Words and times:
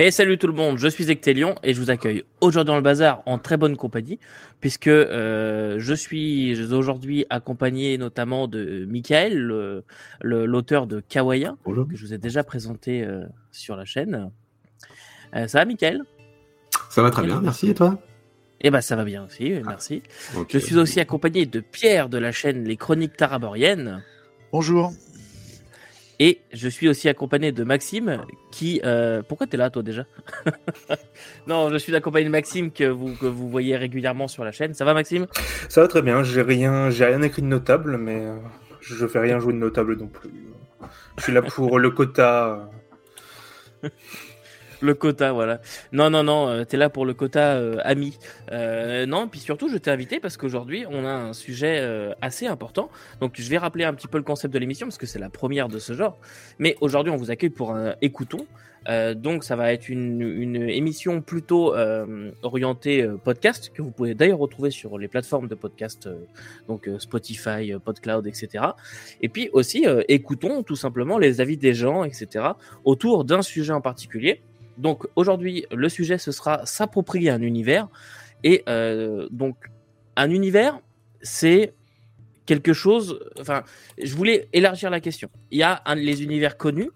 Et 0.00 0.12
salut 0.12 0.38
tout 0.38 0.46
le 0.46 0.52
monde, 0.52 0.78
je 0.78 0.86
suis 0.86 1.10
Ectelion 1.10 1.56
et 1.64 1.74
je 1.74 1.80
vous 1.80 1.90
accueille 1.90 2.22
aujourd'hui 2.40 2.68
dans 2.68 2.76
le 2.76 2.82
bazar 2.82 3.20
en 3.26 3.36
très 3.36 3.56
bonne 3.56 3.76
compagnie 3.76 4.20
puisque 4.60 4.86
euh, 4.86 5.74
je 5.80 5.92
suis 5.92 6.72
aujourd'hui 6.72 7.26
accompagné 7.30 7.98
notamment 7.98 8.46
de 8.46 8.86
Michael, 8.88 9.82
l'auteur 10.22 10.86
de 10.86 11.00
Kawaya, 11.00 11.56
que 11.64 11.96
je 11.96 12.06
vous 12.06 12.14
ai 12.14 12.18
déjà 12.18 12.44
présenté 12.44 13.02
euh, 13.02 13.26
sur 13.50 13.74
la 13.74 13.84
chaîne. 13.84 14.30
Euh, 15.34 15.48
ça 15.48 15.58
va 15.58 15.64
Michael? 15.64 16.04
Ça 16.90 17.02
va 17.02 17.10
très 17.10 17.24
bien, 17.24 17.40
merci 17.40 17.68
et 17.70 17.74
toi? 17.74 17.98
Eh 18.60 18.70
ben 18.70 18.80
ça 18.80 18.94
va 18.94 19.02
bien 19.04 19.24
aussi, 19.24 19.52
merci. 19.66 20.04
Je 20.48 20.58
suis 20.58 20.76
aussi 20.76 21.00
accompagné 21.00 21.44
de 21.44 21.58
Pierre 21.58 22.08
de 22.08 22.18
la 22.18 22.30
chaîne 22.30 22.62
Les 22.62 22.76
Chroniques 22.76 23.16
Taraboriennes. 23.16 24.04
Bonjour. 24.52 24.92
Et 26.20 26.40
je 26.52 26.68
suis 26.68 26.88
aussi 26.88 27.08
accompagné 27.08 27.52
de 27.52 27.62
Maxime 27.62 28.22
qui... 28.50 28.80
Euh... 28.84 29.22
Pourquoi 29.22 29.46
tu 29.46 29.54
es 29.54 29.56
là 29.56 29.70
toi 29.70 29.82
déjà 29.82 30.04
Non, 31.46 31.70
je 31.70 31.76
suis 31.76 31.94
accompagné 31.94 32.24
de 32.24 32.30
Maxime 32.30 32.72
que 32.72 32.84
vous, 32.84 33.14
que 33.14 33.26
vous 33.26 33.48
voyez 33.48 33.76
régulièrement 33.76 34.26
sur 34.26 34.44
la 34.44 34.50
chaîne. 34.50 34.74
Ça 34.74 34.84
va 34.84 34.94
Maxime? 34.94 35.26
Ça 35.68 35.80
va 35.82 35.88
très 35.88 36.02
bien, 36.02 36.24
j'ai 36.24 36.42
rien, 36.42 36.90
j'ai 36.90 37.04
rien 37.04 37.22
écrit 37.22 37.42
de 37.42 37.46
notable, 37.46 37.98
mais 37.98 38.26
euh, 38.26 38.36
je 38.80 39.06
fais 39.06 39.20
rien 39.20 39.38
jouer 39.38 39.52
de 39.52 39.58
notable 39.58 39.96
non 39.96 40.08
plus. 40.08 40.30
Je 41.18 41.22
suis 41.22 41.32
là 41.32 41.42
pour 41.42 41.78
le 41.78 41.90
quota. 41.90 42.68
Le 44.80 44.94
quota, 44.94 45.32
voilà. 45.32 45.60
Non, 45.92 46.08
non, 46.08 46.22
non, 46.22 46.48
euh, 46.48 46.64
t'es 46.64 46.76
là 46.76 46.88
pour 46.88 47.04
le 47.04 47.12
quota 47.14 47.56
euh, 47.56 47.78
ami. 47.82 48.16
Euh, 48.52 49.06
non, 49.06 49.26
puis 49.26 49.40
surtout, 49.40 49.68
je 49.68 49.76
t'ai 49.76 49.90
invité 49.90 50.20
parce 50.20 50.36
qu'aujourd'hui, 50.36 50.84
on 50.88 51.04
a 51.04 51.10
un 51.10 51.32
sujet 51.32 51.84
assez 52.20 52.46
important. 52.46 52.88
Donc, 53.20 53.34
je 53.36 53.48
vais 53.48 53.58
rappeler 53.58 53.84
un 53.84 53.94
petit 53.94 54.08
peu 54.08 54.18
le 54.18 54.24
concept 54.24 54.54
de 54.54 54.58
l'émission 54.58 54.86
parce 54.86 54.98
que 54.98 55.06
c'est 55.06 55.18
la 55.18 55.30
première 55.30 55.68
de 55.68 55.78
ce 55.78 55.92
genre. 55.94 56.18
Mais 56.58 56.76
aujourd'hui, 56.80 57.12
on 57.12 57.16
vous 57.16 57.30
accueille 57.30 57.50
pour 57.50 57.72
un 57.72 57.94
écoutons. 58.00 58.46
donc, 59.16 59.44
ça 59.44 59.56
va 59.56 59.72
être 59.72 59.88
une, 59.88 60.22
une 60.22 60.56
émission 60.56 61.20
plutôt 61.20 61.74
orientée 62.42 63.06
podcast 63.24 63.70
que 63.74 63.82
vous 63.82 63.90
pouvez 63.90 64.14
d'ailleurs 64.14 64.38
retrouver 64.38 64.70
sur 64.70 64.98
les 64.98 65.08
plateformes 65.08 65.48
de 65.48 65.54
podcast, 65.54 66.08
donc 66.68 66.88
Spotify, 66.98 67.72
PodCloud, 67.84 68.26
etc. 68.26 68.64
Et 69.20 69.28
puis 69.28 69.50
aussi, 69.52 69.86
écoutons 70.08 70.62
tout 70.62 70.76
simplement 70.76 71.18
les 71.18 71.40
avis 71.40 71.56
des 71.56 71.74
gens, 71.74 72.04
etc. 72.04 72.46
autour 72.84 73.24
d'un 73.24 73.42
sujet 73.42 73.72
en 73.72 73.80
particulier. 73.80 74.42
Donc 74.78 75.06
aujourd'hui, 75.16 75.66
le 75.72 75.88
sujet, 75.88 76.18
ce 76.18 76.32
sera 76.32 76.64
s'approprier 76.64 77.30
un 77.30 77.42
univers. 77.42 77.88
Et 78.44 78.62
euh, 78.68 79.26
donc, 79.30 79.56
un 80.16 80.30
univers, 80.30 80.80
c'est 81.20 81.74
quelque 82.46 82.72
chose. 82.72 83.18
Enfin, 83.40 83.64
je 84.00 84.14
voulais 84.14 84.48
élargir 84.52 84.90
la 84.90 85.00
question. 85.00 85.28
Il 85.50 85.58
y 85.58 85.62
a 85.62 85.82
les 85.96 86.22
univers 86.22 86.56
connus, 86.56 86.90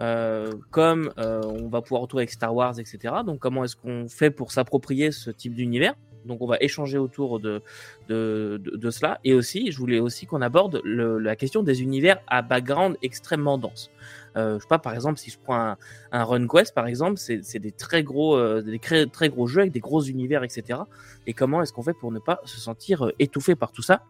euh, 0.00 0.52
comme 0.70 1.12
euh, 1.18 1.42
on 1.44 1.68
va 1.68 1.82
pouvoir 1.82 2.02
retrouver 2.02 2.22
avec 2.22 2.30
Star 2.30 2.54
Wars, 2.54 2.78
etc. 2.78 3.14
Donc, 3.26 3.40
comment 3.40 3.64
est-ce 3.64 3.76
qu'on 3.76 4.08
fait 4.08 4.30
pour 4.30 4.52
s'approprier 4.52 5.10
ce 5.10 5.30
type 5.30 5.54
d'univers? 5.54 5.94
Donc 6.24 6.40
on 6.42 6.46
va 6.46 6.56
échanger 6.60 6.98
autour 6.98 7.40
de, 7.40 7.62
cela. 8.08 9.20
Et 9.24 9.34
aussi, 9.34 9.70
je 9.72 9.78
voulais 9.78 10.00
aussi 10.00 10.26
qu'on 10.26 10.42
aborde 10.42 10.80
la 10.84 11.36
question 11.36 11.62
des 11.62 11.82
univers 11.82 12.20
à 12.26 12.42
background 12.42 12.96
extrêmement 13.02 13.58
dense. 13.58 13.90
Euh, 14.36 14.56
je 14.56 14.62
sais 14.62 14.68
pas, 14.68 14.78
par 14.78 14.94
exemple, 14.94 15.18
si 15.18 15.30
je 15.30 15.38
prends 15.38 15.56
un, 15.56 15.76
un 16.12 16.24
Run 16.24 16.46
Quest, 16.46 16.74
par 16.74 16.86
exemple, 16.86 17.18
c'est 17.18 17.58
des 17.58 17.72
très 17.72 18.02
gros, 18.02 18.36
euh, 18.36 18.62
des 18.62 18.78
très 18.78 19.28
gros 19.28 19.46
jeux 19.46 19.60
avec 19.60 19.72
des 19.72 19.80
gros 19.80 20.02
univers, 20.02 20.42
etc. 20.42 20.80
Et 21.26 21.34
comment 21.34 21.62
est-ce 21.62 21.72
qu'on 21.72 21.82
fait 21.82 21.94
pour 21.94 22.12
ne 22.12 22.18
pas 22.18 22.40
se 22.44 22.60
sentir 22.60 23.06
euh, 23.06 23.12
étouffé 23.18 23.54
par 23.54 23.72
tout 23.72 23.82
ça? 23.82 24.02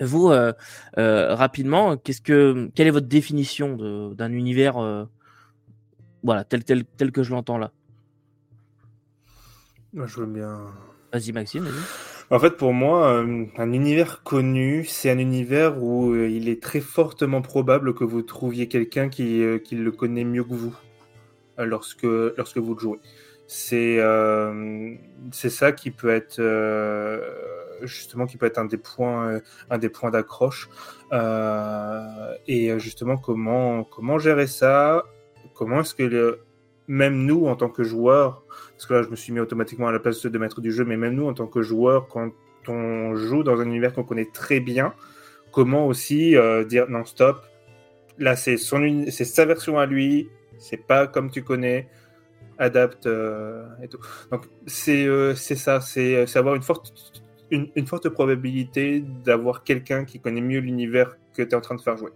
Vous, 0.00 0.30
euh, 0.30 0.52
rapidement, 0.96 1.96
qu'est-ce 1.96 2.20
que, 2.20 2.68
quelle 2.74 2.88
est 2.88 2.92
votre 2.92 3.06
définition 3.06 3.76
d'un 4.12 4.32
univers, 4.32 5.06
voilà, 6.24 6.42
tel, 6.42 6.64
tel, 6.64 6.84
tel 6.84 7.12
que 7.12 7.22
je 7.22 7.30
l'entends 7.30 7.58
là? 7.58 7.70
Je 9.94 10.20
veux 10.20 10.26
bien. 10.26 10.66
Vas-y, 11.12 11.32
Maxime. 11.32 11.68
En 12.30 12.38
fait, 12.38 12.58
pour 12.58 12.74
moi, 12.74 13.10
euh, 13.10 13.46
un 13.56 13.72
univers 13.72 14.22
connu, 14.22 14.84
c'est 14.84 15.10
un 15.10 15.18
univers 15.18 15.82
où 15.82 16.12
euh, 16.12 16.28
il 16.28 16.50
est 16.50 16.62
très 16.62 16.80
fortement 16.80 17.40
probable 17.40 17.94
que 17.94 18.04
vous 18.04 18.20
trouviez 18.20 18.68
quelqu'un 18.68 19.08
qui, 19.08 19.42
euh, 19.42 19.58
le 19.72 19.90
connaît 19.90 20.24
mieux 20.24 20.44
que 20.44 20.52
vous 20.52 20.76
lorsque, 21.56 22.04
vous 22.04 22.74
le 22.74 22.78
jouez. 22.78 22.98
C'est 23.46 23.98
ça 25.48 25.72
qui 25.72 25.90
peut 25.90 26.10
être 26.10 26.40
justement 27.82 28.26
qui 28.26 28.36
peut 28.36 28.46
être 28.46 28.58
un 28.58 28.66
des 28.66 28.76
points 28.76 29.40
un 29.70 29.78
des 29.78 29.88
points 29.88 30.10
d'accroche 30.10 30.68
et 31.10 32.78
justement 32.78 33.16
comment 33.16 34.18
gérer 34.18 34.46
ça? 34.46 35.04
Comment 35.54 35.80
est-ce 35.80 35.94
que 35.94 36.38
même 36.88 37.24
nous 37.24 37.46
en 37.46 37.54
tant 37.54 37.68
que 37.68 37.84
joueurs 37.84 38.42
parce 38.78 38.86
que 38.86 38.94
là, 38.94 39.02
je 39.02 39.08
me 39.08 39.16
suis 39.16 39.32
mis 39.32 39.40
automatiquement 39.40 39.88
à 39.88 39.92
la 39.92 39.98
place 39.98 40.24
de 40.24 40.38
maître 40.38 40.60
du 40.60 40.70
jeu, 40.70 40.84
mais 40.84 40.96
même 40.96 41.14
nous, 41.14 41.26
en 41.26 41.34
tant 41.34 41.48
que 41.48 41.62
joueurs, 41.62 42.06
quand 42.06 42.30
on 42.68 43.16
joue 43.16 43.42
dans 43.42 43.60
un 43.60 43.64
univers 43.64 43.92
qu'on 43.92 44.04
connaît 44.04 44.28
très 44.32 44.60
bien, 44.60 44.94
comment 45.50 45.88
aussi 45.88 46.36
euh, 46.36 46.64
dire 46.64 46.88
non, 46.88 47.04
stop, 47.04 47.44
là, 48.18 48.36
c'est 48.36 48.56
sa 48.56 49.44
version 49.46 49.80
à 49.80 49.86
lui, 49.86 50.28
c'est 50.58 50.76
pas 50.76 51.08
comme 51.08 51.28
tu 51.28 51.42
connais, 51.42 51.88
adapte 52.58 53.06
euh, 53.06 53.66
et 53.82 53.88
tout. 53.88 53.98
Donc, 54.30 54.46
c'est 54.68 55.06
euh, 55.06 55.34
ça, 55.34 55.80
c'est 55.80 56.36
avoir 56.36 56.54
une 56.54 56.62
forte, 56.62 56.92
une, 57.50 57.68
une 57.74 57.86
forte 57.88 58.08
probabilité 58.10 59.04
d'avoir 59.24 59.64
quelqu'un 59.64 60.04
qui 60.04 60.20
connaît 60.20 60.40
mieux 60.40 60.60
l'univers 60.60 61.16
que 61.34 61.42
tu 61.42 61.48
es 61.48 61.54
en 61.56 61.60
train 61.60 61.74
de 61.74 61.80
faire 61.80 61.96
jouer. 61.96 62.12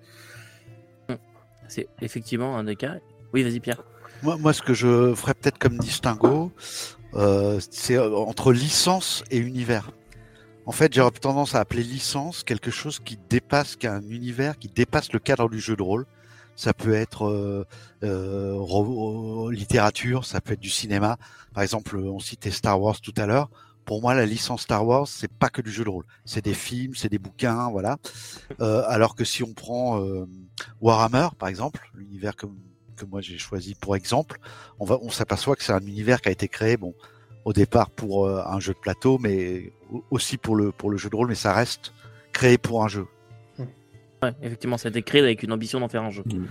C'est 1.67 1.89
effectivement 2.01 2.57
un 2.57 2.63
des 2.63 2.77
cas. 2.77 2.99
Oui, 3.33 3.43
vas-y, 3.43 3.59
Pierre. 3.59 3.83
Moi, 4.23 4.53
ce 4.53 4.63
que 4.63 4.73
je 4.73 5.15
ferais 5.17 5.35
peut-être 5.35 5.59
comme 5.59 5.79
distinguo, 5.79 6.53
euh, 7.15 7.59
c'est 7.71 7.97
euh, 7.97 8.15
entre 8.15 8.53
licence 8.53 9.25
et 9.33 9.39
univers. 9.39 9.91
En 10.65 10.71
fait, 10.71 10.95
j'aurais 10.95 11.11
tendance 11.11 11.57
à 11.57 11.61
appeler 11.61 11.83
licence 11.83 12.45
quelque 12.45 12.71
chose 12.71 13.01
qui 13.01 13.19
dépasse, 13.29 13.75
qu'un 13.75 14.01
univers 14.03 14.57
qui 14.59 14.69
dépasse 14.69 15.13
le 15.13 15.19
cadre 15.19 15.49
du 15.49 15.59
jeu 15.59 15.75
de 15.75 15.83
rôle. 15.83 16.07
Ça 16.55 16.73
peut 16.73 16.93
être 16.93 17.27
euh, 17.27 17.67
euh, 18.05 19.51
littérature, 19.51 20.25
ça 20.25 20.41
peut 20.41 20.53
être 20.53 20.61
du 20.61 20.71
cinéma. 20.71 21.17
Par 21.53 21.65
exemple, 21.65 21.97
on 21.97 22.21
citait 22.21 22.53
Star 22.53 22.81
Wars 22.81 23.01
tout 23.01 23.15
à 23.17 23.27
l'heure. 23.27 23.51
Pour 23.85 24.03
moi, 24.03 24.15
la 24.15 24.25
licence 24.25 24.63
Star 24.63 24.87
Wars, 24.87 25.09
c'est 25.09 25.33
pas 25.33 25.49
que 25.49 25.63
du 25.63 25.73
jeu 25.73 25.83
de 25.83 25.89
rôle. 25.89 26.05
C'est 26.25 26.45
des 26.45 26.55
films, 26.55 26.95
c'est 26.95 27.09
des 27.09 27.19
bouquins, 27.19 27.69
voilà. 27.73 27.97
Euh, 28.61 28.85
alors 28.87 29.17
que 29.17 29.25
si 29.25 29.43
on 29.43 29.53
prend 29.53 30.01
Warhammer, 30.81 31.31
par 31.37 31.49
exemple, 31.49 31.91
l'univers 31.97 32.37
comme 32.37 32.57
que 33.05 33.11
moi 33.11 33.21
j'ai 33.21 33.39
choisi 33.39 33.75
pour 33.75 33.97
exemple, 33.97 34.39
on, 34.79 34.85
va, 34.85 34.99
on 35.03 35.11
s'aperçoit 35.11 35.57
que 35.57 35.63
c'est 35.63 35.73
un 35.73 35.87
univers 35.87 36.21
qui 36.21 36.29
a 36.29 36.33
été 36.33 36.49
créé, 36.49 36.77
bon, 36.77 36.95
au 37.45 37.53
départ 37.53 37.91
pour 37.91 38.27
euh, 38.27 38.43
un 38.47 38.61
jeu 38.61 38.73
de 38.73 38.79
plateau, 38.79 39.19
mais 39.19 39.73
aussi 40.11 40.37
pour 40.37 40.57
le, 40.57 40.73
pour 40.73 40.91
le 40.91 40.97
jeu 40.97 41.11
de 41.11 41.17
rôle, 41.17 41.29
mais 41.29 41.35
ça 41.35 41.53
reste 41.53 41.93
créé 42.33 42.59
pour 42.59 42.85
un 42.85 42.89
jeu. 42.89 43.07
Ouais, 44.23 44.33
effectivement, 44.43 44.79
ça 44.79 44.89
a 44.89 44.91
été 44.91 45.03
créé 45.03 45.21
avec 45.21 45.43
une 45.43 45.53
ambition 45.53 45.81
d'en 45.81 45.89
faire 45.89 46.05
un 46.05 46.11
jeu. 46.11 46.23
Mmh. 46.25 46.45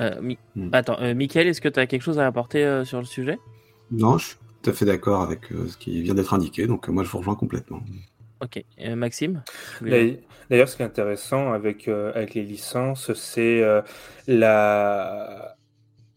Euh, 0.00 0.34
mmh. 0.54 0.70
Attends, 0.72 0.98
euh, 1.00 1.14
Michael, 1.14 1.46
est-ce 1.46 1.60
que 1.60 1.68
tu 1.68 1.78
as 1.78 1.86
quelque 1.86 2.02
chose 2.02 2.18
à 2.18 2.26
apporter 2.26 2.84
sur 2.84 2.98
le 2.98 3.04
sujet? 3.04 3.38
Non, 3.90 4.16
je 4.16 4.28
suis 4.28 4.36
tout 4.62 4.70
à 4.70 4.72
fait 4.72 4.86
d'accord 4.86 5.20
avec 5.20 5.48
ce 5.50 5.76
qui 5.76 6.00
vient 6.02 6.14
d'être 6.14 6.32
indiqué, 6.32 6.66
donc 6.66 6.88
moi 6.88 7.04
je 7.04 7.10
vous 7.10 7.18
rejoins 7.18 7.34
complètement. 7.34 7.82
Ok, 8.40 8.64
Maxime? 8.96 9.42
D'ailleurs, 10.50 10.68
ce 10.68 10.76
qui 10.76 10.82
est 10.82 10.86
intéressant 10.86 11.52
avec, 11.52 11.86
euh, 11.86 12.12
avec 12.12 12.34
les 12.34 12.42
licences, 12.42 13.12
c'est 13.14 13.62
euh, 13.62 13.82
la 14.26 15.56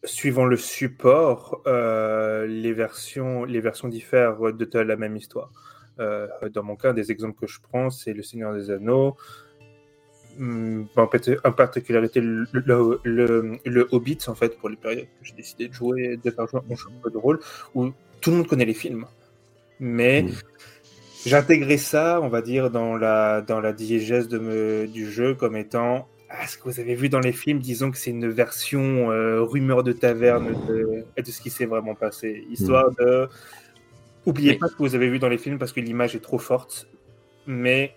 suivant 0.04 0.46
le 0.46 0.58
support, 0.58 1.62
euh, 1.68 2.46
les 2.46 2.74
versions 2.74 3.46
les 3.46 3.62
versions 3.62 3.88
diffèrent 3.88 4.38
de 4.52 4.80
la 4.80 4.98
même 4.98 5.16
histoire. 5.16 5.52
dans 5.98 6.64
mon 6.64 6.76
cas, 6.76 6.92
des 6.92 7.12
exemples 7.12 7.40
que 7.40 7.48
je 7.48 7.62
prends, 7.62 7.90
c'est 7.91 8.14
Le 8.14 8.24
Seigneur 8.24 8.53
des 8.53 8.72
Anneaux, 8.72 9.16
hmm, 10.40 10.86
en, 10.97 11.52
particularité 11.52 12.20
le, 12.20 12.46
le, 12.52 13.59
le, 13.64 13.88
Hobbit, 13.91 14.18
en 14.28 14.36
fait, 14.36 14.58
pour 14.58 14.68
les 14.68 14.76
périodes 14.76 15.06
que 15.06 15.24
j'ai 15.24 15.36
décidé 15.36 15.68
de 15.68 15.74
jouer, 15.74 16.18
de 16.18 16.32
faire 16.32 16.47
jouer 16.47 16.62
mon 16.68 16.76
jeu 16.76 16.90
de 17.09 17.18
rôle, 17.18 17.40
où 17.76 17.91
tout 18.20 18.32
le 18.32 18.38
monde 18.38 18.47
connaît 18.47 18.66
les 18.66 18.74
films. 18.74 19.06
Mais 19.79 20.24
mmh. 20.24 20.32
J'ai 21.25 21.35
intégré 21.35 21.78
ça, 21.78 22.20
on 22.22 22.28
va 22.28 22.41
dire, 22.41 22.70
dans 22.70 22.97
la, 22.97 23.41
dans 23.41 23.61
la 23.61 23.72
diégèse 23.72 24.28
de 24.28 24.40
me, 24.40 24.87
du 24.87 25.09
jeu 25.09 25.35
comme 25.35 25.55
étant 25.55 26.08
ah, 26.35 26.47
ce 26.47 26.58
que 26.58 26.64
vous 26.64 26.79
avez 26.79 26.96
vu 26.96 27.09
dans 27.09 27.20
les 27.20 27.31
films, 27.31 27.59
disons 27.59 27.91
que 27.91 27.97
c'est 27.97 28.09
une 28.09 28.28
version 28.28 29.11
euh, 29.11 29.41
rumeur 29.43 29.84
de 29.84 29.93
taverne 29.93 30.55
de, 30.67 31.05
de 31.16 31.31
ce 31.31 31.40
qui 31.40 31.52
s'est 31.52 31.67
vraiment 31.67 31.93
passé. 31.93 32.43
Histoire 32.49 32.90
mm. 32.91 32.96
de. 32.99 33.29
Oubliez 34.25 34.55
pas 34.55 34.67
ce 34.67 34.73
que 34.73 34.79
vous 34.79 34.96
avez 34.96 35.09
vu 35.09 35.20
dans 35.20 35.29
les 35.29 35.37
films 35.37 35.59
parce 35.59 35.73
que 35.73 35.79
l'image 35.79 36.16
est 36.16 36.22
trop 36.22 36.40
forte, 36.40 36.87
mais 37.46 37.93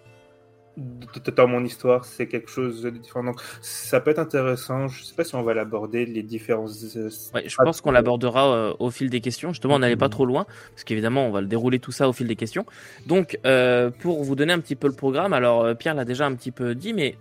dans 1.37 1.49
mon 1.49 1.65
histoire, 1.65 2.05
c'est 2.05 2.27
quelque 2.27 2.51
chose 2.51 2.83
de 2.83 2.91
différent. 2.91 3.25
Donc, 3.25 3.41
ça 3.63 4.01
peut 4.01 4.11
être 4.11 4.19
intéressant. 4.19 4.89
Je 4.89 5.01
ne 5.01 5.05
sais 5.05 5.15
pas 5.15 5.25
si 5.25 5.35
on 5.35 5.43
va 5.43 5.55
l'aborder, 5.55 6.05
les 6.05 6.23
différents. 6.23 6.67
Euh, 6.67 7.11
ouais, 7.35 7.49
je 7.49 7.57
pense 7.57 7.81
qu'on 7.81 7.91
l'abordera 7.91 8.55
euh, 8.55 8.75
au 8.79 8.91
fil 8.91 9.09
des 9.09 9.21
questions. 9.21 9.51
Justement, 9.51 9.77
on 9.77 9.79
n'allait 9.79 9.97
pas 9.97 10.09
trop 10.09 10.27
loin, 10.27 10.45
parce 10.71 10.85
qu'évidemment, 10.85 11.27
on 11.27 11.31
va 11.31 11.41
le 11.41 11.47
dérouler 11.47 11.79
tout 11.79 11.93
ça 11.93 12.09
au 12.09 12.13
fil 12.13 12.27
des 12.27 12.37
questions. 12.37 12.67
Donc, 13.07 13.39
euh, 13.47 13.91
pour 13.91 14.23
vous 14.23 14.35
donner 14.35 14.53
un 14.53 14.61
petit 14.61 14.77
peu 14.77 14.87
le 14.87 14.95
programme, 14.95 15.33
alors 15.33 15.77
Pierre 15.77 15.95
l'a 15.95 16.05
déjà 16.05 16.27
un 16.27 16.35
petit 16.35 16.51
peu 16.51 16.75
dit, 16.75 16.93
mais 16.93 17.17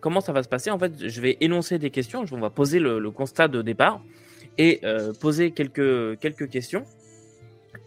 comment 0.00 0.20
ça 0.20 0.32
va 0.32 0.42
se 0.42 0.48
passer? 0.48 0.70
En 0.70 0.78
fait, 0.78 0.92
je 1.08 1.20
vais 1.20 1.36
énoncer 1.40 1.78
des 1.78 1.90
questions, 1.90 2.24
on 2.30 2.40
va 2.40 2.50
poser 2.50 2.78
le, 2.78 2.98
le 2.98 3.10
constat 3.10 3.48
de 3.48 3.62
départ. 3.62 4.00
et 4.58 4.80
poser 5.20 5.50
quelques, 5.50 6.18
quelques 6.20 6.48
questions. 6.48 6.84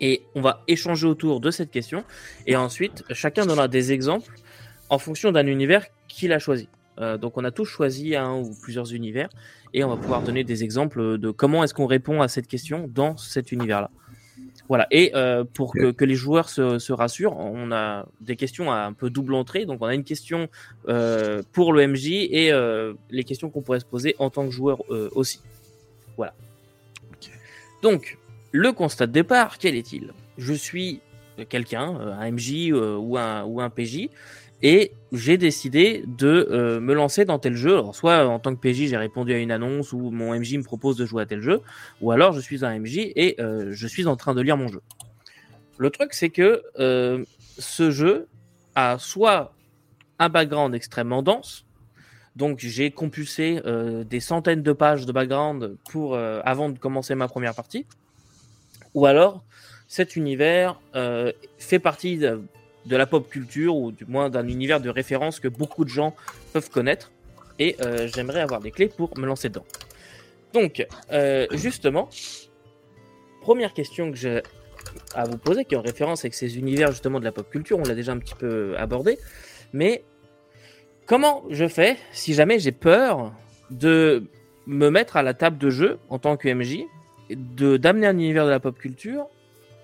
Et 0.01 0.23
on 0.35 0.41
va 0.41 0.63
échanger 0.67 1.07
autour 1.07 1.39
de 1.39 1.51
cette 1.51 1.71
question. 1.71 2.03
Et 2.47 2.55
ensuite, 2.55 3.03
chacun 3.11 3.45
donnera 3.45 3.67
des 3.67 3.91
exemples 3.91 4.31
en 4.89 4.97
fonction 4.97 5.31
d'un 5.31 5.47
univers 5.47 5.85
qu'il 6.07 6.33
a 6.33 6.39
choisi. 6.39 6.67
Euh, 6.99 7.17
donc 7.17 7.37
on 7.37 7.43
a 7.43 7.51
tous 7.51 7.65
choisi 7.65 8.15
un 8.15 8.35
ou 8.35 8.53
plusieurs 8.61 8.93
univers 8.93 9.29
et 9.73 9.83
on 9.83 9.89
va 9.89 9.95
pouvoir 9.95 10.21
donner 10.21 10.43
des 10.43 10.63
exemples 10.63 11.17
de 11.17 11.31
comment 11.31 11.63
est-ce 11.63 11.73
qu'on 11.73 11.85
répond 11.85 12.21
à 12.21 12.27
cette 12.27 12.47
question 12.47 12.89
dans 12.93 13.15
cet 13.17 13.51
univers-là. 13.51 13.89
Voilà. 14.67 14.85
Et 14.91 15.11
euh, 15.15 15.43
pour 15.45 15.73
que, 15.73 15.91
que, 15.91 16.05
les 16.05 16.15
joueurs 16.15 16.49
se, 16.49 16.77
se, 16.77 16.93
rassurent, 16.93 17.37
on 17.37 17.71
a 17.71 18.05
des 18.21 18.35
questions 18.35 18.71
à 18.71 18.77
un 18.77 18.93
peu 18.93 19.09
double 19.09 19.33
entrée. 19.33 19.65
Donc 19.65 19.81
on 19.81 19.85
a 19.85 19.95
une 19.95 20.03
question 20.03 20.47
euh, 20.87 21.41
pour 21.53 21.73
le 21.73 21.87
MJ 21.87 22.07
et 22.07 22.51
les 23.09 23.23
questions 23.23 23.49
qu'on 23.49 23.61
pourrait 23.61 23.79
se 23.79 23.85
poser 23.85 24.15
en 24.19 24.29
tant 24.29 24.45
que 24.45 24.51
joueur 24.51 24.83
aussi. 25.15 25.41
Voilà. 26.17 26.33
Donc 27.81 28.17
le 28.51 28.71
constat 28.71 29.07
de 29.07 29.11
départ, 29.11 29.57
quel 29.57 29.75
est-il? 29.75 30.13
Je 30.37 30.53
suis 30.53 31.01
quelqu'un, 31.47 31.95
un 31.95 32.31
MJ 32.31 32.71
ou 32.71 33.17
un, 33.17 33.43
ou 33.45 33.61
un 33.61 33.69
PJ, 33.69 34.09
et 34.61 34.91
j'ai 35.11 35.37
décidé 35.37 36.03
de 36.05 36.47
euh, 36.51 36.79
me 36.79 36.93
lancer 36.93 37.25
dans 37.25 37.39
tel 37.39 37.55
jeu. 37.55 37.73
Alors, 37.73 37.95
soit 37.95 38.27
en 38.27 38.39
tant 38.39 38.53
que 38.55 38.59
PJ, 38.59 38.87
j'ai 38.87 38.97
répondu 38.97 39.33
à 39.33 39.37
une 39.37 39.51
annonce 39.51 39.93
ou 39.93 40.11
mon 40.11 40.37
MJ 40.37 40.57
me 40.57 40.63
propose 40.63 40.97
de 40.97 41.05
jouer 41.05 41.23
à 41.23 41.25
tel 41.25 41.41
jeu, 41.41 41.61
ou 42.01 42.11
alors 42.11 42.33
je 42.33 42.39
suis 42.39 42.65
un 42.65 42.77
MJ 42.77 42.97
et 42.97 43.35
euh, 43.39 43.69
je 43.71 43.87
suis 43.87 44.07
en 44.07 44.15
train 44.15 44.35
de 44.35 44.41
lire 44.41 44.57
mon 44.57 44.67
jeu. 44.67 44.81
Le 45.77 45.89
truc, 45.89 46.13
c'est 46.13 46.29
que 46.29 46.61
euh, 46.77 47.23
ce 47.57 47.89
jeu 47.89 48.27
a 48.75 48.97
soit 48.99 49.53
un 50.19 50.29
background 50.29 50.75
extrêmement 50.75 51.23
dense, 51.23 51.65
donc 52.35 52.59
j'ai 52.59 52.91
compulsé 52.91 53.61
des 54.05 54.19
centaines 54.19 54.61
de 54.61 54.71
pages 54.71 55.05
de 55.05 55.11
background 55.11 55.77
pour 55.89 56.17
avant 56.17 56.69
de 56.69 56.77
commencer 56.77 57.15
ma 57.15 57.27
première 57.27 57.55
partie, 57.55 57.85
ou 58.93 59.05
alors 59.05 59.43
cet 59.87 60.15
univers 60.15 60.79
fait 61.57 61.79
partie 61.79 62.17
de, 62.17 62.41
de 62.85 62.95
la 62.95 63.05
pop 63.05 63.29
culture 63.29 63.75
ou 63.75 63.91
du 63.91 64.05
moins 64.05 64.29
d'un 64.29 64.47
univers 64.47 64.79
de 64.79 64.89
référence 64.89 65.39
que 65.39 65.47
beaucoup 65.47 65.83
de 65.83 65.89
gens 65.89 66.15
peuvent 66.53 66.69
connaître. 66.69 67.11
Et 67.59 67.75
euh, 67.81 68.07
j'aimerais 68.13 68.41
avoir 68.41 68.61
des 68.61 68.71
clés 68.71 68.87
pour 68.87 69.17
me 69.17 69.25
lancer 69.25 69.49
dedans. 69.49 69.65
Donc, 70.53 70.85
euh, 71.11 71.45
justement, 71.51 72.09
première 73.41 73.73
question 73.73 74.11
que 74.11 74.17
j'ai 74.17 74.41
à 75.13 75.25
vous 75.25 75.37
poser, 75.37 75.65
qui 75.65 75.75
est 75.75 75.77
en 75.77 75.81
référence 75.81 76.21
avec 76.21 76.33
ces 76.33 76.57
univers 76.57 76.91
justement 76.91 77.19
de 77.19 77.25
la 77.25 77.31
pop 77.31 77.49
culture, 77.49 77.77
on 77.77 77.83
l'a 77.83 77.95
déjà 77.95 78.11
un 78.11 78.17
petit 78.17 78.35
peu 78.35 78.75
abordé, 78.77 79.19
mais 79.73 80.03
comment 81.05 81.43
je 81.49 81.67
fais 81.67 81.97
si 82.11 82.33
jamais 82.33 82.59
j'ai 82.59 82.71
peur 82.71 83.33
de 83.69 84.23
me 84.65 84.89
mettre 84.89 85.17
à 85.17 85.23
la 85.23 85.33
table 85.33 85.57
de 85.57 85.69
jeu 85.69 85.99
en 86.09 86.19
tant 86.19 86.37
que 86.37 86.47
MJ, 86.47 86.85
d'amener 87.29 88.07
un 88.07 88.17
univers 88.17 88.45
de 88.45 88.51
la 88.51 88.59
pop 88.59 88.77
culture, 88.77 89.27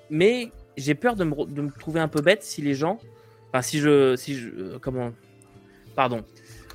mais 0.10 0.52
j'ai 0.78 0.96
peur 0.96 1.16
de 1.16 1.24
me, 1.24 1.46
de 1.46 1.62
me, 1.62 1.72
trouver 1.72 2.00
un 2.00 2.08
peu 2.08 2.22
bête 2.22 2.44
si 2.44 2.62
les 2.62 2.74
gens. 2.74 3.00
Enfin, 3.50 3.62
si 3.62 3.80
je. 3.80 4.16
Si 4.16 4.36
je 4.36 4.50
euh, 4.50 4.80
comment. 4.80 5.12
Pardon. 5.96 6.24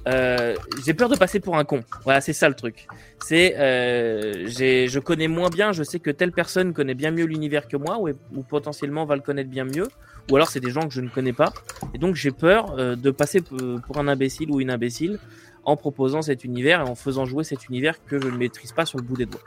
Euh, 0.08 0.56
j'ai 0.84 0.94
peur 0.94 1.08
de 1.08 1.16
passer 1.16 1.40
pour 1.40 1.56
un 1.56 1.64
con. 1.64 1.80
Voilà, 2.04 2.20
c'est 2.20 2.32
ça 2.32 2.48
le 2.48 2.54
truc. 2.54 2.86
C'est, 3.22 3.54
euh, 3.58 4.46
je 4.46 4.98
connais 4.98 5.28
moins 5.28 5.50
bien. 5.50 5.72
Je 5.72 5.82
sais 5.82 5.98
que 5.98 6.10
telle 6.10 6.32
personne 6.32 6.72
connaît 6.72 6.94
bien 6.94 7.10
mieux 7.10 7.24
l'univers 7.24 7.68
que 7.68 7.76
moi, 7.76 7.98
ou, 8.00 8.42
potentiellement 8.42 9.04
va 9.04 9.16
le 9.16 9.22
connaître 9.22 9.50
bien 9.50 9.64
mieux. 9.64 9.88
Ou 10.30 10.36
alors 10.36 10.48
c'est 10.48 10.60
des 10.60 10.70
gens 10.70 10.82
que 10.82 10.94
je 10.94 11.00
ne 11.00 11.08
connais 11.08 11.32
pas. 11.32 11.52
Et 11.94 11.98
donc 11.98 12.14
j'ai 12.14 12.30
peur 12.30 12.78
euh, 12.78 12.96
de 12.96 13.10
passer 13.10 13.40
pour 13.40 13.98
un 13.98 14.08
imbécile 14.08 14.50
ou 14.50 14.60
une 14.60 14.70
imbécile 14.70 15.18
en 15.64 15.76
proposant 15.76 16.22
cet 16.22 16.44
univers 16.44 16.80
et 16.80 16.88
en 16.88 16.94
faisant 16.94 17.26
jouer 17.26 17.44
cet 17.44 17.68
univers 17.68 18.02
que 18.04 18.20
je 18.20 18.28
ne 18.28 18.36
maîtrise 18.36 18.72
pas 18.72 18.86
sur 18.86 18.98
le 18.98 19.04
bout 19.04 19.16
des 19.16 19.26
doigts. 19.26 19.42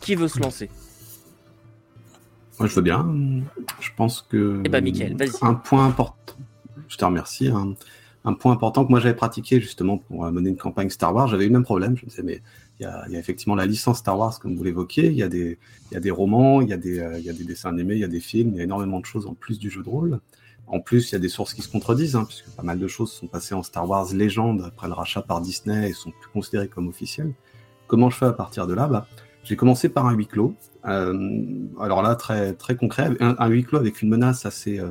Qui 0.00 0.14
veut 0.14 0.28
se 0.28 0.38
lancer? 0.38 0.68
Moi, 2.58 2.68
je 2.68 2.74
veux 2.74 2.82
bien. 2.82 3.06
Je 3.80 3.90
pense 3.96 4.22
que. 4.22 4.62
Eh 4.64 4.68
ben, 4.68 4.82
Mickaël, 4.82 5.16
vas-y. 5.16 5.30
Un 5.42 5.54
point 5.54 5.86
important. 5.86 6.34
Je 6.88 6.96
te 6.96 7.04
remercie. 7.04 7.48
Un, 7.48 7.74
un 8.24 8.34
point 8.34 8.52
important 8.52 8.84
que 8.84 8.90
moi 8.90 8.98
j'avais 8.98 9.14
pratiqué 9.14 9.60
justement 9.60 9.98
pour 9.98 10.24
mener 10.32 10.50
une 10.50 10.56
campagne 10.56 10.90
Star 10.90 11.14
Wars, 11.14 11.28
j'avais 11.28 11.44
eu 11.44 11.48
le 11.48 11.52
même 11.52 11.62
problème. 11.62 11.96
Je 11.96 12.04
me 12.04 12.10
disais, 12.10 12.22
mais 12.24 12.42
il 12.78 12.82
y 12.82 12.86
a, 12.86 13.04
il 13.06 13.12
y 13.12 13.16
a 13.16 13.20
effectivement 13.20 13.54
la 13.54 13.66
licence 13.66 13.98
Star 13.98 14.18
Wars, 14.18 14.38
comme 14.40 14.56
vous 14.56 14.64
l'évoquiez. 14.64 15.06
Il 15.06 15.16
y 15.16 15.22
a 15.22 15.28
des, 15.28 15.58
il 15.90 15.94
y 15.94 15.96
a 15.96 16.00
des 16.00 16.10
romans, 16.10 16.60
il 16.60 16.68
y 16.68 16.72
a 16.72 16.76
des, 16.76 16.98
euh, 16.98 17.18
il 17.18 17.24
y 17.24 17.30
a 17.30 17.32
des 17.32 17.44
dessins 17.44 17.70
animés, 17.70 17.94
il 17.94 18.00
y 18.00 18.04
a 18.04 18.08
des 18.08 18.20
films, 18.20 18.50
il 18.54 18.56
y 18.56 18.60
a 18.60 18.64
énormément 18.64 19.00
de 19.00 19.06
choses 19.06 19.26
en 19.26 19.34
plus 19.34 19.58
du 19.58 19.70
jeu 19.70 19.82
de 19.82 19.88
rôle. 19.88 20.20
En 20.68 20.80
plus, 20.80 21.10
il 21.10 21.12
y 21.12 21.16
a 21.16 21.20
des 21.20 21.28
sources 21.28 21.54
qui 21.54 21.62
se 21.62 21.68
contredisent, 21.68 22.16
hein, 22.16 22.24
puisque 22.24 22.50
pas 22.50 22.64
mal 22.64 22.80
de 22.80 22.88
choses 22.88 23.12
sont 23.12 23.28
passées 23.28 23.54
en 23.54 23.62
Star 23.62 23.88
Wars 23.88 24.12
légende 24.12 24.64
après 24.66 24.88
le 24.88 24.94
rachat 24.94 25.22
par 25.22 25.40
Disney 25.40 25.88
et 25.88 25.92
sont 25.92 26.10
plus 26.10 26.28
considérées 26.32 26.66
comme 26.66 26.88
officielles. 26.88 27.32
Comment 27.86 28.10
je 28.10 28.16
fais 28.16 28.26
à 28.26 28.32
partir 28.32 28.66
de 28.66 28.74
là? 28.74 28.88
Bah, 28.88 29.06
j'ai 29.46 29.56
commencé 29.56 29.88
par 29.88 30.06
un 30.06 30.12
huis 30.12 30.26
clos. 30.26 30.54
Euh, 30.86 31.38
alors 31.80 32.02
là, 32.02 32.16
très, 32.16 32.52
très 32.54 32.76
concret, 32.76 33.10
un, 33.20 33.48
huis 33.48 33.64
clos 33.64 33.78
avec 33.78 34.02
une 34.02 34.08
menace 34.08 34.44
assez, 34.44 34.80
euh, 34.80 34.90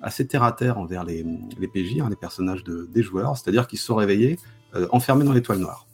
assez 0.00 0.26
terre 0.26 0.44
à 0.44 0.52
terre 0.52 0.78
envers 0.78 1.04
les, 1.04 1.26
les 1.58 1.68
PJ, 1.68 2.00
hein, 2.00 2.08
les 2.08 2.16
personnages 2.16 2.62
de, 2.62 2.88
des 2.92 3.02
joueurs, 3.02 3.36
c'est-à-dire 3.36 3.66
qu'ils 3.66 3.78
se 3.78 3.86
sont 3.86 3.96
réveillés 3.96 4.38
euh, 4.74 4.86
enfermés 4.92 5.24
dans 5.24 5.32
l'étoile 5.32 5.58
noire. 5.58 5.86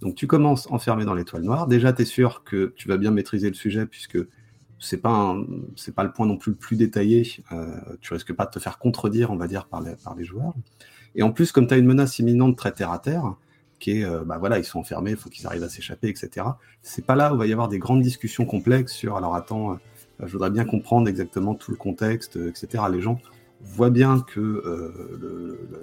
Donc 0.00 0.14
tu 0.14 0.28
commences 0.28 0.70
enfermé 0.70 1.04
dans 1.04 1.14
l'étoile 1.14 1.42
noire. 1.42 1.66
Déjà, 1.66 1.92
tu 1.92 2.02
es 2.02 2.04
sûr 2.04 2.44
que 2.44 2.72
tu 2.76 2.86
vas 2.88 2.96
bien 2.96 3.10
maîtriser 3.10 3.48
le 3.48 3.54
sujet 3.54 3.86
puisque 3.86 4.18
c'est 4.78 4.98
pas 4.98 5.36
pas 5.96 6.04
le 6.04 6.12
point 6.12 6.26
non 6.26 6.36
plus 6.36 6.52
le 6.52 6.56
plus 6.56 6.76
détaillé. 6.76 7.26
Euh, 7.50 7.76
tu 8.00 8.14
risques 8.14 8.32
pas 8.32 8.46
de 8.46 8.50
te 8.50 8.60
faire 8.60 8.78
contredire, 8.78 9.32
on 9.32 9.36
va 9.36 9.48
dire, 9.48 9.66
par 9.66 9.80
les, 9.80 9.96
par 9.96 10.14
les 10.14 10.24
joueurs. 10.24 10.54
Et 11.16 11.24
en 11.24 11.32
plus, 11.32 11.50
comme 11.50 11.66
tu 11.66 11.74
as 11.74 11.78
une 11.78 11.86
menace 11.86 12.20
imminente 12.20 12.56
très 12.56 12.70
terre 12.70 12.92
à 12.92 13.00
terre, 13.00 13.34
qui 13.78 14.00
est, 14.00 14.04
euh, 14.04 14.22
bah 14.24 14.38
voilà, 14.38 14.58
ils 14.58 14.64
sont 14.64 14.78
enfermés, 14.78 15.12
il 15.12 15.16
faut 15.16 15.30
qu'ils 15.30 15.46
arrivent 15.46 15.62
à 15.62 15.68
s'échapper, 15.68 16.08
etc. 16.08 16.46
C'est 16.82 17.04
pas 17.04 17.16
là 17.16 17.32
où 17.32 17.36
il 17.36 17.38
va 17.38 17.46
y 17.46 17.52
avoir 17.52 17.68
des 17.68 17.78
grandes 17.78 18.02
discussions 18.02 18.44
complexes 18.44 18.92
sur, 18.92 19.16
alors 19.16 19.34
attends, 19.34 19.72
euh, 19.72 19.76
je 20.26 20.32
voudrais 20.32 20.50
bien 20.50 20.64
comprendre 20.64 21.08
exactement 21.08 21.54
tout 21.54 21.70
le 21.70 21.76
contexte, 21.76 22.36
euh, 22.36 22.50
etc. 22.50 22.84
Les 22.90 23.00
gens 23.00 23.20
voient 23.60 23.90
bien 23.90 24.20
que 24.20 24.62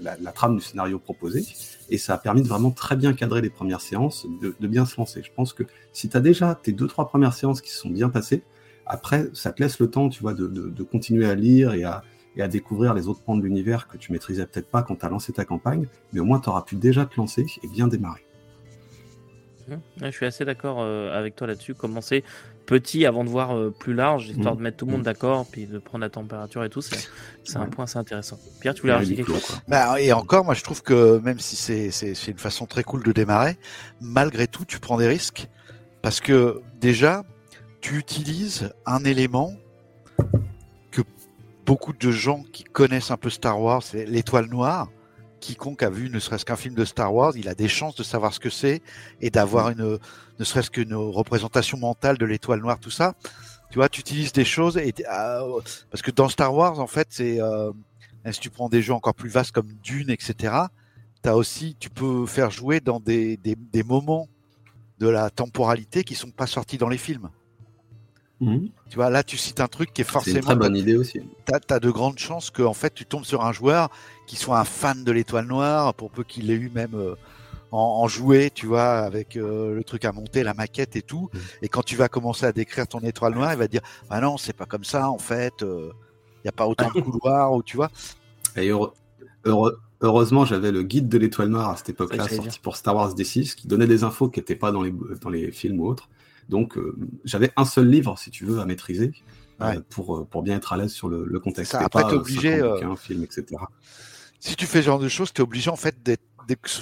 la, 0.02 0.32
trame 0.32 0.56
du 0.56 0.62
scénario 0.62 0.98
proposé, 0.98 1.46
et 1.90 1.98
ça 1.98 2.14
a 2.14 2.18
permis 2.18 2.42
de 2.42 2.48
vraiment 2.48 2.72
très 2.72 2.96
bien 2.96 3.12
cadrer 3.12 3.42
les 3.42 3.50
premières 3.50 3.82
séances, 3.82 4.26
de, 4.42 4.68
bien 4.68 4.86
se 4.86 4.96
lancer. 4.96 5.22
Je 5.24 5.32
pense 5.36 5.52
que 5.52 5.64
si 5.92 6.08
tu 6.08 6.16
as 6.16 6.22
déjà 6.22 6.56
tes 6.56 6.72
deux, 6.72 6.88
trois 6.88 7.10
premières 7.10 7.34
séances 7.34 7.60
qui 7.60 7.72
se 7.72 7.78
sont 7.78 7.90
bien 7.90 8.08
passées, 8.08 8.44
après, 8.86 9.28
ça 9.34 9.52
te 9.52 9.62
laisse 9.62 9.78
le 9.80 9.90
temps, 9.90 10.08
tu 10.08 10.22
vois, 10.22 10.34
de 10.34 10.84
continuer 10.84 11.26
à 11.26 11.36
lire 11.36 11.74
et 11.74 11.84
à, 11.84 12.02
et 12.36 12.42
à 12.42 12.48
découvrir 12.48 12.94
les 12.94 13.08
autres 13.08 13.22
pans 13.22 13.36
de 13.36 13.42
l'univers 13.42 13.88
que 13.88 13.98
tu 13.98 14.12
maîtrisais 14.12 14.46
peut-être 14.46 14.70
pas 14.70 14.84
quand 14.84 14.96
tu 14.96 15.06
as 15.06 15.10
lancé 15.10 15.34
ta 15.34 15.46
campagne, 15.46 15.88
mais 16.14 16.20
au 16.20 16.26
moins 16.26 16.40
tu 16.40 16.50
auras 16.50 16.64
pu 16.64 16.76
déjà 16.76 17.06
te 17.06 17.16
lancer 17.18 17.46
et 17.64 17.68
bien 17.68 17.88
démarrer. 17.88 18.26
Mmh. 19.68 19.76
Je 20.04 20.12
suis 20.12 20.26
assez 20.26 20.46
d'accord 20.46 20.78
euh, 20.80 21.18
avec 21.18 21.36
toi 21.36 21.48
là-dessus. 21.48 21.74
Commencer 21.74 22.24
petit 22.66 23.06
avant 23.06 23.24
de 23.24 23.30
voir 23.30 23.56
euh, 23.56 23.72
plus 23.72 23.94
large, 23.94 24.30
histoire 24.30 24.54
mmh. 24.54 24.58
de 24.58 24.64
mettre 24.64 24.78
tout 24.78 24.86
le 24.86 24.92
monde 24.92 25.02
mmh. 25.02 25.06
d'accord, 25.06 25.46
puis 25.50 25.66
de 25.66 25.80
prendre 25.80 26.04
la 26.04 26.10
température 26.10 26.64
et 26.64 26.70
tout, 26.70 26.82
c'est 26.82 26.96
ouais. 27.56 27.64
un 27.64 27.68
point 27.68 27.86
assez 27.86 27.98
intéressant. 27.98 28.38
Pierre, 28.60 28.74
tu 28.74 28.82
voulais 28.82 28.94
rajouter 28.94 29.16
quelque 29.16 29.32
chose 29.32 29.62
bah, 29.68 30.00
Et 30.00 30.14
encore, 30.14 30.46
moi 30.46 30.54
je 30.54 30.64
trouve 30.64 30.84
que 30.84 31.20
même 31.20 31.40
si 31.40 31.56
c'est 31.56 32.28
une 32.28 32.38
façon 32.38 32.66
très 32.66 32.84
cool 32.84 33.04
de 33.04 33.12
démarrer, 33.12 33.58
malgré 34.02 34.48
tout, 34.48 34.66
tu 34.66 34.80
prends 34.80 34.98
des 34.98 35.08
risques. 35.08 35.48
Parce 36.02 36.20
que 36.20 36.62
déjà, 36.80 37.24
tu 37.82 37.98
utilises 37.98 38.72
un 38.86 39.04
élément 39.04 39.54
beaucoup 41.66 41.94
de 41.94 42.12
gens 42.12 42.44
qui 42.54 42.64
connaissent 42.64 43.12
un 43.12 43.18
peu 43.18 43.30
Star 43.30 43.60
Wars, 43.60 43.84
l'étoile 43.94 44.48
noire. 44.48 44.90
Quiconque 45.40 45.84
a 45.84 45.90
vu 45.90 46.10
ne 46.10 46.20
serait-ce 46.20 46.46
qu'un 46.46 46.56
film 46.56 46.76
de 46.76 46.86
Star 46.86 47.14
Wars, 47.14 47.34
il 47.36 47.50
a 47.50 47.56
des 47.56 47.68
chances 47.68 47.96
de 47.96 48.04
savoir 48.04 48.34
ce 48.34 48.40
que 48.40 48.50
c'est 48.50 48.82
et 49.22 49.30
d'avoir 49.30 49.70
une, 49.70 50.00
ne 50.40 50.44
serait-ce 50.44 50.72
qu'une 50.72 50.94
représentation 50.94 51.78
mentale 51.78 52.18
de 52.18 52.26
l'étoile 52.26 52.62
noire, 52.62 52.80
tout 52.80 52.92
ça. 52.92 53.14
Tu 53.70 53.76
vois, 53.76 53.90
tu 53.90 54.00
utilises 54.00 54.32
des 54.32 54.46
choses 54.46 54.78
et 54.78 54.94
euh, 55.12 55.60
parce 55.92 56.02
que 56.02 56.12
dans 56.12 56.30
Star 56.30 56.54
Wars, 56.54 56.80
en 56.80 56.88
fait, 56.88 57.08
c'est 57.10 57.42
euh, 57.42 57.72
si 58.32 58.40
tu 58.40 58.50
prends 58.50 58.70
des 58.70 58.82
jeux 58.82 58.94
encore 58.94 59.16
plus 59.16 59.30
vastes 59.30 59.52
comme 59.52 59.72
Dune, 59.84 60.10
etc. 60.10 60.54
T'as 61.22 61.34
aussi, 61.34 61.76
tu 61.80 61.90
peux 61.90 62.26
faire 62.26 62.52
jouer 62.52 62.80
dans 62.80 63.00
des, 63.00 63.38
des, 63.38 63.56
des 63.56 63.84
moments 63.84 64.30
de 65.00 65.10
la 65.10 65.30
temporalité 65.30 66.04
qui 66.04 66.16
sont 66.16 66.32
pas 66.32 66.48
sortis 66.48 66.78
dans 66.78 66.90
les 66.90 66.98
films. 66.98 67.30
Mmh. 68.42 68.68
Tu 68.90 68.96
vois, 68.96 69.10
là, 69.10 69.24
tu 69.24 69.38
cites 69.38 69.62
un 69.62 69.68
truc 69.68 69.94
qui 69.94 70.02
est 70.02 70.06
forcément. 70.06 70.34
C'est 70.34 70.40
une 70.40 70.46
très 70.46 70.56
bonne 70.56 70.76
idée 70.76 70.98
aussi. 70.98 71.22
Tu 71.48 71.74
as, 71.74 71.80
de 71.80 71.90
grandes 71.90 72.20
chances 72.20 72.50
que, 72.50 72.64
en 72.64 72.74
fait, 72.74 72.94
tu 72.94 73.06
tombes 73.06 73.24
sur 73.24 73.46
un 73.46 73.54
joueur 73.54 73.90
qui 74.28 74.36
soit 74.36 74.60
un 74.60 74.66
fan 74.66 75.04
de 75.04 75.12
l'étoile 75.12 75.48
noire, 75.48 75.94
pour 75.94 76.12
peu 76.12 76.24
qu'il 76.24 76.48
l'ait 76.48 76.56
eu 76.56 76.70
même 76.70 76.96
euh, 76.96 77.16
en, 77.72 78.02
en, 78.04 78.08
jouet, 78.08 78.52
tu 78.54 78.66
vois, 78.66 79.00
avec 79.00 79.38
euh, 79.38 79.74
le 79.74 79.84
truc 79.84 80.04
à 80.04 80.12
monter, 80.12 80.44
la 80.44 80.54
maquette 80.54 80.96
et 80.98 81.02
tout. 81.02 81.30
Mmh. 81.34 81.38
Et 81.62 81.70
quand 81.70 81.84
tu 81.84 81.96
vas 81.96 82.10
commencer 82.10 82.46
à 82.46 82.52
décrire 82.52 82.88
ton 82.88 83.00
étoile 83.00 83.36
noire, 83.36 83.54
il 83.54 83.60
va 83.60 83.68
te 83.68 83.72
dire 83.72 83.84
Ah 84.10 84.20
non, 84.20 84.38
c'est 84.38 84.54
pas 84.54 84.66
comme 84.66 84.84
ça, 84.84 85.10
en 85.10 85.20
fait, 85.20 85.54
il 85.62 85.68
euh, 85.68 85.92
n'y 86.44 86.50
a 86.50 86.54
pas 86.54 86.68
autant 86.68 86.92
de 86.94 87.00
couloirs, 87.02 87.54
ou 87.54 87.64
tu 87.64 87.78
vois. 87.78 87.90
Et 88.58 88.68
heureux, 88.68 88.92
heureux, 89.46 89.80
heureusement, 90.02 90.44
j'avais 90.44 90.74
le 90.74 90.84
guide 90.84 91.08
de 91.08 91.18
l'étoile 91.18 91.48
noire 91.48 91.70
à 91.70 91.78
cette 91.78 91.90
époque-là, 91.90 92.28
sorti 92.28 92.60
pour 92.60 92.76
Star 92.76 92.98
Wars 92.98 93.14
D6, 93.16 93.56
qui 93.56 93.68
donnait 93.68 93.88
des 93.88 94.04
infos 94.04 94.28
qui 94.28 94.42
n'étaient 94.42 94.56
pas 94.56 94.74
dans 94.74 94.82
les, 94.82 94.94
dans 95.22 95.30
les 95.30 95.52
films 95.52 95.80
ou 95.80 95.88
autres. 95.88 96.10
Donc, 96.50 96.78
euh, 96.78 96.96
j'avais 97.24 97.52
un 97.58 97.66
seul 97.66 97.90
livre, 97.90 98.18
si 98.18 98.32
tu 98.32 98.46
veux, 98.46 98.60
à 98.60 98.66
maîtriser 98.66 99.12
ouais. 99.60 99.78
euh, 99.78 99.82
pour, 99.90 100.28
pour 100.28 100.44
bien 100.44 100.58
être 100.58 100.74
à 100.74 100.78
l'aise 100.78 100.92
sur 100.92 101.10
le, 101.10 101.26
le 101.26 101.40
contexte. 101.40 101.74
Ça, 101.74 101.80
après, 101.80 102.04
pas, 102.04 102.10
t'es 102.10 102.16
obligé. 102.16 102.62
Euh, 102.62 102.84
un 102.84 102.96
film, 102.96 103.24
etc. 103.24 103.46
Si 104.40 104.56
tu 104.56 104.66
fais 104.66 104.82
ce 104.82 104.86
genre 104.86 105.00
de 105.00 105.10
choses, 105.10 105.34
tu 105.34 105.42
es 105.42 105.44
obligé 105.44 105.72
en 105.72 105.76
fait 105.76 105.96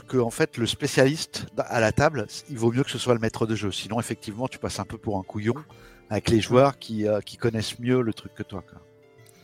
que 0.08 0.18
en 0.18 0.30
fait 0.30 0.58
le 0.58 0.66
spécialiste 0.66 1.46
à 1.58 1.80
la 1.80 1.94
table, 1.94 2.28
il 2.50 2.58
vaut 2.58 2.72
mieux 2.72 2.84
que 2.84 2.92
ce 2.92 2.98
soit 2.98 3.14
le 3.14 3.20
maître 3.20 3.46
de 3.46 3.56
jeu. 3.56 3.72
Sinon, 3.72 4.00
effectivement, 4.00 4.48
tu 4.48 4.60
passes 4.60 4.80
un 4.80 4.86
peu 4.86 4.98
pour 4.98 5.18
un 5.18 5.24
couillon 5.24 5.56
avec 6.10 6.30
les 6.30 6.42
joueurs 6.42 6.78
qui, 6.78 7.08
euh, 7.08 7.22
qui 7.22 7.38
connaissent 7.38 7.80
mieux 7.80 8.02
le 8.02 8.14
truc 8.14 8.34
que 8.34 8.44
toi. 8.44 8.64
Quoi. 8.70 8.82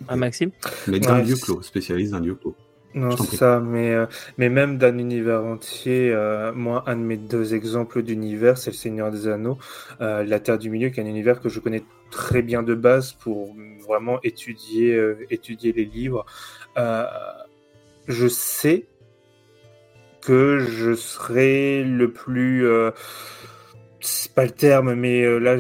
Ah, 0.08 0.16
Maxime? 0.16 0.52
Mais 0.88 1.00
d'un 1.00 1.22
lieu 1.22 1.36
clos, 1.36 1.62
spécialiste 1.62 2.12
d'un 2.12 2.20
lieu 2.20 2.36
clos. 2.36 2.56
Non, 2.96 3.16
c'est 3.16 3.36
ça, 3.36 3.60
mais, 3.60 3.92
euh, 3.94 4.08
mais 4.38 4.50
même 4.50 4.80
d'un 4.80 4.98
univers 4.98 5.44
entier, 5.44 6.12
euh, 6.12 6.52
moi, 6.54 6.84
un 6.88 6.96
de 6.96 7.02
mes 7.02 7.18
deux 7.18 7.54
exemples 7.54 8.02
d'univers, 8.02 8.58
c'est 8.58 8.72
le 8.72 8.76
Seigneur 8.76 9.12
des 9.12 9.28
Anneaux, 9.28 9.60
euh, 10.02 10.24
La 10.24 10.40
Terre 10.40 10.58
du 10.58 10.72
Milieu, 10.72 10.90
qui 10.90 11.00
est 11.00 11.04
un 11.04 11.08
univers 11.08 11.40
que 11.40 11.50
je 11.50 11.60
connais 11.60 11.84
très 12.10 12.42
bien 12.42 12.64
de 12.64 12.74
base 12.74 13.14
pour 13.14 13.56
vraiment 13.86 14.20
étudier, 14.24 15.00
étudier 15.30 15.72
les 15.72 15.86
livres. 15.86 16.26
je 18.08 18.28
sais 18.28 18.88
que 20.22 20.58
je 20.60 20.96
serai 20.96 21.84
le 21.84 22.12
plus 22.12 22.68
c'est 24.02 24.34
pas 24.34 24.46
le 24.46 24.52
terme, 24.52 24.94
mais 24.96 25.24
euh, 25.24 25.40
là, 25.40 25.58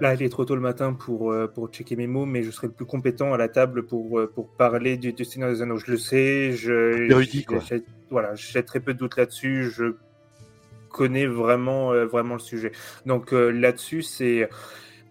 là, 0.00 0.14
il 0.14 0.22
est 0.22 0.28
trop 0.28 0.44
tôt 0.44 0.54
le 0.54 0.60
matin 0.60 0.92
pour, 0.92 1.32
euh, 1.32 1.46
pour 1.46 1.68
checker 1.68 1.96
mes 1.96 2.06
mots, 2.06 2.26
mais 2.26 2.42
je 2.42 2.50
serai 2.50 2.66
le 2.66 2.72
plus 2.72 2.86
compétent 2.86 3.32
à 3.32 3.36
la 3.36 3.48
table 3.48 3.86
pour, 3.86 4.18
euh, 4.18 4.26
pour 4.26 4.48
parler 4.48 4.96
du, 4.96 5.12
du 5.12 5.24
Seigneur 5.24 5.50
des 5.50 5.62
Anneaux. 5.62 5.76
Je 5.76 5.90
le 5.90 5.96
sais, 5.96 6.52
je, 6.52 7.44
quoi. 7.44 7.60
voilà, 8.10 8.34
j'ai 8.34 8.62
très 8.64 8.80
peu 8.80 8.94
de 8.94 8.98
doutes 8.98 9.16
là-dessus, 9.16 9.70
je 9.70 9.94
connais 10.88 11.26
vraiment, 11.26 11.92
vraiment 12.06 12.34
le 12.34 12.40
sujet. 12.40 12.72
Donc 13.06 13.30
là-dessus, 13.30 14.02
c'est 14.02 14.48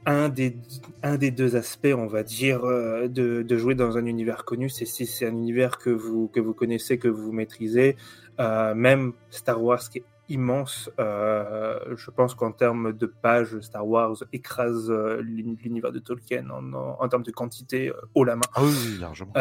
un 0.05 0.27
des, 0.27 0.57
un 1.03 1.15
des 1.17 1.31
deux 1.31 1.55
aspects, 1.55 1.93
on 1.95 2.07
va 2.07 2.23
dire, 2.23 2.63
de, 2.63 3.41
de 3.43 3.57
jouer 3.57 3.75
dans 3.75 3.97
un 3.97 4.05
univers 4.05 4.43
connu, 4.43 4.67
c'est 4.67 4.83
si 4.83 5.05
c'est 5.05 5.25
un 5.25 5.31
univers 5.31 5.77
que 5.77 5.89
vous, 5.89 6.27
que 6.27 6.41
vous 6.41 6.53
connaissez, 6.53 6.97
que 6.97 7.07
vous 7.07 7.31
maîtrisez, 7.31 7.95
même 8.37 9.13
Star 9.29 9.63
Wars 9.63 9.79
qui 9.89 9.99
est 9.99 10.03
immense. 10.29 10.89
Euh, 10.99 11.79
je 11.95 12.11
pense 12.11 12.35
qu'en 12.35 12.51
termes 12.51 12.93
de 12.93 13.05
pages, 13.05 13.59
Star 13.61 13.85
Wars 13.87 14.17
écrase 14.31 14.89
euh, 14.89 15.21
l'univers 15.21 15.91
de 15.91 15.99
Tolkien 15.99 16.47
en, 16.49 16.73
en, 16.73 17.09
termes 17.09 17.23
de 17.23 17.31
quantité 17.31 17.89
euh, 17.89 17.93
haut 18.15 18.23
la 18.23 18.35
main. 18.35 18.41
Ah 18.53 18.63
oui, 18.63 18.97
largement. 18.99 19.33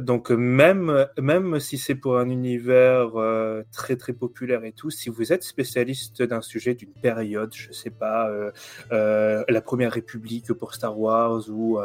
donc 0.00 0.30
même, 0.30 1.06
même 1.20 1.60
si 1.60 1.78
c'est 1.78 1.94
pour 1.94 2.18
un 2.18 2.28
univers 2.28 3.10
très 3.72 3.96
très 3.96 4.12
populaire 4.12 4.64
et 4.64 4.72
tout, 4.72 4.90
si 4.90 5.08
vous 5.08 5.32
êtes 5.32 5.42
spécialiste 5.42 6.22
d'un 6.22 6.40
sujet, 6.40 6.74
d'une 6.74 6.92
période, 6.92 7.52
je 7.54 7.72
sais 7.72 7.90
pas, 7.90 8.30
la 8.90 9.60
Première 9.60 9.92
République 9.92 10.52
pour 10.52 10.74
Star 10.74 10.98
Wars 10.98 11.48
ou 11.48 11.78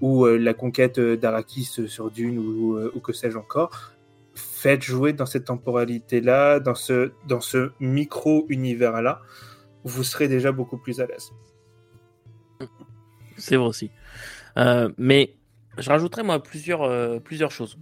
ou 0.00 0.26
la 0.26 0.54
conquête 0.54 1.00
d'Arakis 1.00 1.64
sur 1.86 2.10
Dune 2.10 2.38
ou, 2.38 2.78
ou 2.94 3.00
que 3.00 3.12
sais-je 3.12 3.36
encore, 3.36 3.92
faites 4.58 4.82
jouer 4.82 5.12
dans 5.12 5.26
cette 5.26 5.44
temporalité-là, 5.44 6.58
dans 6.58 6.74
ce, 6.74 7.12
dans 7.26 7.40
ce 7.40 7.70
micro-univers-là, 7.78 9.22
vous 9.84 10.02
serez 10.02 10.26
déjà 10.26 10.50
beaucoup 10.50 10.78
plus 10.78 11.00
à 11.00 11.06
l'aise. 11.06 11.30
C'est 13.36 13.54
vrai 13.54 13.68
aussi. 13.68 13.90
Euh, 14.56 14.88
mais 14.98 15.36
je 15.78 15.88
rajouterais 15.88 16.24
moi 16.24 16.42
plusieurs, 16.42 16.82
euh, 16.82 17.20
plusieurs 17.20 17.52
choses. 17.52 17.78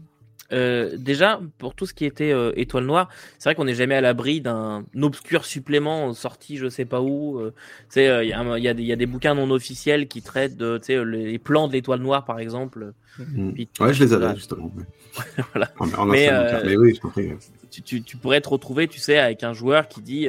Euh, 0.53 0.97
déjà, 0.97 1.41
pour 1.59 1.75
tout 1.75 1.87
ce 1.87 1.95
qui 1.95 2.05
était 2.05 2.33
euh, 2.33 2.53
étoile 2.57 2.85
noire, 2.85 3.09
c'est 3.39 3.49
vrai 3.49 3.55
qu'on 3.55 3.65
n'est 3.65 3.75
jamais 3.75 3.97
à 3.97 4.01
l'abri 4.01 4.41
d'un 4.41 4.85
obscur 5.03 5.45
supplément 5.45 6.13
sorti 6.13 6.57
je 6.57 6.69
sais 6.69 6.85
pas 6.85 7.01
où. 7.01 7.41
Euh, 7.41 7.53
il 7.97 8.03
y, 8.03 8.69
y, 8.69 8.85
y, 8.85 8.93
a 8.93 8.97
des 8.97 9.07
bouquins 9.07 9.35
non 9.35 9.51
officiels 9.51 10.09
qui 10.09 10.23
traitent 10.23 10.57
de 10.57 10.81
les 11.03 11.39
plans 11.39 11.69
de 11.69 11.73
l'étoile 11.73 12.01
noire 12.01 12.25
par 12.25 12.39
exemple. 12.39 12.93
Mmh. 13.19 13.53
ouais, 13.81 13.95
je 13.95 14.05
les 14.05 14.13
avais 14.13 14.35
justement. 14.35 14.71
voilà. 15.55 15.71
mais, 16.07 16.31
mais, 16.65 16.77
oui, 16.77 16.95
je 16.95 17.81
tu, 17.83 18.03
tu, 18.03 18.17
pourrais 18.17 18.41
te 18.41 18.49
retrouver, 18.49 18.89
tu 18.89 19.01
sais, 19.01 19.19
avec 19.19 19.43
un 19.43 19.55
joueur 19.55 19.89
qui 19.89 20.03
dit 20.03 20.29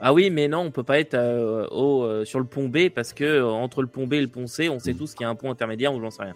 ah 0.00 0.12
oui, 0.12 0.30
mais 0.30 0.48
non, 0.48 0.60
on 0.60 0.70
peut 0.70 0.84
pas 0.84 1.00
être 1.00 1.18
au, 1.72 2.24
sur 2.24 2.38
le 2.38 2.44
pont 2.46 2.68
B 2.68 2.88
parce 2.94 3.12
que 3.12 3.42
entre 3.42 3.82
le 3.82 3.88
pont 3.88 4.06
B 4.06 4.14
et 4.14 4.20
le 4.20 4.28
pont 4.28 4.46
C, 4.46 4.68
on 4.68 4.78
sait 4.78 4.92
mmh. 4.92 4.96
tous 4.96 5.14
qu'il 5.14 5.24
y 5.24 5.26
a 5.26 5.28
un 5.28 5.34
pont 5.34 5.50
intermédiaire 5.50 5.92
ou 5.92 6.00
j'en 6.00 6.10
sais 6.10 6.22
rien. 6.22 6.34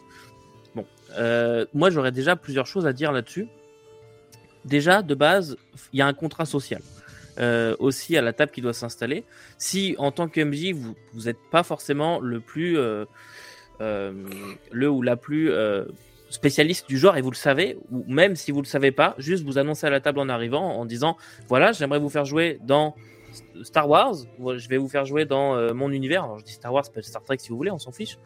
Euh, 1.19 1.67
moi, 1.75 1.91
j'aurais 1.91 2.13
déjà 2.13 2.37
plusieurs 2.37 2.67
choses 2.67 2.87
à 2.87 2.93
dire 2.93 3.13
là-dessus. 3.13 3.49
Déjà, 4.65 5.03
de 5.03 5.15
base, 5.15 5.57
il 5.93 5.99
y 5.99 6.03
a 6.03 6.07
un 6.07 6.15
contrat 6.15 6.47
social. 6.47 6.83
Euh, 7.39 7.75
aussi 7.79 8.15
à 8.19 8.21
la 8.21 8.35
table 8.35 8.53
qui 8.53 8.61
doit 8.61 8.75
s'installer. 8.75 9.25
Si 9.57 9.95
en 9.97 10.13
tant 10.13 10.29
que 10.29 10.39
MJ, 10.45 10.75
vous 10.75 11.23
n'êtes 11.25 11.39
pas 11.51 11.63
forcément 11.63 12.21
le 12.21 12.41
plus 12.41 12.77
euh, 12.77 13.07
le 13.81 14.91
ou 14.91 15.01
la 15.01 15.17
plus 15.17 15.51
spécialiste 16.29 16.87
du 16.89 16.99
genre 16.99 17.17
et 17.17 17.23
vous 17.23 17.31
le 17.31 17.37
savez, 17.37 17.79
ou 17.91 18.05
même 18.07 18.37
si 18.37 18.53
vous 18.53 18.61
le 18.61 18.67
savez 18.67 18.93
pas, 18.93 19.15
juste 19.17 19.45
vous 19.45 19.57
annoncez 19.57 19.87
à 19.87 19.91
la 19.91 20.01
table 20.01 20.19
en 20.19 20.29
arrivant 20.29 20.77
en 20.77 20.85
disant 20.85 21.17
voilà, 21.49 21.73
j'aimerais 21.73 21.99
vous 21.99 22.11
faire 22.11 22.27
jouer 22.27 22.59
dans 22.65 22.95
Star 23.63 23.89
Wars, 23.89 24.15
je 24.39 24.69
vais 24.69 24.77
vous 24.77 24.89
faire 24.89 25.07
jouer 25.07 25.25
dans 25.25 25.75
mon 25.75 25.91
univers. 25.91 26.25
Alors 26.25 26.39
je 26.39 26.45
dis 26.45 26.53
Star 26.53 26.75
Wars, 26.75 26.85
Star 26.85 27.25
Trek 27.25 27.39
si 27.41 27.49
vous 27.49 27.57
voulez, 27.57 27.71
on 27.71 27.79
s'en 27.79 27.93
fiche 27.93 28.19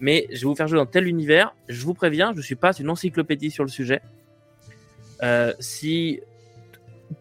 mais 0.00 0.26
je 0.30 0.40
vais 0.40 0.46
vous 0.46 0.54
faire 0.54 0.66
jouer 0.66 0.78
dans 0.78 0.86
tel 0.86 1.06
univers. 1.06 1.54
Je 1.68 1.84
vous 1.84 1.94
préviens, 1.94 2.32
je 2.32 2.38
ne 2.38 2.42
suis 2.42 2.54
pas 2.56 2.72
une 2.72 2.90
encyclopédie 2.90 3.50
sur 3.50 3.64
le 3.64 3.70
sujet. 3.70 4.00
Euh, 5.22 5.52
si 5.60 6.20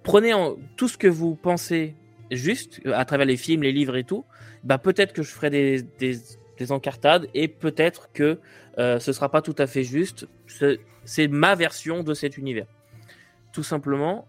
prenez 0.03 0.33
en, 0.33 0.55
tout 0.77 0.87
ce 0.87 0.97
que 0.97 1.07
vous 1.07 1.35
pensez 1.35 1.95
juste 2.31 2.81
à 2.85 3.05
travers 3.05 3.25
les 3.25 3.37
films, 3.37 3.63
les 3.63 3.71
livres 3.71 3.97
et 3.97 4.03
tout, 4.03 4.23
bah 4.63 4.77
peut-être 4.77 5.13
que 5.13 5.23
je 5.23 5.31
ferai 5.31 5.49
des, 5.49 5.81
des, 5.99 6.17
des 6.57 6.71
encartades 6.71 7.27
et 7.33 7.47
peut-être 7.47 8.09
que 8.13 8.39
euh, 8.77 8.99
ce 8.99 9.11
sera 9.11 9.29
pas 9.29 9.41
tout 9.41 9.55
à 9.57 9.67
fait 9.67 9.83
juste. 9.83 10.27
C'est 11.05 11.27
ma 11.27 11.55
version 11.55 12.03
de 12.03 12.13
cet 12.13 12.37
univers, 12.37 12.67
tout 13.51 13.63
simplement. 13.63 14.27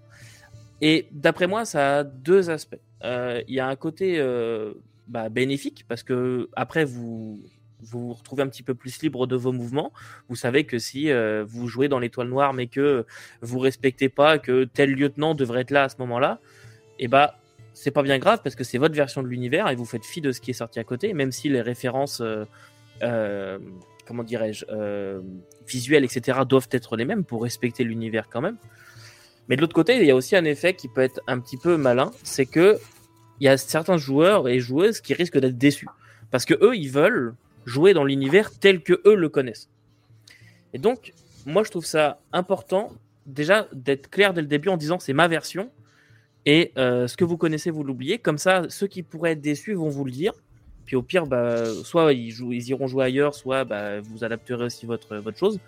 Et 0.80 1.06
d'après 1.12 1.46
moi, 1.46 1.64
ça 1.64 1.98
a 1.98 2.04
deux 2.04 2.48
aspects. 2.50 2.80
Euh, 3.04 3.42
il 3.48 3.54
y 3.54 3.60
a 3.60 3.68
un 3.68 3.76
côté 3.76 4.18
euh, 4.18 4.72
bah, 5.08 5.28
bénéfique 5.28 5.84
parce 5.88 6.02
que 6.02 6.48
après 6.54 6.84
vous 6.84 7.42
vous 7.82 8.08
vous 8.08 8.14
retrouvez 8.14 8.42
un 8.42 8.48
petit 8.48 8.62
peu 8.62 8.74
plus 8.74 9.02
libre 9.02 9.26
de 9.26 9.36
vos 9.36 9.52
mouvements. 9.52 9.92
Vous 10.28 10.36
savez 10.36 10.64
que 10.64 10.78
si 10.78 11.10
euh, 11.10 11.44
vous 11.46 11.68
jouez 11.68 11.88
dans 11.88 11.98
l'étoile 11.98 12.28
noire, 12.28 12.52
mais 12.52 12.66
que 12.66 13.04
vous 13.42 13.58
respectez 13.58 14.08
pas 14.08 14.38
que 14.38 14.64
tel 14.64 14.92
lieutenant 14.92 15.34
devrait 15.34 15.62
être 15.62 15.70
là 15.70 15.84
à 15.84 15.88
ce 15.88 15.96
moment-là, 15.98 16.40
et 16.98 17.04
eh 17.04 17.08
bah 17.08 17.36
c'est 17.72 17.90
pas 17.90 18.02
bien 18.02 18.18
grave 18.18 18.40
parce 18.42 18.54
que 18.54 18.64
c'est 18.64 18.78
votre 18.78 18.94
version 18.94 19.22
de 19.22 19.28
l'univers 19.28 19.68
et 19.68 19.74
vous 19.74 19.86
faites 19.86 20.04
fi 20.04 20.20
de 20.20 20.32
ce 20.32 20.40
qui 20.40 20.50
est 20.50 20.54
sorti 20.54 20.78
à 20.80 20.84
côté, 20.84 21.14
même 21.14 21.32
si 21.32 21.48
les 21.48 21.62
références, 21.62 22.20
euh, 22.20 22.44
euh, 23.02 23.58
comment 24.06 24.22
dirais-je, 24.22 24.64
visuelles, 25.66 26.04
etc., 26.04 26.40
doivent 26.46 26.68
être 26.72 26.96
les 26.96 27.04
mêmes 27.04 27.24
pour 27.24 27.42
respecter 27.42 27.84
l'univers 27.84 28.28
quand 28.28 28.40
même. 28.40 28.56
Mais 29.48 29.56
de 29.56 29.62
l'autre 29.62 29.74
côté, 29.74 29.96
il 29.96 30.04
y 30.04 30.10
a 30.10 30.16
aussi 30.16 30.36
un 30.36 30.44
effet 30.44 30.74
qui 30.74 30.88
peut 30.88 31.00
être 31.00 31.20
un 31.26 31.38
petit 31.40 31.56
peu 31.56 31.76
malin, 31.76 32.10
c'est 32.22 32.46
que 32.46 32.78
il 33.40 33.46
y 33.46 33.48
a 33.48 33.56
certains 33.56 33.96
joueurs 33.96 34.48
et 34.48 34.60
joueuses 34.60 35.00
qui 35.00 35.14
risquent 35.14 35.38
d'être 35.38 35.56
déçus 35.56 35.88
parce 36.30 36.44
que 36.44 36.54
eux, 36.62 36.76
ils 36.76 36.90
veulent 36.90 37.34
jouer 37.70 37.94
dans 37.94 38.04
l'univers 38.04 38.50
tel 38.58 38.82
que 38.82 39.00
eux 39.06 39.14
le 39.14 39.28
connaissent. 39.28 39.70
Et 40.74 40.78
donc, 40.78 41.12
moi, 41.46 41.62
je 41.64 41.70
trouve 41.70 41.86
ça 41.86 42.20
important 42.32 42.92
déjà 43.26 43.68
d'être 43.72 44.10
clair 44.10 44.34
dès 44.34 44.40
le 44.40 44.46
début 44.46 44.68
en 44.68 44.76
disant 44.76 44.98
c'est 44.98 45.12
ma 45.12 45.28
version 45.28 45.70
et 46.46 46.72
euh, 46.78 47.06
ce 47.06 47.16
que 47.16 47.24
vous 47.24 47.36
connaissez, 47.36 47.70
vous 47.70 47.84
l'oubliez. 47.84 48.18
Comme 48.18 48.38
ça, 48.38 48.62
ceux 48.68 48.86
qui 48.86 49.02
pourraient 49.02 49.32
être 49.32 49.40
déçus 49.40 49.74
vont 49.74 49.88
vous 49.88 50.04
le 50.04 50.10
dire. 50.10 50.32
Puis 50.86 50.96
au 50.96 51.02
pire, 51.02 51.26
bah, 51.26 51.64
soit 51.84 52.12
ils, 52.12 52.30
jouent, 52.30 52.52
iront 52.52 52.86
jouer 52.86 53.04
ailleurs, 53.04 53.34
soit 53.34 53.64
bah, 53.64 54.00
vous 54.00 54.24
adapterez 54.24 54.64
aussi 54.64 54.86
votre, 54.86 55.22
chose. 55.36 55.60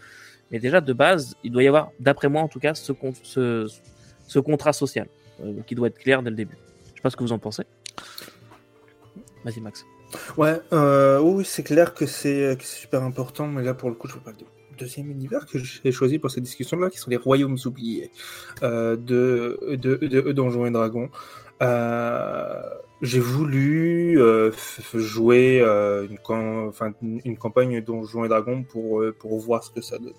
Mais 0.50 0.58
déjà, 0.58 0.80
de 0.80 0.92
base, 0.92 1.36
il 1.44 1.52
doit 1.52 1.62
y 1.62 1.68
avoir, 1.68 1.92
d'après 2.00 2.28
moi 2.28 2.42
en 2.42 2.48
tout 2.48 2.58
cas, 2.58 2.74
ce, 2.74 2.92
contrat 4.40 4.72
social 4.72 5.06
euh, 5.44 5.60
qui 5.66 5.74
doit 5.74 5.88
être 5.88 5.98
clair 5.98 6.22
dès 6.22 6.30
le 6.30 6.36
début. 6.36 6.56
Je 6.86 6.94
sais 6.96 7.02
pas 7.02 7.10
ce 7.10 7.16
que 7.16 7.22
vous 7.22 7.32
en 7.32 7.38
pensez. 7.38 7.64
Vas-y, 9.44 9.60
Max. 9.60 9.84
Ouais, 10.36 10.60
euh, 10.72 11.20
oui, 11.20 11.44
c'est 11.44 11.62
clair 11.62 11.94
que 11.94 12.06
c'est 12.06 12.60
super 12.62 13.02
important, 13.02 13.46
mais 13.46 13.62
là 13.62 13.74
pour 13.74 13.88
le 13.88 13.94
coup, 13.94 14.08
je 14.08 14.14
veux 14.14 14.20
pas 14.20 14.32
du 14.32 14.44
deuxième 14.78 15.10
univers 15.10 15.46
que 15.46 15.58
j'ai 15.58 15.92
choisi 15.92 16.18
pour 16.18 16.30
cette 16.30 16.44
discussion-là, 16.44 16.90
qui 16.90 16.98
sont 16.98 17.10
les 17.10 17.16
royaumes 17.16 17.58
oubliés 17.64 18.10
euh, 18.62 18.96
de, 18.96 19.76
de, 19.76 19.96
de, 19.96 20.32
Donjons 20.32 20.66
et 20.66 20.70
Dragons. 20.70 21.10
Euh, 21.62 22.60
j'ai 23.02 23.20
voulu 23.20 24.20
euh, 24.20 24.52
jouer 24.94 25.60
euh, 25.60 26.06
une, 26.08 26.18
campagne 27.36 27.80
Donjons 27.80 28.24
et 28.24 28.28
Dragons 28.28 28.62
pour, 28.62 29.00
euh, 29.00 29.12
pour 29.12 29.38
voir 29.38 29.64
ce 29.64 29.70
que 29.70 29.80
ça 29.80 29.98
donnait. 29.98 30.14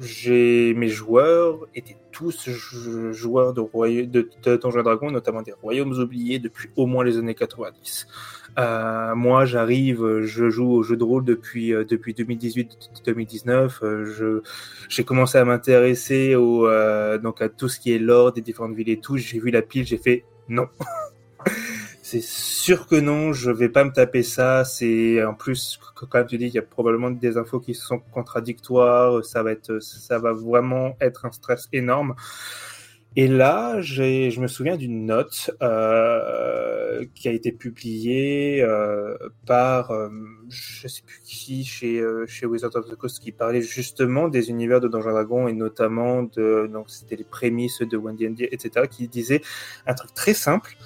Mes 0.00 0.88
joueurs 0.88 1.58
étaient 1.74 1.96
tous 2.12 2.48
joueurs 3.12 3.52
de, 3.52 3.62
de, 4.04 4.30
de 4.42 4.56
Donjons 4.56 4.82
Dragons, 4.82 5.10
notamment 5.10 5.42
des 5.42 5.52
Royaumes 5.52 5.92
oubliés 5.92 6.38
depuis 6.38 6.70
au 6.76 6.86
moins 6.86 7.04
les 7.04 7.18
années 7.18 7.34
90. 7.34 8.06
Euh, 8.58 9.14
moi, 9.14 9.44
j'arrive, 9.44 10.20
je 10.22 10.50
joue 10.50 10.70
au 10.70 10.82
jeu 10.82 10.96
de 10.96 11.04
rôle 11.04 11.24
depuis 11.24 11.72
euh, 11.72 11.84
depuis 11.84 12.12
2018-2019. 12.12 13.78
Euh, 13.82 14.04
je 14.06 14.42
j'ai 14.88 15.04
commencé 15.04 15.38
à 15.38 15.44
m'intéresser 15.44 16.34
au 16.34 16.68
donc 17.18 17.40
à 17.42 17.48
tout 17.48 17.68
ce 17.68 17.78
qui 17.78 17.92
est 17.92 17.98
lore 17.98 18.32
des 18.32 18.40
différentes 18.40 18.74
villes 18.74 18.90
et 18.90 19.00
tout. 19.00 19.16
J'ai 19.16 19.38
vu 19.38 19.50
la 19.50 19.62
pile, 19.62 19.86
j'ai 19.86 19.98
fait 19.98 20.24
non. 20.48 20.66
c'est 22.10 22.22
sûr 22.22 22.86
que 22.86 22.96
non, 22.96 23.34
je 23.34 23.50
vais 23.50 23.68
pas 23.68 23.84
me 23.84 23.92
taper 23.92 24.22
ça. 24.22 24.64
C'est 24.64 25.22
en 25.22 25.34
plus, 25.34 25.78
comme 25.94 26.26
tu 26.26 26.38
dis, 26.38 26.46
il 26.46 26.54
y 26.54 26.58
a 26.58 26.62
probablement 26.62 27.10
des 27.10 27.36
infos 27.36 27.60
qui 27.60 27.74
sont 27.74 27.98
contradictoires. 27.98 29.22
Ça 29.26 29.42
va 29.42 29.52
être, 29.52 29.78
ça 29.80 30.18
va 30.18 30.32
vraiment 30.32 30.96
être 31.02 31.26
un 31.26 31.32
stress 31.32 31.68
énorme. 31.70 32.14
Et 33.16 33.26
là, 33.28 33.80
je 33.80 34.40
me 34.40 34.46
souviens 34.46 34.76
d'une 34.76 35.04
note 35.04 35.50
euh, 35.62 37.04
qui 37.14 37.28
a 37.28 37.32
été 37.32 37.52
publiée 37.52 38.62
euh, 38.62 39.16
par, 39.46 39.90
euh, 39.90 40.08
je 40.48 40.88
sais 40.88 41.02
plus 41.04 41.20
qui, 41.24 41.64
chez, 41.64 41.98
euh, 41.98 42.26
chez 42.26 42.46
Wizard 42.46 42.74
of 42.76 42.88
the 42.88 42.94
Coast, 42.94 43.20
qui 43.20 43.32
parlait 43.32 43.60
justement 43.62 44.28
des 44.28 44.50
univers 44.50 44.80
de 44.80 44.88
Donjons 44.88 45.10
Dragons 45.10 45.48
et 45.48 45.52
notamment 45.52 46.22
de, 46.22 46.70
donc 46.72 46.90
c'était 46.90 47.16
les 47.16 47.24
prémices 47.24 47.80
de 47.80 47.96
Wendy 47.96 48.44
etc., 48.44 48.86
qui 48.90 49.08
disait 49.08 49.42
un 49.86 49.94
truc 49.94 50.14
très 50.14 50.34
simple, 50.34 50.76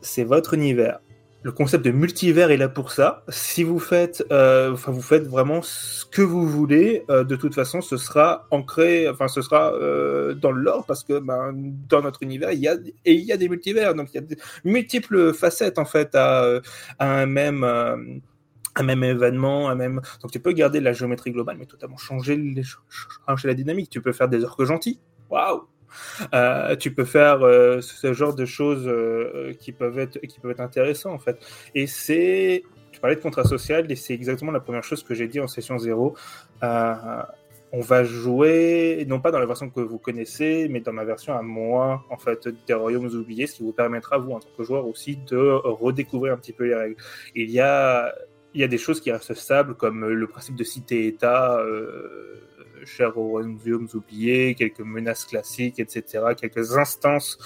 c'est 0.00 0.24
votre 0.24 0.54
univers 0.54 1.00
le 1.42 1.52
concept 1.52 1.84
de 1.84 1.90
multivers 1.90 2.50
est 2.50 2.56
là 2.56 2.68
pour 2.68 2.90
ça. 2.90 3.24
Si 3.28 3.62
vous 3.62 3.78
faites, 3.78 4.24
euh, 4.32 4.72
enfin, 4.72 4.90
vous 4.90 5.02
faites 5.02 5.26
vraiment 5.26 5.62
ce 5.62 6.04
que 6.04 6.22
vous 6.22 6.46
voulez, 6.46 7.04
euh, 7.10 7.22
de 7.24 7.36
toute 7.36 7.54
façon, 7.54 7.80
ce 7.80 7.96
sera 7.96 8.46
ancré, 8.50 9.08
enfin, 9.08 9.28
ce 9.28 9.40
sera 9.40 9.72
euh, 9.74 10.34
dans 10.34 10.50
l'or 10.50 10.84
parce 10.86 11.04
que 11.04 11.18
ben, 11.20 11.52
dans 11.88 12.02
notre 12.02 12.22
univers, 12.22 12.52
il 12.52 12.60
y 12.60 12.68
a 12.68 12.74
et 13.04 13.14
il 13.14 13.24
y 13.24 13.32
a 13.32 13.36
des 13.36 13.48
multivers, 13.48 13.94
donc 13.94 14.08
il 14.12 14.16
y 14.16 14.18
a 14.18 14.22
des 14.22 14.36
multiples 14.64 15.32
facettes 15.32 15.78
en 15.78 15.84
fait 15.84 16.14
à, 16.14 16.60
un 16.98 17.26
même. 17.26 17.64
un 17.64 18.82
même 18.82 19.02
événement, 19.04 19.74
même. 19.74 20.00
Donc 20.22 20.30
tu 20.30 20.40
peux 20.40 20.52
garder 20.52 20.80
la 20.80 20.92
géométrie 20.92 21.32
globale, 21.32 21.56
mais 21.58 21.66
totalement 21.66 21.96
changer, 21.96 22.36
changer 23.26 23.48
la 23.48 23.54
dynamique. 23.54 23.90
Tu 23.90 24.00
peux 24.00 24.12
faire 24.12 24.28
des 24.28 24.44
orques 24.44 24.64
gentils. 24.64 25.00
Waouh 25.30 25.66
euh, 26.34 26.76
tu 26.76 26.92
peux 26.92 27.04
faire 27.04 27.42
euh, 27.42 27.80
ce 27.80 28.12
genre 28.12 28.34
de 28.34 28.44
choses 28.44 28.86
euh, 28.86 29.54
qui 29.58 29.72
peuvent 29.72 29.98
être 29.98 30.18
qui 30.20 30.40
peuvent 30.40 30.50
être 30.50 30.60
intéressants 30.60 31.12
en 31.12 31.18
fait. 31.18 31.38
Et 31.74 31.86
c'est, 31.86 32.62
tu 32.92 33.00
parlais 33.00 33.16
de 33.16 33.20
contrat 33.20 33.44
social 33.44 33.90
et 33.90 33.96
c'est 33.96 34.14
exactement 34.14 34.52
la 34.52 34.60
première 34.60 34.84
chose 34.84 35.02
que 35.02 35.14
j'ai 35.14 35.28
dit 35.28 35.40
en 35.40 35.48
session 35.48 35.78
zéro. 35.78 36.16
on 37.70 37.80
va 37.80 38.02
jouer 38.02 39.04
non 39.08 39.20
pas 39.20 39.30
dans 39.30 39.38
la 39.38 39.46
version 39.46 39.68
que 39.68 39.80
vous 39.80 39.98
connaissez, 39.98 40.68
mais 40.70 40.80
dans 40.80 40.92
ma 40.92 41.04
version 41.04 41.36
à 41.36 41.42
moi 41.42 42.04
en 42.10 42.16
fait 42.16 42.48
des 42.66 42.74
royaumes 42.74 43.06
oubliés, 43.06 43.46
ce 43.46 43.56
qui 43.56 43.62
vous 43.62 43.72
permettra 43.72 44.18
vous 44.18 44.32
en 44.32 44.40
tant 44.40 44.48
que 44.56 44.64
joueur 44.64 44.86
aussi 44.86 45.16
de 45.16 45.36
redécouvrir 45.36 46.32
un 46.32 46.38
petit 46.38 46.52
peu 46.52 46.64
les 46.64 46.74
règles. 46.74 46.96
Il 47.34 47.50
y 47.50 47.60
a 47.60 48.12
il 48.54 48.62
y 48.62 48.64
a 48.64 48.68
des 48.68 48.78
choses 48.78 49.00
qui 49.00 49.12
restent 49.12 49.34
stables 49.34 49.74
comme 49.74 50.06
le 50.06 50.26
principe 50.26 50.56
de 50.56 50.64
cité-État. 50.64 51.62
Cher 52.84 53.16
aux 53.16 53.28
royaumes 53.28 53.88
oubliés, 53.94 54.54
quelques 54.54 54.80
menaces 54.80 55.24
classiques, 55.24 55.78
etc., 55.78 56.24
quelques 56.36 56.76
instances, 56.76 57.38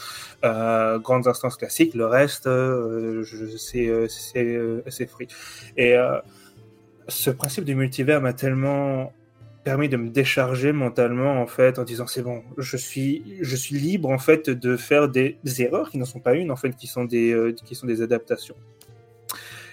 euh, 0.45 0.99
grandes 0.99 1.27
instances 1.29 1.57
classiques. 1.57 1.95
Le 1.95 2.07
reste, 2.07 2.47
euh, 2.47 3.25
c'est 3.59 3.89
euh, 3.89 4.09
c'est. 4.09 5.09
Et 5.77 5.97
ce 7.09 7.31
principe 7.31 7.65
du 7.65 7.75
multivers 7.75 8.21
m'a 8.21 8.33
tellement 8.33 9.12
permis 9.65 9.89
de 9.89 9.97
me 9.97 10.09
décharger 10.09 10.73
mentalement 10.73 11.41
en 11.41 11.47
fait 11.47 11.79
en 11.79 11.85
disant 11.85 12.07
c'est 12.09 12.23
bon 12.23 12.43
je 12.59 12.77
suis 12.77 13.39
je 13.41 13.55
suis 13.55 13.77
libre 13.77 14.09
en 14.09 14.19
fait 14.19 14.51
de 14.51 14.77
faire 14.77 15.09
des, 15.09 15.39
erreurs 15.59 15.91
qui 15.91 15.99
ne 15.99 16.05
sont 16.05 16.19
pas 16.19 16.35
une 16.35 16.51
en 16.51 16.57
fait 16.57 16.75
qui 16.75 16.89
sont 16.89 17.05
des 17.05 17.55
qui 17.65 17.77
sont 17.77 17.87
des 17.87 18.03
adaptations 18.03 18.57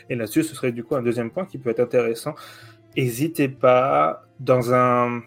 et 0.09 0.15
là-dessus 0.15 0.43
ce 0.43 0.53
serait 0.53 0.71
du 0.71 0.83
coup 0.83 0.95
un 0.95 1.01
deuxième 1.01 1.31
point 1.31 1.45
qui 1.45 1.57
peut 1.57 1.71
être 1.71 1.79
intéressant 1.79 2.35
n'hésitez 2.95 3.49
pas 3.49 4.25
dans 4.39 4.73
un 4.73 5.21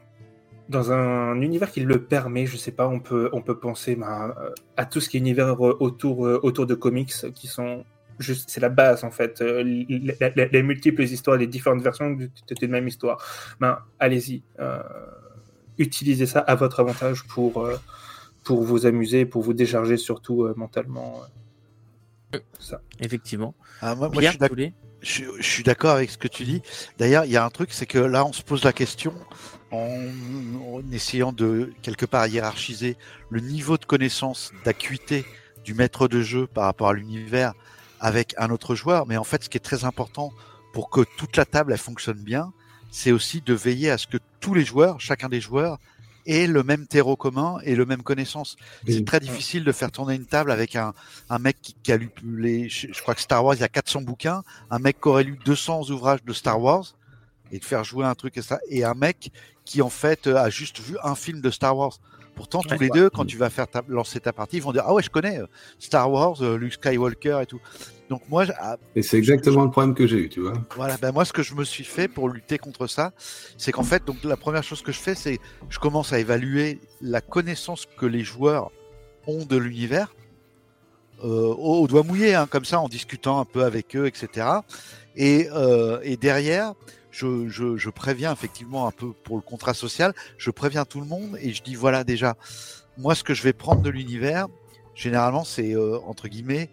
dans 0.69 0.93
un 0.93 1.41
univers 1.41 1.71
qui 1.71 1.81
le 1.81 2.03
permet, 2.03 2.47
je 2.47 2.57
sais 2.57 2.73
pas, 2.73 2.89
on 2.89 3.01
peut, 3.01 3.31
on 3.33 3.43
peut 3.43 3.59
penser 3.59 3.97
bah, 3.97 4.35
euh, 4.39 4.51
à 4.77 4.85
tout 4.85 5.01
ce 5.01 5.09
qui 5.09 5.17
est 5.17 5.21
univers 5.21 5.65
euh, 5.65 5.77
autour, 5.81 6.27
euh, 6.27 6.41
autour 6.43 6.67
de 6.67 6.75
comics 6.75 7.13
qui 7.35 7.47
sont 7.47 7.85
juste, 8.19 8.51
c'est 8.51 8.61
la 8.61 8.69
base 8.69 9.05
en 9.05 9.11
fait, 9.11 9.41
les, 9.41 10.63
multiples 10.63 11.03
histoires, 11.03 11.37
les 11.37 11.47
différentes 11.47 11.83
versions 11.83 12.11
d'une 12.11 12.71
même 12.71 12.87
histoire. 12.87 13.25
Ben, 13.61 13.79
allez-y, 13.99 14.43
utilisez 15.79 16.27
ça 16.27 16.41
à 16.41 16.55
votre 16.55 16.79
avantage 16.81 17.25
pour, 17.25 17.69
pour 18.45 18.63
vous 18.63 18.87
amuser, 18.87 19.25
pour 19.25 19.43
vous 19.43 19.55
décharger 19.55 19.97
surtout 19.97 20.47
mentalement. 20.57 21.23
ça. 22.61 22.81
Effectivement. 23.01 23.55
Ah, 23.81 23.97
moi, 23.97 24.09
moi, 24.09 24.23
je 24.23 24.29
suis 24.29 24.39
d'accord 25.65 25.93
avec 25.93 26.11
ce 26.11 26.19
que 26.19 26.29
tu 26.29 26.45
dis. 26.45 26.63
D'ailleurs, 26.99 27.25
il 27.25 27.33
y 27.33 27.37
a 27.37 27.45
un 27.45 27.51
truc, 27.51 27.73
c'est 27.73 27.87
que 27.87 27.99
là, 27.99 28.25
on 28.25 28.33
se 28.33 28.43
pose 28.43 28.65
la 28.65 28.73
question 28.73 29.15
en, 29.71 30.83
essayant 30.93 31.33
de 31.33 31.73
quelque 31.83 32.07
part 32.07 32.27
hiérarchiser 32.27 32.97
le 33.31 33.41
niveau 33.41 33.79
de 33.79 33.85
connaissance, 33.85 34.53
d'acuité 34.65 35.25
du 35.65 35.75
maître 35.75 36.09
de 36.09 36.21
jeu 36.23 36.47
par 36.47 36.65
rapport 36.65 36.89
à 36.89 36.93
l'univers 36.93 37.55
avec 38.01 38.35
un 38.37 38.51
autre 38.51 38.75
joueur. 38.75 39.07
Mais 39.07 39.17
en 39.17 39.25
fait, 39.25 39.45
ce 39.45 39.49
qui 39.49 39.57
est 39.57 39.61
très 39.61 39.85
important 39.85 40.33
pour 40.73 40.91
que 40.91 41.03
toute 41.17 41.37
la 41.37 41.45
table 41.45 41.73
elle 41.73 41.79
fonctionne 41.79 42.19
bien, 42.19 42.53
c'est 42.91 43.13
aussi 43.13 43.41
de 43.41 43.55
veiller 43.55 43.91
à 43.91 43.99
ce 43.99 44.07
que 44.07 44.19
tous 44.41 44.55
les 44.55 44.65
joueurs, 44.65 45.01
chacun 45.01 45.29
des 45.29 45.41
joueurs, 45.41 45.79
aient 46.27 46.47
le 46.47 46.63
même 46.63 46.87
terreau 46.87 47.17
commun 47.17 47.59
et 47.65 47.75
le 47.75 47.85
même 47.85 48.03
connaissance. 48.03 48.57
C'est 48.87 49.05
très 49.05 49.21
difficile 49.21 49.65
de 49.65 49.73
faire 49.73 49.91
tourner 49.91 50.15
une 50.15 50.27
table 50.27 50.51
avec 50.51 50.77
un, 50.77 50.95
un 51.31 51.39
mec 51.39 51.57
qui, 51.61 51.75
qui 51.83 51.93
a 51.93 51.97
lu 51.97 52.11
les, 52.25 52.69
je, 52.69 53.01
crois 53.01 53.15
que 53.15 53.21
Star 53.21 53.45
Wars, 53.45 53.55
il 53.55 53.61
y 53.61 53.65
a 53.65 53.69
400 53.69 54.03
bouquins, 54.03 54.43
un 54.71 54.79
mec 54.79 55.01
qui 55.01 55.09
aurait 55.09 55.25
lu 55.25 55.39
200 55.45 55.91
ouvrages 55.91 56.25
de 56.25 56.33
Star 56.33 56.61
Wars 56.61 56.95
et 57.51 57.59
de 57.59 57.65
faire 57.65 57.85
jouer 57.85 58.07
un 58.07 58.15
truc 58.15 58.37
et 58.37 58.43
ça, 58.43 58.59
et 58.69 58.85
un 58.85 58.95
mec 58.95 59.31
qui 59.65 59.83
en 59.83 59.91
fait 59.91 60.27
a 60.27 60.51
juste 60.51 60.81
vu 60.81 60.97
un 61.03 61.15
film 61.15 61.41
de 61.41 61.51
Star 61.51 61.77
Wars. 61.77 61.99
Pourtant, 62.35 62.63
tous 62.63 62.79
les 62.79 62.89
deux, 62.89 63.11
quand 63.11 63.27
tu 63.27 63.37
vas 63.37 63.51
faire 63.51 63.67
lancer 63.89 64.19
ta 64.19 64.33
partie, 64.33 64.57
ils 64.57 64.63
vont 64.63 64.73
dire 64.73 64.85
ah 64.87 64.95
ouais, 64.95 65.03
je 65.03 65.11
connais 65.11 65.39
euh, 65.39 65.47
Star 65.79 66.11
Wars, 66.11 66.43
euh, 66.43 66.57
Luke 66.57 66.73
Skywalker 66.73 67.41
et 67.43 67.47
tout. 67.47 67.61
Donc 68.13 68.29
moi, 68.29 68.45
ah, 68.61 68.77
et 68.95 69.01
c'est 69.01 69.17
exactement 69.17 69.65
le 69.65 69.71
problème 69.71 69.95
que 69.95 70.07
j'ai 70.07 70.19
eu, 70.19 70.29
tu 70.29 70.41
vois. 70.41 70.53
Voilà, 70.77 70.99
ben 70.99 71.13
moi 71.13 71.25
ce 71.25 71.33
que 71.33 71.43
je 71.43 71.55
me 71.55 71.65
suis 71.65 71.83
fait 71.83 72.09
pour 72.09 72.29
lutter 72.29 72.59
contre 72.59 72.87
ça, 72.87 73.13
c'est 73.57 73.73
qu'en 73.73 73.85
fait, 73.85 74.05
donc 74.05 74.23
la 74.23 74.37
première 74.37 74.63
chose 74.63 74.83
que 74.83 74.93
je 74.93 74.99
fais, 74.99 75.15
c'est 75.15 75.39
je 75.71 75.79
commence 75.79 76.13
à 76.13 76.19
évaluer 76.19 76.79
la 77.01 77.23
connaissance 77.23 77.87
que 77.97 78.05
les 78.05 78.23
joueurs 78.23 78.71
ont 79.27 79.47
de 79.47 79.57
l'univers 79.57 80.15
euh, 81.25 81.55
au, 81.55 81.87
doigt 81.87 82.03
mouillé, 82.03 82.35
hein, 82.35 82.47
comme 82.47 82.67
ça, 82.67 82.81
en 82.81 82.89
discutant 82.91 83.41
un 83.41 83.47
peu 83.47 83.65
avec 83.65 83.97
eux, 83.97 84.07
etc. 84.07 84.47
Et, 85.17 85.49
euh, 85.51 85.99
et 86.03 86.19
derrière, 86.19 86.75
je, 87.11 87.49
je, 87.49 87.79
je, 87.79 87.89
préviens 87.89 88.31
effectivement 88.31 88.87
un 88.87 88.91
peu 88.93 89.15
pour 89.25 89.37
le 89.37 89.43
contrat 89.43 89.73
social, 89.73 90.13
je 90.37 90.51
préviens 90.51 90.85
tout 90.85 91.01
le 91.01 91.07
monde 91.07 91.39
et 91.41 91.55
je 91.55 91.63
dis 91.63 91.77
voilà 91.77 92.05
déjà, 92.05 92.37
moi 92.99 93.15
ce 93.15 93.25
que 93.25 93.33
je 93.33 93.43
vais 93.43 93.55
prendre 93.55 93.81
de 93.81 93.89
l'univers, 93.89 94.49
généralement 94.95 95.45
c'est 95.45 95.75
euh, 95.75 95.99
entre 96.05 96.29
guillemets 96.29 96.69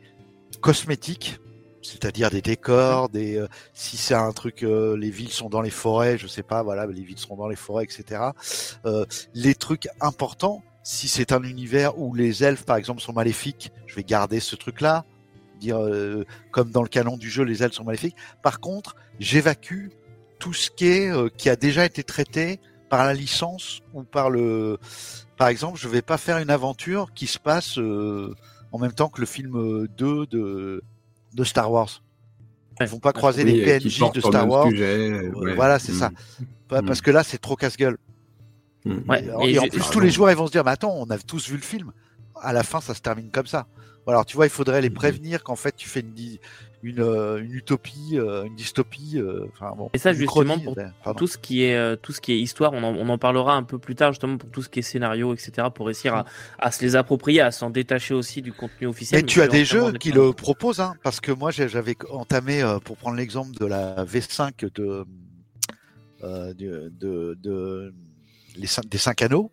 cosmétique, 0.61 1.39
c'est-à-dire 1.81 2.29
des 2.29 2.41
décors, 2.41 3.09
des 3.09 3.37
euh, 3.37 3.47
si 3.73 3.97
c'est 3.97 4.13
un 4.13 4.31
truc, 4.31 4.63
euh, 4.63 4.97
les 4.97 5.09
villes 5.09 5.31
sont 5.31 5.49
dans 5.49 5.61
les 5.61 5.69
forêts, 5.69 6.17
je 6.17 6.27
sais 6.27 6.43
pas, 6.43 6.63
voilà, 6.63 6.85
les 6.85 7.01
villes 7.01 7.17
seront 7.17 7.37
dans 7.37 7.47
les 7.47 7.55
forêts, 7.55 7.85
etc. 7.85 8.21
les 9.33 9.55
trucs 9.55 9.87
importants, 10.01 10.61
si 10.83 11.07
c'est 11.07 11.31
un 11.31 11.43
univers 11.43 11.97
où 11.99 12.13
les 12.13 12.43
elfes 12.43 12.65
par 12.65 12.77
exemple 12.77 13.01
sont 13.01 13.13
maléfiques, 13.13 13.71
je 13.87 13.95
vais 13.95 14.03
garder 14.03 14.39
ce 14.39 14.55
truc-là, 14.55 15.05
dire 15.59 15.79
comme 16.51 16.71
dans 16.71 16.83
le 16.83 16.87
canon 16.87 17.17
du 17.17 17.29
jeu, 17.29 17.43
les 17.43 17.63
elfes 17.63 17.73
sont 17.73 17.83
maléfiques. 17.83 18.15
Par 18.41 18.59
contre, 18.59 18.95
j'évacue 19.19 19.89
tout 20.39 20.53
ce 20.53 20.71
qui 20.71 20.87
est 20.87 21.11
euh, 21.11 21.29
qui 21.29 21.49
a 21.49 21.55
déjà 21.55 21.85
été 21.85 22.03
traité 22.03 22.59
par 22.89 23.05
la 23.05 23.13
licence 23.13 23.81
ou 23.93 24.03
par 24.03 24.29
le 24.29 24.79
par 25.37 25.49
exemple 25.49 25.77
je 25.77 25.87
vais 25.87 26.01
pas 26.01 26.17
faire 26.17 26.39
une 26.39 26.49
aventure 26.49 27.13
qui 27.13 27.27
se 27.27 27.37
passe 27.37 27.77
euh, 27.77 28.33
en 28.71 28.79
même 28.79 28.93
temps 28.93 29.09
que 29.09 29.19
le 29.19 29.27
film 29.27 29.87
2 29.97 30.25
de 30.27 30.83
de 31.33 31.43
Star 31.43 31.71
Wars. 31.71 32.01
Ils 32.81 32.87
vont 32.87 32.99
pas 32.99 33.13
croiser 33.13 33.43
les 33.43 33.63
PNJ 33.63 34.11
de 34.13 34.21
Star 34.21 34.47
Wars. 34.47 34.69
voilà 35.55 35.79
c'est 35.79 35.93
ça. 35.93 36.11
Mm. 36.71 36.85
parce 36.85 37.01
que 37.01 37.11
là 37.11 37.23
c'est 37.23 37.37
trop 37.37 37.55
casse-gueule. 37.55 37.97
Mm. 38.85 39.13
et, 39.43 39.59
en 39.59 39.67
plus 39.67 39.89
tous 39.91 39.99
les 39.99 40.09
joueurs 40.09 40.31
ils 40.31 40.37
vont 40.37 40.47
se 40.47 40.51
dire 40.51 40.63
mais 40.63 40.71
attends 40.71 40.95
on 40.95 41.09
a 41.09 41.17
tous 41.17 41.49
vu 41.49 41.55
le 41.55 41.61
film. 41.61 41.91
À 42.41 42.53
la 42.53 42.63
fin 42.63 42.79
ça 42.79 42.93
se 42.93 43.01
termine 43.01 43.29
comme 43.31 43.47
ça. 43.47 43.67
Alors 44.07 44.25
tu 44.25 44.35
vois 44.35 44.45
il 44.45 44.51
faudrait 44.51 44.81
les 44.81 44.89
mm. 44.89 44.93
prévenir 44.93 45.43
qu'en 45.43 45.55
fait 45.55 45.75
tu 45.75 45.89
fais 45.89 45.99
une, 45.99 46.13
une, 46.81 47.01
euh, 47.01 47.43
une 47.43 47.53
utopie, 47.53 48.11
euh, 48.13 48.45
une 48.45 48.55
dystopie. 48.55 49.17
Euh, 49.17 49.47
enfin 49.51 49.73
bon. 49.75 49.89
Et 49.93 49.97
ça 49.97 50.13
justement 50.13 50.57
pour 50.59 51.15
tout 51.15 51.27
ce 51.27 51.37
qui 51.37 51.63
est 51.63 51.97
tout 52.01 52.11
ce 52.13 52.21
qui 52.21 52.33
est 52.33 52.39
histoire, 52.39 52.73
on 52.73 52.83
en, 52.83 52.95
on 52.95 53.09
en, 53.09 53.17
parlera 53.17 53.55
un 53.55 53.63
peu 53.63 53.79
plus 53.79 53.95
tard 53.95 54.11
justement 54.11 54.37
pour 54.37 54.49
tout 54.49 54.61
ce 54.61 54.69
qui 54.69 54.79
est 54.79 54.83
scénario, 54.83 55.33
etc. 55.33 55.67
Pour 55.73 55.87
réussir 55.87 56.15
à, 56.15 56.25
à 56.57 56.71
se 56.71 56.83
les 56.83 56.95
approprier, 56.95 57.41
à 57.41 57.51
s'en 57.51 57.69
détacher 57.69 58.13
aussi 58.13 58.41
du 58.41 58.53
contenu 58.53 58.87
officiel. 58.87 59.21
Mais 59.21 59.25
tu 59.25 59.41
as 59.41 59.47
des 59.47 59.65
jeux 59.65 59.91
qui 59.93 60.11
le 60.11 60.31
proposent, 60.33 60.79
hein, 60.79 60.95
parce 61.03 61.19
que 61.19 61.31
moi 61.31 61.51
j'avais 61.51 61.95
entamé, 62.11 62.63
pour 62.83 62.97
prendre 62.97 63.17
l'exemple 63.17 63.51
de 63.57 63.65
la 63.65 64.05
V5 64.05 64.71
de, 64.73 65.05
de, 66.21 66.53
de, 66.53 67.37
de 67.41 67.93
les 68.55 68.67
des 68.87 68.97
5 68.97 69.21
anneaux. 69.21 69.51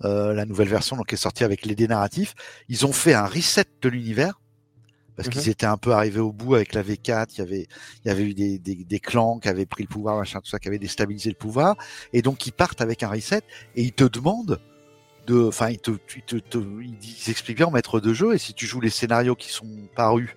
la 0.00 0.44
nouvelle 0.44 0.68
version 0.68 0.96
donc 0.96 1.12
est 1.12 1.16
sortie 1.16 1.44
avec 1.44 1.64
les 1.64 1.74
dés 1.74 1.88
narratifs. 1.88 2.34
Ils 2.68 2.84
ont 2.84 2.92
fait 2.92 3.14
un 3.14 3.26
reset 3.26 3.64
de 3.80 3.88
l'univers 3.88 4.38
parce 5.16 5.28
qu'ils 5.28 5.42
mhm. 5.42 5.50
étaient 5.50 5.66
un 5.66 5.76
peu 5.76 5.92
arrivés 5.92 6.20
au 6.20 6.32
bout 6.32 6.54
avec 6.54 6.74
la 6.74 6.82
V4. 6.82 7.26
Il 7.34 7.38
y 7.38 7.42
avait, 7.42 7.66
il 8.04 8.08
y 8.08 8.10
avait 8.10 8.24
eu 8.24 8.34
des, 8.34 8.58
des, 8.58 8.74
des, 8.84 9.00
clans 9.00 9.38
qui 9.38 9.48
avaient 9.48 9.66
pris 9.66 9.82
le 9.82 9.88
pouvoir, 9.88 10.16
machin, 10.16 10.40
tout 10.40 10.48
ça, 10.48 10.58
qui 10.58 10.68
avaient 10.68 10.78
déstabilisé 10.78 11.30
le 11.30 11.36
pouvoir. 11.36 11.76
Et 12.12 12.22
donc, 12.22 12.46
ils 12.46 12.52
partent 12.52 12.80
avec 12.80 13.02
un 13.02 13.08
reset 13.08 13.42
et 13.76 13.82
ils 13.82 13.92
te 13.92 14.04
demandent 14.04 14.60
de, 15.26 15.44
enfin, 15.44 15.70
ils 15.70 15.78
te, 15.78 15.92
ils 16.16 16.22
te, 16.22 16.36
te 16.36 16.58
ils 16.58 17.30
expliquent 17.30 17.58
bien 17.58 17.66
en 17.66 17.70
maître 17.70 18.00
de 18.00 18.12
jeu. 18.12 18.34
Et 18.34 18.38
si 18.38 18.54
tu 18.54 18.66
joues 18.66 18.80
les 18.80 18.90
scénarios 18.90 19.36
qui 19.36 19.50
sont 19.50 19.68
parus 19.94 20.36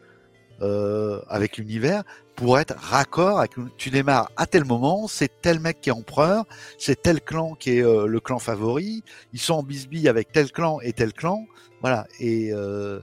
euh, 0.61 1.21
avec 1.27 1.57
l'univers, 1.57 2.03
pour 2.37 2.59
être 2.59 2.75
raccord 2.77 3.39
avec. 3.39 3.51
Tu 3.77 3.89
démarres 3.89 4.31
à 4.37 4.45
tel 4.45 4.63
moment, 4.63 5.07
c'est 5.07 5.41
tel 5.41 5.59
mec 5.59 5.81
qui 5.81 5.89
est 5.89 5.93
empereur, 5.93 6.45
c'est 6.77 7.01
tel 7.01 7.19
clan 7.19 7.55
qui 7.55 7.77
est 7.77 7.83
euh, 7.83 8.05
le 8.05 8.19
clan 8.19 8.39
favori. 8.39 9.03
Ils 9.33 9.39
sont 9.39 9.55
en 9.55 9.63
bisbille 9.63 10.07
avec 10.07 10.31
tel 10.31 10.51
clan 10.51 10.79
et 10.81 10.93
tel 10.93 11.13
clan. 11.13 11.45
Voilà, 11.81 12.07
et, 12.19 12.51
euh, 12.51 12.99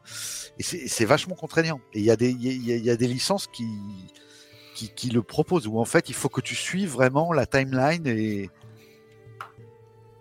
c'est 0.59 1.05
vachement 1.05 1.35
contraignant. 1.35 1.81
Et 1.93 2.01
il 2.01 2.05
y, 2.05 2.11
a 2.11 2.17
des, 2.17 2.31
il 2.31 2.65
y, 2.67 2.91
a 2.91 2.97
des 2.97 3.07
licences 3.07 3.47
qui, 3.47 3.69
qui, 4.75 4.91
qui, 4.91 5.11
le 5.11 5.23
proposent, 5.23 5.67
où 5.67 5.79
en 5.79 5.85
fait 5.85 6.09
il 6.09 6.15
faut 6.15 6.29
que 6.29 6.41
tu 6.41 6.55
suives 6.55 6.91
vraiment 6.91 7.33
la 7.33 7.47
timeline. 7.47 8.07
Et... 8.07 8.51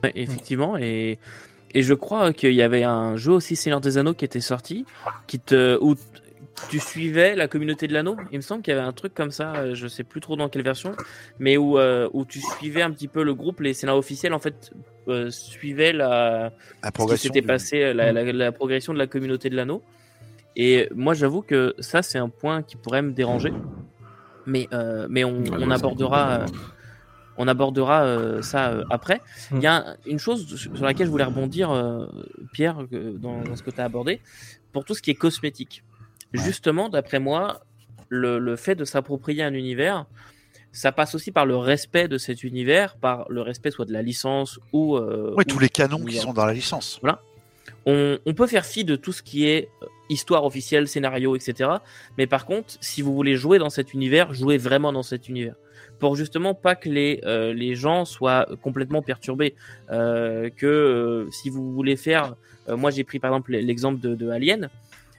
effectivement, 0.04 0.78
et, 0.78 1.18
et 1.74 1.82
je 1.82 1.94
crois 1.96 2.32
qu'il 2.34 2.54
y 2.54 2.62
avait 2.62 2.84
un 2.84 3.18
jeu 3.18 3.32
aussi 3.32 3.56
Seigneur 3.56 3.82
des 3.82 3.98
Anneaux 3.98 4.14
qui 4.14 4.26
était 4.26 4.42
sorti, 4.42 4.86
qui 5.26 5.40
te, 5.40 5.78
où 5.82 5.96
tu 6.70 6.80
suivais 6.80 7.36
la 7.36 7.48
communauté 7.48 7.88
de 7.88 7.94
l'anneau? 7.94 8.18
Il 8.32 8.38
me 8.38 8.42
semble 8.42 8.62
qu'il 8.62 8.74
y 8.74 8.78
avait 8.78 8.86
un 8.86 8.94
truc 8.94 9.14
comme 9.14 9.32
ça, 9.32 9.54
euh, 9.56 9.76
je 9.76 9.88
sais 9.88 10.04
plus 10.04 10.22
trop 10.22 10.36
dans 10.36 10.50
quelle 10.50 10.64
version, 10.64 10.96
mais 11.40 11.58
où, 11.58 11.78
euh, 11.78 12.10
où 12.14 12.26
tu 12.26 12.42
suivais 12.42 12.82
un 12.82 12.92
petit 12.92 13.08
peu 13.08 13.24
le 13.24 13.34
groupe, 13.34 13.60
les 13.60 13.74
scénarios 13.74 14.00
officiels 14.00 14.34
en 14.34 14.40
fait 14.40 14.72
euh, 15.08 15.30
suivaient 15.30 15.94
la, 15.94 16.52
la 16.84 16.92
progression 16.92 17.30
qui 17.30 17.34
s'était 17.36 17.46
passé, 17.46 17.94
la, 17.94 18.12
la, 18.12 18.32
la, 18.32 18.52
progression 18.52 18.94
de 18.94 18.98
la 19.00 19.08
communauté 19.08 19.50
de 19.50 19.56
l'anneau. 19.56 19.82
Et 20.56 20.88
moi, 20.94 21.14
j'avoue 21.14 21.42
que 21.42 21.74
ça, 21.80 22.04
c'est 22.04 22.20
un 22.20 22.30
point 22.30 22.62
qui 22.62 22.76
pourrait 22.76 23.02
me 23.02 23.12
déranger, 23.12 23.52
mais 24.46 24.68
euh, 24.72 25.08
mais 25.10 25.24
on, 25.24 25.44
on 25.52 25.72
abordera. 25.72 26.46
On 27.36 27.48
abordera 27.48 28.44
ça 28.44 28.84
après. 28.92 29.20
Il 29.52 29.60
y 29.60 29.66
a 29.66 29.98
une 30.06 30.20
chose 30.20 30.56
sur 30.56 30.86
laquelle 30.86 31.08
je 31.08 31.12
voulais 31.12 31.24
rebondir, 31.24 31.72
Pierre, 32.52 32.78
dans, 32.92 33.42
dans 33.42 33.56
ce 33.56 33.64
que 33.64 33.72
tu 33.72 33.82
as 33.82 33.86
abordé, 33.86 34.22
pour 34.72 34.86
tout 34.86 34.94
ce 34.94 35.02
qui 35.02 35.10
est 35.10 35.16
cosmétique. 35.16 35.84
Justement, 36.34 36.90
d'après 36.90 37.20
moi, 37.20 37.62
le, 38.10 38.40
le, 38.40 38.56
fait 38.56 38.76
de 38.76 38.86
s'approprier 38.86 39.44
un 39.44 39.54
univers, 39.54 40.06
ça 40.72 40.92
passe 40.92 41.14
aussi 41.16 41.32
par 41.32 41.46
le 41.46 41.56
respect 41.56 42.08
de 42.08 42.18
cet 42.18 42.44
univers, 42.44 42.98
par 42.98 43.26
le 43.30 43.42
respect 43.42 43.72
soit 43.72 43.86
de 43.86 43.94
la 43.94 44.02
licence 44.02 44.60
ou. 44.72 44.98
Euh, 44.98 45.34
oui, 45.38 45.46
tous 45.46 45.60
les 45.60 45.70
canons 45.70 46.04
qui 46.04 46.18
sont 46.18 46.34
dans 46.34 46.46
la 46.46 46.54
licence. 46.54 47.00
Voilà. 47.02 47.22
On, 47.86 48.18
on, 48.26 48.34
peut 48.34 48.48
faire 48.48 48.66
fi 48.66 48.84
de 48.86 48.96
tout 48.96 49.12
ce 49.12 49.22
qui 49.22 49.46
est 49.46 49.70
euh, 49.82 49.86
histoire 50.10 50.46
officielle, 50.46 50.88
scénario, 50.88 51.36
etc. 51.36 51.70
Mais 52.18 52.28
par 52.28 52.46
contre, 52.46 52.76
si 52.82 53.02
vous 53.02 53.14
voulez 53.14 53.36
jouer 53.36 53.60
dans 53.60 53.70
cet 53.70 53.94
univers, 53.94 54.34
jouez 54.34 54.58
vraiment 54.58 54.94
dans 54.94 55.04
cet 55.04 55.30
univers. 55.30 55.56
Pour 56.00 56.16
justement 56.16 56.54
pas 56.54 56.76
que 56.76 56.90
les, 56.90 57.22
euh, 57.26 57.54
les 57.54 57.76
gens 57.76 58.06
soient 58.06 58.48
complètement 58.62 59.02
perturbés. 59.02 59.56
Euh, 59.92 60.50
que 60.50 60.66
euh, 60.66 61.32
si 61.32 61.50
vous 61.50 61.72
voulez 61.74 61.96
faire. 61.96 62.36
moi, 62.68 62.92
j'ai 62.92 63.04
pris 63.04 63.20
par 63.20 63.32
exemple 63.32 63.52
l'exemple 63.52 64.00
de, 64.00 64.16
de 64.16 64.30
Alien 64.30 64.70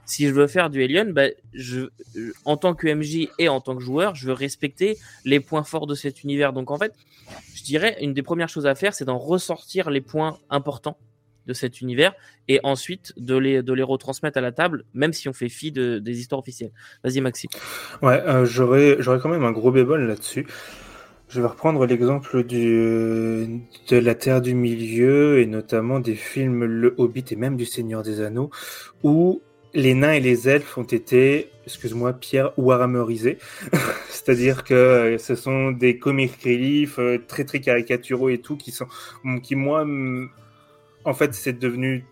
si 0.07 0.27
je 0.27 0.33
veux 0.33 0.47
faire 0.47 0.71
du 0.71 0.83
Alien, 0.83 1.13
bah, 1.13 1.29
je, 1.53 1.89
en 2.45 2.57
tant 2.57 2.75
que 2.75 2.93
MJ 2.93 3.29
et 3.39 3.49
en 3.49 3.61
tant 3.61 3.77
que 3.77 3.83
joueur, 3.83 4.15
je 4.15 4.27
veux 4.27 4.33
respecter 4.33 4.99
les 5.25 5.41
points 5.41 5.65
forts 5.65 5.87
de 5.87 5.95
cet 5.95 6.23
univers. 6.23 6.53
Donc 6.53 6.71
en 6.71 6.79
fait, 6.79 6.93
je 7.55 7.63
dirais 7.63 7.97
une 8.01 8.15
des 8.15 8.23
premières 8.23 8.49
choses 8.49 8.67
à 8.67 8.75
faire, 8.75 8.95
c'est 8.95 9.05
d'en 9.05 9.19
ressortir 9.19 9.91
les 9.91 10.01
points 10.01 10.39
importants 10.51 10.99
de 11.47 11.53
cet 11.53 11.81
univers 11.81 12.15
et 12.49 12.61
ensuite 12.63 13.13
de 13.17 13.37
les, 13.37 13.63
de 13.63 13.73
les 13.73 13.83
retransmettre 13.83 14.39
à 14.39 14.41
la 14.41 14.53
table, 14.53 14.85
même 14.95 15.13
si 15.13 15.29
on 15.29 15.33
fait 15.33 15.49
fi 15.49 15.73
de, 15.73 15.99
des 15.99 16.21
histoires 16.21 16.39
officielles. 16.39 16.73
Vas-y 17.03 17.21
Maxime. 17.21 17.51
Ouais, 18.03 18.21
euh, 18.27 18.45
j'aurais, 18.45 18.99
quand 19.21 19.29
même 19.29 19.45
un 19.45 19.53
gros 19.53 19.71
bémol 19.71 20.07
là-dessus. 20.07 20.47
Je 21.29 21.41
vais 21.41 21.49
reprendre 21.49 21.85
l'exemple 21.87 22.45
du, 22.45 23.63
de 23.89 23.97
la 23.97 24.15
Terre 24.15 24.41
du 24.41 24.55
Milieu 24.55 25.41
et 25.41 25.47
notamment 25.47 25.99
des 25.99 26.15
films 26.15 26.65
Le 26.65 26.95
Hobbit 26.99 27.25
et 27.31 27.37
même 27.37 27.57
du 27.57 27.65
Seigneur 27.65 28.03
des 28.03 28.21
Anneaux 28.21 28.51
où 29.03 29.43
les 29.75 29.95
nains 29.95 30.13
et 30.13 30.21
les 30.21 30.49
elfes 30.49 30.79
ont 30.79 30.85
été, 30.85 31.51
excuse-moi 31.67 32.13
Pierre, 32.15 32.53
warhammerisés. 32.57 33.39
C'est-à-dire 34.09 34.65
que 34.65 34.75
euh, 34.75 35.19
ce 35.19 35.35
sont 35.35 35.73
des 35.73 35.99
comic 35.99 36.33
relief 36.43 36.99
euh, 36.99 37.19
très 37.27 37.45
très 37.45 37.61
caricaturaux 37.61 38.29
et 38.29 38.39
tout 38.39 38.57
qui 38.57 38.71
sont, 38.71 38.87
qui 39.43 39.57
moi, 39.57 39.85
en 41.05 41.15
fait, 41.15 41.35
c'est 41.35 41.59
devenu 41.59 42.07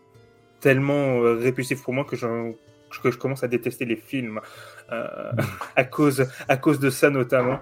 tellement 0.61 1.23
euh, 1.23 1.37
répulsif 1.37 1.83
pour 1.83 1.95
moi 1.95 2.05
que 2.05 2.17
je, 2.17 2.27
commence 3.19 3.43
à 3.43 3.49
détester 3.49 3.85
les 3.85 3.97
films 3.97 4.41
à 5.77 5.85
cause 5.85 6.27
à 6.49 6.59
cause 6.59 6.79
de 6.79 6.91
ça 6.91 7.09
notamment. 7.09 7.61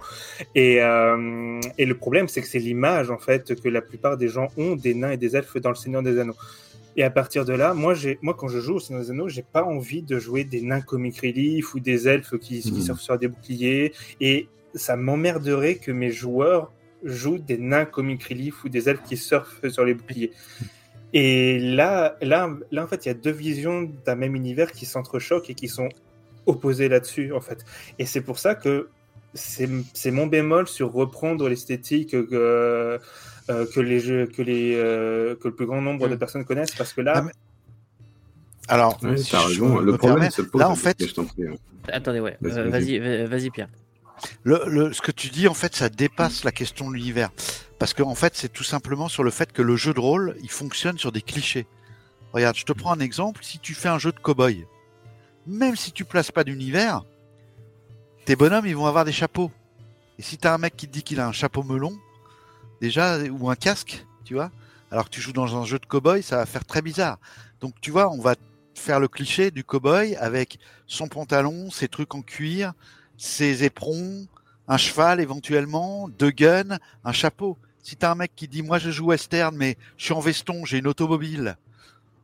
Et 0.56 0.80
le 0.80 1.92
problème, 1.92 2.26
c'est 2.26 2.40
que 2.40 2.48
c'est 2.48 2.58
l'image 2.58 3.12
en 3.12 3.18
fait 3.18 3.54
que 3.62 3.68
la 3.68 3.82
plupart 3.82 4.16
des 4.16 4.26
gens 4.26 4.48
ont 4.56 4.74
des 4.74 4.94
nains 4.94 5.12
et 5.12 5.16
des 5.16 5.36
elfes 5.36 5.56
dans 5.58 5.68
le 5.68 5.76
Seigneur 5.76 6.02
des 6.02 6.18
Anneaux. 6.18 6.34
Et 6.96 7.04
à 7.04 7.10
partir 7.10 7.44
de 7.44 7.52
là, 7.52 7.74
moi, 7.74 7.94
moi, 8.22 8.34
quand 8.34 8.48
je 8.48 8.58
joue 8.58 8.74
au 8.74 8.80
Seigneur 8.80 9.02
des 9.02 9.10
Anneaux, 9.10 9.28
j'ai 9.28 9.42
pas 9.42 9.64
envie 9.64 10.02
de 10.02 10.18
jouer 10.18 10.44
des 10.44 10.60
nains 10.62 10.80
comic 10.80 11.20
relief 11.20 11.74
ou 11.74 11.80
des 11.80 12.08
elfes 12.08 12.36
qui, 12.38 12.60
qui 12.60 12.82
surfent 12.82 13.00
sur 13.00 13.18
des 13.18 13.28
boucliers. 13.28 13.92
Et 14.20 14.48
ça 14.74 14.96
m'emmerderait 14.96 15.76
que 15.76 15.92
mes 15.92 16.10
joueurs 16.10 16.72
jouent 17.04 17.38
des 17.38 17.58
nains 17.58 17.84
comic 17.84 18.22
relief 18.24 18.64
ou 18.64 18.68
des 18.68 18.88
elfes 18.88 19.02
qui 19.04 19.16
surfent 19.16 19.68
sur 19.68 19.84
les 19.84 19.94
boucliers. 19.94 20.32
Et 21.12 21.58
là, 21.58 22.16
là, 22.20 22.50
là, 22.70 22.84
en 22.84 22.86
fait, 22.86 23.06
il 23.06 23.08
y 23.08 23.10
a 23.10 23.14
deux 23.14 23.32
visions 23.32 23.90
d'un 24.04 24.14
même 24.14 24.36
univers 24.36 24.70
qui 24.70 24.86
s'entrechoquent 24.86 25.50
et 25.50 25.54
qui 25.54 25.68
sont 25.68 25.88
opposées 26.46 26.88
là-dessus, 26.88 27.32
en 27.32 27.40
fait. 27.40 27.64
Et 27.98 28.06
c'est 28.06 28.20
pour 28.20 28.38
ça 28.38 28.54
que 28.54 28.88
c'est 29.34 30.10
mon 30.10 30.26
bémol 30.26 30.66
sur 30.66 30.92
reprendre 30.92 31.48
l'esthétique 31.48 32.14
euh, 32.14 32.98
euh, 33.50 33.66
que 33.66 33.80
les 33.80 34.00
jeux, 34.00 34.26
que 34.26 34.42
les 34.42 34.74
euh, 34.76 35.34
que 35.34 35.48
le 35.48 35.54
plus 35.54 35.66
grand 35.66 35.82
nombre 35.82 36.08
de 36.08 36.14
personnes 36.14 36.44
connaissent, 36.44 36.74
parce 36.74 36.92
que 36.92 37.00
là. 37.00 37.12
Ah, 37.16 37.22
mais... 37.22 37.32
Alors, 38.68 38.98
oui, 39.02 39.22
si 39.22 39.34
raison. 39.34 39.80
Le 39.80 39.96
problème, 39.96 40.30
là 40.54 40.70
en 40.70 40.76
fait. 40.76 41.02
Hein. 41.18 41.54
Attendez, 41.88 42.20
ouais. 42.20 42.36
Vas-y, 42.40 42.98
vas 42.98 43.26
vas-y, 43.26 43.50
Pierre. 43.50 43.68
Le, 44.44 44.62
le, 44.66 44.92
ce 44.92 45.00
que 45.00 45.10
tu 45.10 45.28
dis, 45.28 45.48
en 45.48 45.54
fait, 45.54 45.74
ça 45.74 45.88
dépasse 45.88 46.44
la 46.44 46.52
question 46.52 46.88
de 46.88 46.94
l'univers. 46.94 47.30
Parce 47.78 47.94
que, 47.94 48.02
en 48.02 48.14
fait, 48.14 48.36
c'est 48.36 48.52
tout 48.52 48.62
simplement 48.62 49.08
sur 49.08 49.24
le 49.24 49.30
fait 49.30 49.52
que 49.52 49.62
le 49.62 49.74
jeu 49.76 49.94
de 49.94 50.00
rôle, 50.00 50.36
il 50.42 50.50
fonctionne 50.50 50.98
sur 50.98 51.10
des 51.10 51.22
clichés. 51.22 51.66
Regarde, 52.32 52.56
je 52.56 52.64
te 52.64 52.72
prends 52.72 52.92
un 52.92 53.00
exemple. 53.00 53.42
Si 53.42 53.58
tu 53.58 53.74
fais 53.74 53.88
un 53.88 53.98
jeu 53.98 54.12
de 54.12 54.20
cow-boy, 54.20 54.66
même 55.46 55.74
si 55.74 55.90
tu 55.90 56.04
places 56.04 56.30
pas 56.30 56.44
d'univers, 56.44 57.04
tes 58.26 58.36
bonhommes, 58.36 58.66
ils 58.66 58.76
vont 58.76 58.86
avoir 58.86 59.04
des 59.04 59.12
chapeaux. 59.12 59.50
Et 60.18 60.22
si 60.22 60.36
tu 60.36 60.46
as 60.46 60.54
un 60.54 60.58
mec 60.58 60.76
qui 60.76 60.86
te 60.86 60.92
dit 60.92 61.02
qu'il 61.02 61.18
a 61.18 61.26
un 61.26 61.32
chapeau 61.32 61.62
melon, 61.62 61.96
déjà, 62.80 63.18
ou 63.24 63.50
un 63.50 63.56
casque, 63.56 64.04
tu 64.24 64.34
vois, 64.34 64.50
alors 64.90 65.04
que 65.04 65.10
tu 65.10 65.20
joues 65.20 65.32
dans 65.32 65.60
un 65.60 65.64
jeu 65.64 65.78
de 65.78 65.86
cow-boy, 65.86 66.22
ça 66.22 66.36
va 66.36 66.46
faire 66.46 66.64
très 66.64 66.82
bizarre. 66.82 67.18
Donc, 67.60 67.74
tu 67.80 67.90
vois, 67.90 68.10
on 68.10 68.20
va 68.20 68.34
faire 68.74 69.00
le 69.00 69.08
cliché 69.08 69.50
du 69.50 69.62
cow-boy 69.62 70.16
avec 70.16 70.58
son 70.86 71.08
pantalon, 71.08 71.70
ses 71.70 71.88
trucs 71.88 72.14
en 72.14 72.22
cuir, 72.22 72.72
ses 73.16 73.64
éperons, 73.64 74.26
un 74.66 74.76
cheval 74.76 75.20
éventuellement, 75.20 76.08
deux 76.08 76.30
guns, 76.30 76.78
un 77.04 77.12
chapeau. 77.12 77.58
Si 77.82 77.96
t'as 77.96 78.12
un 78.12 78.14
mec 78.14 78.32
qui 78.36 78.46
dit 78.46 78.62
moi 78.62 78.78
je 78.78 78.90
joue 78.90 79.06
western 79.06 79.56
mais 79.56 79.76
je 79.96 80.04
suis 80.04 80.12
en 80.12 80.20
veston, 80.20 80.64
j'ai 80.64 80.78
une 80.78 80.86
automobile, 80.86 81.56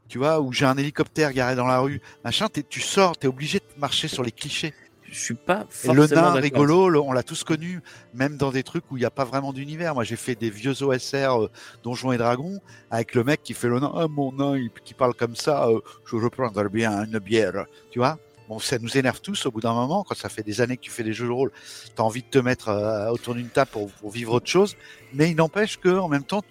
tu 0.09 0.19
vois, 0.19 0.41
ou 0.41 0.53
j'ai 0.53 0.65
un 0.65 0.77
hélicoptère 0.77 1.33
garé 1.33 1.57
dans 1.57 1.67
la 1.67 1.81
rue, 1.81 2.01
machin, 2.25 2.47
tu 2.69 2.81
sors, 2.81 3.17
t'es 3.17 3.27
obligé 3.27 3.59
de 3.59 3.81
marcher 3.81 4.09
sur 4.09 4.23
les 4.23 4.33
clichés. 4.33 4.75
Je 5.17 5.23
suis 5.23 5.35
pas 5.35 5.67
forcément 5.71 5.95
Le 5.95 6.07
nain 6.09 6.33
rigolo, 6.33 7.03
on 7.03 7.13
l'a 7.13 7.23
tous 7.23 7.43
connu, 7.43 7.81
même 8.13 8.37
dans 8.37 8.51
des 8.51 8.63
trucs 8.63 8.85
où 8.91 8.99
il 8.99 9.01
n'y 9.01 9.07
a 9.07 9.11
pas 9.11 9.25
vraiment 9.25 9.55
d'univers. 9.55 9.95
Moi, 9.95 10.05
j'ai 10.05 10.17
fait 10.17 10.35
des 10.35 10.51
vieux 10.51 10.83
OSR 10.83 11.45
euh, 11.45 11.51
Donjons 11.83 12.13
et 12.13 12.19
Dragons 12.19 12.61
avec 12.91 13.15
le 13.15 13.25
mec 13.25 13.43
qui 13.43 13.55
fait 13.55 13.69
le 13.69 13.81
nain, 13.81 13.91
ah, 13.97 14.09
mon 14.09 14.31
nain, 14.33 14.61
qui 14.85 14.93
parle 14.93 15.15
comme 15.15 15.35
ça, 15.35 15.69
euh, 15.69 15.81
je 16.05 16.17
reprendrai 16.17 16.69
bien 16.69 17.05
une 17.05 17.19
bière, 17.19 17.65
tu 17.91 17.99
vois? 17.99 18.19
Bon, 18.51 18.59
ça 18.59 18.79
nous 18.79 18.99
énerve 18.99 19.23
tous 19.23 19.47
au 19.47 19.51
bout 19.51 19.63
d'un 19.63 19.73
moment, 19.73 20.05
quand 20.05 20.15
ça 20.15 20.29
fait 20.29 20.43
des 20.43 20.61
années 20.61 20.77
que 20.77 20.83
tu 20.83 20.91
fais 20.91 21.03
des 21.03 21.15
jeux 21.15 21.27
de 21.27 21.33
rôle, 21.33 21.51
tu 21.87 22.03
as 22.03 22.05
envie 22.05 22.23
de 22.23 22.29
te 22.29 22.39
mettre 22.39 22.69
euh, 22.69 23.09
autour 23.09 23.35
d'une 23.35 23.49
table 23.49 23.71
pour, 23.71 23.91
pour, 23.93 24.11
vivre 24.11 24.35
autre 24.35 24.49
chose. 24.49 24.77
Mais 25.15 25.31
il 25.31 25.37
n'empêche 25.37 25.79
que 25.79 25.89
en 25.89 26.09
même 26.09 26.25
temps, 26.25 26.43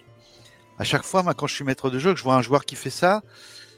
à 0.80 0.84
chaque 0.84 1.04
fois, 1.04 1.21
moi, 1.21 1.36
quand 1.36 1.45
je 1.45 1.54
suis 1.54 1.63
maître 1.63 1.91
de 1.91 1.99
jeu, 1.99 2.13
que 2.13 2.19
je 2.19 2.23
vois 2.23 2.36
un 2.36 2.41
joueur 2.41 2.65
qui 2.65 2.75
fait 2.75 2.89
ça, 2.89 3.21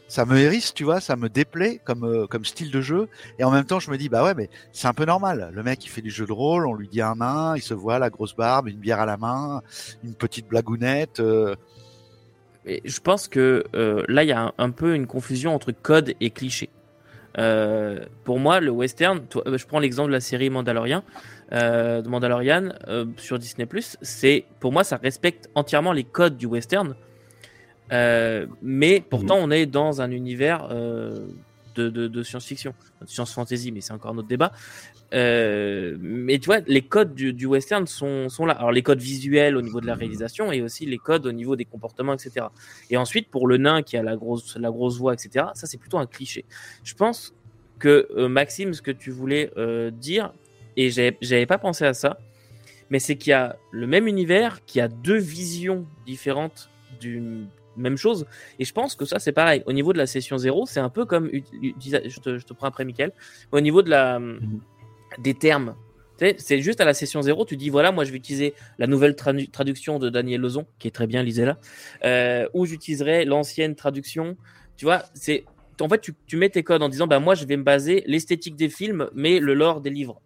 ça 0.07 0.25
me 0.25 0.37
hérisse, 0.37 0.73
tu 0.73 0.83
vois, 0.83 0.99
ça 1.01 1.15
me 1.15 1.29
déplaît 1.29 1.81
comme, 1.83 2.05
euh, 2.05 2.27
comme 2.27 2.45
style 2.45 2.71
de 2.71 2.81
jeu. 2.81 3.09
Et 3.39 3.43
en 3.43 3.51
même 3.51 3.65
temps, 3.65 3.79
je 3.79 3.91
me 3.91 3.97
dis, 3.97 4.09
bah 4.09 4.23
ouais, 4.23 4.33
mais 4.33 4.49
c'est 4.71 4.87
un 4.87 4.93
peu 4.93 5.05
normal. 5.05 5.51
Le 5.53 5.63
mec, 5.63 5.83
il 5.85 5.89
fait 5.89 6.01
du 6.01 6.09
jeu 6.09 6.25
de 6.25 6.31
rôle, 6.31 6.65
on 6.65 6.73
lui 6.73 6.87
dit 6.87 7.01
un 7.01 7.15
nain, 7.15 7.55
il 7.55 7.61
se 7.61 7.73
voit 7.73 7.99
la 7.99 8.09
grosse 8.09 8.35
barbe, 8.35 8.67
une 8.67 8.77
bière 8.77 9.01
à 9.01 9.05
la 9.05 9.17
main, 9.17 9.61
une 10.03 10.15
petite 10.15 10.47
blagounette. 10.47 11.19
Euh... 11.19 11.55
Je 12.65 12.99
pense 12.99 13.27
que 13.27 13.65
euh, 13.75 14.03
là, 14.07 14.23
il 14.23 14.29
y 14.29 14.33
a 14.33 14.53
un, 14.57 14.71
peu 14.71 14.95
une 14.95 15.07
confusion 15.07 15.53
entre 15.53 15.71
code 15.71 16.13
et 16.19 16.31
cliché. 16.31 16.69
Pour 18.23 18.39
moi, 18.39 18.59
le 18.59 18.71
western, 18.71 19.21
je 19.45 19.65
prends 19.65 19.79
l'exemple 19.79 20.09
de 20.09 20.13
la 20.13 20.19
série 20.19 20.49
Mandalorian, 20.49 21.03
de 21.51 22.07
Mandalorian 22.07 22.69
sur 23.17 23.37
Disney+. 23.37 23.67
C'est 24.01 24.45
pour 24.59 24.71
moi, 24.71 24.83
ça 24.83 24.97
respecte 24.97 25.47
entièrement 25.53 25.93
les 25.93 26.03
codes 26.03 26.35
du 26.35 26.47
western, 26.47 26.95
mais 27.91 29.01
pourtant, 29.09 29.39
mmh. 29.39 29.43
on 29.43 29.51
est 29.51 29.65
dans 29.65 30.01
un 30.01 30.11
univers 30.11 30.67
euh, 30.71 31.27
de, 31.75 31.89
de, 31.89 32.07
de 32.07 32.23
science-fiction, 32.23 32.73
de 33.01 33.07
science-fantasy, 33.07 33.71
mais 33.71 33.81
c'est 33.81 33.93
encore 33.93 34.11
un 34.11 34.17
autre 34.17 34.27
débat. 34.27 34.51
Euh, 35.13 35.95
mais 36.01 36.37
tu 36.37 36.47
vois, 36.47 36.59
les 36.67 36.81
codes 36.81 37.15
du, 37.15 37.31
du, 37.31 37.45
western 37.45 37.87
sont, 37.87 38.29
sont 38.29 38.45
là. 38.45 38.53
Alors 38.53 38.71
les 38.71 38.83
codes 38.83 38.99
visuels 38.99 39.55
au 39.55 39.61
niveau 39.61 39.79
de 39.79 39.87
la 39.87 39.95
réalisation 39.95 40.51
et 40.51 40.61
aussi 40.61 40.85
les 40.85 40.97
codes 40.97 41.25
au 41.25 41.31
niveau 41.31 41.55
des 41.55 41.65
comportements, 41.65 42.13
etc. 42.13 42.47
Et 42.89 42.97
ensuite 42.97 43.29
pour 43.29 43.47
le 43.47 43.57
nain 43.57 43.83
qui 43.83 43.95
a 43.95 44.03
la 44.03 44.17
grosse, 44.17 44.57
la 44.57 44.69
grosse 44.69 44.97
voix, 44.97 45.13
etc. 45.13 45.45
Ça 45.53 45.65
c'est 45.65 45.77
plutôt 45.77 45.97
un 45.97 46.07
cliché. 46.07 46.43
Je 46.83 46.93
pense 46.93 47.33
que 47.79 48.07
euh, 48.17 48.27
Maxime, 48.27 48.73
ce 48.73 48.81
que 48.81 48.91
tu 48.91 49.11
voulais 49.11 49.51
euh, 49.57 49.91
dire, 49.91 50.33
et 50.75 50.89
j'avais 50.89 51.45
pas 51.45 51.57
pensé 51.57 51.85
à 51.85 51.93
ça, 51.93 52.17
mais 52.89 52.99
c'est 52.99 53.15
qu'il 53.15 53.31
y 53.31 53.33
a 53.33 53.57
le 53.71 53.87
même 53.87 54.07
univers 54.07 54.63
qui 54.65 54.81
a 54.81 54.87
deux 54.87 55.17
visions 55.17 55.85
différentes 56.05 56.69
d'une 56.99 57.47
même 57.77 57.97
chose. 57.97 58.25
Et 58.59 58.65
je 58.65 58.73
pense 58.73 58.95
que 58.95 59.05
ça, 59.05 59.19
c'est 59.19 59.31
pareil. 59.31 59.63
Au 59.65 59.73
niveau 59.73 59.93
de 59.93 59.97
la 59.97 60.07
session 60.07 60.37
0, 60.37 60.65
c'est 60.65 60.79
un 60.79 60.89
peu 60.89 61.05
comme. 61.05 61.29
Je 61.31 62.19
te, 62.19 62.37
je 62.37 62.45
te 62.45 62.53
prends 62.53 62.67
après, 62.67 62.85
Michael. 62.85 63.11
Au 63.51 63.61
niveau 63.61 63.81
de 63.81 63.89
la, 63.89 64.19
mhm. 64.19 64.61
des 65.19 65.33
termes, 65.33 65.75
c'est 66.37 66.61
juste 66.61 66.81
à 66.81 66.85
la 66.85 66.93
session 66.93 67.21
0, 67.21 67.45
tu 67.45 67.57
dis 67.57 67.69
voilà, 67.69 67.91
moi 67.91 68.03
je 68.03 68.11
vais 68.11 68.17
utiliser 68.17 68.53
la 68.79 68.87
nouvelle 68.87 69.15
traduction 69.15 69.99
de 69.99 70.09
Daniel 70.09 70.41
Lezon, 70.41 70.65
qui 70.79 70.87
est 70.87 70.91
très 70.91 71.07
bien, 71.07 71.23
lisez-la, 71.23 71.59
euh, 72.05 72.47
ou 72.53 72.65
j'utiliserai 72.65 73.25
l'ancienne 73.25 73.75
traduction. 73.75 74.35
Tu 74.77 74.85
vois, 74.85 75.03
c'est 75.13 75.45
en 75.79 75.87
fait, 75.87 76.01
tu, 76.01 76.13
tu, 76.25 76.37
mets 76.37 76.49
tes 76.49 76.63
codes 76.63 76.81
en 76.81 76.89
disant 76.89 77.05
bah 77.05 77.19
moi 77.19 77.35
je 77.35 77.45
vais 77.45 77.57
me 77.57 77.63
baser 77.63 78.03
l'esthétique 78.07 78.55
des 78.55 78.69
films, 78.69 79.09
mais 79.13 79.39
le 79.39 79.53
lore 79.53 79.81
des 79.81 79.91
livres. 79.91 80.21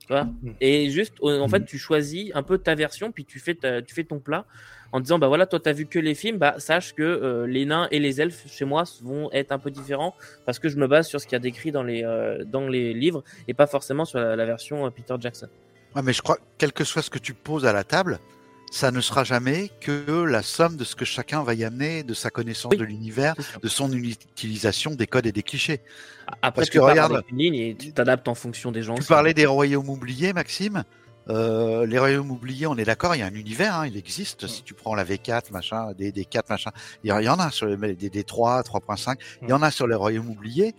Tu 0.00 0.06
vois? 0.08 0.24
Mhm. 0.24 0.54
Et 0.62 0.88
juste, 0.90 1.14
en 1.20 1.48
fait, 1.48 1.66
tu 1.66 1.76
choisis 1.76 2.30
un 2.34 2.42
peu 2.42 2.56
ta 2.56 2.74
version, 2.74 3.12
puis 3.12 3.26
tu 3.26 3.38
fais, 3.38 3.54
tu 3.54 3.94
fais 3.94 4.04
ton 4.04 4.20
plat 4.20 4.46
en 4.92 5.00
disant 5.00 5.18
bah 5.18 5.28
voilà 5.28 5.46
toi 5.46 5.60
t'as 5.60 5.72
vu 5.72 5.86
que 5.86 5.98
les 5.98 6.14
films 6.14 6.38
bah 6.38 6.54
sache 6.58 6.94
que 6.94 7.02
euh, 7.02 7.46
les 7.46 7.66
nains 7.66 7.88
et 7.90 7.98
les 7.98 8.20
elfes 8.20 8.44
chez 8.48 8.64
moi 8.64 8.84
vont 9.02 9.30
être 9.32 9.52
un 9.52 9.58
peu 9.58 9.70
différents 9.70 10.14
parce 10.46 10.58
que 10.58 10.68
je 10.68 10.76
me 10.76 10.86
base 10.86 11.08
sur 11.08 11.20
ce 11.20 11.26
qu'il 11.26 11.34
y 11.34 11.36
a 11.36 11.40
décrit 11.40 11.72
dans 11.72 11.82
les 11.82 12.04
euh, 12.04 12.44
dans 12.44 12.68
les 12.68 12.94
livres 12.94 13.22
et 13.46 13.54
pas 13.54 13.66
forcément 13.66 14.04
sur 14.04 14.18
la, 14.18 14.46
version 14.46 14.86
euh, 14.86 14.90
Peter 14.90 15.14
Jackson. 15.18 15.48
Ouais, 15.94 16.02
mais 16.02 16.12
je 16.12 16.22
crois 16.22 16.38
quel 16.56 16.72
que 16.72 16.84
soit 16.84 17.02
ce 17.02 17.10
que 17.10 17.18
tu 17.18 17.34
poses 17.34 17.66
à 17.66 17.72
la 17.72 17.84
table, 17.84 18.18
ça 18.70 18.90
ne 18.90 19.00
sera 19.00 19.24
jamais 19.24 19.70
que 19.80 20.24
la 20.24 20.42
somme 20.42 20.76
de 20.76 20.84
ce 20.84 20.94
que 20.94 21.04
chacun 21.04 21.42
va 21.42 21.54
y 21.54 21.64
amener, 21.64 22.02
de 22.02 22.14
sa 22.14 22.30
connaissance 22.30 22.76
de 22.76 22.84
l'univers, 22.84 23.34
de 23.62 23.68
son 23.68 23.92
utilisation 23.92 24.94
des 24.94 25.06
codes 25.06 25.26
et 25.26 25.32
des 25.32 25.42
clichés. 25.42 25.80
Après, 26.42 26.60
Parce 26.60 26.70
tu 26.70 26.78
que 26.78 26.82
regarde, 26.82 27.22
une 27.30 27.38
ligne 27.38 27.54
et 27.54 27.74
tu 27.74 27.92
t'adaptes 27.92 28.28
en 28.28 28.34
fonction 28.34 28.70
des 28.70 28.82
gens. 28.82 28.94
Tu 28.94 29.04
parlais 29.04 29.34
des 29.34 29.46
royaumes 29.46 29.88
oubliés, 29.88 30.32
Maxime. 30.32 30.84
Euh, 31.30 31.84
les 31.86 31.98
royaumes 31.98 32.30
oubliés, 32.30 32.66
on 32.66 32.76
est 32.76 32.84
d'accord, 32.84 33.14
il 33.14 33.18
y 33.18 33.22
a 33.22 33.26
un 33.26 33.34
univers, 33.34 33.74
hein, 33.74 33.86
il 33.86 33.96
existe. 33.96 34.46
Si 34.46 34.62
tu 34.62 34.74
prends 34.74 34.94
la 34.94 35.04
V4, 35.04 35.52
machin, 35.52 35.92
des, 35.92 36.10
des 36.10 36.24
4, 36.24 36.48
machin, 36.48 36.70
il 37.04 37.10
y, 37.10 37.28
en 37.28 37.38
a 37.38 37.50
sur 37.50 37.66
les 37.66 37.94
des, 37.94 38.08
des 38.08 38.24
3, 38.24 38.62
3.5, 38.62 39.16
il 39.42 39.48
y 39.50 39.52
en 39.52 39.62
a 39.62 39.70
sur 39.70 39.86
les 39.86 39.94
royaumes 39.94 40.30
oubliés. 40.30 40.74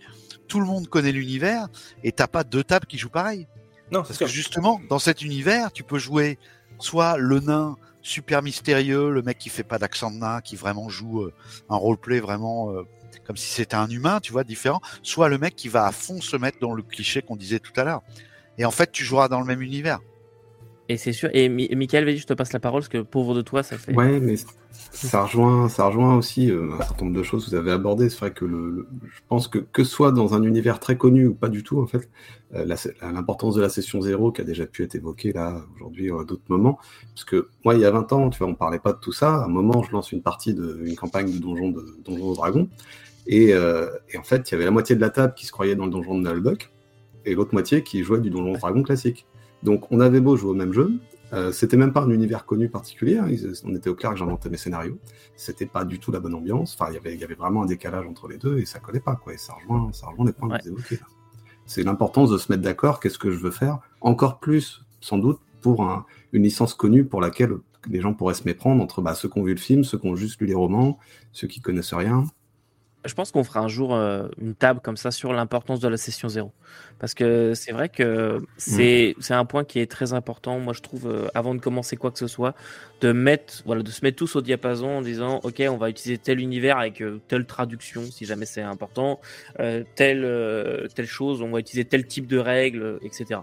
Tout 0.48 0.58
le 0.58 0.66
monde 0.66 0.88
connaît 0.88 1.12
l'univers 1.12 1.68
et 2.02 2.12
t'as 2.12 2.26
pas 2.26 2.42
deux 2.42 2.64
tables 2.64 2.86
qui 2.86 2.98
jouent 2.98 3.10
pareil. 3.10 3.46
Non, 3.92 4.02
parce 4.02 4.18
que 4.18 4.26
justement, 4.26 4.80
dans 4.88 4.98
cet 4.98 5.22
univers, 5.22 5.72
tu 5.72 5.84
peux 5.84 5.98
jouer 5.98 6.38
soit 6.78 7.16
le 7.16 7.40
nain 7.40 7.76
super 8.02 8.42
mystérieux, 8.42 9.10
le 9.10 9.22
mec 9.22 9.38
qui 9.38 9.50
fait 9.50 9.64
pas 9.64 9.78
d'accent 9.78 10.10
de 10.10 10.16
nain, 10.16 10.40
qui 10.40 10.56
vraiment 10.56 10.88
joue 10.88 11.22
euh, 11.22 11.34
un 11.68 11.76
roleplay 11.76 12.18
vraiment 12.18 12.70
euh, 12.70 12.82
comme 13.24 13.36
si 13.36 13.48
c'était 13.48 13.76
un 13.76 13.88
humain, 13.88 14.20
tu 14.20 14.32
vois, 14.32 14.44
différent, 14.44 14.80
soit 15.02 15.28
le 15.28 15.38
mec 15.38 15.54
qui 15.54 15.68
va 15.68 15.86
à 15.86 15.92
fond 15.92 16.20
se 16.20 16.36
mettre 16.36 16.58
dans 16.60 16.72
le 16.72 16.82
cliché 16.82 17.22
qu'on 17.22 17.36
disait 17.36 17.60
tout 17.60 17.72
à 17.76 17.84
l'heure. 17.84 18.02
Et 18.58 18.64
en 18.64 18.70
fait, 18.70 18.90
tu 18.90 19.04
joueras 19.04 19.28
dans 19.28 19.40
le 19.40 19.46
même 19.46 19.62
univers. 19.62 20.00
Et 20.90 20.96
c'est 20.96 21.12
sûr. 21.12 21.30
Et 21.32 21.48
Michael, 21.48 22.16
je 22.16 22.26
te 22.26 22.34
passe 22.34 22.52
la 22.52 22.58
parole 22.58 22.80
parce 22.80 22.88
que 22.88 22.98
pauvre 22.98 23.32
de 23.32 23.42
toi, 23.42 23.62
ça 23.62 23.78
fait. 23.78 23.94
Ouais, 23.94 24.18
mais 24.18 24.34
ça 24.90 25.22
rejoint, 25.22 25.68
ça 25.68 25.86
rejoint 25.86 26.16
aussi 26.16 26.50
euh, 26.50 26.72
un 26.72 26.78
certain 26.78 27.04
nombre 27.04 27.16
de 27.16 27.22
choses 27.22 27.44
que 27.44 27.50
vous 27.50 27.56
avez 27.56 27.70
abordées. 27.70 28.10
C'est 28.10 28.18
vrai 28.18 28.32
que 28.32 28.44
le, 28.44 28.88
je 29.04 29.20
pense 29.28 29.46
que 29.46 29.58
que 29.58 29.84
ce 29.84 29.90
soit 29.92 30.10
dans 30.10 30.34
un 30.34 30.42
univers 30.42 30.80
très 30.80 30.96
connu 30.96 31.28
ou 31.28 31.34
pas 31.34 31.48
du 31.48 31.62
tout, 31.62 31.80
en 31.80 31.86
fait, 31.86 32.10
euh, 32.56 32.66
l'importance 33.02 33.54
de 33.54 33.60
la 33.60 33.68
session 33.68 34.00
zéro 34.00 34.32
qui 34.32 34.40
a 34.40 34.44
déjà 34.44 34.66
pu 34.66 34.82
être 34.82 34.96
évoquée 34.96 35.32
là 35.32 35.62
aujourd'hui 35.76 36.10
à 36.10 36.24
d'autres 36.24 36.42
moments. 36.48 36.80
Parce 37.14 37.22
que 37.22 37.50
moi, 37.64 37.76
il 37.76 37.82
y 37.82 37.84
a 37.84 37.90
20 37.92 38.12
ans, 38.12 38.28
tu 38.28 38.40
vois, 38.40 38.48
on 38.48 38.56
parlait 38.56 38.80
pas 38.80 38.92
de 38.92 38.98
tout 38.98 39.12
ça. 39.12 39.36
À 39.36 39.44
un 39.44 39.48
moment, 39.48 39.84
je 39.84 39.92
lance 39.92 40.10
une 40.10 40.22
partie 40.22 40.54
d'une 40.54 40.96
campagne 40.96 41.32
de 41.32 41.38
donjon 41.38 41.70
de 41.70 41.86
donjon 42.04 42.32
dragon. 42.32 42.68
Et, 43.28 43.54
euh, 43.54 43.88
et, 44.12 44.18
en 44.18 44.24
fait, 44.24 44.50
il 44.50 44.52
y 44.52 44.54
avait 44.56 44.64
la 44.64 44.72
moitié 44.72 44.96
de 44.96 45.00
la 45.00 45.10
table 45.10 45.34
qui 45.34 45.46
se 45.46 45.52
croyait 45.52 45.76
dans 45.76 45.84
le 45.84 45.92
donjon 45.92 46.18
de 46.18 46.28
Nullbuck 46.28 46.72
et 47.26 47.36
l'autre 47.36 47.52
moitié 47.52 47.84
qui 47.84 48.02
jouait 48.02 48.18
du 48.18 48.30
donjon 48.30 48.54
dragon 48.54 48.82
classique. 48.82 49.24
Donc 49.62 49.90
on 49.90 50.00
avait 50.00 50.20
beau 50.20 50.36
jouer 50.36 50.50
au 50.50 50.54
même 50.54 50.72
jeu, 50.72 50.92
euh, 51.32 51.52
c'était 51.52 51.76
même 51.76 51.92
pas 51.92 52.02
un 52.02 52.10
univers 52.10 52.44
connu 52.44 52.68
particulier, 52.68 53.18
hein. 53.18 53.28
on 53.64 53.74
était 53.74 53.90
au 53.90 53.94
clair 53.94 54.12
que 54.12 54.18
j'inventais 54.18 54.48
mes 54.48 54.56
scénarios, 54.56 54.98
c'était 55.36 55.66
pas 55.66 55.84
du 55.84 55.98
tout 55.98 56.10
la 56.10 56.18
bonne 56.18 56.34
ambiance, 56.34 56.76
enfin 56.78 56.90
il 56.92 57.18
y 57.18 57.24
avait 57.24 57.34
vraiment 57.34 57.62
un 57.62 57.66
décalage 57.66 58.06
entre 58.06 58.26
les 58.26 58.38
deux 58.38 58.58
et 58.58 58.66
ça 58.66 58.80
collait 58.80 59.00
pas, 59.00 59.16
quoi, 59.16 59.34
et 59.34 59.38
ça 59.38 59.54
rejoint, 59.54 59.92
ça 59.92 60.08
rejoint 60.08 60.26
les 60.26 60.32
points 60.32 60.58
que 60.58 60.62
vous 60.62 60.68
évoquez 60.70 60.98
C'est 61.66 61.82
l'importance 61.82 62.30
de 62.30 62.38
se 62.38 62.50
mettre 62.50 62.62
d'accord, 62.62 63.00
qu'est-ce 63.00 63.18
que 63.18 63.30
je 63.30 63.38
veux 63.38 63.52
faire, 63.52 63.78
encore 64.00 64.40
plus 64.40 64.84
sans 65.00 65.18
doute 65.18 65.38
pour 65.60 65.86
une 66.32 66.42
licence 66.42 66.74
connue 66.74 67.04
pour 67.04 67.20
laquelle 67.20 67.52
les 67.88 68.00
gens 68.00 68.14
pourraient 68.14 68.34
se 68.34 68.44
méprendre 68.44 68.82
entre 68.82 69.00
bah, 69.00 69.14
ceux 69.14 69.28
qui 69.28 69.38
ont 69.38 69.44
vu 69.44 69.54
le 69.54 69.60
film, 69.60 69.84
ceux 69.84 69.98
qui 69.98 70.06
ont 70.06 70.16
juste 70.16 70.40
lu 70.40 70.46
les 70.46 70.54
romans, 70.54 70.98
ceux 71.32 71.48
qui 71.48 71.60
connaissent 71.60 71.94
rien. 71.94 72.24
Je 73.04 73.14
pense 73.14 73.32
qu'on 73.32 73.44
fera 73.44 73.60
un 73.60 73.68
jour 73.68 73.94
euh, 73.94 74.28
une 74.38 74.54
table 74.54 74.80
comme 74.82 74.98
ça 74.98 75.10
sur 75.10 75.32
l'importance 75.32 75.80
de 75.80 75.88
la 75.88 75.96
session 75.96 76.28
zéro. 76.28 76.52
Parce 76.98 77.14
que 77.14 77.54
c'est 77.54 77.72
vrai 77.72 77.88
que 77.88 78.42
c'est 78.58 79.14
mm. 79.16 79.32
un 79.32 79.44
point 79.46 79.64
qui 79.64 79.78
est 79.78 79.90
très 79.90 80.12
important, 80.12 80.58
moi 80.58 80.74
je 80.74 80.82
trouve, 80.82 81.06
euh, 81.06 81.28
avant 81.34 81.54
de 81.54 81.60
commencer 81.60 81.96
quoi 81.96 82.10
que 82.10 82.18
ce 82.18 82.26
soit, 82.26 82.54
de, 83.00 83.12
mettre, 83.12 83.62
voilà, 83.64 83.82
de 83.82 83.90
se 83.90 84.04
mettre 84.04 84.18
tous 84.18 84.36
au 84.36 84.42
diapason 84.42 84.98
en 84.98 85.02
disant 85.02 85.40
Ok, 85.44 85.62
on 85.66 85.78
va 85.78 85.88
utiliser 85.88 86.18
tel 86.18 86.40
univers 86.40 86.76
avec 86.76 87.00
euh, 87.00 87.20
telle 87.26 87.46
traduction 87.46 88.02
si 88.02 88.26
jamais 88.26 88.46
c'est 88.46 88.62
important, 88.62 89.20
telle, 89.94 90.88
telle 90.94 91.06
chose, 91.06 91.40
on 91.42 91.50
va 91.50 91.60
utiliser 91.60 91.84
tel 91.86 92.06
type 92.06 92.26
de 92.26 92.38
règles, 92.38 92.98
etc 93.02 93.40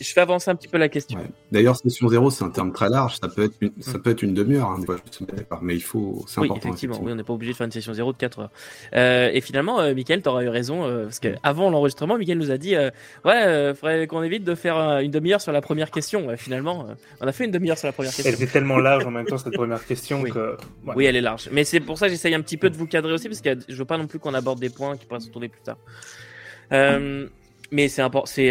je 0.00 0.12
fais 0.12 0.20
avancer 0.20 0.50
un 0.50 0.54
petit 0.54 0.68
peu 0.68 0.78
la 0.78 0.88
question. 0.88 1.18
D'ailleurs, 1.50 1.76
session 1.76 2.08
zéro, 2.08 2.30
c'est 2.30 2.44
un 2.44 2.50
terme 2.50 2.72
très 2.72 2.88
large. 2.88 3.16
Ça 3.20 3.28
peut 3.28 3.44
être 3.44 3.56
une, 3.60 3.72
ça 3.80 3.98
peut 3.98 4.10
être 4.10 4.22
une 4.22 4.34
demi-heure, 4.34 4.70
hein, 4.70 4.84
mais 5.62 5.74
il 5.74 5.82
faut, 5.82 6.24
c'est 6.26 6.40
oui, 6.40 6.46
important. 6.46 6.68
Effectivement, 6.68 7.00
Oui, 7.02 7.12
on 7.12 7.14
n'est 7.14 7.24
pas 7.24 7.32
obligé 7.32 7.52
de 7.52 7.56
faire 7.56 7.66
une 7.66 7.72
session 7.72 7.94
zéro 7.94 8.12
de 8.12 8.18
4 8.18 8.40
heures. 8.40 8.50
Euh, 8.94 9.30
et 9.32 9.40
finalement, 9.40 9.80
euh, 9.80 9.94
Mickaël, 9.94 10.22
tu 10.22 10.28
auras 10.28 10.42
eu 10.42 10.48
raison, 10.48 10.84
euh, 10.84 11.04
parce 11.04 11.20
qu'avant 11.20 11.70
l'enregistrement, 11.70 12.18
Mickaël 12.18 12.38
nous 12.38 12.50
a 12.50 12.58
dit, 12.58 12.76
euh, 12.76 12.90
ouais, 13.24 13.70
il 13.70 13.74
faudrait 13.74 14.06
qu'on 14.06 14.22
évite 14.22 14.44
de 14.44 14.54
faire 14.54 14.76
une 15.00 15.10
demi-heure 15.10 15.40
sur 15.40 15.52
la 15.52 15.60
première 15.60 15.90
question. 15.90 16.28
finalement, 16.36 16.86
on 17.20 17.26
a 17.26 17.32
fait 17.32 17.44
une 17.44 17.50
demi-heure 17.50 17.78
sur 17.78 17.86
la 17.86 17.92
première 17.92 18.12
question. 18.12 18.30
Elle 18.30 18.42
était 18.42 18.52
tellement 18.52 18.78
large 18.78 19.06
en 19.06 19.10
même 19.10 19.26
temps 19.26 19.38
cette 19.38 19.54
première 19.54 19.84
question 19.84 20.20
oui. 20.20 20.30
que. 20.30 20.56
Oui, 20.94 21.06
elle 21.06 21.16
est 21.16 21.20
large. 21.20 21.48
Mais 21.52 21.64
c'est 21.64 21.80
pour 21.80 21.98
ça 21.98 22.06
que 22.06 22.12
j'essaye 22.12 22.34
un 22.34 22.42
petit 22.42 22.56
peu 22.56 22.70
de 22.70 22.76
vous 22.76 22.86
cadrer 22.86 23.12
aussi, 23.12 23.28
parce 23.28 23.40
que 23.40 23.56
je 23.68 23.74
veux 23.74 23.84
pas 23.84 23.98
non 23.98 24.06
plus 24.06 24.18
qu'on 24.18 24.34
aborde 24.34 24.60
des 24.60 24.70
points 24.70 24.96
qui 24.96 25.06
pourraient 25.06 25.20
se 25.20 25.26
retrouver 25.26 25.48
plus 25.48 25.62
tard. 25.62 25.78
Euh, 26.72 27.28
mais 27.70 27.88
c'est 27.88 28.02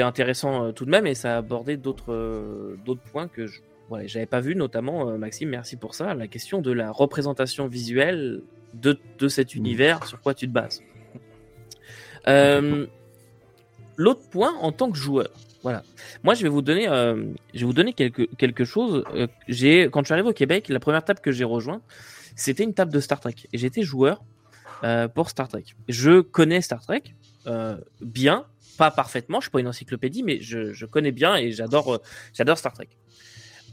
intéressant 0.01 0.65
euh, 0.65 0.71
tout 0.71 0.86
de 0.86 0.89
même 0.89 1.08
et 1.08 1.15
ça 1.15 1.36
a 1.36 1.38
abordé 1.38 1.78
d'autres 1.78 2.13
euh, 2.13 2.75
d'autres 2.86 3.04
points 3.04 3.28
que 3.28 3.47
je 3.47 3.62
ouais, 3.89 4.08
j'avais 4.08 4.25
pas 4.25 4.39
vu, 4.39 4.56
notamment 4.56 5.10
euh, 5.10 5.17
Maxime, 5.17 5.49
merci 5.49 5.78
pour 5.78 5.95
ça, 5.95 6.13
la 6.13 6.28
question 6.28 6.62
de 6.62 6.71
la 6.71 6.91
représentation 6.91 7.67
visuelle 7.67 8.41
de, 8.73 8.97
de 9.19 9.28
cet 9.28 9.56
mmh. 9.56 9.60
univers, 9.60 10.08
sur 10.08 10.19
quoi 10.21 10.34
tu 10.34 10.47
te 10.47 10.51
bases? 10.51 10.82
L'autre 13.97 14.28
point 14.30 14.54
en 14.60 14.73
tant 14.73 14.91
que 14.91 14.97
joueur, 14.97 15.30
voilà. 15.63 15.84
Moi, 16.23 16.34
je 16.34 16.43
vais 16.43 16.49
vous 16.49 16.62
donner, 16.62 16.86
je 16.86 17.60
vais 17.60 17.65
vous 17.65 17.73
donner 17.73 17.93
quelque, 17.93 18.23
quelque 18.36 18.65
chose. 18.65 19.06
j'ai, 19.47 19.84
quand 19.84 20.01
je 20.01 20.08
suis 20.08 20.13
arrivé 20.13 20.28
au 20.28 20.34
Québec, 20.34 20.67
la 20.67 20.82
première 20.82 21.06
table 21.06 21.21
que 21.21 21.32
j'ai 21.32 21.45
rejoint, 21.45 21.82
c'était 22.36 22.65
une 22.65 22.73
table 22.73 22.91
de 22.91 22.99
Star 22.99 23.21
Trek. 23.21 23.36
Et 23.54 23.58
j'étais 23.58 23.84
joueur 23.84 24.21
pour 25.13 25.30
Star 25.30 25.47
Trek. 25.47 25.63
Je 25.88 26.19
connais 26.19 26.60
Star 26.60 26.82
Trek 26.82 27.04
bien, 28.01 28.45
pas 28.77 28.91
parfaitement, 28.91 29.39
je 29.39 29.45
suis 29.45 29.51
pas 29.51 29.59
une 29.59 29.67
encyclopédie, 29.67 30.23
mais 30.23 30.39
je, 30.41 30.85
connais 30.85 31.11
bien 31.11 31.35
et 31.35 31.51
j'adore, 31.51 31.95
euh, 31.95 32.01
j'adore 32.33 32.57
Star 32.57 32.73
Trek. 32.73 32.89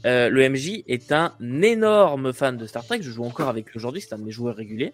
Euh, 0.05 0.29
le 0.29 0.49
MJ 0.49 0.83
est 0.87 1.11
un 1.11 1.33
énorme 1.41 2.33
fan 2.33 2.57
de 2.57 2.65
Star 2.65 2.85
Trek. 2.85 2.99
Je 3.01 3.11
joue 3.11 3.23
encore 3.23 3.47
avec 3.47 3.67
aujourd'hui, 3.75 4.01
c'est 4.01 4.13
un 4.13 4.17
de 4.17 4.23
mes 4.23 4.31
joueurs 4.31 4.55
réguliers. 4.55 4.93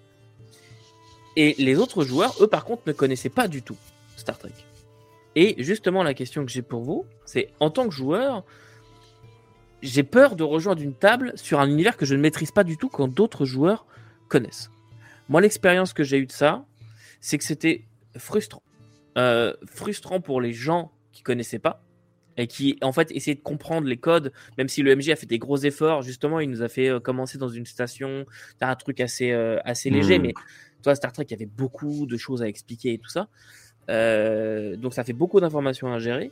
Et 1.35 1.55
les 1.57 1.77
autres 1.77 2.03
joueurs, 2.03 2.35
eux, 2.41 2.47
par 2.47 2.65
contre, 2.65 2.83
ne 2.85 2.93
connaissaient 2.93 3.29
pas 3.29 3.47
du 3.47 3.61
tout 3.61 3.77
Star 4.17 4.37
Trek. 4.37 4.51
Et 5.35 5.55
justement, 5.59 6.03
la 6.03 6.13
question 6.13 6.45
que 6.45 6.51
j'ai 6.51 6.61
pour 6.61 6.83
vous, 6.83 7.05
c'est 7.25 7.49
en 7.59 7.69
tant 7.69 7.87
que 7.87 7.93
joueur, 7.93 8.43
j'ai 9.81 10.03
peur 10.03 10.35
de 10.35 10.43
rejoindre 10.43 10.81
une 10.81 10.93
table 10.93 11.33
sur 11.35 11.59
un 11.59 11.69
univers 11.69 11.97
que 11.97 12.05
je 12.05 12.15
ne 12.15 12.19
maîtrise 12.19 12.51
pas 12.51 12.63
du 12.63 12.77
tout 12.77 12.89
quand 12.89 13.07
d'autres 13.07 13.45
joueurs 13.45 13.85
connaissent. 14.27 14.69
Moi, 15.29 15.41
l'expérience 15.41 15.93
que 15.93 16.03
j'ai 16.03 16.17
eue 16.17 16.25
de 16.25 16.31
ça, 16.31 16.65
c'est 17.21 17.37
que 17.37 17.43
c'était 17.43 17.85
frustrant. 18.17 18.63
Euh, 19.17 19.53
frustrant 19.65 20.21
pour 20.21 20.39
les 20.39 20.53
gens 20.53 20.91
qui 21.11 21.23
connaissaient 21.23 21.59
pas 21.59 21.83
et 22.37 22.47
qui 22.47 22.77
en 22.81 22.93
fait 22.93 23.11
essayaient 23.11 23.35
de 23.35 23.41
comprendre 23.41 23.87
les 23.87 23.97
codes, 23.97 24.31
même 24.57 24.69
si 24.69 24.81
le 24.81 24.95
MJ 24.95 25.09
a 25.09 25.15
fait 25.15 25.25
des 25.25 25.39
gros 25.39 25.57
efforts. 25.57 26.03
Justement, 26.03 26.39
il 26.39 26.49
nous 26.49 26.61
a 26.61 26.69
fait 26.69 26.89
euh, 26.89 26.99
commencer 26.99 27.37
dans 27.37 27.49
une 27.49 27.65
station, 27.65 28.25
un 28.61 28.75
truc 28.75 29.01
assez 29.01 29.31
euh, 29.31 29.59
assez 29.65 29.89
léger, 29.89 30.19
hmm. 30.19 30.21
mais 30.21 30.33
toi 30.83 30.95
Star 30.95 31.11
Trek, 31.11 31.25
il 31.27 31.31
y 31.31 31.33
avait 31.33 31.47
beaucoup 31.47 32.05
de 32.05 32.17
choses 32.17 32.41
à 32.41 32.47
expliquer 32.47 32.93
et 32.93 32.97
tout 32.99 33.09
ça. 33.09 33.27
donc 34.77 34.93
ça 34.93 35.03
fait 35.03 35.13
beaucoup 35.13 35.39
d'informations 35.39 35.91
à 35.91 35.99
gérer. 35.99 36.31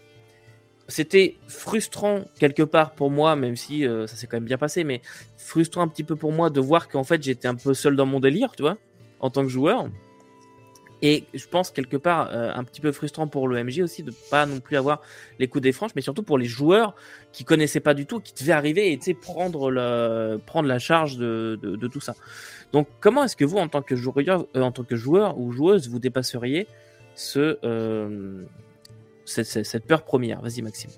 C'était 0.87 1.35
frustrant 1.49 2.23
quelque 2.39 2.63
part 2.63 2.91
pour 2.91 3.11
moi, 3.11 3.35
même 3.35 3.57
si 3.57 3.83
ça 3.83 4.07
s'est 4.07 4.27
quand 4.27 4.37
même 4.37 4.45
bien 4.45 4.57
passé, 4.57 4.85
mais 4.85 5.01
frustrant 5.35 5.81
un 5.81 5.89
petit 5.89 6.05
peu 6.05 6.15
pour 6.15 6.31
moi 6.31 6.49
de 6.49 6.61
voir 6.61 6.87
qu'en 6.87 7.03
fait 7.03 7.21
j'étais 7.21 7.49
un 7.49 7.55
peu 7.55 7.73
seul 7.73 7.97
dans 7.97 8.05
mon 8.05 8.21
délire, 8.21 8.53
tu 8.55 8.61
vois, 8.61 8.77
en 9.19 9.29
tant 9.29 9.41
que 9.41 9.49
joueur. 9.49 9.89
Et 11.01 11.25
je 11.33 11.45
pense 11.47 11.69
quelque 11.69 11.97
part 11.97 12.29
euh, 12.31 12.51
un 12.53 12.63
petit 12.63 12.81
peu 12.81 12.91
frustrant 12.91 13.27
pour 13.27 13.47
le 13.47 13.63
MJ 13.63 13.81
aussi 13.81 14.01
de 14.01 14.11
pas 14.31 14.45
non 14.45 14.59
plus 14.59 14.77
avoir 14.77 15.01
les 15.37 15.47
coups 15.47 15.61
des 15.61 15.71
franches, 15.71 15.91
mais 15.95 16.01
surtout 16.01 16.23
pour 16.23 16.37
les 16.37 16.45
joueurs 16.45 16.95
qui 17.31 17.43
connaissaient 17.43 17.79
pas 17.79 17.93
du 17.93 18.07
tout, 18.07 18.19
qui 18.19 18.33
devaient 18.33 18.53
arriver 18.53 18.91
et 18.91 19.13
prendre 19.13 19.69
le, 19.69 20.39
prendre 20.43 20.67
la 20.67 20.79
charge 20.79 21.17
de, 21.17 21.59
de, 21.61 21.87
tout 21.87 21.99
ça. 21.99 22.15
Donc 22.71 22.87
comment 22.99 23.23
est-ce 23.23 23.35
que 23.35 23.45
vous 23.45 23.57
en 23.57 23.67
tant 23.67 23.83
que 23.83 23.95
joueur, 23.95 24.45
euh, 24.55 24.61
en 24.61 24.71
tant 24.71 24.83
que 24.83 24.95
joueur 24.95 25.37
ou 25.37 25.51
joueuse, 25.51 25.87
vous 25.87 25.99
dépasseriez 25.99 26.67
ce 27.13 27.59
euh, 27.63 28.43
cette, 29.25 29.85
peur 29.85 30.03
première? 30.03 30.41
Vas-y, 30.41 30.61
Maxime. 30.61 30.91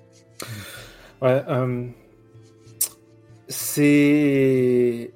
Ouais, 1.20 1.42
c'est. 3.48 5.12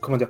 Comment 0.00 0.18
dire 0.18 0.28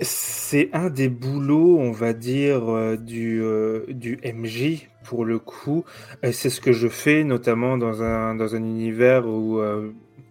C'est 0.00 0.70
un 0.72 0.90
des 0.90 1.08
boulots, 1.08 1.78
on 1.78 1.90
va 1.90 2.12
dire, 2.12 2.72
euh, 2.72 2.96
du, 2.96 3.42
euh, 3.42 3.84
du 3.88 4.18
MJ 4.22 4.88
pour 5.04 5.24
le 5.24 5.38
coup. 5.38 5.84
C'est 6.32 6.50
ce 6.50 6.60
que 6.60 6.72
je 6.72 6.88
fais, 6.88 7.24
notamment 7.24 7.78
dans 7.78 8.02
un, 8.02 8.34
dans 8.34 8.54
un 8.54 8.62
univers 8.62 9.26
où 9.26 9.60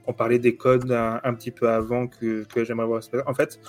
on 0.07 0.13
parlait 0.13 0.39
des 0.39 0.55
codes 0.55 0.91
un, 0.91 1.33
petit 1.33 1.51
peu 1.51 1.69
avant 1.69 2.07
que, 2.07 2.45
que 2.45 2.63
j'aimerais 2.63 2.85
voir. 2.85 3.01
En 3.25 3.33
fait, 3.33 3.59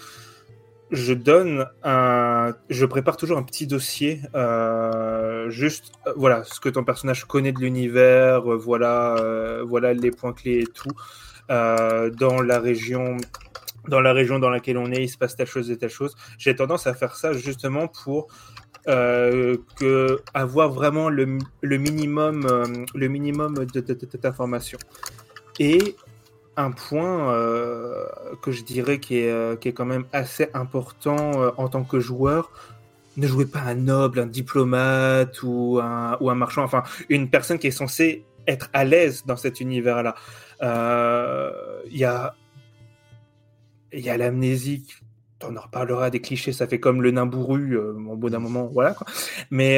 je 0.91 1.13
donne 1.13 1.67
un, 1.83 2.55
je 2.71 2.87
prépare 2.87 3.17
toujours 3.17 3.39
un 3.39 3.43
petit 3.43 3.67
dossier, 3.67 4.21
euh, 4.35 5.51
juste 5.51 5.93
euh, 6.07 6.13
voilà 6.17 6.45
ce 6.45 6.61
que 6.61 6.69
ton 6.69 6.85
personnage 6.85 7.25
connaît 7.25 7.53
de 7.53 7.61
l'univers, 7.61 8.51
euh, 8.51 8.57
voilà, 8.57 9.17
euh, 9.17 9.65
voilà 9.67 9.93
les 9.93 10.11
points 10.11 10.33
clés 10.33 10.61
et 10.61 10.67
tout. 10.67 10.91
dans 11.49 12.43
la 12.43 12.59
région, 12.59 13.17
dans 13.89 14.01
la 14.01 14.13
région 14.13 14.39
dans 14.39 14.51
laquelle 14.51 14.79
on 14.79 14.91
est, 14.93 15.03
il 15.03 15.09
se 15.09 15.19
passe 15.19 15.37
telle 15.37 15.47
chose 15.47 15.71
et 15.71 15.77
telle 15.77 15.91
chose. 15.91 16.15
J'ai 16.39 16.55
tendance 16.55 16.87
à 16.87 16.95
faire 16.95 17.17
ça 17.17 17.33
justement 17.33 17.89
pour 17.89 18.29
que 18.87 20.23
avoir 20.33 20.71
vraiment 20.71 21.11
le, 21.11 21.27
minimum, 21.63 22.47
le 22.95 23.09
minimum 23.09 23.55
d'informations. 24.23 24.79
Et 25.59 25.97
un 26.59 26.73
point 26.73 27.33
euh, 27.33 28.07
que 28.43 28.51
je 28.51 28.63
dirais 28.65 28.99
qui 28.99 29.21
est, 29.21 29.31
euh, 29.31 29.55
qui 29.57 29.69
est 29.69 29.73
quand 29.73 29.85
même 29.85 30.05
assez 30.13 30.49
important 30.55 31.41
euh, 31.41 31.51
en 31.57 31.69
tant 31.69 31.85
que 31.85 32.01
joueur. 32.01 32.51
Ne 33.17 33.27
jouez 33.27 33.47
pas 33.47 33.61
un 33.61 33.77
noble, 33.77 34.19
un 34.19 34.27
diplomate 34.27 35.43
ou 35.43 35.79
un, 35.81 36.17
ou 36.21 36.31
un 36.31 36.35
marchand, 36.35 36.63
enfin 36.63 36.83
une 37.09 37.31
personne 37.31 37.59
qui 37.59 37.69
est 37.69 37.73
censée 37.73 38.25
être 38.47 38.71
à 38.73 38.85
l'aise 38.85 39.25
dans 39.25 39.37
cet 39.37 39.61
univers-là. 39.61 40.15
Il 40.61 41.97
y 41.97 42.05
a, 42.05 42.35
y 43.93 44.11
a 44.11 44.17
l'amnésie, 44.17 44.87
on 45.43 45.57
en 45.57 45.61
reparlera 45.61 46.11
des 46.11 46.21
clichés, 46.21 46.53
ça 46.53 46.67
fait 46.67 46.81
comme 46.81 47.03
le 47.03 47.11
nain 47.11 47.27
bourru 47.27 47.77
au 47.79 48.17
bout 48.17 48.31
d'un 48.31 48.41
moment, 48.41 48.67
voilà 48.67 48.95
quoi. 48.95 49.07
Mais 49.51 49.77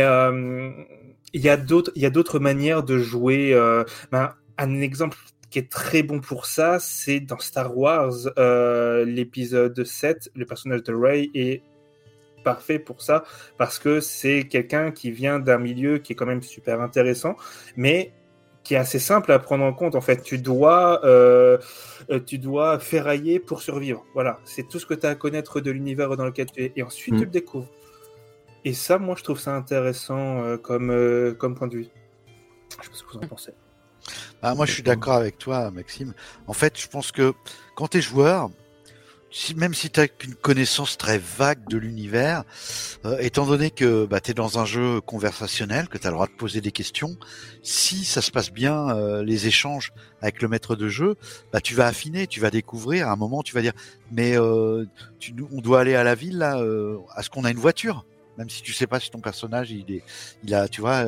il 1.32 1.40
y 1.40 1.48
a 1.48 1.56
d'autres, 1.56 1.92
il 1.94 2.02
y 2.02 2.06
a 2.06 2.10
d'autres 2.10 2.38
manières 2.38 2.82
de 2.82 2.98
jouer. 2.98 3.54
Ben, 4.10 4.34
un 4.58 4.80
exemple 4.80 5.16
qui 5.50 5.58
est 5.58 5.70
très 5.70 6.02
bon 6.02 6.20
pour 6.20 6.46
ça, 6.46 6.78
c'est 6.78 7.20
dans 7.20 7.38
Star 7.38 7.76
Wars, 7.76 8.14
euh, 8.38 9.04
l'épisode 9.04 9.84
7, 9.84 10.30
le 10.34 10.46
personnage 10.46 10.84
de 10.84 10.94
Rey 10.94 11.28
est 11.34 11.62
parfait 12.44 12.78
pour 12.78 13.02
ça, 13.02 13.24
parce 13.58 13.78
que 13.78 14.00
c'est 14.00 14.44
quelqu'un 14.44 14.92
qui 14.92 15.10
vient 15.10 15.40
d'un 15.40 15.58
milieu 15.58 15.98
qui 15.98 16.12
est 16.12 16.16
quand 16.16 16.26
même 16.26 16.42
super 16.42 16.80
intéressant, 16.80 17.36
mais 17.76 18.12
qui 18.62 18.74
est 18.74 18.78
assez 18.78 18.98
simple 18.98 19.32
à 19.32 19.38
prendre 19.38 19.64
en 19.64 19.72
compte. 19.72 19.94
En 19.94 20.00
fait, 20.00 20.22
tu 20.22 20.38
dois, 20.38 21.04
euh, 21.04 21.58
euh, 22.10 22.20
tu 22.20 22.38
dois 22.38 22.78
ferrailler 22.78 23.40
pour 23.40 23.62
survivre. 23.62 24.04
Voilà, 24.14 24.38
c'est 24.44 24.68
tout 24.68 24.78
ce 24.78 24.86
que 24.86 24.94
tu 24.94 25.06
as 25.06 25.10
à 25.10 25.14
connaître 25.14 25.60
de 25.60 25.70
l'univers 25.70 26.16
dans 26.16 26.24
lequel 26.24 26.50
tu 26.50 26.64
es, 26.64 26.72
et 26.76 26.82
ensuite 26.82 27.14
tu 27.14 27.20
mm. 27.20 27.24
le 27.24 27.30
découvres. 27.30 27.70
Et 28.64 28.74
ça, 28.74 28.98
moi, 28.98 29.14
je 29.16 29.24
trouve 29.24 29.40
ça 29.40 29.54
intéressant 29.54 30.58
comme, 30.58 31.34
comme 31.38 31.54
point 31.54 31.66
de 31.66 31.76
vue. 31.76 31.88
Je 32.78 32.84
sais 32.84 32.90
pas 32.90 32.96
ce 32.96 33.02
que 33.04 33.12
vous 33.12 33.24
en 33.24 33.28
pensez. 33.28 33.52
Ah, 34.42 34.54
moi, 34.54 34.66
je 34.66 34.72
suis 34.72 34.82
d'accord 34.82 35.14
avec 35.14 35.38
toi, 35.38 35.70
Maxime. 35.70 36.14
En 36.46 36.52
fait, 36.52 36.78
je 36.78 36.88
pense 36.88 37.12
que 37.12 37.32
quand 37.74 37.88
tu 37.88 37.98
es 37.98 38.00
joueur, 38.00 38.50
si, 39.30 39.54
même 39.54 39.74
si 39.74 39.90
tu 39.90 40.00
as 40.00 40.06
une 40.24 40.34
connaissance 40.34 40.98
très 40.98 41.18
vague 41.18 41.68
de 41.68 41.78
l'univers, 41.78 42.44
euh, 43.04 43.18
étant 43.20 43.46
donné 43.46 43.70
que 43.70 44.06
bah, 44.06 44.20
tu 44.20 44.32
es 44.32 44.34
dans 44.34 44.58
un 44.58 44.64
jeu 44.64 45.00
conversationnel, 45.00 45.88
que 45.88 45.98
tu 45.98 46.06
as 46.06 46.10
le 46.10 46.14
droit 46.14 46.26
de 46.26 46.32
poser 46.32 46.60
des 46.60 46.72
questions, 46.72 47.16
si 47.62 48.04
ça 48.04 48.22
se 48.22 48.30
passe 48.30 48.50
bien, 48.50 48.90
euh, 48.90 49.22
les 49.22 49.46
échanges 49.46 49.92
avec 50.20 50.42
le 50.42 50.48
maître 50.48 50.76
de 50.76 50.88
jeu, 50.88 51.16
bah, 51.52 51.60
tu 51.60 51.74
vas 51.74 51.86
affiner, 51.86 52.26
tu 52.26 52.40
vas 52.40 52.50
découvrir. 52.50 53.08
À 53.08 53.12
un 53.12 53.16
moment, 53.16 53.42
tu 53.42 53.54
vas 53.54 53.62
dire, 53.62 53.74
mais 54.10 54.36
euh, 54.36 54.84
tu, 55.18 55.34
on 55.52 55.60
doit 55.60 55.80
aller 55.80 55.94
à 55.94 56.04
la 56.04 56.14
ville, 56.14 56.38
là, 56.38 56.62
à 57.14 57.22
ce 57.22 57.30
qu'on 57.30 57.44
a 57.44 57.50
une 57.50 57.58
voiture? 57.58 58.04
Même 58.38 58.48
si 58.48 58.62
tu 58.62 58.72
sais 58.72 58.86
pas 58.86 59.00
si 59.00 59.10
ton 59.10 59.20
personnage 59.20 59.70
il 59.70 59.92
est, 59.92 60.02
il 60.44 60.54
a, 60.54 60.66
tu 60.66 60.80
vois, 60.80 61.04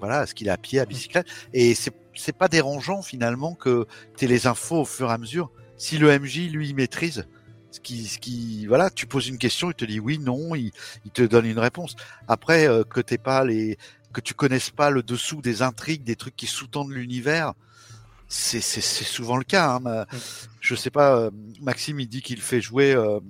voilà, 0.00 0.24
est-ce 0.24 0.34
qu'il 0.34 0.48
est 0.48 0.50
à 0.50 0.56
pied, 0.56 0.80
à 0.80 0.84
bicyclette, 0.84 1.26
et 1.52 1.74
c'est 1.74 1.92
c'est 2.16 2.36
pas 2.36 2.48
dérangeant 2.48 3.02
finalement 3.02 3.54
que 3.54 3.86
tu 4.16 4.24
aies 4.24 4.28
les 4.28 4.46
infos 4.46 4.80
au 4.80 4.84
fur 4.84 5.10
et 5.10 5.12
à 5.12 5.18
mesure. 5.18 5.50
Si 5.76 5.98
le 5.98 6.18
MJ 6.18 6.50
lui 6.50 6.72
maîtrise, 6.74 7.26
ce 7.76 7.80
qui, 7.80 8.06
ce 8.06 8.18
qui, 8.18 8.66
voilà, 8.66 8.90
tu 8.90 9.06
poses 9.06 9.28
une 9.28 9.38
question, 9.38 9.70
il 9.70 9.74
te 9.74 9.84
dit 9.84 10.00
oui, 10.00 10.18
non, 10.18 10.54
il, 10.54 10.72
il 11.04 11.10
te 11.10 11.22
donne 11.22 11.46
une 11.46 11.58
réponse. 11.58 11.94
Après 12.26 12.66
euh, 12.66 12.84
que 12.84 13.00
t'es 13.00 13.18
pas 13.18 13.44
les, 13.44 13.78
que 14.12 14.20
tu 14.20 14.34
connaisses 14.34 14.70
pas 14.70 14.90
le 14.90 15.02
dessous 15.02 15.42
des 15.42 15.62
intrigues, 15.62 16.02
des 16.02 16.16
trucs 16.16 16.36
qui 16.36 16.46
sous-tendent 16.46 16.90
l'univers, 16.90 17.52
c'est 18.28 18.60
c'est 18.60 18.80
souvent 18.80 19.36
le 19.36 19.44
cas. 19.44 19.78
Hein. 19.84 20.06
Je 20.60 20.74
sais 20.74 20.90
pas, 20.90 21.16
euh, 21.16 21.30
Maxime 21.60 22.00
il 22.00 22.08
dit 22.08 22.22
qu'il 22.22 22.40
fait 22.40 22.60
jouer 22.60 22.92
euh, 22.94 23.20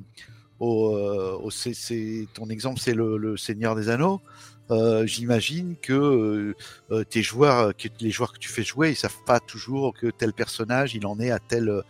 au, 0.60 0.94
euh, 0.94 1.38
au 1.42 1.50
c'est 1.50 2.28
ton 2.34 2.48
exemple 2.48 2.80
c'est 2.80 2.94
le, 2.94 3.18
le, 3.18 3.36
Seigneur 3.36 3.74
des 3.74 3.88
Anneaux. 3.88 4.22
Euh, 4.70 5.06
j'imagine 5.06 5.76
que 5.80 5.92
euh, 5.92 6.56
euh, 6.90 7.04
tes 7.04 7.22
joueurs, 7.22 7.76
que 7.76 7.88
les 8.00 8.10
joueurs 8.10 8.32
que 8.32 8.38
tu 8.38 8.48
fais 8.48 8.64
jouer, 8.64 8.90
ils 8.90 8.96
savent 8.96 9.22
pas 9.24 9.38
toujours 9.38 9.94
que 9.94 10.08
tel 10.08 10.32
personnage, 10.32 10.94
il 10.94 11.06
en 11.06 11.20
est 11.20 11.30
à 11.30 11.38
tel 11.38 11.82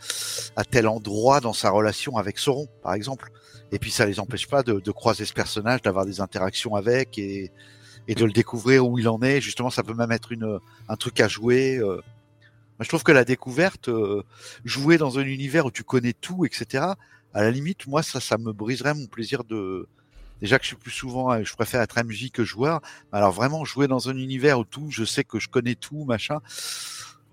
à 0.57 0.65
tel 0.65 0.87
endroit 0.87 1.41
dans 1.41 1.55
sa 1.55 1.71
relation 1.71 2.19
avec 2.19 2.39
Sauron, 2.39 2.69
par 2.83 2.95
exemple. 2.95 3.31
Et 3.73 3.79
puis 3.79 3.91
ça 3.91 4.05
les 4.05 4.21
empêche 4.21 4.47
pas 4.47 4.63
de, 4.63 4.79
de 4.81 4.91
croiser 4.91 5.25
ce 5.25 5.33
personnage, 5.33 5.83
d'avoir 5.83 6.05
des 6.05 6.21
interactions 6.21 6.75
avec 6.75 7.19
et, 7.19 7.51
et 8.09 8.15
de 8.15 8.25
le 8.25 8.33
découvrir 8.33 8.87
où 8.87 8.99
il 8.99 9.09
en 9.09 9.23
est. 9.23 9.41
Justement, 9.41 9.71
ça 9.71 9.83
peut 9.83 9.95
même 9.95 10.13
être 10.13 10.33
une 10.33 10.59
un 10.89 10.97
truc 10.97 11.21
à 11.21 11.29
jouer. 11.29 11.79
Moi, 11.81 12.83
je 12.83 12.89
trouve 12.89 13.03
que 13.03 13.13
la 13.13 13.25
découverte, 13.25 13.89
jouer 14.65 14.99
dans 14.99 15.19
un 15.19 15.25
univers 15.25 15.67
où 15.67 15.71
tu 15.71 15.83
connais 15.83 16.13
tout, 16.13 16.45
etc. 16.45 16.85
À 17.33 17.43
la 17.43 17.51
limite, 17.51 17.87
moi, 17.87 18.03
ça, 18.03 18.21
ça 18.21 18.37
me 18.39 18.53
briserait 18.53 18.95
mon 18.95 19.07
plaisir 19.07 19.45
de 19.45 19.89
Déjà 20.41 20.59
que 20.59 20.65
je 20.65 20.69
suis 20.69 20.77
plus 20.77 20.91
souvent, 20.91 21.33
euh, 21.33 21.43
je 21.45 21.55
préfère 21.55 21.81
être 21.81 22.03
MJ 22.03 22.31
que 22.31 22.45
joueur. 22.45 22.81
Alors 23.13 23.33
vraiment 23.33 23.65
jouer 23.65 23.89
dans 23.89 24.09
un 24.09 24.17
univers 24.17 24.59
où 24.59 24.65
tout, 24.65 24.91
je 24.91 25.05
sais 25.05 25.25
que 25.25 25.39
je 25.39 25.49
connais 25.49 25.75
tout, 25.75 26.05
machin, 26.05 26.41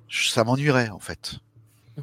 ça 0.10 0.44
m'ennuierait 0.44 0.90
en 0.90 1.00
fait. 1.00 1.36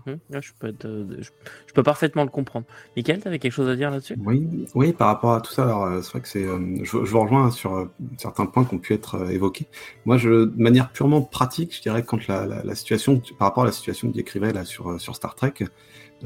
Mhm. 0.07 0.21
je, 0.41 0.53
peux 0.57 0.73
euh, 0.85 1.21
je, 1.21 1.73
peux 1.75 1.83
parfaitement 1.83 2.23
le 2.23 2.29
comprendre. 2.29 2.65
Michael, 2.97 3.23
tu 3.23 3.27
avais 3.27 3.41
quelque 3.41 3.53
chose 3.53 3.69
à 3.69 3.75
dire 3.75 3.91
là-dessus? 3.91 4.15
Oui, 4.25 4.69
oui, 4.77 4.93
par 4.93 5.09
rapport 5.09 5.35
à 5.35 5.41
tout 5.41 5.53
ça, 5.53 5.67
euh, 5.67 6.01
c'est 6.01 6.11
vrai 6.13 6.21
que 6.21 6.29
c'est. 6.29 6.45
je, 6.45 6.97
vous 6.97 7.21
rejoins 7.21 7.51
sur 7.51 7.89
certains 8.17 8.47
points 8.47 8.65
qui 8.65 8.75
ont 8.75 8.79
pu 8.79 8.95
être 8.95 9.29
évoqués. 9.33 9.67
Moi, 10.05 10.17
je, 10.17 10.45
de 10.45 10.63
manière 10.63 10.93
purement 10.93 11.23
pratique, 11.23 11.75
je 11.75 11.83
dirais 11.83 12.03
que 12.03 12.07
quand 12.07 12.25
la, 12.29 12.47
la, 12.47 12.75
situation, 12.77 13.21
par 13.37 13.49
rapport 13.49 13.65
à 13.65 13.67
la 13.67 13.73
situation 13.73 14.09
que 14.09 14.15
décrivait 14.15 14.53
là 14.53 14.65
sur, 14.65 15.01
sur 15.01 15.17
Star 15.17 15.35
Trek, 15.35 15.55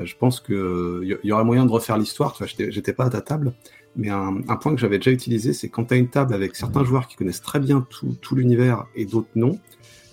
je 0.02 0.14
pense 0.16 0.40
qu'il 0.40 1.18
y, 1.22 1.32
aurait 1.32 1.44
moyen 1.44 1.64
de 1.64 1.70
refaire 1.70 1.96
l'histoire. 1.96 2.36
J'étais 2.44 2.92
pas 2.92 3.04
à 3.04 3.10
ta 3.10 3.20
table, 3.20 3.54
mais 3.96 4.10
un, 4.10 4.56
point 4.60 4.74
que 4.74 4.80
j'avais 4.80 4.98
déjà 4.98 5.12
utilisé, 5.12 5.52
c'est 5.52 5.68
quand 5.68 5.86
tu 5.86 5.94
as 5.94 5.96
une 5.96 6.08
table 6.08 6.34
avec 6.34 6.56
certains 6.56 6.84
joueurs 6.84 7.06
qui 7.06 7.16
connaissent 7.16 7.42
très 7.42 7.60
bien 7.60 7.86
tout, 8.20 8.34
l'univers 8.34 8.86
et 8.96 9.04
d'autres 9.04 9.28
non, 9.36 9.58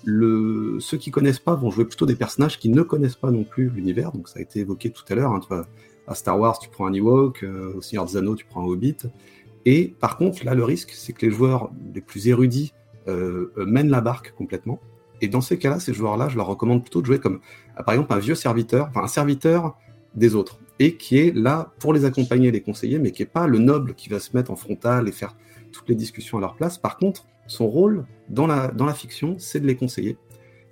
le, 0.03 0.77
ceux 0.79 0.97
qui 0.97 1.11
connaissent 1.11 1.39
pas 1.39 1.55
vont 1.55 1.71
jouer 1.71 1.85
plutôt 1.85 2.05
des 2.05 2.15
personnages 2.15 2.59
qui 2.59 2.69
ne 2.69 2.81
connaissent 2.81 3.15
pas 3.15 3.31
non 3.31 3.43
plus 3.43 3.69
l'univers. 3.69 4.11
Donc 4.11 4.27
ça 4.27 4.39
a 4.39 4.41
été 4.41 4.59
évoqué 4.59 4.91
tout 4.91 5.03
à 5.09 5.15
l'heure. 5.15 5.31
Hein, 5.31 5.65
à 6.07 6.15
Star 6.15 6.39
Wars, 6.39 6.59
tu 6.59 6.69
prends 6.69 6.87
un 6.87 6.93
Ewok, 6.93 7.43
euh, 7.43 7.73
au 7.75 7.81
Seigneur 7.81 8.05
des 8.05 8.17
Anneaux, 8.17 8.35
tu 8.35 8.45
prends 8.45 8.61
un 8.61 8.65
Hobbit. 8.65 8.97
Et 9.65 9.95
par 9.99 10.17
contre, 10.17 10.43
là, 10.43 10.55
le 10.55 10.63
risque, 10.63 10.91
c'est 10.91 11.13
que 11.13 11.25
les 11.25 11.31
joueurs 11.31 11.71
les 11.93 12.01
plus 12.01 12.27
érudits 12.27 12.73
euh, 13.07 13.51
mènent 13.57 13.89
la 13.89 14.01
barque 14.01 14.33
complètement. 14.35 14.79
Et 15.21 15.27
dans 15.27 15.41
ces 15.41 15.57
cas-là, 15.57 15.79
ces 15.79 15.93
joueurs-là, 15.93 16.29
je 16.29 16.37
leur 16.37 16.47
recommande 16.47 16.81
plutôt 16.81 17.01
de 17.01 17.05
jouer 17.05 17.19
comme, 17.19 17.39
par 17.85 17.93
exemple, 17.93 18.13
un 18.13 18.19
vieux 18.19 18.35
serviteur, 18.35 18.87
enfin 18.89 19.03
un 19.03 19.07
serviteur 19.07 19.77
des 20.15 20.35
autres 20.35 20.59
et 20.81 20.95
qui 20.95 21.19
est 21.19 21.35
là 21.35 21.71
pour 21.77 21.93
les 21.93 22.05
accompagner, 22.05 22.49
les 22.49 22.61
conseiller, 22.61 22.97
mais 22.97 23.11
qui 23.11 23.21
n'est 23.21 23.27
pas 23.27 23.45
le 23.45 23.59
noble 23.59 23.93
qui 23.93 24.09
va 24.09 24.19
se 24.19 24.35
mettre 24.35 24.49
en 24.49 24.55
frontal 24.55 25.07
et 25.07 25.11
faire 25.11 25.37
toutes 25.71 25.87
les 25.87 25.93
discussions 25.93 26.39
à 26.39 26.41
leur 26.41 26.55
place. 26.55 26.79
Par 26.79 26.97
contre, 26.97 27.27
son 27.45 27.67
rôle 27.67 28.07
dans 28.29 28.47
la, 28.47 28.69
dans 28.69 28.85
la 28.85 28.95
fiction, 28.95 29.35
c'est 29.37 29.59
de 29.59 29.67
les 29.67 29.75
conseiller. 29.75 30.17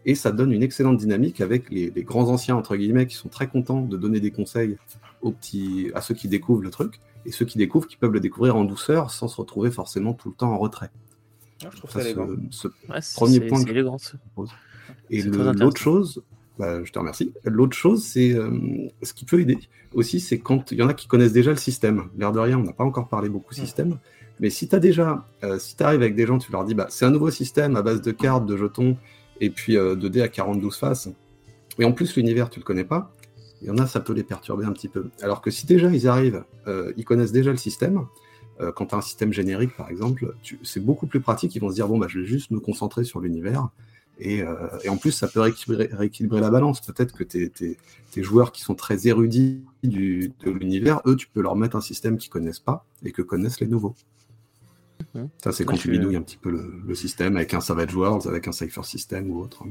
Et 0.06 0.16
ça 0.16 0.32
donne 0.32 0.52
une 0.52 0.64
excellente 0.64 0.98
dynamique 0.98 1.42
avec 1.42 1.70
les, 1.70 1.92
grands 1.92 2.28
anciens, 2.30 2.56
entre 2.56 2.76
guillemets, 2.76 3.06
qui 3.06 3.14
sont 3.14 3.30
très 3.30 3.46
contents 3.46 3.84
de 3.84 3.98
donner 3.98 4.20
des 4.20 4.32
conseils 4.32 4.78
aux 5.22 5.32
petits, 5.32 5.92
à 5.94 6.02
ceux 6.02 6.16
qui 6.16 6.28
découvrent 6.28 6.64
le 6.64 6.72
truc, 6.72 7.00
et 7.28 7.32
ceux 7.32 7.46
qui 7.46 7.60
découvrent 7.60 7.86
qui 7.86 7.98
peuvent 7.98 8.14
le 8.14 8.20
découvrir 8.20 8.56
en 8.56 8.64
douceur 8.64 9.12
sans 9.12 9.28
se 9.28 9.36
retrouver 9.36 9.70
forcément 9.70 10.16
tout 10.16 10.30
le 10.30 10.36
temps 10.36 10.52
en 10.52 10.58
retrait. 10.58 10.90
Ah, 11.64 11.70
je 11.72 11.78
trouve 11.78 11.92
ça, 11.92 12.02
ce, 12.02 12.68
premier 13.16 13.42
point. 13.42 13.64
Et 15.12 15.22
l'autre 15.22 15.80
chose, 15.80 16.24
bah, 16.60 16.84
je 16.84 16.92
te 16.92 17.00
remercie. 17.00 17.34
L'autre 17.46 17.76
chose, 17.76 18.04
c'est 18.04 18.34
euh, 18.34 18.52
ce 19.02 19.14
qui 19.14 19.24
peut 19.24 19.40
aider 19.40 19.58
aussi, 19.94 20.20
c'est 20.20 20.40
quand 20.40 20.74
il 20.74 20.78
y 20.78 20.84
en 20.84 20.90
a 20.90 20.94
qui 20.94 21.08
connaissent 21.08 21.32
déjà 21.32 21.52
le 21.52 21.58
système. 21.58 22.10
L'air 22.18 22.34
de 22.34 22.40
rien, 22.40 22.60
on 22.60 22.64
n'a 22.64 22.74
pas 22.74 22.84
encore 22.84 23.08
parlé 23.08 23.30
beaucoup 23.30 23.54
système. 23.54 23.98
Mais 24.42 24.50
si 24.50 24.68
tu 24.68 24.76
as 24.76 24.80
déjà, 24.80 25.26
euh, 25.46 25.58
si 25.58 25.78
tu 25.78 25.84
arrives 25.84 26.02
avec 26.02 26.16
des 26.16 26.28
gens, 26.28 26.38
tu 26.38 26.52
leur 26.52 26.66
dis, 26.66 26.76
bah, 26.76 26.88
c'est 26.90 27.06
un 27.06 27.12
nouveau 27.12 27.32
système 27.32 27.78
à 27.78 27.82
base 27.82 28.02
de 28.02 28.12
cartes, 28.12 28.46
de 28.46 28.58
jetons, 28.58 28.98
et 29.40 29.50
puis 29.50 29.78
euh, 29.78 29.96
de 29.96 30.10
dés 30.10 30.22
à 30.22 30.28
42 30.28 30.70
faces. 30.70 31.10
Et 31.80 31.86
en 31.86 31.94
plus, 31.94 32.18
l'univers, 32.18 32.50
tu 32.50 32.60
le 32.60 32.66
connais 32.66 32.84
pas. 32.84 33.16
Il 33.62 33.70
y 33.70 33.72
en 33.72 33.78
a, 33.78 33.88
ça 33.88 34.02
peut 34.02 34.14
les 34.14 34.24
perturber 34.24 34.66
un 34.66 34.74
petit 34.74 34.90
peu. 34.90 35.10
Alors 35.22 35.42
que 35.42 35.52
si 35.52 35.66
déjà 35.66 35.90
ils 35.90 36.08
arrivent, 36.08 36.44
ils 36.96 37.04
connaissent 37.04 37.34
déjà 37.34 37.52
le 37.52 37.58
système, 37.58 38.06
quand 38.76 38.86
tu 38.86 38.96
as 38.96 38.98
un 38.98 39.02
système 39.02 39.34
générique, 39.34 39.76
par 39.76 39.90
exemple, 39.90 40.34
c'est 40.64 40.80
beaucoup 40.80 41.08
plus 41.08 41.20
pratique. 41.20 41.56
Ils 41.56 41.60
vont 41.60 41.70
se 41.70 41.76
dire, 41.76 41.90
bon, 41.90 41.98
bah, 41.98 42.08
je 42.10 42.20
vais 42.20 42.26
juste 42.26 42.52
me 42.52 42.60
concentrer 42.62 43.04
sur 43.04 43.20
l'univers 43.20 43.70
Et, 44.20 44.42
euh, 44.42 44.56
et 44.84 44.90
en 44.90 44.98
plus, 44.98 45.12
ça 45.12 45.28
peut 45.28 45.40
rééquilibrer, 45.40 45.90
rééquilibrer 45.92 46.42
la 46.42 46.50
balance. 46.50 46.82
Peut-être 46.82 47.14
que 47.16 47.24
tes, 47.24 47.50
tes, 47.50 47.78
tes 48.12 48.24
joueurs 48.24 48.52
qui 48.52 48.62
sont 48.62 48.76
très 48.76 49.08
érudits 49.08 49.64
du, 49.84 50.34
de 50.44 50.52
l'univers, 50.52 51.02
eux, 51.06 51.16
tu 51.16 51.28
peux 51.28 51.42
leur 51.42 51.56
mettre 51.56 51.76
un 51.76 51.82
système 51.82 52.18
qu'ils 52.18 52.30
connaissent 52.30 52.60
pas 52.60 52.86
et 53.04 53.12
que 53.12 53.22
connaissent 53.22 53.60
les 53.60 53.68
nouveaux. 53.68 53.96
Mhm. 55.16 55.30
Ça, 55.42 55.52
c'est 55.52 55.64
quand 55.64 55.78
tu 55.78 55.90
bidouilles 55.90 56.18
un 56.18 56.22
petit 56.22 56.38
peu 56.38 56.52
le, 56.52 56.82
le 56.86 56.96
système 56.96 57.38
avec 57.38 57.54
un 57.54 57.62
Savage 57.62 57.96
Worlds, 57.96 58.28
avec 58.28 58.48
un 58.48 58.52
Cypher 58.52 58.84
System 58.84 59.32
ou 59.32 59.40
autre. 59.40 59.64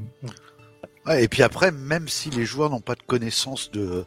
Ouais, 1.07 1.25
et 1.25 1.29
puis 1.29 1.43
après, 1.43 1.71
même 1.73 2.09
si 2.09 2.31
les 2.31 2.45
joueurs 2.45 2.71
n'ont 2.71 2.81
pas 2.81 2.95
de 2.95 3.03
connaissance 3.03 3.71
de, 3.71 4.05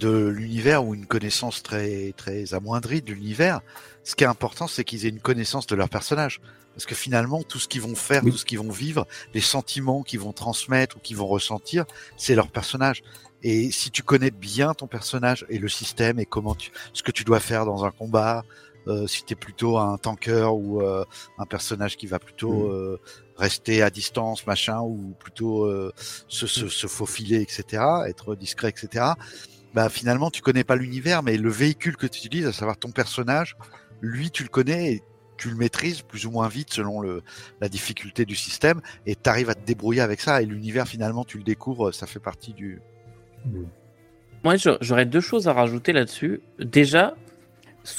de 0.00 0.26
l'univers 0.26 0.84
ou 0.84 0.94
une 0.94 1.06
connaissance 1.06 1.62
très, 1.62 2.12
très 2.16 2.54
amoindrie 2.54 3.02
de 3.02 3.12
l'univers, 3.12 3.60
ce 4.04 4.16
qui 4.16 4.24
est 4.24 4.28
important, 4.28 4.66
c'est 4.66 4.82
qu'ils 4.84 5.06
aient 5.06 5.10
une 5.10 5.20
connaissance 5.20 5.66
de 5.66 5.76
leur 5.76 5.88
personnage. 5.88 6.40
Parce 6.74 6.86
que 6.86 6.94
finalement, 6.94 7.42
tout 7.42 7.58
ce 7.58 7.68
qu'ils 7.68 7.82
vont 7.82 7.94
faire, 7.94 8.24
Oui. 8.24 8.30
tout 8.32 8.38
ce 8.38 8.44
qu'ils 8.44 8.58
vont 8.58 8.70
vivre, 8.70 9.06
les 9.34 9.40
sentiments 9.40 10.02
qu'ils 10.02 10.20
vont 10.20 10.32
transmettre 10.32 10.96
ou 10.96 11.00
qu'ils 11.00 11.16
vont 11.16 11.26
ressentir, 11.26 11.84
c'est 12.16 12.34
leur 12.34 12.48
personnage. 12.48 13.02
Et 13.42 13.70
si 13.70 13.90
tu 13.90 14.02
connais 14.02 14.30
bien 14.30 14.74
ton 14.74 14.86
personnage 14.86 15.46
et 15.48 15.58
le 15.58 15.68
système 15.68 16.18
et 16.18 16.26
comment 16.26 16.54
tu, 16.54 16.70
ce 16.92 17.02
que 17.02 17.10
tu 17.10 17.24
dois 17.24 17.40
faire 17.40 17.64
dans 17.64 17.84
un 17.84 17.90
combat, 17.90 18.44
euh, 18.90 19.06
si 19.06 19.24
tu 19.24 19.32
es 19.32 19.36
plutôt 19.36 19.78
un 19.78 19.96
tanker 19.98 20.54
ou 20.54 20.82
euh, 20.82 21.04
un 21.38 21.46
personnage 21.46 21.96
qui 21.96 22.06
va 22.06 22.18
plutôt 22.18 22.66
Mhm. 22.66 22.72
euh, 22.72 22.96
rester 23.36 23.82
à 23.82 23.90
distance, 23.90 24.46
machin, 24.46 24.80
ou 24.80 25.14
plutôt 25.18 25.64
euh, 25.64 25.92
se, 26.28 26.46
se, 26.46 26.68
se 26.68 26.86
faufiler, 26.86 27.40
etc., 27.40 27.82
être 28.08 28.34
discret, 28.34 28.68
etc. 28.68 29.12
Bah 29.72 29.88
finalement, 29.88 30.30
tu 30.30 30.42
connais 30.42 30.64
pas 30.64 30.76
l'univers, 30.76 31.22
mais 31.22 31.36
le 31.36 31.48
véhicule 31.50 31.96
que 31.96 32.06
tu 32.06 32.18
utilises, 32.18 32.46
à 32.46 32.52
savoir 32.52 32.76
ton 32.76 32.90
personnage, 32.90 33.56
lui, 34.00 34.30
tu 34.30 34.42
le 34.42 34.48
connais 34.48 34.92
et 34.94 35.02
tu 35.36 35.48
le 35.48 35.56
maîtrises 35.56 36.02
plus 36.02 36.26
ou 36.26 36.30
moins 36.30 36.48
vite 36.48 36.72
selon 36.72 37.00
le, 37.00 37.22
la 37.62 37.68
difficulté 37.70 38.24
du 38.26 38.34
système, 38.36 38.80
et 39.06 39.14
tu 39.14 39.30
arrives 39.30 39.48
à 39.48 39.54
te 39.54 39.64
débrouiller 39.64 40.02
avec 40.02 40.20
ça. 40.20 40.42
Et 40.42 40.44
l'univers, 40.46 40.86
finalement, 40.86 41.24
tu 41.24 41.38
le 41.38 41.44
découvres, 41.44 41.94
ça 41.94 42.06
fait 42.06 42.20
partie 42.20 42.52
du. 42.52 42.82
Moi, 44.44 44.56
j'a- 44.56 44.78
j'aurais 44.80 45.06
deux 45.06 45.20
choses 45.20 45.48
à 45.48 45.52
rajouter 45.52 45.92
là-dessus. 45.92 46.40
Déjà, 46.58 47.14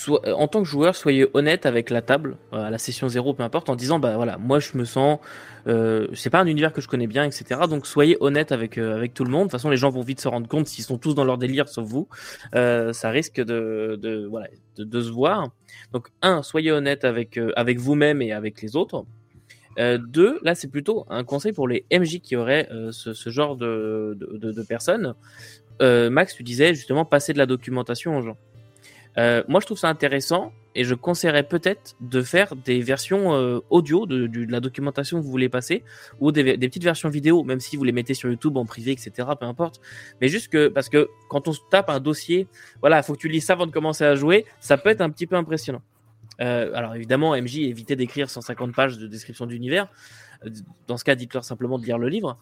euh, 0.09 0.33
en 0.33 0.47
tant 0.47 0.61
que 0.61 0.67
joueur, 0.67 0.95
soyez 0.95 1.27
honnête 1.33 1.65
avec 1.65 1.89
la 1.89 2.01
table, 2.01 2.37
euh, 2.53 2.65
à 2.65 2.69
la 2.69 2.77
session 2.77 3.07
0, 3.09 3.33
peu 3.33 3.43
importe, 3.43 3.69
en 3.69 3.75
disant, 3.75 3.99
bah 3.99 4.15
voilà, 4.15 4.37
moi 4.37 4.59
je 4.59 4.77
me 4.77 4.85
sens, 4.85 5.19
euh, 5.67 6.07
c'est 6.13 6.29
pas 6.29 6.39
un 6.39 6.45
univers 6.45 6.71
que 6.71 6.81
je 6.81 6.87
connais 6.87 7.07
bien, 7.07 7.23
etc. 7.25 7.61
Donc 7.69 7.87
soyez 7.87 8.17
honnête 8.19 8.51
avec, 8.51 8.77
avec 8.77 9.13
tout 9.13 9.23
le 9.23 9.31
monde. 9.31 9.41
De 9.41 9.45
toute 9.45 9.53
façon, 9.53 9.69
les 9.69 9.77
gens 9.77 9.89
vont 9.89 10.01
vite 10.01 10.21
se 10.21 10.27
rendre 10.27 10.47
compte 10.47 10.67
s'ils 10.67 10.83
sont 10.83 10.97
tous 10.97 11.15
dans 11.15 11.23
leur 11.23 11.37
délire, 11.37 11.67
sauf 11.67 11.87
vous. 11.87 12.07
Ça 12.53 13.09
risque 13.09 13.41
de, 13.41 13.97
de, 14.01 14.25
voilà, 14.27 14.47
de, 14.77 15.01
se 15.01 15.09
voir. 15.09 15.49
Donc, 15.93 16.09
un, 16.21 16.43
soyez 16.43 16.71
honnête 16.71 17.03
avec, 17.03 17.39
avec 17.55 17.79
vous-même 17.79 18.21
et 18.21 18.31
avec 18.31 18.61
les 18.61 18.75
autres. 18.75 19.05
Deux, 19.77 20.39
là, 20.43 20.53
c'est 20.53 20.67
plutôt 20.67 21.05
un 21.09 21.23
conseil 21.23 21.53
pour 21.53 21.67
les 21.67 21.85
MJ 21.91 22.19
qui 22.19 22.35
auraient 22.35 22.69
ce, 22.91 23.29
genre 23.29 23.55
de, 23.55 24.15
de, 24.19 24.63
personnes. 24.63 25.15
Max, 25.79 26.35
tu 26.35 26.43
disais 26.43 26.75
justement 26.75 27.05
passer 27.05 27.33
de 27.33 27.39
la 27.39 27.47
documentation 27.47 28.17
aux 28.17 28.21
gens. 28.21 28.37
Euh, 29.17 29.43
moi, 29.47 29.59
je 29.59 29.65
trouve 29.65 29.77
ça 29.77 29.89
intéressant 29.89 30.53
et 30.73 30.83
je 30.83 30.95
conseillerais 30.95 31.43
peut-être 31.43 31.95
de 31.99 32.21
faire 32.21 32.55
des 32.55 32.81
versions 32.81 33.33
euh, 33.33 33.59
audio 33.69 34.05
de, 34.05 34.29
la 34.49 34.59
documentation 34.61 35.19
que 35.19 35.23
vous 35.23 35.31
voulez 35.31 35.49
passer 35.49 35.83
ou 36.19 36.31
des, 36.31 36.57
petites 36.57 36.83
versions 36.83 37.09
vidéo, 37.09 37.43
même 37.43 37.59
si 37.59 37.75
vous 37.75 37.83
les 37.83 37.91
mettez 37.91 38.13
sur 38.13 38.29
YouTube 38.29 38.55
en 38.57 38.65
privé, 38.65 38.91
etc. 38.91 39.11
Peu 39.39 39.45
importe. 39.45 39.81
Mais 40.21 40.29
juste 40.29 40.47
que 40.47 40.67
parce 40.69 40.89
que 40.89 41.09
quand 41.29 41.47
on 41.47 41.53
tape 41.69 41.89
un 41.89 41.99
dossier, 41.99 42.47
voilà, 42.79 43.03
faut 43.03 43.13
que 43.13 43.19
tu 43.19 43.27
lises 43.27 43.45
ça 43.45 43.53
avant 43.53 43.67
de 43.67 43.71
commencer 43.71 44.05
à 44.05 44.15
jouer, 44.15 44.45
ça 44.59 44.77
peut 44.77 44.89
être 44.89 45.01
un 45.01 45.09
petit 45.09 45.27
peu 45.27 45.35
impressionnant. 45.35 45.81
Euh, 46.39 46.71
alors 46.73 46.95
évidemment, 46.95 47.35
MJ, 47.35 47.59
évitez 47.59 47.95
d'écrire 47.95 48.29
150 48.29 48.73
pages 48.73 48.97
de 48.97 49.07
description 49.07 49.45
d'univers. 49.45 49.87
Dans 50.87 50.97
ce 50.97 51.03
cas, 51.03 51.15
dites-leur 51.15 51.43
simplement 51.43 51.77
de 51.77 51.85
lire 51.85 51.97
le 51.97 52.07
livre. 52.07 52.39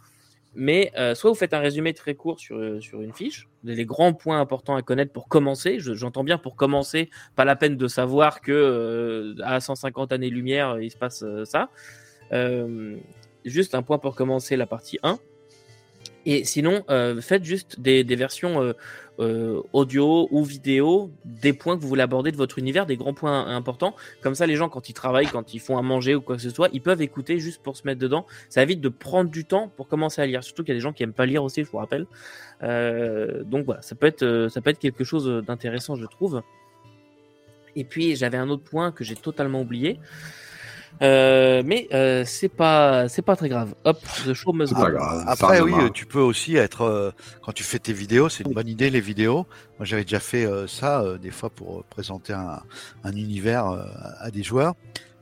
Mais 0.55 0.91
euh, 0.97 1.13
soit 1.15 1.29
vous 1.29 1.35
faites 1.35 1.53
un 1.53 1.59
résumé 1.59 1.93
très 1.93 2.15
court 2.15 2.39
sur, 2.39 2.57
euh, 2.57 2.81
sur 2.81 3.01
une 3.01 3.13
fiche, 3.13 3.47
les 3.63 3.85
grands 3.85 4.13
points 4.13 4.39
importants 4.39 4.75
à 4.75 4.81
connaître 4.81 5.13
pour 5.13 5.27
commencer. 5.27 5.79
Je- 5.79 5.93
J'entends 5.93 6.23
bien 6.23 6.37
pour 6.37 6.55
commencer, 6.55 7.09
pas 7.35 7.45
la 7.45 7.55
peine 7.55 7.77
de 7.77 7.87
savoir 7.87 8.41
que 8.41 8.51
euh, 8.51 9.35
à 9.43 9.59
150 9.59 10.11
années-lumière, 10.11 10.79
il 10.81 10.89
se 10.91 10.97
passe 10.97 11.23
ça. 11.45 11.69
Juste 13.45 13.73
un 13.75 13.81
point 13.83 13.99
pour 13.99 14.15
commencer 14.15 14.57
la 14.57 14.65
partie 14.67 14.99
1. 15.03 15.17
Et 16.25 16.43
sinon, 16.43 16.83
euh, 16.89 17.21
faites 17.21 17.43
juste 17.43 17.79
des, 17.79 18.03
des 18.03 18.15
versions 18.15 18.61
euh, 18.61 18.73
euh, 19.19 19.61
audio 19.73 20.29
ou 20.31 20.45
vidéo 20.45 21.11
des 21.25 21.51
points 21.51 21.75
que 21.75 21.81
vous 21.81 21.89
voulez 21.89 22.01
aborder 22.01 22.31
de 22.31 22.37
votre 22.37 22.57
univers, 22.57 22.85
des 22.85 22.95
grands 22.95 23.13
points 23.13 23.47
importants. 23.47 23.93
Comme 24.21 24.33
ça, 24.33 24.47
les 24.47 24.55
gens, 24.55 24.69
quand 24.69 24.87
ils 24.87 24.93
travaillent, 24.93 25.27
quand 25.27 25.53
ils 25.53 25.59
font 25.59 25.77
à 25.77 25.81
manger 25.81 26.15
ou 26.15 26.21
quoi 26.21 26.37
que 26.37 26.41
ce 26.41 26.49
soit, 26.49 26.69
ils 26.71 26.81
peuvent 26.81 27.01
écouter 27.01 27.37
juste 27.37 27.61
pour 27.61 27.75
se 27.75 27.85
mettre 27.85 27.99
dedans. 27.99 28.25
Ça 28.47 28.63
évite 28.63 28.79
de 28.79 28.87
prendre 28.87 29.29
du 29.29 29.43
temps 29.43 29.71
pour 29.75 29.89
commencer 29.89 30.21
à 30.21 30.25
lire. 30.25 30.41
Surtout 30.43 30.63
qu'il 30.63 30.69
y 30.69 30.77
a 30.77 30.79
des 30.79 30.81
gens 30.81 30.93
qui 30.93 31.03
aiment 31.03 31.13
pas 31.13 31.25
lire 31.25 31.43
aussi, 31.43 31.65
je 31.65 31.69
vous 31.69 31.79
rappelle. 31.79 32.05
Euh, 32.63 33.43
donc 33.43 33.65
voilà, 33.65 33.81
ça 33.81 33.95
peut 33.95 34.07
être, 34.07 34.23
euh, 34.23 34.47
ça 34.47 34.61
peut 34.61 34.69
être 34.69 34.79
quelque 34.79 35.03
chose 35.03 35.43
d'intéressant, 35.45 35.95
je 35.95 36.05
trouve. 36.05 36.41
Et 37.75 37.83
puis 37.83 38.15
j'avais 38.15 38.37
un 38.37 38.49
autre 38.49 38.63
point 38.63 38.93
que 38.93 39.03
j'ai 39.03 39.15
totalement 39.15 39.61
oublié. 39.61 39.99
Euh, 41.01 41.63
mais 41.65 41.87
euh, 41.93 42.23
c'est 42.25 42.49
pas 42.49 43.07
c'est 43.07 43.21
pas 43.21 43.35
très 43.35 43.47
grave. 43.49 43.73
Hop, 43.85 43.99
the 44.25 44.33
show 44.33 44.51
must 44.53 44.73
go. 44.73 44.81
grave. 44.81 45.23
Après, 45.27 45.61
oui, 45.61 45.73
euh, 45.75 45.89
tu 45.89 46.05
peux 46.05 46.19
aussi 46.19 46.55
être 46.57 46.81
euh, 46.81 47.11
quand 47.41 47.51
tu 47.53 47.63
fais 47.63 47.79
tes 47.79 47.93
vidéos, 47.93 48.27
c'est 48.29 48.43
une 48.45 48.53
bonne 48.53 48.67
idée 48.67 48.89
les 48.89 48.99
vidéos. 49.01 49.47
Moi, 49.77 49.85
j'avais 49.85 50.03
déjà 50.03 50.19
fait 50.19 50.45
euh, 50.45 50.67
ça 50.67 51.01
euh, 51.01 51.17
des 51.17 51.31
fois 51.31 51.49
pour 51.49 51.83
présenter 51.85 52.33
un, 52.33 52.61
un 53.03 53.11
univers 53.15 53.67
euh, 53.67 53.83
à 54.19 54.29
des 54.31 54.43
joueurs 54.43 54.73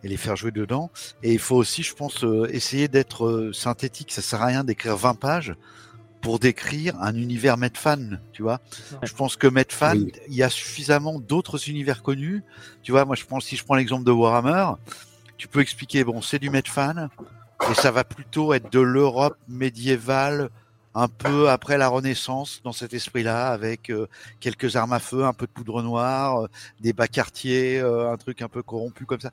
et 0.04 0.08
les 0.08 0.18
faire 0.18 0.36
jouer 0.36 0.52
dedans. 0.52 0.90
Et 1.22 1.34
il 1.34 1.40
faut 1.40 1.56
aussi, 1.56 1.84
je 1.84 1.94
pense, 1.94 2.24
euh, 2.24 2.48
essayer 2.52 2.88
d'être 2.88 3.26
euh, 3.26 3.54
synthétique. 3.54 4.12
Ça 4.12 4.22
sert 4.22 4.42
à 4.42 4.46
rien 4.48 4.64
d'écrire 4.64 4.96
20 4.98 5.16
pages 5.16 5.54
pour 6.22 6.40
décrire 6.40 6.96
un 7.00 7.16
univers 7.16 7.58
Medfan, 7.58 8.18
tu 8.34 8.42
vois. 8.42 8.60
Je 9.04 9.14
pense 9.14 9.36
que 9.38 9.46
Medfan, 9.48 9.94
Oui. 9.96 10.12
il 10.28 10.34
y 10.36 10.42
a 10.44 10.50
suffisamment 10.50 11.20
d'autres 11.20 11.70
univers 11.70 12.02
connus. 12.02 12.42
Tu 12.82 12.92
vois, 12.92 13.06
moi, 13.06 13.16
je 13.16 13.24
pense 13.26 13.46
si 13.46 13.56
je 13.56 13.64
prends 13.64 13.76
l'exemple 13.76 14.04
de 14.04 14.12
Warhammer, 14.12 14.72
tu 15.38 15.48
peux 15.48 15.62
expliquer, 15.62 16.04
bon, 16.04 16.22
c'est 16.22 16.40
du 16.40 16.50
Medfan, 16.50 17.10
et 17.70 17.74
ça 17.74 17.92
va 17.92 18.04
plutôt 18.04 18.54
être 18.54 18.72
de 18.72 18.80
l'Europe 18.80 19.38
médiévale, 19.48 20.50
un 20.96 21.08
peu 21.08 21.48
après 21.50 21.78
la 21.78 21.90
Renaissance, 21.90 22.60
dans 22.64 22.72
cet 22.72 22.92
esprit-là, 22.94 23.50
avec 23.50 23.92
euh, 23.92 24.08
quelques 24.40 24.76
armes 24.76 24.94
à 24.94 25.00
feu, 25.00 25.26
un 25.26 25.34
peu 25.34 25.46
de 25.46 25.52
poudre 25.52 25.84
noire, 25.84 26.46
euh, 26.46 26.48
des 26.80 26.92
bas 26.92 27.08
quartiers, 27.08 27.80
euh, 27.80 28.12
un 28.12 28.18
truc 28.18 28.42
un 28.42 28.48
peu 28.48 28.64
corrompu 28.64 29.06
comme 29.06 29.20
ça. 29.20 29.30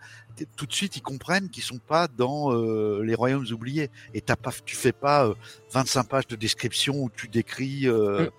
Tout 0.56 0.66
de 0.66 0.74
suite, 0.74 0.96
ils 0.98 1.00
comprennent 1.00 1.48
qu'ils 1.48 1.62
sont 1.62 1.78
pas 1.78 2.06
dans 2.06 2.52
euh, 2.52 3.02
les 3.02 3.14
royaumes 3.14 3.46
oubliés. 3.50 3.88
Et 4.12 4.20
t'as 4.20 4.36
pas, 4.36 4.50
tu 4.66 4.76
fais 4.76 4.92
pas 4.92 5.26
euh, 5.26 5.34
25 5.72 6.04
pages 6.06 6.26
de 6.26 6.36
description 6.36 6.96
où 7.02 7.10
tu 7.14 7.28
décris. 7.28 7.88
euh, 7.88 8.26
Mm. 8.26 8.30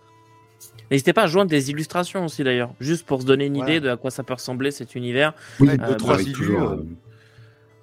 N'hésitez 0.91 1.13
pas 1.13 1.24
à 1.24 1.28
joindre 1.28 1.49
des 1.49 1.72
illustrations 1.72 2.26
aussi 2.26 2.43
d'ailleurs, 2.43 2.74
juste 2.80 3.05
pour 3.07 3.22
se 3.22 3.26
donner 3.26 3.45
une 3.47 3.55
Voilà. 3.55 3.72
idée 3.72 3.80
de 3.82 3.89
à 3.89 3.97
quoi 3.97 4.11
ça 4.11 4.24
peut 4.24 4.34
ressembler 4.34 4.70
cet 4.70 4.93
univers. 4.93 5.34
Oui, 5.59 5.76
deux, 5.78 5.95
trois 5.97 6.16
avec 6.16 6.28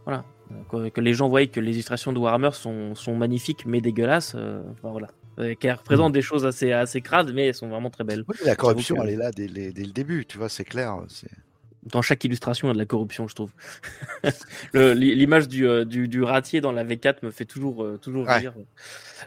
Voilà. 0.05 0.24
Que, 0.70 0.88
que 0.90 1.00
les 1.00 1.14
gens 1.14 1.28
voient 1.28 1.46
que 1.46 1.61
les 1.61 1.72
illustrations 1.72 2.12
de 2.12 2.18
Warhammer 2.18 2.50
sont, 2.53 2.94
sont 2.94 3.16
magnifiques 3.16 3.64
mais 3.66 3.80
dégueulasses. 3.80 4.34
euh, 4.36 4.62
enfin, 4.72 4.90
voilà. 4.90 5.09
Euh, 5.38 5.55
Qu'elles 5.55 5.72
représentent 5.74 6.12
des 6.12 6.20
choses 6.22 6.44
assez, 6.44 6.72
assez 6.72 7.00
crades 7.00 7.32
mais 7.32 7.46
elles 7.48 7.55
sont 7.55 7.68
vraiment 7.68 7.88
très 7.88 8.05
belles. 8.05 8.24
oui, 8.28 8.36
la 8.44 8.55
corruption, 8.57 8.96
que- 8.96 9.03
elle 9.03 9.11
est 9.11 9.16
là 9.16 9.30
dès, 9.30 9.46
le 9.48 9.72
début, 9.92 10.26
tu 10.26 10.36
vois, 10.36 10.48
c'est 10.50 10.64
clair. 10.64 10.98
c'est- 11.09 11.30
Dans 11.84 12.03
chaque 12.03 12.22
illustration, 12.24 12.68
il 12.68 12.70
y 12.70 12.72
a 12.72 12.74
de 12.74 12.78
la 12.78 12.84
corruption, 12.86 13.26
je 13.28 13.34
trouve. 13.34 13.50
L'image 14.74 15.48
du, 15.48 15.66
euh, 15.66 15.84
du, 15.84 16.07
du 16.07 16.22
ratier 16.22 16.61
dans 16.61 16.70
la 16.72 16.84
V4 16.84 17.16
me 17.24 17.30
fait 17.30 17.44
toujours, 17.46 17.86
toujours 18.00 18.26
Ouais. 18.26 18.38
rire. 18.38 18.53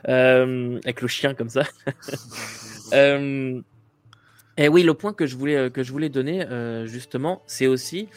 Euh, 0.08 0.78
avec 0.84 1.02
le 1.02 1.08
chien 1.08 1.34
comme 1.34 1.50
ça. 1.50 1.64
Euh, 2.94 3.62
et 4.58 4.68
oui, 4.70 4.84
le 4.84 4.94
point 4.94 5.12
que 5.12 5.26
je 5.26 5.36
voulais, 5.36 5.72
que 5.72 5.82
je 5.82 5.92
voulais 5.92 6.10
donner, 6.10 6.46
justement, 6.86 7.42
c'est 7.48 7.66
aussi, 7.66 8.10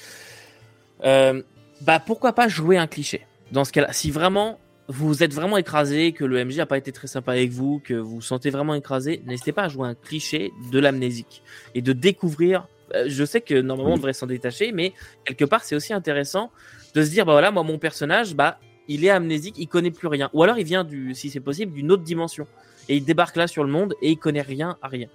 euh, 1.04 1.42
bah, 1.80 2.00
pourquoi 2.04 2.32
pas 2.32 2.48
jouer 2.48 2.76
un 2.76 2.86
cliché? 2.86 3.26
Dans 3.52 3.64
ce 3.64 3.72
cas-là, 3.72 3.92
si 3.92 4.10
vraiment 4.10 4.58
vous 4.88 5.22
êtes 5.22 5.34
vraiment 5.34 5.58
écrasé, 5.58 6.12
que 6.12 6.24
le 6.24 6.44
MJ 6.44 6.58
n'a 6.58 6.66
pas 6.66 6.78
été 6.78 6.92
très 6.92 7.06
sympa 7.08 7.32
avec 7.32 7.50
vous, 7.50 7.80
que 7.84 7.94
vous 7.94 8.16
vous 8.16 8.22
sentez 8.22 8.50
vraiment 8.50 8.74
écrasé, 8.74 9.22
n'hésitez 9.26 9.52
pas 9.52 9.64
à 9.64 9.68
jouer 9.68 9.86
un 9.86 9.94
cliché 9.94 10.50
de 10.72 10.78
l'amnésique 10.78 11.42
et 11.74 11.82
de 11.82 11.92
découvrir. 11.92 12.68
euh, 12.94 13.04
Je 13.06 13.24
sais 13.24 13.40
que 13.42 13.60
normalement 13.60 13.94
on 13.94 13.96
devrait 13.96 14.14
s'en 14.14 14.26
détacher, 14.26 14.72
mais 14.72 14.92
quelque 15.26 15.44
part 15.44 15.62
c'est 15.64 15.76
aussi 15.76 15.92
intéressant 15.92 16.50
de 16.94 17.02
se 17.02 17.10
dire 17.10 17.26
bah 17.26 17.32
voilà 17.32 17.50
moi 17.50 17.62
mon 17.64 17.78
personnage 17.78 18.34
bah 18.34 18.58
il 18.88 19.04
est 19.04 19.10
amnésique, 19.10 19.56
il 19.58 19.68
connaît 19.68 19.90
plus 19.90 20.08
rien, 20.08 20.30
ou 20.32 20.42
alors 20.42 20.58
il 20.58 20.64
vient 20.64 20.84
du 20.84 21.14
si 21.14 21.28
c'est 21.28 21.40
possible 21.40 21.72
d'une 21.74 21.92
autre 21.92 22.02
dimension 22.02 22.46
et 22.88 22.96
il 22.96 23.04
débarque 23.04 23.36
là 23.36 23.46
sur 23.46 23.62
le 23.64 23.70
monde 23.70 23.94
et 24.00 24.12
il 24.12 24.16
connaît 24.16 24.40
rien 24.40 24.78
à 24.80 24.88
rien. 24.88 25.08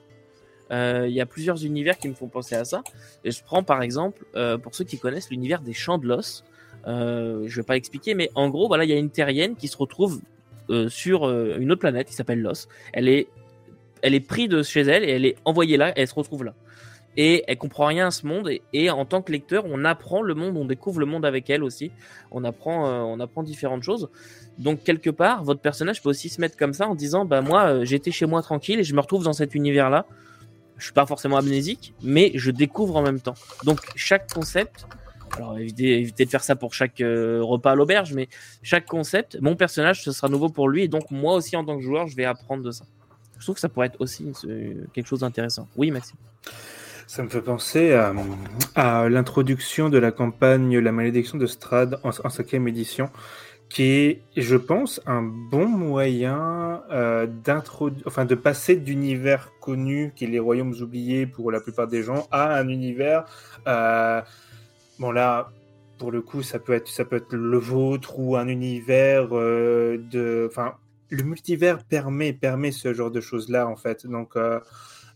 Euh, 0.71 1.05
Il 1.07 1.13
y 1.15 1.21
a 1.21 1.25
plusieurs 1.25 1.65
univers 1.65 1.97
qui 1.97 2.07
me 2.07 2.13
font 2.13 2.27
penser 2.27 2.53
à 2.55 2.65
ça. 2.65 2.83
Et 3.23 3.31
je 3.31 3.43
prends 3.43 3.63
par 3.63 3.81
exemple, 3.81 4.25
euh, 4.35 4.59
pour 4.59 4.75
ceux 4.75 4.85
qui 4.85 4.99
connaissent 4.99 5.31
l'univers 5.31 5.61
des 5.61 5.73
champs 5.73 5.97
de 5.97 6.07
l'os, 6.07 6.43
euh, 6.87 7.43
je 7.47 7.55
vais 7.57 7.65
pas 7.65 7.73
l'expliquer, 7.75 8.13
mais 8.13 8.29
en 8.35 8.49
gros, 8.49 8.67
voilà, 8.67 8.83
il 8.83 8.89
y 8.89 8.93
a 8.93 8.97
une 8.97 9.09
terrienne 9.09 9.55
qui 9.55 9.67
se 9.67 9.77
retrouve 9.77 10.21
euh, 10.69 10.89
sur 10.89 11.25
euh, 11.25 11.57
une 11.59 11.71
autre 11.71 11.81
planète 11.81 12.07
qui 12.07 12.13
s'appelle 12.13 12.41
l'os. 12.41 12.67
Elle 12.93 13.07
est, 13.07 13.27
elle 14.01 14.13
est 14.13 14.19
prise 14.19 14.49
de 14.49 14.63
chez 14.63 14.81
elle 14.81 15.03
et 15.03 15.11
elle 15.11 15.25
est 15.25 15.35
envoyée 15.45 15.77
là 15.77 15.89
et 15.89 16.01
elle 16.01 16.07
se 16.07 16.15
retrouve 16.15 16.43
là. 16.43 16.53
et 17.15 17.43
elle 17.47 17.57
comprend 17.57 17.85
rien 17.85 18.07
à 18.07 18.11
ce 18.11 18.25
monde 18.25 18.49
et, 18.73 18.89
en 18.89 19.05
tant 19.05 19.21
que 19.21 19.31
lecteur 19.31 19.63
on 19.65 19.85
apprend 19.85 20.21
le 20.21 20.33
monde 20.33 20.57
on 20.57 20.65
découvre 20.65 20.99
le 20.99 21.05
monde 21.05 21.25
avec 21.25 21.49
elle 21.49 21.63
aussi 21.63 21.91
on 22.31 22.43
apprend 22.43 22.85
on 23.05 23.19
apprend 23.21 23.43
différentes 23.43 23.83
choses 23.83 24.09
donc 24.57 24.83
quelque 24.83 25.09
part 25.09 25.43
votre 25.43 25.61
personnage 25.61 26.01
peut 26.01 26.09
aussi 26.09 26.27
se 26.27 26.41
mettre 26.41 26.57
comme 26.57 26.73
ça 26.73 26.87
en 26.87 26.95
disant 26.95 27.23
bah 27.23 27.41
moi 27.41 27.85
j'étais 27.85 28.11
chez 28.11 28.25
moi 28.25 28.41
tranquille 28.41 28.79
et 28.79 28.83
je 28.83 28.93
me 28.93 28.99
retrouve 28.99 29.23
dans 29.23 29.31
cet 29.31 29.55
univers 29.55 29.89
là 29.89 30.05
je 30.77 30.85
suis 30.85 30.93
pas 30.93 31.05
forcément 31.05 31.37
amnésique 31.37 31.93
mais 32.01 32.31
je 32.35 32.51
découvre 32.51 32.97
en 32.97 33.03
même 33.03 33.21
temps 33.21 33.35
donc 33.63 33.79
chaque 33.95 34.33
concept 34.33 34.85
alors 35.35 35.57
évitez, 35.57 36.25
de 36.25 36.29
faire 36.29 36.43
ça 36.43 36.55
pour 36.55 36.73
chaque 36.73 37.01
euh, 37.01 37.41
repas 37.41 37.71
à 37.71 37.75
l'auberge 37.75 38.13
mais 38.13 38.29
chaque 38.61 38.85
concept 38.85 39.37
mon 39.41 39.55
personnage 39.55 40.03
ce 40.03 40.11
sera 40.11 40.29
nouveau 40.29 40.49
pour 40.49 40.69
lui 40.69 40.83
et 40.83 40.87
donc 40.87 41.11
moi 41.11 41.35
aussi 41.35 41.55
en 41.55 41.65
tant 41.65 41.77
que 41.77 41.83
joueur 41.83 42.07
je 42.07 42.15
vais 42.15 42.25
apprendre 42.25 42.63
de 42.63 42.71
ça 42.71 42.85
je 43.37 43.45
trouve 43.45 43.55
que 43.55 43.61
ça 43.61 43.69
pourrait 43.69 43.87
être 43.87 43.99
aussi 43.99 44.31
quelque 44.93 45.07
chose 45.07 45.21
d'intéressant 45.21 45.67
oui 45.75 45.91
Maxime 45.91 46.17
ça 47.07 47.21
me 47.21 47.29
fait 47.29 47.41
penser 47.41 47.93
à, 48.75 49.09
l'introduction 49.09 49.89
de 49.89 49.97
la 49.97 50.11
campagne 50.11 50.79
La 50.79 50.91
malédiction 50.91 51.37
de 51.37 51.45
Strad 51.45 51.99
en, 52.03 52.11
cinquième 52.29 52.67
édition, 52.67 53.09
qui 53.69 53.83
est, 53.83 54.21
je 54.35 54.55
pense, 54.55 55.01
un 55.05 55.21
bon 55.21 55.67
moyen 55.67 56.81
euh, 56.91 57.27
enfin, 58.05 58.25
de 58.25 58.35
passer 58.35 58.75
d'univers 58.77 59.51
connu, 59.61 60.13
qui 60.15 60.25
est 60.25 60.27
les 60.27 60.39
royaumes 60.39 60.73
oubliés 60.81 61.27
pour 61.27 61.51
la 61.51 61.59
plupart 61.59 61.87
des 61.87 62.03
gens, 62.03 62.27
à 62.31 62.55
un 62.57 62.67
univers. 62.67 63.25
Euh, 63.67 64.21
bon, 65.03 65.11
là, 65.11 65.51
pour 65.97 66.11
le 66.11 66.21
coup, 66.21 66.43
ça 66.43 66.59
peut 66.59 66.71
être, 66.73 66.87
ça 66.87 67.03
peut 67.03 67.17
être 67.17 67.35
le 67.35 67.57
vôtre 67.57 68.19
ou 68.19 68.37
un 68.37 68.47
univers 68.47 69.27
euh, 69.33 69.97
de. 70.11 70.47
Enfin, 70.49 70.75
le 71.09 71.23
multivers 71.23 71.83
permet, 71.83 72.31
permet 72.31 72.71
ce 72.71 72.93
genre 72.93 73.11
de 73.11 73.19
choses-là, 73.19 73.67
en 73.67 73.75
fait. 73.75 74.07
Donc, 74.07 74.37
euh, 74.37 74.61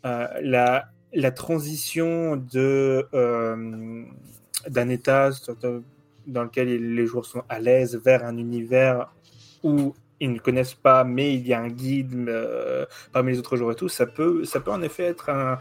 euh, 0.05 0.27
la 0.41 0.89
la 1.13 1.31
transition 1.31 2.35
de 2.35 3.07
d'un 4.67 4.89
état 4.89 5.29
dans 6.27 6.43
lequel 6.43 6.67
les 6.95 7.05
joueurs 7.05 7.25
sont 7.25 7.43
à 7.47 7.59
l'aise 7.59 7.97
vers 8.03 8.25
un 8.25 8.35
univers 8.35 9.13
où 9.63 9.95
ils 10.19 10.33
ne 10.33 10.39
connaissent 10.39 10.73
pas, 10.73 11.05
mais 11.05 11.33
il 11.35 11.47
y 11.47 11.53
a 11.53 11.61
un 11.61 11.69
guide 11.69 12.29
parmi 13.13 13.31
les 13.31 13.39
autres 13.39 13.55
joueurs 13.55 13.71
et 13.71 13.75
tout, 13.75 13.87
ça 13.87 14.05
peut, 14.05 14.43
ça 14.43 14.59
peut 14.59 14.71
en 14.71 14.81
effet 14.81 15.03
être 15.03 15.29
un, 15.29 15.57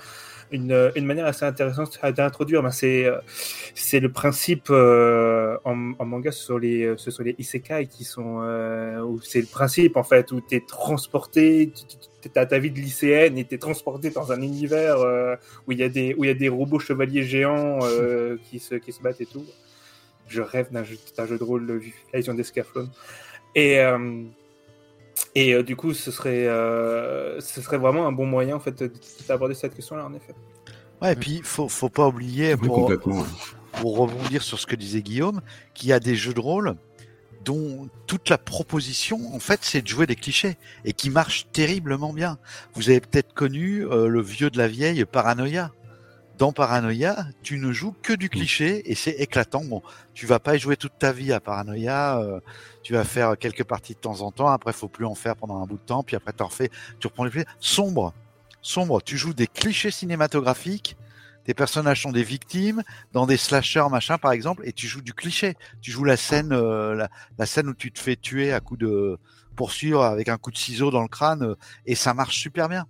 une, 0.51 0.93
une, 0.95 1.05
manière 1.05 1.27
assez 1.27 1.45
intéressante 1.45 1.99
d'introduire. 2.17 2.63
Ben 2.63 2.71
c'est, 2.71 3.07
euh, 3.07 3.19
c'est 3.75 4.01
le 4.01 4.11
principe 4.11 4.69
euh, 4.71 5.57
en, 5.65 5.93
en, 5.99 6.05
manga, 6.05 6.33
ce 6.33 6.45
sont 6.45 6.59
les, 6.59 6.95
ce 6.97 7.11
sont 7.11 7.23
les 7.23 7.35
isekai 7.39 7.87
qui 7.87 8.05
sont, 8.05 8.41
euh, 8.43 9.01
où 9.01 9.21
c'est 9.21 9.41
le 9.41 9.47
principe 9.47 9.97
en 9.97 10.03
fait, 10.03 10.33
où 10.33 10.41
tu 10.41 10.57
es 10.57 10.61
transporté, 10.61 11.73
tu 12.23 12.31
as 12.39 12.47
ta 12.47 12.59
vie 12.59 12.71
de 12.71 12.79
lycéenne 12.79 13.39
et 13.39 13.45
tu 13.45 13.55
es 13.55 13.59
transporté 13.59 14.11
dans 14.11 14.33
un 14.33 14.41
univers 14.41 14.99
où 15.67 15.73
il 15.73 15.79
y 15.79 15.83
a 15.83 15.89
des, 15.89 16.15
où 16.15 16.25
il 16.25 16.29
y 16.29 16.31
a 16.31 16.35
des 16.35 16.49
robots 16.49 16.79
chevaliers 16.81 17.23
géants 17.23 17.79
qui, 18.51 18.59
se, 18.59 18.75
qui 18.77 18.93
se 18.93 19.03
battent 19.03 19.21
et 19.21 19.27
tout. 19.27 19.47
Je 20.29 20.43
rêve 20.43 20.73
d'un 20.73 20.83
jeu, 20.83 20.97
jeu 21.29 21.39
de 21.39 21.45
rôle 21.45 21.81
vision 22.13 22.35
d'Escaflowne. 22.35 22.91
Et, 23.55 23.81
et 25.37 25.53
euh, 25.53 25.63
du 25.63 25.77
coup, 25.77 25.93
ce 25.93 26.11
serait, 26.11 26.49
euh, 26.49 27.39
ce 27.43 27.61
serait 27.61 27.77
vraiment 27.77 28.07
un 28.07 28.13
bon 28.13 28.25
moyen 28.25 28.57
en 28.57 28.61
fait 28.61 28.83
d'aborder 29.29 29.55
cette 29.55 29.75
question-là, 29.75 30.07
en 30.07 30.15
effet. 30.15 30.35
Ouais, 31.03 31.13
et 31.13 31.17
puis 31.17 31.43
faut, 31.45 31.69
faut 31.69 31.91
pas 31.91 32.09
oublier 32.09 32.57
pour, 32.57 32.91
pour 33.73 33.99
rebondir 33.99 34.43
sur 34.43 34.59
ce 34.59 34.67
que 34.67 34.75
disait 34.75 35.03
Guillaume, 35.03 35.43
qu'il 35.75 35.91
y 35.91 35.93
a 35.93 36.01
des 36.01 36.17
jeux 36.17 36.33
de 36.33 36.41
rôle 36.41 36.75
dont 37.45 37.87
toute 38.07 38.31
la 38.31 38.39
proposition, 38.39 39.35
en 39.35 39.39
fait, 39.39 39.61
c'est 39.61 39.83
de 39.83 39.87
jouer 39.87 40.07
des 40.07 40.17
clichés 40.17 40.57
et 40.87 40.95
qui 40.95 41.11
marchent 41.11 41.47
terriblement 41.53 42.15
bien. 42.15 42.39
Vous 42.75 42.89
avez 42.89 43.01
peut-être 43.01 43.35
connu 43.35 43.87
euh, 43.87 44.09
le 44.09 44.23
vieux 44.23 44.49
de 44.49 44.57
la 44.57 44.69
vieille 44.69 45.05
Paranoia 45.05 45.71
dans 46.39 46.53
Paranoia, 46.53 47.27
tu 47.43 47.59
ne 47.59 47.73
joues 47.73 47.95
que 48.03 48.13
du 48.13 48.29
cliché 48.29 48.91
et 48.91 48.95
c'est 48.95 49.13
éclatant. 49.13 49.65
Bon, 49.65 49.83
tu 50.15 50.27
vas 50.27 50.39
pas 50.39 50.57
y 50.57 50.59
jouer 50.59 50.77
toute 50.77 50.99
ta 50.99 51.13
vie 51.13 51.33
à 51.33 51.41
Paranoia. 51.41 52.21
Euh, 52.21 52.41
tu 52.83 52.93
vas 52.93 53.05
faire 53.05 53.39
quelques 53.39 53.65
parties 53.65 53.95
de 53.95 53.99
temps 53.99 54.21
en 54.21 54.31
temps. 54.31 54.49
Après, 54.49 54.73
faut 54.73 54.89
plus 54.89 55.07
en 55.07 55.15
faire 55.15 55.37
pendant 55.37 55.63
un 55.63 55.67
bout 55.67 55.79
de 55.79 55.87
temps. 55.87 56.03
Puis 56.03 56.17
après, 56.17 56.33
en 56.41 56.47
refais. 56.47 56.71
Tu 57.01 57.07
reprends 57.07 57.25
les 57.25 57.31
clichés. 57.31 57.47
Sombre, 57.59 58.13
sombre. 58.61 59.01
Tu 59.03 59.17
joues 59.17 59.35
des 59.35 59.47
clichés 59.47 59.91
cinématographiques. 59.91 60.97
Tes 61.45 61.55
personnages 61.55 62.03
sont 62.03 62.11
des 62.11 62.25
victimes 62.25 62.83
dans 63.13 63.25
des 63.25 63.37
slashers 63.37 63.89
machin 63.89 64.19
par 64.19 64.33
exemple, 64.33 64.63
et 64.67 64.73
tu 64.73 64.89
joues 64.89 65.01
du 65.01 65.15
cliché. 65.15 65.55
Tu 65.81 65.93
joues 65.93 66.03
la 66.03 66.17
scène, 66.17 66.53
euh, 66.53 67.07
la, 67.39 67.47
scène 67.47 67.69
où 67.69 67.75
tu 67.75 67.93
te 67.93 68.01
fais 68.01 68.17
tuer 68.17 68.53
à 68.53 68.59
coup 68.59 68.77
de 68.77 69.17
poursuivre 69.55 70.03
avec 70.03 70.29
un 70.29 70.39
coup 70.39 70.51
de 70.51 70.57
ciseau 70.57 70.91
dans 70.91 71.03
le 71.03 71.09
crâne, 71.09 71.45
euh, 71.45 71.55
et 71.87 71.95
ça 71.95 72.15
marche 72.15 72.37
super 72.41 72.69
bien. 72.69 72.87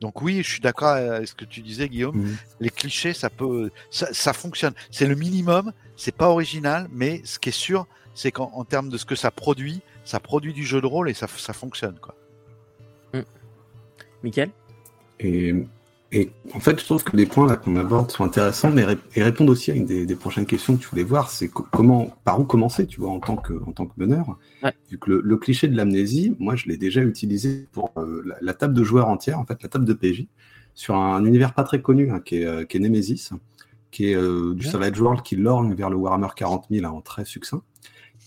Donc 0.00 0.22
oui, 0.22 0.42
je 0.42 0.50
suis 0.50 0.60
d'accord 0.60 0.88
avec 0.88 1.26
ce 1.26 1.34
que 1.34 1.44
tu 1.44 1.60
disais, 1.60 1.88
Guillaume. 1.88 2.16
Mhm. 2.16 2.36
Les 2.60 2.70
clichés, 2.70 3.12
ça 3.12 3.30
peut, 3.30 3.70
ça, 3.90 4.32
fonctionne. 4.32 4.74
C'est 4.90 5.06
le 5.06 5.14
minimum. 5.14 5.72
C'est 5.96 6.14
pas 6.14 6.28
original, 6.28 6.88
mais 6.92 7.20
ce 7.24 7.38
qui 7.38 7.48
est 7.48 7.52
sûr, 7.52 7.86
c'est 8.14 8.30
qu'en 8.30 8.64
termes 8.64 8.88
de 8.88 8.96
ce 8.96 9.04
que 9.04 9.16
ça 9.16 9.30
produit, 9.30 9.80
ça 10.04 10.20
produit 10.20 10.52
du 10.52 10.64
jeu 10.64 10.80
de 10.80 10.86
rôle 10.86 11.10
et 11.10 11.14
ça, 11.14 11.26
ça 11.26 11.52
fonctionne, 11.52 11.98
quoi. 12.00 12.14
Mm. 13.12 13.20
Michael 14.22 14.50
Et 15.20 15.54
et 16.10 16.30
en 16.54 16.60
fait, 16.60 16.80
je 16.80 16.86
trouve 16.86 17.04
que 17.04 17.14
les 17.16 17.26
points 17.26 17.46
là 17.46 17.56
qu'on 17.56 17.76
aborde 17.76 18.10
sont 18.10 18.24
intéressants, 18.24 18.70
mais 18.70 18.86
et 19.14 19.22
répondent 19.22 19.50
aussi 19.50 19.70
à 19.70 19.74
une 19.74 19.84
des, 19.84 20.16
prochaines 20.16 20.46
questions 20.46 20.76
que 20.76 20.80
tu 20.80 20.88
voulais 20.88 21.02
voir, 21.02 21.30
c'est 21.30 21.48
comment, 21.48 22.16
par 22.24 22.40
où 22.40 22.44
commencer, 22.44 22.86
tu 22.86 23.00
vois, 23.00 23.10
en 23.10 23.20
tant 23.20 23.36
que, 23.36 23.52
en 23.66 23.72
tant 23.72 23.84
que 23.84 23.92
meneur. 23.98 24.38
Vu 24.90 24.98
que 24.98 25.10
le, 25.10 25.36
cliché 25.36 25.68
de 25.68 25.76
l'amnésie, 25.76 26.34
moi, 26.38 26.56
je 26.56 26.66
l'ai 26.66 26.78
déjà 26.78 27.02
utilisé 27.02 27.68
pour 27.72 27.92
euh, 27.98 28.24
la, 28.40 28.54
table 28.54 28.72
de 28.72 28.82
joueurs 28.82 29.08
entière, 29.08 29.38
en 29.38 29.44
fait, 29.44 29.62
la 29.62 29.68
table 29.68 29.84
de 29.84 29.92
PJ, 29.92 30.26
sur 30.74 30.94
un, 30.96 31.22
univers 31.26 31.52
pas 31.52 31.64
très 31.64 31.82
connu, 31.82 32.10
hein, 32.10 32.20
qui, 32.24 32.36
est, 32.36 32.46
euh, 32.46 32.64
qui 32.64 32.78
est 32.78 32.80
Nemesis, 32.80 33.30
qui 33.90 34.10
est 34.10 34.16
euh, 34.16 34.54
du 34.54 34.66
Savage 34.66 34.98
World 34.98 35.22
qui 35.22 35.36
lorgne 35.36 35.74
vers 35.74 35.90
le 35.90 35.96
Warhammer 35.96 36.28
40 36.34 36.68
000 36.70 36.86
en 36.86 37.02
très 37.02 37.26
succinct. 37.26 37.62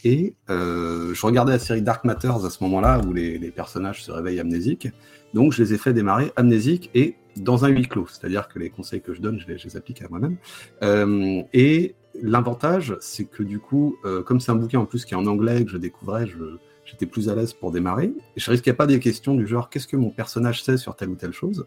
Et 0.03 0.36
je 0.47 1.25
regardais 1.25 1.53
la 1.53 1.59
série 1.59 1.84
Dark 1.84 2.05
Matters 2.05 2.45
à 2.45 2.49
ce 2.49 2.63
moment-là, 2.63 3.01
où 3.07 3.13
les, 3.13 3.39
les 3.39 3.51
personnages 3.51 4.03
se 4.03 4.11
réveillent 4.11 4.39
amnésiques. 4.39 4.88
Donc, 5.34 5.53
je 5.53 5.63
les 5.63 5.73
ai 5.73 5.77
fait 5.77 5.93
démarrer 5.93 6.32
amnésiques 6.36 6.89
et 6.93 7.15
dans 7.38 7.65
un 7.65 7.69
huis 7.69 7.88
clos, 7.88 8.07
c'est-à-dire 8.07 8.47
que 8.47 8.59
les 8.59 8.69
conseils 8.69 9.01
que 9.01 9.13
je 9.13 9.21
donne, 9.21 9.39
je 9.39 9.47
les, 9.47 9.77
applique 9.77 10.01
à 10.01 10.09
moi-même. 10.09 10.38
Euh, 10.84 11.41
et 11.53 11.95
l'avantage, 12.21 12.95
c'est 12.99 13.25
que 13.25 13.43
du 13.43 13.59
coup, 13.59 13.95
euh, 14.05 14.23
comme 14.23 14.39
c'est 14.39 14.51
un 14.51 14.55
bouquin 14.55 14.79
en 14.79 14.86
plus 14.86 15.05
qui 15.05 15.13
est 15.13 15.17
en 15.17 15.27
anglais, 15.27 15.63
que 15.63 15.71
je 15.71 15.77
découvrais, 15.77 16.27
j'étais 16.86 17.05
plus 17.05 17.29
à 17.29 17.36
l'aise 17.36 17.53
pour 17.53 17.71
démarrer. 17.71 18.13
Je 18.36 18.51
risquais 18.51 18.73
pas 18.73 18.88
des 18.88 18.99
questions 18.99 19.36
du 19.36 19.47
genre 19.47 19.69
qu'est-ce 19.69 19.88
que 19.88 19.97
mon 19.97 20.09
personnage 20.09 20.63
sait 20.63 20.77
sur 20.77 20.95
telle 20.95 21.09
ou 21.09 21.15
telle 21.15 21.34
chose? 21.34 21.65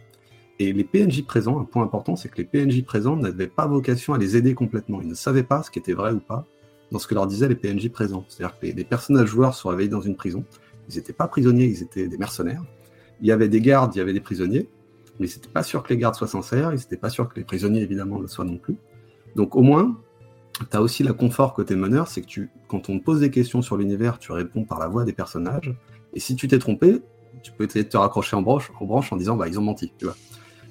Et 0.58 0.72
les 0.72 0.84
PNJ 0.84 1.24
présents, 1.24 1.60
un 1.60 1.64
point 1.64 1.82
important, 1.82 2.14
c'est 2.14 2.28
que 2.28 2.36
les 2.36 2.44
PNJ 2.44 2.84
présents 2.84 3.16
n'avaient 3.16 3.48
pas 3.48 3.66
vocation 3.66 4.14
à 4.14 4.18
les 4.18 4.36
aider 4.36 4.54
complètement. 4.54 5.00
Ils 5.00 5.08
ne 5.08 5.14
savaient 5.14 5.42
pas 5.42 5.62
ce 5.62 5.70
qui 5.70 5.80
était 5.80 5.94
vrai 5.94 6.12
ou 6.12 6.20
pas 6.20 6.46
dans 6.92 7.00
ce 7.00 7.08
que 7.08 7.14
leur 7.14 7.26
disaient 7.26 7.48
les 7.48 7.56
PNJ 7.56 7.88
présents. 7.88 8.24
C'est-à-dire 8.28 8.56
que 8.58 8.66
les, 8.66 8.84
personnages 8.84 9.26
joueurs 9.26 9.54
sont 9.54 9.68
réveillés 9.70 9.88
dans 9.88 10.00
une 10.00 10.14
prison. 10.14 10.44
Ils 10.88 10.96
n'étaient 10.96 11.12
pas 11.12 11.26
prisonniers, 11.26 11.64
ils 11.64 11.82
étaient 11.82 12.06
des 12.06 12.18
mercenaires. 12.18 12.62
Il 13.20 13.26
y 13.26 13.32
avait 13.32 13.48
des 13.48 13.60
gardes, 13.60 13.94
il 13.96 13.98
y 13.98 14.00
avait 14.00 14.12
des 14.12 14.20
prisonniers 14.20 14.68
mais 15.20 15.26
c'était 15.26 15.48
pas 15.48 15.62
sûr 15.62 15.82
que 15.82 15.92
les 15.92 15.98
gardes 15.98 16.14
soient 16.14 16.28
sincères, 16.28 16.72
et 16.72 16.78
c'était 16.78 16.96
pas 16.96 17.10
sûr 17.10 17.28
que 17.28 17.36
les 17.36 17.44
prisonniers, 17.44 17.82
évidemment, 17.82 18.18
le 18.18 18.26
soient 18.26 18.44
non 18.44 18.56
plus. 18.56 18.76
Donc 19.36 19.56
au 19.56 19.62
moins, 19.62 19.96
tu 20.70 20.76
as 20.76 20.82
aussi 20.82 21.02
la 21.02 21.12
confort 21.12 21.54
côté 21.54 21.76
meneur, 21.76 22.08
c'est 22.08 22.22
que 22.22 22.26
tu, 22.26 22.50
quand 22.68 22.88
on 22.88 22.98
te 22.98 23.04
pose 23.04 23.20
des 23.20 23.30
questions 23.30 23.62
sur 23.62 23.76
l'univers, 23.76 24.18
tu 24.18 24.32
réponds 24.32 24.64
par 24.64 24.78
la 24.78 24.88
voix 24.88 25.04
des 25.04 25.12
personnages, 25.12 25.74
et 26.12 26.20
si 26.20 26.36
tu 26.36 26.48
t'es 26.48 26.58
trompé, 26.58 27.02
tu 27.42 27.52
peux 27.52 27.64
essayer 27.64 27.84
de 27.84 27.88
te 27.88 27.96
raccrocher 27.96 28.36
en 28.36 28.42
branche 28.42 28.70
en, 28.80 29.16
disant, 29.16 29.36
bah, 29.36 29.48
ils 29.48 29.58
ont 29.58 29.62
menti, 29.62 29.92
tu 29.98 30.04
vois. 30.06 30.16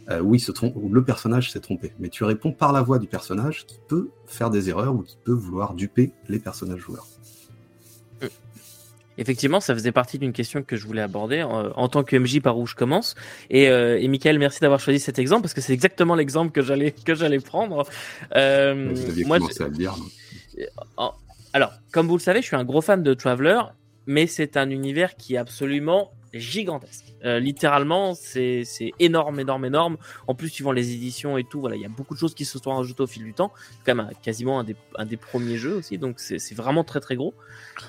Euh, 0.10 0.20
oui, 0.20 0.46
le 0.92 1.04
personnage 1.04 1.52
s'est 1.52 1.62
trompé, 1.62 1.94
mais 1.98 2.10
tu 2.10 2.26
réponds 2.26 2.52
par 2.52 2.74
la 2.74 2.82
voix 2.82 3.00
du 3.00 3.08
personnage 3.08 3.66
qui 3.66 3.78
peut 3.88 4.10
faire 4.26 4.50
des 4.50 4.70
erreurs 4.70 4.94
ou 4.94 5.02
qui 5.02 5.18
peut 5.24 5.32
vouloir 5.32 5.74
duper 5.76 6.12
les 6.28 6.40
personnages 6.40 6.80
joueurs. 6.80 7.08
Effectivement, 9.18 9.60
ça 9.60 9.74
faisait 9.74 9.92
partie 9.92 10.18
d'une 10.18 10.34
question 10.34 10.64
que 10.64 10.76
je 10.76 10.86
voulais 10.88 11.02
aborder 11.02 11.40
euh, 11.40 11.72
en, 11.76 11.88
tant 11.88 12.04
que 12.04 12.16
MJ 12.16 12.42
par 12.42 12.58
où 12.58 12.66
je 12.66 12.76
commence. 12.76 13.16
Et, 13.50 13.70
euh, 13.70 14.00
et 14.00 14.08
Michael, 14.08 14.40
merci 14.40 14.60
d'avoir 14.60 14.80
choisi 14.80 15.00
cet 15.00 15.20
exemple 15.20 15.44
parce 15.44 15.54
que 15.54 15.62
c'est 15.62 15.74
exactement 15.74 16.16
l'exemple 16.16 16.52
que 16.52 16.62
j'allais 16.62 16.92
que 16.92 17.14
j'allais 17.14 17.40
prendre. 17.40 17.86
Euh, 18.36 18.96
moi, 19.26 19.38
commencé 19.38 19.64
à 19.64 19.68
le 19.68 19.74
dire. 19.74 19.96
Alors, 21.54 21.74
comme 21.92 22.08
vous 22.08 22.18
le 22.18 22.22
savez, 22.22 22.42
je 22.42 22.48
suis 22.48 22.56
un 22.56 22.64
gros 22.64 22.82
fan 22.82 23.04
de 23.04 23.14
Traveler, 23.14 23.62
mais 24.08 24.26
c'est 24.26 24.58
un 24.58 24.70
univers 24.70 25.16
qui 25.16 25.36
est 25.36 25.38
absolument 25.38 26.12
gigantesque. 26.34 27.14
Euh, 27.24 27.40
littéralement, 27.40 28.14
c'est 28.16 28.64
énorme, 29.00 29.40
énorme, 29.40 29.66
énorme. 29.66 29.98
En 30.28 30.36
plus, 30.36 30.50
suivant 30.50 30.72
les 30.72 30.94
éditions 30.94 31.38
et 31.38 31.44
tout, 31.44 31.60
voilà, 31.60 31.76
il 31.76 31.82
y 31.82 31.86
a 31.86 31.90
beaucoup 31.90 32.14
de 32.14 32.20
choses 32.20 32.34
qui 32.34 32.46
se 32.46 32.58
sont 32.60 32.76
rajoutées 32.76 33.04
au 33.04 33.08
fil 33.08 33.24
du 33.24 33.34
temps. 33.34 33.52
C'est 33.72 33.86
quand 33.86 33.96
même 33.96 34.10
quasiment 34.22 34.60
un 34.60 34.64
des, 34.64 34.76
un 34.96 35.06
des, 35.06 35.18
premiers 35.18 35.58
jeux 35.58 35.76
aussi, 35.76 35.98
donc 35.98 36.20
c'est 36.20 36.56
vraiment 36.56 36.84
très 36.84 37.00
très 37.00 37.16
gros. 37.16 37.34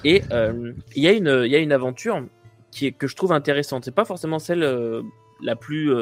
Et 0.05 0.23
euh, 0.31 0.73
il 0.95 1.03
y, 1.03 1.09
a 1.09 1.13
une, 1.13 1.45
y 1.47 1.55
a 1.55 1.59
une 1.59 1.73
aventure 1.73 2.23
qui 2.71 2.87
est, 2.87 2.93
que 2.93 3.07
je 3.07 3.17
trouve 3.17 3.33
intéressante. 3.33 3.85
C'est 3.85 3.95
pas 3.95 4.05
forcément 4.05 4.39
celle 4.39 4.63
euh, 4.63 5.03
la 5.41 5.57
plus 5.57 5.93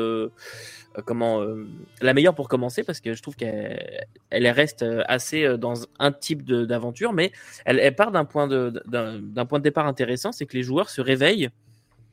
comment 1.07 1.43
la 2.03 2.13
meilleure 2.13 2.35
pour 2.35 2.49
commencer 2.49 2.85
parce 2.85 3.01
que 3.01 3.15
je 3.15 3.23
trouve 3.23 3.35
qu'elle 3.35 4.07
elle 4.29 4.47
reste 4.49 4.85
assez 5.09 5.57
dans 5.57 5.87
un 5.99 6.13
type 6.13 6.45
d'aventure, 6.45 7.15
mais 7.15 7.33
elle, 7.65 7.97
part 7.97 8.13
d'un 8.13 8.27
point 8.27 8.47
de 8.47 8.71
d'un 8.87 9.47
point 9.47 9.59
de 9.59 9.65
départ 9.65 9.87
intéressant, 9.87 10.33
c'est 10.33 10.45
que 10.45 10.55
les 10.55 10.63
joueurs 10.63 10.91
se 10.91 11.01
réveillent 11.01 11.49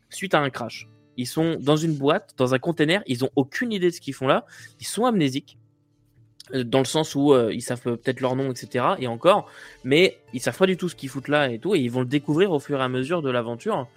suite 0.10 0.34
à 0.34 0.40
un 0.40 0.50
crash. 0.50 0.88
Ils 1.18 1.28
sont 1.28 1.58
dans 1.60 1.76
une 1.76 1.96
boîte, 1.96 2.34
dans 2.38 2.54
un 2.54 2.60
container, 2.60 3.04
ils 3.06 3.26
ont 3.26 3.30
aucune 3.36 3.72
idée 3.72 3.88
de 3.88 3.96
ce 3.96 4.02
qu'ils 4.02 4.14
font 4.14 4.28
là, 4.28 4.46
ils 4.80 4.88
sont 4.88 5.06
amnésiques. 5.06 5.58
euh, 6.54 6.64
dans 6.64 6.80
le 6.80 6.86
sens 6.86 7.14
où 7.14 7.34
euh, 7.34 7.54
ils 7.54 7.62
savent 7.62 7.82
peut-être 7.82 8.22
leur 8.22 8.36
nom, 8.36 8.52
etc. 8.52 8.86
Et 9.00 9.08
encore, 9.08 9.50
mais 9.84 10.18
ils 10.34 10.40
savent 10.40 10.58
pas 10.58 10.66
du 10.66 10.78
tout 10.78 10.90
ce 10.90 10.96
qu'ils 10.96 11.10
foutent 11.10 11.28
là 11.28 11.52
et 11.52 11.60
tout, 11.60 11.76
et 11.76 11.80
ils 11.80 11.92
vont 11.92 12.00
le 12.00 12.08
découvrir 12.08 12.52
au 12.52 12.60
fur 12.60 12.80
et 12.80 12.84
à 12.84 12.90
mesure 12.90 13.22
de 13.22 13.30
l'aventure. 13.30 13.88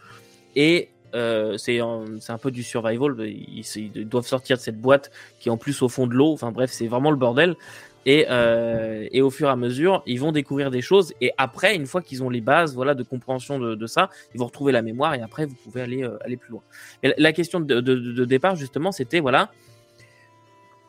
Et 0.56 0.90
euh, 1.14 1.56
c'est 1.58 1.80
un, 1.80 2.38
peu 2.40 2.50
du 2.50 2.62
survival. 2.62 3.14
Ils 3.20 4.08
doivent 4.08 4.26
sortir 4.26 4.56
de 4.56 4.62
cette 4.62 4.80
boîte 4.80 5.10
qui 5.40 5.48
est 5.48 5.52
en 5.52 5.56
plus 5.56 5.82
au 5.82 5.88
fond 5.88 6.06
de 6.06 6.14
l'eau. 6.14 6.32
Enfin 6.32 6.52
bref, 6.52 6.70
c'est 6.72 6.86
vraiment 6.86 7.10
le 7.10 7.16
bordel. 7.16 7.56
Et, 8.04 8.26
euh, 8.30 9.06
et 9.12 9.22
au 9.22 9.30
fur 9.30 9.48
et 9.48 9.50
à 9.50 9.56
mesure, 9.56 10.02
ils 10.06 10.18
vont 10.18 10.32
découvrir 10.32 10.70
des 10.70 10.82
choses. 10.82 11.14
Et 11.20 11.32
après, 11.38 11.76
une 11.76 11.86
fois 11.86 12.02
qu'ils 12.02 12.22
ont 12.22 12.30
les 12.30 12.40
bases, 12.40 12.74
voilà, 12.74 12.94
de 12.94 13.02
compréhension 13.02 13.58
de, 13.58 13.74
de, 13.74 13.86
ça, 13.86 14.10
ils 14.34 14.40
vont 14.40 14.46
retrouver 14.46 14.72
la 14.72 14.82
mémoire. 14.82 15.14
Et 15.14 15.22
après, 15.22 15.46
vous 15.46 15.54
pouvez 15.54 15.82
aller 15.82 16.02
euh, 16.02 16.18
aller 16.24 16.36
plus 16.36 16.50
loin. 16.50 16.62
La 17.02 17.32
question 17.32 17.60
de, 17.60 17.80
de, 17.80 17.94
de 17.94 18.24
départ, 18.24 18.56
justement, 18.56 18.90
c'était 18.90 19.20
voilà, 19.20 19.50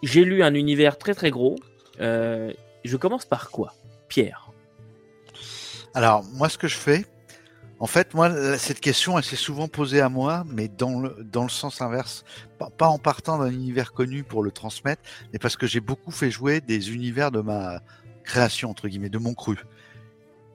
j'ai 0.01 0.26
lu 0.26 0.43
un 0.43 0.53
univers 0.53 0.97
très 0.97 1.14
très 1.14 1.32
gros. 1.32 1.55
Euh, 2.01 2.51
je 2.84 2.97
commence 2.97 3.26
par 3.26 3.51
quoi, 3.51 3.74
Pierre? 4.07 4.51
Alors 5.93 6.24
moi, 6.34 6.49
ce 6.49 6.57
que 6.57 6.68
je 6.68 6.78
fais, 6.78 7.05
en 7.80 7.88
fait, 7.88 8.13
moi, 8.13 8.57
cette 8.57 8.80
question, 8.80 9.17
elle 9.17 9.24
s'est 9.24 9.36
souvent 9.36 9.67
posée 9.67 9.99
à 9.99 10.09
moi, 10.09 10.45
mais 10.47 10.67
dans 10.67 11.01
le, 11.01 11.17
dans 11.24 11.43
le 11.43 11.49
sens 11.49 11.82
inverse. 11.82 12.24
Pas, 12.78 12.88
en 12.88 12.97
partant 12.97 13.38
d'un 13.39 13.51
univers 13.51 13.93
connu 13.93 14.24
pour 14.24 14.43
le 14.43 14.51
transmettre, 14.51 15.01
mais 15.32 15.39
parce 15.39 15.57
que 15.57 15.67
j'ai 15.67 15.82
beaucoup 15.82 16.11
fait 16.11 16.32
jouer 16.32 16.61
des 16.61 16.93
univers 16.93 17.32
de 17.32 17.41
ma 17.41 17.82
création, 18.24 18.69
entre 18.69 18.88
guillemets, 18.88 19.09
de 19.09 19.17
mon 19.17 19.34
cru. 19.34 19.57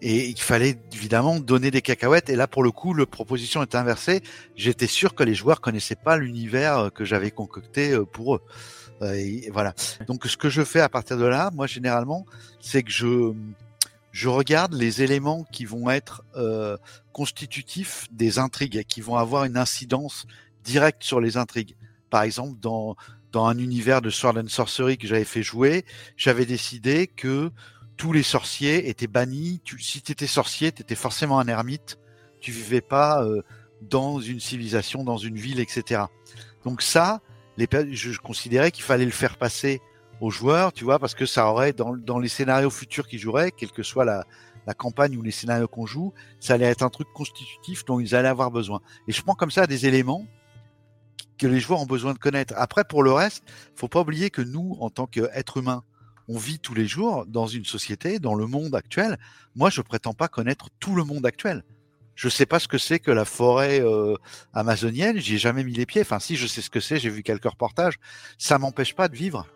Et 0.01 0.29
il 0.29 0.41
fallait 0.41 0.79
évidemment 0.93 1.41
donner 1.41 1.71
des 1.71 1.83
cacahuètes. 1.83 2.31
Et 2.31 2.37
là, 2.37 2.47
pour 2.47 2.62
le 2.62 2.71
coup, 2.71 2.95
le 2.95 3.05
proposition 3.05 3.62
est 3.62 3.75
inversée. 3.75 4.23
J'étais 4.55 4.87
sûr 4.87 5.14
que 5.14 5.25
les 5.25 5.35
joueurs 5.35 5.61
connaissaient 5.61 5.97
pas 5.97 6.16
l'univers 6.16 6.91
que 6.95 7.05
j'avais 7.05 7.33
concocté 7.33 7.99
pour 8.12 8.37
eux. 8.37 8.43
Et 9.14 9.51
voilà. 9.53 9.75
Donc, 10.07 10.25
ce 10.27 10.37
que 10.37 10.49
je 10.49 10.62
fais 10.62 10.81
à 10.81 10.89
partir 10.89 11.19
de 11.19 11.25
là, 11.25 11.51
moi, 11.53 11.66
généralement, 11.66 12.27
c'est 12.61 12.85
que 12.85 12.93
je 12.93 13.35
je 14.19 14.29
regarde 14.29 14.73
les 14.73 15.03
éléments 15.03 15.45
qui 15.53 15.64
vont 15.64 15.91
être 15.91 16.25
euh, 16.37 16.77
constitutifs 17.19 18.07
des 18.12 18.39
intrigues, 18.39 18.85
qui 18.85 19.01
vont 19.01 19.16
avoir 19.16 19.43
une 19.43 19.57
incidence 19.57 20.25
directe 20.62 21.03
sur 21.03 21.21
les 21.21 21.37
intrigues. 21.37 21.75
Par 22.11 22.23
exemple, 22.23 22.61
dans, 22.61 22.95
dans 23.33 23.47
un 23.47 23.59
univers 23.59 24.01
de 24.01 24.09
Sword 24.09 24.39
and 24.39 24.47
Sorcery 24.47 24.99
que 24.99 25.09
j'avais 25.09 25.25
fait 25.25 25.43
jouer, 25.43 25.85
j'avais 26.16 26.47
décidé 26.47 27.09
que 27.09 27.51
tous 27.97 28.12
les 28.12 28.23
sorciers 28.23 28.89
étaient 28.89 29.09
bannis. 29.09 29.61
Si 29.81 30.01
tu 30.01 30.12
étais 30.12 30.29
sorcier, 30.29 30.71
tu 30.71 30.83
étais 30.83 30.95
forcément 30.95 31.41
un 31.41 31.49
ermite. 31.49 31.99
Tu 32.39 32.53
vivais 32.53 32.81
pas 32.81 33.25
euh, 33.25 33.43
dans 33.83 34.21
une 34.21 34.39
civilisation, 34.39 35.03
dans 35.03 35.19
une 35.19 35.39
ville, 35.39 35.59
etc. 35.59 36.03
Donc 36.64 36.83
ça, 36.83 37.21
les, 37.57 37.66
je 37.91 38.16
considérais 38.21 38.71
qu'il 38.71 38.85
fallait 38.85 39.07
le 39.07 39.11
faire 39.11 39.39
passer 39.39 39.81
aux 40.21 40.31
joueurs, 40.31 40.73
tu 40.73 40.85
vois, 40.85 41.01
parce 41.01 41.16
que 41.16 41.27
ça 41.27 41.49
aurait, 41.51 41.73
dans, 41.73 41.97
dans 41.97 42.21
les 42.21 42.29
scénarios 42.29 42.71
futurs 42.71 43.09
qu'ils 43.09 43.19
joueraient, 43.19 43.51
quelle 43.51 43.73
que 43.73 43.83
soit 43.83 44.05
la, 44.05 44.25
la 44.69 44.75
campagne 44.75 45.16
ou 45.16 45.23
les 45.23 45.31
scénarios 45.31 45.66
qu'on 45.66 45.87
joue, 45.87 46.12
ça 46.41 46.53
allait 46.53 46.66
être 46.66 46.83
un 46.83 46.91
truc 46.91 47.09
constitutif 47.14 47.87
dont 47.87 48.01
ils 48.01 48.14
allaient 48.14 48.29
avoir 48.29 48.51
besoin. 48.51 48.83
Et 49.09 49.12
je 49.12 49.23
prends 49.23 49.35
comme 49.35 49.51
ça 49.51 49.66
des 49.66 49.87
éléments 49.87 50.27
que 51.39 51.47
les 51.47 51.59
joueurs 51.59 51.81
ont 51.81 51.87
besoin 51.87 52.12
de 52.12 52.19
connaître. 52.19 52.53
Après, 52.55 52.85
pour 52.85 53.03
le 53.03 53.11
reste, 53.11 53.43
faut 53.75 53.89
pas 53.89 54.03
oublier 54.03 54.29
que 54.29 54.43
nous, 54.43 54.77
en 54.81 54.91
tant 54.91 55.07
qu'êtres 55.07 55.57
humains, 55.57 55.85
on 56.29 56.37
vit 56.37 56.59
tous 56.59 56.75
les 56.75 56.87
jours 56.87 57.25
dans 57.25 57.47
une 57.47 57.64
société, 57.64 58.19
dans 58.19 58.35
le 58.35 58.47
monde 58.47 58.75
actuel. 58.75 59.16
Moi, 59.57 59.71
je 59.71 59.81
prétends 59.81 60.12
pas 60.12 60.29
connaître 60.29 60.69
tout 60.81 60.95
le 60.95 61.03
monde 61.03 61.25
actuel. 61.25 61.64
Je 62.14 62.29
sais 62.29 62.45
pas 62.45 62.59
ce 62.59 62.69
que 62.69 62.77
c'est 62.77 62.99
que 62.99 63.11
la 63.11 63.25
forêt 63.25 63.81
euh, 63.81 64.16
amazonienne. 64.53 65.16
J'y 65.16 65.37
ai 65.37 65.39
jamais 65.39 65.64
mis 65.64 65.73
les 65.73 65.87
pieds. 65.87 66.03
Enfin, 66.03 66.19
si 66.19 66.37
je 66.37 66.47
sais 66.47 66.61
ce 66.61 66.69
que 66.69 66.81
c'est, 66.81 66.99
j'ai 66.99 67.09
vu 67.09 67.23
quelques 67.23 67.49
reportages. 67.49 67.95
Ça 68.37 68.59
m'empêche 68.59 68.95
pas 68.95 69.09
de 69.09 69.16
vivre 69.16 69.47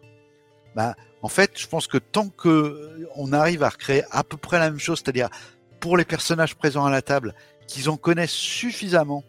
bah, 0.75 0.97
en 1.23 1.29
fait, 1.29 1.53
je 1.55 1.69
pense 1.69 1.87
que 1.87 1.99
tant 1.99 2.29
que 2.29 3.09
on 3.15 3.33
arrive 3.33 3.63
à 3.63 3.69
recréer 3.69 4.03
à 4.11 4.25
peu 4.25 4.37
près 4.37 4.59
la 4.59 4.71
même 4.71 4.81
chose, 4.81 5.01
c'est-à-dire 5.03 5.31
pour 5.81 5.97
les 5.97 6.05
personnages 6.05 6.57
présents 6.57 6.85
à 6.85 6.91
la 6.91 7.03
table, 7.03 7.35
qu'ils 7.67 7.89
en 7.89 7.97
connaissent 7.97 8.31
suffisamment 8.31 9.25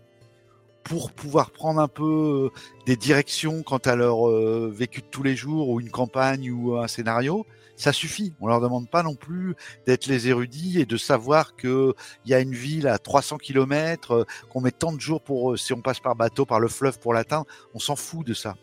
pour 0.84 1.12
pouvoir 1.12 1.52
prendre 1.52 1.80
un 1.80 1.88
peu 1.88 2.52
euh, 2.52 2.60
des 2.86 2.98
directions 2.98 3.64
quant 3.64 3.78
à 3.78 3.96
leur 3.96 4.28
euh, 4.28 4.72
vécu 4.74 5.02
de 5.02 5.06
tous 5.06 5.24
les 5.24 5.36
jours 5.36 5.70
ou 5.70 5.80
une 5.80 5.90
campagne 5.90 6.52
ou 6.52 6.78
un 6.78 6.88
scénario, 6.88 7.46
ça 7.78 7.94
suffit. 7.94 8.34
On 8.42 8.48
leur 8.48 8.60
demande 8.60 8.90
pas 8.90 9.02
non 9.02 9.16
plus 9.16 9.56
d'être 9.86 10.08
les 10.08 10.28
érudits 10.28 10.82
et 10.82 10.86
de 10.86 10.98
savoir 10.98 11.56
que 11.56 11.94
il 12.26 12.32
y 12.32 12.34
a 12.34 12.40
une 12.40 12.54
ville 12.54 12.88
à 12.88 12.98
300 12.98 13.38
km, 13.38 14.12
euh, 14.12 14.26
qu'on 14.50 14.62
met 14.62 14.72
tant 14.72 14.92
de 14.92 15.00
jours 15.00 15.22
pour 15.22 15.58
si 15.58 15.74
on 15.74 15.82
passe 15.82 16.00
par 16.00 16.16
bateau, 16.16 16.46
par 16.46 16.60
le 16.60 16.68
fleuve 16.68 17.00
pour 17.00 17.14
l'atteindre. 17.14 17.46
On 17.74 17.80
s'en 17.80 17.96
fout 17.96 18.26
de 18.26 18.34
ça, 18.34 18.56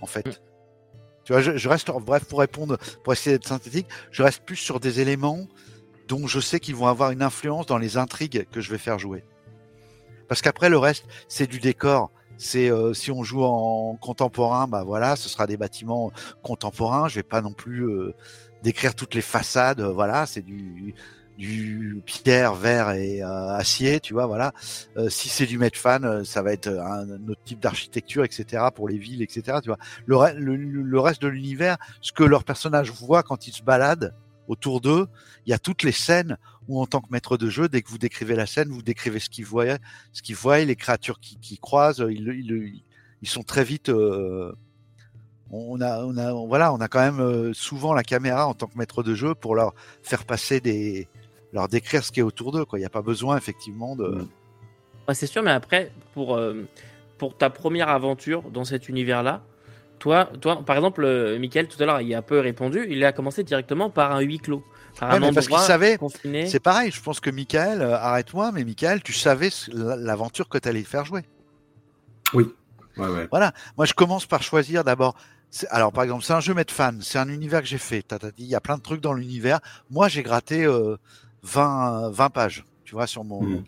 en 0.00 0.06
fait. 0.06 0.40
Tu 1.26 1.32
vois, 1.32 1.42
je, 1.42 1.56
je, 1.56 1.68
reste, 1.68 1.90
bref, 1.90 2.24
pour 2.24 2.38
répondre, 2.38 2.78
pour 3.02 3.12
essayer 3.12 3.36
d'être 3.36 3.48
synthétique, 3.48 3.88
je 4.12 4.22
reste 4.22 4.44
plus 4.44 4.54
sur 4.54 4.78
des 4.78 5.00
éléments 5.00 5.48
dont 6.06 6.28
je 6.28 6.38
sais 6.38 6.60
qu'ils 6.60 6.76
vont 6.76 6.86
avoir 6.86 7.10
une 7.10 7.20
influence 7.20 7.66
dans 7.66 7.78
les 7.78 7.96
intrigues 7.96 8.46
que 8.52 8.60
je 8.60 8.70
vais 8.70 8.78
faire 8.78 9.00
jouer. 9.00 9.24
Parce 10.28 10.40
qu'après, 10.40 10.68
le 10.68 10.78
reste, 10.78 11.04
c'est 11.26 11.48
du 11.48 11.58
décor. 11.58 12.12
C'est 12.38 12.70
euh, 12.70 12.94
si 12.94 13.10
on 13.10 13.24
joue 13.24 13.42
en 13.42 13.96
contemporain, 13.96 14.68
bah 14.68 14.84
voilà, 14.84 15.16
ce 15.16 15.28
sera 15.28 15.48
des 15.48 15.56
bâtiments 15.56 16.12
contemporains. 16.44 17.08
Je 17.08 17.16
vais 17.16 17.24
pas 17.24 17.40
non 17.40 17.52
plus 17.52 17.88
euh, 17.88 18.14
décrire 18.62 18.94
toutes 18.94 19.14
les 19.14 19.20
façades. 19.20 19.80
voilà, 19.80 20.26
c'est 20.26 20.42
du 20.42 20.94
du 21.36 22.02
pierre, 22.06 22.54
verre 22.54 22.92
et 22.92 23.22
euh, 23.22 23.48
acier, 23.50 24.00
tu 24.00 24.14
vois, 24.14 24.26
voilà. 24.26 24.52
Euh, 24.96 25.08
si 25.08 25.28
c'est 25.28 25.46
du 25.46 25.58
Medfan, 25.58 26.02
euh, 26.02 26.24
ça 26.24 26.42
va 26.42 26.52
être 26.52 26.68
un, 26.68 27.08
autre 27.28 27.42
type 27.44 27.60
d'architecture, 27.60 28.24
etc. 28.24 28.64
pour 28.74 28.88
les 28.88 28.98
villes, 28.98 29.22
etc. 29.22 29.58
Tu 29.62 29.68
vois. 29.68 29.78
Le, 30.06 30.56
le, 30.56 31.00
reste 31.00 31.22
de 31.22 31.28
l'univers, 31.28 31.76
ce 32.00 32.12
que 32.12 32.24
leurs 32.24 32.44
personnages 32.44 32.90
voient 32.90 33.22
quand 33.22 33.46
ils 33.46 33.52
se 33.52 33.62
baladent 33.62 34.14
autour 34.48 34.80
d'eux, 34.80 35.06
il 35.44 35.50
y 35.50 35.52
a 35.52 35.58
toutes 35.58 35.82
les 35.82 35.92
scènes 35.92 36.38
où, 36.68 36.80
en 36.80 36.86
tant 36.86 37.00
que 37.00 37.08
maître 37.10 37.36
de 37.36 37.48
jeu, 37.48 37.68
dès 37.68 37.82
que 37.82 37.90
vous 37.90 37.98
décrivez 37.98 38.34
la 38.34 38.46
scène, 38.46 38.68
vous 38.68 38.82
décrivez 38.82 39.20
ce 39.20 39.28
qu'ils 39.28 39.46
voient, 39.46 39.78
ce 40.12 40.22
qu'ils 40.22 40.36
voient, 40.36 40.58
les 40.58 40.76
créatures 40.76 41.20
qui, 41.20 41.36
qui 41.38 41.58
croisent, 41.58 42.04
ils, 42.08 42.28
ils, 42.28 42.82
ils, 43.22 43.28
sont 43.28 43.42
très 43.42 43.64
vite 43.64 43.90
on 45.50 45.80
a, 45.80 46.04
on 46.04 46.16
a, 46.16 46.32
voilà, 46.32 46.72
on 46.72 46.80
a 46.80 46.88
quand 46.88 47.00
même 47.00 47.54
souvent 47.54 47.94
la 47.94 48.02
caméra 48.02 48.48
en 48.48 48.54
tant 48.54 48.66
que 48.66 48.76
maître 48.76 49.04
de 49.04 49.14
jeu 49.14 49.34
pour 49.34 49.54
leur 49.54 49.74
faire 50.02 50.24
passer 50.24 50.60
des, 50.60 51.08
leur 51.56 51.68
décrire 51.68 52.04
ce 52.04 52.12
qui 52.12 52.20
est 52.20 52.22
autour 52.22 52.52
d'eux. 52.52 52.64
Il 52.74 52.78
n'y 52.78 52.84
a 52.84 52.90
pas 52.90 53.02
besoin 53.02 53.36
effectivement 53.36 53.96
de. 53.96 54.26
Ouais, 55.08 55.14
c'est 55.14 55.26
sûr, 55.26 55.42
mais 55.42 55.50
après, 55.50 55.90
pour, 56.14 56.36
euh, 56.36 56.66
pour 57.18 57.36
ta 57.36 57.50
première 57.50 57.88
aventure 57.88 58.42
dans 58.50 58.64
cet 58.64 58.88
univers-là, 58.88 59.42
toi, 59.98 60.28
toi, 60.40 60.62
par 60.64 60.76
exemple, 60.76 61.04
euh, 61.04 61.38
Michael, 61.38 61.68
tout 61.68 61.82
à 61.82 61.86
l'heure, 61.86 62.00
il 62.00 62.14
a 62.14 62.18
un 62.18 62.22
peu 62.22 62.40
répondu, 62.40 62.86
il 62.90 63.02
a 63.04 63.12
commencé 63.12 63.42
directement 63.42 63.88
par 63.88 64.12
un 64.12 64.20
huis 64.20 64.38
clos. 64.38 64.62
Par 64.98 65.12
un 65.12 65.32
parce 65.32 65.48
qu'il 65.48 65.58
savait. 65.58 65.98
C'est 66.46 66.60
pareil, 66.60 66.90
je 66.90 67.00
pense 67.00 67.20
que 67.20 67.30
Michael, 67.30 67.80
euh, 67.80 67.96
arrête-moi, 67.96 68.52
mais 68.52 68.64
Michael, 68.64 69.02
tu 69.02 69.12
savais 69.12 69.50
l'aventure 69.72 70.48
que 70.48 70.58
tu 70.58 70.68
allais 70.68 70.82
faire 70.82 71.04
jouer. 71.04 71.22
Oui. 72.34 72.44
Ouais, 72.98 73.08
ouais. 73.08 73.28
Voilà. 73.30 73.52
Moi, 73.76 73.86
je 73.86 73.94
commence 73.94 74.26
par 74.26 74.42
choisir 74.42 74.84
d'abord. 74.84 75.16
Alors, 75.70 75.92
par 75.92 76.04
exemple, 76.04 76.24
c'est 76.24 76.32
un 76.32 76.40
jeu 76.40 76.54
mettre 76.54 76.74
fan. 76.74 77.00
C'est 77.02 77.18
un 77.18 77.28
univers 77.28 77.60
que 77.60 77.68
j'ai 77.68 77.78
fait. 77.78 78.04
dit, 78.36 78.44
il 78.44 78.46
y 78.46 78.54
a 78.54 78.60
plein 78.60 78.76
de 78.76 78.82
trucs 78.82 79.00
dans 79.00 79.12
l'univers. 79.12 79.60
Moi, 79.90 80.08
j'ai 80.08 80.22
gratté 80.22 80.66
20, 81.46 82.10
20 82.10 82.30
pages, 82.30 82.64
tu 82.84 82.94
vois, 82.94 83.06
sur 83.06 83.24
mon, 83.24 83.42
mmh. 83.42 83.64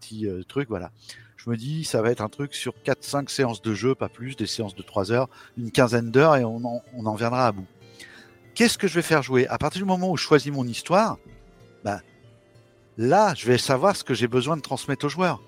petit, 0.00 0.26
euh, 0.26 0.42
truc, 0.42 0.68
voilà. 0.68 0.90
Je 1.36 1.48
me 1.48 1.56
dis, 1.56 1.84
ça 1.84 2.02
va 2.02 2.10
être 2.10 2.20
un 2.20 2.28
truc 2.28 2.54
sur 2.54 2.74
4-5 2.84 3.30
séances 3.30 3.62
de 3.62 3.72
jeu, 3.72 3.94
pas 3.94 4.08
plus, 4.08 4.36
des 4.36 4.46
séances 4.46 4.74
de 4.74 4.82
3 4.82 5.12
heures, 5.12 5.28
une 5.56 5.70
quinzaine 5.70 6.10
d'heures, 6.10 6.36
et 6.36 6.44
on 6.44 6.62
en, 6.64 6.82
on 6.94 7.06
en 7.06 7.14
viendra 7.14 7.46
à 7.46 7.52
bout. 7.52 7.66
Qu'est-ce 8.54 8.76
que 8.76 8.88
je 8.88 8.94
vais 8.94 9.02
faire 9.02 9.22
jouer? 9.22 9.46
À 9.46 9.56
partir 9.56 9.80
du 9.80 9.86
moment 9.86 10.10
où 10.10 10.16
je 10.16 10.22
choisis 10.22 10.52
mon 10.52 10.66
histoire, 10.66 11.18
bah, 11.84 12.02
là, 12.98 13.32
je 13.34 13.46
vais 13.46 13.58
savoir 13.58 13.96
ce 13.96 14.04
que 14.04 14.12
j'ai 14.12 14.28
besoin 14.28 14.56
de 14.56 14.62
transmettre 14.62 15.06
aux 15.06 15.08
joueurs. 15.08 15.40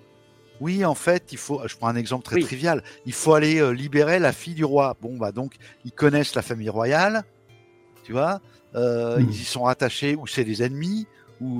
Oui, 0.61 0.85
en 0.85 0.95
fait, 0.95 1.33
il 1.33 1.39
faut. 1.39 1.61
Je 1.67 1.77
prends 1.77 1.89
un 1.89 1.97
exemple 1.97 2.25
très 2.25 2.41
trivial. 2.41 2.85
Il 3.05 3.13
faut 3.13 3.35
aller 3.35 3.61
euh, 3.61 3.71
libérer 3.71 4.21
la 4.21 4.33
fille 4.33 4.55
du 4.55 4.65
roi. 4.65 4.97
Bon, 5.03 5.17
bah 5.17 5.33
donc, 5.33 5.57
ils 5.85 5.91
connaissent 5.91 6.37
la 6.37 6.43
famille 6.43 6.69
royale, 6.69 7.25
tu 8.05 8.13
vois. 8.13 8.41
Euh, 8.77 9.19
mmh. 9.19 9.23
Ils 9.23 9.41
y 9.41 9.45
sont 9.45 9.65
rattachés 9.65 10.15
ou 10.15 10.27
c'est 10.27 10.45
des 10.45 10.63
ennemis 10.63 11.07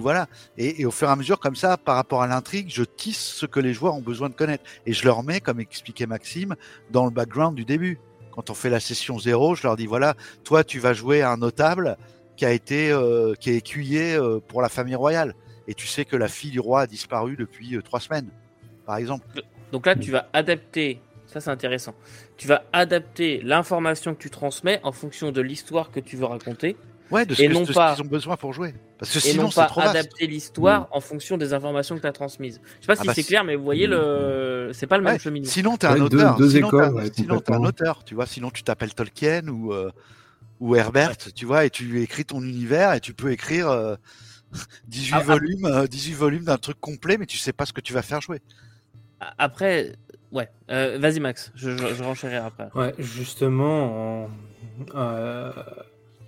voilà. 0.01 0.27
Et, 0.57 0.85
au 0.85 0.91
fur 0.91 1.09
et 1.09 1.11
à 1.11 1.17
mesure, 1.17 1.41
comme 1.41 1.57
ça, 1.57 1.77
par 1.77 1.97
rapport 1.97 2.23
à 2.23 2.27
l'intrigue, 2.27 2.69
je 2.69 2.85
tisse 2.85 3.21
ce 3.21 3.47
que 3.47 3.61
les 3.61 3.73
joueurs 3.73 3.95
ont 3.95 4.03
besoin 4.03 4.29
de 4.29 4.35
connaître 4.35 4.65
et 4.87 4.93
je 4.93 5.05
leur 5.05 5.23
mets, 5.23 5.41
comme 5.41 5.61
expliquait 5.61 6.07
Maxime, 6.07 6.57
dans 6.91 7.05
le 7.05 7.11
background 7.11 7.55
du 7.57 7.65
début. 7.65 7.99
Quand 8.33 8.49
on 8.51 8.55
fait 8.55 8.71
la 8.71 8.81
session 8.81 9.19
zéro, 9.19 9.55
je 9.55 9.63
leur 9.65 9.77
dis 9.77 9.87
voilà, 9.87 10.15
toi, 10.45 10.65
tu 10.65 10.79
vas 10.79 10.95
jouer 10.95 11.23
un 11.23 11.37
notable 11.37 11.99
qui 12.37 12.47
a 12.47 12.53
été 12.53 12.91
euh, 12.91 13.35
qui 13.35 13.51
est 13.51 13.57
écuyer 13.57 14.15
euh, 14.15 14.41
pour 14.41 14.63
la 14.63 14.71
famille 14.71 14.95
royale 14.95 15.35
et 15.69 15.75
tu 15.75 15.87
sais 15.87 16.05
que 16.05 16.17
la 16.17 16.29
fille 16.29 16.51
du 16.51 16.61
roi 16.61 16.83
a 16.83 16.87
disparu 16.87 17.37
depuis 17.37 17.77
euh, 17.77 17.83
trois 17.83 18.01
semaines, 18.01 18.29
par 18.87 18.97
exemple. 18.97 19.27
Donc 19.71 19.87
là, 19.87 19.95
tu 19.97 20.11
vas 20.11 20.29
adapter. 20.33 21.01
Ça, 21.27 21.41
c'est 21.41 21.51
intéressant. 21.51 21.95
Tu 22.37 22.47
vas 22.47 22.65
adapter 22.73 23.41
l'information 23.43 24.15
que 24.15 24.21
tu 24.21 24.31
transmets 24.31 24.81
en 24.83 24.93
fonction 24.93 25.31
de 25.31 25.41
l'histoire 25.41 25.91
que 25.91 26.01
tu 26.01 26.17
veux 26.17 26.27
raconter 26.27 26.77
Ouais, 27.13 27.27
de 27.27 27.35
ce, 27.35 27.43
qu'ils 27.43 28.03
ont 28.03 28.07
besoin 28.07 28.37
pour 28.37 28.55
jouer. 28.55 28.75
Parce 28.99 29.13
que 29.13 29.21
sinon, 29.21 29.51
c'est 29.51 29.67
trop 29.67 29.83
adapter 29.83 30.27
l'histoire 30.27 30.83
mm. 30.83 30.87
en 30.93 31.01
fonction 31.01 31.37
des 31.37 31.53
informations 31.53 31.97
que 31.97 32.01
tu 32.01 32.07
as 32.07 32.13
transmises. 32.13 32.61
Je 32.81 32.81
sais 32.81 32.87
pas 32.87 32.95
ah 32.95 33.01
si 33.03 33.07
bah 33.07 33.13
c'est 33.15 33.23
clair, 33.23 33.45
mais 33.45 33.55
vous 33.55 33.65
voyez, 33.65 33.87
le... 33.87 34.71
c'est 34.73 34.87
pas 34.87 34.97
le 34.97 35.05
même 35.05 35.19
cheminement. 35.19 35.49
Sinon, 35.49 35.77
tu 35.77 35.87
es 35.87 35.91
un 35.91 36.01
auteur. 36.01 36.39
sinon, 36.39 36.71
tu 37.41 37.53
es 37.53 37.55
un 37.55 37.65
auteur, 37.65 38.05
tu 38.05 38.15
vois. 38.15 38.27
Sinon, 38.27 38.51
tu 38.51 38.63
t'appelles 38.63 38.95
Tolkien 38.95 39.47
ou, 39.49 39.75
euh, 39.75 39.91
ou 40.59 40.75
Herbert, 40.75 41.19
tu 41.35 41.45
vois, 41.45 41.67
et 41.67 41.71
tu 41.71 42.01
écris 42.03 42.25
ton 42.25 42.41
univers 42.43 42.95
et 42.95 43.01
tu 43.01 43.13
peux 43.13 43.31
écrire 43.31 43.99
18 44.89 45.13
ah, 45.13 45.19
ah. 45.19 45.23
volumes, 45.23 45.87
18 45.89 46.15
volumes 46.15 46.45
d'un 46.45 46.59
truc 46.59 46.81
complet, 46.81 47.19
mais 47.19 47.27
tu 47.27 47.37
sais 47.37 47.53
pas 47.53 47.67
ce 47.67 47.75
que 47.75 47.83
tu 47.83 47.93
vas 47.93 48.03
faire 48.03 48.23
jouer. 48.23 48.41
Après, 49.39 49.97
ouais, 50.33 50.49
vas-y 50.69 51.21
Max, 51.21 51.53
je, 51.55 51.77
je, 51.77 52.37
après. 52.37 52.69
Ouais, 52.75 52.95
justement, 52.99 54.29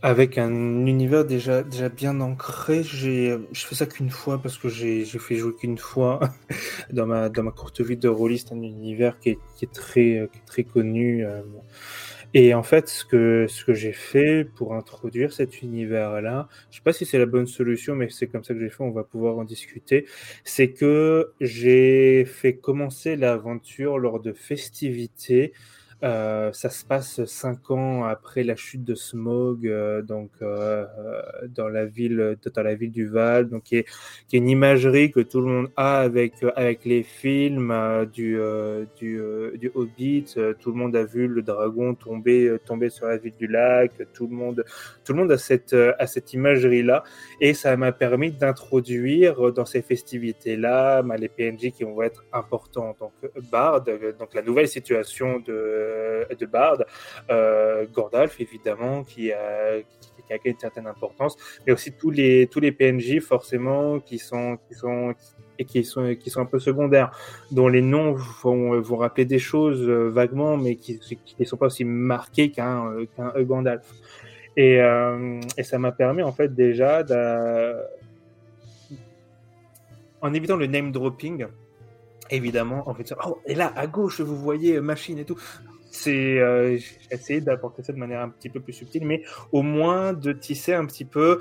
avec 0.05 0.37
un 0.37 0.85
univers 0.85 1.25
déjà, 1.25 1.63
déjà 1.63 1.89
bien 1.89 2.21
ancré, 2.21 2.83
j'ai, 2.83 3.39
je 3.53 3.65
fais 3.65 3.75
ça 3.75 3.87
qu'une 3.87 4.11
fois 4.11 4.37
parce 4.37 4.59
que 4.59 4.69
j'ai, 4.69 5.03
fait 5.07 5.37
jouer 5.37 5.55
qu'une 5.55 5.79
fois 5.79 6.21
dans 6.93 7.07
ma, 7.07 7.31
dans 7.31 7.43
ma 7.43 7.53
courte 7.53 7.81
vie 7.81 7.97
de 7.97 8.09
rôliste 8.09 8.53
un 8.53 8.61
univers 8.61 9.19
qui 9.19 9.31
est, 9.31 9.39
qui 9.57 9.65
est 9.65 9.73
très, 9.73 10.29
très 10.45 10.63
connu. 10.63 11.25
Euh, 11.25 11.41
et 12.35 12.53
en 12.53 12.63
fait, 12.63 12.91
ce 12.91 13.07
que, 13.07 13.47
ce 13.49 13.65
que 13.65 13.73
j'ai 13.73 13.95
fait 13.95 14.45
pour 14.45 14.75
introduire 14.75 15.33
cet 15.33 15.63
univers-là, 15.63 16.49
je 16.71 16.77
sais 16.77 16.83
pas 16.83 16.93
si 16.93 17.07
c'est 17.07 17.19
la 17.19 17.25
bonne 17.25 17.47
solution, 17.47 17.95
mais 17.95 18.11
c'est 18.11 18.27
comme 18.27 18.45
ça 18.45 18.53
que 18.53 18.61
j'ai 18.61 18.69
fait, 18.69 18.85
on 18.85 18.91
va 18.91 19.05
pouvoir 19.05 19.39
en 19.39 19.45
discuter, 19.45 20.05
c'est 20.45 20.73
que 20.73 21.33
j'ai 21.41 22.27
fait 22.27 22.57
commencer 22.57 23.17
l'aventure 23.17 23.99
lors 23.99 24.21
de 24.21 24.35
festivités 24.35 25.55
euh, 26.05 26.53
ça 26.53 26.69
se 26.69 26.85
passe 26.85 27.25
cinq 27.25 27.71
ans 27.71 28.05
après 28.05 28.45
la 28.45 28.57
chute 28.57 28.85
de 28.85 28.95
Smog, 28.95 29.67
euh, 29.67 30.03
donc 30.03 30.31
euh, 30.43 30.85
dans 31.49 31.69
la 31.69 31.87
ville, 31.87 32.37
dans 32.55 32.63
la 32.63 32.75
ville 32.75 32.91
du 32.91 33.07
Val, 33.07 33.49
donc 33.49 33.63
qui 33.63 33.77
est, 33.77 33.87
une 34.35 34.49
imagerie 34.49 35.11
que 35.11 35.21
tout 35.21 35.41
le 35.41 35.47
monde 35.47 35.71
a 35.77 36.01
avec 36.01 36.35
avec 36.57 36.85
les 36.85 37.03
films 37.03 37.73
du 38.13 38.39
du, 38.99 39.21
du 39.55 39.71
Hobbit. 39.75 40.35
tout 40.61 40.73
le 40.73 40.77
monde 40.77 40.95
a 40.97 41.05
vu 41.05 41.27
le 41.27 41.41
dragon 41.41 41.95
tomber 41.95 42.57
tomber 42.67 42.91
sur 42.91 43.07
la 43.07 43.17
ville 43.17 43.37
du 43.39 43.47
lac. 43.47 43.93
Tout 44.13 44.27
le 44.27 44.37
monde 44.37 44.65
tout 45.05 45.13
le 45.13 45.21
monde 45.21 45.33
a 45.33 45.39
cette 45.39 45.73
a 45.75 46.07
cette 46.07 46.33
imagerie 46.35 46.83
là, 46.83 47.05
et 47.41 47.55
ça 47.55 47.77
m'a 47.77 47.93
permis 47.93 48.33
d'introduire 48.33 49.53
dans 49.53 49.65
ces 49.65 49.81
festivités 49.83 50.57
là 50.57 51.03
bah, 51.03 51.17
les 51.17 51.29
PNJ 51.29 51.71
qui 51.71 51.85
vont 51.85 52.03
être 52.03 52.25
importants. 52.33 52.95
Donc 52.99 53.13
Bard, 53.51 53.85
donc 54.19 54.35
la 54.35 54.43
nouvelle 54.43 54.69
situation 54.69 55.39
de 55.39 55.94
euh, 55.95 56.35
de 56.39 56.47
Bard, 56.47 56.79
euh, 57.31 57.87
Gordalf 57.93 58.41
évidemment 58.41 59.05
qui 59.05 59.33
a, 59.33 59.81
qui, 60.27 60.33
a 60.33 60.37
une 60.45 60.59
certaine 60.59 60.87
importance, 60.87 61.37
mais 61.67 61.73
aussi 61.73 61.93
tous 61.93 62.11
les 62.11 62.47
tous 62.47 62.61
les 62.61 62.73
PNJ 62.73 63.21
forcément 63.21 64.01
qui 64.01 64.19
sont 64.19 64.59
qui 64.69 64.75
sont 64.75 65.15
et 65.59 65.65
qui 65.65 65.85
sont 65.85 66.15
qui 66.15 66.31
sont 66.31 66.41
un 66.41 66.47
peu 66.47 66.59
secondaires, 66.59 67.11
dont 67.51 67.69
les 67.69 67.83
noms 67.83 68.15
vont, 68.43 68.81
vont 68.81 68.97
rappeler 68.97 69.25
des 69.25 69.39
choses 69.39 69.89
euh, 69.89 70.09
vaguement, 70.11 70.57
mais 70.57 70.77
qui 70.77 71.01
ne 71.39 71.45
sont 71.45 71.57
pas 71.57 71.67
aussi 71.67 71.85
marqués 71.85 72.51
qu'un 72.51 73.05
qu'un 73.17 73.33
Gandalf. 73.43 73.87
Et, 74.57 74.79
et 75.59 75.63
ça 75.65 75.79
m'a 75.81 75.91
permis 75.91 76.23
en 76.23 76.31
fait 76.31 76.55
déjà 76.55 77.03
en 80.25 80.33
évitant 80.33 80.57
le 80.57 80.67
name 80.67 80.91
dropping, 80.91 81.47
évidemment, 82.31 82.89
en 82.89 82.95
fait, 82.95 83.13
oh, 83.27 83.39
et 83.45 83.55
là, 83.55 83.71
à 83.77 83.87
gauche, 83.87 84.23
vous 84.23 84.37
voyez 84.37 84.81
machine 84.81 85.19
et 85.19 85.27
tout 85.27 85.39
c'est 85.95 86.41
euh, 86.41 86.77
j'ai 86.77 87.15
essayé 87.15 87.41
d'apporter 87.41 87.83
ça 87.83 87.93
de 87.93 87.99
manière 87.99 88.21
un 88.21 88.29
petit 88.29 88.49
peu 88.49 88.61
plus 88.61 88.73
subtile, 88.73 89.07
mais 89.07 89.23
au 89.53 89.63
moins 89.63 90.13
de 90.13 90.33
tisser 90.33 90.75
un 90.75 90.87
petit 90.87 91.05
peu, 91.05 91.41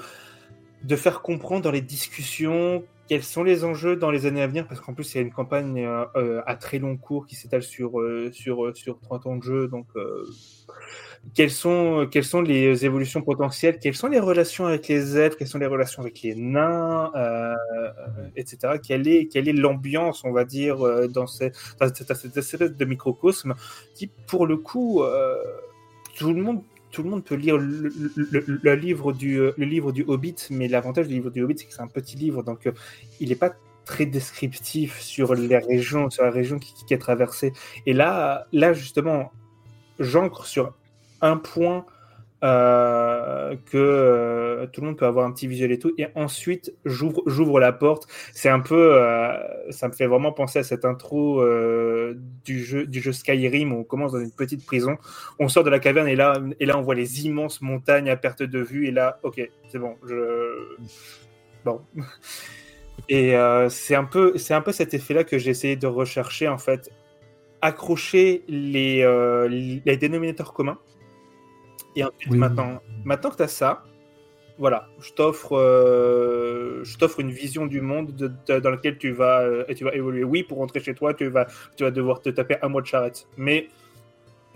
de 0.83 0.95
faire 0.95 1.21
comprendre 1.21 1.63
dans 1.63 1.71
les 1.71 1.81
discussions 1.81 2.83
quels 3.07 3.23
sont 3.23 3.43
les 3.43 3.63
enjeux 3.65 3.95
dans 3.95 4.11
les 4.11 4.25
années 4.25 4.41
à 4.41 4.47
venir, 4.47 4.67
parce 4.67 4.79
qu'en 4.79 4.93
plus 4.93 5.13
il 5.13 5.17
y 5.17 5.19
a 5.19 5.23
une 5.23 5.33
campagne 5.33 5.85
euh, 5.85 6.05
euh, 6.15 6.41
à 6.45 6.55
très 6.55 6.79
long 6.79 6.97
cours 6.97 7.25
qui 7.25 7.35
s'étale 7.35 7.63
sur, 7.63 7.93
sur, 8.31 8.75
sur 8.75 8.99
30 8.99 9.27
ans 9.27 9.35
de 9.37 9.43
jeu, 9.43 9.67
donc 9.67 9.87
quelles 11.33 11.51
sont, 11.51 12.07
quelles 12.11 12.25
sont 12.25 12.41
les 12.41 12.85
évolutions 12.85 13.21
potentielles, 13.21 13.79
quelles 13.79 13.95
sont 13.95 14.07
les 14.07 14.19
relations 14.19 14.65
avec 14.65 14.87
les 14.87 15.17
elfes, 15.17 15.35
quelles 15.37 15.47
sont 15.47 15.57
les 15.57 15.65
relations 15.65 16.01
avec 16.01 16.21
les 16.21 16.35
nains, 16.35 17.11
euh, 17.15 17.55
etc. 18.35 18.73
Quelle 18.85 19.07
est, 19.07 19.27
quelle 19.27 19.47
est 19.47 19.53
l'ambiance, 19.53 20.23
on 20.25 20.31
va 20.31 20.43
dire, 20.43 20.85
euh, 20.85 21.07
dans, 21.07 21.27
cette, 21.27 21.55
espèce 21.79 22.75
de 22.75 22.85
microcosme 22.85 23.55
qui, 23.95 24.07
pour 24.27 24.45
le 24.45 24.57
coup, 24.57 25.01
euh, 25.01 25.37
tout 26.15 26.33
le 26.33 26.41
monde 26.41 26.61
tout 26.91 27.01
le 27.01 27.09
monde 27.09 27.23
peut 27.23 27.33
lire 27.33 27.57
le, 27.57 27.91
le, 28.61 28.75
livre 28.75 29.13
du, 29.13 29.37
le 29.37 29.65
livre 29.65 29.91
du 29.91 30.03
Hobbit, 30.03 30.35
mais 30.51 30.67
l'avantage 30.67 31.07
du 31.07 31.15
livre 31.15 31.31
du 31.31 31.41
Hobbit, 31.41 31.55
c'est 31.57 31.65
que 31.65 31.73
c'est 31.73 31.81
un 31.81 31.87
petit 31.87 32.15
livre, 32.15 32.43
donc 32.43 32.69
il 33.19 33.29
n'est 33.29 33.35
pas 33.35 33.51
très 33.83 34.05
descriptif 34.05 34.99
sur 34.99 35.33
les 35.33 35.57
régions, 35.57 36.11
sur 36.11 36.23
la 36.23 36.29
région 36.29 36.59
qui, 36.59 36.71
qui 36.85 36.93
est 36.93 36.99
traversée. 36.99 37.51
Et 37.87 37.93
là, 37.93 38.45
là 38.53 38.73
justement, 38.73 39.31
j'ancre 39.97 40.45
sur 40.45 40.75
un 41.23 41.37
point 41.37 41.85
euh, 42.43 43.55
que 43.67 43.77
euh, 43.77 44.67
tout 44.67 44.81
le 44.81 44.87
monde 44.87 44.97
peut 44.97 45.05
avoir 45.05 45.25
un 45.25 45.31
petit 45.31 45.47
visuel 45.47 45.71
et 45.71 45.79
tout. 45.79 45.93
Et 45.97 46.07
ensuite, 46.13 46.73
j'ouvre, 46.83 47.59
la 47.59 47.71
porte. 47.71 48.05
C'est 48.33 48.49
un 48.49 48.59
peu, 48.59 48.95
euh, 48.95 49.71
ça 49.71 49.87
me 49.87 49.93
fait 49.93 50.07
vraiment 50.07 50.33
penser 50.33 50.59
à 50.59 50.63
cette 50.63 50.83
intro 50.83 51.41
du 52.43 52.63
jeu, 52.63 52.85
du 52.85 53.01
jeu 53.01 53.13
Skyrim 53.13 53.71
où 53.71 53.79
on 53.79 53.83
commence 53.85 54.11
dans 54.11 54.19
une 54.19 54.31
petite 54.31 54.65
prison, 54.65 54.97
on 55.39 55.47
sort 55.47 55.63
de 55.63 55.69
la 55.69 55.79
caverne 55.79 56.07
et 56.07 56.17
là, 56.17 56.33
et 56.59 56.65
là, 56.65 56.77
on 56.77 56.81
voit 56.81 56.95
les 56.95 57.25
immenses 57.25 57.61
montagnes 57.61 58.09
à 58.09 58.17
perte 58.17 58.43
de 58.43 58.59
vue. 58.59 58.87
Et 58.87 58.91
là, 58.91 59.19
ok, 59.23 59.49
c'est 59.69 59.79
bon, 59.79 59.95
je, 60.05 60.77
bon. 61.63 61.81
Et 63.09 63.35
c'est 63.69 63.95
un 63.95 64.05
peu, 64.05 64.37
c'est 64.37 64.53
un 64.53 64.61
peu 64.61 64.71
cet 64.71 64.93
effet-là 64.93 65.23
que 65.23 65.37
j'ai 65.37 65.49
essayé 65.49 65.75
de 65.75 65.87
rechercher 65.87 66.47
en 66.47 66.57
fait, 66.57 66.89
accrocher 67.61 68.43
les, 68.47 69.03
les 69.83 69.97
dénominateurs 69.97 70.53
communs 70.53 70.77
et 71.95 72.03
ensuite, 72.03 72.33
maintenant, 72.33 72.81
maintenant 73.05 73.29
que 73.29 73.37
tu 73.37 73.43
as 73.43 73.47
ça, 73.47 73.83
voilà, 74.57 74.87
je 74.99 75.11
t'offre, 75.13 75.57
euh, 75.57 76.83
je 76.83 76.97
t'offre 76.97 77.19
une 77.19 77.31
vision 77.31 77.65
du 77.65 77.81
monde 77.81 78.11
dans 78.47 78.69
laquelle 78.69 78.97
tu 78.97 79.11
vas, 79.11 79.41
euh, 79.41 79.65
tu 79.75 79.83
vas 79.83 79.93
évoluer. 79.95 80.23
Oui, 80.23 80.43
pour 80.43 80.59
rentrer 80.59 80.79
chez 80.79 80.93
toi, 80.93 81.13
tu 81.13 81.27
vas, 81.27 81.47
tu 81.75 81.83
vas 81.83 81.91
devoir 81.91 82.21
te 82.21 82.29
taper 82.29 82.57
un 82.61 82.69
mois 82.69 82.81
de 82.81 82.87
charrette. 82.87 83.27
Mais 83.37 83.69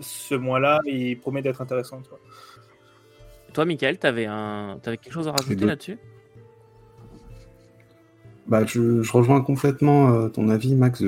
ce 0.00 0.34
mois-là, 0.34 0.80
il 0.86 1.18
promet 1.18 1.42
d'être 1.42 1.60
intéressant. 1.60 2.00
Toi, 2.02 2.18
toi 3.52 3.64
Michael, 3.64 3.98
tu 3.98 4.06
avais, 4.06 4.26
un... 4.26 4.78
avais 4.84 4.98
quelque 4.98 5.12
chose 5.12 5.26
à 5.26 5.32
rajouter 5.32 5.66
là-dessus? 5.66 5.98
Bah, 8.46 8.64
je, 8.64 9.02
je, 9.02 9.12
rejoins 9.12 9.42
complètement 9.42 10.10
euh, 10.10 10.28
ton 10.28 10.48
avis, 10.48 10.74
Max. 10.74 11.02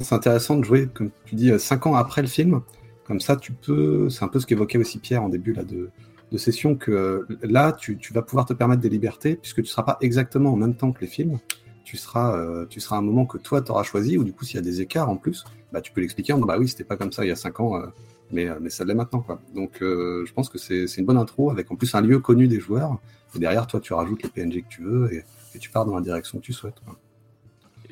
c'est 0.00 0.14
intéressant 0.14 0.56
de 0.56 0.64
jouer, 0.64 0.88
comme 0.92 1.10
tu 1.26 1.34
dis, 1.34 1.56
5 1.56 1.86
ans 1.86 1.94
après 1.94 2.22
le 2.22 2.26
film. 2.26 2.62
Comme 3.04 3.20
ça, 3.20 3.36
tu 3.36 3.52
peux. 3.52 4.08
C'est 4.08 4.24
un 4.24 4.28
peu 4.28 4.40
ce 4.40 4.46
qu'évoquait 4.46 4.78
aussi 4.78 4.98
Pierre 4.98 5.22
en 5.22 5.28
début 5.28 5.52
là, 5.52 5.62
de, 5.62 5.90
de 6.32 6.38
session, 6.38 6.74
que 6.74 6.90
euh, 6.90 7.26
là, 7.42 7.72
tu, 7.72 7.98
tu, 7.98 8.12
vas 8.12 8.22
pouvoir 8.22 8.46
te 8.46 8.54
permettre 8.54 8.80
des 8.80 8.88
libertés, 8.88 9.36
puisque 9.36 9.56
tu 9.56 9.62
ne 9.62 9.66
seras 9.66 9.82
pas 9.82 9.98
exactement 10.00 10.52
en 10.52 10.56
même 10.56 10.74
temps 10.74 10.92
que 10.92 11.00
les 11.00 11.06
films. 11.06 11.38
Tu 11.84 11.98
seras, 11.98 12.36
euh, 12.38 12.64
tu 12.66 12.80
seras 12.80 12.96
un 12.96 13.02
moment 13.02 13.26
que 13.26 13.36
toi, 13.36 13.60
tu 13.60 13.70
auras 13.70 13.82
choisi, 13.82 14.16
ou 14.16 14.24
du 14.24 14.32
coup, 14.32 14.44
s'il 14.44 14.56
y 14.56 14.58
a 14.58 14.62
des 14.62 14.80
écarts 14.80 15.10
en 15.10 15.16
plus, 15.16 15.44
bah, 15.70 15.82
tu 15.82 15.92
peux 15.92 16.00
l'expliquer 16.00 16.32
en 16.32 16.36
disant 16.36 16.46
Bah 16.46 16.56
oui, 16.58 16.66
c'était 16.66 16.84
pas 16.84 16.96
comme 16.96 17.12
ça 17.12 17.24
il 17.24 17.28
y 17.28 17.30
a 17.30 17.36
5 17.36 17.60
ans, 17.60 17.76
euh, 17.76 17.86
mais, 18.30 18.48
mais 18.60 18.70
ça 18.70 18.84
l'est 18.84 18.94
maintenant. 18.94 19.20
Quoi. 19.20 19.40
Donc, 19.54 19.76
je 19.80 20.32
pense 20.32 20.48
que 20.48 20.58
c'est 20.58 20.96
une 20.96 21.04
bonne 21.04 21.18
intro, 21.18 21.50
avec 21.50 21.70
en 21.70 21.76
plus 21.76 21.94
un 21.94 22.00
lieu 22.00 22.18
connu 22.20 22.48
des 22.48 22.58
joueurs. 22.58 22.98
Et 23.36 23.38
derrière, 23.38 23.66
toi, 23.66 23.80
tu 23.80 23.92
rajoutes 23.92 24.22
les 24.22 24.28
PNG 24.30 24.62
que 24.62 24.68
tu 24.68 24.82
veux, 24.82 25.12
et, 25.12 25.24
et 25.54 25.58
tu 25.58 25.68
pars 25.70 25.84
dans 25.84 25.94
la 25.94 26.00
direction 26.00 26.38
que 26.38 26.44
tu 26.44 26.52
souhaites. 26.52 26.80
Quoi. 26.84 26.96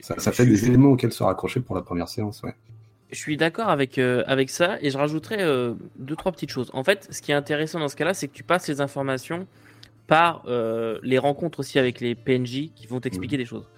Ça, 0.03 0.19
ça 0.19 0.33
fait 0.33 0.47
des 0.47 0.67
éléments 0.67 0.91
auxquels 0.91 1.13
se 1.13 1.23
raccrocher 1.23 1.61
pour 1.61 1.77
la 1.77 1.83
première 1.83 2.09
séance. 2.09 2.43
Ouais. 2.43 2.55
Je 3.13 3.19
suis 3.19 3.37
d'accord 3.37 3.69
avec, 3.69 3.99
euh, 3.99 4.25
avec 4.27 4.49
ça 4.49 4.79
et 4.81 4.91
je 4.91 4.97
rajouterais 4.97 5.43
euh, 5.43 5.75
deux, 5.99 6.17
trois 6.17 6.33
petites 6.33 6.51
choses. 6.51 6.71
En 6.73 6.83
fait, 6.83 7.07
ce 7.11 7.21
qui 7.21 7.31
est 7.31 7.35
intéressant 7.35 7.79
dans 7.79 7.89
ce 7.89 7.97
cas-là, 7.97 8.15
c'est 8.15 8.27
que 8.27 8.33
tu 8.33 8.43
passes 8.43 8.67
les 8.69 8.81
informations 8.81 9.47
par 10.07 10.43
euh, 10.49 10.99
les 11.03 11.19
rencontres 11.19 11.61
aussi 11.61 11.79
avec 11.79 12.01
les 12.01 12.15
PNJ 12.15 12.71
qui 12.75 12.87
vont 12.89 13.01
t'expliquer 13.01 13.37
des 13.37 13.45
choses. 13.45 13.69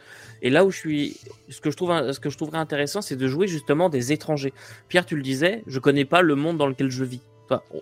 Et 0.40 0.50
là 0.50 0.64
où 0.64 0.70
je 0.70 0.78
suis, 0.78 1.16
ce 1.48 1.60
que 1.60 1.72
je 1.72 1.76
trouve, 1.76 2.12
ce 2.12 2.20
que 2.20 2.30
je 2.30 2.36
trouverais 2.36 2.58
intéressant, 2.58 3.02
c'est 3.02 3.16
de 3.16 3.26
jouer 3.26 3.48
justement 3.48 3.88
des 3.88 4.12
étrangers. 4.12 4.52
Pierre, 4.88 5.04
tu 5.04 5.16
le 5.16 5.22
disais, 5.22 5.64
je 5.66 5.80
connais 5.80 6.04
pas 6.04 6.22
le 6.22 6.36
monde 6.36 6.56
dans 6.56 6.68
lequel 6.68 6.90
je 6.90 7.02
vis. 7.02 7.20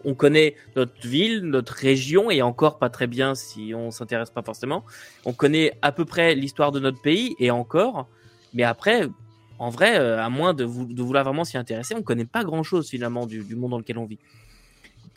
on 0.04 0.14
connaît 0.14 0.56
notre 0.74 1.06
ville, 1.06 1.42
notre 1.42 1.74
région, 1.74 2.30
et 2.30 2.40
encore 2.40 2.78
pas 2.78 2.88
très 2.88 3.06
bien 3.06 3.34
si 3.34 3.74
on 3.74 3.90
s'intéresse 3.90 4.30
pas 4.30 4.42
forcément. 4.42 4.84
On 5.26 5.34
connaît 5.34 5.74
à 5.82 5.92
peu 5.92 6.06
près 6.06 6.34
l'histoire 6.34 6.72
de 6.72 6.80
notre 6.80 7.00
pays, 7.02 7.36
et 7.38 7.50
encore. 7.50 8.08
Mais 8.54 8.64
après, 8.64 9.08
en 9.62 9.70
vrai, 9.70 9.96
euh, 9.96 10.20
à 10.20 10.28
moins 10.28 10.54
de, 10.54 10.64
vouloir 10.64 11.22
vraiment 11.22 11.44
s'y 11.44 11.56
intéresser, 11.56 11.94
on 11.94 11.98
ne 11.98 12.02
connaît 12.02 12.24
pas 12.24 12.42
grand-chose 12.42 12.88
finalement 12.88 13.26
du, 13.26 13.44
monde 13.54 13.70
dans 13.70 13.78
lequel 13.78 13.96
on 13.96 14.06
vit. 14.06 14.18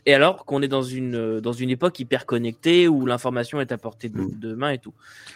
Et 0.06 0.14
alors 0.14 0.46
qu'on 0.46 0.62
est 0.62 0.68
dans 0.68 0.84
une, 0.84 1.16
euh, 1.16 1.42
dans 1.42 1.52
une 1.52 1.72
époque 1.72 2.00
hyper 2.00 2.28
connectée 2.28 2.88
où 2.88 3.08
l'information 3.08 3.60
est 3.60 3.72
à 3.72 3.80
portée 3.80 4.08
de, 4.08 4.54
mm. 4.54 4.56
main 4.56 4.70
et 4.70 4.78
tout. 4.78 4.94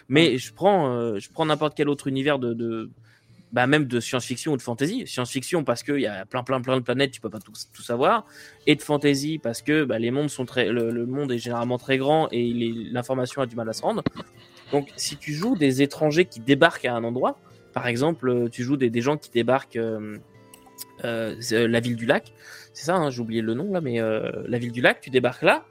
Mais 0.08 0.38
je 0.38 0.52
prends, 0.52 0.94
euh, 0.94 1.18
je 1.18 1.28
prends 1.28 1.44
n'importe 1.44 1.74
quel 1.76 1.88
autre 1.88 2.06
univers 2.06 2.38
de, 2.38 2.88
bah 3.50 3.66
même 3.66 3.86
de 3.86 3.98
science-fiction 3.98 4.52
ou 4.52 4.56
de 4.56 4.62
fantasy. 4.62 5.08
Science-fiction 5.08 5.64
parce 5.64 5.82
qu'il 5.82 5.98
y 5.98 6.06
a 6.06 6.24
plein, 6.24 6.44
plein, 6.44 6.60
plein 6.60 6.76
de 6.76 6.84
planètes, 6.84 7.10
tu 7.10 7.20
peux 7.20 7.30
pas 7.30 7.40
tout, 7.40 7.82
savoir. 7.82 8.26
Et 8.68 8.76
de 8.76 8.82
fantasy 8.82 9.40
parce 9.42 9.60
que 9.60 9.82
bah, 9.82 9.98
les 9.98 10.12
mondes 10.12 10.30
sont 10.30 10.46
très, 10.46 10.68
le, 10.68 11.04
monde 11.04 11.32
est 11.32 11.38
généralement 11.38 11.78
très 11.78 11.98
grand 11.98 12.28
et 12.30 12.52
l'information 12.92 13.42
a 13.42 13.46
du 13.46 13.56
mal 13.56 13.68
à 13.68 13.72
se 13.72 13.82
rendre. 13.82 14.04
Donc, 14.70 14.92
si 14.94 15.16
tu 15.16 15.32
joues 15.32 15.56
des 15.56 15.82
étrangers 15.82 16.26
qui 16.26 16.38
débarquent 16.38 16.84
à 16.84 16.94
un 16.94 17.02
endroit, 17.02 17.40
par 17.72 17.86
exemple, 17.86 18.28
euh, 18.28 18.48
tu 18.48 18.62
joues 18.62 18.76
des, 18.76 19.00
gens 19.00 19.16
qui 19.16 19.30
débarquent 19.30 19.76
euh, 19.76 20.16
euh, 21.04 21.36
la 21.50 21.80
ville 21.80 21.96
du 21.96 22.06
lac. 22.06 22.32
C'est 22.72 22.86
ça, 22.86 22.96
hein, 22.96 23.10
j'ai 23.10 23.20
oublié 23.20 23.42
le 23.42 23.54
nom 23.54 23.72
là, 23.72 23.80
mais 23.80 23.98
la 24.00 24.58
ville 24.58 24.72
du 24.72 24.80
lac, 24.80 25.00
tu 25.00 25.10
débarques 25.10 25.42
là. 25.42 25.64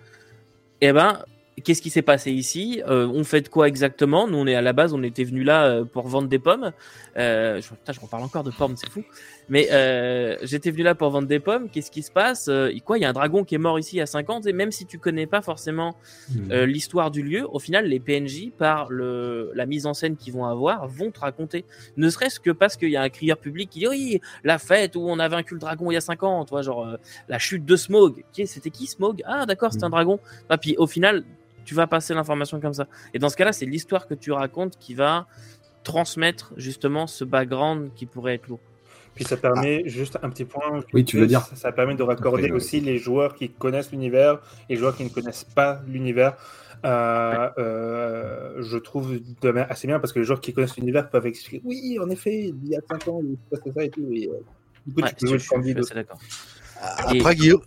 eh 0.81 0.91
ben, 0.91 1.23
qu'est-ce 1.63 1.81
qui 1.81 1.89
s'est 1.89 2.01
passé 2.01 2.31
ici? 2.31 2.81
On 2.85 3.23
fait 3.23 3.41
de 3.41 3.47
quoi 3.47 3.67
exactement? 3.67 4.27
Nous, 4.27 4.37
on 4.37 4.47
est 4.47 4.55
à 4.55 4.61
la 4.61 4.73
base, 4.73 4.93
on 4.93 5.01
était 5.01 5.23
venu 5.23 5.43
là 5.43 5.83
pour 5.85 6.07
vendre 6.09 6.27
des 6.27 6.39
pommes. 6.39 6.73
Je, 7.15 7.69
putain, 7.69 7.93
je 7.93 7.99
reparle 8.01 8.23
encore 8.23 8.43
de 8.43 8.51
pommes, 8.51 8.75
c'est 8.75 8.89
fou. 8.89 9.03
Mais 9.49 9.67
euh, 9.71 10.37
j'étais 10.43 10.69
venu 10.71 10.83
là 10.83 10.93
pour 10.95 11.09
vendre 11.09 11.27
des 11.27 11.39
pommes. 11.39 11.69
Qu'est-ce 11.69 11.89
qui 11.91 12.03
se 12.03 12.11
passe 12.11 12.47
euh, 12.49 12.71
Quoi 12.85 12.97
Il 12.97 13.01
y 13.01 13.05
a 13.05 13.09
un 13.09 13.13
dragon 13.13 13.43
qui 13.43 13.55
est 13.55 13.59
mort 13.59 13.79
ici 13.79 13.99
à 13.99 14.05
50 14.05 14.45
et 14.45 14.53
même 14.53 14.71
si 14.71 14.85
tu 14.85 14.99
connais 14.99 15.25
pas 15.25 15.41
forcément 15.41 15.95
Hmm. 16.29 16.51
euh, 16.51 16.65
l'histoire 16.65 17.09
du 17.11 17.23
lieu, 17.23 17.47
au 17.51 17.59
final, 17.59 17.85
les 17.87 17.99
PNJ 17.99 18.51
par 18.57 18.89
le 18.91 19.51
la 19.55 19.65
mise 19.65 19.85
en 19.87 19.93
scène 19.93 20.15
qu'ils 20.15 20.33
vont 20.33 20.45
avoir 20.45 20.87
vont 20.87 21.09
te 21.11 21.19
raconter. 21.19 21.65
Ne 21.97 22.09
serait-ce 22.09 22.39
que 22.39 22.51
parce 22.51 22.77
qu'il 22.77 22.89
y 22.91 22.97
a 22.97 23.01
un 23.01 23.09
crieur 23.09 23.37
public 23.37 23.69
qui 23.69 23.79
dit 23.79 23.87
oui, 23.87 24.21
la 24.43 24.59
fête 24.59 24.95
où 24.95 25.01
on 25.01 25.17
a 25.19 25.27
vaincu 25.27 25.55
le 25.55 25.59
dragon 25.59 25.89
il 25.91 25.95
y 25.95 25.97
a 25.97 26.01
5 26.01 26.21
ans, 26.23 26.45
tu 26.45 26.51
vois, 26.51 26.61
genre 26.61 26.97
la 27.27 27.39
chute 27.39 27.65
de 27.65 27.75
Smog. 27.75 28.23
Qui- 28.31 28.45
C'était 28.47 28.69
qui 28.69 28.85
Smog 28.87 29.21
Ah 29.25 29.45
d'accord, 29.45 29.71
c'est 29.73 29.81
Hmm. 29.81 29.85
un 29.85 29.89
dragon. 29.89 30.19
Ah, 30.49 30.57
puis 30.57 30.75
au 30.77 30.85
final, 30.87 31.23
tu 31.65 31.73
vas 31.75 31.87
passer 31.87 32.13
l'information 32.13 32.59
comme 32.59 32.73
ça. 32.73 32.87
Et 33.13 33.19
dans 33.19 33.29
ce 33.29 33.35
cas-là, 33.37 33.51
c'est 33.53 33.65
l'histoire 33.65 34.07
que 34.07 34.13
tu 34.13 34.31
racontes 34.31 34.77
qui 34.79 34.93
va 34.93 35.25
transmettre 35.83 36.53
justement 36.57 37.07
ce 37.07 37.23
background 37.23 37.91
qui 37.95 38.05
pourrait 38.05 38.35
être 38.35 38.47
lourd. 38.47 38.59
Puis 39.15 39.25
ça 39.25 39.37
permet 39.37 39.83
juste 39.87 40.17
un 40.23 40.29
petit 40.29 40.45
point. 40.45 40.81
Oui, 40.93 41.03
tu 41.03 41.17
veux 41.17 41.27
dire. 41.27 41.41
Ça, 41.41 41.55
ça 41.55 41.71
permet 41.71 41.95
de 41.95 42.03
raccorder 42.03 42.45
Après, 42.45 42.55
aussi 42.55 42.79
les 42.79 42.97
joueurs 42.97 43.35
qui 43.35 43.49
connaissent 43.49 43.91
l'univers 43.91 44.39
et 44.69 44.73
les 44.73 44.79
joueurs 44.79 44.95
qui 44.95 45.03
ne 45.03 45.09
connaissent 45.09 45.43
pas 45.43 45.81
l'univers. 45.87 46.37
Euh, 46.85 47.49
euh, 47.57 48.61
je 48.61 48.77
trouve 48.77 49.19
assez 49.69 49.87
bien 49.87 49.99
parce 49.99 50.13
que 50.13 50.19
les 50.19 50.25
joueurs 50.25 50.39
qui 50.39 50.53
connaissent 50.53 50.77
l'univers 50.77 51.09
peuvent 51.09 51.25
expliquer 51.25 51.61
oui, 51.65 51.99
en 52.01 52.09
effet, 52.09 52.53
il 52.53 52.69
y 52.69 52.75
a 52.75 52.79
5 52.89 53.07
ans, 53.09 53.21
il 53.21 53.37
se 53.57 53.73
ça 53.73 53.83
et 53.83 53.89
tout. 53.89 54.07
Et, 54.13 54.29
euh, 54.29 54.39
du 54.87 54.93
coup, 54.93 55.01
Ouais, 55.01 55.09
tu 55.09 55.15
peux 55.25 55.37
jouer 55.37 55.73
le. 55.73 56.05
Après, 56.81 57.35
Guillaume, 57.35 57.61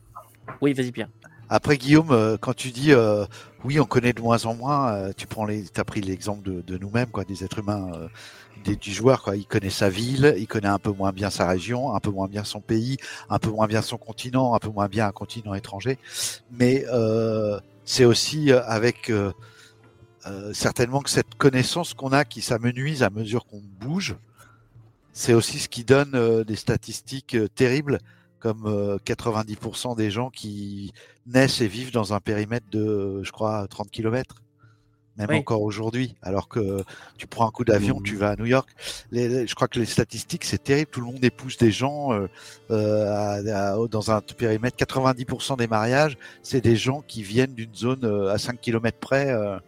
Oui, 0.63 0.73
vas-y 0.73 0.93
Pierre. 0.93 1.09
Après 1.55 1.77
Guillaume, 1.77 2.13
euh, 2.13 2.39
quand 2.41 2.55
tu 2.55 2.71
dis 2.71 2.95
euh, 2.95 3.27
oui, 3.63 3.79
on 3.79 3.85
connaît 3.85 4.15
de 4.15 4.23
moins 4.23 4.47
en 4.47 4.55
moins, 4.55 4.95
euh, 4.95 5.13
tu 5.15 5.27
prends 5.27 5.45
les, 5.45 5.65
t'as 5.65 5.85
pris 5.85 6.01
l'exemple 6.01 6.43
de, 6.43 6.63
de 6.63 6.79
nous-mêmes, 6.79 7.11
quoi, 7.11 7.25
des 7.25 7.45
êtres 7.45 7.59
humains, 7.59 7.91
euh, 7.93 8.09
des, 8.65 8.75
du 8.75 8.91
joueur, 8.91 9.23
quoi. 9.23 9.37
Il 9.37 9.45
connaît 9.45 9.69
sa 9.69 9.91
ville, 9.91 10.35
il 10.39 10.47
connaît 10.47 10.69
un 10.69 10.79
peu 10.79 10.93
moins 10.93 11.13
bien 11.13 11.29
sa 11.29 11.47
région, 11.47 11.95
un 11.95 12.01
peu 12.01 12.09
moins 12.09 12.27
bien 12.27 12.43
son 12.43 12.63
pays, 12.63 12.97
un 13.29 13.39
peu 13.39 13.51
moins 13.51 13.67
bien 13.67 13.83
son 13.83 13.99
continent, 13.99 14.55
un 14.55 14.59
peu 14.61 14.71
moins 14.71 14.89
bien 14.89 15.07
un 15.07 15.13
continent 15.13 15.53
étranger. 15.53 15.99
Mais 16.51 16.87
euh, 16.91 17.61
c'est 17.85 18.07
aussi 18.07 18.51
avec 18.51 19.13
certainement 20.55 21.01
que 21.01 21.11
cette 21.11 21.35
connaissance 21.35 21.93
qu'on 21.93 22.13
a 22.13 22.25
qui 22.25 22.41
s'amenuise 22.41 23.03
à 23.03 23.11
mesure 23.11 23.45
qu'on 23.45 23.61
bouge, 23.79 24.17
c'est 25.13 25.35
aussi 25.35 25.59
ce 25.59 25.69
qui 25.69 25.85
donne 25.85 26.45
des 26.45 26.57
statistiques 26.57 27.37
terribles 27.55 27.99
comme 28.43 28.67
euh, 28.67 28.99
90% 29.07 29.97
des 29.97 30.11
gens 30.11 30.29
qui 30.29 30.93
naissent 31.27 31.61
et 31.61 31.69
vivent 31.69 31.93
dans 31.93 32.13
un 32.15 32.21
périmètre 32.21 32.67
de, 32.71 33.23
je 33.23 33.31
crois, 33.33 33.67
30 33.69 33.91
km. 33.91 34.37
Même 35.19 35.29
Oui. 35.29 35.37
encore 35.37 35.61
aujourd'hui, 35.61 36.15
alors 36.23 36.49
que 36.49 36.83
tu 37.19 37.27
prends 37.27 37.47
un 37.47 37.51
coup 37.51 37.65
d'avion, 37.67 37.97
Mhm. 37.99 38.03
tu 38.03 38.17
vas 38.17 38.31
à 38.31 38.37
New 38.37 38.47
York. 38.47 38.71
Les, 39.11 39.29
les- 39.29 39.47
je 39.47 39.55
crois 39.55 39.69
que 39.69 39.79
les 39.79 39.85
statistiques, 39.85 40.45
c'est 40.47 40.63
terrible. 40.63 40.91
Tout 40.91 41.01
le 41.01 41.07
monde 41.07 41.23
épouse 41.23 41.59
des 41.59 41.71
gens 41.71 42.15
euh, 42.15 42.29
euh, 42.71 43.07
à- 43.13 43.73
à- 43.75 43.87
dans 43.89 44.11
un 44.11 44.23
périmètre. 44.23 44.75
90% 44.79 45.57
des 45.59 45.67
mariages, 45.67 46.17
c'est 46.43 46.63
des 46.63 46.77
gens 46.77 47.03
qui 47.07 47.23
viennent 47.23 47.53
d'une 47.55 47.75
zone 47.75 48.05
euh, 48.05 48.31
à 48.33 48.39
5 48.39 48.59
km 48.59 48.97
près. 48.99 49.31
euh. 49.31 49.59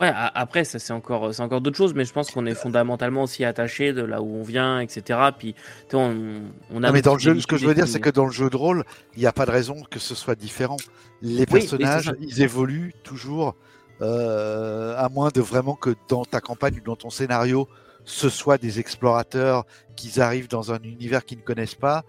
Ouais, 0.00 0.12
après, 0.14 0.64
ça 0.64 0.78
c'est 0.78 0.92
encore, 0.92 1.34
c'est 1.34 1.42
encore 1.42 1.60
d'autres 1.60 1.76
choses, 1.76 1.92
mais 1.92 2.04
je 2.04 2.12
pense 2.12 2.30
qu'on 2.30 2.46
est 2.46 2.54
fondamentalement 2.54 3.24
aussi 3.24 3.44
attaché 3.44 3.92
de 3.92 4.02
là 4.02 4.22
où 4.22 4.36
on 4.36 4.42
vient, 4.42 4.78
etc. 4.78 5.18
Puis, 5.36 5.56
on, 5.92 6.42
on 6.70 6.82
a. 6.84 6.86
Non, 6.86 6.92
mais 6.92 7.02
dans 7.02 7.14
le 7.14 7.20
jeu, 7.20 7.38
ce 7.40 7.46
que 7.48 7.56
je 7.56 7.66
veux 7.66 7.74
dire, 7.74 7.88
c'est 7.88 8.00
que 8.00 8.10
dans 8.10 8.26
le 8.26 8.30
jeu 8.30 8.48
de 8.48 8.56
rôle, 8.56 8.84
il 9.16 9.20
n'y 9.20 9.26
a 9.26 9.32
pas 9.32 9.44
de 9.44 9.50
raison 9.50 9.82
que 9.90 9.98
ce 9.98 10.14
soit 10.14 10.36
différent. 10.36 10.76
Les 11.20 11.40
Oui, 11.40 11.46
personnages, 11.46 12.12
ils 12.20 12.42
évoluent 12.42 12.94
toujours, 13.02 13.56
euh, 14.00 14.94
à 14.96 15.08
moins 15.08 15.30
de 15.34 15.40
vraiment 15.40 15.74
que 15.74 15.94
dans 16.08 16.24
ta 16.24 16.40
campagne 16.40 16.76
ou 16.76 16.84
dans 16.84 16.96
ton 16.96 17.10
scénario, 17.10 17.68
ce 18.04 18.28
soit 18.28 18.56
des 18.58 18.78
explorateurs 18.78 19.64
qui 19.96 20.20
arrivent 20.20 20.48
dans 20.48 20.72
un 20.72 20.78
univers 20.78 21.24
qu'ils 21.24 21.38
ne 21.38 21.42
connaissent 21.42 21.74
pas. 21.74 22.04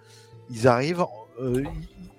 Ils 0.51 0.67
arrivent, 0.67 1.03
euh, 1.39 1.63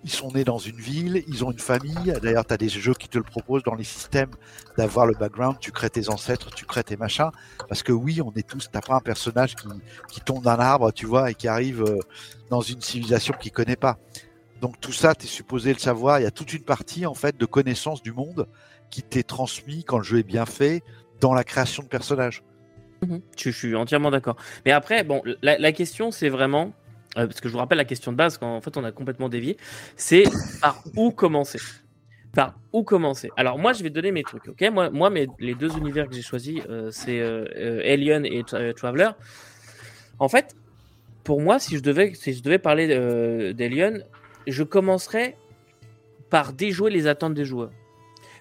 ils 0.02 0.10
sont 0.10 0.30
nés 0.32 0.44
dans 0.44 0.58
une 0.58 0.76
ville, 0.76 1.22
ils 1.28 1.44
ont 1.44 1.50
une 1.50 1.58
famille. 1.58 2.14
D'ailleurs, 2.22 2.46
tu 2.46 2.54
as 2.54 2.56
des 2.56 2.68
jeux 2.68 2.94
qui 2.94 3.08
te 3.08 3.18
le 3.18 3.24
proposent 3.24 3.62
dans 3.62 3.74
les 3.74 3.84
systèmes 3.84 4.30
d'avoir 4.78 5.06
le 5.06 5.14
background. 5.14 5.58
Tu 5.60 5.72
crées 5.72 5.90
tes 5.90 6.08
ancêtres, 6.08 6.50
tu 6.54 6.64
crées 6.64 6.84
tes 6.84 6.96
machins. 6.96 7.30
Parce 7.68 7.82
que 7.82 7.92
oui, 7.92 8.22
on 8.22 8.32
est 8.32 8.46
tous. 8.46 8.70
T'as 8.70 8.80
pas 8.80 8.94
un 8.94 9.00
personnage 9.00 9.56
qui, 10.08 10.20
tombe 10.22 10.42
d'un 10.42 10.58
arbre, 10.58 10.90
tu 10.92 11.06
vois, 11.06 11.30
et 11.30 11.34
qui 11.34 11.48
arrive 11.48 11.82
euh, 11.82 11.98
dans 12.48 12.62
une 12.62 12.80
civilisation 12.80 13.34
qu'il 13.38 13.52
connaît 13.52 13.76
pas. 13.76 13.98
Donc 14.62 14.80
tout 14.80 14.92
ça, 14.92 15.14
tu 15.14 15.26
es 15.26 15.28
supposé 15.28 15.72
le 15.72 15.78
savoir. 15.78 16.18
Il 16.20 16.22
y 16.22 16.26
a 16.26 16.30
toute 16.30 16.52
une 16.54 16.62
partie 16.62 17.04
en 17.04 17.14
fait 17.14 17.36
de 17.36 17.46
connaissance 17.46 18.02
du 18.02 18.12
monde 18.12 18.46
qui 18.90 19.02
t'est 19.02 19.22
transmis 19.22 19.84
quand 19.84 19.98
le 19.98 20.04
jeu 20.04 20.18
est 20.18 20.24
bien 20.24 20.46
fait 20.46 20.82
dans 21.20 21.34
la 21.34 21.44
création 21.44 21.82
de 21.82 21.88
personnages. 21.88 22.42
Mhm. 23.02 23.20
Je, 23.36 23.50
suis 23.50 23.74
entièrement 23.74 24.10
d'accord. 24.10 24.36
Mais 24.64 24.72
après, 24.72 25.04
bon, 25.04 25.22
la 25.42 25.72
question, 25.72 26.10
c'est 26.10 26.28
vraiment, 26.28 26.72
euh, 27.18 27.26
parce 27.26 27.40
que 27.40 27.48
je 27.48 27.52
vous 27.52 27.58
rappelle 27.58 27.78
la 27.78 27.84
question 27.84 28.12
de 28.12 28.16
base, 28.16 28.38
quand 28.38 28.54
en 28.56 28.61
fait 28.61 28.76
on 28.76 28.84
a 28.84 28.92
complètement 28.92 29.28
dévié, 29.28 29.56
c'est 29.96 30.24
par 30.61 30.82
où 30.96 31.11
commencer? 31.11 31.58
Par 32.32 32.54
où 32.72 32.84
commencer? 32.84 33.30
Alors 33.36 33.58
moi, 33.58 33.72
je 33.72 33.82
vais 33.82 33.90
donner 33.90 34.12
mes 34.12 34.22
trucs, 34.22 34.46
ok? 34.46 34.70
Moi, 34.70 34.90
moi 34.90 35.11
mes, 35.11 35.26
les 35.40 35.54
deux 35.54 35.76
univers 35.76 36.08
que 36.08 36.14
j'ai 36.14 36.22
choisis, 36.22 36.61
euh, 36.68 36.90
c'est 36.92 37.20
euh, 37.20 37.44
euh, 37.56 37.92
Alien 37.92 38.24
et 38.24 38.42
Tra- 38.42 38.72
Traveler. 38.74 39.11
En 40.20 40.28
fait, 40.28 40.54
pour 41.24 41.40
moi, 41.40 41.58
si 41.58 41.76
je 41.76 41.82
devais, 41.82 42.14
si 42.14 42.32
je 42.32 42.42
devais 42.42 42.58
parler 42.58 42.86
d'Alien, 43.54 44.04
je 44.46 44.62
commencerais 44.62 45.36
par 46.28 46.52
déjouer 46.52 46.90
les 46.90 47.06
attentes 47.06 47.34
des 47.34 47.44
joueurs. 47.44 47.72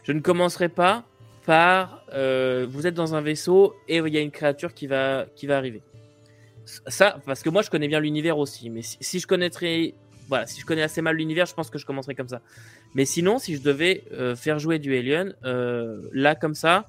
Je 0.04 0.12
ne 0.12 0.20
commencerai 0.20 0.70
pas 0.70 1.06
par 1.46 2.04
vous 2.12 2.86
êtes 2.86 2.94
dans 2.94 3.16
un 3.16 3.22
vaisseau 3.22 3.76
et 3.88 3.98
il 3.98 4.14
y 4.14 4.18
a 4.18 4.22
une 4.22 4.32
créature 4.32 4.74
qui 4.74 4.88
va, 4.88 5.26
qui 5.36 5.48
va 5.48 5.58
arriver. 5.58 5.82
Ça, 6.88 7.20
parce 7.26 7.42
que 7.42 7.50
moi 7.50 7.62
je 7.62 7.70
connais 7.70 7.88
bien 7.88 8.00
l'univers 8.00 8.38
aussi, 8.38 8.70
mais 8.70 8.82
si, 8.84 9.20
je 9.20 9.28
connaîtrais, 9.28 9.96
voilà, 10.28 10.46
si 10.46 10.62
je 10.62 10.66
connais 10.66 10.82
assez 10.84 11.02
mal 11.02 11.16
l'univers, 11.16 11.46
je 11.46 11.54
pense 11.54 11.70
que 11.70 11.78
je 11.78 11.86
commencerais 11.86 12.16
comme 12.16 12.30
ça. 12.30 12.42
Mais 12.96 13.06
sinon, 13.06 13.40
si 13.40 13.56
je 13.56 13.62
devais 13.62 14.04
euh, 14.12 14.36
faire 14.36 14.60
jouer 14.60 14.80
du 14.80 14.96
Alien, 14.96 15.36
euh, 15.46 16.02
là 16.14 16.36
comme 16.36 16.56
ça, 16.56 16.88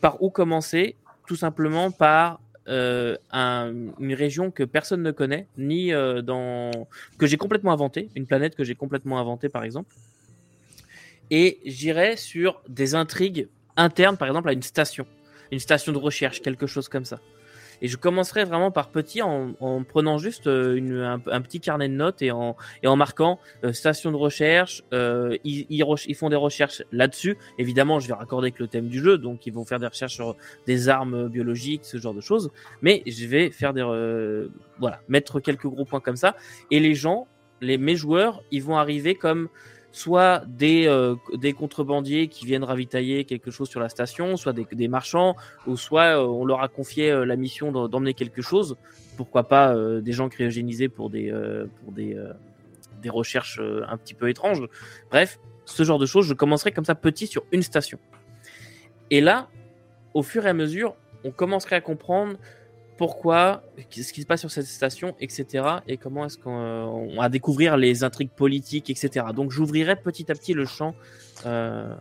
par 0.00 0.22
où 0.22 0.30
commencer? 0.30 0.96
Tout 1.26 1.36
simplement 1.36 1.90
par 1.90 2.40
euh, 2.68 3.16
un- 3.32 3.72
une 3.98 4.14
région 4.14 4.50
que 4.50 4.62
personne 4.64 5.02
ne 5.02 5.12
connaît, 5.12 5.46
ni 5.56 5.90
dans 5.90 6.70
que 7.18 7.26
j'ai 7.26 7.36
complètement 7.36 7.72
inventé, 7.72 8.10
une 8.14 8.26
planète 8.26 8.54
que 8.54 8.64
j'ai 8.64 8.74
complètement 8.74 9.18
inventée 9.18 9.48
par 9.48 9.64
exemple. 9.64 9.94
Et 11.30 11.58
j'irais 11.64 12.16
sur 12.16 12.62
des 12.68 12.94
intrigues 12.94 13.48
internes, 13.76 14.16
par 14.16 14.28
exemple 14.28 14.48
à 14.48 14.52
une 14.52 14.62
station, 14.62 15.06
une 15.50 15.58
station 15.58 15.92
de 15.92 15.98
recherche, 15.98 16.40
quelque 16.42 16.66
chose 16.66 16.88
comme 16.88 17.04
ça. 17.04 17.20
Et 17.82 17.88
je 17.88 17.96
commencerai 17.96 18.44
vraiment 18.44 18.70
par 18.70 18.90
petit 18.90 19.22
en, 19.22 19.52
en 19.60 19.82
prenant 19.82 20.18
juste 20.18 20.46
euh, 20.46 20.76
une, 20.76 21.20
un, 21.26 21.40
petit 21.40 21.60
carnet 21.60 21.88
de 21.88 21.94
notes 21.94 22.22
et 22.22 22.30
en, 22.30 22.56
et 22.82 22.86
en 22.86 22.96
marquant 22.96 23.38
euh, 23.64 23.72
station 23.72 24.10
de 24.10 24.16
recherche. 24.16 24.82
Euh, 24.92 25.36
ils, 25.44 25.66
ils, 25.70 25.84
ils 26.06 26.14
font 26.14 26.28
des 26.28 26.36
recherches 26.36 26.82
là-dessus. 26.92 27.36
Évidemment, 27.58 28.00
je 28.00 28.08
vais 28.08 28.14
raccorder 28.14 28.46
avec 28.46 28.58
le 28.58 28.68
thème 28.68 28.88
du 28.88 29.02
jeu, 29.02 29.18
donc 29.18 29.46
ils 29.46 29.52
vont 29.52 29.64
faire 29.64 29.78
des 29.78 29.86
recherches 29.86 30.14
sur 30.14 30.36
des 30.66 30.88
armes 30.88 31.28
biologiques, 31.28 31.84
ce 31.84 31.98
genre 31.98 32.14
de 32.14 32.20
choses. 32.20 32.50
Mais 32.82 33.02
je 33.06 33.26
vais 33.26 33.50
faire 33.50 33.72
des 33.72 33.82
euh, 33.82 34.48
voilà, 34.78 35.00
mettre 35.08 35.40
quelques 35.40 35.66
gros 35.66 35.84
points 35.84 36.00
comme 36.00 36.16
ça. 36.16 36.36
Et 36.70 36.80
les 36.80 36.94
gens, 36.94 37.26
les 37.60 37.78
mes 37.78 37.96
joueurs, 37.96 38.42
ils 38.50 38.62
vont 38.62 38.76
arriver 38.76 39.14
comme 39.14 39.48
soit 39.96 40.44
des, 40.46 40.86
euh, 40.86 41.14
des 41.32 41.54
contrebandiers 41.54 42.28
qui 42.28 42.44
viennent 42.44 42.64
ravitailler 42.64 43.24
quelque 43.24 43.50
chose 43.50 43.70
sur 43.70 43.80
la 43.80 43.88
station, 43.88 44.36
soit 44.36 44.52
des, 44.52 44.88
marchands, 44.88 45.36
ou 45.66 45.78
soit 45.78 46.20
euh, 46.20 46.26
on 46.26 46.44
leur 46.44 46.60
a 46.60 46.68
confié 46.68 47.10
euh, 47.10 47.24
la 47.24 47.36
mission 47.36 47.72
d'emmener 47.88 48.12
quelque 48.12 48.42
chose. 48.42 48.76
Pourquoi 49.16 49.44
pas 49.44 49.74
des 50.02 50.12
gens 50.12 50.28
cryogénisés 50.28 50.90
pour 50.90 51.08
des, 51.08 51.32
pour 51.80 51.92
des, 51.92 52.22
des 53.00 53.08
recherches 53.08 53.58
un 53.88 53.96
petit 53.96 54.12
peu 54.12 54.28
étranges. 54.28 54.62
Bref, 55.10 55.38
ce 55.64 55.84
genre 55.84 55.98
de 55.98 56.04
choses, 56.04 56.26
je 56.26 56.34
commencerai 56.34 56.70
comme 56.70 56.84
ça 56.84 56.94
petit 56.94 57.26
sur 57.26 57.44
une 57.50 57.62
station. 57.62 57.98
Et 59.10 59.22
là, 59.22 59.48
au 60.12 60.22
fur 60.22 60.44
et 60.44 60.50
à 60.50 60.52
mesure, 60.52 60.96
on 61.24 61.30
commencerait 61.30 61.76
à 61.76 61.80
comprendre 61.80 62.36
pourquoi, 62.96 63.62
ce 63.90 64.12
qui 64.12 64.22
se 64.22 64.26
passe 64.26 64.40
sur 64.40 64.50
cette 64.50 64.66
station, 64.66 65.14
etc. 65.20 65.64
Et 65.86 65.96
comment 65.96 66.24
est-ce 66.24 66.38
qu'on 66.38 66.58
euh, 66.58 67.16
va 67.16 67.28
découvrir 67.28 67.76
les 67.76 68.04
intrigues 68.04 68.30
politiques, 68.30 68.90
etc. 68.90 69.26
Donc 69.34 69.50
j'ouvrirai 69.50 69.96
petit 69.96 70.30
à 70.30 70.34
petit 70.34 70.54
le 70.54 70.64
champ 70.64 70.94
euh, 71.44 71.94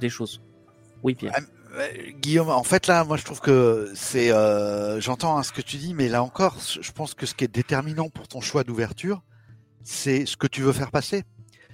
des 0.00 0.08
choses. 0.08 0.40
Oui, 1.02 1.14
Pierre. 1.14 1.34
Euh, 1.74 1.88
Guillaume, 2.20 2.48
en 2.48 2.62
fait 2.62 2.86
là, 2.86 3.04
moi 3.04 3.16
je 3.16 3.24
trouve 3.24 3.40
que 3.40 3.92
c'est, 3.94 4.32
euh, 4.32 5.00
j'entends 5.00 5.36
hein, 5.36 5.42
ce 5.42 5.52
que 5.52 5.60
tu 5.60 5.76
dis, 5.76 5.94
mais 5.94 6.08
là 6.08 6.22
encore, 6.22 6.56
je 6.80 6.92
pense 6.92 7.14
que 7.14 7.26
ce 7.26 7.34
qui 7.34 7.44
est 7.44 7.54
déterminant 7.54 8.08
pour 8.08 8.26
ton 8.26 8.40
choix 8.40 8.64
d'ouverture, 8.64 9.22
c'est 9.84 10.24
ce 10.24 10.36
que 10.36 10.46
tu 10.46 10.62
veux 10.62 10.72
faire 10.72 10.90
passer. 10.90 11.24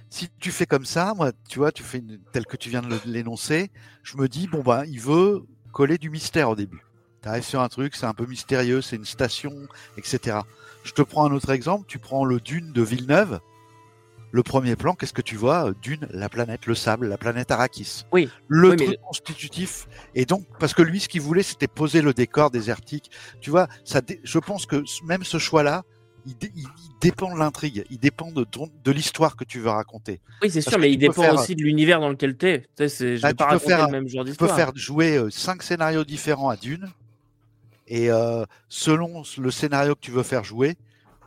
Si 0.09 0.29
tu 0.39 0.51
fais 0.51 0.65
comme 0.65 0.85
ça, 0.85 1.13
moi, 1.15 1.31
tu 1.49 1.59
vois, 1.59 1.71
tu 1.71 1.81
fais 1.81 1.99
une, 1.99 2.19
tel 2.31 2.45
que 2.45 2.57
tu 2.57 2.69
viens 2.69 2.81
de 2.81 2.99
l'énoncer, 3.05 3.71
je 4.03 4.17
me 4.17 4.27
dis 4.27 4.47
bon 4.47 4.61
ben, 4.61 4.83
il 4.85 4.99
veut 4.99 5.45
coller 5.71 5.97
du 5.97 6.09
mystère 6.09 6.49
au 6.49 6.55
début. 6.55 6.83
Tu 7.25 7.29
arrives 7.29 7.43
sur 7.43 7.59
un 7.59 7.69
truc, 7.69 7.95
c'est 7.95 8.05
un 8.05 8.13
peu 8.13 8.27
mystérieux, 8.27 8.81
c'est 8.83 8.97
une 8.97 9.03
station, 9.05 9.51
etc. 9.97 10.37
Je 10.83 10.91
te 10.91 11.01
prends 11.01 11.25
un 11.25 11.31
autre 11.33 11.49
exemple. 11.49 11.85
Tu 11.87 11.97
prends 11.97 12.23
le 12.23 12.39
Dune 12.39 12.71
de 12.71 12.83
Villeneuve. 12.83 13.39
le 14.31 14.43
premier 14.43 14.75
plan, 14.75 14.93
qu'est-ce 14.95 15.13
que 15.13 15.21
tu 15.23 15.35
vois? 15.37 15.71
Dune, 15.81 16.07
la 16.11 16.27
planète, 16.29 16.65
le 16.65 16.75
sable, 16.75 17.07
la 17.07 17.17
planète 17.17 17.49
Arrakis. 17.51 18.03
Oui. 18.11 18.29
Le 18.49 18.69
Oui, 18.71 18.75
mais 18.77 18.85
truc 18.87 18.99
constitutif. 19.01 19.87
Et 20.13 20.25
donc, 20.25 20.45
parce 20.59 20.73
que 20.73 20.81
lui, 20.81 20.99
ce 20.99 21.07
qu'il 21.07 21.21
voulait, 21.21 21.41
c'était 21.41 21.67
poser 21.69 22.01
le 22.01 22.13
décor 22.13 22.51
désertique. 22.51 23.09
Tu 23.39 23.49
vois, 23.49 23.67
ça, 23.85 24.01
je 24.23 24.37
pense 24.39 24.65
que 24.65 24.83
même 25.05 25.23
ce 25.23 25.37
choix-là, 25.39 25.83
il, 26.27 26.37
dé- 26.37 26.51
il- 26.53 26.63
il 26.63 26.91
dépend 27.01 27.33
de 27.33 27.39
l'intrigue, 27.39 27.85
il 27.89 27.97
dépend 27.97 28.29
de, 28.29 28.45
l'histoire 28.91 29.35
que 29.37 29.45
tu 29.45 29.61
veux 29.61 29.69
raconter. 29.69 30.19
Oui, 30.43 30.51
c'est 30.51 30.59
sûr, 30.61 30.77
mais 30.79 30.91
il 30.91 30.97
dépend 30.97 31.21
faire- 31.23 31.33
aussi 31.35 31.55
de 31.55 31.63
l'univers 31.63 31.99
dans 32.01 32.09
lequel 32.09 32.35
t'es. 32.35 32.59
Tu 32.61 32.67
sais, 32.77 32.89
c'est- 32.89 33.17
je 33.17 33.21
Bah, 33.21 33.29
vais 33.29 33.33
tu 33.33 33.37
pas 33.37 33.45
peux 33.45 33.51
raconter 33.53 33.71
faire- 33.73 33.85
le 33.85 33.91
même 33.93 34.07
genre 34.09 34.25
Tu 34.25 34.33
peux 34.35 34.47
faire 34.49 34.71
jouer 34.75 35.15
euh, 35.17 35.29
cinq 35.31 35.63
scénarios 35.63 36.03
différents 36.03 36.49
à 36.49 36.57
Dune, 36.57 36.89
et 37.87 38.11
euh, 38.11 38.45
selon 38.67 39.23
le 39.37 39.51
scénario 39.51 39.95
que 39.95 39.99
tu 39.99 40.11
veux 40.11 40.23
faire 40.23 40.43
jouer, 40.43 40.75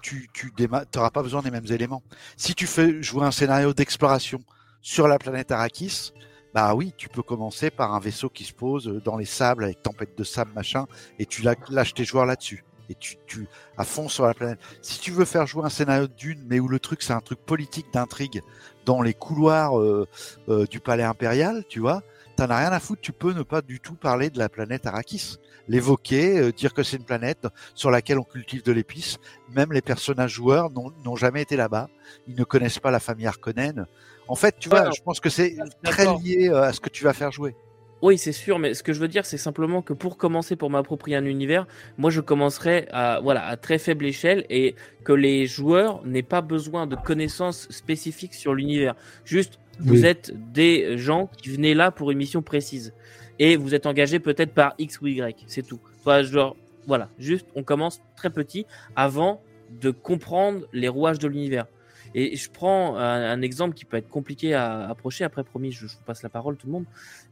tu 0.02 0.28
tu 0.32 0.52
n'auras 0.94 1.10
pas 1.10 1.22
besoin 1.22 1.42
des 1.42 1.50
mêmes 1.50 1.70
éléments. 1.70 2.02
Si 2.36 2.54
tu 2.54 2.66
fais 2.66 3.02
jouer 3.02 3.24
un 3.24 3.30
scénario 3.30 3.72
d'exploration 3.72 4.40
sur 4.80 5.08
la 5.08 5.18
planète 5.18 5.52
Arrakis, 5.52 6.12
bah 6.54 6.74
oui, 6.74 6.94
tu 6.96 7.08
peux 7.08 7.22
commencer 7.22 7.70
par 7.70 7.94
un 7.94 8.00
vaisseau 8.00 8.28
qui 8.28 8.44
se 8.44 8.52
pose 8.52 9.00
dans 9.04 9.16
les 9.16 9.26
sables 9.26 9.64
avec 9.64 9.82
tempête 9.82 10.16
de 10.16 10.24
sable 10.24 10.52
machin, 10.54 10.86
et 11.18 11.26
tu 11.26 11.42
lâches 11.42 11.94
tes 11.94 12.04
joueurs 12.04 12.26
là-dessus. 12.26 12.64
Et 12.90 12.94
tu, 12.94 13.16
tu 13.26 13.46
à 13.76 13.84
fond 13.84 14.08
sur 14.08 14.24
la 14.24 14.32
planète. 14.32 14.58
Si 14.80 14.98
tu 14.98 15.10
veux 15.10 15.26
faire 15.26 15.46
jouer 15.46 15.64
un 15.64 15.68
scénario 15.68 16.06
de 16.06 16.14
Dune, 16.14 16.42
mais 16.48 16.58
où 16.58 16.68
le 16.68 16.78
truc 16.78 17.02
c'est 17.02 17.12
un 17.12 17.20
truc 17.20 17.38
politique 17.38 17.92
d'intrigue 17.92 18.40
dans 18.86 19.02
les 19.02 19.12
couloirs 19.12 19.78
euh, 19.78 20.08
euh, 20.48 20.64
du 20.64 20.80
palais 20.80 21.02
impérial, 21.02 21.64
tu 21.68 21.80
vois, 21.80 22.02
t'en 22.38 22.50
as 22.50 22.58
rien 22.58 22.70
à 22.70 22.78
foutre. 22.78 23.02
Tu 23.02 23.12
peux 23.12 23.32
ne 23.32 23.42
pas 23.42 23.62
du 23.62 23.80
tout 23.80 23.94
parler 23.94 24.30
de 24.30 24.38
la 24.38 24.48
planète 24.48 24.86
Arrakis, 24.86 25.36
l'évoquer, 25.66 26.38
euh, 26.38 26.52
dire 26.52 26.72
que 26.72 26.82
c'est 26.82 26.96
une 26.96 27.04
planète 27.04 27.48
sur 27.74 27.90
laquelle 27.90 28.18
on 28.18 28.22
cultive 28.22 28.62
de 28.62 28.72
l'épice. 28.72 29.18
Même 29.50 29.72
les 29.72 29.82
personnages 29.82 30.32
joueurs 30.32 30.70
n'ont 30.70 31.16
jamais 31.16 31.42
été 31.42 31.56
là-bas. 31.56 31.88
Ils 32.28 32.36
ne 32.36 32.44
connaissent 32.44 32.78
pas 32.78 32.92
la 32.92 33.00
famille 33.00 33.26
Harkonnen. 33.26 33.86
En 34.28 34.36
fait, 34.36 34.56
tu 34.58 34.68
vois, 34.68 34.90
je 34.90 35.02
pense 35.02 35.20
que 35.20 35.30
c'est 35.30 35.56
d'accord. 35.56 35.70
très 35.82 36.04
lié 36.18 36.48
euh, 36.48 36.62
à 36.62 36.72
ce 36.72 36.80
que 36.80 36.88
tu 36.88 37.02
vas 37.02 37.12
faire 37.12 37.32
jouer. 37.32 37.56
Oui, 38.00 38.16
c'est 38.16 38.32
sûr, 38.32 38.58
mais 38.60 38.74
ce 38.74 38.82
que 38.84 38.92
je 38.92 39.00
veux 39.00 39.08
dire, 39.08 39.26
c'est 39.26 39.38
simplement 39.38 39.82
que 39.82 39.92
pour 39.92 40.16
commencer, 40.18 40.54
pour 40.54 40.70
m'approprier 40.70 41.16
un 41.16 41.24
univers, 41.24 41.66
moi, 41.96 42.10
je 42.10 42.20
commencerai 42.20 42.86
à, 42.92 43.18
voilà, 43.20 43.44
à 43.44 43.56
très 43.56 43.78
faible 43.78 44.06
échelle 44.06 44.46
et 44.50 44.76
que 45.04 45.12
les 45.12 45.46
joueurs 45.46 46.04
n'aient 46.06 46.22
pas 46.22 46.40
besoin 46.40 46.86
de 46.86 46.94
connaissances 46.94 47.66
spécifiques 47.70 48.34
sur 48.34 48.54
l'univers. 48.54 48.94
Juste, 49.24 49.58
vous 49.80 50.02
Oui. 50.02 50.06
êtes 50.06 50.32
des 50.52 50.96
gens 50.96 51.28
qui 51.42 51.50
venaient 51.50 51.74
là 51.74 51.90
pour 51.90 52.10
une 52.12 52.18
mission 52.18 52.40
précise 52.42 52.92
et 53.40 53.56
vous 53.56 53.74
êtes 53.74 53.86
engagés 53.86 54.18
peut-être 54.20 54.52
par 54.52 54.74
X 54.78 55.00
ou 55.00 55.06
Y, 55.08 55.44
c'est 55.46 55.66
tout. 55.66 55.80
Genre, 56.22 56.56
voilà, 56.86 57.08
juste, 57.18 57.46
on 57.54 57.62
commence 57.62 58.00
très 58.16 58.30
petit 58.30 58.64
avant 58.96 59.42
de 59.80 59.90
comprendre 59.90 60.66
les 60.72 60.88
rouages 60.88 61.18
de 61.18 61.28
l'univers. 61.28 61.66
Et 62.14 62.36
je 62.36 62.50
prends 62.50 62.96
un, 62.96 63.42
exemple 63.42 63.74
qui 63.74 63.84
peut 63.84 63.96
être 63.96 64.08
compliqué 64.08 64.54
à 64.54 64.88
approcher. 64.88 65.24
Après, 65.24 65.44
promis, 65.44 65.72
je, 65.72 65.86
vous 65.86 65.92
passe 66.06 66.22
la 66.22 66.28
parole, 66.28 66.56
tout 66.56 66.66
le 66.66 66.72
monde. 66.72 66.84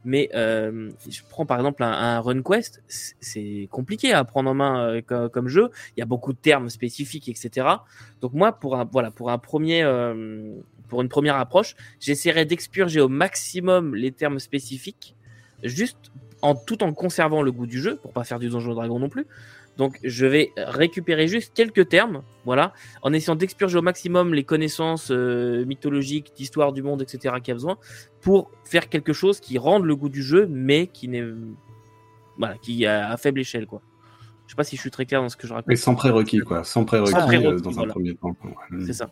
Mais 0.05 0.29
euh, 0.35 0.91
je 1.09 1.21
prends 1.29 1.45
par 1.45 1.57
exemple 1.57 1.83
un, 1.83 1.91
un 1.91 2.19
Run 2.19 2.41
Quest. 2.41 2.83
C'est 2.87 3.67
compliqué 3.71 4.13
à 4.13 4.23
prendre 4.23 4.49
en 4.49 4.53
main 4.53 4.87
euh, 4.87 5.01
co- 5.01 5.29
comme, 5.29 5.47
jeu. 5.47 5.69
Il 5.95 5.99
y 5.99 6.03
a 6.03 6.05
beaucoup 6.05 6.33
de 6.33 6.37
termes 6.37 6.69
spécifiques, 6.69 7.29
etc. 7.29 7.67
Donc 8.21 8.33
moi, 8.33 8.51
pour 8.51 8.77
un 8.77 8.85
voilà, 8.85 9.11
pour 9.11 9.31
un 9.31 9.37
premier, 9.37 9.83
euh, 9.83 10.55
pour 10.87 11.01
une 11.01 11.09
première 11.09 11.35
approche, 11.35 11.75
j'essaierai 11.99 12.45
d'expurger 12.45 13.01
au 13.01 13.09
maximum 13.09 13.95
les 13.95 14.11
termes 14.11 14.39
spécifiques, 14.39 15.15
juste 15.63 16.11
en 16.41 16.55
tout 16.55 16.83
en 16.83 16.93
conservant 16.93 17.41
le 17.41 17.51
goût 17.51 17.65
du 17.65 17.81
jeu, 17.81 17.97
pour 17.97 18.13
pas 18.13 18.23
faire 18.23 18.39
du 18.39 18.49
Donjon 18.49 18.73
Dragon 18.73 18.99
non 18.99 19.09
plus. 19.09 19.25
Donc 19.77 19.99
je 20.03 20.25
vais 20.25 20.51
récupérer 20.57 21.27
juste 21.27 21.53
quelques 21.53 21.87
termes, 21.87 22.23
voilà, 22.45 22.73
en 23.03 23.13
essayant 23.13 23.35
d'expurger 23.35 23.77
au 23.77 23.81
maximum 23.83 24.33
les 24.33 24.43
connaissances 24.43 25.11
euh, 25.11 25.65
mythologiques, 25.65 26.33
d'histoire 26.35 26.73
du 26.73 26.81
monde, 26.81 27.01
etc. 27.03 27.35
qu'il 27.37 27.49
y 27.49 27.51
a 27.51 27.55
besoin, 27.55 27.77
pour 28.21 28.49
faire 28.65 28.89
quelque 28.89 29.13
chose 29.13 29.39
qui 29.39 29.57
rende 29.59 29.85
le 29.85 29.95
goût 29.95 30.09
du 30.09 30.23
jeu, 30.23 30.47
mais 30.49 30.87
qui 30.87 31.07
n'est, 31.07 31.23
voilà, 32.37 32.55
qui 32.57 32.83
est 32.83 32.87
à 32.87 33.15
faible 33.17 33.39
échelle, 33.39 33.67
quoi. 33.67 33.81
Je 34.47 34.53
sais 34.53 34.55
pas 34.55 34.63
si 34.63 34.77
je 34.77 34.81
suis 34.81 34.91
très 34.91 35.05
clair 35.05 35.21
dans 35.21 35.29
ce 35.29 35.35
que 35.37 35.45
je 35.45 35.53
raconte. 35.53 35.67
Mais 35.67 35.75
sans 35.75 35.93
prérequis, 35.93 36.39
quoi. 36.39 36.63
Sans 36.63 36.85
prérequis, 36.85 37.11
Sans 37.11 37.25
prérequis, 37.27 37.47
euh, 37.47 37.59
dans 37.59 37.71
voilà. 37.71 37.89
un 37.89 37.93
premier 37.93 38.15
temps. 38.15 38.35
C'est 38.85 38.93
ça. 38.93 39.11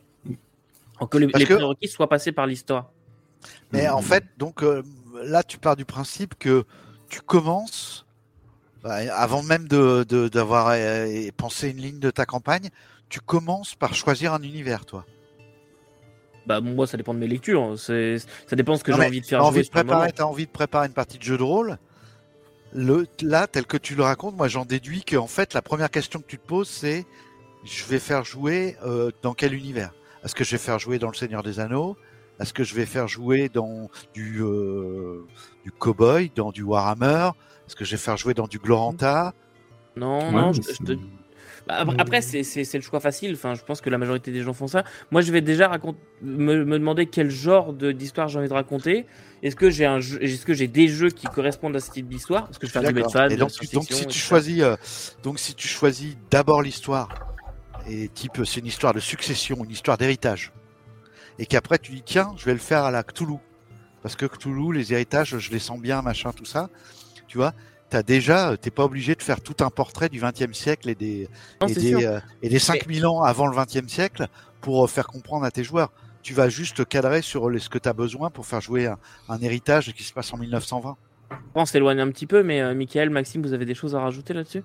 Alors 0.97 1.09
que 1.09 1.18
les, 1.18 1.28
Parce 1.28 1.41
les 1.43 1.47
que- 1.47 1.55
prérequis 1.55 1.89
soient 1.89 2.07
passés 2.07 2.32
par 2.32 2.47
l'histoire. 2.47 2.91
Mais 3.74 3.89
en 3.89 4.01
fait, 4.01 4.24
donc 4.38 4.63
euh, 4.63 4.82
là, 5.26 5.43
tu 5.43 5.57
pars 5.57 5.76
du 5.76 5.84
principe 5.86 6.36
que 6.39 6.63
tu 7.09 7.20
commences, 7.22 8.05
avant 8.91 9.43
même 9.43 9.67
de 9.67 10.05
de- 10.07 10.27
d'avoir 10.27 10.69
euh, 10.69 11.29
pensé 11.38 11.69
une 11.69 11.77
ligne 11.77 11.99
de 11.99 12.11
ta 12.11 12.25
campagne, 12.25 12.69
tu 13.09 13.19
commences 13.19 13.75
par 13.75 13.93
choisir 13.93 14.33
un 14.33 14.41
univers, 14.41 14.86
toi. 14.86 15.05
Bah 16.45 16.61
moi, 16.61 16.86
ça 16.86 16.97
dépend 16.97 17.13
de 17.13 17.19
mes 17.19 17.27
lectures. 17.27 17.77
C'est, 17.79 18.19
ça 18.19 18.55
dépend 18.55 18.73
de 18.73 18.77
ce 18.77 18.83
que 18.83 18.91
j'ai 18.91 19.01
envie 19.01 19.21
de 19.21 19.25
faire 19.25 19.39
T'as 19.39 19.45
jouer 19.45 19.49
envie 19.59 19.63
de 19.63 19.69
préparer, 19.69 20.11
t'as 20.11 20.23
envie 20.25 20.45
de 20.45 20.51
préparer 20.51 20.88
une 20.88 20.93
partie 20.93 21.17
de 21.17 21.23
jeu 21.23 21.38
de 21.38 21.43
rôle. 21.43 21.77
Le, 22.71 23.07
là, 23.21 23.47
tel 23.47 23.65
que 23.65 23.77
tu 23.77 23.95
le 23.95 24.03
racontes, 24.03 24.36
moi, 24.36 24.47
j'en 24.47 24.65
déduis 24.65 25.03
que 25.03 25.15
en 25.15 25.27
fait, 25.27 25.53
la 25.53 25.61
première 25.61 25.89
question 25.89 26.19
que 26.19 26.27
tu 26.27 26.38
te 26.38 26.45
poses, 26.45 26.69
c'est 26.69 27.05
je 27.63 27.86
vais 27.86 27.99
faire 27.99 28.23
jouer 28.23 28.77
euh, 28.86 29.11
dans 29.23 29.33
quel 29.33 29.53
univers? 29.53 29.93
Est-ce 30.23 30.36
que 30.36 30.43
je 30.43 30.51
vais 30.51 30.57
faire 30.59 30.77
jouer 30.77 30.99
dans 30.99 31.09
le 31.09 31.15
Seigneur 31.15 31.41
des 31.41 31.59
Anneaux? 31.59 31.97
Est-ce 32.39 32.53
que 32.53 32.63
je 32.63 32.75
vais 32.75 32.86
faire 32.86 33.07
jouer 33.07 33.49
dans 33.49 33.89
du 34.13 34.43
euh, 34.43 35.25
du 35.63 35.71
cowboy, 35.71 36.31
dans 36.36 36.51
du 36.51 36.63
Warhammer? 36.63 37.31
Est-ce 37.68 37.76
que 37.76 37.86
je 37.86 37.91
vais 37.91 37.97
faire 37.97 38.18
jouer 38.18 38.34
dans 38.34 38.47
du 38.47 38.59
Gloranta? 38.59 39.34
Non, 39.95 40.20
Ouais, 40.28 40.41
non, 40.41 40.53
je, 40.53 40.61
te- 40.61 40.97
Bah, 41.68 41.86
après, 41.97 42.22
c'est, 42.22 42.43
le 42.74 42.82
choix 42.82 42.99
facile. 42.99 43.34
Enfin, 43.34 43.55
je 43.55 43.63
pense 43.63 43.82
que 43.82 43.89
la 43.89 43.97
majorité 43.97 44.32
des 44.32 44.41
gens 44.41 44.53
font 44.53 44.68
ça. 44.68 44.84
Moi, 45.11 45.22
je 45.22 45.32
vais 45.32 45.41
déjà 45.41 45.72
me, 46.22 46.63
me 46.63 46.80
demander 46.80 47.07
quel 47.07 47.32
genre 47.32 47.74
de, 47.74 47.91
d'histoire 47.91 48.28
j'ai 48.28 48.39
envie 48.39 48.49
de 48.49 48.53
raconter. 48.53 49.05
Est-ce 49.41 49.55
que 49.55 49.70
j'ai 49.70 49.86
un 49.86 49.99
jeu, 49.99 50.22
est-ce 50.24 50.45
que 50.45 50.53
j'ai 50.53 50.68
des 50.68 50.88
jeux 50.88 51.09
qui 51.09 51.28
correspondent 51.28 51.76
à 51.76 51.80
ce 51.80 51.91
type 51.91 52.07
d'histoire? 52.07 52.47
Est-ce 52.49 52.59
que 52.59 52.68
je 52.68 52.74
vais 52.74 52.82
faire 52.82 52.91
du. 52.91 52.93
Medfan, 52.93 53.30
Et 53.30 53.38
donc, 53.38 53.51
donc 53.74 53.84
si 53.91 54.05
tu 54.07 54.20
choisis, 54.20 54.61
euh, 54.61 54.76
donc 55.24 55.39
si 55.39 55.55
tu 55.55 55.68
choisis 55.68 56.16
d'abord 56.30 56.61
l'histoire 56.61 57.09
et 57.88 58.09
type 58.09 58.43
c'est 58.45 58.59
une 58.59 58.66
histoire 58.66 58.93
de 58.93 58.99
succession, 58.99 59.63
une 59.63 59.70
histoire 59.70 59.97
d'héritage, 59.97 60.51
et 61.38 61.45
qu'après 61.45 61.78
tu 61.78 61.91
dis 61.91 62.01
tiens, 62.03 62.34
je 62.38 62.45
vais 62.45 62.53
le 62.53 62.59
faire 62.59 62.84
à 62.84 62.91
la 62.91 63.03
Cthulhu 63.03 63.38
parce 64.01 64.16
que 64.16 64.28
Cthulhu, 64.28 64.72
les 64.72 64.93
héritages, 64.93 65.38
je 65.39 65.51
les 65.51 65.57
sens 65.57 65.80
bien, 65.80 66.03
machin, 66.03 66.32
tout 66.32 66.45
ça, 66.45 66.70
tu 67.36 67.39
vois. 67.39 67.53
T'as 67.89 68.01
déjà, 68.01 68.55
t'es 68.55 68.71
pas 68.71 68.86
obligé 68.86 69.13
de 69.13 69.21
faire 69.21 69.41
tout 69.41 69.61
un 69.61 69.69
portrait 69.69 70.07
du 70.07 70.21
XXe 70.21 70.57
siècle 70.57 70.89
et 70.89 70.95
des 70.95 71.27
Non, 71.61 71.67
et 71.67 71.73
des, 71.73 72.05
euh, 72.05 72.19
et 72.41 72.47
des 72.47 72.59
5000 72.59 73.05
ans 73.05 73.23
avant 73.23 73.45
le 73.47 73.57
XXe 73.57 73.91
siècle 73.91 74.27
pour 74.61 74.86
euh, 74.86 74.88
faire 74.88 75.05
comprendre 75.07 75.43
à 75.43 75.51
tes 75.51 75.65
joueurs. 75.65 75.91
Tu 76.23 76.33
vas 76.33 76.47
juste 76.47 76.86
cadrer 76.88 77.21
sur 77.21 77.51
ce 77.59 77.67
que 77.67 77.77
tu 77.77 77.89
as 77.89 77.93
besoin 77.93 78.29
pour 78.29 78.45
faire 78.45 78.61
jouer 78.61 78.88
un, 78.88 78.97
un 79.27 79.38
héritage 79.41 79.91
qui 79.93 80.03
se 80.03 80.13
passe 80.13 80.33
en 80.33 80.38
1920. 80.38 80.95
On 81.55 81.65
s'éloigne 81.65 81.99
un 81.99 82.09
petit 82.09 82.25
peu, 82.25 82.41
mais 82.41 82.61
euh, 82.61 82.73
Michael, 82.73 83.09
Maxime, 83.09 83.41
vous 83.41 83.51
avez 83.51 83.65
des 83.65 83.75
choses 83.75 83.95
à 83.95 83.99
rajouter 83.99 84.33
là-dessus? 84.33 84.63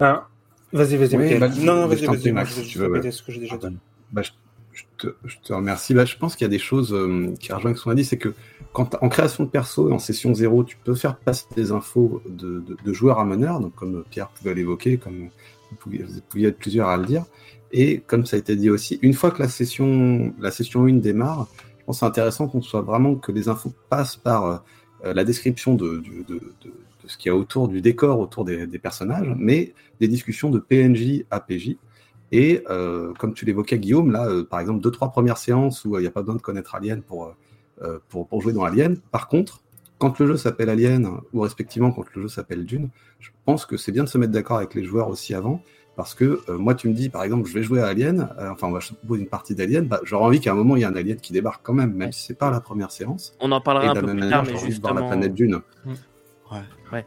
Ah, 0.00 0.26
vas-y, 0.72 0.96
vas-y, 0.96 1.16
Oui, 1.16 1.38
Non, 1.38 1.76
non, 1.76 1.82
je 1.84 2.04
vas-y, 2.04 2.06
vas-y. 2.06 2.32
Max, 2.32 2.50
Je 2.50 2.54
vais 2.56 2.62
si 2.62 2.62
juste 2.62 2.72
tu 2.72 2.78
veux, 2.78 2.90
ouais. 2.90 3.10
ce 3.12 3.22
que 3.22 3.30
j'ai 3.30 3.40
déjà 3.40 3.56
dit. 3.56 3.76
Bah, 4.10 4.22
je, 4.22 4.30
je 4.72 4.82
te, 4.98 5.14
je 5.24 5.36
te 5.38 5.52
remercie. 5.52 5.94
Bah, 5.94 6.04
je 6.04 6.16
pense 6.16 6.34
qu'il 6.34 6.44
y 6.44 6.50
a 6.50 6.50
des 6.50 6.58
choses 6.58 6.92
euh, 6.92 7.32
qui 7.38 7.52
rejoignent 7.52 7.76
ce 7.76 7.84
qu'on 7.84 7.90
a 7.90 7.94
dit, 7.94 8.04
c'est 8.04 8.18
que 8.18 8.34
quand 8.72 8.96
en 9.00 9.08
création 9.08 9.44
de 9.44 9.48
perso, 9.48 9.92
en 9.92 9.98
session 9.98 10.34
zéro, 10.34 10.64
tu 10.64 10.76
peux 10.76 10.94
faire 10.94 11.16
passer 11.16 11.46
des 11.56 11.72
infos 11.72 12.22
de, 12.28 12.60
de, 12.60 12.76
de 12.84 12.92
joueurs 12.92 13.18
à 13.18 13.24
meneurs, 13.24 13.60
donc 13.60 13.74
comme 13.74 14.04
Pierre 14.10 14.28
pouvait 14.28 14.54
l'évoquer, 14.54 14.96
comme 14.98 15.28
vous 15.70 15.76
pouviez, 15.76 16.02
vous 16.04 16.20
pouviez 16.28 16.48
être 16.48 16.58
plusieurs 16.58 16.88
à 16.88 16.96
le 16.96 17.04
dire. 17.04 17.24
Et 17.72 18.00
comme 18.00 18.26
ça 18.26 18.36
a 18.36 18.38
été 18.38 18.56
dit 18.56 18.70
aussi, 18.70 18.98
une 19.02 19.14
fois 19.14 19.30
que 19.30 19.42
la 19.42 19.48
session, 19.48 20.34
la 20.38 20.50
session 20.50 20.84
1 20.84 20.94
démarre, 20.94 21.48
je 21.78 21.84
pense 21.84 22.00
c'est 22.00 22.06
intéressant 22.06 22.48
qu'on 22.48 22.62
soit 22.62 22.82
vraiment 22.82 23.14
que 23.14 23.32
les 23.32 23.48
infos 23.48 23.72
passent 23.88 24.16
par 24.16 24.44
euh, 25.04 25.14
la 25.14 25.24
description 25.24 25.74
de, 25.74 26.02
de, 26.28 26.34
de, 26.34 26.40
de 26.64 26.72
ce 27.06 27.16
qu'il 27.16 27.30
y 27.30 27.32
a 27.32 27.36
autour 27.36 27.68
du 27.68 27.80
décor, 27.80 28.20
autour 28.20 28.44
des, 28.44 28.66
des 28.66 28.78
personnages, 28.78 29.34
mais 29.36 29.74
des 30.00 30.08
discussions 30.08 30.50
de 30.50 30.58
PNJ 30.58 31.24
à 31.30 31.40
PJ. 31.40 31.76
Et 32.32 32.62
euh, 32.70 33.12
comme 33.18 33.34
tu 33.34 33.44
l'évoquais, 33.44 33.78
Guillaume, 33.78 34.12
là, 34.12 34.26
euh, 34.28 34.44
par 34.44 34.60
exemple, 34.60 34.80
deux, 34.80 34.90
trois 34.90 35.10
premières 35.10 35.38
séances 35.38 35.84
où 35.84 35.96
il 35.98 36.02
n'y 36.02 36.06
a 36.06 36.12
pas 36.12 36.22
besoin 36.22 36.36
de 36.36 36.42
connaître 36.42 36.74
Alien 36.74 37.02
pour, 37.02 37.26
euh, 37.26 37.30
euh, 37.30 37.34
pour, 38.08 38.26
pour 38.28 38.42
jouer 38.42 38.52
dans 38.52 38.64
Alien. 38.64 38.96
Par 39.10 39.28
contre, 39.28 39.60
quand 39.98 40.18
le 40.18 40.26
jeu 40.26 40.36
s'appelle 40.36 40.68
Alien, 40.70 41.10
ou 41.32 41.40
respectivement 41.40 41.90
quand 41.92 42.04
le 42.14 42.22
jeu 42.22 42.28
s'appelle 42.28 42.64
Dune, 42.64 42.88
je 43.18 43.30
pense 43.44 43.66
que 43.66 43.76
c'est 43.76 43.92
bien 43.92 44.04
de 44.04 44.08
se 44.08 44.16
mettre 44.18 44.32
d'accord 44.32 44.56
avec 44.58 44.74
les 44.74 44.84
joueurs 44.84 45.08
aussi 45.08 45.34
avant, 45.34 45.62
parce 45.96 46.14
que 46.14 46.40
euh, 46.48 46.56
moi, 46.56 46.74
tu 46.74 46.88
me 46.88 46.94
dis, 46.94 47.10
par 47.10 47.22
exemple, 47.24 47.46
je 47.48 47.52
vais 47.54 47.62
jouer 47.62 47.82
à 47.82 47.86
Alien, 47.88 48.30
euh, 48.38 48.50
enfin, 48.50 48.68
on 48.68 48.70
va 48.72 48.78
proposer 48.80 49.20
une 49.22 49.28
partie 49.28 49.54
d'Alien, 49.54 49.86
bah, 49.86 50.00
j'aurais 50.04 50.24
envie 50.24 50.40
qu'à 50.40 50.52
un 50.52 50.54
moment, 50.54 50.76
il 50.76 50.80
y 50.80 50.82
ait 50.82 50.86
un 50.86 50.96
Alien 50.96 51.16
qui 51.18 51.32
débarque 51.34 51.60
quand 51.62 51.74
même, 51.74 51.92
même 51.92 52.08
Ouais. 52.08 52.12
si 52.12 52.24
c'est 52.24 52.38
pas 52.38 52.50
la 52.50 52.60
première 52.60 52.90
séance. 52.90 53.34
On 53.40 53.52
en 53.52 53.60
parlera 53.60 53.84
Et 53.84 53.88
un 53.88 53.92
de 53.92 53.96
la 53.96 54.00
peu 54.00 54.06
même 54.06 54.16
plus 54.16 54.24
manière, 54.24 54.38
tard, 54.38 54.46
mais 54.46 54.52
voir 54.52 54.62
la 54.64 54.70
justement. 54.70 55.08
planète 55.08 55.34
Dune. 55.34 55.60
Ouais. 56.50 57.04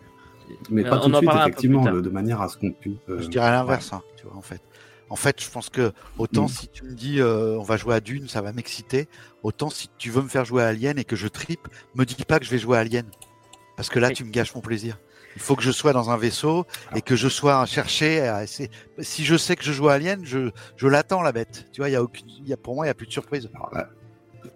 Mais 0.70 0.86
Euh, 0.86 0.90
pas 0.90 0.98
on 0.98 1.06
tout 1.06 1.10
de 1.12 1.16
suite, 1.18 1.32
effectivement, 1.36 1.86
de, 1.86 2.02
de 2.02 2.10
manière 2.10 2.42
à 2.42 2.48
ce 2.50 2.58
qu'on 2.58 2.72
puisse. 2.72 2.98
euh, 3.10 3.20
Je 3.22 3.28
dirais 3.30 3.50
l'inverse, 3.50 3.92
hein, 3.94 4.02
tu 4.18 4.26
vois, 4.28 4.36
en 4.38 4.42
fait. 4.42 4.62
En 5.10 5.16
fait, 5.16 5.42
je 5.44 5.50
pense 5.50 5.70
que 5.70 5.92
autant 6.18 6.46
Mm. 6.46 6.50
si 6.50 6.68
tu 6.70 6.84
me 6.86 6.94
dis 6.94 7.20
euh, 7.20 7.58
on 7.60 7.64
va 7.64 7.78
jouer 7.78 7.96
à 7.96 8.00
Dune, 8.00 8.28
ça 8.28 8.42
va 8.42 8.52
m'exciter, 8.52 9.08
autant 9.44 9.70
si 9.70 9.90
tu 9.98 10.10
veux 10.10 10.22
me 10.22 10.28
faire 10.30 10.46
jouer 10.46 10.64
à 10.64 10.68
Alien 10.68 10.98
et 10.98 11.04
que 11.04 11.16
je 11.16 11.28
tripe, 11.28 11.68
me 11.96 12.06
dis 12.06 12.16
pas 12.26 12.40
que 12.40 12.46
je 12.46 12.50
vais 12.50 12.58
jouer 12.58 12.78
à 12.78 12.82
Alien. 12.82 13.06
Parce 13.76 13.90
que 13.90 14.00
là, 14.00 14.12
tu 14.12 14.24
me 14.24 14.30
gâches 14.32 14.54
mon 14.56 14.62
plaisir. 14.62 15.00
Il 15.36 15.42
faut 15.42 15.56
que 15.56 15.64
je 15.64 15.72
sois 15.72 15.94
dans 15.94 16.12
un 16.12 16.18
vaisseau 16.18 16.66
et 16.96 17.02
que 17.02 17.16
je 17.16 17.28
sois 17.28 17.60
à 17.60 17.66
chercher. 17.66 18.22
À 18.22 18.44
essayer. 18.44 18.70
Si 19.00 19.26
je 19.26 19.36
sais 19.36 19.56
que 19.56 19.64
je 19.64 19.72
joue 19.72 19.90
à 19.90 19.94
Alien, 19.94 20.24
je, 20.24 20.52
je 20.78 20.88
l'attends 20.88 21.24
la 21.24 21.32
bête. 21.32 21.66
Tu 21.72 21.82
vois, 21.82 21.90
il 21.90 21.94
y 21.94 21.96
a 21.96 22.04
aucune, 22.04 22.28
y 22.46 22.54
a, 22.54 22.58
pour 22.58 22.76
moi, 22.76 22.86
il 22.86 22.88
n'y 22.88 22.92
a 22.92 22.94
plus 22.94 23.08
de 23.08 23.12
surprise. 23.12 23.50
Alors 23.56 23.72
il 23.74 23.80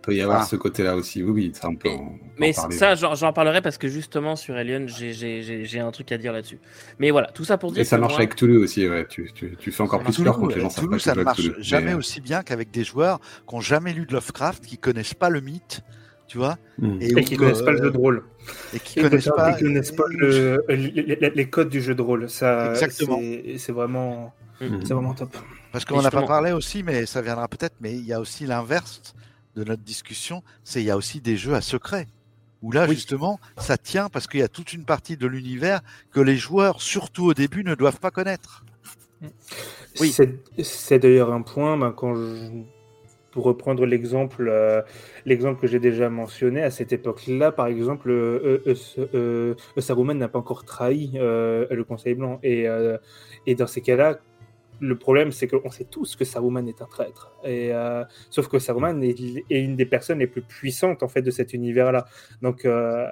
peut 0.08 0.16
y 0.16 0.22
avoir 0.22 0.42
Ah. 0.42 0.46
ce 0.46 0.56
côté-là 0.56 0.96
aussi. 0.96 1.22
Oui, 1.22 1.32
oui, 1.32 1.52
ça 1.54 1.68
on 1.70 1.76
peut. 1.76 1.90
en- 1.90 1.94
en 1.96 2.20
Mais 2.40 2.54
parler. 2.54 2.76
ça, 2.78 2.96
j'en 2.96 3.14
j'en 3.14 3.34
parlerai 3.34 3.62
parce 3.62 3.78
que 3.78 3.88
justement 3.90 4.36
sur 4.38 4.56
Alien, 4.56 4.88
j'ai- 4.88 5.80
un 5.80 5.92
truc 5.92 6.12
à 6.14 6.18
dire 6.18 6.32
là-dessus. 6.32 6.60
Mais 6.98 7.12
voilà, 7.12 7.28
tout 7.32 7.44
ça 7.44 7.58
pour 7.58 7.72
dire 7.74 7.82
Et 7.82 7.86
ça 7.86 7.98
que 7.98 8.02
marche 8.02 8.14
moi- 8.14 8.22
avec 8.22 8.36
Toulouse 8.36 8.64
aussi. 8.64 8.88
Ouais. 8.88 9.06
Tu, 9.10 9.30
tu, 9.36 9.56
tu 9.60 9.72
fais 9.72 9.84
encore 9.84 10.02
plus 10.02 10.18
peur 10.24 10.38
quand 10.40 10.48
les 10.48 10.62
gens 10.62 10.70
savent 10.70 10.86
pas 10.86 10.88
Toulouse, 10.88 11.02
ça 11.04 11.14
ne 11.16 11.24
marche 11.24 11.38
Toulouse. 11.44 11.56
jamais 11.60 11.86
Mais, 11.88 11.94
aussi 11.96 12.22
bien 12.22 12.42
qu'avec 12.42 12.72
des 12.72 12.84
joueurs 12.86 13.20
qui 13.48 13.54
n'ont 13.56 13.62
jamais 13.62 13.92
lu 13.94 14.06
de 14.06 14.14
Lovecraft, 14.14 14.66
qui 14.66 14.78
connaissent 14.78 15.14
pas 15.14 15.30
le 15.30 15.42
mythe, 15.42 15.82
tu 16.28 16.38
vois, 16.38 16.58
Hmm. 16.80 16.98
Et 17.02 17.24
qui 17.24 17.36
connaissent 17.38 17.62
pas 17.62 17.72
le 17.72 17.80
euh, 17.80 17.84
jeu 17.86 17.92
de 17.92 17.98
rôle. 17.98 18.24
et 18.74 18.80
qui 18.80 19.00
Et 19.00 19.02
connaissent 19.04 19.30
pas, 19.36 19.52
Ils 19.60 19.64
connaissent 19.66 19.92
pas 19.92 20.04
le- 20.10 20.64
les, 20.70 20.78
les- 21.16 21.32
les 21.36 21.50
codes 21.50 21.70
du 21.70 21.82
jeu 21.82 21.96
de 21.96 22.02
rôle. 22.02 22.30
Ça, 22.30 22.70
Exactement. 22.72 23.20
c'est- 23.20 23.58
C'est 23.58 23.72
vraiment, 23.74 24.34
c'est 24.60 24.94
vraiment 24.94 25.14
top. 25.14 25.36
Parce 25.72 25.84
qu'on 25.86 26.02
n'a 26.02 26.10
pas 26.12 26.24
parlé 26.24 26.52
aussi, 26.54 26.82
mais 26.82 27.06
ça 27.06 27.22
viendra 27.22 27.48
peut-être, 27.48 27.76
mais 27.82 27.94
il 27.94 28.06
y 28.06 28.14
a 28.14 28.20
aussi 28.20 28.46
l'inverse 28.46 29.14
de 29.58 29.64
notre 29.64 29.82
discussion, 29.84 30.44
c'est 30.64 30.82
il 30.82 30.86
y 30.86 30.92
a 30.92 30.98
aussi 30.98 31.20
des 31.20 31.36
jeux 31.36 31.56
à 31.56 31.62
secret. 31.62 32.08
Où 32.64 32.72
là, 32.72 32.86
Oui. 32.88 32.96
justement, 32.96 33.40
ça 33.58 33.78
tient 33.78 34.10
parce 34.10 34.28
qu'il 34.28 34.40
y 34.40 34.44
a 34.44 34.48
toute 34.48 34.74
une 34.74 34.84
partie 34.86 35.16
de 35.18 35.28
l'univers 35.28 35.82
que 36.12 36.20
les 36.20 36.38
joueurs, 36.38 36.82
surtout 36.82 37.26
au 37.26 37.34
début, 37.34 37.64
ne 37.64 37.76
doivent 37.76 38.00
pas 38.00 38.10
connaître. 38.12 38.64
Oui. 40.00 40.12
C'est- 40.12 41.00
d'ailleurs 41.00 41.34
un 41.34 41.42
point, 41.42 41.76
ben, 41.78 41.92
quand 41.92 42.16
je- 42.16 42.64
pour 43.32 43.46
reprendre 43.46 43.86
l'exemple 43.86 44.48
euh, 44.50 44.82
l'exemple 45.26 45.60
que 45.62 45.68
j'ai 45.68 45.80
déjà 45.80 46.10
mentionné, 46.10 46.62
à 46.64 46.72
cette 46.72 46.94
époque-là, 46.94 47.52
par 47.52 47.68
exemple, 47.68 48.10
euh, 48.10 48.62
euh, 48.68 48.76
euh, 48.98 49.56
euh, 49.78 49.82
Saruman 49.82 50.16
n'a 50.18 50.28
pas 50.28 50.40
encore 50.40 50.66
trahi 50.66 51.12
euh, 51.16 51.68
le 51.70 51.84
Conseil 51.84 52.16
Blanc. 52.16 52.40
Et, 52.44 52.68
euh, 52.68 52.98
et 53.46 53.54
dans 53.56 53.68
ces 53.68 53.82
cas-là, 53.82 54.20
le 54.80 54.98
problème, 54.98 55.32
c'est 55.32 55.48
qu'on 55.48 55.72
sait 55.72 55.86
tous 55.86 56.16
que 56.16 56.26
Saruman 56.26 56.68
est 56.68 56.82
un 56.82 56.86
traître. 56.86 57.32
Et, 57.44 57.74
euh, 57.74 58.04
sauf 58.30 58.48
que 58.48 58.60
Saruman 58.60 59.02
est, 59.04 59.16
est 59.50 59.60
une 59.62 59.76
des 59.76 59.86
personnes 59.86 60.20
les 60.20 60.28
plus 60.28 60.42
puissantes 60.42 61.04
en 61.04 61.08
fait, 61.08 61.22
de 61.22 61.32
cet 61.32 61.54
univers-là. 61.54 62.06
Donc, 62.42 62.66
euh, 62.66 63.06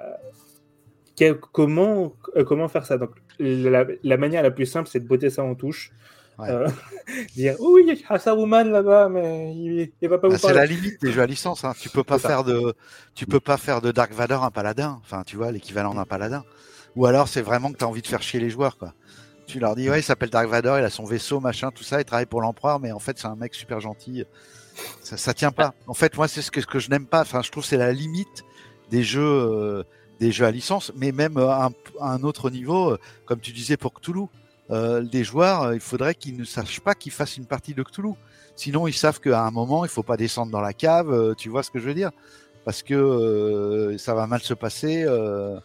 quel- 1.16 1.38
comment, 1.38 2.12
euh, 2.36 2.44
comment 2.44 2.68
faire 2.68 2.84
ça? 2.86 2.98
Donc, 2.98 3.10
la, 3.38 3.84
la 4.02 4.16
manière 4.16 4.42
la 4.42 4.50
plus 4.50 4.66
simple, 4.66 4.88
c'est 4.90 5.00
de 5.00 5.06
botter 5.08 5.30
ça 5.30 5.42
en 5.44 5.54
touche. 5.54 5.92
Ouais. 6.38 6.48
Dire 7.34 7.56
oui, 7.60 7.84
il 7.88 7.94
y 7.98 8.04
a 8.08 8.18
Saruman 8.18 8.64
là-bas, 8.70 9.08
mais 9.08 9.54
il, 9.54 9.90
il 10.02 10.08
va 10.08 10.18
pas 10.18 10.28
vous 10.28 10.36
c'est 10.36 10.42
parler. 10.42 10.58
la 10.58 10.66
limite 10.66 11.00
des 11.00 11.10
jeux 11.12 11.22
à 11.22 11.26
licence. 11.26 11.64
Hein. 11.64 11.72
Tu 11.80 11.88
peux 11.88 12.04
pas 12.04 12.16
C'est 12.18 12.24
ça. 12.24 12.28
faire 12.28 12.44
de, 12.44 12.74
tu 13.14 13.24
peux 13.26 13.40
pas 13.40 13.56
faire 13.56 13.80
de 13.80 13.90
Dark 13.90 14.12
Vador 14.12 14.44
un 14.44 14.50
paladin. 14.50 14.98
Enfin, 15.02 15.22
tu 15.26 15.36
vois, 15.36 15.50
l'équivalent 15.50 15.94
d'un 15.94 16.04
paladin. 16.04 16.44
Ou 16.94 17.06
alors, 17.06 17.28
c'est 17.28 17.40
vraiment 17.42 17.72
que 17.72 17.78
tu 17.78 17.84
as 17.84 17.88
envie 17.88 18.02
de 18.02 18.06
faire 18.06 18.22
chier 18.22 18.40
les 18.40 18.50
joueurs, 18.50 18.76
quoi. 18.76 18.92
Tu 19.46 19.60
leur 19.60 19.76
dis, 19.76 19.88
ouais, 19.88 20.00
il 20.00 20.02
s'appelle 20.02 20.30
Dark 20.30 20.48
Vador, 20.48 20.78
il 20.78 20.84
a 20.84 20.90
son 20.90 21.04
vaisseau, 21.04 21.40
machin, 21.40 21.70
tout 21.70 21.84
ça, 21.84 22.00
il 22.00 22.04
travaille 22.04 22.26
pour 22.26 22.40
l'empereur, 22.40 22.80
mais 22.80 22.92
en 22.92 22.98
fait, 22.98 23.18
c'est 23.18 23.28
un 23.28 23.36
mec 23.36 23.54
super 23.54 23.80
gentil. 23.80 24.24
Ça, 25.02 25.16
ça 25.16 25.34
tient 25.34 25.52
pas. 25.52 25.72
En 25.86 25.94
fait, 25.94 26.16
moi, 26.16 26.28
c'est 26.28 26.42
ce 26.42 26.50
que, 26.50 26.78
je 26.78 26.90
n'aime 26.90 27.06
pas. 27.06 27.20
Enfin, 27.22 27.42
je 27.42 27.50
trouve 27.50 27.64
c'est 27.64 27.76
la 27.76 27.92
limite 27.92 28.44
des 28.90 29.02
jeux, 29.02 29.22
euh, 29.22 29.84
des 30.20 30.32
jeux 30.32 30.44
à 30.46 30.50
licence, 30.50 30.92
mais 30.96 31.12
même 31.12 31.38
euh, 31.38 31.48
à 31.48 31.66
un, 31.66 31.70
à 32.00 32.12
un 32.12 32.22
autre 32.24 32.50
niveau, 32.50 32.90
euh, 32.92 32.98
comme 33.24 33.40
tu 33.40 33.52
disais 33.52 33.76
pour 33.76 33.94
Cthulhu. 33.94 34.26
Euh, 34.70 35.00
les 35.12 35.22
joueurs, 35.22 35.62
euh, 35.62 35.74
il 35.74 35.80
faudrait 35.80 36.14
qu'ils 36.16 36.36
ne 36.36 36.44
sachent 36.44 36.80
pas 36.80 36.94
qu'ils 36.94 37.12
fassent 37.12 37.36
une 37.36 37.46
partie 37.46 37.72
de 37.72 37.82
Cthulhu. 37.84 38.14
Sinon, 38.56 38.86
ils 38.88 38.94
savent 38.94 39.20
qu'à 39.20 39.44
un 39.44 39.50
moment, 39.52 39.84
il 39.84 39.88
faut 39.90 40.02
pas 40.02 40.16
descendre 40.16 40.50
dans 40.50 40.60
la 40.60 40.72
cave. 40.72 41.12
euh, 41.12 41.34
tu 41.34 41.48
vois 41.48 41.62
ce 41.62 41.70
que 41.70 41.78
je 41.78 41.86
veux 41.86 41.94
dire? 41.94 42.10
Parce 42.64 42.82
que 42.82 42.94
euh, 42.94 43.96
ça 43.96 44.14
va 44.14 44.26
mal 44.26 44.40
se 44.42 44.54
passer. 44.54 45.04
euh. 45.06 45.58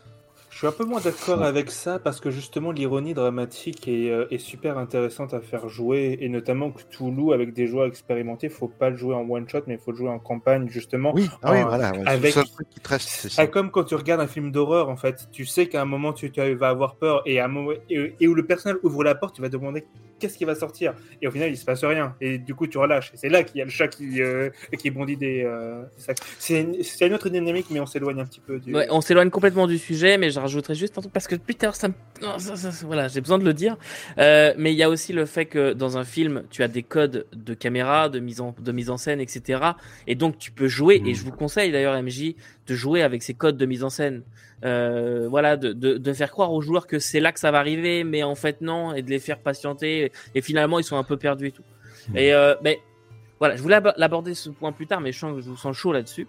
Je 0.62 0.68
suis 0.68 0.76
un 0.76 0.78
peu 0.78 0.86
moins 0.86 1.01
d'accord 1.01 1.41
avec 1.41 1.72
ça 1.72 1.97
parce 1.97 2.20
que 2.20 2.30
justement 2.30 2.72
l'ironie 2.72 3.16
dramatique 3.16 3.88
est, 3.88 4.12
euh, 4.12 4.28
est 4.30 4.38
super 4.38 4.78
intéressante 4.78 5.34
à 5.34 5.41
faire 5.41 5.68
jouer 5.70 6.20
et 6.22 6.30
notamment 6.30 6.70
que 6.70 6.84
Toulouse 6.84 7.34
avec 7.34 7.51
des 7.55 7.66
joueurs 7.66 7.88
expérimentés, 7.88 8.47
faut 8.47 8.68
pas 8.68 8.91
le 8.91 8.95
jouer 8.95 9.16
en 9.16 9.28
one 9.28 9.49
shot 9.49 9.62
mais 9.66 9.74
il 9.74 9.80
faut 9.80 9.89
le 9.89 9.97
jouer 9.97 10.09
en 10.09 10.20
campagne 10.20 10.70
justement. 10.70 11.16
Oui, 11.16 11.28
ah 11.41 11.51
oui, 11.51 11.62
voilà. 11.64 11.91
ouais, 11.93 12.03
avec- 12.05 12.34
C'est 12.34 12.41
le 12.41 12.45
seul 12.45 12.53
truc 12.53 12.70
qui 12.70 12.80
te 12.80 12.89
reste, 12.89 13.09
c'est 13.09 13.30
ça. 13.30 13.41
Ah, 13.41 13.47
comme 13.47 13.72
quand 13.72 13.86
tu 13.86 13.95
regardes 13.95 14.22
un 14.22 14.28
film 14.28 14.51
d'horreur 14.51 14.89
en 14.89 14.97
fait, 14.97 15.28
tu 15.32 15.47
sais 15.47 15.66
qu'à 15.66 15.82
un 15.82 15.86
moment 15.86 16.14
tu, 16.14 16.32
tu 16.32 16.53
vas 16.53 16.70
avoir 16.70 16.95
peur 16.97 17.24
et, 17.26 17.39
à 17.39 17.45
un 17.45 17.47
moment, 17.47 17.72
et, 17.89 18.14
et 18.20 18.28
où 18.28 18.36
le 18.36 18.45
personnage 18.45 18.78
ouvre 18.84 19.03
la 19.03 19.16
porte, 19.16 19.34
tu 19.36 19.41
vas 19.41 19.49
demander 19.49 19.84
qu'est-ce 20.20 20.38
qui 20.38 20.45
va 20.45 20.53
sortir 20.53 20.93
et 21.24 21.28
au 21.28 21.32
final 21.32 21.49
il 21.49 21.57
se 21.57 21.66
passe 21.66 21.84
rien 21.84 22.16
et 22.22 22.38
du 22.38 22.53
coup 22.53 22.68
tu 22.68 22.78
relâches 22.78 23.12
et 23.16 23.18
c'est 23.18 23.30
là 23.30 23.41
qu'il 23.41 23.57
y 23.57 23.62
a 23.64 23.66
le 23.66 23.72
chat 23.72 23.88
qui, 23.88 24.22
euh, 24.22 24.51
qui 24.78 24.91
bondit 24.91 25.18
des, 25.18 25.41
euh, 25.43 25.82
des 25.97 26.03
sacs. 26.03 26.20
C'est 26.38 26.62
une, 26.62 26.84
c'est 26.84 27.07
une 27.07 27.16
autre 27.16 27.30
dynamique 27.30 27.66
mais 27.72 27.80
on 27.80 27.88
s'éloigne 27.88 28.20
un 28.20 28.26
petit 28.26 28.41
peu 28.41 28.59
du. 28.59 28.76
Ouais, 28.76 28.86
on 28.91 29.01
s'éloigne 29.01 29.32
complètement 29.32 29.66
du 29.66 29.80
sujet, 29.80 30.20
mais 30.20 30.30
je 30.30 30.39
rajouterai 30.52 30.76
juste 30.76 30.97
un 30.97 31.02
truc 31.02 31.14
parce 31.14 31.28
que 31.28 31.36
depuis 31.36 31.56
tout 31.56 31.66
à 31.66 31.68
l'heure, 31.68 31.76
ça 31.76 31.88
me... 31.88 31.93
non, 32.22 32.38
ça- 32.39 32.56
ça- 32.56 32.72
ça- 32.72 32.86
voilà, 32.86 33.08
j'ai 33.08 33.22
besoin 33.22 33.39
de 33.39 33.43
le 33.45 33.54
dire. 33.54 33.78
Euh, 34.18 34.54
mais 34.58 34.72
il 34.74 34.78
y 34.78 34.84
a 34.84 34.89
aussi 34.89 35.14
le 35.14 35.26
fait 35.26 35.45
que 35.45 35.74
dans 35.74 35.97
un 35.97 36.04
film, 36.04 36.43
tu 36.49 36.64
as 36.64 36.68
des 36.68 36.84
codes 36.84 37.26
de 37.34 37.54
caméra, 37.54 38.10
de 38.10 38.20
mise 38.20 38.41
en, 38.41 38.56
de 38.60 38.72
mise 38.72 38.89
en 38.89 38.97
scène, 38.97 39.20
etc. 39.22 39.62
Et 40.08 40.16
donc 40.16 40.38
tu 40.38 40.52
peux 40.52 40.68
jouer. 40.68 41.02
Et 41.06 41.14
je 41.14 41.24
vous 41.24 41.32
conseille 41.32 41.72
d'ailleurs, 41.72 42.02
MJ, 42.02 42.36
de 42.68 42.76
jouer 42.76 43.02
avec 43.02 43.24
ces 43.24 43.34
codes 43.34 43.58
de 43.58 43.66
mise 43.66 43.84
en 43.84 43.89
scène. 43.89 44.24
Euh, 44.64 45.28
voilà, 45.28 45.58
de, 45.58 45.74
de, 45.74 45.97
de 45.97 46.14
faire 46.14 46.30
croire 46.32 46.52
aux 46.54 46.62
joueurs 46.62 46.86
que 46.86 46.99
c'est 46.99 47.20
là 47.20 47.32
que 47.32 47.39
ça 47.39 47.49
va 47.49 47.58
arriver, 47.60 48.04
mais 48.04 48.22
en 48.24 48.36
fait 48.36 48.62
non, 48.62 48.93
et 48.93 49.02
de 49.02 49.10
les 49.10 49.18
faire 49.20 49.39
patienter. 49.39 50.12
Et 50.36 50.41
finalement, 50.41 50.78
ils 50.80 50.84
sont 50.84 50.97
un 50.97 51.04
peu 51.04 51.18
perdus 51.18 51.47
et 51.47 51.52
tout. 51.52 51.64
Mhm. 52.10 52.18
Et 52.18 52.34
euh, 52.34 52.54
mais 52.64 52.80
voilà, 53.39 53.56
je 53.56 53.62
voulais 53.64 53.76
ab- 53.78 53.93
l'aborder 53.97 54.36
ce 54.36 54.49
point 54.52 54.72
plus 54.72 54.86
tard, 54.86 55.02
mais 55.02 55.12
je 55.12 55.18
sens 55.18 55.34
que 55.36 55.41
je 55.41 55.49
vous 55.49 55.58
sens 55.58 55.76
chaud 55.76 55.93
là-dessus 55.93 56.28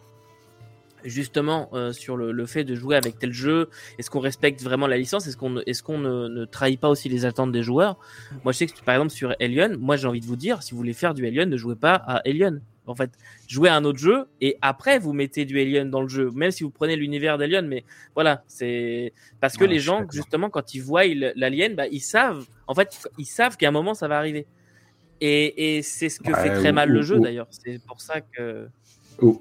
justement 1.04 1.68
euh, 1.72 1.92
sur 1.92 2.16
le, 2.16 2.32
le 2.32 2.46
fait 2.46 2.64
de 2.64 2.74
jouer 2.74 2.96
avec 2.96 3.18
tel 3.18 3.32
jeu 3.32 3.68
Est-ce 3.98 4.10
qu'on 4.10 4.20
respecte 4.20 4.62
vraiment 4.62 4.86
la 4.86 4.96
licence? 4.98 5.26
Est-ce 5.26 5.36
qu'on 5.36 5.50
ne- 5.50 5.62
est-ce 5.66 5.82
qu'on 5.82 5.98
ne, 5.98 6.28
ne 6.28 6.44
trahit 6.44 6.78
pas 6.80 6.88
aussi 6.88 7.08
les 7.08 7.24
attentes 7.24 7.52
des 7.52 7.62
joueurs? 7.62 7.98
Moi, 8.44 8.52
je 8.52 8.58
sais 8.58 8.66
que 8.66 8.80
par 8.84 8.94
exemple 8.94 9.12
sur 9.12 9.34
Alien, 9.40 9.76
moi 9.76 9.96
j'ai 9.96 10.06
envie 10.06 10.20
de 10.20 10.26
vous 10.26 10.36
dire, 10.36 10.62
si 10.62 10.72
vous 10.72 10.76
voulez 10.78 10.92
faire 10.92 11.14
du 11.14 11.26
Alien, 11.26 11.48
ne 11.48 11.56
jouez 11.56 11.76
pas 11.76 11.94
à 11.94 12.16
Alien. 12.28 12.60
En 12.86 12.96
fait, 12.96 13.10
jouez 13.46 13.68
à 13.68 13.76
un 13.76 13.84
autre 13.84 14.00
jeu 14.00 14.24
et 14.40 14.56
après 14.60 14.98
vous 14.98 15.12
mettez 15.12 15.44
du 15.44 15.60
Alien 15.60 15.88
dans 15.88 16.02
le 16.02 16.08
jeu, 16.08 16.30
même 16.32 16.50
si 16.50 16.64
vous 16.64 16.70
prenez 16.70 16.96
l'univers 16.96 17.38
d'Alien. 17.38 17.66
Mais 17.68 17.84
voilà, 18.14 18.42
c'est 18.48 19.12
parce 19.40 19.56
que 19.56 19.64
Ouais, 19.64 19.70
les 19.70 19.78
gens 19.78 20.04
justement 20.10 20.50
quand 20.50 20.74
ils 20.74 20.80
voient 20.82 21.04
l'Alien, 21.36 21.76
bah, 21.76 21.86
ils 21.92 22.00
savent. 22.00 22.44
En 22.66 22.74
fait, 22.74 22.98
ils 23.18 23.24
savent 23.24 23.56
qu'à 23.56 23.68
un 23.68 23.70
moment 23.70 23.94
ça 23.94 24.08
va 24.08 24.18
arriver. 24.18 24.46
Et, 25.20 25.76
et 25.76 25.82
c'est 25.82 26.08
ce 26.08 26.18
que 26.18 26.32
Ouais, 26.32 26.42
fait 26.42 26.54
très 26.54 26.70
ou- 26.70 26.74
mal 26.74 26.88
le 26.90 27.02
jeu 27.02 27.18
ou- 27.18 27.20
d'ailleurs. 27.22 27.46
C'est 27.50 27.80
pour 27.86 28.00
ça 28.00 28.20
que. 28.20 28.66
Ou- 29.20 29.40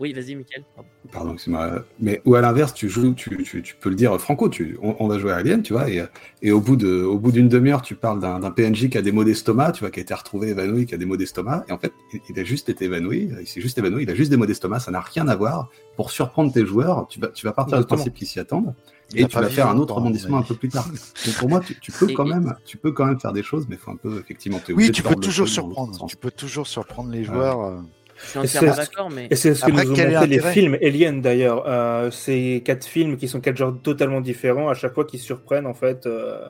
Oui, 0.00 0.14
vas-y, 0.14 0.34
Mickaël. 0.34 0.64
Pardon. 0.74 0.88
Pardon, 1.12 1.32
excuse-moi. 1.34 1.84
Mais 2.00 2.22
ou 2.24 2.34
à 2.34 2.40
l'inverse, 2.40 2.72
tu 2.72 2.88
joues, 2.88 3.12
tu, 3.12 3.42
tu, 3.42 3.62
tu 3.62 3.74
peux 3.78 3.90
le 3.90 3.96
dire 3.96 4.18
franco, 4.18 4.48
tu, 4.48 4.78
on, 4.82 4.96
on 4.98 5.08
va 5.08 5.18
jouer 5.18 5.30
à 5.32 5.36
Alien, 5.36 5.62
tu 5.62 5.74
vois, 5.74 5.90
et, 5.90 6.02
et 6.40 6.52
au 6.52 6.60
bout 6.60 6.76
de, 6.76 7.02
au 7.02 7.18
bout 7.18 7.32
d'une 7.32 7.48
demi-heure, 7.50 7.82
tu 7.82 7.94
parles 7.94 8.18
d'un 8.18 8.40
d'un 8.40 8.50
PNJ 8.50 8.88
qui 8.88 8.96
a 8.96 9.02
des 9.02 9.12
maux 9.12 9.24
d'estomac, 9.24 9.72
tu 9.72 9.80
vois, 9.80 9.90
qui 9.90 10.00
a 10.00 10.02
été 10.02 10.14
retrouvé 10.14 10.48
évanoui, 10.48 10.86
qui 10.86 10.94
a 10.94 10.98
des 10.98 11.04
maux 11.04 11.18
d'estomac, 11.18 11.64
et 11.68 11.72
en 11.72 11.78
fait, 11.78 11.92
il, 12.14 12.20
il 12.30 12.40
a 12.40 12.44
juste 12.44 12.70
été 12.70 12.86
évanoui, 12.86 13.30
il 13.40 13.46
s'est 13.46 13.60
juste 13.60 13.76
évanoui, 13.76 14.04
il 14.04 14.10
a 14.10 14.14
juste 14.14 14.30
des 14.30 14.38
maux 14.38 14.46
d'estomac, 14.46 14.80
ça 14.80 14.90
n'a 14.90 15.00
rien 15.00 15.28
à 15.28 15.36
voir. 15.36 15.68
Pour 15.96 16.10
surprendre 16.10 16.50
tes 16.50 16.64
joueurs, 16.64 17.06
tu 17.08 17.20
vas, 17.20 17.28
tu 17.28 17.44
vas 17.44 17.52
partir 17.52 17.78
du 17.78 17.84
principe 17.84 18.14
qu'ils 18.14 18.26
s'y 18.26 18.40
attendent, 18.40 18.74
et 19.14 19.26
tu 19.26 19.34
pas 19.34 19.42
vas 19.42 19.50
faire 19.50 19.68
un 19.68 19.76
autre 19.76 19.94
rebondissement 19.96 20.38
un 20.38 20.42
peu 20.42 20.54
plus 20.54 20.70
tard. 20.70 20.88
Donc 21.26 21.34
pour 21.34 21.50
moi, 21.50 21.60
tu, 21.60 21.74
tu 21.78 21.92
peux 21.92 22.08
Et- 22.08 22.14
quand 22.14 22.24
et- 22.24 22.30
même, 22.30 22.54
tu 22.64 22.78
peux 22.78 22.92
quand 22.92 23.04
même 23.04 23.20
faire 23.20 23.34
des 23.34 23.42
choses, 23.42 23.66
mais 23.68 23.74
il 23.74 23.78
faut 23.78 23.90
un 23.90 23.96
peu 23.96 24.18
effectivement. 24.18 24.60
t'es 24.64 24.72
Oui, 24.72 24.90
tu 24.92 25.02
peux 25.02 25.14
toujours 25.16 25.46
surprendre. 25.48 26.06
Tu 26.06 26.16
peux 26.16 26.30
toujours 26.30 26.66
surprendre 26.66 27.10
les 27.10 27.22
joueurs. 27.24 27.82
Je 28.22 28.28
suis 28.28 28.38
Et 28.38 28.42
entièrement 28.42 28.72
c'est- 28.72 28.78
d'accord, 28.78 29.10
mais 29.10 29.26
Et 29.30 29.36
c'est 29.36 29.54
ce 29.54 29.64
que 29.64 29.70
Après, 29.70 29.84
nous 29.84 29.92
ont 29.92 29.96
montré 29.96 30.26
les 30.26 30.40
films 30.40 30.76
Alien 30.82 31.20
d'ailleurs. 31.22 31.64
Euh, 31.66 32.10
c'est 32.10 32.62
quatre 32.64 32.84
films 32.86 33.16
qui 33.16 33.28
sont 33.28 33.40
quatre 33.40 33.56
genres 33.56 33.76
totalement 33.82 34.20
différents, 34.20 34.68
à 34.68 34.74
chaque 34.74 34.94
fois 34.94 35.04
qui 35.04 35.18
surprennent 35.18 35.66
en 35.66 35.74
fait. 35.74 36.06
euh, 36.06 36.46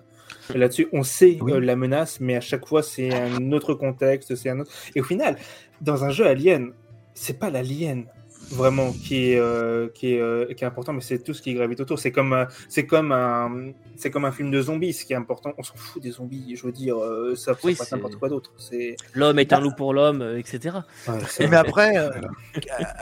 Là-dessus, 0.54 0.88
on 0.92 1.04
sait 1.04 1.38
Oui. 1.42 1.52
euh, 1.52 1.60
la 1.60 1.76
menace, 1.76 2.18
mais 2.20 2.34
à 2.36 2.40
chaque 2.40 2.66
fois 2.66 2.82
c'est 2.82 3.12
un 3.14 3.52
autre 3.52 3.74
contexte, 3.74 4.34
c'est 4.34 4.50
un 4.50 4.58
autre. 4.60 4.70
Et 4.96 5.00
au 5.00 5.04
final, 5.04 5.36
dans 5.80 6.04
un 6.04 6.10
jeu 6.10 6.26
Alien, 6.26 6.72
c'est 7.14 7.38
pas 7.38 7.50
l'alien 7.50 8.04
vraiment 8.50 8.92
qui 8.92 9.32
est 9.32 9.38
euh, 9.38 9.88
qui 9.88 10.14
est 10.14 10.20
euh, 10.20 10.52
qui 10.54 10.64
est 10.64 10.66
important, 10.66 10.92
mais 10.92 11.00
c'est 11.00 11.22
tout 11.22 11.34
ce 11.34 11.42
qui 11.42 11.54
gravite 11.54 11.80
autour. 11.80 11.98
C'est 11.98 12.12
comme 12.12 12.32
euh, 12.32 12.44
c'est 12.68 12.86
comme 12.86 13.12
un 13.12 13.72
c'est 13.96 14.10
comme 14.10 14.24
un 14.24 14.32
film 14.32 14.50
de 14.50 14.60
zombies. 14.60 14.92
Ce 14.92 15.04
qui 15.04 15.12
est 15.12 15.16
important, 15.16 15.52
on 15.58 15.62
s'en 15.62 15.76
fout 15.76 16.02
des 16.02 16.10
zombies. 16.10 16.56
Je 16.56 16.64
veux 16.64 16.72
dire, 16.72 16.96
euh, 16.98 17.36
ça, 17.36 17.54
ça 17.54 17.60
Oui, 17.62 17.74
passe 17.74 17.92
n'importe 17.92 18.16
quoi 18.16 18.28
d'autre. 18.28 18.52
C'est 18.58 18.96
l'homme 19.14 19.38
est 19.38 19.52
un 19.52 19.60
loup 19.60 19.72
pour 19.76 19.94
l'homme, 19.94 20.22
euh, 20.22 20.38
etc. 20.38 20.76
ouais, 21.08 21.18
Mais 21.48 21.56
après, 21.56 21.96
euh, 21.96 22.10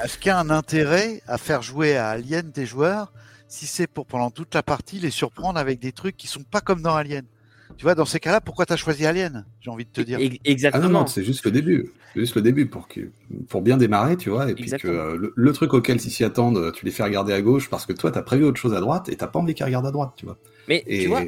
est-ce 0.05 0.19
qu'il 0.19 0.29
y 0.29 0.31
a 0.31 0.39
un 0.39 0.51
intérêt 0.51 1.23
à 1.27 1.39
faire 1.39 1.62
jouer 1.62 1.97
à 1.97 2.09
Alien 2.09 2.53
tes 2.53 2.66
joueurs 2.66 3.12
si 3.51 3.66
c'est 3.66 3.87
pour 3.87 4.05
pendant 4.05 4.31
toute 4.31 4.55
la 4.55 4.62
partie 4.62 4.99
les 4.99 5.11
surprendre 5.11 5.59
avec 5.59 5.79
des 5.79 5.93
trucs 5.93 6.16
qui 6.19 6.27
sont 6.27 6.43
pas 6.43 6.61
comme 6.61 6.83
dans 6.83 6.95
Alien 6.95 7.25
Tu 7.79 7.85
vois, 7.85 7.95
dans 7.95 8.05
ces 8.05 8.19
cas-là, 8.19 8.41
pourquoi 8.41 8.67
t'as 8.67 8.77
choisi 8.77 9.07
Alien 9.07 9.47
J'ai 9.61 9.71
envie 9.71 9.85
de 9.85 9.91
te 9.91 10.01
dire. 10.01 10.19
E- 10.19 10.25
Ah 10.25 10.29
non, 10.29 10.41
Exactement. 10.45 10.89
non, 11.01 11.07
c'est 11.07 11.23
juste 11.25 11.45
le 11.45 11.53
début. 11.53 11.93
C'est 12.13 12.21
juste 12.21 12.35
le 12.35 12.43
début 12.43 12.67
pour, 12.67 12.89
que, 12.89 13.01
pour 13.49 13.63
bien 13.63 13.77
démarrer, 13.77 14.17
tu 14.17 14.31
vois, 14.31 14.51
et 14.51 14.55
puis 14.55 14.65
que 14.65 14.75
Exactement. 14.75 14.95
euh, 14.95 15.17
le, 15.17 15.33
le 15.37 15.53
truc 15.53 15.73
auquel 15.75 16.01
s'ils 16.01 16.11
s'y 16.11 16.25
attendent, 16.25 16.73
tu 16.73 16.85
les 16.85 16.91
fais 16.91 17.05
regarder 17.05 17.33
à 17.33 17.41
gauche 17.41 17.71
parce 17.71 17.87
que 17.87 17.93
toi, 17.93 18.11
t'as 18.11 18.23
prévu 18.23 18.43
autre 18.45 18.59
chose 18.61 18.75
à 18.75 18.81
droite 18.81 19.09
et 19.09 19.17
t'as 19.17 19.29
pas 19.29 19.39
envie 19.39 19.55
qu'ils 19.55 19.65
regardent 19.65 19.87
à 19.87 19.93
droite, 19.93 20.11
tu 20.17 20.27
vois. 20.27 20.37
Mais 20.67 20.83
Et 20.89 21.03
tu 21.03 21.09
vois, 21.09 21.23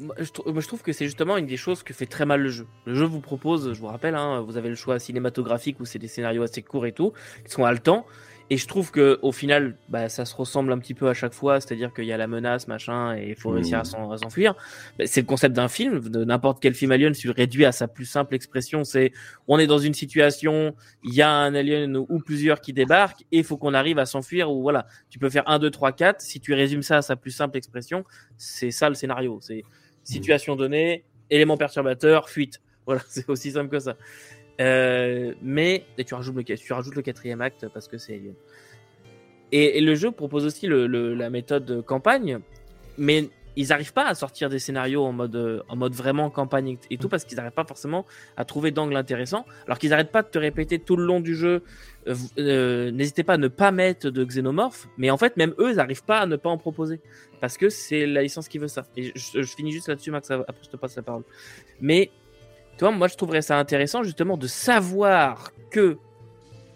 moi, 0.00 0.14
je, 0.18 0.30
trou- 0.30 0.52
moi, 0.52 0.60
je 0.60 0.66
trouve 0.66 0.82
que 0.82 0.92
c'est 0.92 1.06
justement 1.06 1.38
une 1.38 1.46
des 1.46 1.56
choses 1.56 1.82
que 1.82 1.94
fait 1.94 2.06
très 2.06 2.26
mal 2.26 2.42
le 2.42 2.50
jeu. 2.50 2.66
Le 2.84 2.94
jeu 2.94 3.06
vous 3.06 3.20
propose, 3.20 3.72
je 3.72 3.80
vous 3.80 3.86
rappelle, 3.86 4.14
hein, 4.16 4.40
vous 4.46 4.58
avez 4.58 4.68
le 4.68 4.74
choix 4.74 4.98
cinématographique 4.98 5.80
où 5.80 5.86
c'est 5.86 5.98
des 5.98 6.08
scénarios 6.08 6.42
assez 6.42 6.62
courts 6.62 6.84
et 6.86 6.92
tout, 6.92 7.12
qui 7.46 7.50
sont 7.52 7.64
haletants. 7.64 8.04
Et 8.52 8.56
je 8.56 8.66
trouve 8.66 8.90
que 8.90 9.20
au 9.22 9.30
final, 9.30 9.76
bah, 9.88 10.08
ça 10.08 10.24
se 10.24 10.34
ressemble 10.34 10.72
un 10.72 10.78
petit 10.78 10.94
peu 10.94 11.08
à 11.08 11.14
chaque 11.14 11.34
fois, 11.34 11.60
c'est-à-dire 11.60 11.94
qu'il 11.94 12.04
y 12.04 12.12
a 12.12 12.16
la 12.16 12.26
menace, 12.26 12.66
machin, 12.66 13.16
et 13.16 13.28
il 13.28 13.36
faut 13.36 13.50
réussir 13.50 13.78
à 13.78 13.82
Mmh. 13.82 14.18
s'enfuir. 14.18 14.54
Bah, 14.98 15.06
c'est 15.06 15.20
le 15.20 15.26
concept 15.26 15.54
d'un 15.54 15.68
film, 15.68 16.00
de 16.00 16.24
n'importe 16.24 16.60
quel 16.60 16.74
film 16.74 16.90
alien, 16.90 17.14
si 17.14 17.30
réduis 17.30 17.64
à 17.64 17.70
sa 17.70 17.86
plus 17.86 18.06
simple 18.06 18.34
expression, 18.34 18.82
c'est 18.82 19.12
on 19.46 19.58
est 19.60 19.68
dans 19.68 19.78
une 19.78 19.94
situation, 19.94 20.74
il 21.04 21.14
y 21.14 21.22
a 21.22 21.30
un 21.30 21.54
alien 21.54 21.96
ou 21.96 22.18
plusieurs 22.18 22.60
qui 22.60 22.72
débarquent, 22.72 23.22
et 23.30 23.38
il 23.38 23.44
faut 23.44 23.56
qu'on 23.56 23.72
arrive 23.72 24.00
à 24.00 24.06
s'enfuir, 24.06 24.50
ou 24.50 24.62
voilà, 24.62 24.86
tu 25.10 25.20
peux 25.20 25.30
faire 25.30 25.48
1, 25.48 25.60
2, 25.60 25.70
3, 25.70 25.92
4, 25.92 26.20
si 26.20 26.40
tu 26.40 26.52
résumes 26.52 26.82
ça 26.82 26.98
à 26.98 27.02
sa 27.02 27.14
plus 27.14 27.30
simple 27.30 27.56
expression, 27.56 28.04
c'est 28.36 28.72
ça 28.72 28.88
le 28.88 28.96
scénario, 28.96 29.38
c'est 29.40 29.62
situation 30.02 30.56
donnée, 30.56 31.04
élément 31.30 31.56
perturbateur, 31.56 32.28
fuite. 32.28 32.60
Voilà, 32.86 33.02
c'est 33.08 33.28
aussi 33.28 33.52
simple 33.52 33.70
que 33.70 33.78
ça. 33.78 33.96
Euh, 34.60 35.32
mais 35.42 35.84
et 35.96 36.04
tu 36.04 36.14
rajoutes 36.14 36.34
le 36.36 36.44
tu 36.44 36.72
rajoutes 36.72 36.94
le 36.94 37.02
quatrième 37.02 37.40
acte 37.40 37.66
parce 37.72 37.88
que 37.88 37.98
c'est 37.98 38.14
Alien. 38.14 38.34
Et, 39.52 39.78
et 39.78 39.80
le 39.80 39.94
jeu 39.94 40.10
propose 40.10 40.44
aussi 40.44 40.66
le, 40.66 40.86
le- 40.86 41.14
la 41.14 41.30
méthode 41.30 41.84
campagne, 41.84 42.38
mais 42.98 43.30
ils 43.56 43.68
n'arrivent 43.68 43.92
pas 43.92 44.06
à 44.06 44.14
sortir 44.14 44.48
des 44.48 44.60
scénarios 44.60 45.02
en 45.04 45.12
mode 45.12 45.64
en 45.68 45.76
mode 45.76 45.92
vraiment 45.94 46.30
campagne 46.30 46.76
et 46.88 46.98
tout 46.98 47.08
parce 47.08 47.24
qu'ils 47.24 47.36
n'arrivent 47.36 47.50
pas 47.52 47.64
forcément 47.64 48.06
à 48.36 48.44
trouver 48.44 48.70
d'angle 48.70 48.94
intéressant. 48.96 49.44
Alors 49.66 49.78
qu'ils 49.78 49.90
n'arrêtent 49.90 50.12
pas 50.12 50.22
de 50.22 50.28
te 50.28 50.38
répéter 50.38 50.78
tout 50.78 50.94
le 50.94 51.04
long 51.04 51.20
du 51.20 51.34
jeu. 51.34 51.62
euh, 52.06 52.14
euh, 52.38 52.90
N'hésitez 52.92 53.24
pas 53.24 53.34
à 53.34 53.38
ne 53.38 53.48
pas 53.48 53.72
mettre 53.72 54.10
de 54.10 54.24
xénomorphes, 54.24 54.86
mais 54.98 55.10
en 55.10 55.16
fait 55.16 55.36
même 55.36 55.52
eux 55.58 55.70
ils 55.70 55.76
n'arrivent 55.76 56.04
pas 56.04 56.20
à 56.20 56.26
ne 56.26 56.36
pas 56.36 56.48
en 56.50 56.58
proposer 56.58 57.00
parce 57.40 57.56
que 57.56 57.70
c'est 57.70 58.06
la 58.06 58.22
licence 58.22 58.46
qui 58.46 58.58
veut 58.58 58.68
ça. 58.68 58.84
Et 58.96 59.10
je, 59.16 59.42
je 59.42 59.54
finis 59.56 59.72
juste 59.72 59.88
là-dessus 59.88 60.10
Max, 60.12 60.30
après 60.30 60.54
je 60.62 60.68
te 60.68 60.76
passe 60.76 60.94
la 60.96 61.02
parole. 61.02 61.24
Mais 61.80 62.10
moi 62.90 63.08
je 63.08 63.16
trouverais 63.16 63.42
ça 63.42 63.58
intéressant 63.58 64.02
justement 64.02 64.36
de 64.36 64.46
savoir 64.46 65.52
que 65.70 65.98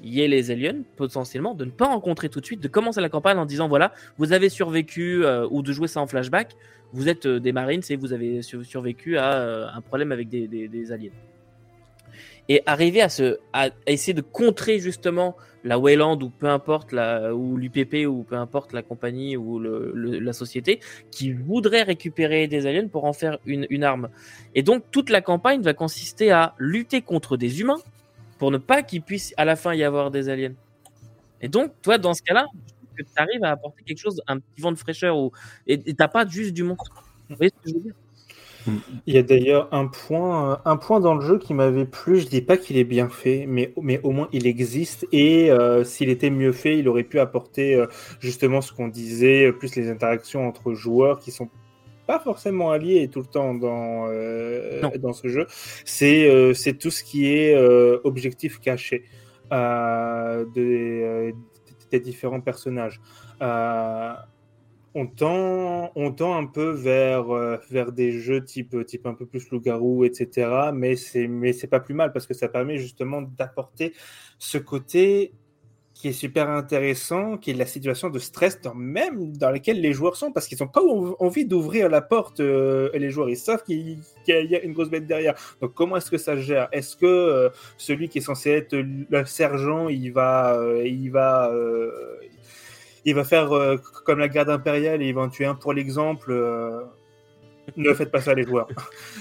y 0.03 0.21
ait 0.21 0.29
les 0.29 0.51
aliens 0.51 0.83
potentiellement, 0.97 1.55
de 1.55 1.65
ne 1.65 1.71
pas 1.71 1.87
rencontrer 1.87 2.29
tout 2.29 2.41
de 2.41 2.45
suite, 2.45 2.61
de 2.61 2.69
commencer 2.69 3.01
la 3.01 3.09
campagne 3.09 3.39
en 3.39 3.47
disant 3.47 3.69
voilà, 3.69 3.93
vous 4.19 4.33
avez 4.35 4.51
survécu 4.51 5.25
euh, 5.25 5.47
ou 5.51 5.63
de 5.63 5.73
jouer 5.73 5.89
ça 5.89 6.01
en 6.01 6.07
flashback, 6.07 6.55
vous 6.93 7.09
êtes 7.09 7.25
euh, 7.25 7.41
des 7.41 7.53
marines 7.53 7.81
et 7.89 7.97
vous 7.97 8.13
avez 8.13 8.43
sur- 8.43 8.65
survécu 8.65 9.17
à 9.17 9.33
euh, 9.35 9.67
un 9.75 9.81
problème 9.81 10.13
avec 10.13 10.29
des, 10.29 10.47
des- 10.47 10.69
des 10.69 10.93
aliens. 10.93 11.11
Et 12.49 12.63
arriver 12.67 13.01
à, 13.01 13.09
se, 13.09 13.39
à, 13.53 13.71
essayer 13.87 14.13
de 14.13 14.21
contrer 14.21 14.79
justement 14.79 15.37
la 15.63 15.79
Wayland 15.79 16.21
ou 16.21 16.29
peu 16.29 16.47
importe 16.47 16.93
la, 16.93 17.35
ou 17.35 17.57
l'UPP 17.57 18.07
ou 18.07 18.23
peu 18.23 18.37
importe 18.37 18.75
la 18.75 18.83
compagnie 18.83 19.37
ou 19.37 19.59
la 19.59 20.33
société 20.35 20.81
qui 21.11 21.33
voudrait 21.33 21.85
récupérer 21.85 22.47
des 22.49 22.67
aliens 22.67 22.89
pour 22.89 23.07
en 23.07 23.15
faire 23.15 23.39
une, 23.47 23.67
une 23.71 23.83
arme. 23.83 24.11
Et 24.55 24.63
donc 24.63 24.85
toute 24.91 25.09
la 25.09 25.23
campagne 25.23 25.63
va 25.63 25.73
consister 25.73 26.33
à 26.33 26.55
lutter 26.59 27.01
contre 27.01 27.39
des 27.39 27.63
humains 27.63 27.81
pour 28.39 28.51
ne 28.51 28.59
pas 28.59 28.83
qu'il 28.83 29.01
puisse 29.01 29.33
à 29.39 29.47
la 29.47 29.57
fin 29.57 29.73
y 29.75 29.83
avoir 29.83 30.11
des 30.11 30.29
aliens. 30.29 30.55
Et 31.41 31.49
donc, 31.49 31.73
toi, 31.83 31.99
dans 31.99 32.15
ce 32.15 32.23
cas-là, 32.23 32.47
tu 32.97 33.05
arrives 33.17 33.45
à 33.45 33.51
apporter 33.51 33.83
quelque 33.85 33.99
chose, 33.99 34.23
un 34.27 34.39
petit 34.39 34.61
vent 34.61 34.73
de 34.73 34.79
fraîcheur, 34.79 35.17
ou... 35.19 35.33
et 35.67 35.95
t'as 35.95 36.09
pas 36.09 36.27
juste 36.27 36.53
du 36.53 36.63
monstre. 36.63 37.05
Vous 37.29 37.37
voyez 37.37 37.51
ce 37.51 37.63
que 37.63 37.71
je 37.71 37.75
veux 37.75 37.81
dire? 37.81 37.95
Il 39.07 39.15
y 39.15 39.19
a 39.19 39.23
d'ailleurs 39.23 39.69
un 39.73 39.87
point, 39.87 40.61
un 40.65 40.77
point 40.77 41.01
dans 41.01 41.15
le 41.15 41.21
jeu 41.21 41.39
qui 41.39 41.55
m'avait 41.55 41.85
plu. 41.85 42.21
Je 42.21 42.27
dis 42.27 42.41
pas 42.43 42.57
qu'il 42.57 42.77
est 42.77 42.85
bien 42.85 43.09
fait, 43.09 43.45
mais, 43.47 43.73
mais 43.81 44.01
au 44.03 44.11
moins 44.11 44.29
il 44.33 44.47
existe. 44.47 45.07
Et 45.13 45.51
euh, 45.51 45.85
s'il 45.85 46.09
était 46.09 46.31
mieux 46.31 46.53
fait, 46.53 46.79
il 46.79 46.89
aurait 46.89 47.05
pu 47.05 47.19
apporter 47.21 47.75
euh, 47.75 47.87
justement 48.21 48.61
ce 48.61 48.73
qu'on 48.73 48.89
disait, 48.89 49.47
euh, 49.47 49.53
plus 49.53 49.77
les 49.77 49.91
interactions 49.91 50.47
entre 50.47 50.73
joueurs 50.73 51.19
qui 51.19 51.31
sont 51.31 51.49
pas 52.07 52.19
forcément 52.19 52.71
alliés 52.71 53.09
tout 53.09 53.21
le 53.21 53.27
temps 53.27 53.55
dans, 53.55 54.07
euh, 54.09 54.83
dans 54.99 55.15
ce 55.15 55.29
jeu. 55.29 55.47
C'est 55.85 56.53
c'est 56.55 56.75
tout 56.75 56.91
ce 56.91 57.03
qui 57.03 57.27
est 57.33 57.57
objectif 58.05 58.61
caché 58.61 59.05
des, 59.51 61.35
des 61.91 62.01
différents 62.01 62.41
personnages. 62.41 63.01
Euh, 63.43 64.13
on 64.95 65.07
tend, 65.07 65.93
un 66.37 66.47
peu 66.47 66.71
vers, 66.71 67.31
euh, 67.35 67.57
vers 67.71 67.93
des 67.93 68.13
jeux 68.13 68.45
type, 68.45 68.77
type 68.87 69.07
un 69.07 69.15
peu 69.15 69.27
plus 69.27 69.51
loup-garou, 69.51 70.05
etc. 70.05 70.71
Mais 70.73 70.97
c'est, 70.97 71.27
mais 71.27 71.53
c'est 71.53 71.67
pas 71.67 71.81
plus 71.81 71.95
mal 71.95 72.13
parce 72.13 72.27
que 72.27 72.35
ça 72.35 72.49
permet 72.49 72.79
justement 72.79 73.23
d'apporter 73.23 73.93
ce 74.39 74.59
côté 74.59 75.33
qui 75.95 76.09
est 76.09 76.13
super 76.13 76.51
intéressant, 76.51 77.39
qui 77.39 77.53
est 77.53 77.55
la 77.55 77.67
situation 77.67 78.11
de 78.11 78.19
stress 78.19 78.61
dans, 78.61 78.75
même 78.75 79.37
dans 79.37 79.51
laquelle 79.51 79.81
les 79.81 79.93
joueurs 79.93 80.17
sont, 80.17 80.33
parce 80.33 80.49
qu'ils 80.49 80.59
n'ont 80.61 80.69
pas 80.69 80.83
env- 80.83 81.15
envie 81.21 81.45
d'ouvrir 81.45 81.89
la 81.89 82.01
porte, 82.01 82.41
euh, 82.41 82.91
les 82.95 83.11
joueurs, 83.11 83.31
ils 83.31 83.37
savent 83.37 83.63
qu'il 83.63 83.99
y 84.27 84.33
a 84.33 84.63
une 84.63 84.73
grosse 84.73 84.91
bête 84.91 85.07
derrière. 85.07 85.35
Donc 85.61 85.73
comment 85.73 85.97
est-ce 85.97 86.11
que 86.11 86.19
ça 86.19 86.35
se 86.35 86.41
gère? 86.41 86.69
Est-ce 86.73 86.97
que 86.97 87.07
euh, 87.07 87.49
celui 87.79 88.09
qui 88.09 88.19
est 88.19 88.23
censé 88.23 88.51
être 88.51 88.75
le 88.77 89.25
sergent, 89.25 89.89
il 89.89 90.11
va, 90.13 90.61
il 90.85 91.11
va, 91.11 91.53
il 93.05 93.15
va 93.15 93.25
faire 93.25 93.53
euh, 93.53 93.77
comme 94.05 94.19
la 94.19 94.29
garde 94.29 94.51
impériale 94.51 95.03
et 95.03 95.09
il 95.09 95.15
va 95.15 95.23
en 95.23 95.29
tuer 95.29 95.47
un 95.47 95.55
pour 95.55 95.73
l'exemple 95.73 96.31
euh, 96.33 96.81
Ne 97.77 97.93
faites 97.95 98.11
pas 98.11 98.21
ça, 98.21 98.35
les 98.35 98.45
joueurs. 98.45 98.69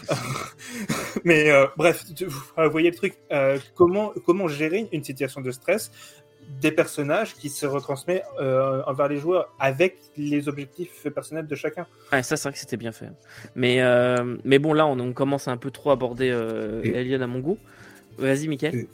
Mais 1.23 1.49
euh, 1.51 1.67
bref, 1.77 2.03
vous 2.57 2.69
voyez 2.71 2.89
le 2.91 2.95
truc. 2.95 3.15
Euh, 3.31 3.57
comment, 3.75 4.13
comment 4.25 4.47
gérer 4.47 4.87
une 4.91 5.03
situation 5.03 5.41
de 5.41 5.51
stress 5.51 5.91
des 6.61 6.71
personnages 6.71 7.35
qui 7.35 7.49
se 7.49 7.65
retransmet 7.65 8.21
euh, 8.41 8.81
envers 8.85 9.07
les 9.07 9.17
joueurs 9.17 9.53
avec 9.59 9.97
les 10.17 10.49
objectifs 10.49 11.07
personnels 11.15 11.47
de 11.47 11.55
chacun? 11.55 11.87
Ouais, 12.11 12.21
ça 12.21 12.35
c'est 12.35 12.49
vrai 12.49 12.53
que 12.53 12.59
c'était 12.59 12.75
bien 12.77 12.91
fait. 12.91 13.07
Mais, 13.55 13.81
euh, 13.81 14.35
mais 14.43 14.59
bon, 14.59 14.73
là, 14.73 14.85
on, 14.85 14.99
on 14.99 15.13
commence 15.13 15.47
à 15.47 15.51
un 15.51 15.57
peu 15.57 15.71
trop 15.71 15.91
à 15.91 15.93
aborder 15.93 16.29
euh, 16.31 16.81
Et- 16.83 16.97
Alien 16.97 17.21
à 17.21 17.27
mon 17.27 17.39
goût. 17.39 17.57
Vas-y, 18.17 18.47
Mickaël. 18.47 18.85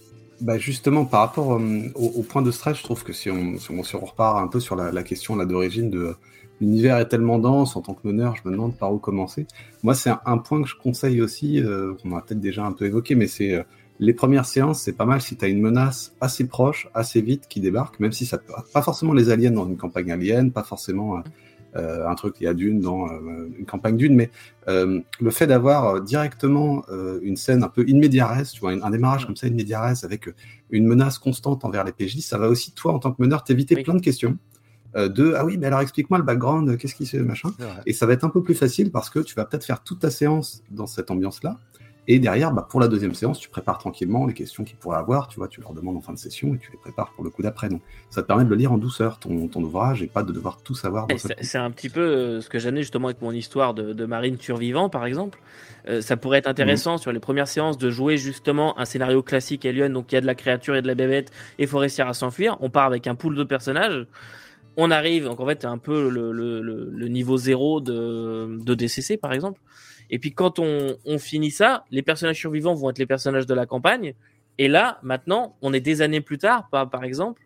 Bah 0.41 0.57
justement, 0.57 1.05
par 1.05 1.21
rapport 1.21 1.55
euh, 1.55 1.91
au, 1.95 2.23
point 2.23 2.41
de 2.41 2.51
stress, 2.51 2.77
je 2.77 2.83
trouve 2.83 3.03
que 3.03 3.11
si 3.11 3.29
on, 3.29 3.57
si 3.57 3.95
on, 3.95 4.05
repart 4.05 4.37
un 4.37 4.47
peu 4.47 4.59
sur 4.59 4.75
la, 4.75 4.91
la 4.91 5.03
question 5.03 5.35
là 5.35 5.45
d'origine 5.45 5.89
de 5.89 6.15
l'univers 6.61 6.97
est 6.97 7.07
tellement 7.07 7.39
dense 7.39 7.75
en 7.75 7.81
tant 7.81 7.93
que 7.93 8.07
meneur, 8.07 8.35
je 8.35 8.47
me 8.47 8.53
demande 8.53 8.75
par 8.75 8.93
où 8.93 8.97
commencer. 8.99 9.47
Moi, 9.83 9.95
c'est 9.95 10.11
un, 10.25 10.37
point 10.37 10.61
que 10.61 10.67
je 10.67 10.75
conseille 10.75 11.21
aussi, 11.21 11.61
euh, 11.61 11.93
qu'on 12.01 12.15
a 12.15 12.21
peut-être 12.21 12.39
déjà 12.39 12.65
un 12.65 12.71
peu 12.71 12.85
évoqué, 12.85 13.15
mais 13.15 13.27
c'est 13.27 13.53
euh, 13.53 13.63
les 13.99 14.13
premières 14.13 14.45
séances, 14.45 14.81
c'est 14.81 14.93
pas 14.93 15.05
mal 15.05 15.21
si 15.21 15.35
tu 15.35 15.45
as 15.45 15.47
une 15.47 15.61
menace 15.61 16.13
assez 16.21 16.47
proche, 16.47 16.89
assez 16.93 17.21
vite 17.21 17.47
qui 17.49 17.59
débarque, 17.59 17.99
même 17.99 18.11
si 18.11 18.25
ça 18.25 18.37
peut 18.37 18.53
pas 18.73 18.81
forcément 18.81 19.13
les 19.13 19.29
aliens 19.29 19.51
dans 19.51 19.67
une 19.67 19.77
campagne 19.77 20.11
alien, 20.11 20.51
pas 20.51 20.63
forcément 20.63 21.17
euh, 21.17 21.21
un 21.75 22.15
truc 22.15 22.35
il 22.39 22.45
y 22.45 22.47
a 22.47 22.53
d'une 22.53 22.79
dans 22.81 23.07
euh, 23.07 23.49
une 23.57 23.65
campagne 23.65 23.95
d'une, 23.97 24.15
mais 24.15 24.29
euh, 24.67 24.99
le 25.19 25.29
fait 25.31 25.47
d'avoir 25.47 25.85
euh, 25.95 25.99
directement 25.99 26.83
euh, 26.89 27.19
une 27.21 27.35
scène 27.37 27.63
un 27.63 27.67
peu 27.69 27.81
in 27.87 27.99
tu 28.01 28.59
vois, 28.59 28.71
un, 28.71 28.81
un 28.81 28.89
démarrage 28.89 29.25
comme 29.25 29.35
ça 29.35 29.47
in 29.47 29.51
media 29.51 29.81
res 29.81 30.03
avec 30.03 30.27
euh, 30.27 30.33
une 30.71 30.87
menace 30.87 31.17
constante 31.19 31.65
envers 31.65 31.83
les 31.83 31.91
PJ, 31.91 32.19
ça 32.19 32.37
va 32.37 32.49
aussi 32.49 32.71
toi 32.71 32.93
en 32.93 32.99
tant 32.99 33.11
que 33.11 33.21
meneur 33.21 33.43
t'éviter 33.43 33.75
Oui. 33.75 33.83
plein 33.83 33.95
de 33.95 34.01
questions. 34.01 34.37
Euh, 34.95 35.07
de 35.07 35.35
ah 35.37 35.45
oui 35.45 35.57
mais 35.59 35.67
alors 35.67 35.81
explique-moi 35.81 36.17
le 36.17 36.25
background 36.25 36.75
qu'est-ce 36.77 36.95
qui 36.95 37.05
se 37.05 37.17
machin? 37.17 37.51
Et 37.85 37.93
ça 37.93 38.07
va 38.07 38.13
être 38.13 38.23
un 38.23 38.29
peu 38.29 38.41
plus 38.41 38.55
facile 38.55 38.89
parce 38.91 39.11
que 39.11 39.19
tu 39.19 39.35
vas 39.35 39.45
peut-être 39.45 39.63
faire 39.63 39.83
toute 39.83 39.99
ta 39.99 40.09
séance 40.09 40.63
dans 40.71 40.87
cette 40.87 41.11
ambiance-là. 41.11 41.59
Et 42.11 42.17
derrière, 42.17 42.51
bah, 42.51 42.65
pour 42.67 42.79
la 42.79 42.87
deuxième 42.87 43.13
séance, 43.13 43.39
tu 43.39 43.49
prépares 43.49 43.77
tranquillement 43.77 44.25
les 44.25 44.33
questions 44.33 44.63
qu'ils 44.63 44.77
pourraient 44.77 44.97
avoir. 44.97 45.27
Tu 45.27 45.37
vois, 45.37 45.47
tu 45.47 45.61
leur 45.61 45.73
demandes 45.73 45.95
en 45.95 46.01
fin 46.01 46.11
de 46.11 46.17
session 46.17 46.55
et 46.55 46.57
tu 46.57 46.71
les 46.71 46.79
prépares 46.79 47.11
pour 47.13 47.23
le 47.23 47.29
coup 47.29 47.43
d'après. 47.43 47.69
Donc, 47.69 47.81
ça 48.09 48.23
te 48.23 48.27
permet 48.27 48.45
de 48.45 48.49
le 48.49 48.55
lire 48.55 48.71
en 48.71 48.79
douceur, 48.79 49.19
ton, 49.19 49.47
ton 49.47 49.61
ouvrage, 49.61 50.01
et 50.01 50.07
pas 50.07 50.23
de 50.23 50.33
devoir 50.33 50.57
tout 50.63 50.73
savoir. 50.73 51.05
seul 51.19 51.35
C'est 51.39 51.59
un 51.59 51.69
petit 51.69 51.87
peu 51.87 52.01
euh, 52.01 52.41
ce 52.41 52.49
que 52.49 52.57
j'amenais 52.57 52.81
justement 52.81 53.09
avec 53.09 53.21
mon 53.21 53.31
histoire 53.31 53.75
de, 53.75 53.93
de 53.93 54.05
marine 54.07 54.39
survivant, 54.39 54.89
par 54.89 55.05
exemple. 55.05 55.39
Euh, 55.87 56.01
ça 56.01 56.17
pourrait 56.17 56.39
être 56.39 56.47
intéressant 56.47 56.97
sur 56.97 57.11
les 57.11 57.19
premières 57.19 57.47
séances 57.47 57.77
de 57.77 57.91
jouer 57.91 58.17
justement 58.17 58.79
un 58.79 58.85
scénario 58.85 59.21
classique 59.21 59.63
Alien, 59.67 59.93
donc 59.93 60.11
il 60.11 60.15
y 60.15 60.17
a 60.17 60.21
de 60.21 60.25
la 60.25 60.35
créature 60.35 60.75
et 60.75 60.81
de 60.81 60.87
la 60.87 60.95
bébête, 60.95 61.29
et 61.59 61.63
il 61.63 61.67
faut 61.67 61.77
réussir 61.77 62.07
à 62.07 62.15
s'enfuir. 62.15 62.57
On 62.59 62.71
part 62.71 62.87
avec 62.87 63.05
un 63.05 63.13
pool 63.13 63.35
de 63.35 63.43
personnages. 63.43 64.07
On 64.77 64.89
arrive, 64.89 65.25
donc 65.25 65.39
en 65.39 65.45
fait, 65.45 65.63
un 65.63 65.77
peu 65.77 66.09
le, 66.09 66.31
le, 66.31 66.61
le, 66.61 66.89
le 66.91 67.07
niveau 67.07 67.37
zéro 67.37 67.81
de, 67.81 68.57
de 68.59 68.73
DCC, 68.73 69.17
par 69.17 69.31
exemple. 69.31 69.59
Et 70.09 70.19
puis 70.19 70.33
quand 70.33 70.59
on, 70.59 70.97
on 71.05 71.19
finit 71.19 71.51
ça, 71.51 71.83
les 71.91 72.01
personnages 72.01 72.37
survivants 72.37 72.73
vont 72.73 72.89
être 72.89 72.99
les 72.99 73.05
personnages 73.05 73.45
de 73.45 73.53
la 73.53 73.65
campagne. 73.65 74.13
Et 74.57 74.67
là, 74.67 74.99
maintenant, 75.03 75.55
on 75.61 75.71
est 75.73 75.79
des 75.79 76.01
années 76.01 76.21
plus 76.21 76.37
tard, 76.37 76.67
par, 76.69 76.89
par 76.89 77.03
exemple, 77.03 77.43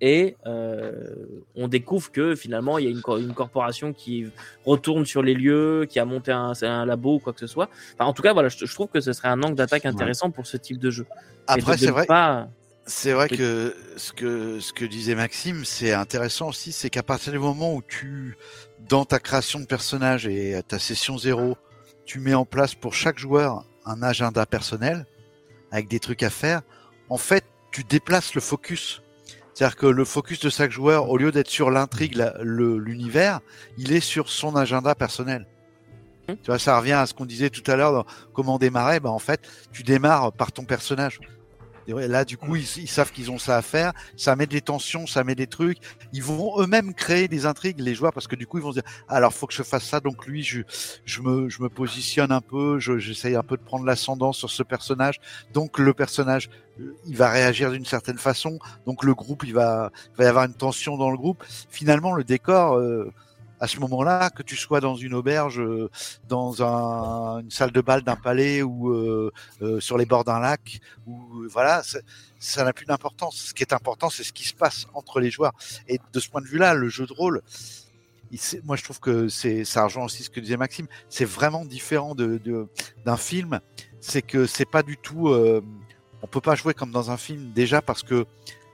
et 0.00 0.36
euh, 0.46 1.14
on 1.54 1.68
découvre 1.68 2.10
que 2.10 2.34
finalement 2.34 2.76
il 2.76 2.84
y 2.84 2.88
a 2.88 2.90
une, 2.90 3.02
une 3.22 3.34
corporation 3.34 3.92
qui 3.92 4.26
retourne 4.64 5.06
sur 5.06 5.22
les 5.22 5.34
lieux, 5.34 5.86
qui 5.88 6.00
a 6.00 6.04
monté 6.04 6.32
un, 6.32 6.52
un 6.62 6.84
labo 6.84 7.14
ou 7.14 7.18
quoi 7.20 7.32
que 7.32 7.38
ce 7.38 7.46
soit. 7.46 7.70
Enfin, 7.94 8.06
en 8.06 8.12
tout 8.12 8.22
cas, 8.22 8.32
voilà, 8.32 8.48
je, 8.48 8.66
je 8.66 8.74
trouve 8.74 8.88
que 8.88 9.00
ce 9.00 9.12
serait 9.12 9.28
un 9.28 9.40
angle 9.44 9.54
d'attaque 9.54 9.86
intéressant 9.86 10.30
pour 10.32 10.46
ce 10.46 10.56
type 10.56 10.78
de 10.78 10.90
jeu. 10.90 11.06
Après, 11.46 11.78
c'est 11.78 11.90
vrai. 11.90 12.06
Pas... 12.06 12.48
C'est 12.84 13.12
vrai 13.12 13.28
que 13.28 13.76
ce 13.96 14.12
que 14.12 14.58
ce 14.58 14.72
que 14.72 14.84
disait 14.84 15.14
Maxime, 15.14 15.64
c'est 15.64 15.92
intéressant 15.92 16.48
aussi, 16.48 16.72
c'est 16.72 16.90
qu'à 16.90 17.04
partir 17.04 17.32
du 17.32 17.38
moment 17.38 17.72
où 17.72 17.80
tu, 17.80 18.36
dans 18.88 19.04
ta 19.04 19.20
création 19.20 19.60
de 19.60 19.66
personnage 19.66 20.26
et 20.26 20.60
ta 20.66 20.80
session 20.80 21.16
zéro, 21.16 21.56
tu 22.04 22.20
mets 22.20 22.34
en 22.34 22.44
place 22.44 22.74
pour 22.74 22.94
chaque 22.94 23.18
joueur 23.18 23.64
un 23.84 24.02
agenda 24.02 24.46
personnel 24.46 25.06
avec 25.70 25.88
des 25.88 26.00
trucs 26.00 26.22
à 26.22 26.30
faire. 26.30 26.62
En 27.08 27.16
fait, 27.16 27.44
tu 27.70 27.84
déplaces 27.84 28.34
le 28.34 28.40
focus. 28.40 29.02
C'est-à-dire 29.54 29.76
que 29.76 29.86
le 29.86 30.04
focus 30.04 30.40
de 30.40 30.50
chaque 30.50 30.70
joueur, 30.70 31.10
au 31.10 31.18
lieu 31.18 31.30
d'être 31.32 31.48
sur 31.48 31.70
l'intrigue, 31.70 32.22
l'univers, 32.42 33.40
il 33.76 33.92
est 33.92 34.00
sur 34.00 34.28
son 34.28 34.56
agenda 34.56 34.94
personnel. 34.94 35.46
Mhm. 36.28 36.36
Tu 36.36 36.46
vois, 36.46 36.58
ça 36.58 36.78
revient 36.78 36.92
à 36.92 37.06
ce 37.06 37.14
qu'on 37.14 37.26
disait 37.26 37.50
tout 37.50 37.68
à 37.70 37.76
l'heure 37.76 37.92
dans 37.92 38.06
comment 38.32 38.58
démarrer. 38.58 39.00
Bah, 39.00 39.10
en 39.10 39.18
fait, 39.18 39.40
tu 39.72 39.82
démarres 39.82 40.32
par 40.32 40.52
ton 40.52 40.64
personnage. 40.64 41.20
Et 41.86 41.92
là, 42.08 42.24
du 42.24 42.36
coup, 42.36 42.56
ils, 42.56 42.66
savent 42.88 43.12
qu'ils 43.12 43.30
ont 43.30 43.38
ça 43.38 43.56
à 43.56 43.62
faire. 43.62 43.92
Ça 44.16 44.36
met 44.36 44.46
des 44.46 44.60
tensions, 44.60 45.06
ça 45.06 45.24
met 45.24 45.34
des 45.34 45.46
trucs. 45.46 45.78
Ils 46.12 46.22
vont 46.22 46.60
eux-mêmes 46.60 46.94
créer 46.94 47.28
des 47.28 47.46
intrigues, 47.46 47.80
les 47.80 47.94
joueurs, 47.94 48.12
parce 48.12 48.26
que 48.26 48.36
du 48.36 48.46
coup, 48.46 48.58
ils 48.58 48.62
vont 48.64 48.72
se 48.72 48.80
dire 48.80 48.88
alors, 49.08 49.32
faut 49.32 49.46
que 49.46 49.54
je 49.54 49.62
fasse 49.62 49.84
ça. 49.84 50.00
Donc 50.00 50.26
lui, 50.26 50.42
je, 50.42 50.62
je 51.04 51.20
me, 51.22 51.48
je 51.48 51.62
me 51.62 51.68
positionne 51.68 52.32
un 52.32 52.40
peu. 52.40 52.78
je- 52.78 52.98
J'essaye 52.98 53.34
un 53.36 53.42
peu 53.42 53.56
de 53.56 53.62
prendre 53.62 53.84
l'ascendant 53.84 54.32
sur 54.32 54.50
ce 54.50 54.62
personnage. 54.62 55.20
Donc 55.52 55.78
le 55.78 55.92
personnage, 55.94 56.50
il 57.06 57.16
va 57.16 57.28
réagir 57.30 57.70
d'une 57.70 57.84
certaine 57.84 58.18
façon. 58.18 58.58
Donc 58.86 59.04
le 59.04 59.14
groupe, 59.14 59.42
il 59.44 59.52
va, 59.54 59.90
il 60.14 60.18
va 60.18 60.24
y 60.24 60.26
avoir 60.28 60.44
une 60.44 60.54
tension 60.54 60.96
dans 60.96 61.10
le 61.10 61.16
groupe. 61.16 61.42
Finalement, 61.70 62.12
le 62.14 62.24
décor. 62.24 62.74
euh, 62.76 63.12
à 63.62 63.68
ce 63.68 63.78
moment-là, 63.78 64.28
que 64.30 64.42
tu 64.42 64.56
sois 64.56 64.80
dans 64.80 64.96
une 64.96 65.14
auberge, 65.14 65.60
euh, 65.60 65.88
dans 66.28 66.64
un, 66.64 67.38
une 67.42 67.50
salle 67.52 67.70
de 67.70 67.80
bal 67.80 68.02
d'un 68.02 68.16
palais 68.16 68.60
ou 68.60 68.90
euh, 68.90 69.32
euh, 69.62 69.78
sur 69.78 69.96
les 69.96 70.04
bords 70.04 70.24
d'un 70.24 70.40
lac, 70.40 70.80
ou 71.06 71.46
voilà, 71.48 71.82
ça- 71.84 72.64
n'a 72.64 72.72
plus 72.72 72.86
d'importance. 72.86 73.36
Ce 73.36 73.54
qui 73.54 73.62
est 73.62 73.72
important, 73.72 74.10
c'est 74.10 74.24
ce 74.24 74.32
qui 74.32 74.42
se 74.48 74.52
passe 74.54 74.86
entre 74.94 75.20
les 75.20 75.30
joueurs. 75.30 75.52
Et 75.86 76.00
de 76.12 76.18
ce 76.18 76.28
point 76.28 76.40
de 76.40 76.48
vue-là, 76.48 76.74
le 76.74 76.88
jeu 76.88 77.06
de 77.06 77.12
rôle, 77.12 77.40
moi 78.64 78.74
je 78.74 78.82
trouve 78.82 78.98
que 78.98 79.28
c'est, 79.28 79.64
ça 79.64 79.84
rejoint 79.84 80.06
aussi 80.06 80.24
ce 80.24 80.30
que 80.30 80.40
disait 80.40 80.56
Maxime. 80.56 80.88
C'est 81.08 81.24
vraiment 81.24 81.64
différent 81.64 82.16
d'un 82.16 83.16
film. 83.16 83.60
C'est 84.00 84.22
que 84.22 84.46
c'est 84.46 84.68
pas 84.68 84.82
du 84.82 84.96
tout. 84.96 85.28
euh, 85.28 85.62
on 86.22 86.26
peut 86.26 86.40
pas 86.40 86.56
jouer 86.56 86.74
comme 86.74 86.90
dans 86.90 87.12
un 87.12 87.16
film 87.16 87.52
déjà 87.52 87.80
parce 87.80 88.02
que 88.02 88.26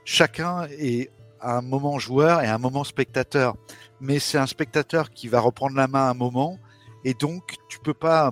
chacun 0.03 0.67
est 0.71 1.11
un 1.41 1.61
moment 1.61 1.99
joueur 1.99 2.41
et 2.41 2.47
un 2.47 2.57
moment 2.57 2.83
spectateur. 2.83 3.55
Mais 4.01 4.19
c'est 4.19 4.37
un 4.37 4.47
spectateur 4.47 5.11
qui 5.11 5.27
va 5.27 5.39
reprendre 5.39 5.75
la 5.75 5.87
main 5.87 6.07
à 6.07 6.09
un 6.11 6.13
moment 6.13 6.59
et 7.03 7.13
donc 7.13 7.55
tu 7.67 7.79
peux 7.79 7.93
pas 7.93 8.31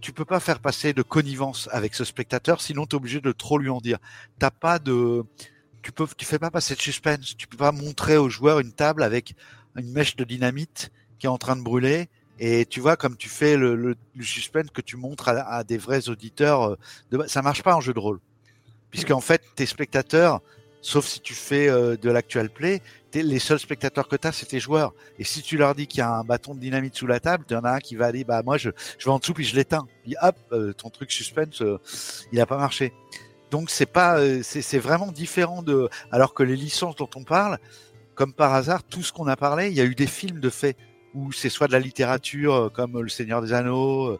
tu 0.00 0.12
peux 0.12 0.24
pas 0.24 0.38
faire 0.38 0.60
passer 0.60 0.92
de 0.92 1.02
connivence 1.02 1.68
avec 1.72 1.94
ce 1.94 2.04
spectateur, 2.04 2.60
sinon 2.60 2.86
tu 2.86 2.94
es 2.94 2.96
obligé 2.96 3.20
de 3.20 3.32
trop 3.32 3.58
lui 3.58 3.68
en 3.68 3.80
dire. 3.80 3.98
T'as 4.38 4.52
pas 4.52 4.78
de, 4.78 5.24
tu 5.82 5.92
peux, 5.92 6.06
tu 6.16 6.24
fais 6.24 6.38
pas 6.38 6.50
passer 6.50 6.74
de 6.74 6.80
suspense. 6.80 7.36
Tu 7.36 7.46
peux 7.46 7.56
pas 7.56 7.72
montrer 7.72 8.16
aux 8.16 8.28
joueurs 8.28 8.60
une 8.60 8.72
table 8.72 9.02
avec 9.02 9.34
une 9.76 9.90
mèche 9.90 10.16
de 10.16 10.24
dynamite 10.24 10.90
qui 11.18 11.26
est 11.26 11.30
en 11.30 11.38
train 11.38 11.56
de 11.56 11.62
brûler. 11.62 12.08
Et 12.38 12.66
tu 12.66 12.80
vois, 12.80 12.96
comme 12.96 13.16
tu 13.16 13.28
fais 13.28 13.56
le, 13.56 13.96
suspense 14.20 14.70
que 14.70 14.80
tu 14.80 14.96
montres 14.96 15.28
à, 15.28 15.32
à 15.40 15.64
des 15.64 15.78
vrais 15.78 16.08
auditeurs, 16.08 16.62
euh, 16.62 16.76
de, 17.10 17.26
ça 17.26 17.42
marche 17.42 17.62
pas 17.62 17.74
en 17.74 17.80
jeu 17.80 17.92
de 17.92 17.98
rôle, 17.98 18.20
puisqu'en 18.90 19.20
fait 19.20 19.42
tes 19.56 19.66
spectateurs, 19.66 20.40
sauf 20.80 21.06
si 21.06 21.20
tu 21.20 21.34
fais 21.34 21.68
euh, 21.68 21.96
de 21.96 22.10
l'actual 22.10 22.50
play, 22.50 22.80
t'es- 23.10 23.22
les 23.22 23.38
seuls 23.38 23.58
spectateurs 23.58 24.08
que 24.08 24.16
tu 24.16 24.26
as, 24.28 24.32
c'est 24.32 24.46
tes 24.46 24.60
joueurs. 24.60 24.94
Et 25.18 25.24
si 25.24 25.42
tu 25.42 25.56
leur 25.56 25.74
dis 25.74 25.86
qu'il 25.86 25.98
y 25.98 26.02
a 26.02 26.10
un 26.10 26.24
bâton 26.24 26.54
de 26.54 26.60
dynamite 26.60 26.94
sous 26.96 27.06
la 27.06 27.20
table, 27.20 27.44
y 27.50 27.54
en 27.54 27.64
a 27.64 27.70
un 27.72 27.78
qui 27.80 27.96
va 27.96 28.06
aller, 28.06 28.24
bah 28.24 28.42
moi 28.44 28.56
je, 28.58 28.70
je 28.98 29.04
vais 29.04 29.10
en 29.10 29.18
dessous 29.18 29.34
puis 29.34 29.44
je 29.44 29.56
l'éteins. 29.56 29.86
Puis 30.04 30.14
hop, 30.22 30.36
euh, 30.52 30.72
ton 30.72 30.90
truc 30.90 31.10
suspense, 31.10 31.62
euh, 31.62 31.78
il 32.32 32.40
a 32.40 32.46
pas 32.46 32.58
marché. 32.58 32.92
Donc 33.50 33.70
c'est 33.70 33.86
pas, 33.86 34.18
euh, 34.18 34.40
c'est 34.42 34.78
vraiment 34.78 35.10
différent 35.10 35.62
de, 35.62 35.88
alors 36.12 36.34
que 36.34 36.42
les 36.42 36.56
licences 36.56 36.96
dont 36.96 37.08
on 37.16 37.24
parle, 37.24 37.58
comme 38.14 38.32
par 38.32 38.52
hasard, 38.54 38.82
tout 38.84 39.02
ce 39.02 39.12
qu'on 39.12 39.26
a 39.26 39.36
parlé, 39.36 39.68
il 39.68 39.74
y 39.74 39.80
a 39.80 39.84
eu 39.84 39.94
des 39.94 40.06
films 40.06 40.40
de 40.40 40.50
fait 40.50 40.76
où 41.14 41.32
c'est 41.32 41.48
soit 41.48 41.66
de 41.66 41.72
la 41.72 41.78
littérature 41.78 42.54
euh, 42.54 42.68
comme 42.68 43.00
Le 43.00 43.08
Seigneur 43.08 43.40
des 43.40 43.54
Anneaux, 43.54 44.18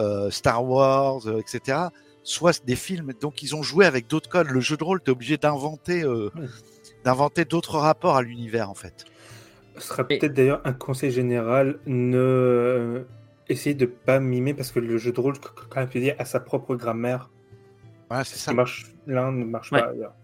euh, 0.00 0.30
Star 0.30 0.64
Wars, 0.64 1.20
euh, 1.26 1.38
etc. 1.40 1.78
Soit 2.24 2.64
des 2.64 2.74
films. 2.76 3.12
Donc 3.20 3.42
ils 3.42 3.54
ont 3.54 3.62
joué 3.62 3.84
avec 3.86 4.08
d'autres 4.08 4.28
codes. 4.30 4.48
Le 4.48 4.60
jeu 4.60 4.76
de 4.76 4.82
rôle, 4.84 5.00
t'es 5.00 5.10
obligé 5.10 5.36
d'inventer, 5.36 6.02
euh, 6.02 6.30
d'inventer 7.04 7.44
d'autres 7.44 7.78
rapports 7.78 8.16
à 8.16 8.22
l'univers 8.22 8.70
en 8.70 8.74
fait. 8.74 9.04
Ce 9.76 9.88
sera 9.88 10.04
Et- 10.08 10.18
peut-être 10.18 10.32
d'ailleurs 10.34 10.60
un 10.64 10.72
conseil 10.72 11.10
général, 11.10 11.78
ne 11.86 13.04
essayez 13.48 13.74
de 13.74 13.86
pas 13.86 14.20
mimer 14.20 14.54
parce 14.54 14.72
que 14.72 14.78
le 14.80 14.96
jeu 14.98 15.12
de 15.12 15.20
rôle, 15.20 15.34
comme 15.68 15.88
tu 15.88 16.00
dis, 16.00 16.12
a 16.12 16.24
sa 16.24 16.40
propre 16.40 16.74
grammaire. 16.76 17.28
Voilà, 18.08 18.24
c'est 18.24 18.36
Ce 18.36 18.44
ça. 18.44 18.52
l'un 19.06 19.32
ne 19.32 19.44
marche 19.44 19.70
Ouais. 19.72 19.80
pas 19.82 19.90
ailleurs. 19.90 20.14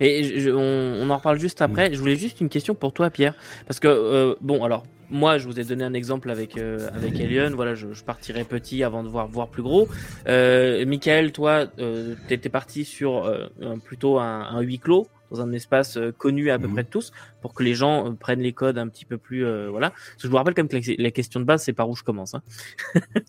Et 0.00 0.40
je- 0.40 0.50
on, 0.50 0.58
on 1.06 1.10
en 1.10 1.16
reparle 1.18 1.38
juste 1.38 1.62
après. 1.62 1.92
Je 1.94 1.98
voulais 2.00 2.16
juste 2.16 2.40
une 2.40 2.48
question 2.48 2.74
pour 2.74 2.92
toi, 2.92 3.08
Pierre, 3.10 3.34
parce 3.68 3.78
que 3.78 3.86
euh, 3.86 4.34
bon, 4.40 4.64
alors 4.64 4.82
moi, 5.10 5.38
je 5.38 5.46
vous 5.46 5.58
ai 5.60 5.64
donné 5.64 5.84
un 5.84 5.94
exemple 5.94 6.30
avec 6.30 6.56
euh, 6.56 6.88
avec 6.94 7.18
Elion. 7.20 7.50
Voilà, 7.54 7.74
je, 7.74 7.92
je 7.92 8.04
partirais 8.04 8.44
petit 8.44 8.82
avant 8.84 9.02
de 9.02 9.08
voir 9.08 9.26
voir 9.28 9.48
plus 9.48 9.62
gros. 9.62 9.88
Euh, 10.28 10.84
Michael, 10.86 11.32
toi, 11.32 11.66
euh, 11.78 12.14
t'étais 12.28 12.48
parti 12.48 12.84
sur 12.84 13.24
euh, 13.24 13.46
un- 13.60 13.78
plutôt 13.78 14.18
un, 14.18 14.42
un 14.42 14.60
huis 14.60 14.78
clos 14.78 15.08
dans 15.30 15.40
un 15.42 15.52
espace 15.52 15.96
euh, 15.96 16.10
connu 16.12 16.50
à 16.50 16.58
peu 16.58 16.66
Mhm. 16.66 16.72
près 16.72 16.82
de 16.82 16.88
tous, 16.88 17.12
pour 17.40 17.54
que 17.54 17.62
les 17.62 17.74
gens 17.74 18.14
prennent 18.16 18.40
les 18.40 18.52
codes 18.52 18.78
un 18.78 18.88
petit 18.88 19.04
peu 19.04 19.16
plus, 19.16 19.44
voilà. 19.68 19.90
Parce 19.90 20.16
que 20.16 20.22
je 20.22 20.28
vous 20.28 20.36
rappelle 20.36 20.54
quand 20.54 20.62
même 20.72 20.82
que 20.82 20.90
la, 20.90 20.94
la 21.04 21.10
question 21.12 21.38
de 21.38 21.44
base, 21.44 21.62
c'est 21.62 21.72
par 21.72 21.88
où 21.88 21.94
je 21.94 22.02
commence. 22.02 22.34
Hein. 22.34 22.42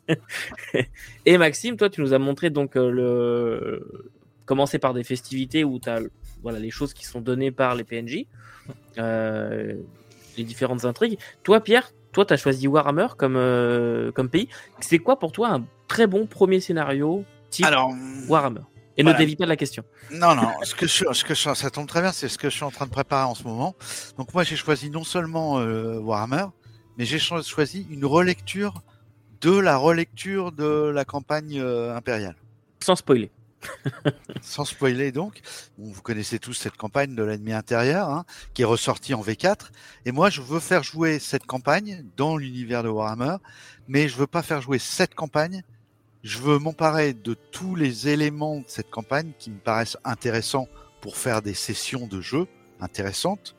Et 1.26 1.38
Maxime, 1.38 1.78
toi, 1.78 1.90
tu 1.90 2.02
nous 2.02 2.14
as 2.14 2.20
montré 2.20 2.50
donc 2.50 2.76
le 2.76 3.86
commencer 4.46 4.80
par 4.80 4.94
des 4.94 5.04
festivités 5.04 5.64
où 5.64 5.80
tu 5.80 5.90
as 5.90 6.02
voilà, 6.42 6.58
les 6.60 6.72
choses 6.72 6.94
qui 6.96 7.06
sont 7.06 7.22
données 7.22 7.52
par 7.52 7.76
les 7.76 7.84
PNJ, 7.84 8.26
euh, 8.98 9.76
les 10.38 10.44
différentes 10.44 10.86
intrigues. 10.86 11.18
Toi, 11.44 11.60
Pierre, 11.62 11.92
toi, 12.12 12.26
tu 12.26 12.34
as 12.34 12.38
choisi 12.38 12.68
Warhammer 12.68 13.08
comme, 13.18 13.36
euh, 13.38 14.12
comme 14.12 14.30
pays. 14.30 14.50
C'est 14.80 15.00
quoi 15.00 15.18
pour 15.20 15.32
toi 15.32 15.50
un 15.50 15.66
très 15.88 16.08
bon 16.08 16.26
premier 16.26 16.60
scénario 16.60 17.24
type 17.50 17.66
Alors, 17.66 17.92
Warhammer? 18.28 18.62
Et 18.98 19.04
voilà. 19.04 19.18
ne 19.18 19.24
dévie 19.24 19.36
pas 19.38 19.46
de 19.46 19.50
la 19.50 19.56
question. 19.56 19.84
Non, 20.12 20.36
non, 20.36 20.52
ce 20.64 20.76
que 20.76 20.86
je, 20.86 21.06
ce 21.14 21.24
que 21.24 21.34
je, 21.34 21.54
ça 21.54 21.70
tombe 21.70 21.88
très 21.88 22.02
bien, 22.02 22.12
c'est 22.12 22.28
ce 22.28 22.38
que 22.38 22.50
je 22.50 22.56
suis 22.56 22.66
en 22.66 22.72
train 22.72 22.86
de 22.86 22.92
préparer 22.92 23.24
en 23.24 23.36
ce 23.36 23.44
moment. 23.44 23.74
Donc 24.18 24.34
moi, 24.34 24.44
j'ai 24.44 24.58
choisi 24.58 24.90
non 24.90 25.06
seulement 25.06 25.60
euh, 25.60 25.98
Warhammer, 26.00 26.46
mais 26.98 27.06
j'ai 27.06 27.18
cho- 27.18 27.42
choisi 27.42 27.88
une 27.90 28.06
relecture 28.06 28.82
de 29.40 29.58
la 29.58 29.78
relecture 29.78 30.52
de 30.52 30.92
la 30.94 31.06
campagne 31.06 31.60
euh, 31.60 31.96
impériale. 31.96 32.36
Sans 32.84 32.96
spoiler. 32.96 33.32
Sans 34.42 34.66
spoiler 34.66 35.12
donc, 35.12 35.42
vous 35.78 36.02
connaissez 36.02 36.40
tous 36.40 36.54
cette 36.54 36.78
campagne 36.78 37.16
de 37.16 37.24
l'ennemi 37.24 37.54
intérieur, 37.54 38.10
hein, 38.10 38.26
qui 38.54 38.62
est 38.62 38.66
ressortie 38.66 39.14
en 39.14 39.22
V4. 39.22 39.72
Et 40.06 40.12
moi, 40.12 40.30
je 40.30 40.42
veux 40.42 40.60
faire 40.60 40.84
jouer 40.84 41.20
cette 41.20 41.46
campagne 41.46 42.06
dans 42.18 42.38
l'univers 42.38 42.84
de 42.84 42.90
Warhammer, 42.90 43.38
mais 43.88 44.08
je 44.08 44.18
veux 44.18 44.28
pas 44.28 44.44
faire 44.44 44.62
jouer 44.62 44.80
cette 44.80 45.16
campagne. 45.16 45.64
Je 46.24 46.38
veux 46.40 46.60
m'emparer 46.60 47.14
de 47.14 47.34
tous 47.34 47.76
les 47.76 48.08
éléments 48.08 48.60
de 48.60 48.66
cette 48.68 48.90
campagne 48.90 49.32
qui 49.40 49.50
me 49.50 49.60
paraissent 49.60 49.98
intéressants 50.04 50.68
pour 51.02 51.18
faire 51.18 51.42
des 51.42 51.56
sessions 51.56 52.08
de 52.08 52.22
jeu 52.22 52.48
intéressantes 52.80 53.56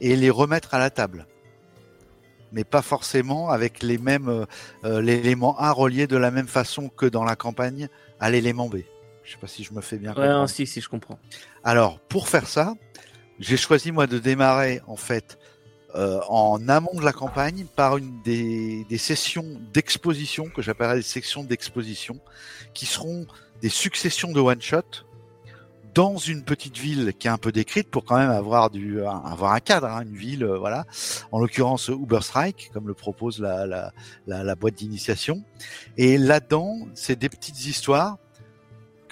et 0.00 0.16
les 0.16 0.30
remettre 0.30 0.74
à 0.74 0.78
la 0.78 0.90
table. 0.90 1.26
Mais 2.52 2.64
pas 2.64 2.82
forcément 2.82 3.50
avec 3.50 3.82
les 3.82 3.98
mêmes 3.98 4.28
euh, 4.28 4.46
euh, 4.84 5.00
l'élément 5.00 5.58
A 5.58 5.72
relié 5.72 6.06
de 6.06 6.16
la 6.16 6.30
même 6.30 6.46
façon 6.46 6.88
que 6.88 7.06
dans 7.06 7.24
la 7.24 7.36
campagne 7.36 7.88
à 8.20 8.30
l'élément 8.30 8.68
B. 8.68 8.78
Je 9.26 9.32
sais 9.32 9.38
pas 9.38 9.46
si 9.48 9.64
je 9.64 9.72
me 9.72 9.80
fais 9.80 9.98
bien 9.98 10.10
Ouais, 10.10 10.14
comprendre. 10.16 10.40
non, 10.40 10.46
si, 10.46 10.66
si, 10.66 10.80
je 10.80 10.88
comprends. 10.88 11.18
Alors, 11.64 11.98
pour 12.00 12.28
faire 12.28 12.46
ça, 12.48 12.74
j'ai 13.40 13.56
choisi 13.56 13.90
moi 13.92 14.06
de 14.06 14.18
démarrer 14.18 14.80
en 14.86 14.96
fait 14.96 15.38
euh, 15.96 16.20
en 16.28 16.68
amont 16.68 16.94
de 16.94 17.04
la 17.04 17.12
campagne 17.12 17.66
par 17.74 17.96
une 17.96 18.22
des, 18.22 18.84
des 18.88 18.98
sessions 18.98 19.60
d'exposition 19.72 20.48
que 20.48 20.62
j'appellerais 20.62 20.96
des 20.96 21.02
sections 21.02 21.42
d'exposition, 21.42 22.20
qui 22.72 22.86
seront 22.86 23.26
des 23.62 23.68
successions 23.68 24.30
de 24.32 24.38
one 24.40 24.62
shot 24.62 24.82
dans 25.94 26.18
une 26.18 26.44
petite 26.44 26.76
ville 26.76 27.14
qui 27.18 27.26
est 27.26 27.30
un 27.30 27.38
peu 27.38 27.50
décrite 27.52 27.90
pour 27.90 28.04
quand 28.04 28.18
même 28.18 28.30
avoir 28.30 28.68
du 28.68 29.02
un- 29.04 29.22
avoir 29.24 29.52
un 29.52 29.60
cadre, 29.60 29.86
hein, 29.86 30.02
une 30.02 30.14
ville, 30.14 30.44
euh, 30.44 30.58
voilà. 30.58 30.84
En 31.32 31.40
l'occurrence 31.40 31.88
Uberstrike, 31.88 32.70
comme 32.74 32.86
le 32.86 32.92
propose 32.94 33.40
la, 33.40 33.66
la, 33.66 33.92
la, 34.26 34.44
la 34.44 34.54
boîte 34.54 34.74
d'initiation. 34.74 35.42
Et 35.96 36.18
là-dedans, 36.18 36.86
c'est 36.94 37.18
des 37.18 37.30
petites 37.30 37.64
histoires 37.64 38.18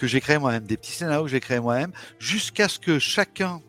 j'ai 0.06 0.20
créées 0.20 0.38
moi-même, 0.38 0.64
des 0.64 0.76
petits 0.76 0.92
scénarios 0.92 1.24
que 1.24 1.30
j'ai 1.30 1.40
créés 1.40 1.60
moi-même, 1.60 1.92
jusqu'à 2.18 2.68
ce 2.68 2.78
que 2.78 2.98
chacun 2.98 3.60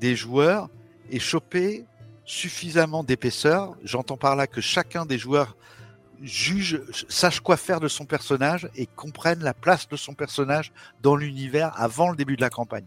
des 0.00 0.16
joueurs 0.16 0.68
ait 1.10 1.18
chopé 1.18 1.84
suffisamment 2.24 3.04
d'épaisseur. 3.04 3.76
J'entends 3.84 4.16
par 4.16 4.36
là 4.36 4.46
que 4.46 4.60
chacun 4.60 5.06
des 5.06 5.18
joueurs 5.18 5.56
juge, 6.22 6.80
sache 7.08 7.40
quoi 7.40 7.56
faire 7.56 7.80
de 7.80 7.88
son 7.88 8.04
personnage 8.04 8.68
et 8.76 8.86
comprenne 8.86 9.42
la 9.42 9.54
place 9.54 9.88
de 9.88 9.96
son 9.96 10.14
personnage 10.14 10.72
dans 11.02 11.16
l'univers 11.16 11.72
avant 11.80 12.10
le 12.10 12.16
début 12.16 12.36
de 12.36 12.40
la 12.40 12.50
campagne. 12.50 12.86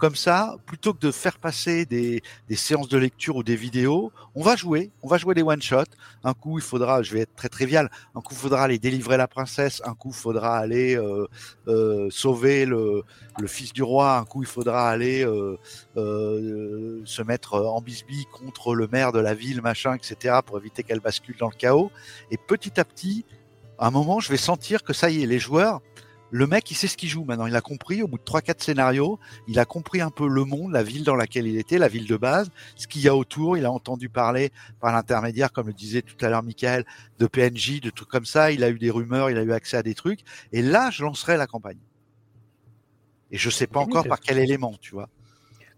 Comme 0.00 0.16
ça, 0.16 0.56
plutôt 0.64 0.94
que 0.94 0.98
de 1.00 1.10
faire 1.10 1.38
passer 1.38 1.84
des, 1.84 2.22
séances 2.56 2.88
de 2.88 2.96
lecture 2.96 3.36
ou 3.36 3.42
des 3.42 3.54
vidéos, 3.54 4.12
on 4.34 4.42
va 4.42 4.56
jouer, 4.56 4.92
on 5.02 5.08
va 5.08 5.18
jouer 5.18 5.34
des 5.34 5.42
one-shots. 5.42 5.92
Un 6.24 6.32
coup, 6.32 6.58
il 6.58 6.64
faudra, 6.64 7.02
je 7.02 7.12
vais 7.12 7.20
être 7.20 7.34
très 7.34 7.50
trivial, 7.50 7.90
un 8.14 8.22
coup, 8.22 8.32
il 8.32 8.38
faudra 8.38 8.62
aller 8.62 8.78
délivrer 8.78 9.18
la 9.18 9.28
princesse, 9.28 9.82
un 9.84 9.92
coup, 9.92 10.08
il 10.08 10.14
faudra 10.14 10.56
aller 10.56 10.96
euh, 10.96 11.28
euh, 11.68 12.08
sauver 12.08 12.64
le, 12.64 13.04
fils 13.46 13.74
du 13.74 13.82
roi, 13.82 14.16
un 14.16 14.24
coup, 14.24 14.42
il 14.42 14.48
faudra 14.48 14.88
aller 14.88 15.22
euh, 15.22 17.02
se 17.04 17.20
mettre 17.20 17.60
en 17.60 17.82
bisbille 17.82 18.24
contre 18.32 18.74
le 18.74 18.86
maire 18.86 19.12
de 19.12 19.20
la 19.20 19.34
ville, 19.34 19.60
machin, 19.60 19.94
etc., 19.94 20.38
pour 20.46 20.56
éviter 20.56 20.82
qu'elle 20.82 21.00
bascule 21.00 21.36
dans 21.36 21.50
le 21.50 21.56
chaos. 21.56 21.92
Et 22.30 22.38
petit 22.38 22.80
à 22.80 22.86
petit, 22.86 23.26
à 23.78 23.88
un 23.88 23.90
moment, 23.90 24.18
je 24.20 24.30
vais 24.30 24.38
sentir 24.38 24.82
que 24.82 24.94
ça 24.94 25.10
y 25.10 25.22
est, 25.22 25.26
les 25.26 25.38
joueurs, 25.38 25.80
le 26.30 26.46
mec, 26.46 26.70
il 26.70 26.74
sait 26.74 26.86
ce 26.86 26.96
qu'il 26.96 27.08
joue 27.08 27.24
maintenant. 27.24 27.46
Il 27.46 27.56
a 27.56 27.60
compris, 27.60 28.02
au 28.02 28.08
bout 28.08 28.18
de 28.18 28.22
3-4 28.22 28.62
scénarios, 28.62 29.18
il 29.48 29.58
a 29.58 29.64
compris 29.64 30.00
un 30.00 30.10
peu 30.10 30.28
le 30.28 30.44
monde, 30.44 30.72
la 30.72 30.82
ville 30.82 31.04
dans 31.04 31.16
laquelle 31.16 31.46
il 31.46 31.56
était, 31.56 31.78
la 31.78 31.88
ville 31.88 32.06
de 32.06 32.16
base, 32.16 32.50
ce 32.76 32.86
qu'il 32.86 33.02
y 33.02 33.08
a 33.08 33.16
autour. 33.16 33.56
Il 33.56 33.64
a 33.64 33.72
entendu 33.72 34.08
parler 34.08 34.50
par 34.80 34.92
l'intermédiaire, 34.92 35.52
comme 35.52 35.66
le 35.66 35.72
disait 35.72 36.02
tout 36.02 36.24
à 36.24 36.28
l'heure 36.28 36.42
Michael, 36.42 36.84
de 37.18 37.26
PNJ, 37.26 37.80
de 37.80 37.90
trucs 37.90 38.08
comme 38.08 38.24
ça. 38.24 38.52
Il 38.52 38.62
a 38.62 38.70
eu 38.70 38.78
des 38.78 38.90
rumeurs, 38.90 39.30
il 39.30 39.38
a 39.38 39.42
eu 39.42 39.52
accès 39.52 39.76
à 39.76 39.82
des 39.82 39.94
trucs. 39.94 40.20
Et 40.52 40.62
là, 40.62 40.90
je 40.90 41.02
lancerai 41.02 41.36
la 41.36 41.46
campagne. 41.46 41.78
Et 43.32 43.38
je 43.38 43.50
sais 43.50 43.66
pas 43.66 43.80
encore 43.80 44.06
par 44.06 44.20
quel 44.20 44.38
élément, 44.38 44.74
tu 44.80 44.92
vois. 44.92 45.08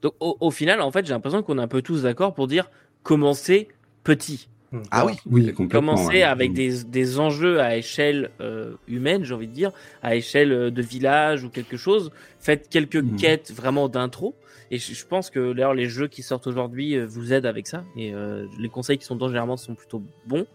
Donc 0.02 0.14
au, 0.20 0.36
au 0.40 0.50
final, 0.50 0.80
en 0.80 0.90
fait, 0.90 1.06
j'ai 1.06 1.12
l'impression 1.12 1.42
qu'on 1.42 1.58
est 1.58 1.62
un 1.62 1.68
peu 1.68 1.82
tous 1.82 2.02
d'accord 2.02 2.34
pour 2.34 2.48
dire 2.48 2.70
commencer 3.02 3.68
petit. 4.04 4.48
Ah 4.90 5.04
oui, 5.06 5.12
Oui, 5.26 5.52
complètement. 5.52 5.94
Commencer 5.94 6.06
ouais. 6.16 6.22
avec 6.22 6.50
Mm. 6.52 6.54
des, 6.54 6.84
des 6.84 7.18
enjeux 7.18 7.60
à 7.60 7.76
échelle 7.76 8.30
euh, 8.40 8.74
humaine, 8.88 9.24
j'ai 9.24 9.34
envie 9.34 9.48
de 9.48 9.52
dire, 9.52 9.70
à 10.02 10.14
échelle 10.14 10.52
euh, 10.52 10.70
de 10.70 10.82
village 10.82 11.44
ou 11.44 11.50
quelque 11.50 11.76
chose. 11.76 12.10
Faites 12.40 12.68
quelques 12.68 12.96
Mhm. 12.96 13.16
quêtes 13.16 13.52
vraiment 13.52 13.88
d'intro. 13.88 14.34
Et 14.70 14.78
je, 14.78 14.94
je 14.94 15.04
pense 15.04 15.28
que 15.28 15.52
d'ailleurs 15.52 15.74
les 15.74 15.88
jeux 15.88 16.08
qui 16.08 16.22
sortent 16.22 16.46
aujourd'hui 16.46 16.96
euh, 16.96 17.04
vous 17.06 17.32
aident 17.34 17.44
avec 17.46 17.66
ça. 17.66 17.84
Et 17.96 18.14
euh, 18.14 18.46
les 18.58 18.70
conseils 18.70 18.96
qui 18.96 19.04
sont 19.04 19.14
dedans 19.14 19.28
généralement 19.28 19.58
sont 19.58 19.74
plutôt 19.74 20.02
bons. 20.26 20.46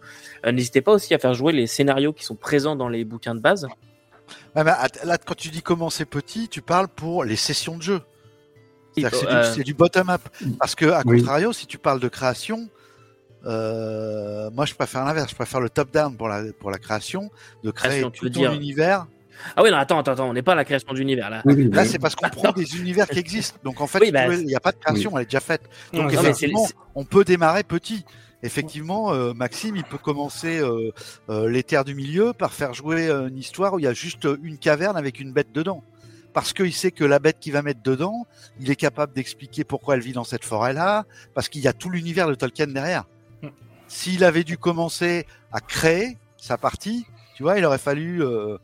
Euh, 0.44 0.50
N'hésitez 0.52 0.80
pas 0.80 0.92
aussi 0.92 1.14
à 1.14 1.18
faire 1.20 1.34
jouer 1.34 1.52
les 1.52 1.66
scénarios 1.68 2.12
qui 2.12 2.24
sont 2.24 2.34
présents 2.34 2.74
dans 2.74 2.88
les 2.88 3.04
bouquins 3.04 3.36
de 3.36 3.40
base. 3.40 3.66
Ouais, 4.56 4.64
mais 4.64 4.72
att- 4.72 5.04
là, 5.04 5.16
quand 5.18 5.34
tu 5.36 5.48
dis 5.50 5.62
commencer 5.62 6.04
petit, 6.04 6.48
tu 6.48 6.60
parles 6.60 6.88
pour 6.88 7.22
les 7.24 7.36
sessions 7.36 7.76
de 7.78 7.82
jeu. 7.82 8.00
C'est 8.96 9.04
Euh, 9.30 9.54
du, 9.62 9.74
bottom-up. 9.74 10.22
Parce 10.58 10.74
que, 10.74 10.86
à 10.86 11.02
Oui. 11.06 11.18
contrario, 11.18 11.52
si 11.52 11.66
tu 11.68 11.78
parles 11.78 12.00
de 12.00 12.08
création, 12.08 12.68
euh, 13.46 14.50
moi 14.50 14.64
je 14.66 14.74
préfère 14.74 15.04
l'inverse. 15.04 15.30
Je 15.30 15.34
préfère 15.34 15.60
le 15.60 15.70
top-down 15.70 16.16
pour 16.16 16.28
la, 16.28 16.42
pour 16.58 16.70
la 16.70 16.78
création, 16.78 17.30
de 17.64 17.70
créer 17.70 17.90
Création, 17.90 18.10
tout 18.10 18.28
ton 18.28 18.40
dire. 18.40 18.52
univers. 18.52 19.06
Ah 19.56 19.62
oui, 19.62 19.70
non, 19.70 19.76
attends, 19.76 20.00
attends, 20.00 20.12
attends, 20.12 20.28
on 20.28 20.32
n'est 20.32 20.42
pas 20.42 20.52
à 20.52 20.56
la 20.56 20.64
création 20.64 20.92
d'univers 20.92 21.30
là. 21.30 21.42
Oui, 21.44 21.54
oui, 21.56 21.70
Là, 21.70 21.82
oui. 21.82 21.88
c'est 21.88 22.00
parce 22.00 22.16
qu'on 22.16 22.28
prend 22.28 22.50
des 22.52 22.76
univers 22.76 23.06
qui 23.08 23.20
existent. 23.20 23.56
Donc 23.62 23.80
en 23.80 23.86
fait, 23.86 24.10
bah, 24.10 24.34
il 24.34 24.46
n'y 24.46 24.56
a 24.56 24.60
pas 24.60 24.72
de 24.72 24.78
création, 24.78 25.16
elle 25.16 25.22
est 25.22 25.26
déjà 25.26 25.40
faite. 25.40 25.62
Donc 25.92 26.12
Non, 26.12 26.20
effectivement, 26.20 26.66
on 26.96 27.04
peut 27.04 27.24
démarrer 27.24 27.62
petit. 27.62 28.04
Effectivement, 28.42 29.12
euh, 29.12 29.32
Maxime, 29.34 29.74
il 29.76 29.82
peut 29.84 29.98
commencer 29.98 30.58
euh, 30.60 30.92
euh, 31.28 31.48
les 31.50 31.62
terres 31.64 31.84
du 31.84 31.94
milieu 31.96 32.32
par 32.32 32.52
faire 32.52 32.72
jouer 32.72 33.08
euh, 33.08 33.26
une 33.28 33.36
histoire 33.38 33.74
où 33.74 33.78
il 33.80 33.84
y 33.84 33.88
a 33.88 33.92
juste 33.92 34.28
une 34.44 34.58
caverne 34.58 34.96
avec 34.96 35.18
une 35.20 35.32
bête 35.32 35.52
dedans. 35.52 35.82
Parce 36.34 36.52
qu'il 36.52 36.72
sait 36.72 36.92
que 36.92 37.04
la 37.04 37.18
bête 37.18 37.38
qu'il 37.40 37.52
va 37.52 37.62
mettre 37.62 37.82
dedans, 37.82 38.26
il 38.60 38.70
est 38.70 38.76
capable 38.76 39.12
d'expliquer 39.12 39.64
pourquoi 39.64 39.94
elle 39.94 40.02
vit 40.02 40.12
dans 40.12 40.22
cette 40.24 40.44
forêt-là, 40.44 41.04
parce 41.34 41.48
qu'il 41.48 41.62
y 41.62 41.68
a 41.68 41.72
tout 41.72 41.90
l'univers 41.90 42.28
de 42.28 42.34
Tolkien 42.36 42.68
derrière. 42.68 43.04
S'il 43.86 44.22
avait 44.24 44.44
dû 44.44 44.58
commencer 44.58 45.26
à 45.52 45.60
créer 45.60 46.16
sa 46.36 46.58
partie, 46.58 47.06
tu 47.36 47.42
vois, 47.42 47.58
il 47.58 47.64
aurait 47.64 47.78
fallu, 47.78 48.22
euh, 48.22 48.58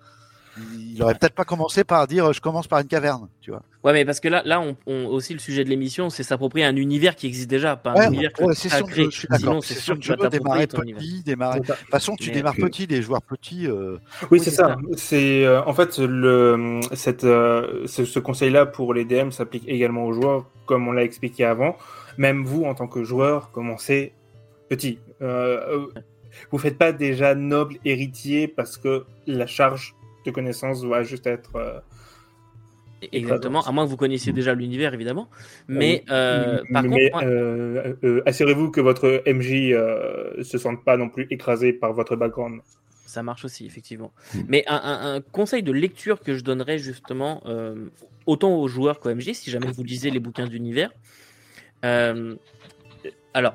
il 0.78 1.02
aurait 1.02 1.14
peut-être 1.14 1.34
pas 1.34 1.44
commencé 1.44 1.82
par 1.82 2.06
dire 2.06 2.32
je 2.32 2.40
commence 2.40 2.66
par 2.68 2.78
une 2.80 2.86
caverne, 2.86 3.28
tu 3.40 3.50
vois. 3.50 3.62
Ouais, 3.82 3.92
mais 3.92 4.04
parce 4.04 4.20
que 4.20 4.28
là, 4.28 4.42
là, 4.44 4.60
on, 4.60 4.76
on- 4.86 5.06
aussi 5.06 5.32
le 5.32 5.38
sujet 5.38 5.64
de 5.64 5.68
l'émission, 5.70 6.10
c'est 6.10 6.22
s'approprier 6.22 6.64
un 6.66 6.76
univers 6.76 7.16
qui 7.16 7.26
existe 7.26 7.48
déjà, 7.50 7.74
pas 7.76 7.90
un 7.92 7.94
Ouais, 7.94 8.06
univers 8.08 8.32
que 8.34 8.44
ouais, 8.44 8.54
tu 8.54 8.60
session 8.68 8.84
as 8.86 8.88
créé. 8.88 9.08
Sinon, 9.10 9.60
c'est 9.62 9.74
sûr 9.74 9.94
que 9.94 10.00
tu 10.00 10.14
vas 10.14 10.28
démarrer 10.28 10.66
ton 10.66 10.80
petit, 10.82 11.22
démarrer. 11.22 11.60
De 11.60 11.66
toute 11.66 11.76
façon, 11.90 12.16
tu 12.16 12.28
Mais- 12.28 12.34
démarres 12.34 12.56
que- 12.56 12.62
petit, 12.62 12.86
les 12.86 13.00
joueurs 13.02 13.22
petits. 13.22 13.66
euh, 13.66 13.96
Oui, 14.30 14.38
c'est 14.40 14.50
c'est 14.50 14.56
ça. 14.56 14.76
C'est 14.96 15.44
euh, 15.46 15.62
en 15.64 15.72
fait 15.72 15.98
le 15.98 16.80
cette 16.92 17.24
euh, 17.24 17.86
ce, 17.86 18.04
ce 18.04 18.18
conseil-là 18.18 18.66
pour 18.66 18.92
les 18.94 19.04
DM 19.06 19.30
s'applique 19.30 19.64
également 19.66 20.04
aux 20.04 20.12
joueurs, 20.12 20.44
comme 20.66 20.86
on 20.86 20.92
l'a 20.92 21.02
expliqué 21.04 21.44
avant. 21.44 21.76
Même 22.18 22.44
vous, 22.44 22.64
en 22.64 22.74
tant 22.74 22.86
que 22.86 23.02
joueur, 23.04 23.50
commencez 23.50 24.12
petit. 24.68 24.98
Euh, 25.22 25.78
euh, 25.78 25.86
vous 26.50 26.58
faites 26.58 26.78
pas 26.78 26.92
déjà 26.92 27.34
noble 27.34 27.76
héritier 27.84 28.48
parce 28.48 28.76
que 28.76 29.04
la 29.26 29.46
charge 29.46 29.94
de 30.26 30.30
connaissances 30.30 30.84
va 30.84 31.02
juste 31.02 31.26
être. 31.26 31.56
euh, 31.56 31.80
Exactement, 33.12 33.60
à 33.62 33.70
moins 33.70 33.84
que 33.84 33.90
vous 33.90 33.98
connaissiez 33.98 34.32
déjà 34.32 34.54
l'univers, 34.54 34.94
évidemment. 34.94 35.28
Mais 35.68 36.02
euh, 36.10 36.62
mais 36.70 36.72
par 36.72 36.82
mais, 36.84 37.10
contre, 37.10 37.12
moi- 37.12 37.24
euh, 37.30 37.94
euh, 38.02 38.22
assurez-vous 38.24 38.70
que 38.70 38.80
votre 38.80 39.22
MJ 39.26 39.72
euh, 39.72 40.42
se 40.42 40.56
sente 40.56 40.82
pas 40.84 40.96
non 40.96 41.10
plus 41.10 41.26
écrasé 41.30 41.74
par 41.74 41.92
votre 41.92 42.16
background. 42.16 42.60
ça 43.04 43.22
marche 43.22 43.44
aussi, 43.44 43.66
effectivement. 43.66 44.10
Mm. 44.34 44.38
Mais 44.48 44.64
un, 44.68 44.76
un- 44.76 45.14
un 45.16 45.20
conseil 45.20 45.62
de 45.62 45.70
lecture 45.70 46.20
que 46.20 46.34
je 46.34 46.42
donnerais 46.42 46.78
justement, 46.78 47.42
euh, 47.44 47.90
autant 48.24 48.54
aux 48.56 48.68
joueurs 48.68 49.00
qu'aux 49.00 49.10
MJ, 49.14 49.34
si 49.34 49.50
jamais 49.50 49.70
vous 49.70 49.84
lisez 49.84 50.10
les 50.10 50.18
bouquins 50.20 50.46
d'univers. 50.46 50.90
euh, 51.84 52.36
alors, 53.34 53.54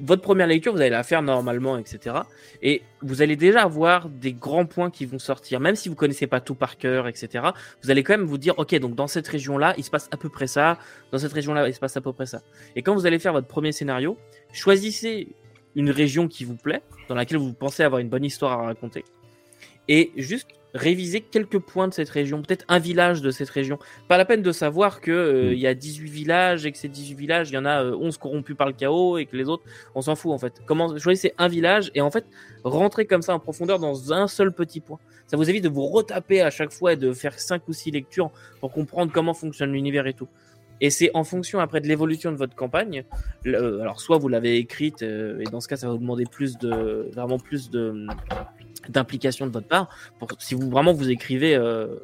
votre 0.00 0.22
première 0.22 0.46
lecture, 0.46 0.72
vous 0.72 0.80
allez 0.80 0.90
la 0.90 1.02
faire 1.02 1.22
normalement, 1.22 1.76
etc. 1.78 2.16
Et 2.62 2.82
vous 3.02 3.22
allez 3.22 3.36
déjà 3.36 3.62
avoir 3.62 4.08
des 4.08 4.32
grands 4.32 4.66
points 4.66 4.90
qui 4.90 5.06
vont 5.06 5.18
sortir, 5.18 5.60
même 5.60 5.76
si 5.76 5.88
vous 5.88 5.94
connaissez 5.94 6.26
pas 6.26 6.40
tout 6.40 6.54
par 6.54 6.78
cœur, 6.78 7.08
etc. 7.08 7.44
Vous 7.82 7.90
allez 7.90 8.02
quand 8.02 8.16
même 8.16 8.26
vous 8.26 8.38
dire, 8.38 8.58
ok, 8.58 8.74
donc 8.76 8.94
dans 8.94 9.06
cette 9.06 9.28
région-là, 9.28 9.74
il 9.78 9.84
se 9.84 9.90
passe 9.90 10.08
à 10.10 10.16
peu 10.16 10.28
près 10.28 10.46
ça, 10.46 10.78
dans 11.12 11.18
cette 11.18 11.32
région-là, 11.32 11.68
il 11.68 11.74
se 11.74 11.80
passe 11.80 11.96
à 11.96 12.00
peu 12.00 12.12
près 12.12 12.26
ça. 12.26 12.42
Et 12.76 12.82
quand 12.82 12.94
vous 12.94 13.06
allez 13.06 13.18
faire 13.18 13.32
votre 13.32 13.48
premier 13.48 13.72
scénario, 13.72 14.16
choisissez 14.52 15.28
une 15.74 15.90
région 15.90 16.28
qui 16.28 16.44
vous 16.44 16.56
plaît, 16.56 16.82
dans 17.08 17.14
laquelle 17.14 17.38
vous 17.38 17.52
pensez 17.52 17.82
avoir 17.82 18.00
une 18.00 18.08
bonne 18.08 18.24
histoire 18.24 18.52
à 18.52 18.62
raconter, 18.64 19.04
et 19.88 20.12
juste 20.16 20.48
réviser 20.74 21.20
quelques 21.22 21.58
points 21.58 21.88
de 21.88 21.94
cette 21.94 22.10
région, 22.10 22.42
peut-être 22.42 22.64
un 22.68 22.78
village 22.78 23.22
de 23.22 23.30
cette 23.30 23.48
région. 23.48 23.78
Pas 24.06 24.18
la 24.18 24.24
peine 24.24 24.42
de 24.42 24.52
savoir 24.52 25.00
que 25.00 25.10
euh, 25.10 25.50
Mm. 25.50 25.52
il 25.54 25.58
y 25.60 25.66
a 25.66 25.74
18 25.74 26.10
villages 26.10 26.66
et 26.66 26.72
que 26.72 26.78
ces 26.78 26.88
18 26.88 27.14
villages, 27.14 27.50
il 27.50 27.54
y 27.54 27.58
en 27.58 27.64
a 27.64 27.82
euh, 27.84 27.96
11 27.96 28.18
corrompus 28.18 28.54
par 28.56 28.66
le 28.66 28.74
chaos 28.74 29.16
et 29.18 29.24
que 29.26 29.36
les 29.36 29.48
autres, 29.48 29.62
on 29.94 30.02
s'en 30.02 30.14
fout 30.14 30.32
en 30.32 30.38
fait. 30.38 30.52
Comment 30.66 30.96
choisissez 30.98 31.32
un 31.38 31.48
village 31.48 31.90
et 31.94 32.00
en 32.02 32.10
fait 32.10 32.26
rentrer 32.64 33.06
comme 33.06 33.22
ça 33.22 33.34
en 33.34 33.38
profondeur 33.38 33.78
dans 33.78 34.12
un 34.12 34.28
seul 34.28 34.52
petit 34.52 34.80
point. 34.80 34.98
Ça 35.26 35.36
vous 35.36 35.48
évite 35.48 35.64
de 35.64 35.68
vous 35.68 35.86
retaper 35.86 36.40
à 36.42 36.50
chaque 36.50 36.72
fois 36.72 36.92
et 36.92 36.96
de 36.96 37.12
faire 37.12 37.38
cinq 37.38 37.66
ou 37.68 37.72
six 37.72 37.90
lectures 37.90 38.30
pour 38.60 38.70
comprendre 38.72 39.10
comment 39.12 39.34
fonctionne 39.34 39.72
l'univers 39.72 40.06
et 40.06 40.12
tout. 40.14 40.28
Et 40.80 40.90
c'est 40.90 41.10
en 41.14 41.24
fonction 41.24 41.58
après 41.58 41.80
de 41.80 41.88
l'évolution 41.88 42.30
de 42.30 42.36
votre 42.36 42.54
campagne. 42.54 43.04
le- 43.42 43.80
alors 43.80 44.00
soit 44.00 44.16
vous 44.18 44.28
l'avez 44.28 44.58
écrite 44.58 45.02
euh, 45.02 45.40
et 45.40 45.44
dans 45.44 45.60
ce 45.60 45.66
cas 45.68 45.76
ça 45.76 45.86
va 45.88 45.94
vous 45.94 45.98
demander 45.98 46.24
plus 46.24 46.56
de 46.58 47.08
vraiment 47.14 47.38
plus 47.38 47.68
de 47.70 48.06
d'implication 48.88 49.46
de 49.46 49.52
votre 49.52 49.68
part 49.68 49.88
pour 50.18 50.28
si 50.38 50.54
vous 50.54 50.68
vraiment 50.70 50.92
vous 50.92 51.10
écrivez 51.10 51.54
euh, 51.54 51.96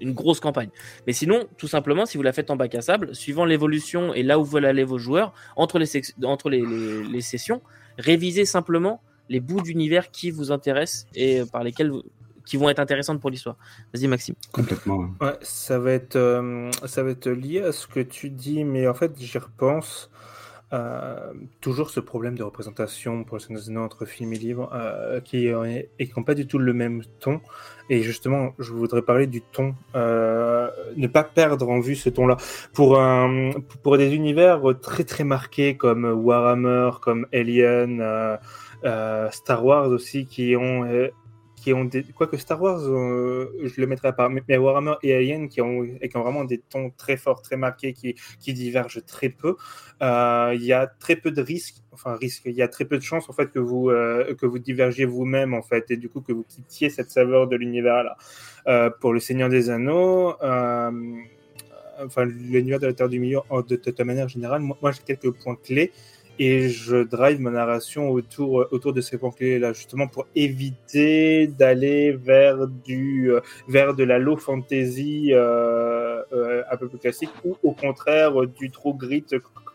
une 0.00 0.12
grosse 0.12 0.40
campagne. 0.40 0.68
Mais 1.06 1.12
sinon, 1.12 1.46
tout 1.56 1.68
simplement, 1.68 2.04
si 2.06 2.16
vous 2.18 2.22
la 2.22 2.32
faites 2.32 2.50
en 2.50 2.56
bac 2.56 2.74
à 2.74 2.82
sable, 2.82 3.14
suivant 3.14 3.44
l'évolution 3.44 4.12
et 4.14 4.22
là 4.22 4.38
où 4.38 4.44
veulent 4.44 4.66
aller 4.66 4.84
vos 4.84 4.98
joueurs, 4.98 5.32
entre 5.56 5.78
les, 5.78 5.86
entre 6.24 6.50
les, 6.50 6.60
les, 6.60 7.04
les 7.04 7.20
sessions, 7.20 7.62
révisez 7.96 8.44
simplement 8.44 9.00
les 9.30 9.40
bouts 9.40 9.60
d'univers 9.62 10.10
qui 10.10 10.30
vous 10.30 10.52
intéressent 10.52 11.06
et 11.14 11.42
par 11.52 11.62
lesquels 11.64 11.90
vous- 11.90 12.02
qui 12.46 12.56
vont 12.56 12.70
être 12.70 12.78
intéressantes 12.78 13.20
pour 13.20 13.28
l'histoire. 13.28 13.56
Vas-y 13.92 14.06
Maxime. 14.08 14.34
Complètement. 14.52 14.96
ouais. 14.98 15.08
Ouais, 15.26 15.34
ça 15.42 15.78
va 15.78 15.92
être, 15.92 16.16
euh, 16.16 16.70
ça 16.86 17.02
va 17.02 17.10
être 17.10 17.28
lié 17.28 17.60
à 17.60 17.72
ce 17.72 17.86
que 17.86 18.00
tu 18.00 18.30
dis, 18.30 18.64
mais 18.64 18.88
en 18.88 18.94
fait, 18.94 19.12
j'y 19.18 19.36
repense. 19.36 20.08
Euh, 20.74 21.32
toujours 21.62 21.88
ce 21.88 21.98
problème 21.98 22.36
de 22.36 22.42
représentation 22.42 23.24
pour 23.24 23.38
le 23.38 23.40
entre 23.78 24.04
film 24.04 24.34
et 24.34 24.36
livre 24.36 24.70
euh, 24.74 25.18
qui 25.20 25.48
qui 26.06 26.12
n'ont 26.14 26.24
pas 26.24 26.34
du 26.34 26.46
tout 26.46 26.58
le 26.58 26.74
même 26.74 27.02
ton. 27.20 27.40
Et 27.88 28.02
justement, 28.02 28.52
je 28.58 28.72
voudrais 28.72 29.00
parler 29.00 29.26
du 29.26 29.40
ton. 29.40 29.74
Euh, 29.94 30.68
ne 30.96 31.06
pas 31.06 31.24
perdre 31.24 31.70
en 31.70 31.80
vue 31.80 31.96
ce 31.96 32.10
ton-là. 32.10 32.36
Pour, 32.74 33.00
pour 33.82 33.96
des 33.96 34.14
univers 34.14 34.60
très 34.82 35.04
très 35.04 35.24
marqués 35.24 35.76
comme 35.76 36.04
Warhammer, 36.04 36.90
comme 37.00 37.26
Alien, 37.32 38.04
Star 39.30 39.64
Wars 39.64 39.88
aussi, 39.88 40.26
qui 40.26 40.54
ont 40.54 40.84
qui 41.58 41.72
ont 41.72 41.84
des... 41.84 42.02
Quoique 42.04 42.36
Star 42.36 42.60
Wars, 42.60 42.80
euh, 42.82 43.52
je 43.64 43.80
le 43.80 43.86
mettrai 43.86 44.08
à 44.08 44.12
part, 44.12 44.30
mais 44.30 44.56
Warhammer 44.56 44.94
et 45.02 45.14
Alien 45.14 45.48
qui 45.48 45.60
ont, 45.60 45.84
et 46.00 46.08
qui 46.08 46.16
ont 46.16 46.22
vraiment 46.22 46.44
des 46.44 46.58
tons 46.58 46.90
très 46.96 47.16
forts, 47.16 47.42
très 47.42 47.56
marqués, 47.56 47.92
qui, 47.92 48.14
qui 48.40 48.52
divergent 48.52 49.04
très 49.06 49.28
peu. 49.28 49.56
Euh, 50.02 50.52
Il 50.54 50.64
y 50.64 50.72
a 50.72 50.86
très 50.86 51.16
peu 51.16 51.30
de 51.30 51.42
risques, 51.42 51.82
enfin 51.92 52.14
risques, 52.14 52.42
il 52.46 52.54
y 52.54 52.62
a 52.62 52.68
très 52.68 52.84
peu 52.84 52.96
de 52.96 53.02
chances 53.02 53.28
en 53.28 53.32
fait 53.32 53.50
que 53.50 53.58
vous, 53.58 53.90
euh, 53.90 54.34
que 54.34 54.46
vous 54.46 54.58
divergiez 54.58 55.04
vous-même 55.04 55.54
en 55.54 55.62
fait, 55.62 55.90
et 55.90 55.96
du 55.96 56.08
coup 56.08 56.20
que 56.20 56.32
vous 56.32 56.44
quittiez 56.44 56.90
cette 56.90 57.10
saveur 57.10 57.48
de 57.48 57.56
l'univers-là. 57.56 58.16
Euh, 58.66 58.90
pour 59.00 59.12
le 59.12 59.20
Seigneur 59.20 59.48
des 59.48 59.70
Anneaux, 59.70 60.34
enfin 62.00 62.24
l'univers 62.24 62.78
de 62.78 62.86
la 62.86 62.92
Terre 62.92 63.08
du 63.08 63.18
Milieu, 63.18 63.40
de, 63.50 63.76
de 63.76 64.04
manière 64.04 64.28
générale, 64.28 64.60
moi 64.60 64.92
j'ai 64.92 65.02
quelques 65.04 65.32
points 65.32 65.56
clés 65.56 65.92
et 66.38 66.68
je 66.68 66.96
drive 66.96 67.40
ma 67.40 67.50
narration 67.50 68.10
autour, 68.10 68.66
autour 68.70 68.92
de 68.92 69.00
ces 69.00 69.18
points 69.18 69.30
clés 69.30 69.58
là 69.58 69.72
justement 69.72 70.06
pour 70.06 70.26
éviter 70.34 71.46
d'aller 71.46 72.12
vers 72.12 72.66
du 72.68 73.32
euh, 73.32 73.40
vers 73.68 73.94
de 73.94 74.04
la 74.04 74.18
low 74.18 74.36
fantasy 74.36 75.30
euh, 75.32 76.22
euh, 76.32 76.62
un 76.70 76.76
peu 76.76 76.88
plus 76.88 76.98
classique 76.98 77.30
ou 77.44 77.56
au 77.62 77.72
contraire 77.72 78.46
du 78.46 78.70
trop 78.70 78.94
grit 78.94 79.24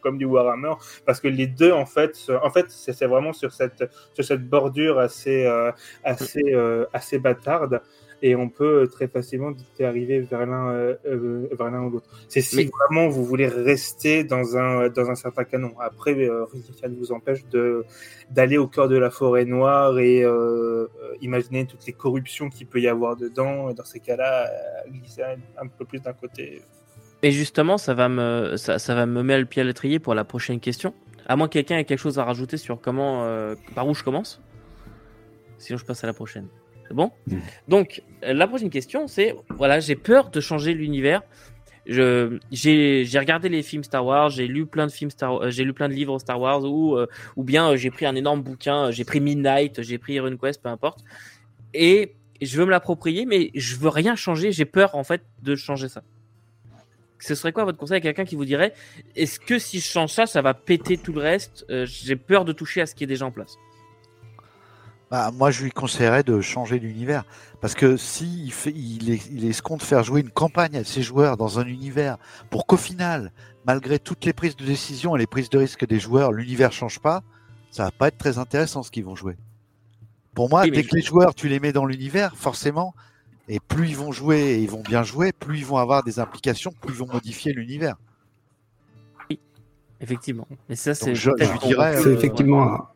comme 0.04 0.18
du 0.18 0.26
Warhammer 0.26 0.74
parce 1.06 1.20
que 1.20 1.28
les 1.28 1.48
deux 1.48 1.72
en 1.72 1.86
fait 1.86 2.30
en 2.44 2.52
fait 2.52 2.66
c'est 2.70 3.06
vraiment 3.06 3.34
sur 3.34 3.52
cette 3.54 3.90
sur 4.14 4.24
cette 4.24 4.48
bordure 4.48 5.00
assez 5.00 5.46
euh, 5.46 5.72
assez 6.04 6.44
euh, 6.54 6.86
assez 6.94 7.18
bâtarde 7.18 7.82
et 8.24 8.38
on 8.38 8.48
peut 8.48 8.88
très 8.90 9.10
facilement 9.10 9.52
arriver 9.82 10.22
vers 10.22 10.46
l'un 10.46 10.70
euh, 10.70 10.96
euh, 11.06 11.50
vers 11.60 11.70
l'un 11.70 11.84
ou 11.84 11.90
l'autre. 11.90 12.08
C'est 12.30 12.40
si 12.40 12.56
Mais- 12.56 12.70
vraiment 12.80 13.10
vous 13.10 13.26
voulez 13.26 13.48
rester 13.48 14.24
dans 14.24 14.56
un 14.58 14.88
dans 14.88 15.10
un 15.10 15.16
certain 15.16 15.44
canon. 15.44 15.74
Après, 15.80 16.14
euh, 16.14 16.46
rien 16.46 16.90
ne 16.90 16.96
vous 16.96 17.12
empêche 17.12 17.46
de 17.52 17.84
d'aller 18.32 18.58
au 18.58 18.68
cœur 18.68 18.88
de 18.88 18.98
la 18.98 19.10
forêt 19.10 19.44
noire 19.44 20.00
et 20.00 20.24
euh, 20.24 20.32
euh, 20.32 20.88
imaginer 21.22 21.66
toutes 21.66 21.86
les 21.86 21.92
corruptions 21.92 22.50
qu'il 22.50 22.66
peut 22.66 22.80
y 22.80 22.88
avoir 22.88 23.18
dedans. 23.18 23.70
Et 23.70 23.74
dans 23.74 23.84
ces 23.84 24.00
cas-là, 24.00 24.48
euh, 24.48 24.90
glisser 24.90 25.24
un, 25.62 25.68
peu 25.68 25.84
plus 25.84 26.00
d'un 26.00 26.14
côté. 26.14 26.62
Et 27.24 27.32
justement, 27.32 27.78
ça 27.78 27.94
va 27.94 28.08
me, 28.08 28.56
ça, 28.56 28.80
ça 28.80 28.96
va 28.96 29.06
me 29.06 29.22
mettre 29.22 29.42
le 29.42 29.46
pied 29.46 29.62
à 29.62 29.66
l'étrier 29.66 30.00
pour 30.00 30.16
la 30.16 30.24
prochaine 30.24 30.62
question. 30.62 30.94
À 31.26 31.36
moins 31.36 31.48
que 31.48 31.54
quelqu'un 31.54 31.78
ait 31.78 31.86
quelque 31.86 32.00
chose 32.00 32.20
à 32.20 32.24
rajouter 32.24 32.56
sur 32.56 32.80
comment, 32.80 33.26
euh, 33.26 33.56
par 33.76 33.86
où 33.88 33.94
je 33.94 34.04
commence. 34.04 34.42
Sinon, 35.58 35.78
je 35.78 35.86
passe 35.86 36.04
à 36.06 36.08
la 36.08 36.14
prochaine. 36.14 36.48
Bon 36.94 37.12
Mm. 37.28 37.38
Donc, 37.68 38.04
euh, 38.24 38.34
la 38.34 38.48
prochaine 38.48 38.70
question, 38.70 39.08
c'est 39.08 39.36
voilà, 39.50 39.80
j'ai 39.80 39.96
peur 39.96 40.30
de 40.30 40.40
changer 40.40 40.74
l'univers 40.74 41.22
je 41.86 42.40
j'ai 42.52 43.04
j'ai 43.06 43.20
regardé 43.20 43.50
les 43.50 43.62
films 43.62 43.84
Star 43.84 44.06
Wars, 44.06 44.30
j'ai 44.30 44.48
lu 44.48 44.66
plein 44.66 44.88
de 44.88 44.92
films 44.92 45.12
Star, 45.12 45.42
euh, 45.42 45.50
j'ai 45.50 45.64
lu 45.64 45.74
plein 45.74 45.90
de 45.90 45.94
livres 45.94 46.18
Star 46.20 46.40
Wars 46.40 46.64
ou 46.64 46.96
euh, 46.96 47.08
ou 47.36 47.44
bien 47.44 47.76
j'ai 47.76 47.92
pris 47.92 48.06
un 48.06 48.16
énorme 48.16 48.42
bouquin, 48.42 48.92
j'ai 48.92 49.04
pris 49.04 49.20
Midnight, 49.20 49.82
j'ai 49.82 49.98
pris 49.98 50.20
RuneQuest, 50.20 50.62
peu 50.62 50.70
importe. 50.70 51.04
Et 51.74 52.16
je 52.42 52.58
veux 52.58 52.66
me 52.66 52.72
l'approprier, 52.72 53.26
mais 53.26 53.52
je 53.54 53.76
veux 53.76 53.90
rien 53.90 54.16
changer. 54.16 54.52
J'ai 54.52 54.66
peur 54.66 54.96
en 54.96 55.04
fait 55.04 55.24
de 55.42 55.56
changer 55.56 55.90
ça. 55.90 56.04
Ce 57.20 57.36
serait 57.36 57.52
quoi 57.52 57.66
votre 57.66 57.78
conseil 57.78 57.98
à 57.98 58.02
quelqu'un 58.02 58.26
qui 58.26 58.36
vous 58.36 58.46
dirait 58.46 58.74
est-ce 59.16 59.40
que 59.40 59.60
si 59.60 59.80
je 59.80 59.86
change 59.86 60.12
ça, 60.12 60.26
ça 60.26 60.42
va 60.42 60.54
péter 60.54 60.98
tout 60.98 61.14
le 61.14 61.22
reste 61.22 61.66
J'ai 61.86 62.16
peur 62.16 62.46
de 62.46 62.54
toucher 62.54 62.82
à 62.82 62.86
ce 62.86 62.96
qui 62.96 63.04
est 63.04 63.08
déjà 63.08 63.26
en 63.26 63.32
place? 63.32 63.58
Bah, 65.14 65.30
moi, 65.30 65.52
je 65.52 65.62
lui 65.64 65.70
conseillerais 65.70 66.24
de 66.24 66.42
changer 66.42 66.80
l'univers. 66.80 67.24
Parce 67.62 67.76
que 67.76 67.98
si 67.98 68.46
il, 68.46 68.52
fait, 68.52 68.72
il, 68.72 69.12
est, 69.12 69.30
il 69.32 69.46
escompte 69.46 69.84
faire 69.84 70.04
jouer 70.04 70.22
une 70.22 70.32
campagne 70.32 70.76
à 70.76 70.84
ses 70.84 71.04
joueurs 71.04 71.38
dans 71.38 71.60
un 71.60 71.68
univers 71.68 72.18
pour 72.50 72.66
qu'au 72.66 72.78
final, 72.78 73.32
malgré 73.64 74.00
toutes 74.00 74.26
les 74.26 74.34
prises 74.34 74.56
de 74.56 74.66
décision 74.66 75.16
et 75.16 75.20
les 75.20 75.28
prises 75.28 75.52
de 75.52 75.60
risque 75.60 75.86
des 75.86 76.00
joueurs, 76.00 76.32
l'univers 76.32 76.72
change 76.72 76.98
pas, 76.98 77.22
ça 77.70 77.84
va 77.84 77.92
pas 77.92 78.08
être 78.08 78.18
très 78.18 78.40
intéressant 78.40 78.82
ce 78.82 78.90
qu'ils 78.90 79.06
vont 79.06 79.16
jouer. 79.16 79.38
Pour 80.34 80.50
moi, 80.50 80.68
dès 80.68 80.82
que 80.82 80.96
les 80.96 81.04
joueurs, 81.04 81.36
tu 81.36 81.48
les 81.48 81.60
mets 81.60 81.74
dans 81.74 81.86
l'univers, 81.86 82.36
forcément, 82.36 82.96
et 83.48 83.60
plus 83.60 83.90
ils 83.90 83.98
vont 83.98 84.12
jouer 84.12 84.40
et 84.40 84.64
ils 84.64 84.70
vont 84.72 84.82
bien 84.82 85.04
jouer, 85.04 85.32
plus 85.32 85.60
ils 85.60 85.66
vont 85.66 85.78
avoir 85.78 86.04
des 86.04 86.18
implications, 86.18 86.74
plus 86.82 86.94
ils 86.94 86.98
vont 86.98 87.14
modifier 87.14 87.54
l'univers. 87.54 87.98
Oui, 89.30 89.40
effectivement. 90.02 90.48
Mais 90.68 90.76
ça, 90.76 90.96
c'est. 90.96 91.14
C'est 91.14 91.30
euh, 91.30 92.16
effectivement 92.16 92.88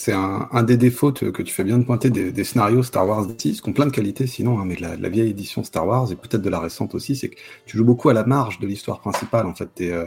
c'est 0.00 0.14
un, 0.14 0.62
des 0.62 0.78
défauts 0.78 1.12
que 1.12 1.42
tu 1.42 1.52
fais 1.52 1.62
bien 1.62 1.76
de 1.76 1.84
pointer 1.84 2.08
des, 2.08 2.44
scénarios 2.44 2.82
Star 2.82 3.06
Wars 3.06 3.26
6, 3.36 3.60
qui 3.60 3.68
ont 3.68 3.74
plein 3.74 3.84
de 3.84 3.90
qualités 3.90 4.26
sinon, 4.26 4.58
hein, 4.58 4.64
mais 4.64 4.76
la, 4.76 5.08
vieille 5.10 5.28
édition 5.28 5.62
Star 5.62 5.86
Wars 5.86 6.10
et 6.10 6.16
peut-être 6.16 6.40
de 6.40 6.48
la 6.48 6.58
récente 6.58 6.94
aussi, 6.94 7.14
c'est 7.14 7.28
que 7.28 7.36
tu 7.66 7.76
joues 7.76 7.84
beaucoup 7.84 8.08
à 8.08 8.14
la 8.14 8.24
marge 8.24 8.60
de 8.60 8.66
l'histoire 8.66 9.00
principale. 9.00 9.44
En 9.44 9.54
fait, 9.54 9.68
tu 9.76 9.92
euh, 9.92 10.06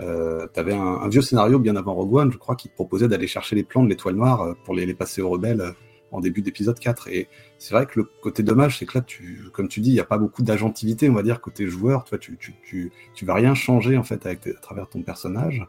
euh, 0.00 0.48
avais 0.56 0.74
un, 0.74 1.08
vieux 1.08 1.22
scénario 1.22 1.60
bien 1.60 1.76
avant 1.76 1.94
Rogue 1.94 2.12
One, 2.12 2.32
je 2.32 2.38
crois, 2.38 2.56
qui 2.56 2.68
proposait 2.68 3.06
d'aller 3.06 3.28
chercher 3.28 3.54
les 3.54 3.62
plans 3.62 3.84
de 3.84 3.88
l'étoile 3.88 4.16
noire 4.16 4.42
euh, 4.42 4.54
pour 4.64 4.74
les, 4.74 4.92
passer 4.94 5.22
aux 5.22 5.30
rebelles 5.30 5.74
en 6.10 6.18
début 6.18 6.42
d'épisode 6.42 6.80
4. 6.80 7.06
Et 7.06 7.28
c'est 7.56 7.72
vrai 7.72 7.86
que 7.86 8.00
le 8.00 8.08
côté 8.22 8.42
dommage, 8.42 8.78
c'est 8.80 8.86
que 8.86 8.98
là, 8.98 9.04
comme 9.52 9.68
tu 9.68 9.78
dis, 9.78 9.90
il 9.90 9.94
n'y 9.94 10.00
a 10.00 10.04
pas 10.04 10.18
beaucoup 10.18 10.42
d'agentivité, 10.42 11.08
on 11.08 11.14
va 11.14 11.22
dire, 11.22 11.40
côté 11.40 11.68
joueur. 11.68 12.04
Tu, 12.18 12.36
tu 13.14 13.24
vas 13.24 13.34
rien 13.34 13.54
changer 13.54 13.96
en 13.96 14.02
fait 14.02 14.26
à 14.26 14.34
travers 14.60 14.88
ton 14.88 15.02
personnage. 15.02 15.64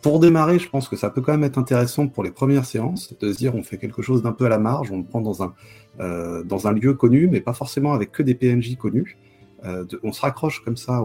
Pour 0.00 0.20
démarrer, 0.20 0.58
je 0.58 0.68
pense 0.68 0.88
que 0.88 0.96
ça 0.96 1.10
peut 1.10 1.20
quand 1.20 1.32
même 1.32 1.44
être 1.44 1.58
intéressant 1.58 2.06
pour 2.06 2.22
les 2.22 2.30
premières 2.30 2.64
séances, 2.64 3.14
de 3.18 3.32
se 3.32 3.38
dire 3.38 3.54
on 3.54 3.62
fait 3.62 3.78
quelque 3.78 4.02
chose 4.02 4.22
d'un 4.22 4.32
peu 4.32 4.46
à 4.46 4.48
la 4.48 4.58
marge, 4.58 4.90
on 4.92 4.98
le 4.98 5.04
prend 5.04 5.20
dans 5.20 5.42
un, 5.42 5.54
euh, 6.00 6.44
dans 6.44 6.68
un 6.68 6.72
lieu 6.72 6.94
connu, 6.94 7.26
mais 7.26 7.40
pas 7.40 7.52
forcément 7.52 7.92
avec 7.92 8.12
que 8.12 8.22
des 8.22 8.34
PNJ 8.34 8.76
connus. 8.76 9.18
Euh, 9.64 9.84
on 10.04 10.12
se 10.12 10.20
raccroche 10.20 10.62
comme 10.64 10.76
ça 10.76 11.02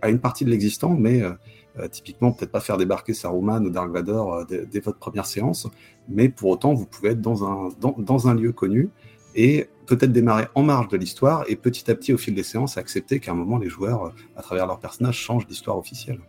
à 0.00 0.08
une 0.08 0.20
partie 0.20 0.46
de 0.46 0.50
l'existant, 0.50 0.96
mais 0.98 1.22
euh, 1.22 1.88
typiquement 1.88 2.32
peut-être 2.32 2.50
pas 2.50 2.60
faire 2.60 2.78
débarquer 2.78 3.12
Saruman 3.12 3.62
ou 3.66 3.68
Dark 3.68 3.90
Vador 3.90 4.46
dès, 4.46 4.80
votre 4.80 4.98
première 4.98 5.26
séance, 5.26 5.68
mais 6.08 6.30
pour 6.30 6.50
autant 6.50 6.72
vous 6.72 6.86
pouvez 6.86 7.10
être 7.10 7.20
dans 7.20 7.44
un, 7.44 7.68
dans, 7.78 8.28
un 8.28 8.34
lieu 8.34 8.52
connu 8.52 8.88
et 9.34 9.68
peut-être 9.84 10.12
démarrer 10.12 10.46
en 10.54 10.62
marge 10.62 10.88
de 10.88 10.96
l'histoire 10.96 11.44
et 11.48 11.56
petit 11.56 11.90
à 11.90 11.94
petit 11.94 12.14
au 12.14 12.16
fil 12.16 12.34
des 12.34 12.44
séances 12.44 12.78
accepter 12.78 13.20
qu'à 13.20 13.32
un 13.32 13.34
moment 13.34 13.58
les 13.58 13.68
joueurs, 13.68 14.14
à 14.34 14.40
travers 14.40 14.66
leur 14.66 14.78
personnage, 14.78 15.18
changent 15.18 15.46
d'histoire 15.46 15.76
officielle. 15.76 16.20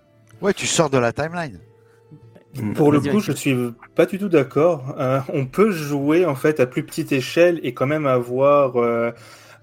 Ouais, 0.41 0.53
tu 0.53 0.67
sors 0.67 0.89
de 0.89 0.97
la 0.97 1.13
timeline. 1.13 1.59
Pour 2.75 2.91
le 2.91 3.01
coup, 3.01 3.19
je 3.19 3.31
suis 3.31 3.55
pas 3.95 4.05
du 4.05 4.17
tout 4.17 4.29
d'accord. 4.29 4.95
Euh, 4.97 5.19
on 5.33 5.45
peut 5.45 5.71
jouer 5.71 6.25
en 6.25 6.35
fait 6.35 6.59
à 6.59 6.65
plus 6.65 6.83
petite 6.83 7.11
échelle 7.11 7.59
et 7.63 7.73
quand 7.73 7.87
même 7.87 8.05
avoir 8.05 8.77
euh, 8.77 9.11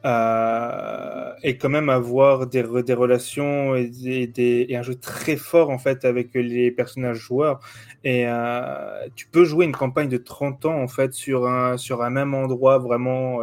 euh, 0.04 1.32
et 1.42 1.56
quand 1.56 1.68
même 1.68 1.88
avoir 1.88 2.46
des, 2.46 2.64
des 2.84 2.94
relations 2.94 3.74
et, 3.76 3.86
des, 3.86 4.66
et, 4.68 4.76
un 4.76 4.82
jeu 4.82 4.96
très 4.96 5.36
fort 5.36 5.70
en 5.70 5.78
fait 5.78 6.04
avec 6.04 6.34
les 6.34 6.70
personnages 6.70 7.18
joueurs. 7.18 7.60
Et 8.04 8.24
euh, 8.26 9.06
tu 9.14 9.26
peux 9.26 9.44
jouer 9.44 9.64
une 9.64 9.72
campagne 9.72 10.08
de 10.08 10.18
30 10.18 10.66
ans 10.66 10.82
en 10.82 10.88
fait 10.88 11.14
sur 11.14 11.46
un 11.46 11.78
sur 11.78 12.02
un 12.02 12.10
même 12.10 12.34
endroit 12.34 12.78
vraiment 12.78 13.40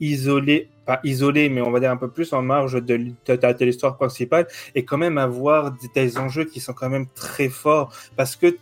isolé, 0.00 0.68
pas 0.84 1.00
isolé, 1.04 1.48
mais 1.48 1.62
on 1.62 1.70
va 1.70 1.80
dire 1.80 1.92
un 1.92 1.96
peu 1.96 2.10
plus 2.10 2.32
en 2.32 2.42
marge 2.42 2.74
de, 2.74 2.96
de, 2.96 3.36
de 3.36 3.64
l'histoire 3.64 3.96
principale 3.96 4.48
et 4.74 4.84
quand 4.84 4.98
même 4.98 5.18
avoir 5.18 5.70
des, 5.70 5.88
des 5.94 6.18
enjeux 6.18 6.44
qui 6.44 6.60
sont 6.60 6.74
quand 6.74 6.90
même 6.90 7.06
très 7.14 7.48
forts 7.48 7.94
parce 8.16 8.36
que 8.36 8.56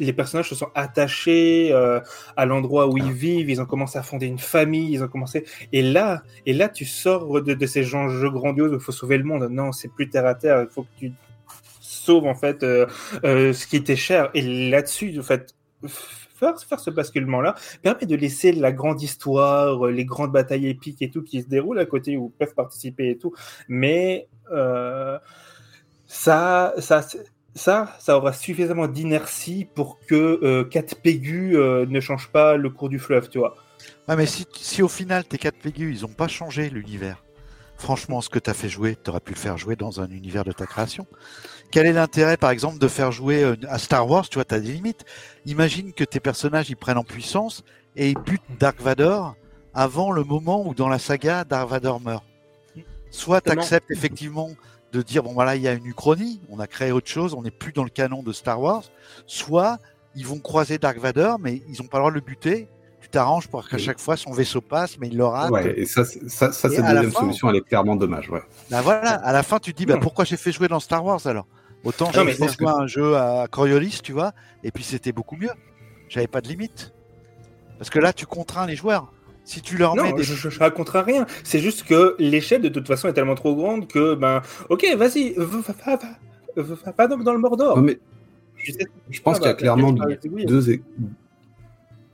les 0.00 0.12
personnages 0.12 0.48
se 0.48 0.54
sont 0.54 0.70
attachés 0.74 1.70
euh, 1.72 2.00
à 2.36 2.46
l'endroit 2.46 2.88
où 2.88 2.98
ils 2.98 3.12
vivent, 3.12 3.50
ils 3.50 3.60
ont 3.60 3.66
commencé 3.66 3.98
à 3.98 4.02
fonder 4.02 4.26
une 4.26 4.38
famille, 4.38 4.92
ils 4.92 5.02
ont 5.02 5.08
commencé. 5.08 5.44
Et 5.72 5.82
là, 5.82 6.22
et 6.46 6.52
là, 6.52 6.68
tu 6.68 6.84
sors 6.84 7.42
de, 7.42 7.66
ces 7.66 7.94
enjeux 7.94 8.30
grandioses 8.30 8.72
où 8.72 8.76
il 8.76 8.80
faut 8.80 8.92
sauver 8.92 9.18
le 9.18 9.24
monde. 9.24 9.48
Non, 9.50 9.72
c'est 9.72 9.88
plus 9.88 10.08
terre 10.08 10.26
à 10.26 10.34
terre. 10.34 10.62
Il 10.62 10.68
faut 10.68 10.82
que 10.82 10.88
tu 10.98 11.12
sauves 11.80 12.26
en 12.26 12.34
fait 12.34 12.62
euh, 12.62 12.86
euh, 13.24 13.52
ce 13.52 13.66
qui 13.66 13.76
était 13.76 13.96
cher. 13.96 14.30
Et 14.34 14.42
là-dessus, 14.70 15.18
en 15.18 15.22
fait, 15.22 15.54
faire, 15.86 16.58
faire 16.58 16.80
ce 16.80 16.90
basculement-là 16.90 17.54
permet 17.82 18.06
de 18.06 18.16
laisser 18.16 18.52
la 18.52 18.72
grande 18.72 19.02
histoire, 19.02 19.86
les 19.86 20.04
grandes 20.04 20.32
batailles 20.32 20.68
épiques 20.68 21.02
et 21.02 21.10
tout 21.10 21.22
qui 21.22 21.42
se 21.42 21.48
déroulent 21.48 21.78
à 21.78 21.86
côté 21.86 22.16
où 22.16 22.30
peuvent 22.30 22.54
participer 22.54 23.10
et 23.10 23.18
tout. 23.18 23.32
Mais 23.68 24.28
ça, 26.06 26.74
ça 26.78 27.02
ça, 27.54 27.96
ça 27.98 28.16
aura 28.16 28.32
suffisamment 28.32 28.88
d'inertie 28.88 29.66
pour 29.74 29.98
que 30.06 30.40
euh, 30.42 30.64
4 30.64 30.96
Pégus 30.96 31.54
euh, 31.54 31.86
ne 31.86 32.00
change 32.00 32.28
pas 32.28 32.56
le 32.56 32.70
cours 32.70 32.88
du 32.88 32.98
fleuve, 32.98 33.28
tu 33.28 33.38
vois. 33.38 33.56
Ouais, 34.08 34.16
mais 34.16 34.26
si, 34.26 34.46
si 34.52 34.82
au 34.82 34.88
final 34.88 35.24
tes 35.24 35.38
4 35.38 35.56
Pégus, 35.56 35.98
ils 36.00 36.04
ont 36.04 36.12
pas 36.12 36.28
changé 36.28 36.70
l'univers, 36.70 37.22
franchement, 37.76 38.20
ce 38.20 38.30
que 38.30 38.38
tu 38.38 38.48
as 38.48 38.54
fait 38.54 38.68
jouer, 38.68 38.96
tu 39.02 39.10
aurais 39.10 39.20
pu 39.20 39.32
le 39.32 39.38
faire 39.38 39.58
jouer 39.58 39.76
dans 39.76 40.00
un 40.00 40.10
univers 40.10 40.44
de 40.44 40.52
ta 40.52 40.66
création. 40.66 41.06
Quel 41.70 41.86
est 41.86 41.92
l'intérêt, 41.92 42.36
par 42.36 42.50
exemple, 42.50 42.78
de 42.78 42.88
faire 42.88 43.12
jouer 43.12 43.42
euh, 43.42 43.56
à 43.68 43.78
Star 43.78 44.08
Wars 44.08 44.28
Tu 44.28 44.36
vois, 44.36 44.44
tu 44.44 44.54
as 44.54 44.60
des 44.60 44.72
limites. 44.72 45.04
Imagine 45.46 45.92
que 45.92 46.04
tes 46.04 46.20
personnages, 46.20 46.70
ils 46.70 46.76
prennent 46.76 46.98
en 46.98 47.04
puissance 47.04 47.64
et 47.96 48.10
ils 48.10 48.18
butent 48.18 48.42
Dark 48.58 48.80
Vador 48.80 49.34
avant 49.74 50.12
le 50.12 50.24
moment 50.24 50.66
où, 50.66 50.74
dans 50.74 50.88
la 50.88 50.98
saga, 50.98 51.44
Dark 51.44 51.68
Vador 51.68 52.00
meurt. 52.00 52.24
Soit 53.10 53.42
tu 53.42 53.50
acceptes 53.50 53.90
effectivement 53.90 54.50
de 54.92 55.02
dire 55.02 55.22
bon 55.22 55.32
voilà 55.32 55.56
il 55.56 55.62
y 55.62 55.68
a 55.68 55.72
une 55.72 55.86
uchronie, 55.86 56.40
on 56.48 56.60
a 56.60 56.66
créé 56.66 56.92
autre 56.92 57.08
chose, 57.08 57.34
on 57.34 57.42
n'est 57.42 57.50
plus 57.50 57.72
dans 57.72 57.84
le 57.84 57.90
canon 57.90 58.22
de 58.22 58.32
Star 58.32 58.60
Wars. 58.60 58.84
Soit 59.26 59.78
ils 60.14 60.26
vont 60.26 60.38
croiser 60.38 60.78
Dark 60.78 60.98
Vador, 60.98 61.38
mais 61.38 61.62
ils 61.68 61.80
n'ont 61.80 61.88
pas 61.88 61.98
le 61.98 62.02
droit 62.02 62.10
de 62.10 62.16
le 62.16 62.20
buter. 62.20 62.68
Tu 63.00 63.08
t'arranges 63.08 63.48
pour 63.48 63.68
qu'à 63.68 63.78
chaque 63.78 63.98
fois 63.98 64.16
son 64.16 64.32
vaisseau 64.32 64.60
passe, 64.60 64.98
mais 64.98 65.08
il 65.08 65.16
l'aura. 65.16 65.50
Ouais, 65.50 65.80
et 65.80 65.86
ça, 65.86 66.04
ça, 66.04 66.52
ça 66.52 66.68
cette 66.68 66.84
deuxième 66.84 67.10
solution, 67.10 67.50
elle 67.50 67.56
est 67.56 67.66
clairement 67.66 67.96
dommage. 67.96 68.30
Ouais. 68.30 68.42
Bah 68.70 68.80
voilà, 68.82 69.14
à 69.14 69.32
la 69.32 69.42
fin 69.42 69.58
tu 69.58 69.72
te 69.72 69.78
dis 69.78 69.86
bah 69.86 69.98
pourquoi 70.00 70.24
j'ai 70.24 70.36
fait 70.36 70.52
jouer 70.52 70.68
dans 70.68 70.80
Star 70.80 71.04
Wars 71.04 71.26
alors? 71.26 71.46
Autant 71.84 72.12
j'ai 72.12 72.32
fait 72.32 72.48
jouer 72.56 72.68
un 72.68 72.86
jeu 72.86 73.16
à 73.16 73.48
Coriolis, 73.48 74.00
tu 74.02 74.12
vois, 74.12 74.32
et 74.62 74.70
puis 74.70 74.84
c'était 74.84 75.12
beaucoup 75.12 75.36
mieux. 75.36 75.50
J'avais 76.08 76.28
pas 76.28 76.40
de 76.40 76.48
limite. 76.48 76.92
Parce 77.78 77.90
que 77.90 77.98
là, 77.98 78.12
tu 78.12 78.26
contrains 78.26 78.66
les 78.66 78.76
joueurs. 78.76 79.10
Si 79.44 79.60
tu 79.60 79.76
leur 79.76 79.96
non, 79.96 80.14
mets 80.14 80.22
je, 80.22 80.48
je, 80.48 80.58
raconte 80.58 80.90
rien. 80.90 81.26
C'est 81.42 81.58
juste 81.58 81.84
que 81.84 82.14
l'échelle 82.18 82.62
de 82.62 82.68
toute 82.68 82.86
façon 82.86 83.08
est 83.08 83.12
tellement 83.12 83.34
trop 83.34 83.54
grande 83.56 83.88
que 83.88 84.14
ben 84.14 84.40
ok 84.68 84.86
vas-y 84.96 85.34
va, 85.36 85.44
va, 85.46 85.98
va, 86.56 86.92
va, 86.96 87.06
dans, 87.08 87.32
le 87.32 87.38
Mordor. 87.38 87.76
Non, 87.76 87.82
mais 87.82 87.98
je, 88.56 88.72
je 89.10 89.20
pense 89.20 89.38
qu'il 89.38 89.48
y 89.48 89.50
a 89.50 89.54
clairement 89.54 89.92
deux, 89.92 90.08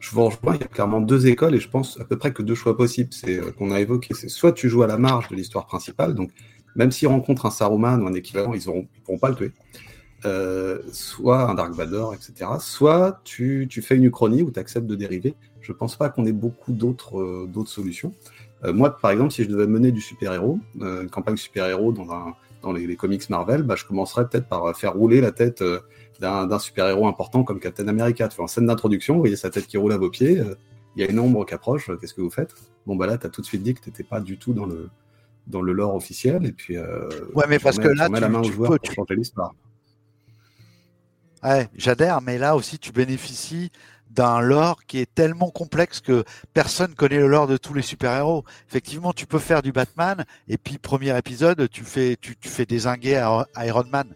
je 0.01 0.11
vous 0.13 0.25
rejoins, 0.25 0.55
il 0.55 0.61
y 0.61 0.65
a 0.65 0.69
clairement 0.69 1.01
deux 1.01 1.27
écoles 1.27 1.55
et 1.55 1.61
je 1.61 1.69
pense 1.69 1.99
à 2.01 2.05
peu 2.05 2.17
près 2.17 2.33
que 2.33 2.43
deux 2.43 2.55
choix 2.55 2.77
possibles. 2.77 3.11
C'est 3.13 3.39
euh, 3.39 3.51
qu'on 3.53 3.71
a 3.71 3.81
évoqué, 3.81 4.15
c'est 4.15 4.29
soit 4.29 4.53
tu 4.53 4.69
joues 4.69 4.83
à 4.83 4.87
la 4.87 4.97
marge 4.97 5.29
de 5.29 5.35
l'histoire 5.35 5.67
principale, 5.67 6.15
donc 6.15 6.31
même 6.77 6.93
s'ils 6.93 7.09
rencontrent 7.09 7.47
un 7.47 7.51
Saruman 7.51 8.01
ou 8.03 8.07
un 8.07 8.15
équivalent, 8.15 8.55
ils 8.55 8.69
ne 8.69 8.83
pourront 9.05 9.19
pas 9.19 9.31
le 9.31 9.35
tuer. 9.35 9.53
Euh, 10.25 10.81
soit 10.93 11.49
un 11.51 11.55
Dark 11.55 11.73
Vador, 11.73 12.15
etc. 12.15 12.51
Soit 12.61 13.21
tu, 13.25 13.67
tu 13.69 13.83
fais 13.83 13.97
une 13.97 14.05
uchronie 14.05 14.43
où 14.43 14.51
tu 14.51 14.59
acceptes 14.59 14.87
de 14.87 14.97
dériver 14.97 15.35
je 15.69 15.75
pense 15.75 15.97
pas 15.97 16.09
qu'on 16.09 16.25
ait 16.25 16.33
beaucoup 16.33 16.73
d'autres 16.73 17.21
euh, 17.21 17.47
d'autres 17.47 17.69
solutions. 17.69 18.15
Euh, 18.65 18.73
moi, 18.73 18.97
par 18.97 19.11
exemple, 19.11 19.33
si 19.33 19.45
je 19.45 19.49
devais 19.49 19.67
mener 19.67 19.93
du 19.93 20.01
super-héros, 20.01 20.59
euh, 20.81 21.03
une 21.03 21.11
campagne 21.11 21.37
super-héros 21.37 21.93
dans, 21.93 22.11
un, 22.11 22.35
dans 22.63 22.73
les, 22.73 22.97
comics 22.97 23.29
Marvel, 23.29 23.63
bah, 23.63 23.77
je 23.77 23.85
commencerais 23.85 24.27
peut-être 24.27 24.49
par 24.49 24.75
faire 24.77 24.95
rouler 24.95 25.21
la 25.21 25.31
tête 25.31 25.63
d'un 26.21 26.59
super-héros 26.59 27.07
important 27.07 27.45
comme 27.45 27.61
Captain 27.61 27.87
America. 27.87 28.27
Tu 28.29 28.37
vois, 28.37 28.47
en 28.47 28.49
scène 28.49 28.67
d'introduction, 28.67 29.15
vous 29.15 29.21
voyez 29.21 29.37
sa 29.37 29.51
tête 29.51 29.67
qui 29.67 29.77
roule 29.77 29.93
à 29.93 29.99
vos 29.99 30.11
pieds, 30.11 30.43
il 30.97 31.05
y 31.05 31.07
a 31.07 31.11
une 31.11 31.21
ombre 31.21 31.45
qui 31.45 31.55
approche, 31.55 31.91
qu'est-ce 32.01 32.15
que 32.15 32.23
vous 32.23 32.31
faites? 32.31 32.55
Bon, 32.87 32.97
bah 32.97 33.07
là, 33.07 33.19
tu 33.19 33.27
as 33.27 33.31
tout 33.31 33.43
de 33.43 33.47
suite 33.47 33.63
dit 33.63 33.75
que 33.75 33.81
tu 33.81 33.91
n'étais 33.91 34.05
pas 34.05 34.21
du 34.21 34.39
tout 34.39 34.55
dans 34.55 34.67
le, 34.67 34.89
dans 35.47 35.61
le 35.61 35.73
lore 35.73 35.95
officiel, 35.95 36.47
et 36.47 36.53
puis. 36.53 36.79
ouais, 36.79 37.45
mais 37.49 37.59
parce 37.59 37.79
que 37.79 37.89
là, 37.89 38.09
tu, 38.09 38.21
la 38.21 38.29
main 38.29 38.41
au 38.41 38.51
joueur 38.51 38.81
pour 38.81 38.93
changer 38.93 39.15
l'histoire. 39.15 39.55
Ouais, 41.45 41.69
j'adhère, 41.77 42.21
mais 42.23 42.39
là 42.39 42.57
aussi, 42.57 42.79
tu 42.79 42.91
bénéficies 42.91 43.71
d'un 44.19 44.41
lore 44.41 44.81
qui 44.89 44.99
est 44.99 45.15
tellement 45.15 45.51
complexe 45.51 46.01
que 46.01 46.25
personne 46.53 46.93
connaît 46.95 47.19
le 47.19 47.29
lore 47.29 47.47
de 47.47 47.57
tous 47.57 47.73
les 47.73 47.83
super-héros. 47.83 48.45
Effectivement, 48.69 49.13
tu 49.13 49.27
peux 49.27 49.39
faire 49.39 49.63
du 49.63 49.71
Batman 49.71 50.25
et 50.49 50.59
puis 50.59 50.77
premier 50.79 51.17
épisode, 51.17 51.69
tu 51.71 51.85
fais 51.85 52.17
tu, 52.21 52.37
tu 52.37 52.49
fais 52.49 52.67
désinguer 52.67 53.15
à 53.17 53.47
Iron 53.65 53.85
Man 53.93 54.09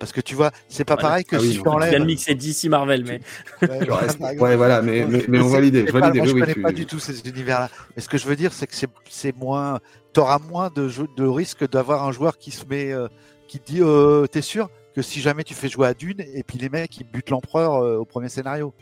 Parce 0.00 0.10
que 0.10 0.20
tu 0.20 0.34
vois, 0.34 0.50
c'est 0.68 0.84
pas 0.84 0.94
Voilà. 0.94 1.08
pareil 1.08 1.24
que 1.24 1.36
Ah 1.36 1.38
oui, 1.40 1.46
si 1.46 1.52
tu 1.52 1.58
Je 1.58 1.62
viens 1.62 1.70
de 1.70 1.76
enlèves. 1.76 2.04
mixer 2.04 2.34
DC 2.34 2.64
Marvel, 2.68 3.04
mais 3.06 3.20
Ouais, 3.68 3.86
voilà, 4.56 4.82
mais, 4.82 5.06
mais, 5.08 5.24
mais 5.28 5.38
on 5.40 5.46
c'est- 5.48 5.52
valide. 5.54 5.84
Je 5.86 5.92
moi, 5.96 6.10
oui, 6.10 6.20
je 6.26 6.32
oui, 6.34 6.40
connais 6.40 6.54
tu- 6.54 6.62
pas 6.62 6.72
du 6.72 6.86
tout 6.86 6.98
ces 6.98 7.20
univers-là. 7.28 7.70
Mais 7.94 8.02
ce 8.02 8.08
que 8.08 8.18
je 8.18 8.26
veux 8.26 8.34
dire, 8.34 8.52
c'est 8.52 8.66
que 8.66 8.74
c'est- 8.74 8.88
c'est 9.08 9.36
moins. 9.36 9.78
T'auras 10.12 10.40
moins 10.40 10.70
de, 10.74 10.88
jeu- 10.88 11.06
de 11.16 11.24
risque 11.24 11.68
d'avoir 11.70 12.02
un 12.04 12.10
joueur 12.10 12.36
qui 12.38 12.50
se 12.50 12.64
met, 12.66 12.92
euh, 12.92 13.06
qui 13.46 13.60
te 13.60 13.66
dit, 13.72 13.80
euh, 13.82 14.26
t'es 14.26 14.42
sûr 14.42 14.68
que 14.96 15.00
si 15.02 15.20
jamais 15.20 15.44
tu 15.44 15.54
fais 15.54 15.68
jouer 15.68 15.86
à 15.86 15.94
Dune 15.94 16.18
et 16.34 16.42
puis 16.42 16.58
les 16.58 16.68
mecs 16.68 16.98
ils 16.98 17.04
butent 17.04 17.30
l'empereur 17.30 17.74
euh, 17.76 17.96
au 17.98 18.04
premier 18.04 18.28
scénario. 18.28 18.74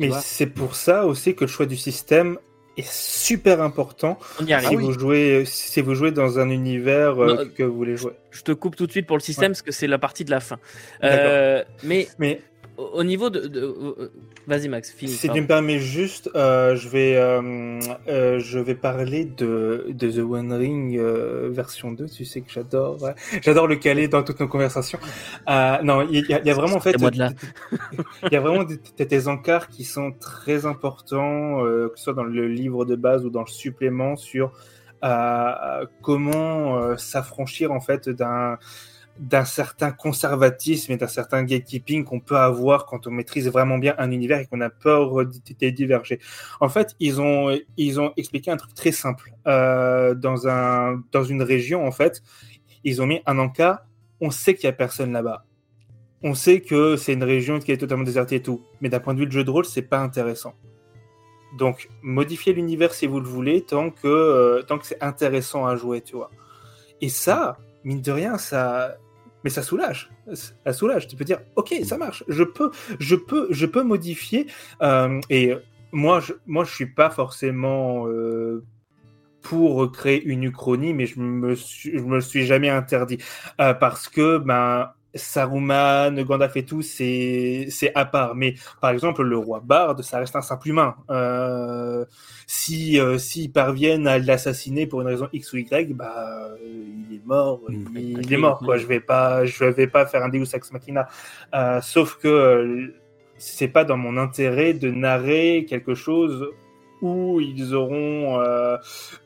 Mais 0.00 0.10
c'est 0.20 0.46
pour 0.46 0.74
ça 0.74 1.06
aussi 1.06 1.34
que 1.34 1.44
le 1.44 1.48
choix 1.48 1.66
du 1.66 1.76
système 1.76 2.38
est 2.76 2.90
super 2.90 3.60
important 3.60 4.18
on 4.40 4.44
y 4.44 4.48
si. 4.48 4.54
Ah 4.54 4.60
oui. 4.70 4.76
vous 4.76 4.92
jouez, 4.92 5.44
si 5.44 5.80
vous 5.80 5.94
jouez 5.94 6.12
dans 6.12 6.38
un 6.38 6.50
univers 6.50 7.22
euh, 7.22 7.44
Non, 7.44 7.50
que 7.54 7.62
vous 7.62 7.76
voulez 7.76 7.96
jouer. 7.96 8.12
Je 8.30 8.42
te 8.42 8.52
coupe 8.52 8.76
tout 8.76 8.86
de 8.86 8.92
suite 8.92 9.06
pour 9.06 9.16
le 9.16 9.22
système 9.22 9.46
Ouais. 9.46 9.48
parce 9.50 9.62
que 9.62 9.72
c'est 9.72 9.86
la 9.86 9.98
partie 9.98 10.24
de 10.24 10.30
la 10.30 10.40
fin. 10.40 10.56
D'accord. 11.02 11.18
Euh, 11.26 11.64
mais 11.82 12.08
Mais 12.18 12.40
au 12.80 13.00
au 13.00 13.04
niveau 13.04 13.28
de, 13.30 13.40
de- 13.46 14.10
vas-y 14.46 14.68
Max, 14.68 14.90
finis. 14.92 15.12
si 15.12 15.28
tu 15.28 15.40
me 15.40 15.46
permets 15.46 15.78
juste, 15.78 16.30
euh, 16.34 16.74
je, 16.76 16.88
vais, 16.88 17.16
euh, 17.16 17.78
euh, 18.08 18.38
je 18.38 18.58
vais 18.58 18.74
parler 18.74 19.24
de, 19.24 19.86
de 19.90 20.10
The 20.10 20.18
One 20.18 20.52
Ring 20.52 20.96
euh, 20.98 21.48
version 21.52 21.92
2. 21.92 22.06
Tu 22.08 22.24
sais 22.24 22.40
que 22.40 22.50
j'adore 22.50 23.00
ouais. 23.02 23.14
j'adore 23.42 23.66
le 23.66 23.76
caler 23.76 24.08
dans 24.08 24.22
toutes 24.22 24.40
nos 24.40 24.48
conversations. 24.48 24.98
Euh, 25.48 25.78
non, 25.82 26.06
il 26.10 26.26
y, 26.28 26.34
a- 26.34 26.40
il 26.40 26.46
y 26.46 26.50
a 26.50 26.54
vraiment 26.54 26.76
en 26.76 26.80
fait, 26.80 26.96
il 26.98 28.32
y 28.32 28.36
a 28.36 28.40
vraiment 28.40 28.64
des, 28.64 28.78
des- 29.04 29.28
encarts 29.28 29.68
qui 29.68 29.84
sont 29.84 30.12
très 30.12 30.64
importants, 30.66 31.64
euh, 31.64 31.88
que 31.90 31.98
ce 31.98 32.04
soit 32.04 32.14
dans 32.14 32.24
le 32.24 32.48
livre 32.48 32.84
de 32.84 32.96
base 32.96 33.24
ou 33.24 33.30
dans 33.30 33.42
le 33.42 33.46
supplément 33.64 34.16
sur 34.16 34.52
euh, 35.04 35.84
comment 36.02 36.76
euh, 36.78 36.96
s'affranchir 36.96 37.72
en 37.72 37.80
fait 37.80 38.08
d'un 38.08 38.58
d'un 39.20 39.44
certain 39.44 39.92
conservatisme 39.92 40.92
et 40.92 40.96
d'un 40.96 41.06
certain 41.06 41.44
gatekeeping 41.44 42.04
qu'on 42.04 42.20
peut 42.20 42.38
avoir 42.38 42.86
quand 42.86 43.06
on 43.06 43.10
maîtrise 43.10 43.48
vraiment 43.48 43.76
bien 43.76 43.94
un 43.98 44.10
univers 44.10 44.40
et 44.40 44.46
qu'on 44.46 44.62
a 44.62 44.70
peur 44.70 45.26
de 45.26 45.70
diverger. 45.70 46.18
En 46.60 46.70
fait, 46.70 46.96
ils 47.00 47.20
ont 47.20 47.56
ils 47.76 48.00
ont 48.00 48.12
expliqué 48.16 48.50
un 48.50 48.56
truc 48.56 48.74
très 48.74 48.92
simple 48.92 49.34
euh, 49.46 50.14
dans 50.14 50.48
un 50.48 51.02
dans 51.12 51.22
une 51.22 51.42
région 51.42 51.86
en 51.86 51.92
fait, 51.92 52.22
ils 52.82 53.02
ont 53.02 53.06
mis 53.06 53.20
un 53.26 53.38
encart. 53.38 53.80
On 54.22 54.30
sait 54.30 54.54
qu'il 54.54 54.64
y 54.64 54.68
a 54.68 54.72
personne 54.72 55.12
là-bas. 55.12 55.44
On 56.22 56.34
sait 56.34 56.60
que 56.60 56.96
c'est 56.96 57.12
une 57.12 57.24
région 57.24 57.58
qui 57.60 57.72
est 57.72 57.78
totalement 57.78 58.04
désertée 58.04 58.36
et 58.36 58.42
tout, 58.42 58.62
mais 58.80 58.88
d'un 58.88 59.00
point 59.00 59.14
de 59.14 59.20
vue 59.20 59.26
de 59.26 59.32
jeu 59.32 59.44
de 59.44 59.50
rôle, 59.50 59.64
c'est 59.64 59.82
pas 59.82 60.00
intéressant. 60.00 60.54
Donc, 61.56 61.88
modifiez 62.02 62.52
l'univers 62.52 62.92
si 62.92 63.06
vous 63.06 63.20
le 63.20 63.26
voulez, 63.26 63.62
tant 63.62 63.90
que, 63.90 64.06
euh, 64.06 64.62
que 64.62 64.86
c'est 64.86 65.02
intéressant 65.02 65.66
à 65.66 65.76
jouer, 65.76 66.02
tu 66.02 66.16
vois. 66.16 66.30
Et 67.00 67.08
ça, 67.08 67.56
mine 67.84 68.02
de 68.02 68.12
rien, 68.12 68.36
ça, 68.36 68.98
mais 69.44 69.50
ça 69.50 69.62
soulage. 69.62 70.10
Ça 70.32 70.72
soulage. 70.72 71.08
Tu 71.08 71.16
peux 71.16 71.24
dire, 71.24 71.40
ok, 71.56 71.74
ça 71.84 71.96
marche. 71.96 72.24
Je 72.28 72.44
peux, 72.44 72.70
je 72.98 73.16
peux, 73.16 73.46
je 73.50 73.66
peux 73.66 73.82
modifier. 73.82 74.46
Euh, 74.82 75.20
et 75.30 75.54
moi, 75.92 76.20
je, 76.20 76.32
moi, 76.46 76.64
je 76.64 76.74
suis 76.74 76.86
pas 76.86 77.10
forcément 77.10 78.06
euh, 78.06 78.64
pour 79.42 79.90
créer 79.92 80.22
une 80.22 80.44
uchronie, 80.44 80.94
mais 80.94 81.06
je 81.06 81.18
me 81.20 81.54
suis, 81.54 81.98
je 81.98 82.04
me 82.04 82.20
suis 82.20 82.44
jamais 82.44 82.68
interdit 82.68 83.18
Euh, 83.60 83.74
parce 83.74 84.08
que 84.08 84.38
ben 84.38 84.92
Saruman, 85.14 86.22
Gandalf 86.22 86.56
et 86.56 86.64
tout, 86.64 86.82
c'est 86.82 87.66
c'est 87.70 87.92
à 87.94 88.04
part. 88.04 88.34
Mais 88.34 88.54
par 88.80 88.90
exemple, 88.90 89.22
le 89.22 89.36
roi 89.36 89.60
Bard, 89.64 90.02
ça 90.04 90.18
reste 90.18 90.36
un 90.36 90.42
simple 90.42 90.68
humain. 90.68 90.96
Euh, 91.10 92.04
si 92.46 93.00
euh, 93.00 93.18
s'ils 93.18 93.52
parviennent 93.52 94.06
à 94.06 94.18
l'assassiner 94.18 94.86
pour 94.86 95.00
une 95.00 95.08
raison 95.08 95.28
X 95.32 95.52
ou 95.52 95.56
Y, 95.58 95.94
bah 95.94 96.54
euh, 96.54 96.56
il 97.10 97.16
est 97.16 97.26
mort. 97.26 97.60
Mm. 97.68 97.86
Il, 97.96 98.18
il 98.20 98.32
est 98.32 98.36
mort 98.36 98.58
quoi. 98.58 98.76
Je 98.76 98.86
vais 98.86 99.00
pas, 99.00 99.44
je 99.44 99.64
vais 99.64 99.86
pas 99.86 100.06
faire 100.06 100.22
un 100.22 100.28
Deus 100.28 100.54
ex 100.54 100.72
machina. 100.72 101.08
Euh, 101.54 101.80
sauf 101.80 102.16
que 102.16 102.92
c'est 103.36 103.68
pas 103.68 103.84
dans 103.84 103.96
mon 103.96 104.16
intérêt 104.16 104.74
de 104.74 104.90
narrer 104.90 105.66
quelque 105.68 105.94
chose 105.94 106.46
où 107.02 107.40
ils 107.40 107.74
auront, 107.74 108.40
euh, 108.40 108.76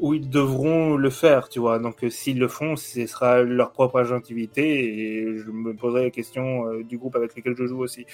où 0.01 0.14
ils 0.14 0.28
devront 0.28 0.96
le 0.96 1.10
faire, 1.10 1.48
tu 1.48 1.59
vois. 1.59 1.78
Donc, 1.78 2.05
euh, 2.05 2.10
s'ils 2.10 2.38
le 2.38 2.48
font, 2.48 2.76
ce 2.76 3.06
sera 3.06 3.42
leur 3.42 3.72
propre 3.72 3.98
agentivité 3.98 4.84
et 4.84 5.38
je 5.38 5.51
me 5.51 5.74
poserai 5.74 6.05
la 6.05 6.10
question 6.10 6.68
euh, 6.68 6.84
du 6.84 6.98
groupe 6.98 7.16
avec 7.16 7.34
lequel 7.36 7.55
je 7.56 7.66
joue 7.66 7.80
aussi. 7.80 8.06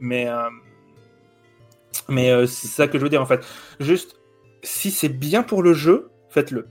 Mais, 0.00 0.28
euh, 0.28 0.48
mais 2.08 2.30
euh, 2.30 2.46
c'est 2.46 2.68
ça 2.68 2.88
que 2.88 2.98
je 2.98 3.02
veux 3.02 3.08
dire 3.10 3.22
en 3.22 3.26
fait. 3.26 3.44
Juste, 3.80 4.20
si 4.62 4.90
c'est 4.90 5.08
bien 5.08 5.42
pour 5.42 5.62
le 5.62 5.72
jeu, 5.72 6.10
faites-le. 6.28 6.66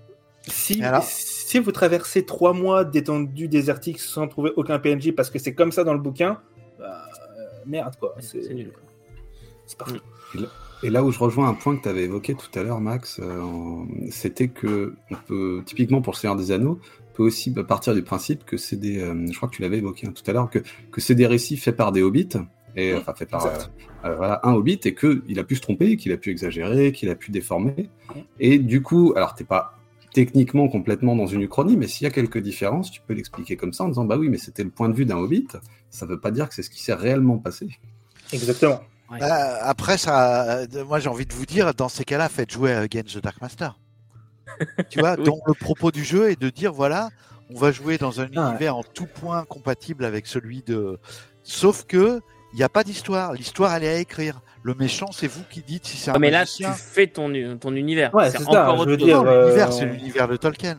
Si, 0.48 0.82
si 1.04 1.60
vous 1.60 1.72
traversez 1.72 2.26
trois 2.26 2.52
mois 2.52 2.84
d'étendue 2.84 3.48
désertique 3.48 4.00
sans 4.00 4.28
trouver 4.28 4.52
aucun 4.58 4.78
PNJ 4.78 5.14
parce 5.16 5.30
que 5.30 5.40
c'est 5.40 5.54
comme 5.56 5.72
ça 5.72 5.86
dans 5.86 5.94
le 5.94 6.00
bouquin, 6.02 6.42
bah, 6.78 7.06
euh, 7.38 7.44
merde 7.66 7.96
quoi. 7.98 8.16
C'est 8.20 8.44
C'est 8.44 8.54
nul. 8.54 8.74
c'est 9.66 9.78
parfait. 9.78 10.02
Et 10.84 10.90
là 10.90 11.04
où 11.04 11.12
je 11.12 11.20
rejoins 11.20 11.48
un 11.48 11.54
point 11.54 11.78
que 11.78 11.84
tu 11.84 11.90
avais 11.90 12.04
évoqué 12.04 12.36
tout 12.36 12.60
à 12.60 12.64
l'heure, 12.64 12.82
Max, 12.82 13.20
euh, 13.24 13.42
c'était 14.10 14.50
que 14.50 14.96
on 15.12 15.16
peut, 15.28 15.64
typiquement 15.66 16.02
pour 16.02 16.14
le 16.14 16.18
Seigneur 16.18 16.36
des 16.36 16.52
Anneaux, 16.52 16.80
on 17.10 17.16
peut 17.16 17.24
aussi 17.24 17.52
bah, 17.52 17.64
partir 17.64 17.96
du 17.96 18.04
principe 18.04 18.44
que 18.44 18.58
c'est 18.58 18.76
des, 18.76 19.00
euh, 19.00 19.26
je 19.32 19.36
crois 19.38 19.48
que 19.48 19.56
tu 19.56 19.62
l'avais 19.62 19.78
évoqué 19.78 20.08
hein, 20.08 20.14
tout 20.14 20.30
à 20.30 20.34
l'heure, 20.34 20.50
que, 20.50 20.60
que 20.92 21.00
c'est 21.00 21.16
des 21.16 21.26
récits 21.26 21.58
faits 21.58 21.78
par 21.78 21.94
des 21.94 22.02
hobbits, 22.02 22.38
et 22.76 22.94
enfin 22.96 23.14
faits 23.14 23.30
par 23.30 23.46
euh, 23.46 24.16
voilà, 24.16 24.42
un 24.44 24.54
hobbit, 24.54 24.80
et 24.84 24.94
que 24.94 25.24
il 25.28 25.40
a 25.40 25.44
pu 25.44 25.56
se 25.56 25.62
tromper, 25.62 25.96
qu'il 25.96 26.12
a 26.12 26.18
pu 26.18 26.32
exagérer, 26.32 26.92
qu'il 26.92 27.10
a 27.10 27.16
pu 27.16 27.32
déformer. 27.32 27.90
Et 28.40 28.60
du 28.60 28.82
coup, 28.82 29.14
alors 29.16 29.36
t'es 29.36 29.46
pas 29.46 29.78
techniquement 30.14 30.68
complètement 30.68 31.16
dans 31.16 31.28
une 31.28 31.42
uchronie, 31.42 31.78
mais 31.78 31.88
s'il 31.88 32.04
y 32.06 32.08
a 32.08 32.12
quelques 32.12 32.40
différences, 32.40 32.92
tu 32.92 33.02
peux 33.02 33.14
l'expliquer 33.14 33.56
comme 33.56 33.74
ça 33.74 33.86
en 33.86 33.88
disant 33.88 34.06
bah 34.06 34.18
oui, 34.18 34.28
mais 34.30 34.38
c'était 34.38 34.64
le 34.64 34.70
point 34.70 34.90
de 34.90 34.94
vue 34.94 35.06
d'un 35.06 35.18
hobbit, 35.18 35.48
ça 35.90 36.06
veut 36.06 36.20
pas 36.20 36.32
dire 36.32 36.50
que 36.50 36.56
c'est 36.56 36.64
ce 36.64 36.70
qui 36.70 36.84
s'est 36.84 36.94
réellement 36.94 37.38
passé. 37.38 37.68
Exactement. 38.32 38.82
Euh, 39.12 39.58
après, 39.62 39.98
ça, 39.98 40.58
euh, 40.60 40.86
moi 40.86 41.00
j'ai 41.00 41.10
envie 41.10 41.26
de 41.26 41.34
vous 41.34 41.46
dire, 41.46 41.74
dans 41.74 41.90
ces 41.90 42.04
cas-là, 42.04 42.30
faites 42.30 42.52
jouer 42.52 42.74
à 42.74 42.80
Against 42.80 43.20
the 43.20 43.24
Dark 43.24 43.40
Master. 43.42 43.78
tu 44.90 45.00
vois, 45.00 45.16
Oui. 45.18 45.24
donc 45.24 45.40
le 45.48 45.54
propos 45.54 45.92
du 45.92 46.04
jeu 46.04 46.30
est 46.32 46.40
de 46.40 46.50
dire 46.50 46.74
voilà, 46.74 47.10
on 47.54 47.60
va 47.60 47.72
jouer 47.72 47.98
dans 47.98 48.22
un 48.22 48.28
Ah 48.36 48.42
ouais. 48.42 48.50
univers 48.50 48.76
en 48.78 48.84
tout 48.84 49.06
point 49.08 49.44
compatible 49.46 50.06
avec 50.06 50.26
celui 50.28 50.64
de. 50.64 51.00
Sauf 51.44 51.86
que 51.86 52.22
il 52.54 52.58
n'y 52.58 52.64
a 52.64 52.70
pas 52.70 52.84
d'histoire. 52.84 53.34
L'histoire, 53.34 53.74
elle 53.76 53.84
est 53.84 53.90
à 53.96 53.98
écrire. 53.98 54.42
Le 54.62 54.76
méchant, 54.76 55.12
c'est 55.12 55.28
vous 55.28 55.42
qui 55.50 55.62
dites 55.62 55.86
si 55.86 55.98
c'est 55.98 56.12
un 56.12 56.20
mais 56.20 56.30
là, 56.30 56.46
tu 56.46 56.64
fais 56.64 57.08
ton, 57.08 57.32
ton 57.58 57.76
univers. 57.76 58.14
Ouais, 58.14 58.30
c'est 58.30 58.44
ça, 58.44 58.70
encore 58.70 58.84
je 58.86 58.90
veux 58.92 58.98
dire, 58.98 59.22
euh, 59.22 59.72
c'est 59.72 59.86
l'univers 59.86 60.28
de 60.28 60.38
Tolkien 60.38 60.78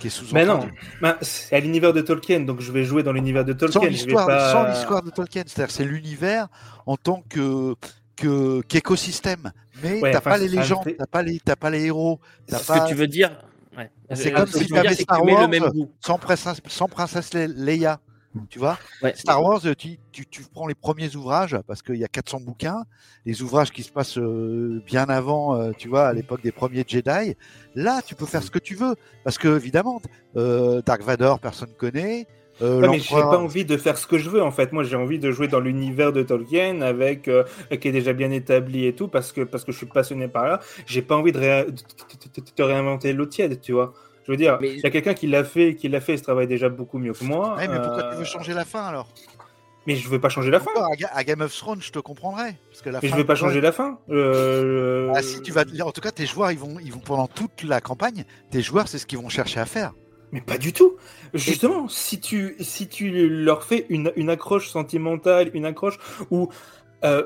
qui 0.00 0.08
est 0.08 0.10
sous 0.10 0.24
Mais 0.34 0.44
non, 0.44 0.68
Ben, 1.00 1.16
c'est 1.20 1.54
à 1.54 1.60
l'univers 1.60 1.92
de 1.92 2.00
Tolkien, 2.00 2.40
donc 2.40 2.60
je 2.60 2.72
vais 2.72 2.82
jouer 2.84 3.02
dans 3.04 3.12
l'univers 3.12 3.44
de 3.44 3.52
Tolkien. 3.52 3.80
Sans 3.80 3.86
je 3.86 3.90
vais 3.90 3.94
l'histoire, 3.94 4.26
pas- 4.26 4.52
sans 4.52 4.64
l'histoire 4.68 5.02
de 5.02 5.10
Tolkien, 5.10 5.44
c'est-à-dire 5.46 5.70
c'est 5.72 5.84
l'univers 5.84 6.48
en 6.86 6.96
tant 6.96 7.22
que 7.28 7.74
que 8.16 8.60
qu'écosystème. 8.62 9.52
Mais 9.82 10.00
Ouais, 10.02 10.10
t'as 10.10 10.18
enfin, 10.18 10.30
pas 10.30 10.38
les 10.38 10.48
légendes, 10.48 10.84
t'as 10.98 11.06
pas 11.06 11.22
les 11.22 11.40
t'as 11.40 11.56
pas 11.56 11.70
les 11.70 11.84
héros, 11.86 12.20
t'as 12.46 12.58
Ce 12.58 12.66
pas 12.66 12.80
que 12.80 12.88
tu 12.88 12.94
veux 12.94 13.06
dire, 13.06 13.30
ouais. 13.78 13.90
C'est 14.12 14.32
Euh, 14.32 14.36
comme 14.36 14.46
si 14.48 14.66
tu 14.66 14.74
que 14.74 14.94
Star 14.94 15.24
mets 15.24 15.32
le 15.32 15.38
Wars. 15.38 15.48
même 15.48 15.68
goût. 15.70 15.90
sans 16.04 16.18
princesse 16.18 16.60
sans 16.66 16.88
princesse 16.88 17.32
Le- 17.32 17.46
Leia. 17.46 18.00
Tu 18.48 18.60
vois 18.60 18.78
Ouais. 19.02 19.12
Star 19.16 19.42
Wars, 19.42 19.60
tu, 19.76 19.98
tu, 20.12 20.26
tu 20.26 20.42
prends 20.52 20.68
les 20.68 20.74
premiers 20.76 21.16
ouvrages 21.16 21.56
parce 21.66 21.82
qu'il 21.82 21.96
y 21.96 22.04
a 22.04 22.08
400 22.08 22.38
bouquins, 22.40 22.84
les 23.26 23.42
ouvrages 23.42 23.72
qui 23.72 23.82
se 23.82 23.90
passent 23.90 24.18
euh, 24.18 24.80
bien 24.86 25.04
avant, 25.08 25.56
euh, 25.56 25.72
tu 25.76 25.88
vois, 25.88 26.06
à 26.06 26.12
l'époque 26.12 26.40
des 26.42 26.52
premiers 26.52 26.84
Jedi. 26.86 27.34
Là, 27.74 28.00
tu 28.06 28.14
peux 28.14 28.26
faire 28.26 28.42
ce 28.44 28.50
que 28.52 28.60
tu 28.60 28.76
veux 28.76 28.94
parce 29.24 29.36
que 29.36 29.48
évidemment, 29.56 30.00
euh, 30.36 30.80
Dark 30.86 31.02
Vador, 31.02 31.40
personne 31.40 31.70
connaît. 31.76 32.26
Euh, 32.62 32.82
Ouais, 32.82 32.88
mais 32.90 32.98
j'ai 33.00 33.14
pas 33.30 33.38
envie 33.38 33.64
de 33.64 33.76
faire 33.78 33.96
ce 33.96 34.06
que 34.06 34.18
je 34.18 34.28
veux 34.30 34.42
en 34.42 34.50
fait. 34.52 34.72
Moi, 34.72 34.84
j'ai 34.84 34.94
envie 34.96 35.18
de 35.18 35.32
jouer 35.32 35.48
dans 35.48 35.60
l'univers 35.60 36.12
de 36.12 36.22
Tolkien 36.22 36.82
avec 36.82 37.26
euh, 37.26 37.42
qui 37.80 37.88
est 37.88 37.92
déjà 37.92 38.12
bien 38.12 38.30
établi 38.30 38.84
et 38.86 38.94
tout 38.94 39.08
parce 39.08 39.32
que 39.32 39.40
parce 39.40 39.64
que 39.64 39.72
je 39.72 39.78
suis 39.78 39.86
passionné 39.86 40.28
par 40.28 40.44
là. 40.46 40.60
J'ai 40.86 41.00
pas 41.02 41.16
envie 41.16 41.32
de, 41.32 41.38
ré- 41.38 41.64
de- 41.64 41.70
de- 41.72 42.40
de- 42.42 42.52
de 42.56 42.62
réinventer 42.62 43.12
l'eau 43.14 43.26
tiède, 43.26 43.60
tu 43.62 43.72
vois. 43.72 43.92
Je 44.26 44.32
veux 44.32 44.36
dire, 44.36 44.58
il 44.60 44.68
Mais- 44.68 44.76
y 44.76 44.86
a 44.86 44.90
quelqu'un 44.90 45.14
qui 45.14 45.26
l'a 45.26 45.44
fait, 45.44 45.74
qui 45.74 45.88
l'a 45.88 46.00
fait, 46.00 46.16
ce 46.16 46.22
travail 46.22 46.46
déjà 46.46 46.68
beaucoup 46.68 46.98
mieux 46.98 47.12
que 47.12 47.24
moi. 47.24 47.56
Ouais, 47.56 47.66
mais 47.68 47.76
pourquoi 47.80 48.04
Euh, 48.04 48.10
tu 48.12 48.18
veux 48.18 48.24
changer 48.24 48.52
la 48.54 48.64
fin 48.64 48.82
alors? 48.84 49.08
Mais 49.86 49.96
je 49.96 50.08
veux 50.08 50.20
pas 50.20 50.28
changer 50.28 50.50
la 50.50 50.60
fin. 50.60 50.70
À, 50.76 50.94
Ga- 50.94 51.10
à 51.12 51.24
Game 51.24 51.40
of 51.40 51.56
Thrones, 51.56 51.80
je 51.80 51.90
te 51.90 51.98
comprendrais. 51.98 52.54
Parce 52.70 52.82
que 52.82 52.90
la 52.90 52.98
Mais 53.02 53.08
je 53.08 53.12
fin, 53.12 53.18
veux 53.18 53.24
pas 53.26 53.34
changer 53.34 53.60
la 53.62 53.72
fin. 53.72 53.98
Euh, 54.10 55.10
Ah, 55.16 55.22
si 55.22 55.40
tu 55.40 55.52
vas, 55.52 55.64
en 55.84 55.90
tout 55.90 56.02
cas, 56.02 56.10
tes 56.10 56.26
joueurs, 56.26 56.52
ils 56.52 56.58
vont, 56.58 56.76
ils 56.84 56.92
vont 56.92 56.98
pendant 57.00 57.26
toute 57.26 57.62
la 57.64 57.80
campagne, 57.80 58.24
tes 58.50 58.60
joueurs, 58.60 58.88
c'est 58.88 58.98
ce 58.98 59.06
qu'ils 59.06 59.18
vont 59.18 59.30
chercher 59.30 59.58
à 59.58 59.64
faire. 59.66 59.92
Mais 60.32 60.40
pas 60.42 60.58
du 60.58 60.72
tout. 60.72 60.96
Justement, 61.34 61.88
si 61.88 62.20
tu 62.20 62.54
si 62.60 62.88
tu 62.88 63.28
leur 63.28 63.64
fais 63.64 63.86
une, 63.88 64.12
une 64.16 64.30
accroche 64.30 64.68
sentimentale, 64.68 65.50
une 65.54 65.64
accroche 65.64 65.98
où 66.30 66.50
euh, 67.02 67.24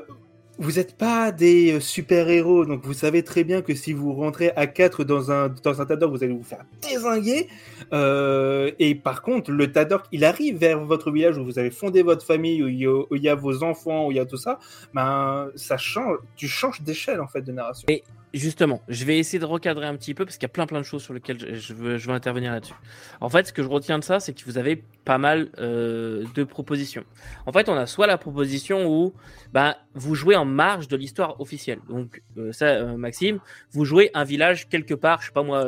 vous 0.57 0.73
n'êtes 0.73 0.97
pas 0.97 1.31
des 1.31 1.79
super 1.79 2.29
héros, 2.29 2.65
donc 2.65 2.83
vous 2.83 2.93
savez 2.93 3.23
très 3.23 3.43
bien 3.43 3.61
que 3.61 3.75
si 3.75 3.93
vous 3.93 4.13
rentrez 4.13 4.51
à 4.55 4.67
4 4.67 5.03
dans 5.03 5.31
un 5.31 5.49
dans 5.63 5.81
un 5.81 5.85
Tador, 5.85 6.09
vous 6.09 6.23
allez 6.23 6.33
vous 6.33 6.43
faire 6.43 6.65
désinguer. 6.81 7.47
Euh, 7.93 8.71
et 8.79 8.95
par 8.95 9.21
contre, 9.21 9.51
le 9.51 9.71
Tador, 9.71 10.03
il 10.11 10.23
arrive 10.23 10.57
vers 10.57 10.79
votre 10.79 11.11
village 11.11 11.37
où 11.37 11.43
vous 11.43 11.59
avez 11.59 11.71
fondé 11.71 12.03
votre 12.03 12.25
famille, 12.25 12.63
où 12.63 12.67
il 12.67 12.79
y 12.79 12.85
a, 12.85 13.03
où 13.09 13.15
il 13.15 13.21
y 13.21 13.29
a 13.29 13.35
vos 13.35 13.63
enfants, 13.63 14.07
où 14.07 14.11
il 14.11 14.17
y 14.17 14.19
a 14.19 14.25
tout 14.25 14.37
ça. 14.37 14.59
Ben 14.93 15.49
ça 15.55 15.77
change. 15.77 16.17
Tu 16.35 16.47
changes 16.47 16.81
d'échelle 16.81 17.21
en 17.21 17.27
fait 17.27 17.41
de 17.41 17.51
narration. 17.51 17.85
Justement, 18.33 18.81
je 18.89 19.05
vais 19.05 19.17
essayer 19.17 19.39
de 19.39 19.45
recadrer 19.45 19.85
un 19.85 19.95
petit 19.95 20.13
peu 20.13 20.25
parce 20.25 20.37
qu'il 20.37 20.43
y 20.43 20.51
a 20.51 20.53
plein 20.53 20.65
plein 20.65 20.79
de 20.79 20.85
choses 20.85 21.03
sur 21.03 21.13
lesquelles 21.13 21.55
je, 21.55 21.73
veux, 21.73 22.09
intervenir 22.09 22.51
là-dessus. 22.51 22.73
En 23.21 23.29
fait, 23.29 23.47
ce 23.47 23.53
que 23.53 23.63
je 23.63 23.69
retiens 23.69 23.97
de 23.97 24.03
ça, 24.03 24.19
c'est 24.19 24.33
que 24.33 24.43
vous 24.45 24.57
avez 24.57 24.83
pas 25.05 25.17
mal 25.17 25.49
euh, 25.57 26.25
de 26.35 26.43
propositions. 26.43 27.05
En 27.45 27.53
fait, 27.53 27.69
on 27.69 27.75
a 27.75 27.85
soit 27.85 28.07
la 28.07 28.17
proposition 28.17 28.87
où 28.87 29.13
bah, 29.53 29.77
vous 29.93 30.15
jouez 30.15 30.35
en 30.35 30.43
marge 30.43 30.89
de 30.89 30.97
l'histoire 30.97 31.39
officielle. 31.39 31.79
Donc, 31.87 32.21
euh, 32.37 32.51
ça, 32.51 32.65
euh, 32.65 32.97
Maxime, 32.97 33.39
vous 33.71 33.85
jouez 33.85 34.11
un 34.13 34.25
village 34.25 34.67
quelque 34.67 34.93
part, 34.93 35.21
je 35.21 35.27
sais 35.27 35.33
pas 35.33 35.43
moi, 35.43 35.65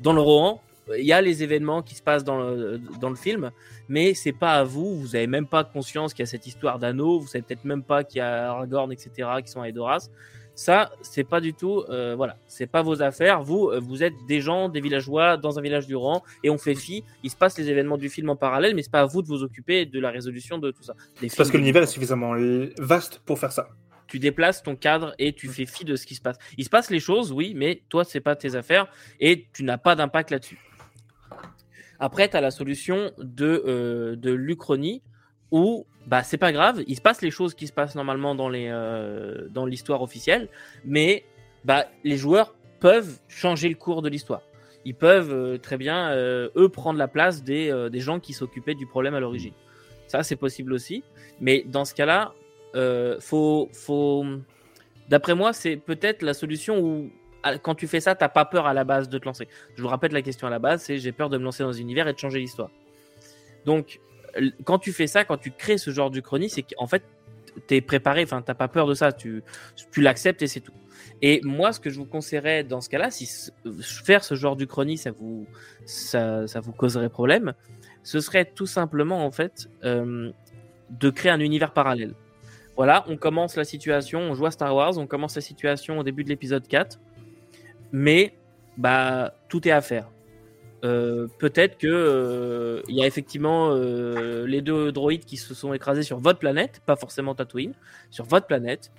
dans 0.00 0.12
le 0.12 0.20
Rohan. 0.20 0.60
Il 0.96 1.04
y 1.04 1.12
a 1.12 1.20
les 1.20 1.42
événements 1.42 1.82
qui 1.82 1.94
se 1.94 2.02
passent 2.02 2.24
dans 2.24 2.38
le, 2.38 2.80
dans 3.00 3.10
le 3.10 3.16
film, 3.16 3.50
mais 3.88 4.14
c'est 4.14 4.32
pas 4.32 4.54
à 4.54 4.64
vous. 4.64 4.98
Vous 4.98 5.14
avez 5.14 5.26
même 5.26 5.46
pas 5.46 5.62
conscience 5.62 6.14
qu'il 6.14 6.22
y 6.22 6.28
a 6.28 6.30
cette 6.30 6.46
histoire 6.46 6.78
d'anneau. 6.78 7.20
Vous 7.20 7.26
savez 7.26 7.42
peut-être 7.42 7.64
même 7.64 7.82
pas 7.82 8.04
qu'il 8.04 8.18
y 8.18 8.22
a 8.22 8.50
Aragorn, 8.50 8.90
etc., 8.90 9.28
qui 9.44 9.50
sont 9.52 9.60
à 9.60 9.68
Edoras. 9.68 10.08
Ça, 10.58 10.90
c'est 11.02 11.22
pas 11.22 11.40
du 11.40 11.54
tout, 11.54 11.84
euh, 11.88 12.16
voilà, 12.16 12.36
c'est 12.48 12.66
pas 12.66 12.82
vos 12.82 13.00
affaires. 13.00 13.44
Vous, 13.44 13.68
euh, 13.68 13.78
vous 13.78 14.02
êtes 14.02 14.14
des 14.26 14.40
gens, 14.40 14.68
des 14.68 14.80
villageois 14.80 15.36
dans 15.36 15.56
un 15.56 15.62
village 15.62 15.86
du 15.86 15.94
rang, 15.94 16.24
et 16.42 16.50
on 16.50 16.58
fait 16.58 16.74
fi. 16.74 17.04
Il 17.22 17.30
se 17.30 17.36
passe 17.36 17.56
les 17.58 17.70
événements 17.70 17.96
du 17.96 18.08
film 18.08 18.28
en 18.28 18.34
parallèle, 18.34 18.74
mais 18.74 18.82
c'est 18.82 18.90
pas 18.90 19.02
à 19.02 19.06
vous 19.06 19.22
de 19.22 19.28
vous 19.28 19.44
occuper 19.44 19.86
de 19.86 20.00
la 20.00 20.10
résolution 20.10 20.58
de 20.58 20.72
tout 20.72 20.82
ça. 20.82 20.94
parce 21.36 21.52
que 21.52 21.56
l'univers 21.56 21.84
est 21.84 21.86
suffisamment 21.86 22.34
vaste 22.76 23.22
pour 23.24 23.38
faire 23.38 23.52
ça. 23.52 23.68
Tu 24.08 24.18
déplaces 24.18 24.64
ton 24.64 24.74
cadre 24.74 25.14
et 25.20 25.32
tu 25.32 25.46
fais 25.46 25.64
fi 25.64 25.84
de 25.84 25.94
ce 25.94 26.04
qui 26.04 26.16
se 26.16 26.20
passe. 26.20 26.38
Il 26.56 26.64
se 26.64 26.70
passe 26.70 26.90
les 26.90 26.98
choses, 26.98 27.30
oui, 27.30 27.52
mais 27.54 27.82
toi, 27.88 28.02
c'est 28.02 28.18
pas 28.18 28.34
tes 28.34 28.56
affaires 28.56 28.88
et 29.20 29.46
tu 29.52 29.62
n'as 29.62 29.78
pas 29.78 29.94
d'impact 29.94 30.32
là-dessus. 30.32 30.58
Après, 32.00 32.28
tu 32.28 32.36
as 32.36 32.40
la 32.40 32.50
solution 32.50 33.12
de, 33.18 33.62
euh, 33.64 34.16
de 34.16 34.32
l'Uchronie 34.32 35.02
où 35.50 35.86
bah 36.06 36.22
c'est 36.22 36.38
pas 36.38 36.52
grave, 36.52 36.82
il 36.86 36.96
se 36.96 37.00
passe 37.00 37.20
les 37.20 37.30
choses 37.30 37.54
qui 37.54 37.66
se 37.66 37.72
passent 37.72 37.94
normalement 37.94 38.34
dans 38.34 38.48
les 38.48 38.68
euh, 38.70 39.48
dans 39.50 39.66
l'histoire 39.66 40.02
officielle, 40.02 40.48
mais 40.84 41.24
bah 41.64 41.86
les 42.04 42.16
joueurs 42.16 42.54
peuvent 42.80 43.18
changer 43.28 43.68
le 43.68 43.74
cours 43.74 44.02
de 44.02 44.08
l'histoire. 44.08 44.42
Ils 44.84 44.94
peuvent 44.94 45.32
euh, 45.32 45.58
très 45.58 45.76
bien 45.76 46.10
euh, 46.10 46.48
eux 46.56 46.68
prendre 46.68 46.98
la 46.98 47.08
place 47.08 47.42
des, 47.42 47.88
des 47.90 48.00
gens 48.00 48.20
qui 48.20 48.32
s'occupaient 48.32 48.74
du 48.74 48.86
problème 48.86 49.14
à 49.14 49.20
l'origine. 49.20 49.52
Ça 50.06 50.22
c'est 50.22 50.36
possible 50.36 50.72
aussi, 50.72 51.04
mais 51.40 51.64
dans 51.66 51.84
ce 51.84 51.94
cas-là, 51.94 52.32
faut 53.20 53.68
faut 53.72 54.24
d'après 55.08 55.34
moi 55.34 55.52
c'est 55.52 55.76
peut-être 55.76 56.22
la 56.22 56.32
solution 56.32 56.78
où 56.80 57.10
quand 57.62 57.74
tu 57.74 57.86
fais 57.86 58.00
ça, 58.00 58.14
t'as 58.14 58.28
pas 58.28 58.44
peur 58.44 58.66
à 58.66 58.74
la 58.74 58.84
base 58.84 59.08
de 59.08 59.18
te 59.18 59.24
lancer. 59.24 59.48
Je 59.76 59.82
vous 59.82 59.88
rappelle 59.88 60.12
la 60.12 60.22
question 60.22 60.46
à 60.46 60.50
la 60.50 60.58
base, 60.58 60.82
c'est 60.82 60.98
j'ai 60.98 61.12
peur 61.12 61.28
de 61.28 61.38
me 61.38 61.44
lancer 61.44 61.62
dans 61.62 61.76
un 61.76 61.80
univers 61.80 62.08
et 62.08 62.12
de 62.12 62.18
changer 62.18 62.38
l'histoire. 62.38 62.70
Donc 63.64 64.00
quand 64.64 64.78
tu 64.78 64.92
fais 64.92 65.06
ça, 65.06 65.24
quand 65.24 65.38
tu 65.38 65.50
crées 65.50 65.78
ce 65.78 65.90
genre 65.90 66.10
de 66.10 66.20
chronique, 66.20 66.50
c'est 66.50 66.62
qu'en 66.62 66.86
fait, 66.86 67.02
tu 67.66 67.74
es 67.74 67.80
préparé, 67.80 68.22
enfin, 68.22 68.42
t'as 68.42 68.54
pas 68.54 68.68
peur 68.68 68.86
de 68.86 68.94
ça, 68.94 69.12
tu, 69.12 69.42
l'acceptes 69.96 70.42
et 70.42 70.46
c'est 70.46 70.60
tout. 70.60 70.72
Et 71.22 71.40
moi, 71.42 71.72
ce 71.72 71.80
que 71.80 71.90
je 71.90 71.98
vous 71.98 72.04
conseillerais 72.04 72.64
dans 72.64 72.80
ce 72.80 72.88
cas-là, 72.88 73.10
si 73.10 73.50
faire 73.82 74.22
ce 74.22 74.34
genre 74.34 74.56
de 74.56 74.64
chronique, 74.64 75.00
ça 75.00 75.10
vous, 75.10 75.46
ça, 75.84 76.44
vous 76.60 76.72
causerait 76.72 77.08
problème, 77.08 77.54
ce 78.02 78.20
serait 78.20 78.44
tout 78.44 78.66
simplement, 78.66 79.24
en 79.24 79.30
fait, 79.30 79.68
euh, 79.84 80.30
de 80.90 81.10
créer 81.10 81.32
un 81.32 81.40
univers 81.40 81.72
parallèle. 81.72 82.14
Voilà, 82.76 83.04
on 83.08 83.16
commence 83.16 83.56
la 83.56 83.64
situation, 83.64 84.20
on 84.20 84.34
joue 84.34 84.46
à 84.46 84.52
Star 84.52 84.74
Wars, 84.74 84.98
on 84.98 85.06
commence 85.08 85.34
la 85.34 85.42
situation 85.42 85.98
au 85.98 86.04
début 86.04 86.22
de 86.22 86.28
l'épisode 86.28 86.66
4, 86.66 87.00
mais 87.90 88.36
bah, 88.76 89.34
tout 89.48 89.66
est 89.66 89.72
à 89.72 89.80
faire. 89.80 90.08
Euh, 90.84 91.26
peut-être 91.38 91.76
que 91.76 91.88
euh, 91.88 92.82
il 92.88 92.94
y 92.94 93.02
a 93.02 93.06
effectivement 93.06 93.70
euh, 93.72 94.46
les 94.46 94.62
deux 94.62 94.92
droïdes 94.92 95.24
qui 95.24 95.36
se 95.36 95.52
sont 95.54 95.72
écrasés 95.72 96.02
sur 96.02 96.18
votre 96.18 96.38
planète, 96.38 96.82
pas 96.86 96.96
forcément 96.96 97.34
Tatooine, 97.34 97.72
sur 98.10 98.24
votre 98.24 98.46
planète. 98.46 98.92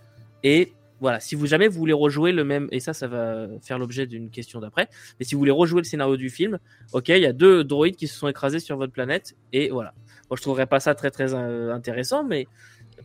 Et 0.43 0.73
voilà, 0.99 1.22
si 1.22 1.35
vous 1.35 1.45
jamais 1.45 1.69
vous 1.69 1.80
voulez 1.80 1.93
rejouer 1.93 2.34
le 2.34 2.43
même, 2.43 2.68
et 2.72 2.81
ça, 2.81 2.93
ça 2.93 3.07
va 3.07 3.47
faire 3.61 3.80
l'objet 3.80 4.06
d'une 4.06 4.30
question 4.30 4.60
d'après. 4.60 4.89
Mais 5.19 5.26
si 5.26 5.35
vous 5.35 5.39
voulez 5.39 5.51
rejouer 5.51 5.80
le 5.80 5.85
scénario 5.85 6.18
du 6.18 6.30
film, 6.30 6.60
ok, 6.91 7.10
il 7.10 7.19
y 7.19 7.26
a 7.26 7.34
deux 7.34 7.64
droïdes 7.64 7.95
qui 7.95 8.07
se 8.07 8.18
sont 8.18 8.27
écrasés 8.27 8.60
sur 8.60 8.76
votre 8.76 8.91
planète, 8.91 9.35
et 9.53 9.69
voilà. 9.69 9.93
Moi, 10.30 10.35
je 10.35 10.41
trouverais 10.41 10.68
pas 10.68 10.81
ça 10.81 10.95
très 10.95 11.11
très 11.11 11.34
intéressant, 11.34 12.23
mais 12.23 12.47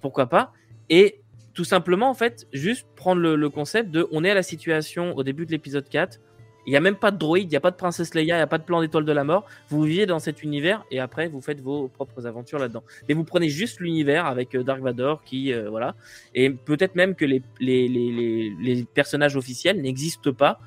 pourquoi 0.01 0.27
pas. 0.27 0.53
Et 0.91 1.21
tout 1.55 1.65
simplement, 1.65 2.11
en 2.11 2.15
fait, 2.15 2.49
juste 2.53 2.87
prendre 2.97 3.23
le, 3.23 3.37
le 3.37 3.49
concept 3.49 3.91
de, 3.93 4.09
on 4.11 4.25
est 4.25 4.31
à 4.31 4.35
la 4.35 4.43
situation 4.43 5.17
au 5.17 5.23
début 5.23 5.47
de 5.47 5.53
l'épisode 5.53 5.89
4 5.89 6.19
il 6.67 6.71
n'y 6.71 6.77
a 6.77 6.81
même 6.81 6.97
pas 6.97 7.11
de 7.11 7.19
droïde, 7.19 7.45
il 7.45 7.51
n'y 7.51 7.57
a 7.57 7.61
pas 7.61 7.71
de 7.71 7.77
princesse 7.77 8.15
Leia, 8.15 8.23
il 8.23 8.27
n'y 8.27 8.33
a 8.33 8.47
pas 8.47 8.59
de 8.59 8.65
plan 8.65 8.81
d'étoile 8.81 9.05
de 9.05 9.13
la 9.13 9.25
mort. 9.25 9.47
Vous 9.69 9.83
vivez 9.83 10.07
dans 10.07 10.19
cet 10.19 10.43
univers 10.43 10.85
et 10.91 11.01
après 11.01 11.29
vous 11.29 11.41
faites 11.41 11.61
vos 11.61 11.89
propres 11.89 12.27
aventures 12.27 12.59
là-dedans. 12.59 12.83
Et 13.09 13.15
vous 13.15 13.25
prenez 13.25 13.49
juste 13.49 13.81
l'univers 13.81 14.27
avec 14.27 14.55
euh, 14.55 14.63
Dark 14.63 14.81
Vador 14.81 15.23
qui, 15.25 15.53
euh, 15.53 15.69
voilà. 15.69 15.95
Et 16.35 16.51
peut-être 16.51 16.95
même 16.95 17.15
que 17.15 17.25
les 17.25 18.87
personnages 18.95 19.37
officiels 19.37 19.81
n'existent 19.81 20.33
pas. 20.33 20.59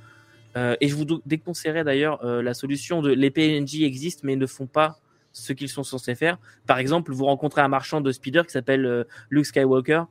Euh, 0.56 0.76
et 0.82 0.88
je 0.88 0.96
vous 0.96 1.06
déconseillerais 1.26 1.84
d'ailleurs 1.84 2.24
la 2.24 2.54
solution 2.54 3.02
de 3.02 3.12
les 3.12 3.32
PNJ 3.32 3.82
existent 3.82 4.22
mais 4.24 4.36
ne 4.36 4.46
font 4.46 4.66
pas 4.66 5.00
ce 5.34 5.54
qu'ils 5.54 5.70
sont 5.70 5.84
censés 5.84 6.16
faire. 6.16 6.38
Par 6.66 6.80
exemple, 6.80 7.12
vous 7.12 7.26
rencontrez 7.26 7.62
un 7.62 7.68
marchand 7.68 8.02
de 8.02 8.12
speeder 8.12 8.46
qui 8.46 8.54
s'appelle 8.54 9.06
Luke 9.30 9.46
Skywalker 9.46 10.04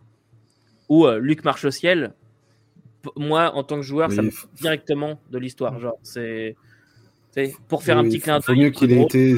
ou 0.89 1.09
Luke 1.09 1.43
marche 1.45 1.65
au 1.65 1.71
ciel 1.71 2.13
moi, 3.17 3.55
en 3.55 3.65
tant 3.65 3.77
que 3.77 3.83
joueur, 3.83 4.11
ça 4.13 4.23
me 4.23 4.31
fout 4.31 4.51
directement 4.55 5.21
de 5.31 5.39
l'histoire. 5.39 5.75
Mm. 5.75 5.81
Genre, 5.81 5.99
c'est 6.03 6.57
pour 7.69 7.83
faire 7.83 7.99
un 7.99 8.05
petit 8.05 8.21
clin 8.21 8.41
d'œil. 8.41 8.59
mieux 8.59 8.71
qu'il 8.71 8.93
ait 8.93 9.03
été. 9.03 9.37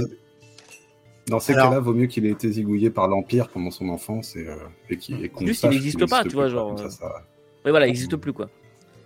Dans 1.27 1.41
ces 1.41 1.53
cas-là, 1.53 1.81
vaut 1.81 1.93
mieux 1.93 2.07
qu'il 2.07 2.25
ait 2.25 2.31
été 2.31 2.51
zigouillé 2.51 2.89
par 2.89 3.07
l'Empire 3.07 3.49
pendant 3.49 3.71
son 3.71 3.91
enfance 3.91 4.35
et, 4.35 4.47
euh, 4.47 4.57
et 4.89 4.97
qu'il 4.97 5.31
Juste, 5.41 5.65
il 5.65 5.71
n'existe 5.71 6.09
pas, 6.09 6.25
tu 6.25 6.35
vois, 6.35 6.49
genre. 6.49 6.79
Ça, 6.79 7.05
euh, 7.05 7.09
Oui, 7.67 7.71
voilà, 7.71 7.87
il 7.87 7.91
n'existe 7.91 8.17
plus, 8.17 8.33
quoi. 8.33 8.49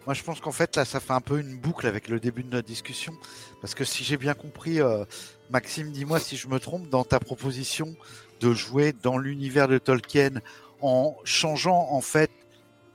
Moi, 0.06 0.14
je 0.14 0.22
pense 0.22 0.40
qu'en 0.40 0.52
fait, 0.52 0.76
là, 0.76 0.84
ça 0.84 1.01
fait 1.01 1.12
un 1.12 1.20
peu 1.20 1.40
une 1.40 1.56
boucle 1.56 1.86
avec 1.86 2.09
le 2.09 2.18
début 2.18 2.43
de 2.43 2.51
notre 2.51 2.66
discussion. 2.66 3.12
Parce 3.60 3.74
que 3.74 3.84
si 3.84 4.02
j'ai 4.05 4.16
bien 4.16 4.34
compris, 4.34 4.80
euh, 4.80 5.05
Maxime, 5.51 5.90
dis-moi 5.90 6.18
si 6.18 6.36
je 6.36 6.48
me 6.48 6.59
trompe, 6.59 6.89
dans 6.89 7.05
ta 7.05 7.20
proposition 7.20 7.94
de 8.40 8.52
jouer 8.52 8.93
dans 9.02 9.18
l'univers 9.18 9.68
de 9.68 9.78
Tolkien 9.78 10.40
en 10.80 11.16
changeant, 11.24 11.89
en 11.90 12.01
fait, 12.01 12.30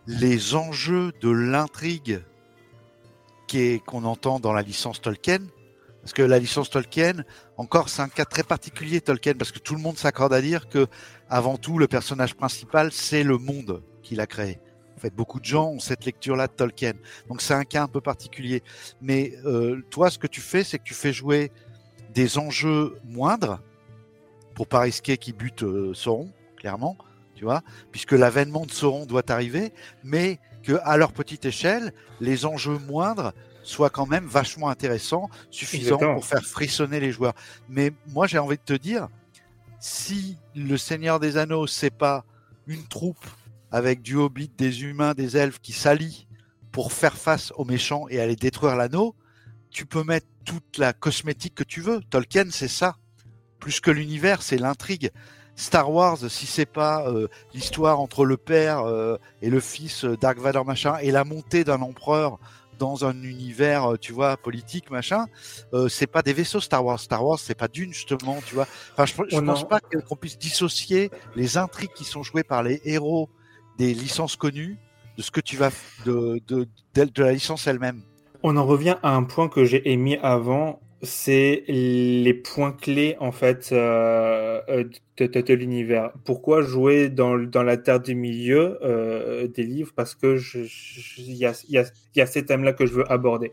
les 0.07 0.55
enjeux 0.55 1.11
de 1.21 1.29
l'intrigue 1.29 2.21
qu'on 3.85 4.03
entend 4.03 4.39
dans 4.39 4.53
la 4.53 4.61
licence 4.61 5.01
Tolkien. 5.01 5.39
Parce 6.01 6.13
que 6.13 6.21
la 6.21 6.39
licence 6.39 6.69
Tolkien, 6.69 7.23
encore, 7.57 7.89
c'est 7.89 8.01
un 8.01 8.07
cas 8.07 8.25
très 8.25 8.43
particulier 8.43 9.01
Tolkien, 9.01 9.33
parce 9.33 9.51
que 9.51 9.59
tout 9.59 9.75
le 9.75 9.81
monde 9.81 9.97
s'accorde 9.97 10.33
à 10.33 10.41
dire 10.41 10.69
que, 10.69 10.87
avant 11.29 11.57
tout, 11.57 11.77
le 11.77 11.87
personnage 11.87 12.35
principal, 12.35 12.91
c'est 12.91 13.23
le 13.23 13.37
monde 13.37 13.83
qu'il 14.03 14.21
a 14.21 14.27
créé. 14.27 14.59
En 14.95 14.99
fait, 14.99 15.13
beaucoup 15.13 15.39
de 15.39 15.45
gens 15.45 15.69
ont 15.69 15.79
cette 15.79 16.05
lecture-là 16.05 16.47
de 16.47 16.53
Tolkien. 16.53 16.93
Donc, 17.27 17.41
c'est 17.41 17.53
un 17.53 17.65
cas 17.65 17.83
un 17.83 17.87
peu 17.87 18.01
particulier. 18.01 18.63
Mais 19.01 19.33
euh, 19.45 19.81
toi, 19.89 20.09
ce 20.09 20.17
que 20.17 20.27
tu 20.27 20.41
fais, 20.41 20.63
c'est 20.63 20.79
que 20.79 20.83
tu 20.83 20.93
fais 20.93 21.13
jouer 21.13 21.51
des 22.13 22.37
enjeux 22.37 22.97
moindres, 23.03 23.59
pour 24.55 24.67
pas 24.67 24.79
risquer 24.79 25.17
qu'il 25.17 25.35
bute 25.35 25.63
euh, 25.63 25.93
Sauron, 25.93 26.31
clairement, 26.55 26.97
tu 27.37 27.45
vois, 27.45 27.61
puisque 27.91 28.13
l'avènement 28.13 28.65
de 28.65 28.71
Sauron 28.71 29.05
doit 29.05 29.31
arriver, 29.31 29.71
mais 30.03 30.39
que 30.63 30.79
à 30.83 30.97
leur 30.97 31.13
petite 31.13 31.45
échelle, 31.45 31.93
les 32.19 32.45
enjeux 32.45 32.79
moindres 32.79 33.31
soient 33.61 33.91
quand 33.91 34.07
même 34.07 34.25
vachement 34.25 34.69
intéressants, 34.69 35.29
suffisants 35.51 35.97
pour 35.97 36.25
faire 36.25 36.43
frissonner 36.43 36.99
les 36.99 37.11
joueurs. 37.11 37.35
Mais 37.69 37.93
moi, 38.07 38.25
j'ai 38.25 38.39
envie 38.39 38.57
de 38.57 38.63
te 38.63 38.73
dire, 38.73 39.07
si 39.79 40.37
le 40.55 40.77
Seigneur 40.77 41.19
des 41.19 41.37
Anneaux, 41.37 41.67
c'est 41.67 41.91
pas 41.91 42.25
une 42.65 42.83
troupe 42.87 43.25
avec 43.71 44.01
du 44.01 44.15
hobbit, 44.15 44.49
des 44.57 44.83
humains, 44.83 45.13
des 45.13 45.37
elfes 45.37 45.59
qui 45.59 45.73
s'allient 45.73 46.27
pour 46.71 46.91
faire 46.91 47.17
face 47.17 47.53
aux 47.55 47.65
méchants 47.65 48.07
et 48.09 48.19
aller 48.19 48.35
détruire 48.35 48.75
l'anneau, 48.75 49.15
tu 49.69 49.85
peux 49.85 50.03
mettre 50.03 50.27
toute 50.43 50.77
la 50.77 50.93
cosmétique 50.93 51.53
que 51.53 51.63
tu 51.63 51.81
veux. 51.81 52.01
Tolkien, 52.09 52.45
c'est 52.49 52.67
ça. 52.67 52.97
Plus 53.59 53.79
que 53.79 53.91
l'univers, 53.91 54.41
c'est 54.41 54.57
l'intrigue. 54.57 55.11
Star 55.57 55.91
Wars, 55.91 56.19
si 56.29 56.45
c'est 56.45 56.67
pas 56.67 57.07
euh, 57.07 57.27
l'histoire 57.53 57.99
entre 57.99 58.25
le 58.25 58.37
père 58.37 58.81
euh, 58.81 59.17
et 59.41 59.49
le 59.49 59.59
fils 59.59 60.05
euh, 60.05 60.15
Dark 60.15 60.37
Vador 60.37 60.63
machin 60.65 60.97
et 61.01 61.09
la 61.09 61.23
montée 61.23 61.63
d'un 61.63 61.81
empereur 61.81 62.37
dans 62.77 63.05
un 63.05 63.23
univers, 63.23 63.93
tu 63.99 64.13
vois, 64.13 64.37
politique 64.37 64.91
machin, 64.91 65.25
c'est 65.89 66.05
pas 66.05 66.21
des 66.21 66.31
vaisseaux 66.31 66.59
Star 66.59 66.85
Wars. 66.85 66.99
Star 66.99 67.25
Wars, 67.25 67.39
c'est 67.39 67.57
pas 67.57 67.67
d'une 67.67 67.91
justement, 67.91 68.37
tu 68.45 68.53
vois. 68.53 68.67
Enfin, 68.93 69.05
je, 69.07 69.35
je 69.35 69.41
pense 69.41 69.67
pas 69.67 69.79
qu'on 69.79 70.15
puisse 70.15 70.37
dissocier 70.37 71.09
les 71.35 71.57
intrigues 71.57 71.93
qui 71.95 72.03
sont 72.03 72.21
jouées 72.21 72.43
par 72.43 72.61
les 72.61 72.79
héros 72.85 73.31
des 73.79 73.95
licences 73.95 74.35
connues 74.35 74.77
de 75.17 75.23
ce 75.23 75.31
que 75.31 75.41
tu 75.41 75.57
vas 75.57 75.71
de 76.05 76.39
de, 76.47 76.67
de 76.93 77.23
la 77.23 77.31
licence 77.31 77.65
elle-même. 77.65 78.03
On 78.43 78.57
en 78.57 78.65
revient 78.67 78.97
à 79.01 79.15
un 79.15 79.23
point 79.23 79.49
que 79.49 79.65
j'ai 79.65 79.91
émis 79.91 80.17
avant 80.17 80.79
c'est 81.01 81.63
les 81.67 82.33
points 82.33 82.71
clés 82.71 83.15
en 83.19 83.31
fait 83.31 83.69
euh, 83.71 84.61
euh 84.69 84.83
de, 85.17 85.53
l'univers. 85.53 86.11
Pourquoi 86.25 86.61
jouer 86.61 87.09
dans, 87.09 87.35
la 87.35 87.77
terre 87.77 87.99
du 87.99 88.13
milieu 88.13 88.77
euh, 88.83 89.47
des 89.47 89.63
livres? 89.63 89.91
Parce 89.95 90.15
que 90.15 90.37
il 91.17 91.33
y 91.33 91.45
a, 91.45 91.53
y, 91.69 92.21
a, 92.21 92.25
ces 92.25 92.45
thèmes-là 92.45 92.73
que 92.73 92.85
je 92.85 92.93
veux 92.93 93.11
aborder. 93.11 93.51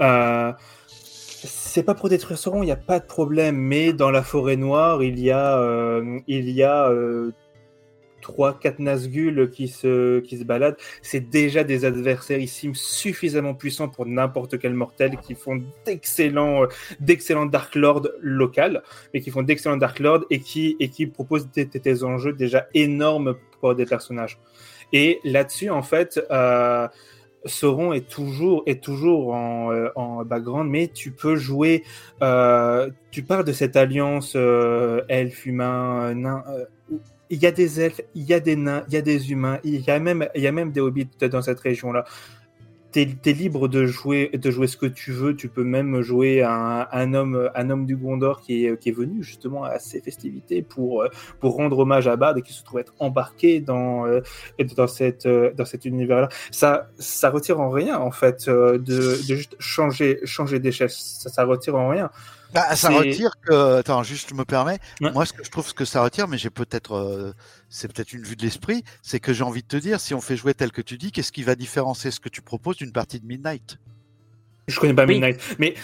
Euh, 0.00 0.52
c'est 0.88 1.84
pas 1.84 1.94
pour 1.94 2.08
détruire 2.08 2.38
Sauron, 2.38 2.62
il 2.62 2.66
n'y 2.66 2.72
a 2.72 2.76
pas 2.76 2.98
de 2.98 3.06
problème, 3.06 3.56
mais 3.56 3.92
dans 3.92 4.10
la 4.10 4.22
forêt 4.22 4.56
noire, 4.56 5.02
il 5.04 5.20
y 5.20 5.30
a, 5.30 6.00
il 6.26 6.50
y 6.50 6.62
a 6.64 6.90
3 8.26 8.58
4 8.58 8.80
Nazgûl 8.80 9.50
qui 9.50 9.68
se 9.68 10.18
qui 10.20 10.36
se 10.38 10.44
baladent, 10.44 10.76
c'est 11.00 11.30
déjà 11.30 11.62
des 11.62 11.84
adversaires 11.84 12.40
ici 12.40 12.68
suffisamment 12.74 13.54
puissants 13.54 13.88
pour 13.88 14.04
n'importe 14.04 14.58
quel 14.58 14.74
mortel 14.74 15.16
qui 15.18 15.36
font 15.36 15.62
d'excellents 15.84 16.64
euh, 16.64 16.66
d'excellents 16.98 17.46
Dark 17.46 17.76
Lord 17.76 18.08
local, 18.20 18.82
mais 19.14 19.20
qui 19.20 19.30
font 19.30 19.42
d'excellents 19.42 19.76
Dark 19.76 20.00
Lord 20.00 20.24
et 20.30 20.40
qui 20.40 20.76
et 20.80 20.88
qui 20.88 21.06
proposent 21.06 21.48
des, 21.52 21.66
des 21.66 22.04
enjeux 22.04 22.32
déjà 22.32 22.66
énormes 22.74 23.36
pour 23.60 23.76
des 23.76 23.86
personnages. 23.86 24.38
Et 24.92 25.20
là-dessus, 25.24 25.70
en 25.70 25.82
fait, 25.82 26.20
euh, 26.30 26.88
Sauron 27.44 27.92
est 27.92 28.08
toujours, 28.08 28.62
est 28.66 28.82
toujours 28.82 29.34
en, 29.34 29.72
euh, 29.72 29.88
en, 29.94 30.24
background, 30.24 30.68
mais 30.68 30.88
tu 30.88 31.12
peux 31.12 31.36
jouer. 31.36 31.84
Tu 32.20 33.22
parles 33.22 33.44
de 33.44 33.52
cette 33.52 33.76
alliance 33.76 34.34
euh, 34.36 35.02
elfe, 35.08 35.46
humain, 35.46 36.14
nain. 36.14 36.42
Euh, 37.26 37.34
il 37.34 37.42
y 37.42 37.46
a 37.46 37.52
des 37.52 37.80
elfes, 37.80 38.00
il 38.14 38.24
y 38.24 38.34
a 38.34 38.40
des 38.40 38.56
nains, 38.56 38.84
il 38.88 38.94
y 38.94 38.96
a 38.96 39.02
des 39.02 39.30
humains, 39.30 39.58
il 39.64 39.80
y 39.80 39.90
a 39.90 39.98
même, 39.98 40.28
il 40.34 40.42
y 40.42 40.46
a 40.46 40.52
même 40.52 40.72
des 40.72 40.80
hobbits 40.80 41.08
dans 41.30 41.42
cette 41.42 41.60
région-là 41.60 42.04
t'es 42.92 43.30
es 43.30 43.32
libre 43.34 43.68
de 43.68 43.84
jouer, 43.84 44.30
de 44.32 44.50
jouer 44.50 44.66
ce 44.66 44.78
que 44.78 44.86
tu 44.86 45.12
veux. 45.12 45.36
Tu 45.36 45.48
peux 45.48 45.64
même 45.64 46.00
jouer 46.00 46.42
un, 46.42 46.86
un 46.90 47.14
homme, 47.14 47.50
un 47.54 47.68
homme 47.68 47.84
du 47.84 47.96
Gondor 47.96 48.40
qui 48.40 48.64
est, 48.64 48.78
qui 48.78 48.88
est 48.88 48.92
venu 48.92 49.22
justement 49.22 49.64
à 49.64 49.78
ces 49.78 50.00
festivités 50.00 50.62
pour, 50.62 51.04
pour 51.40 51.56
rendre 51.56 51.78
hommage 51.78 52.08
à 52.08 52.16
Bard 52.16 52.38
et 52.38 52.42
qui 52.42 52.54
se 52.54 52.64
trouve 52.64 52.80
être 52.80 52.94
embarqué 52.98 53.60
dans, 53.60 54.06
dans, 54.76 54.86
cette, 54.86 55.28
dans 55.28 55.64
cet 55.66 55.84
univers-là. 55.84 56.28
Ça, 56.50 56.88
ça 56.98 57.28
retire 57.30 57.60
en 57.60 57.68
rien 57.68 57.98
en 57.98 58.12
fait 58.12 58.48
de, 58.48 58.78
de 58.78 59.14
juste 59.14 59.56
changer, 59.58 60.20
changer 60.24 60.58
d'échelle. 60.58 60.90
Ça, 60.90 61.28
ça 61.28 61.44
retire 61.44 61.74
en 61.76 61.88
rien. 61.88 62.10
Bah, 62.56 62.74
ça 62.74 62.88
retire 62.88 63.32
que. 63.42 63.76
Attends, 63.76 64.02
juste, 64.02 64.30
je 64.30 64.34
me 64.34 64.44
permets. 64.44 64.78
Ouais. 65.02 65.12
Moi, 65.12 65.26
ce 65.26 65.34
que 65.34 65.44
je 65.44 65.50
trouve 65.50 65.66
ce 65.68 65.74
que 65.74 65.84
ça 65.84 66.02
retire, 66.02 66.26
mais 66.26 66.38
j'ai 66.38 66.48
peut-être. 66.48 66.94
Euh, 66.94 67.32
c'est 67.68 67.92
peut-être 67.92 68.14
une 68.14 68.22
vue 68.22 68.34
de 68.34 68.42
l'esprit, 68.42 68.82
c'est 69.02 69.20
que 69.20 69.34
j'ai 69.34 69.44
envie 69.44 69.62
de 69.62 69.68
te 69.68 69.76
dire, 69.76 70.00
si 70.00 70.14
on 70.14 70.22
fait 70.22 70.36
jouer 70.36 70.54
tel 70.54 70.72
que 70.72 70.80
tu 70.80 70.96
dis, 70.96 71.12
qu'est-ce 71.12 71.32
qui 71.32 71.42
va 71.42 71.54
différencier 71.54 72.10
ce 72.10 72.18
que 72.18 72.30
tu 72.30 72.40
proposes 72.40 72.76
d'une 72.76 72.92
partie 72.92 73.20
de 73.20 73.26
Midnight? 73.26 73.78
Je 74.68 74.80
connais 74.80 74.94
pas 74.94 75.04
oui. 75.04 75.14
Midnight, 75.14 75.40
mais. 75.58 75.74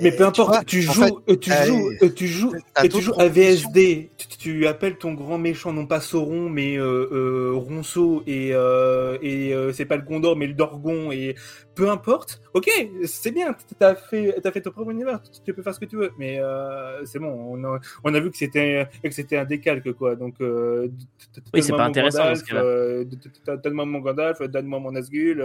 Mais 0.00 0.10
peu 0.10 0.24
importe, 0.24 0.34
tu, 0.36 0.50
vois, 0.50 0.64
tu, 0.64 0.82
joues, 0.82 0.90
en 0.90 1.06
fait, 1.28 1.38
tu, 1.38 1.50
joues, 1.52 1.90
euh, 2.02 2.08
tu 2.08 2.26
joues, 2.26 2.52
tu 2.52 2.88
joues, 2.88 2.88
tu 2.90 3.00
joues 3.00 3.14
à 3.16 3.28
VSD. 3.28 4.10
Tu, 4.16 4.26
tu, 4.38 4.66
appelles 4.66 4.96
ton 4.96 5.14
grand 5.14 5.38
méchant 5.38 5.72
non 5.72 5.86
pas 5.86 6.00
Sauron 6.00 6.48
mais 6.48 6.76
euh, 6.76 7.08
euh, 7.12 7.52
Ronceau 7.54 8.24
et 8.26 8.50
euh, 8.52 9.18
et 9.22 9.54
c'est 9.72 9.84
pas 9.84 9.96
le 9.96 10.02
Gondor 10.02 10.36
mais 10.36 10.46
le 10.46 10.54
Dorgon 10.54 11.12
et 11.12 11.36
peu 11.74 11.90
importe. 11.90 12.40
Ok, 12.54 12.70
c'est 13.04 13.32
bien. 13.32 13.54
T'as 13.78 13.94
fait 13.94 14.40
t'as 14.42 14.52
fait 14.52 14.60
ton 14.60 14.70
propre 14.70 14.90
univers. 14.90 15.20
Tu 15.44 15.52
peux 15.52 15.62
faire 15.62 15.74
ce 15.74 15.80
que 15.80 15.84
tu 15.84 15.96
veux. 15.96 16.12
Mais 16.18 16.40
c'est 17.04 17.18
bon. 17.18 17.32
On 17.32 17.64
a, 17.64 17.80
on 18.04 18.14
a 18.14 18.20
vu 18.20 18.30
que 18.30 18.36
c'était 18.36 18.88
que 19.02 19.10
c'était 19.10 19.36
un 19.36 19.44
décalque 19.44 19.92
quoi. 19.92 20.16
Donc 20.16 20.36
oui, 20.40 21.62
c'est 21.62 21.72
pas 21.72 21.86
intéressant. 21.86 22.32
Donne-moi 23.62 23.84
mon 23.84 23.98
Gandalf, 24.00 24.40
donne-moi 24.42 24.78
mon 24.78 24.92
Nazgûl 24.92 25.44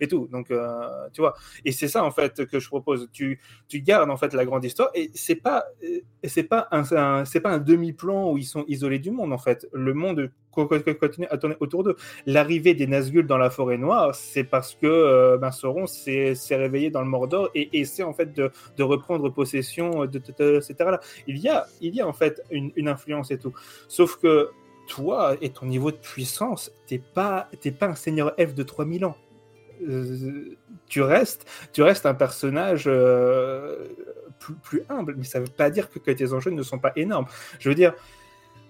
et 0.00 0.08
tout. 0.08 0.28
Donc 0.30 0.52
tu 1.12 1.20
vois. 1.20 1.34
Et 1.64 1.72
c'est 1.72 1.88
ça 1.88 2.04
en 2.04 2.10
fait 2.10 2.46
que 2.46 2.60
je 2.60 2.68
propose. 2.68 3.08
Tu 3.12 3.40
tu 3.68 3.80
gardes 3.80 4.10
en 4.10 4.16
fait 4.16 4.34
la 4.34 4.44
grande 4.44 4.64
histoire 4.64 4.90
et 4.94 5.10
c'est 5.14 5.36
pas 5.36 5.64
c'est 6.24 6.44
pas 6.44 6.68
un, 6.70 6.82
un 6.92 7.24
c'est 7.24 7.40
pas 7.40 7.50
un 7.50 7.58
demi-plan 7.58 8.32
où 8.32 8.38
ils 8.38 8.44
sont 8.44 8.64
isolés 8.68 8.98
du 8.98 9.10
monde 9.10 9.32
en 9.32 9.38
fait. 9.38 9.66
Le 9.72 9.94
monde 9.94 10.30
continue 10.50 11.26
à 11.30 11.38
tourner 11.38 11.56
autour 11.60 11.84
d'eux. 11.84 11.96
L'arrivée 12.26 12.74
des 12.74 12.86
Nazgûl 12.86 13.26
dans 13.26 13.38
la 13.38 13.50
forêt 13.50 13.78
noire, 13.78 14.14
c'est 14.14 14.44
parce 14.44 14.74
que 14.74 14.86
euh, 14.86 15.38
ben, 15.38 15.50
Sauron 15.50 15.86
s'est 15.86 16.34
réveillé 16.50 16.90
dans 16.90 17.00
le 17.00 17.08
Mordor 17.08 17.50
et 17.54 17.78
essaie 17.78 18.02
en 18.02 18.12
fait 18.12 18.32
de, 18.32 18.50
reprendre 18.82 19.28
possession 19.30 20.06
de, 20.06 20.18
de, 20.18 20.32
de, 20.38 20.56
etc. 20.56 20.74
Là. 20.78 21.00
Il 21.26 21.38
y 21.38 21.48
a 21.48 21.66
il 21.80 21.94
y 21.94 22.00
a 22.00 22.06
en 22.06 22.12
fait 22.12 22.42
une, 22.50 22.88
influence 22.88 23.30
et 23.30 23.38
tout. 23.38 23.52
Sauf 23.88 24.16
que 24.16 24.50
toi 24.88 25.36
et 25.40 25.50
ton 25.50 25.66
niveau 25.66 25.90
de 25.90 25.96
puissance, 25.96 26.72
t'es 26.86 26.98
pas 26.98 27.48
t'es 27.60 27.70
pas 27.70 27.86
un 27.86 27.94
seigneur 27.94 28.32
elfe 28.36 28.54
de 28.54 28.62
3000 28.62 29.04
ans. 29.04 29.16
Euh, 29.88 30.56
tu 30.88 31.00
restes, 31.00 31.46
tu 31.72 31.82
restes 31.82 32.04
un 32.04 32.14
personnage 32.14 32.84
euh, 32.86 33.88
plus, 34.38 34.54
plus, 34.54 34.82
humble, 34.88 35.14
mais 35.16 35.24
ça 35.24 35.40
ne 35.40 35.44
veut 35.44 35.50
pas 35.50 35.70
dire 35.70 35.88
que, 35.88 35.98
que, 35.98 36.10
tes 36.10 36.32
enjeux 36.32 36.50
ne 36.50 36.62
sont 36.62 36.78
pas 36.78 36.92
énormes. 36.96 37.26
Je 37.60 37.68
veux 37.68 37.74
dire, 37.74 37.94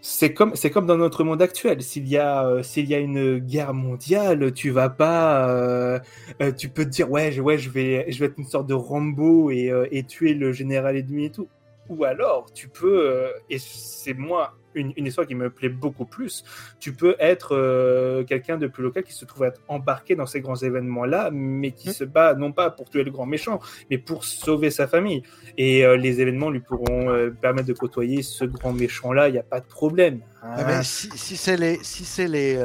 c'est 0.02 0.32
comme, 0.34 0.54
c'est 0.56 0.70
comme 0.70 0.86
dans 0.86 0.96
notre 0.96 1.24
monde 1.24 1.42
actuel. 1.42 1.82
S'il 1.82 2.08
y 2.08 2.16
a, 2.16 2.46
euh, 2.46 2.62
s'il 2.62 2.88
y 2.88 2.94
a 2.94 2.98
une 2.98 3.38
guerre 3.38 3.74
mondiale, 3.74 4.52
tu 4.52 4.70
vas 4.70 4.88
pas, 4.90 5.48
euh, 5.50 5.98
euh, 6.42 6.52
tu 6.52 6.68
peux 6.68 6.84
te 6.84 6.90
dire 6.90 7.10
ouais, 7.10 7.32
je, 7.32 7.40
ouais, 7.42 7.58
je 7.58 7.70
vais, 7.70 8.10
je 8.10 8.18
vais 8.20 8.26
être 8.26 8.38
une 8.38 8.46
sorte 8.46 8.66
de 8.66 8.74
Rambo 8.74 9.50
et, 9.50 9.72
et 9.90 10.04
tuer 10.04 10.34
le 10.34 10.52
général 10.52 10.96
ennemi 10.96 11.26
et 11.26 11.30
tout. 11.30 11.48
Ou 11.90 12.04
alors, 12.04 12.52
tu 12.54 12.68
peux, 12.68 13.32
et 13.50 13.58
c'est 13.58 14.14
moi 14.14 14.54
une, 14.74 14.92
une, 14.96 15.06
histoire 15.06 15.26
qui 15.26 15.34
me 15.34 15.50
plaît 15.50 15.68
beaucoup 15.68 16.04
plus. 16.04 16.44
Tu 16.78 16.92
peux 16.92 17.16
être 17.18 17.56
euh, 17.56 18.22
quelqu'un 18.22 18.58
de 18.58 18.68
plus 18.68 18.84
local 18.84 19.02
qui 19.02 19.12
se 19.12 19.24
trouve 19.24 19.44
être 19.44 19.60
embarqué 19.66 20.14
dans 20.14 20.26
ces 20.26 20.40
grands 20.40 20.54
événements-là, 20.54 21.30
mais 21.32 21.72
qui 21.72 21.88
mmh. 21.88 21.92
se 21.92 22.04
bat 22.04 22.34
non 22.34 22.52
pas 22.52 22.70
pour 22.70 22.88
tuer 22.88 23.02
le 23.02 23.10
grand 23.10 23.26
méchant, 23.26 23.58
mais 23.90 23.98
pour 23.98 24.24
sauver 24.24 24.70
sa 24.70 24.86
famille. 24.86 25.24
Et 25.58 25.84
euh, 25.84 25.96
les 25.96 26.20
événements 26.20 26.50
lui 26.50 26.60
pourront 26.60 27.10
euh, 27.10 27.30
permettre 27.30 27.66
de 27.66 27.72
côtoyer 27.72 28.22
ce 28.22 28.44
grand 28.44 28.72
méchant-là, 28.72 29.28
il 29.28 29.32
n'y 29.32 29.38
a 29.38 29.42
pas 29.42 29.58
de 29.58 29.66
problème. 29.66 30.20
Hein. 30.42 30.82
si, 30.84 31.10
si 31.16 31.36
c'est 31.36 31.56
les, 31.56 31.82
si 31.82 32.04
c'est 32.04 32.28
les, 32.28 32.56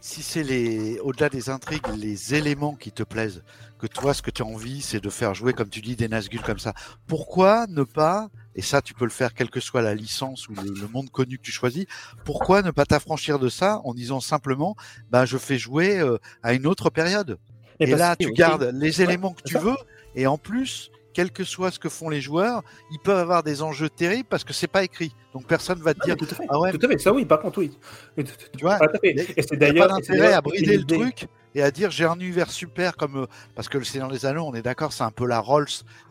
si 0.00 0.22
c'est 0.22 0.42
les, 0.42 0.98
au-delà 1.00 1.28
des 1.28 1.50
intrigues, 1.50 1.86
les 1.96 2.34
éléments 2.34 2.74
qui 2.74 2.92
te 2.92 3.02
plaisent, 3.02 3.42
que 3.78 3.86
toi, 3.86 4.14
ce 4.14 4.22
que 4.22 4.30
tu 4.30 4.42
as 4.42 4.46
envie, 4.46 4.82
c'est 4.82 5.00
de 5.00 5.10
faire 5.10 5.34
jouer, 5.34 5.52
comme 5.52 5.68
tu 5.68 5.80
dis, 5.80 5.96
des 5.96 6.08
Nazgûl 6.08 6.42
comme 6.42 6.58
ça. 6.58 6.74
Pourquoi 7.06 7.66
ne 7.68 7.82
pas 7.82 8.28
et 8.56 8.62
ça 8.62 8.82
tu 8.82 8.94
peux 8.94 9.04
le 9.04 9.10
faire 9.10 9.32
quelle 9.32 9.50
que 9.50 9.60
soit 9.60 9.82
la 9.82 9.94
licence 9.94 10.48
ou 10.48 10.54
le, 10.54 10.62
le 10.62 10.88
monde 10.88 11.10
connu 11.10 11.38
que 11.38 11.42
tu 11.42 11.52
choisis, 11.52 11.86
pourquoi 12.24 12.62
ne 12.62 12.70
pas 12.70 12.84
t'affranchir 12.84 13.38
de 13.38 13.48
ça 13.48 13.80
en 13.84 13.94
disant 13.94 14.20
simplement, 14.20 14.76
bah, 15.10 15.24
je 15.24 15.38
fais 15.38 15.58
jouer 15.58 15.98
euh, 16.00 16.18
à 16.42 16.52
une 16.52 16.66
autre 16.66 16.90
période? 16.90 17.38
Et, 17.78 17.90
et 17.90 17.94
là, 17.94 18.16
tu 18.16 18.30
gardes 18.32 18.70
les 18.74 19.02
éléments 19.02 19.32
que 19.32 19.42
tu 19.42 19.56
veux, 19.56 19.76
et 20.14 20.26
en 20.26 20.36
plus, 20.36 20.90
quel 21.12 21.30
que 21.30 21.44
soit 21.44 21.70
ce 21.70 21.78
que 21.78 21.88
font 21.88 22.08
les 22.08 22.20
joueurs, 22.20 22.62
ils 22.90 22.98
peuvent 22.98 23.18
avoir 23.18 23.42
des 23.42 23.62
enjeux 23.62 23.90
terribles 23.90 24.28
parce 24.28 24.44
que 24.44 24.52
c'est 24.52 24.68
pas 24.68 24.84
écrit. 24.84 25.14
Donc 25.32 25.46
personne 25.46 25.80
va 25.80 25.94
te 25.94 26.00
dire 26.04 26.14
ah, 26.16 26.24
tout 26.24 26.28
à 26.30 26.34
fait, 26.34 26.46
ah 26.48 26.58
ouais, 26.58 26.72
tout 26.72 26.84
à 26.84 26.88
fait. 26.88 26.98
ça 26.98 27.12
oui, 27.12 27.24
par 27.24 27.40
contre 27.40 27.58
oui. 27.58 27.78
Tu 28.16 28.24
vois, 28.62 28.78
et 29.02 29.42
c'est 29.42 29.56
d'ailleurs 29.56 29.88
pas 29.88 29.94
d'intérêt 29.94 30.32
à 30.32 30.40
brider 30.40 30.76
le 30.76 30.84
truc 30.84 31.28
et 31.54 31.62
à 31.62 31.70
dire 31.70 31.90
j'ai 31.90 32.04
un 32.04 32.14
univers 32.14 32.50
super 32.50 32.96
comme 32.96 33.16
euh, 33.16 33.26
parce 33.54 33.68
que 33.68 33.78
le 33.78 33.84
Seigneur 33.84 34.08
des 34.10 34.26
Anneaux, 34.26 34.44
on 34.44 34.54
est 34.54 34.62
d'accord, 34.62 34.92
c'est 34.92 35.04
un 35.04 35.10
peu 35.10 35.26
la 35.26 35.40
Rolls 35.40 35.66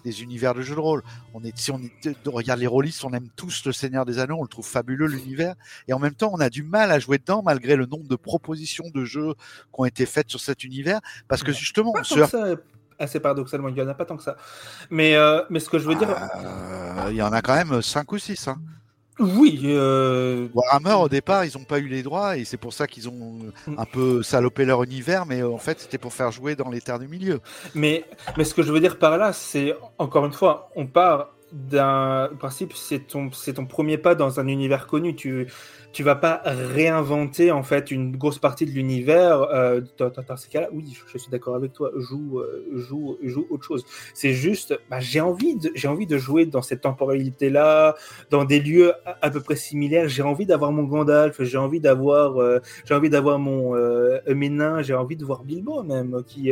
des 0.06 0.24
univers 0.24 0.54
de 0.54 0.62
jeux 0.62 0.76
de 0.76 0.80
rôle. 0.80 1.04
On 1.34 1.44
est 1.44 1.58
si 1.58 1.72
on 1.72 1.80
est, 1.80 2.18
regarde 2.26 2.60
les 2.60 2.68
rôlistes, 2.68 3.04
on 3.04 3.12
aime 3.12 3.28
tous 3.36 3.66
le 3.66 3.72
Seigneur 3.72 4.06
des 4.06 4.20
Anneaux, 4.20 4.38
on 4.40 4.44
le 4.44 4.50
trouve 4.50 4.68
fabuleux 4.68 5.08
l'univers 5.08 5.56
et 5.88 5.94
en 5.94 6.00
même 6.00 6.16
temps, 6.16 6.32
on 6.34 6.40
a 6.40 6.50
du 6.50 6.64
mal 6.64 6.92
à 6.92 7.00
jouer 7.00 7.18
dedans 7.18 7.42
malgré 7.44 7.76
le 7.76 7.86
nombre 7.86 8.08
de 8.08 8.16
propositions 8.16 8.86
de 8.94 9.04
jeux 9.04 9.34
qui 9.34 9.80
ont 9.80 9.86
été 9.86 10.06
faites 10.06 10.30
sur 10.30 10.40
cet 10.40 10.64
univers 10.64 11.02
parce 11.28 11.44
que 11.44 11.52
justement, 11.52 11.94
on 11.98 12.04
se 12.04 12.58
assez 13.00 13.20
paradoxalement, 13.20 13.70
il 13.70 13.76
n'y 13.76 13.82
en 13.82 13.88
a 13.88 13.94
pas 13.94 14.06
tant 14.06 14.18
que 14.18 14.24
ça. 14.24 14.36
Mais, 14.90 15.16
euh, 15.16 15.42
mais 15.50 15.60
ce 15.60 15.70
que 15.70 15.80
je 15.80 15.88
veux 15.88 15.96
dire. 15.96 16.10
Euh, 16.10 17.08
il 17.10 17.16
y 17.16 17.22
en 17.22 17.32
a 17.32 17.42
quand 17.42 17.56
même 17.56 17.82
5 17.82 18.12
ou 18.12 18.18
6. 18.18 18.48
Hein. 18.48 18.58
Oui. 19.20 19.62
Euh... 19.66 20.48
Warhammer, 20.54 20.94
au 20.94 21.10
départ, 21.10 21.44
ils 21.44 21.58
n'ont 21.58 21.66
pas 21.66 21.80
eu 21.80 21.88
les 21.88 22.04
droits 22.04 22.38
et 22.38 22.46
c'est 22.46 22.58
pour 22.58 22.74
ça 22.74 22.88
qu'ils 22.88 23.10
ont 23.10 23.40
un 23.78 23.86
peu 23.86 24.24
salopé 24.24 24.64
leur 24.64 24.84
univers, 24.84 25.26
mais 25.26 25.44
en 25.44 25.58
fait, 25.58 25.82
c'était 25.82 25.98
pour 25.98 26.14
faire 26.14 26.32
jouer 26.32 26.56
dans 26.56 26.70
les 26.70 26.80
terres 26.80 27.00
du 27.00 27.08
milieu. 27.08 27.42
Mais, 27.76 28.06
mais 28.38 28.46
ce 28.46 28.54
que 28.54 28.64
je 28.64 28.72
veux 28.72 28.80
dire 28.80 28.98
par 28.98 29.18
là, 29.18 29.34
c'est, 29.34 29.76
encore 29.98 30.26
une 30.26 30.32
fois, 30.32 30.70
on 30.76 30.88
part 30.88 31.34
d'un 31.52 32.30
principe, 32.40 32.74
c'est 32.74 33.08
ton, 33.08 33.30
ton 33.30 33.66
premier 33.66 33.98
pas 33.98 34.16
dans 34.16 34.40
un 34.40 34.48
univers 34.48 34.88
connu. 34.88 35.16
Tu 35.16 35.48
tu 35.92 36.04
vas 36.04 36.16
pas 36.16 36.42
réinventer 36.46 37.52
en 37.52 37.64
fait 37.64 37.90
une 37.92 38.16
grosse 38.16 38.38
partie 38.38 38.66
de 38.66 38.72
l'univers. 38.72 39.42
Euh, 39.42 39.82
dans, 39.98 40.38
ces 40.38 40.50
cas-là, 40.50 40.70
oui, 40.72 40.98
je, 41.12 41.18
suis 41.18 41.32
d'accord 41.32 41.56
avec 41.56 41.74
toi. 41.74 41.92
Joue, 41.96 42.40
euh, 42.40 42.68
joue, 42.76 43.18
joue 43.24 43.48
autre 43.50 43.64
chose. 43.66 43.86
C'est 44.14 44.34
juste, 44.34 44.80
bah, 44.90 45.00
j'ai 45.00 45.20
envie 45.22 45.56
de, 45.56 45.72
j'ai 45.74 45.88
envie 45.88 46.06
de 46.06 46.18
jouer 46.18 46.46
dans 46.46 46.62
cette 46.62 46.82
temporalité-là, 46.82 47.96
dans 48.30 48.46
des 48.46 48.60
lieux 48.60 48.94
à, 49.22 49.30
peu 49.30 49.42
près 49.42 49.56
similaires. 49.56 50.08
J'ai 50.08 50.22
envie 50.22 50.46
d'avoir 50.46 50.72
mon 50.72 50.84
Gandalf, 50.84 51.42
j'ai 51.42 51.58
envie 51.58 51.80
d'avoir, 51.80 52.38
euh, 52.38 52.60
j'ai 52.86 52.94
envie 52.94 53.10
d'avoir 53.10 53.40
mon 53.40 53.76
Ménin, 54.28 54.82
j'ai 54.82 54.94
envie 54.94 55.16
de 55.16 55.26
voir 55.26 55.44
Bilbo 55.44 55.84
même 55.84 56.24
qui, 56.26 56.52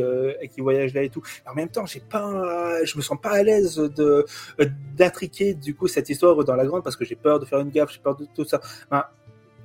qui 0.53 0.61
voyage 0.61 0.93
là 0.93 1.03
et 1.03 1.09
tout. 1.09 1.21
En 1.49 1.53
même 1.53 1.69
temps, 1.69 1.85
j'ai 1.85 1.99
pas, 1.99 2.83
je 2.83 2.97
me 2.97 3.01
sens 3.01 3.19
pas 3.21 3.31
à 3.31 3.43
l'aise 3.43 3.75
de 3.75 4.25
d'intriquer 4.95 5.53
du 5.53 5.75
coup 5.75 5.87
cette 5.87 6.09
histoire 6.09 6.43
dans 6.43 6.55
la 6.55 6.65
grande 6.65 6.83
parce 6.83 6.95
que 6.95 7.05
j'ai 7.05 7.15
peur 7.15 7.39
de 7.39 7.45
faire 7.45 7.59
une 7.59 7.69
gaffe, 7.69 7.91
j'ai 7.91 7.99
peur 7.99 8.15
de 8.15 8.27
tout 8.35 8.45
ça. 8.45 8.61
Enfin, 8.89 9.05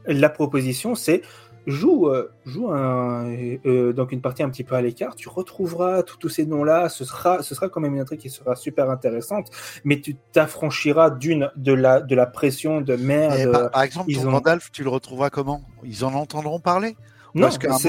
la 0.06 0.28
proposition, 0.28 0.94
c'est 0.94 1.22
joue, 1.66 2.08
euh, 2.08 2.32
joue 2.44 2.70
un, 2.70 3.30
euh, 3.66 3.92
donc 3.92 4.12
une 4.12 4.20
partie 4.20 4.42
un 4.42 4.50
petit 4.50 4.64
peu 4.64 4.74
à 4.74 4.82
l'écart, 4.82 5.14
tu 5.14 5.28
retrouveras 5.28 6.02
tous 6.02 6.28
ces 6.28 6.46
noms-là, 6.46 6.88
ce 6.88 7.04
sera, 7.04 7.42
ce 7.42 7.54
sera 7.54 7.68
quand 7.68 7.80
même 7.80 7.94
une 7.94 8.00
intrigue 8.00 8.20
qui 8.20 8.30
sera 8.30 8.56
super 8.56 8.90
intéressante, 8.90 9.48
mais 9.84 10.00
tu 10.00 10.16
t'affranchiras 10.32 11.10
d'une 11.10 11.50
de 11.56 11.72
la, 11.72 12.00
de 12.00 12.14
la 12.14 12.26
pression 12.26 12.80
de 12.80 12.96
merde. 12.96 13.52
Par, 13.52 13.70
par, 13.70 13.82
exemple, 13.82 14.12
ton 14.12 14.28
ont... 14.28 14.32
Gandalf, 14.32 14.70
tu 14.72 14.82
le 14.82 14.90
retrouveras 14.90 15.30
comment? 15.30 15.62
Ils 15.84 16.04
en 16.04 16.14
entendront 16.14 16.60
parler? 16.60 16.96
Non, 17.34 17.46
parce, 17.46 17.58
que, 17.58 17.66
parce, 17.66 17.82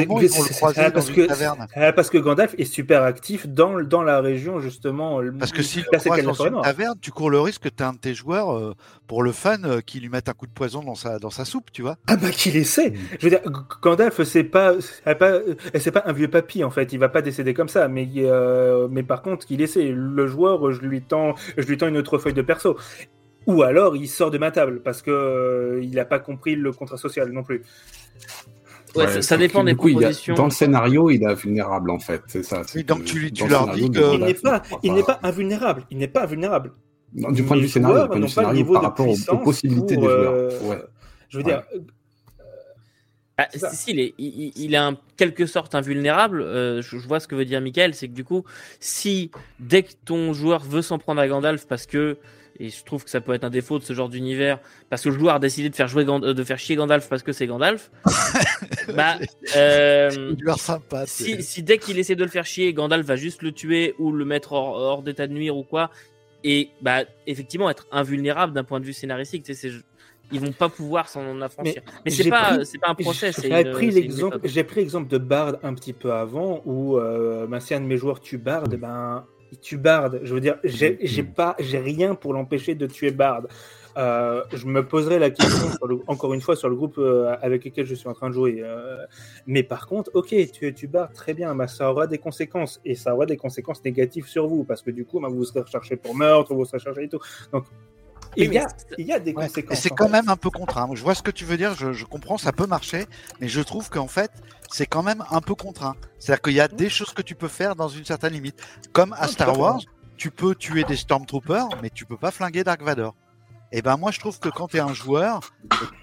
que, 1.10 1.92
parce 1.92 2.10
que 2.10 2.18
Gandalf 2.18 2.56
est 2.58 2.66
super 2.66 3.04
actif 3.04 3.46
dans, 3.46 3.82
dans 3.82 4.02
la 4.02 4.22
région, 4.22 4.62
justement. 4.62 5.20
Parce 5.38 5.52
que 5.52 5.62
si 5.62 5.84
tu 5.84 6.24
dans 6.24 6.34
une 6.34 6.62
taverne, 6.62 6.96
tu 7.02 7.12
cours 7.12 7.30
le 7.30 7.42
risque 7.42 7.64
que 7.64 7.70
tu 7.70 7.84
as 7.84 7.90
un 7.90 7.94
de 7.94 7.98
tes 7.98 8.14
joueurs, 8.14 8.56
euh, 8.56 8.74
pour 9.08 9.22
le 9.22 9.34
fan, 9.34 9.66
euh, 9.66 9.82
qui 9.82 10.00
lui 10.00 10.08
mette 10.08 10.30
un 10.30 10.34
coup 10.34 10.48
de 10.48 10.52
poison 10.52 10.82
dans 10.82 10.96
sa, 10.96 11.20
dans 11.20 11.30
sa 11.30 11.44
soupe, 11.44 11.72
tu 11.74 11.82
vois. 11.82 11.98
Ah 12.08 12.16
bah 12.16 12.30
qu'il 12.32 12.56
essaie. 12.56 12.94
Je 13.20 13.26
veux 13.26 13.30
dire, 13.30 13.42
Gandalf, 13.82 14.24
c'est 14.24 14.46
pas, 14.46 14.76
pas, 15.04 15.40
c'est 15.76 15.92
pas 15.92 16.04
un 16.06 16.14
vieux 16.14 16.30
papy, 16.30 16.64
en 16.64 16.72
fait. 16.72 16.94
Il 16.94 17.00
va 17.00 17.10
pas 17.10 17.22
décéder 17.22 17.54
comme 17.54 17.70
ça. 17.70 17.90
Mais, 17.90 18.08
euh, 18.18 18.88
mais 18.90 19.04
par 19.04 19.22
contre, 19.22 19.46
qu'il 19.46 19.62
essaie. 19.62 19.92
Le 19.94 20.28
joueur, 20.28 20.72
je 20.72 20.82
lui, 20.82 21.02
tends, 21.02 21.36
je 21.58 21.68
lui 21.68 21.78
tends 21.78 21.88
une 21.88 21.98
autre 21.98 22.18
feuille 22.18 22.34
de 22.34 22.42
perso. 22.42 22.78
Ou 23.46 23.64
alors, 23.64 23.98
il 23.98 24.08
sort 24.08 24.32
de 24.32 24.38
ma 24.38 24.52
table, 24.52 24.82
parce 24.82 25.02
que 25.02 25.82
il 25.84 25.92
n'a 25.92 26.06
pas 26.06 26.20
compris 26.20 26.56
le 26.56 26.72
contrat 26.72 26.96
social 26.96 27.30
non 27.30 27.44
plus. 27.44 27.64
Ouais, 28.96 29.22
ça, 29.22 29.38
dépend 29.38 29.64
des 29.64 29.76
propositions. 29.76 30.36
dans 30.36 30.46
le 30.46 30.52
scénario, 30.52 31.10
il 31.10 31.24
est 31.24 31.34
vulnérable 31.36 31.90
en 31.92 32.00
fait, 32.00 32.22
c'est 32.28 32.44
ça. 32.44 32.62
donc 32.86 33.04
tu, 33.06 33.32
tu 33.32 33.48
leur 33.48 33.72
dis 33.74 33.90
qu'il 33.90 34.20
n'est 34.20 34.34
pas, 34.34 34.62
il 34.84 34.94
n'est 34.94 35.04
pas 35.04 35.20
invulnérable. 35.24 35.86
Il 35.90 35.98
n'est 35.98 36.08
pas 36.08 36.24
invulnérable. 36.24 36.74
du 37.14 37.44
point 37.44 37.58
de 37.58 37.62
vue 37.62 37.68
scénario, 37.68 38.08
du 38.08 38.28
scénario 38.28 38.66
par 38.66 38.84
rapport 38.84 39.08
aux, 39.08 39.38
possibilités 39.38 39.96
des 39.98 40.02
joueurs. 40.04 40.34
Euh, 40.34 40.78
je 41.30 41.38
veux 41.38 41.44
dire. 41.44 41.64
Ah, 43.36 43.48
si, 43.52 43.92
il 43.92 44.00
est, 44.00 44.14
il, 44.20 44.76
est 44.76 44.80
en 44.80 44.96
quelque 45.18 45.48
sorte 45.48 45.74
invulnérable. 45.74 46.42
Euh, 46.42 46.84
je, 46.84 46.98
vois 46.98 47.20
ce 47.20 47.28
que 47.28 47.34
veut 47.34 47.46
dire 47.46 47.62
Michael, 47.62 47.96
c'est 47.96 48.08
que 48.08 48.14
du 48.14 48.24
coup, 48.24 48.44
si 48.80 49.32
dès 49.60 49.82
que 49.82 49.94
ton 50.06 50.34
joueur 50.34 50.64
veut 50.64 50.84
s'en 50.84 51.00
prendre 51.00 51.20
à 51.20 51.28
Gandalf 51.28 51.66
parce 51.68 51.88
que 51.88 52.20
et 52.60 52.70
je 52.70 52.84
trouve 52.84 53.04
que 53.04 53.10
ça 53.10 53.22
peut 53.22 53.34
être 53.34 53.44
un 53.44 53.50
défaut 53.50 53.80
de 53.80 53.84
ce 53.84 53.94
genre 53.94 54.10
d'univers 54.10 54.60
parce 54.90 55.02
que 55.02 55.10
le 55.10 55.18
joueur 55.18 55.36
a 55.36 55.40
décidé 55.40 55.70
de 55.70 55.76
faire 55.76 55.88
jouer 55.88 56.06
de 56.06 56.44
faire 56.44 56.60
chier 56.60 56.76
Gandalf 56.76 57.10
parce 57.10 57.24
que 57.24 57.32
c'est 57.32 57.48
Gandalf. 57.48 57.92
bah, 58.96 59.18
euh, 59.56 60.36
sympa. 60.58 61.06
Si, 61.08 61.42
si, 61.42 61.64
dès 61.64 61.78
qu'il 61.78 61.98
essaie 61.98 62.16
de 62.16 62.24
le 62.24 62.30
faire 62.30 62.46
chier, 62.46 62.74
Gandalf 62.74 63.06
va 63.06 63.16
juste 63.16 63.42
le 63.42 63.52
tuer 63.52 63.96
ou 63.98 64.12
le 64.12 64.26
mettre 64.26 64.54
hors, 64.54 65.02
d'état 65.02 65.28
de 65.28 65.34
nuire 65.34 65.58
ou 65.58 65.64
quoi, 65.64 65.90
et 66.44 66.70
bah 66.82 67.04
effectivement 67.26 67.70
être 67.70 67.88
invulnérable 67.92 68.54
d'un 68.54 68.64
point 68.64 68.80
de 68.80 68.86
vue 68.86 68.94
scénaristique, 68.94 69.44
tu 69.44 69.54
sais, 69.54 69.72
ils 70.32 70.40
vont 70.40 70.52
pas 70.52 70.70
pouvoir 70.70 71.10
s'en 71.10 71.42
affranchir. 71.42 71.82
Mais, 72.06 72.12
c'est 72.12 72.30
pas, 72.30 72.64
c'est 72.66 72.80
pas 72.80 72.90
un 72.90 72.96
procès. 72.96 73.32
J'ai 73.42 73.64
pris 73.72 73.92
l'exemple, 73.92 74.40
j'ai 74.44 74.64
pris 74.64 74.82
l'exemple 74.82 75.10
de 75.10 75.18
Bard 75.18 75.58
un 75.64 75.74
petit 75.74 75.94
peu 75.94 76.12
avant 76.12 76.62
où 76.66 76.98
euh, 76.98 77.48
ben, 77.48 77.60
si 77.60 77.74
un 77.74 77.82
de 77.82 77.86
mes 77.86 77.98
joueurs 77.98 78.20
tue 78.20 78.38
Bard, 78.38 78.68
ben 78.68 79.26
il 79.54 79.60
tue 79.60 79.78
Bard. 79.78 80.12
Je 80.24 80.34
veux 80.34 80.42
dire, 80.42 80.58
j'ai 80.64 81.24
pas, 81.24 81.56
j'ai 81.60 81.80
rien 81.80 82.16
pour 82.16 82.34
l'empêcher 82.34 82.74
de 82.76 82.88
tuer 82.88 83.12
Bard. 83.12 83.44
Euh, 83.96 84.42
je 84.52 84.66
me 84.66 84.84
poserai 84.84 85.20
la 85.20 85.30
question 85.30 85.70
encore 86.08 86.34
une 86.34 86.42
fois 86.42 86.56
sur 86.56 86.68
le 86.68 86.76
groupe 86.76 86.96
euh, 86.98 87.36
avec 87.44 87.64
lequel 87.64 87.86
je 87.86 87.94
suis 87.94 88.10
en 88.10 88.14
train 88.14 88.30
de 88.30 88.34
jouer. 88.34 88.62
Euh, 88.64 88.98
mais 89.46 89.62
par 89.62 89.86
contre, 89.86 90.10
ok, 90.16 90.34
tu, 90.52 90.74
tu 90.74 90.88
Bard, 90.88 91.12
très 91.14 91.36
bien, 91.36 91.54
bah, 91.54 91.68
ça 91.68 91.92
aura 91.92 92.08
des 92.08 92.18
conséquences 92.18 92.82
et 92.84 92.96
ça 92.96 93.14
aura 93.14 93.28
des 93.28 93.38
conséquences 93.38 93.84
négatives 93.86 94.28
sur 94.28 94.48
vous 94.48 94.64
parce 94.64 94.82
que 94.82 94.90
du 94.90 95.06
coup, 95.06 95.20
bah, 95.20 95.28
vous 95.30 95.44
serez 95.44 95.62
recherché 95.62 95.96
pour 95.96 96.16
meurtre, 96.16 96.56
vous 96.56 96.66
serez 96.66 96.80
recherché 96.80 97.04
et 97.04 97.10
tout. 97.10 97.20
Donc 97.52 97.66
il 98.36 98.54
y, 98.54 98.58
a, 98.58 98.68
il 98.98 99.08
y 99.08 99.14
a 99.14 99.20
des 99.20 99.34
conséquences. 99.34 99.78
Et 99.78 99.82
c'est 99.82 99.90
quand 99.90 100.10
même 100.10 100.30
un 100.30 100.38
peu 100.38 100.50
contraint. 100.50 100.90
Je 100.94 101.02
vois 101.02 101.16
ce 101.16 101.24
que 101.24 101.32
tu 101.32 101.46
veux 101.46 101.58
dire, 101.58 101.76
je, 101.76 101.94
je 101.94 102.06
comprends, 102.06 102.38
ça 102.38 102.52
peut 102.52 102.68
marcher, 102.68 103.06
mais 103.40 103.48
je 103.48 103.62
trouve 103.62 103.90
qu'en 103.90 104.08
fait, 104.08 104.32
c'est 104.72 104.86
quand 104.86 105.04
même 105.04 105.24
un 105.30 105.42
peu 105.42 105.56
contraint. 105.56 105.96
C'est-à-dire 106.20 106.42
qu'il 106.42 106.54
y 106.54 106.62
a 106.62 106.68
des 106.68 106.90
choses 106.90 107.14
que 107.14 107.22
tu 107.22 107.36
peux 107.36 107.48
faire 107.48 107.76
dans 107.76 107.90
une 107.90 108.06
certaine 108.06 108.34
limite. 108.34 108.62
Comme 108.92 109.14
à 109.14 109.28
Star 109.28 109.58
Wars, 109.58 109.82
tu 110.18 110.32
peux 110.32 110.56
tuer 110.56 110.84
des 110.84 110.96
Stormtroopers, 110.96 111.70
mais 111.82 111.90
tu 111.90 112.06
peux 112.06 112.18
pas 112.18 112.32
flinguer 112.32 112.64
Dark 112.64 112.82
Vador. 112.82 113.16
Et 113.72 113.80
eh 113.80 113.82
ben 113.82 113.98
moi 113.98 114.12
je 114.12 114.20
trouve 114.20 114.40
que 114.40 114.50
quand 114.50 114.68
tu 114.68 114.78
es 114.78 114.82
un 114.82 114.94
joueur 114.94 115.40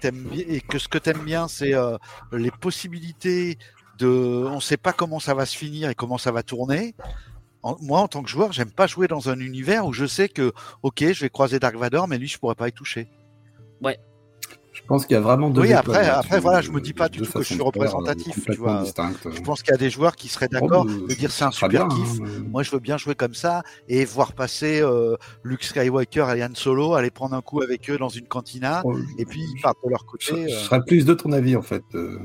et 0.03 0.59
que, 0.59 0.77
ce 0.77 0.89
que 0.89 0.97
tu 0.97 1.09
aimes 1.09 1.23
bien 1.23 1.47
c'est 1.47 1.73
euh, 1.73 1.97
les 2.33 2.51
possibilités 2.51 3.57
de 3.97 4.09
on 4.09 4.59
sait 4.59 4.75
pas 4.75 4.91
comment 4.91 5.21
ça 5.21 5.33
va 5.33 5.45
se 5.45 5.55
finir 5.55 5.89
et 5.89 5.95
comment 5.95 6.17
ça 6.17 6.33
va 6.33 6.43
tourner 6.43 6.95
moi, 7.81 7.99
en 7.99 8.07
tant 8.07 8.23
que 8.23 8.29
joueur, 8.29 8.51
j'aime 8.51 8.71
pas 8.71 8.87
jouer 8.87 9.07
dans 9.07 9.29
un 9.29 9.39
univers 9.39 9.85
où 9.85 9.93
je 9.93 10.05
sais 10.05 10.29
que, 10.29 10.51
ok, 10.83 11.11
je 11.13 11.21
vais 11.21 11.29
croiser 11.29 11.59
Dark 11.59 11.75
Vador, 11.75 12.07
mais 12.07 12.17
lui, 12.17 12.27
je 12.27 12.37
pourrais 12.37 12.55
pas 12.55 12.67
y 12.67 12.71
toucher. 12.71 13.07
Ouais. 13.81 13.99
Je 14.73 14.81
pense 14.87 15.05
qu'il 15.05 15.15
y 15.15 15.17
a 15.17 15.21
vraiment 15.21 15.49
deux. 15.49 15.61
Oui, 15.61 15.73
après, 15.73 16.07
après, 16.07 16.39
voilà, 16.39 16.61
je 16.61 16.71
me 16.71 16.79
dis 16.79 16.93
pas 16.93 17.09
du 17.09 17.19
tout 17.19 17.31
que 17.31 17.39
je 17.41 17.53
suis 17.53 17.61
représentatif. 17.61 18.45
Tu 18.45 18.55
vois. 18.55 18.83
Je 18.85 19.41
pense 19.41 19.61
qu'il 19.61 19.71
y 19.71 19.75
a 19.75 19.77
des 19.77 19.89
joueurs 19.89 20.15
qui 20.15 20.29
seraient 20.29 20.47
d'accord 20.47 20.85
oh, 20.87 21.07
de 21.07 21.13
dire 21.13 21.29
c'est 21.31 21.43
un 21.43 21.51
super 21.51 21.89
kiff. 21.89 22.21
Hein, 22.21 22.43
moi, 22.49 22.63
je 22.63 22.71
veux 22.71 22.79
bien 22.79 22.97
jouer 22.97 23.13
comme 23.13 23.33
ça 23.33 23.63
et 23.89 24.05
voir 24.05 24.31
passer 24.31 24.81
euh, 24.81 25.17
Luke 25.43 25.63
Skywalker 25.63 26.27
et 26.33 26.39
Yann 26.39 26.55
Solo, 26.55 26.93
aller 26.93 27.11
prendre 27.11 27.35
un 27.35 27.41
coup 27.41 27.61
avec 27.61 27.89
eux 27.89 27.97
dans 27.97 28.09
une 28.09 28.27
cantina, 28.27 28.81
oh, 28.85 28.95
et 29.17 29.25
puis 29.25 29.41
ils 29.41 29.61
partent 29.61 29.83
de 29.83 29.89
leur 29.89 30.05
côté. 30.05 30.25
Je, 30.29 30.35
je, 30.35 30.55
euh. 30.55 30.59
serais 30.59 30.83
plus 30.85 31.05
de 31.05 31.13
ton 31.13 31.33
avis, 31.33 31.57
en 31.57 31.61
fait. 31.61 31.83
Euh, 31.93 32.17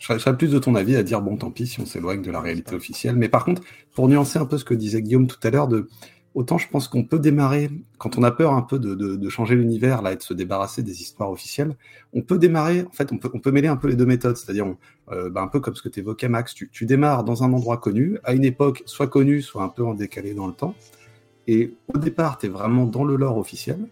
je 0.00 0.18
serais 0.18 0.36
plus 0.36 0.50
de 0.50 0.58
ton 0.58 0.74
avis 0.74 0.96
à 0.96 1.02
dire 1.02 1.20
bon 1.20 1.36
tant 1.36 1.50
pis 1.50 1.66
si 1.66 1.80
on 1.80 1.86
s'éloigne 1.86 2.22
de 2.22 2.30
la 2.30 2.40
réalité 2.40 2.74
officielle. 2.74 3.16
Mais 3.16 3.28
par 3.28 3.44
contre, 3.44 3.62
pour 3.94 4.08
nuancer 4.08 4.38
un 4.38 4.46
peu 4.46 4.56
ce 4.56 4.64
que 4.64 4.74
disait 4.74 5.02
Guillaume 5.02 5.26
tout 5.26 5.38
à 5.42 5.50
l'heure, 5.50 5.68
de 5.68 5.88
autant 6.34 6.58
je 6.58 6.68
pense 6.68 6.88
qu'on 6.88 7.04
peut 7.04 7.18
démarrer 7.18 7.70
quand 7.98 8.16
on 8.16 8.22
a 8.22 8.30
peur 8.30 8.54
un 8.54 8.62
peu 8.62 8.78
de, 8.78 9.28
changer 9.28 9.56
l'univers 9.56 10.00
là 10.00 10.12
et 10.12 10.16
de 10.16 10.22
se 10.22 10.32
débarrasser 10.32 10.82
des 10.82 11.02
histoires 11.02 11.30
officielles. 11.30 11.76
On 12.14 12.22
peut 12.22 12.38
démarrer, 12.38 12.82
en 12.82 12.92
fait, 12.92 13.12
on 13.12 13.18
peut, 13.18 13.30
on 13.34 13.40
peut 13.40 13.50
mêler 13.50 13.68
un 13.68 13.76
peu 13.76 13.88
les 13.88 13.96
deux 13.96 14.06
méthodes, 14.06 14.36
c'est-à-dire 14.36 14.74
euh, 15.12 15.28
bah, 15.28 15.42
un 15.42 15.48
peu 15.48 15.60
comme 15.60 15.74
ce 15.74 15.82
que 15.82 15.90
tu 15.90 16.00
évoquais 16.00 16.28
Max. 16.28 16.54
Tu, 16.54 16.70
tu 16.72 16.86
démarres 16.86 17.24
dans 17.24 17.42
un 17.42 17.52
endroit 17.52 17.76
connu, 17.76 18.18
à 18.24 18.32
une 18.32 18.44
époque 18.44 18.82
soit 18.86 19.08
connue, 19.08 19.42
soit 19.42 19.62
un 19.62 19.68
peu 19.68 19.84
en 19.84 19.94
décalé 19.94 20.32
dans 20.32 20.46
le 20.46 20.54
temps. 20.54 20.74
Et 21.46 21.74
au 21.92 21.98
départ, 21.98 22.38
tu 22.38 22.46
es 22.46 22.48
vraiment 22.48 22.86
dans 22.86 23.04
le 23.04 23.16
lore 23.16 23.36
officiel. 23.36 23.86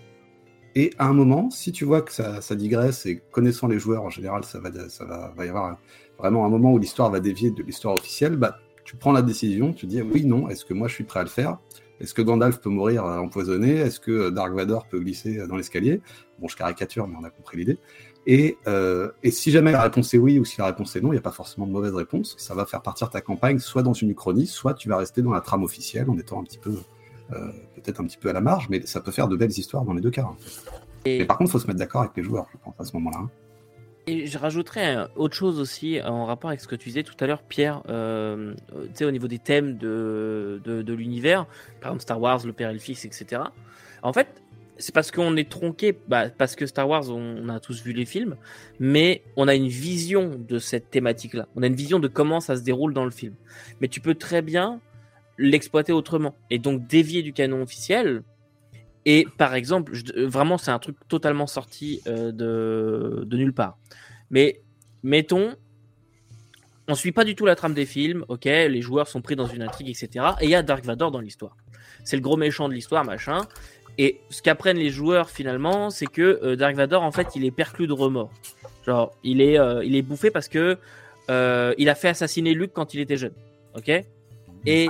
Et 0.78 0.92
à 0.96 1.08
un 1.08 1.12
moment, 1.12 1.50
si 1.50 1.72
tu 1.72 1.84
vois 1.84 2.02
que 2.02 2.12
ça, 2.12 2.54
digresse 2.54 3.04
et 3.04 3.20
connaissant 3.32 3.66
les 3.66 3.80
joueurs 3.80 4.04
en 4.04 4.10
général, 4.10 4.44
ça 4.44 4.60
va, 4.60 4.70
ça 4.88 5.04
va, 5.04 5.44
y 5.44 5.48
avoir 5.48 5.76
vraiment 6.20 6.46
un 6.46 6.48
moment 6.48 6.72
où 6.72 6.78
l'histoire 6.78 7.10
va 7.10 7.18
dévier 7.18 7.50
de 7.50 7.64
l'histoire 7.64 7.94
officielle, 7.94 8.36
bah, 8.36 8.60
tu 8.84 8.94
prends 8.94 9.10
la 9.10 9.22
décision, 9.22 9.72
tu 9.72 9.86
dis 9.86 10.00
oui, 10.00 10.24
non, 10.24 10.48
est-ce 10.48 10.64
que 10.64 10.74
moi 10.74 10.86
je 10.86 10.94
suis 10.94 11.02
prêt 11.02 11.18
à 11.18 11.24
le 11.24 11.28
faire? 11.28 11.58
Est-ce 11.98 12.14
que 12.14 12.22
Gandalf 12.22 12.60
peut 12.60 12.70
mourir 12.70 13.04
empoisonné? 13.04 13.74
Est-ce 13.74 13.98
que 13.98 14.30
Dark 14.30 14.54
Vador 14.54 14.86
peut 14.86 15.00
glisser 15.00 15.44
dans 15.48 15.56
l'escalier? 15.56 16.00
Bon, 16.38 16.46
je 16.46 16.56
caricature, 16.56 17.08
mais 17.08 17.16
on 17.20 17.24
a 17.24 17.30
compris 17.30 17.56
l'idée. 17.56 17.78
Et, 18.28 18.56
euh, 18.68 19.10
et, 19.24 19.32
si 19.32 19.50
jamais 19.50 19.72
la 19.72 19.82
réponse 19.82 20.14
est 20.14 20.18
oui 20.18 20.38
ou 20.38 20.44
si 20.44 20.58
la 20.58 20.66
réponse 20.66 20.94
est 20.94 21.00
non, 21.00 21.08
il 21.08 21.16
n'y 21.16 21.18
a 21.18 21.22
pas 21.22 21.32
forcément 21.32 21.66
de 21.66 21.72
mauvaise 21.72 21.94
réponse. 21.94 22.36
Ça 22.38 22.54
va 22.54 22.66
faire 22.66 22.82
partir 22.82 23.10
ta 23.10 23.20
campagne 23.20 23.58
soit 23.58 23.82
dans 23.82 23.94
une 23.94 24.10
uchronie, 24.10 24.46
soit 24.46 24.74
tu 24.74 24.88
vas 24.88 24.98
rester 24.98 25.22
dans 25.22 25.32
la 25.32 25.40
trame 25.40 25.64
officielle 25.64 26.08
en 26.08 26.16
étant 26.16 26.40
un 26.40 26.44
petit 26.44 26.58
peu, 26.58 26.76
euh, 27.32 27.52
peut-être 27.74 28.00
un 28.00 28.04
petit 28.04 28.18
peu 28.18 28.30
à 28.30 28.32
la 28.32 28.40
marge, 28.40 28.68
mais 28.70 28.84
ça 28.86 29.00
peut 29.00 29.12
faire 29.12 29.28
de 29.28 29.36
belles 29.36 29.50
histoires 29.50 29.84
dans 29.84 29.92
les 29.92 30.00
deux 30.00 30.10
cas. 30.10 30.24
En 30.24 30.34
fait. 30.34 31.18
Mais 31.18 31.24
par 31.24 31.38
contre, 31.38 31.50
il 31.50 31.52
faut 31.52 31.58
se 31.58 31.66
mettre 31.66 31.78
d'accord 31.78 32.02
avec 32.02 32.16
les 32.16 32.22
joueurs, 32.22 32.46
je 32.52 32.58
pense, 32.62 32.74
à 32.78 32.84
ce 32.84 32.92
moment-là. 32.94 33.18
Hein. 33.22 33.30
Et 34.06 34.26
je 34.26 34.38
rajouterais 34.38 35.06
autre 35.16 35.34
chose 35.34 35.60
aussi 35.60 36.00
en 36.02 36.24
rapport 36.24 36.48
avec 36.48 36.60
ce 36.60 36.66
que 36.66 36.74
tu 36.74 36.88
disais 36.88 37.02
tout 37.02 37.14
à 37.20 37.26
l'heure, 37.26 37.42
Pierre, 37.42 37.82
euh, 37.90 38.54
tu 38.72 38.88
sais, 38.94 39.04
au 39.04 39.10
niveau 39.10 39.28
des 39.28 39.38
thèmes 39.38 39.76
de, 39.76 40.62
de, 40.64 40.94
l'univers, 40.94 41.44
par 41.82 41.90
exemple 41.90 42.02
Star 42.02 42.18
Wars, 42.18 42.40
le 42.46 42.54
Père 42.54 42.70
et 42.70 42.72
le 42.72 42.78
Fils, 42.78 43.04
etc. 43.04 43.42
En 44.02 44.14
fait, 44.14 44.28
c'est 44.78 44.94
parce 44.94 45.10
qu'on 45.10 45.36
est 45.36 45.50
tronqué, 45.50 45.94
bah, 46.08 46.30
parce 46.30 46.56
que 46.56 46.64
Star 46.64 46.88
Wars, 46.88 47.10
on, 47.10 47.48
a 47.48 47.60
tous 47.60 47.82
vu 47.82 47.92
les 47.92 48.06
films, 48.06 48.36
mais 48.78 49.22
on 49.36 49.48
a 49.48 49.54
une 49.54 49.68
vision 49.68 50.30
de 50.38 50.58
cette 50.58 50.90
thématique-là. 50.90 51.46
On 51.56 51.62
a 51.62 51.66
une 51.66 51.74
vision 51.74 51.98
de 51.98 52.08
comment 52.08 52.40
ça 52.40 52.56
se 52.56 52.62
déroule 52.62 52.94
dans 52.94 53.04
le 53.04 53.10
film. 53.10 53.34
Mais 53.80 53.88
tu 53.88 54.00
peux 54.00 54.14
très 54.14 54.40
bien 54.40 54.80
l'exploiter 55.38 55.92
autrement 55.92 56.34
et 56.50 56.58
donc 56.58 56.86
dévier 56.86 57.22
du 57.22 57.32
canon 57.32 57.62
officiel 57.62 58.22
et 59.10 59.26
par 59.38 59.54
exemple, 59.54 59.92
vraiment, 60.16 60.58
c'est 60.58 60.70
un 60.70 60.78
truc 60.78 60.96
totalement 61.08 61.46
sorti 61.46 62.02
euh, 62.06 62.30
de, 62.30 63.24
de, 63.24 63.36
nulle 63.38 63.54
part. 63.54 63.78
Mais 64.30 64.60
mettons, 65.02 65.54
on 66.88 66.94
suit 66.94 67.12
pas 67.12 67.24
du 67.24 67.34
tout 67.34 67.46
la 67.46 67.54
trame 67.54 67.72
des 67.72 67.86
films, 67.86 68.26
ok, 68.28 68.44
les 68.44 68.82
joueurs 68.82 69.08
sont 69.08 69.22
pris 69.22 69.34
dans 69.34 69.46
une 69.46 69.62
intrigue, 69.62 69.88
etc. 69.88 70.26
Et 70.42 70.44
il 70.44 70.50
y 70.50 70.54
a 70.54 70.62
Dark 70.62 70.84
Vador 70.84 71.10
dans 71.10 71.20
l'histoire. 71.20 71.56
C'est 72.04 72.16
le 72.16 72.22
gros 72.22 72.36
méchant 72.36 72.68
de 72.68 72.74
l'histoire, 72.74 73.02
machin. 73.02 73.46
Et 73.96 74.20
ce 74.28 74.42
qu'apprennent 74.42 74.76
les 74.76 74.90
joueurs 74.90 75.30
finalement, 75.30 75.88
c'est 75.88 76.06
que 76.06 76.40
euh, 76.42 76.54
Dark 76.54 76.76
Vador, 76.76 77.02
en 77.02 77.10
fait, 77.10 77.28
il 77.34 77.46
est 77.46 77.50
perclus 77.50 77.86
de 77.86 77.94
remords. 77.94 78.32
Genre, 78.84 79.16
il 79.24 79.40
est, 79.40 79.58
euh, 79.58 79.82
il 79.86 79.96
est 79.96 80.02
bouffé 80.02 80.30
parce 80.30 80.48
que 80.48 80.76
il 81.30 81.88
a 81.88 81.94
fait 81.94 82.08
assassiner 82.08 82.52
Luke 82.52 82.72
quand 82.74 82.92
il 82.92 83.00
était 83.00 83.16
jeune, 83.16 83.34
ok. 83.74 84.04
Et 84.66 84.88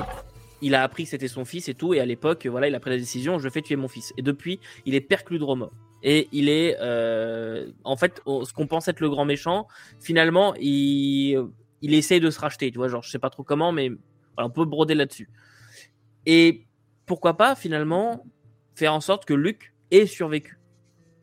il 0.60 0.74
a 0.74 0.82
appris 0.82 1.04
que 1.04 1.10
c'était 1.10 1.28
son 1.28 1.44
fils 1.44 1.68
et 1.68 1.74
tout, 1.74 1.94
et 1.94 2.00
à 2.00 2.06
l'époque, 2.06 2.46
voilà, 2.46 2.68
il 2.68 2.74
a 2.74 2.80
pris 2.80 2.90
la 2.90 2.96
décision, 2.96 3.38
je 3.38 3.48
fais 3.48 3.62
tuer 3.62 3.76
mon 3.76 3.88
fils. 3.88 4.12
Et 4.16 4.22
depuis, 4.22 4.60
il 4.86 4.94
est 4.94 5.00
perclus 5.00 5.38
de 5.38 5.44
remords. 5.44 5.72
Et 6.02 6.28
il 6.32 6.48
est, 6.48 6.76
euh, 6.80 7.70
en 7.84 7.96
fait, 7.96 8.22
ce 8.26 8.52
qu'on 8.52 8.66
pense 8.66 8.88
être 8.88 9.00
le 9.00 9.10
grand 9.10 9.24
méchant, 9.24 9.66
finalement, 10.00 10.54
il, 10.60 11.38
il 11.82 11.94
essaye 11.94 12.20
de 12.20 12.30
se 12.30 12.40
racheter, 12.40 12.70
tu 12.70 12.78
vois, 12.78 12.88
genre, 12.88 13.02
je 13.02 13.10
sais 13.10 13.18
pas 13.18 13.30
trop 13.30 13.42
comment, 13.42 13.72
mais 13.72 13.90
on 14.36 14.50
peut 14.50 14.64
broder 14.64 14.94
là-dessus. 14.94 15.28
Et 16.26 16.66
pourquoi 17.06 17.36
pas, 17.36 17.54
finalement, 17.54 18.24
faire 18.74 18.94
en 18.94 19.00
sorte 19.00 19.24
que 19.24 19.34
Luke 19.34 19.72
ait 19.90 20.06
survécu 20.06 20.58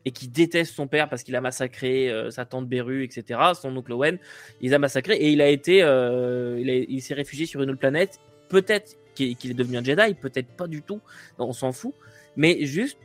et 0.04 0.12
qui 0.12 0.28
déteste 0.28 0.74
son 0.74 0.86
père 0.86 1.08
parce 1.08 1.24
qu'il 1.24 1.34
a 1.34 1.40
massacré 1.40 2.10
euh, 2.10 2.30
sa 2.30 2.44
tante 2.44 2.68
Beru, 2.68 3.02
etc., 3.02 3.40
son 3.60 3.76
oncle 3.76 3.92
Owen, 3.92 4.18
il 4.60 4.72
a 4.72 4.78
massacré 4.78 5.14
et 5.14 5.30
il 5.30 5.40
a 5.40 5.48
été, 5.48 5.82
euh, 5.82 6.60
il 6.88 7.02
s'est 7.02 7.14
réfugié 7.14 7.44
sur 7.44 7.62
une 7.62 7.70
autre 7.70 7.80
planète. 7.80 8.20
Peut-être 8.48 8.96
qu'il 9.16 9.50
est 9.50 9.54
devenu 9.54 9.78
un 9.78 9.84
Jedi, 9.84 10.14
peut-être 10.14 10.48
pas 10.48 10.66
du 10.66 10.82
tout, 10.82 11.00
on 11.38 11.52
s'en 11.52 11.72
fout, 11.72 11.94
mais 12.36 12.66
juste, 12.66 12.98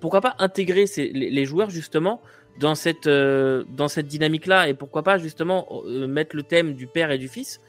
pourquoi 0.00 0.20
pas 0.20 0.34
intégrer 0.38 0.84
les, 0.96 1.44
joueurs 1.44 1.70
justement 1.70 2.20
dans 2.58 2.74
cette, 2.74 3.06
euh, 3.06 3.64
dans 3.68 3.88
cette 3.88 4.06
dynamique-là 4.06 4.68
et 4.68 4.74
pourquoi 4.74 5.02
pas 5.02 5.18
justement 5.18 5.66
euh, 5.86 6.06
mettre 6.06 6.36
le 6.36 6.42
thème 6.42 6.74
du 6.74 6.86
père 6.86 7.10
et 7.10 7.18
du 7.18 7.28
fils, 7.28 7.60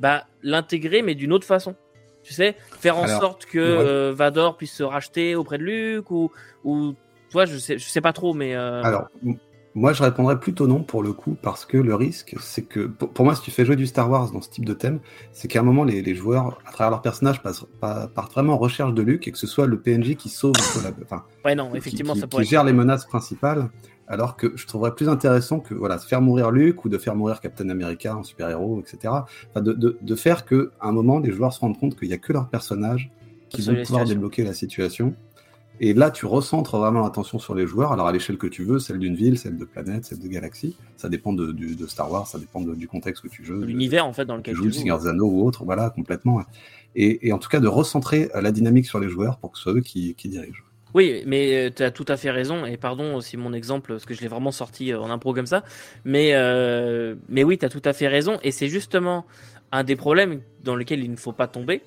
bah, 0.00 0.26
l'intégrer 0.42 1.02
mais 1.02 1.14
d'une 1.14 1.32
autre 1.32 1.46
façon. 1.46 1.74
Tu 2.22 2.32
sais, 2.32 2.56
faire 2.80 2.98
en 2.98 3.06
sorte 3.06 3.46
que 3.46 3.58
euh, 3.58 4.12
Vador 4.12 4.56
puisse 4.56 4.72
se 4.72 4.82
racheter 4.82 5.36
auprès 5.36 5.58
de 5.58 5.62
Luke 5.62 6.10
ou, 6.10 6.32
ou 6.64 6.94
toi, 7.30 7.44
je 7.44 7.56
sais, 7.56 7.78
je 7.78 7.84
sais 7.84 8.00
pas 8.00 8.12
trop, 8.12 8.34
mais. 8.34 8.52
Alors, 8.52 9.08
moi, 9.76 9.92
je 9.92 10.02
répondrais 10.02 10.40
plutôt 10.40 10.66
non 10.66 10.82
pour 10.82 11.02
le 11.02 11.12
coup, 11.12 11.36
parce 11.40 11.66
que 11.66 11.76
le 11.76 11.94
risque, 11.94 12.34
c'est 12.40 12.62
que, 12.62 12.86
pour, 12.86 13.26
moi, 13.26 13.34
si 13.36 13.42
tu 13.42 13.50
fais 13.50 13.66
jouer 13.66 13.76
du 13.76 13.86
Star 13.86 14.10
Wars 14.10 14.32
dans 14.32 14.40
ce 14.40 14.48
type 14.48 14.64
de 14.64 14.72
thème, 14.72 15.00
c'est 15.32 15.48
qu'à 15.48 15.60
un 15.60 15.62
moment, 15.62 15.84
les, 15.84 16.14
joueurs, 16.14 16.58
à 16.64 16.72
travers 16.72 16.90
leur 16.90 17.02
personnage, 17.02 17.42
passent, 17.42 17.66
partent 17.78 18.32
vraiment 18.32 18.54
en 18.54 18.58
recherche 18.58 18.94
de 18.94 19.02
Luke 19.02 19.28
et 19.28 19.32
que 19.32 19.38
ce 19.38 19.46
soit 19.46 19.66
le 19.66 19.78
PNJ 19.78 20.16
qui 20.16 20.30
sauve, 20.30 20.54
la, 20.82 20.92
enfin, 21.04 21.24
ouais, 21.44 21.54
non, 21.54 21.74
effectivement, 21.74 22.14
qui, 22.14 22.20
ça 22.20 22.26
qui 22.26 22.44
gère 22.44 22.64
les 22.64 22.72
menaces 22.72 23.04
principales. 23.04 23.68
Alors 24.08 24.36
que 24.36 24.52
je 24.54 24.66
trouverais 24.66 24.94
plus 24.94 25.10
intéressant 25.10 25.60
que 25.60 25.74
voilà, 25.74 25.98
faire 25.98 26.22
mourir 26.22 26.52
Luke 26.52 26.84
ou 26.84 26.88
de 26.88 26.96
faire 26.96 27.14
mourir 27.14 27.40
Captain 27.40 27.68
America, 27.68 28.14
un 28.14 28.22
super-héros, 28.22 28.80
etc. 28.80 29.12
Enfin, 29.50 29.60
de, 29.60 29.72
de, 29.72 29.98
de, 30.00 30.14
faire 30.14 30.46
que, 30.46 30.70
à 30.80 30.88
un 30.88 30.92
moment, 30.92 31.18
les 31.18 31.32
joueurs 31.32 31.52
se 31.52 31.60
rendent 31.60 31.78
compte 31.78 31.98
qu'il 31.98 32.08
n'y 32.08 32.14
a 32.14 32.18
que 32.18 32.32
leur 32.32 32.48
personnage 32.48 33.10
qui 33.50 33.62
vont 33.62 33.82
pouvoir 33.82 34.04
débloquer 34.04 34.42
la 34.42 34.54
situation. 34.54 35.14
Et 35.80 35.92
là, 35.92 36.10
tu 36.10 36.26
recentres 36.26 36.78
vraiment 36.78 37.02
l'attention 37.02 37.38
sur 37.38 37.54
les 37.54 37.66
joueurs, 37.66 37.92
alors 37.92 38.06
à 38.06 38.12
l'échelle 38.12 38.38
que 38.38 38.46
tu 38.46 38.64
veux, 38.64 38.78
celle 38.78 38.98
d'une 38.98 39.14
ville, 39.14 39.38
celle 39.38 39.58
de 39.58 39.64
planète, 39.64 40.06
celle 40.06 40.18
de 40.18 40.28
galaxie. 40.28 40.76
Ça 40.96 41.08
dépend 41.08 41.32
de, 41.32 41.52
de 41.52 41.86
Star 41.86 42.10
Wars, 42.10 42.26
ça 42.26 42.38
dépend 42.38 42.60
du 42.60 42.88
contexte 42.88 43.22
que 43.22 43.28
tu 43.28 43.44
joues. 43.44 43.60
L'univers, 43.60 44.06
en 44.06 44.12
fait, 44.12 44.24
dans 44.24 44.36
lequel 44.36 44.54
tu 44.54 44.62
joues. 44.62 44.72
Seigneur 44.72 45.00
Zano 45.00 45.26
ou 45.26 45.46
autre, 45.46 45.64
voilà, 45.64 45.90
complètement. 45.90 46.42
Et, 46.94 47.28
et, 47.28 47.32
en 47.32 47.38
tout 47.38 47.48
cas, 47.48 47.60
de 47.60 47.68
recentrer 47.68 48.30
la 48.34 48.52
dynamique 48.52 48.86
sur 48.86 48.98
les 48.98 49.08
joueurs 49.08 49.38
pour 49.38 49.52
que 49.52 49.58
ce 49.58 49.64
soit 49.64 49.74
eux 49.74 49.80
qui, 49.80 50.14
qui 50.14 50.28
dirigent. 50.28 50.62
Oui, 50.94 51.22
mais 51.26 51.70
tu 51.76 51.82
as 51.82 51.90
tout 51.90 52.06
à 52.08 52.16
fait 52.16 52.30
raison. 52.30 52.64
Et 52.64 52.78
pardon 52.78 53.14
aussi 53.14 53.36
mon 53.36 53.52
exemple, 53.52 53.92
parce 53.92 54.06
que 54.06 54.14
je 54.14 54.22
l'ai 54.22 54.28
vraiment 54.28 54.52
sorti 54.52 54.94
en 54.94 55.10
impro 55.10 55.34
comme 55.34 55.46
ça. 55.46 55.62
Mais, 56.06 56.30
euh, 56.32 57.16
mais 57.28 57.44
oui, 57.44 57.58
tu 57.58 57.66
as 57.66 57.68
tout 57.68 57.82
à 57.84 57.92
fait 57.92 58.08
raison. 58.08 58.38
Et 58.42 58.50
c'est 58.50 58.68
justement 58.68 59.26
un 59.72 59.84
des 59.84 59.96
problèmes 59.96 60.40
dans 60.64 60.74
lesquels 60.74 61.04
il 61.04 61.10
ne 61.10 61.16
faut 61.16 61.32
pas 61.32 61.48
tomber. 61.48 61.82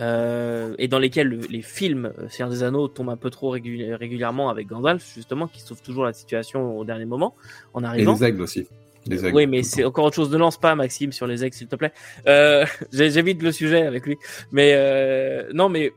Euh, 0.00 0.74
et 0.78 0.88
dans 0.88 0.98
lesquels 0.98 1.40
les 1.48 1.62
films 1.62 2.12
euh, 2.18 2.28
Seigneur 2.28 2.50
des 2.50 2.62
Anneaux 2.62 2.86
tombent 2.88 3.10
un 3.10 3.16
peu 3.16 3.30
trop 3.30 3.50
régulièrement 3.50 4.50
avec 4.50 4.66
Gandalf, 4.66 5.14
justement, 5.14 5.46
qui 5.46 5.60
sauve 5.60 5.80
toujours 5.80 6.04
la 6.04 6.12
situation 6.12 6.78
au 6.78 6.84
dernier 6.84 7.06
moment 7.06 7.34
en 7.72 7.82
arrivant. 7.82 8.14
Et 8.14 8.18
les 8.18 8.24
aigles 8.24 8.42
aussi. 8.42 8.66
Les 9.06 9.24
aigles, 9.24 9.36
oui, 9.36 9.46
mais 9.46 9.62
c'est 9.62 9.84
encore 9.84 10.04
autre 10.04 10.16
chose. 10.16 10.30
Ne 10.30 10.36
lance 10.36 10.58
pas, 10.58 10.74
Maxime, 10.74 11.12
sur 11.12 11.26
les 11.26 11.44
aigles, 11.44 11.54
s'il 11.54 11.68
te 11.68 11.76
plaît. 11.76 11.92
Euh, 12.26 12.66
J'évite 12.92 13.42
le 13.42 13.52
sujet 13.52 13.82
avec 13.82 14.04
lui. 14.04 14.16
Mais 14.52 14.74
euh, 14.74 15.50
non, 15.54 15.68
mais 15.68 15.92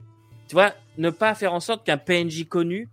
tu 0.48 0.54
vois, 0.54 0.74
ne 0.98 1.10
pas 1.10 1.36
faire 1.36 1.54
en 1.54 1.60
sorte 1.60 1.86
qu'un 1.86 1.98
PNJ 1.98 2.48
connu 2.48 2.88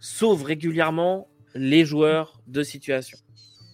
sauve 0.00 0.44
régulièrement 0.44 1.28
les 1.54 1.84
joueurs 1.84 2.40
de 2.46 2.62
situation. 2.62 3.18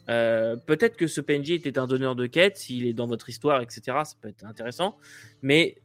Euh, 0.09 0.57
peut-être 0.57 0.97
que 0.97 1.07
ce 1.07 1.21
PNJ 1.21 1.53
était 1.53 1.79
un 1.79 1.87
donneur 1.87 2.17
de 2.17 2.27
quête, 2.27 2.57
s'il 2.57 2.87
est 2.87 2.93
dans 2.93 3.07
votre 3.07 3.29
histoire, 3.29 3.61
etc. 3.61 3.83
Ça 4.05 4.15
peut 4.21 4.29
être 4.29 4.45
intéressant. 4.45 4.97
Mais 5.43 5.77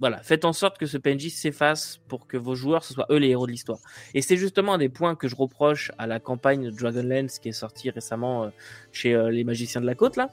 voilà, 0.00 0.22
faites 0.22 0.46
en 0.46 0.54
sorte 0.54 0.78
que 0.78 0.86
ce 0.86 0.96
PNJ 0.96 1.28
s'efface 1.28 2.00
pour 2.08 2.26
que 2.26 2.38
vos 2.38 2.54
joueurs, 2.54 2.84
ce 2.84 2.94
soient 2.94 3.06
eux 3.10 3.18
les 3.18 3.28
héros 3.28 3.46
de 3.46 3.52
l'histoire. 3.52 3.78
Et 4.14 4.22
c'est 4.22 4.38
justement 4.38 4.74
un 4.74 4.78
des 4.78 4.88
points 4.88 5.14
que 5.14 5.28
je 5.28 5.36
reproche 5.36 5.92
à 5.98 6.06
la 6.06 6.18
campagne 6.18 6.70
Dragonlance 6.70 7.38
qui 7.38 7.50
est 7.50 7.52
sortie 7.52 7.90
récemment 7.90 8.44
euh, 8.44 8.48
chez 8.92 9.14
euh, 9.14 9.30
les 9.30 9.44
magiciens 9.44 9.82
de 9.82 9.86
la 9.86 9.94
côte, 9.94 10.16
là. 10.16 10.30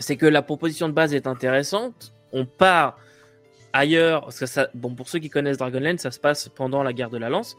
C'est 0.00 0.16
que 0.16 0.26
la 0.26 0.42
proposition 0.42 0.88
de 0.88 0.92
base 0.92 1.14
est 1.14 1.26
intéressante. 1.26 2.12
On 2.32 2.44
part 2.46 2.98
ailleurs, 3.72 4.22
parce 4.22 4.40
que 4.40 4.46
ça, 4.46 4.68
bon, 4.74 4.94
pour 4.94 5.08
ceux 5.08 5.20
qui 5.20 5.30
connaissent 5.30 5.58
Dragonlance, 5.58 6.00
ça 6.00 6.10
se 6.10 6.20
passe 6.20 6.48
pendant 6.48 6.82
la 6.82 6.92
guerre 6.92 7.10
de 7.10 7.18
la 7.18 7.28
lance. 7.28 7.56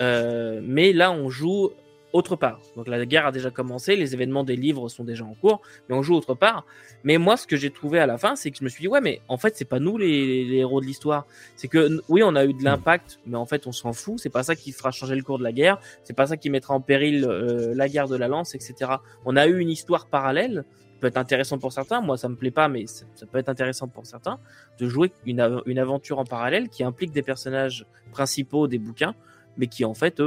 Euh, 0.00 0.60
mais 0.62 0.92
là, 0.92 1.12
on 1.12 1.30
joue 1.30 1.72
autre 2.12 2.36
part. 2.36 2.60
Donc 2.76 2.88
la 2.88 3.04
guerre 3.06 3.26
a 3.26 3.32
déjà 3.32 3.50
commencé, 3.50 3.96
les 3.96 4.14
événements 4.14 4.44
des 4.44 4.56
livres 4.56 4.88
sont 4.88 5.04
déjà 5.04 5.24
en 5.24 5.34
cours, 5.34 5.62
mais 5.88 5.94
on 5.94 6.02
joue 6.02 6.14
autre 6.14 6.34
part. 6.34 6.64
Mais 7.04 7.18
moi, 7.18 7.36
ce 7.36 7.46
que 7.46 7.56
j'ai 7.56 7.70
trouvé 7.70 7.98
à 7.98 8.06
la 8.06 8.18
fin, 8.18 8.36
c'est 8.36 8.50
que 8.50 8.58
je 8.58 8.64
me 8.64 8.68
suis 8.68 8.82
dit, 8.82 8.88
ouais, 8.88 9.00
mais 9.00 9.20
en 9.28 9.38
fait, 9.38 9.56
c'est 9.56 9.64
pas 9.64 9.78
nous 9.78 9.96
les, 9.96 10.46
héros 10.52 10.80
de 10.80 10.86
l'histoire. 10.86 11.26
C'est 11.56 11.68
que, 11.68 12.00
oui, 12.08 12.22
on 12.22 12.36
a 12.36 12.44
eu 12.44 12.52
de 12.52 12.62
l'impact, 12.62 13.18
mais 13.26 13.36
en 13.36 13.46
fait, 13.46 13.66
on 13.66 13.72
s'en 13.72 13.92
fout. 13.92 14.18
C'est 14.18 14.30
pas 14.30 14.42
ça 14.42 14.54
qui 14.54 14.72
fera 14.72 14.90
changer 14.90 15.14
le 15.14 15.22
cours 15.22 15.38
de 15.38 15.44
la 15.44 15.52
guerre. 15.52 15.78
C'est 16.04 16.14
pas 16.14 16.26
ça 16.26 16.36
qui 16.36 16.50
mettra 16.50 16.74
en 16.74 16.80
péril 16.80 17.24
euh, 17.24 17.74
la 17.74 17.88
guerre 17.88 18.08
de 18.08 18.16
la 18.16 18.28
lance, 18.28 18.54
etc. 18.54 18.92
On 19.24 19.36
a 19.36 19.46
eu 19.46 19.58
une 19.58 19.70
histoire 19.70 20.06
parallèle, 20.06 20.64
peut 21.00 21.08
être 21.08 21.16
intéressant 21.16 21.58
pour 21.58 21.72
certains. 21.72 22.00
Moi, 22.00 22.16
ça 22.16 22.28
me 22.28 22.36
plaît 22.36 22.50
pas, 22.50 22.68
mais 22.68 22.86
ça, 22.86 23.26
peut 23.26 23.38
être 23.38 23.48
intéressant 23.48 23.88
pour 23.88 24.06
certains 24.06 24.38
de 24.78 24.88
jouer 24.88 25.12
une, 25.26 25.62
une 25.66 25.78
aventure 25.78 26.18
en 26.18 26.24
parallèle 26.24 26.68
qui 26.68 26.84
implique 26.84 27.12
des 27.12 27.22
personnages 27.22 27.86
principaux 28.12 28.68
des 28.68 28.78
bouquins, 28.78 29.14
mais 29.56 29.66
qui 29.66 29.84
en 29.84 29.94
fait, 29.94 30.20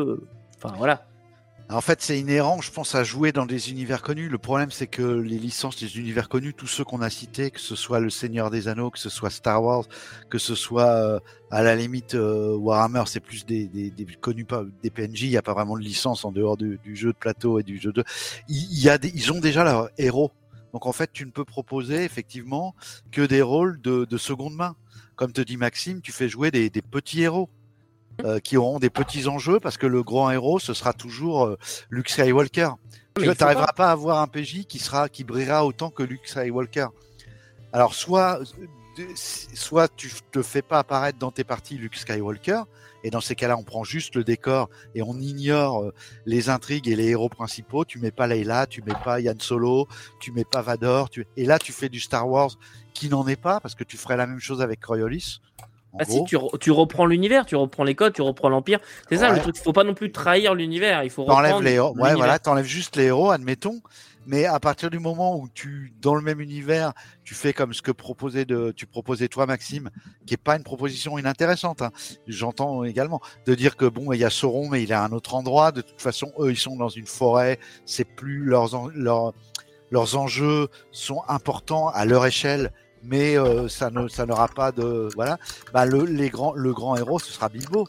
enfin 0.58 0.74
voilà, 0.78 1.06
en 1.68 1.82
fait, 1.82 2.02
c'est 2.02 2.20
inhérent, 2.20 2.62
je 2.62 2.72
pense, 2.72 2.94
à 2.94 3.04
jouer 3.04 3.32
dans 3.32 3.48
des 3.48 3.72
univers 3.72 4.04
connus. 4.04 4.30
Le 4.30 4.38
problème, 4.38 4.70
c'est 4.70 4.86
que 4.86 5.02
les 5.02 5.40
licences 5.40 5.78
des 5.78 5.98
univers 5.98 6.30
connus, 6.30 6.54
tous 6.54 6.68
ceux 6.68 6.84
qu'on 6.84 7.02
a 7.02 7.10
cités, 7.10 7.50
que 7.50 7.60
ce 7.60 7.76
soit 7.76 8.00
Le 8.00 8.12
Seigneur 8.12 8.52
des 8.52 8.68
Anneaux, 8.68 8.92
que 8.92 9.00
ce 9.00 9.10
soit 9.10 9.32
Star 9.32 9.64
Wars, 9.64 9.86
que 10.30 10.38
ce 10.38 10.54
soit 10.54 10.92
euh, 10.92 11.20
à 11.50 11.64
la 11.64 11.76
limite 11.76 12.14
euh, 12.14 12.56
Warhammer, 12.56 13.04
c'est 13.08 13.20
plus 13.20 13.46
des, 13.48 13.92
connus 14.22 14.46
pas 14.46 14.64
des 14.84 14.92
PNJ. 14.92 15.24
Il 15.24 15.30
n'y 15.30 15.38
a 15.38 15.42
pas 15.42 15.54
vraiment 15.54 15.76
de 15.76 15.82
licence 15.82 16.24
en 16.24 16.32
dehors 16.32 16.56
du, 16.56 16.80
jeu 16.94 17.14
de 17.14 17.18
plateau 17.18 17.60
et 17.60 17.64
du 17.64 17.80
jeu 17.80 17.92
de. 17.92 18.04
Y 18.48 18.88
a 18.90 19.00
des, 19.00 19.10
ils 19.16 19.32
ont 19.32 19.40
déjà 19.40 19.64
leurs 19.64 19.90
héros. 19.98 20.32
Donc 20.72 20.86
en 20.86 20.92
fait, 20.92 21.12
tu 21.14 21.26
ne 21.26 21.32
peux 21.32 21.46
proposer 21.46 22.04
effectivement 22.04 22.76
que 23.12 23.22
des 23.22 23.42
rôles 23.42 23.82
de, 23.82 24.06
de 24.06 24.18
seconde 24.18 24.54
main. 24.54 24.76
Comme 25.16 25.32
te 25.32 25.42
dit 25.42 25.58
Maxime, 25.58 26.02
tu 26.02 26.12
fais 26.12 26.30
jouer 26.30 26.52
des 26.52 26.70
petits 26.70 27.24
héros. 27.24 27.50
Euh, 28.24 28.40
qui 28.40 28.56
auront 28.56 28.80
des 28.80 28.90
petits 28.90 29.28
enjeux 29.28 29.60
parce 29.60 29.78
que 29.78 29.88
le 29.88 30.02
grand 30.02 30.32
héros 30.32 30.58
ce 30.58 30.74
sera 30.74 30.94
toujours 30.94 31.46
euh, 31.46 31.58
Luke 31.90 32.10
Skywalker. 32.10 32.70
tu 33.18 33.28
n'arriveras 33.28 33.74
pas. 33.74 33.90
à 33.90 33.92
avoir 33.92 34.22
un 34.22 34.28
PJ 34.28 34.66
qui 34.66 34.80
sera 34.80 35.10
qui 35.10 35.26
brillera 35.26 35.66
autant 35.66 35.90
que 35.90 36.02
Luke 36.02 36.26
Skywalker. 36.26 36.88
Alors 37.74 37.94
soit 37.94 38.40
soit 39.54 39.94
tu 39.94 40.10
te 40.32 40.42
fais 40.42 40.62
pas 40.62 40.80
apparaître 40.80 41.20
dans 41.20 41.32
tes 41.32 41.44
parties 41.44 41.78
Luke 41.78 41.98
Skywalker 41.98 42.62
et 43.04 43.10
dans 43.10 43.20
ces 43.20 43.36
cas-là 43.36 43.58
on 43.58 43.64
prend 43.64 43.84
juste 43.84 44.16
le 44.16 44.24
décor 44.24 44.70
et 44.96 45.02
on 45.02 45.20
ignore 45.20 45.84
euh, 45.84 45.94
les 46.26 46.48
intrigues 46.48 46.88
et 46.88 46.96
les 46.96 47.10
héros 47.10 47.30
principaux. 47.30 47.84
Tu 47.84 48.00
mets 48.00 48.12
pas 48.12 48.28
Leila, 48.28 48.66
tu 48.66 48.82
mets 48.82 48.96
pas 49.04 49.20
Yann 49.20 49.42
Solo, 49.42 49.90
tu 50.22 50.32
mets 50.32 50.46
pas 50.46 50.62
Vador, 50.62 51.10
tu... 51.10 51.28
et 51.36 51.46
là 51.46 51.60
tu 51.60 51.74
fais 51.74 51.90
du 51.90 52.00
Star 52.00 52.30
Wars 52.30 52.52
qui 52.94 53.10
n'en 53.10 53.28
est 53.28 53.36
pas 53.36 53.60
parce 53.60 53.76
que 53.76 53.84
tu 53.84 53.98
ferais 53.98 54.16
la 54.16 54.26
même 54.26 54.40
chose 54.40 54.62
avec 54.62 54.80
Coriolis. 54.80 55.42
Ah 56.00 56.06
si, 56.06 56.24
tu, 56.26 56.38
tu 56.60 56.72
reprends 56.72 57.06
l'univers, 57.06 57.46
tu 57.46 57.56
reprends 57.56 57.84
les 57.84 57.96
codes, 57.96 58.14
tu 58.14 58.22
reprends 58.22 58.50
l'empire. 58.50 58.80
C'est 59.10 59.18
ça 59.18 59.32
le 59.32 59.40
truc. 59.40 59.56
Il 59.58 59.64
faut 59.64 59.74
pas 59.74 59.84
non 59.84 59.94
plus 59.94 60.12
trahir 60.12 60.54
l'univers. 60.54 61.04
Il 61.04 61.10
faut 61.10 61.24
reprendre. 61.24 61.62
les 61.62 61.74
héros. 61.74 61.96
Ouais, 61.98 62.14
voilà, 62.14 62.40
t'enlèves 62.40 62.66
juste 62.66 62.96
les 62.96 63.06
héros, 63.06 63.32
admettons. 63.32 63.82
Mais 64.28 64.46
à 64.46 64.60
partir 64.60 64.90
du 64.90 64.98
moment 64.98 65.38
où 65.38 65.48
tu, 65.50 65.94
dans 66.02 66.16
le 66.16 66.22
même 66.22 66.42
univers, 66.42 66.94
tu 67.24 67.36
fais 67.36 67.54
comme 67.54 67.74
ce 67.74 67.84
que 67.84 67.92
proposais 67.92 68.44
de, 68.44 68.74
tu 68.76 68.88
proposais 68.88 69.28
toi, 69.28 69.46
Maxime, 69.46 69.92
qui 70.26 70.34
est 70.34 70.38
pas 70.38 70.56
une 70.56 70.64
proposition 70.64 71.20
inintéressante. 71.20 71.84
Hein. 71.84 71.92
J'entends 72.26 72.84
également 72.84 73.22
de 73.46 73.54
dire 73.54 73.78
que 73.78 73.86
bon, 73.86 74.12
il 74.14 74.20
y 74.20 74.24
a 74.24 74.32
Sauron, 74.32 74.68
mais 74.70 74.82
il 74.82 74.92
est 74.92 74.96
à 74.96 75.04
un 75.04 75.12
autre 75.12 75.36
endroit. 75.36 75.72
De 75.72 75.82
toute 75.82 76.02
façon, 76.02 76.32
eux, 76.40 76.52
ils 76.52 76.58
sont 76.58 76.76
dans 76.76 76.90
une 76.90 77.06
forêt. 77.06 77.60
C'est 77.86 78.04
plus 78.04 78.44
leurs, 78.44 78.90
leurs, 78.96 79.34
leurs 79.92 80.18
enjeux 80.18 80.70
sont 80.92 81.22
importants 81.28 81.90
à 81.90 82.06
leur 82.06 82.26
échelle 82.26 82.72
mais 83.06 83.38
euh, 83.38 83.68
ça 83.68 83.90
ne 83.90 84.08
ça 84.08 84.26
n'aura 84.26 84.48
pas 84.48 84.72
de 84.72 85.10
voilà. 85.16 85.38
Bah 85.74 85.86
le 85.86 86.06
les 86.06 86.30
grands 86.30 86.54
le 86.54 86.74
grand 86.74 86.96
héros 86.96 87.20
ce 87.20 87.32
sera 87.32 87.50
Bilbo. 87.50 87.88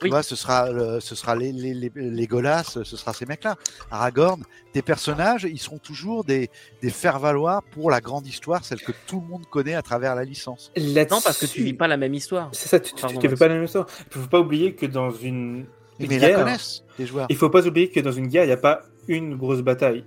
Tu 0.00 0.08
vois 0.08 0.24
ce 0.24 0.34
sera 0.34 0.68
ce 1.00 1.14
sera 1.14 1.36
les 1.36 1.52
les 1.52 1.92
les, 1.94 2.26
Golas 2.26 2.64
ce 2.64 2.82
sera 2.82 3.12
ces 3.12 3.24
mecs 3.24 3.44
là 3.44 3.54
Aragorn 3.90 4.42
des 4.74 4.82
personnages 4.82 5.44
ils 5.44 5.60
seront 5.60 5.78
toujours 5.78 6.24
des 6.24 6.50
des 6.82 6.90
faire 6.90 7.20
valoir 7.20 7.62
pour 7.62 7.88
la 7.88 8.00
grande 8.00 8.26
histoire 8.26 8.64
celle 8.64 8.80
que 8.80 8.90
tout 9.06 9.20
le 9.20 9.28
monde 9.28 9.46
connaît 9.46 9.74
à 9.74 9.82
travers 9.82 10.16
la 10.16 10.24
licence. 10.24 10.72
Non 10.76 11.20
parce 11.22 11.38
que 11.38 11.46
tu 11.46 11.62
vis 11.62 11.74
pas 11.74 11.86
la 11.86 11.96
même 11.96 12.14
histoire. 12.14 12.50
C'est 12.52 12.68
ça 12.68 12.80
tu, 12.80 12.94
tu, 12.94 13.28
vis 13.28 13.36
pas 13.36 13.46
la 13.46 13.54
même 13.54 13.64
histoire. 13.64 13.86
Il 14.10 14.20
faut 14.20 14.28
pas 14.28 14.40
oublier 14.40 14.74
que 14.74 14.86
dans 14.86 15.12
une, 15.12 15.66
mais 16.00 16.18
guerre, 16.18 16.38
la 16.38 16.44
connaissent 16.44 16.82
les 16.98 17.06
joueurs. 17.06 17.26
il 17.28 17.36
faut 17.36 17.50
pas 17.50 17.66
oublier 17.66 17.90
que 17.90 18.00
dans 18.00 18.12
une 18.12 18.26
guerre 18.26 18.44
il 18.44 18.48
n'y 18.48 18.52
a 18.52 18.56
pas 18.56 18.82
une 19.08 19.36
grosse 19.36 19.62
bataille 19.62 20.04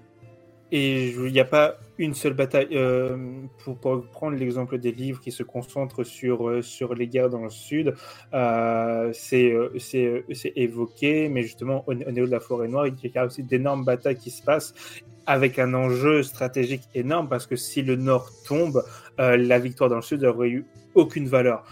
et 0.71 1.09
il 1.09 1.31
n'y 1.31 1.39
a 1.39 1.45
pas 1.45 1.77
une 1.97 2.13
seule 2.13 2.33
bataille. 2.33 2.69
Euh, 2.71 3.17
pour, 3.63 3.77
prendre 4.11 4.37
l'exemple 4.37 4.77
des 4.77 4.91
livres 4.91 5.19
qui 5.21 5.31
se 5.31 5.43
concentrent 5.43 6.03
sur, 6.03 6.49
euh, 6.49 6.61
sur 6.61 6.93
les 6.93 7.07
guerres 7.07 7.29
dans 7.29 7.43
le 7.43 7.49
sud, 7.49 7.93
euh, 8.33 9.11
c'est 9.13 10.53
évoqué, 10.55 11.29
mais 11.29 11.43
justement 11.43 11.83
au, 11.87 11.93
niveau 11.93 12.25
de 12.25 12.31
la 12.31 12.39
forêt 12.39 12.67
noire, 12.67 12.87
il 12.87 12.95
y 13.03 13.17
a 13.17 13.25
aussi 13.25 13.43
d'énormes 13.43 13.85
batailles 13.85 14.17
qui 14.17 14.31
se 14.31 14.43
passent 14.43 14.73
avec 15.27 15.57
un 15.57 15.73
enjeu 15.73 16.21
stratégique 16.21 16.83
énorme 16.93 17.27
parce 17.29 17.47
que 17.47 17.55
si 17.55 17.81
le 17.81 17.95
nord 17.95 18.29
tombe, 18.47 18.83
la 19.17 19.57
victoire 19.57 19.89
dans 19.89 19.95
le 19.95 20.03
sud 20.03 20.21
n'aurait 20.21 20.49
eu 20.49 20.65
aucune 20.93 21.27
valeur 21.27 21.63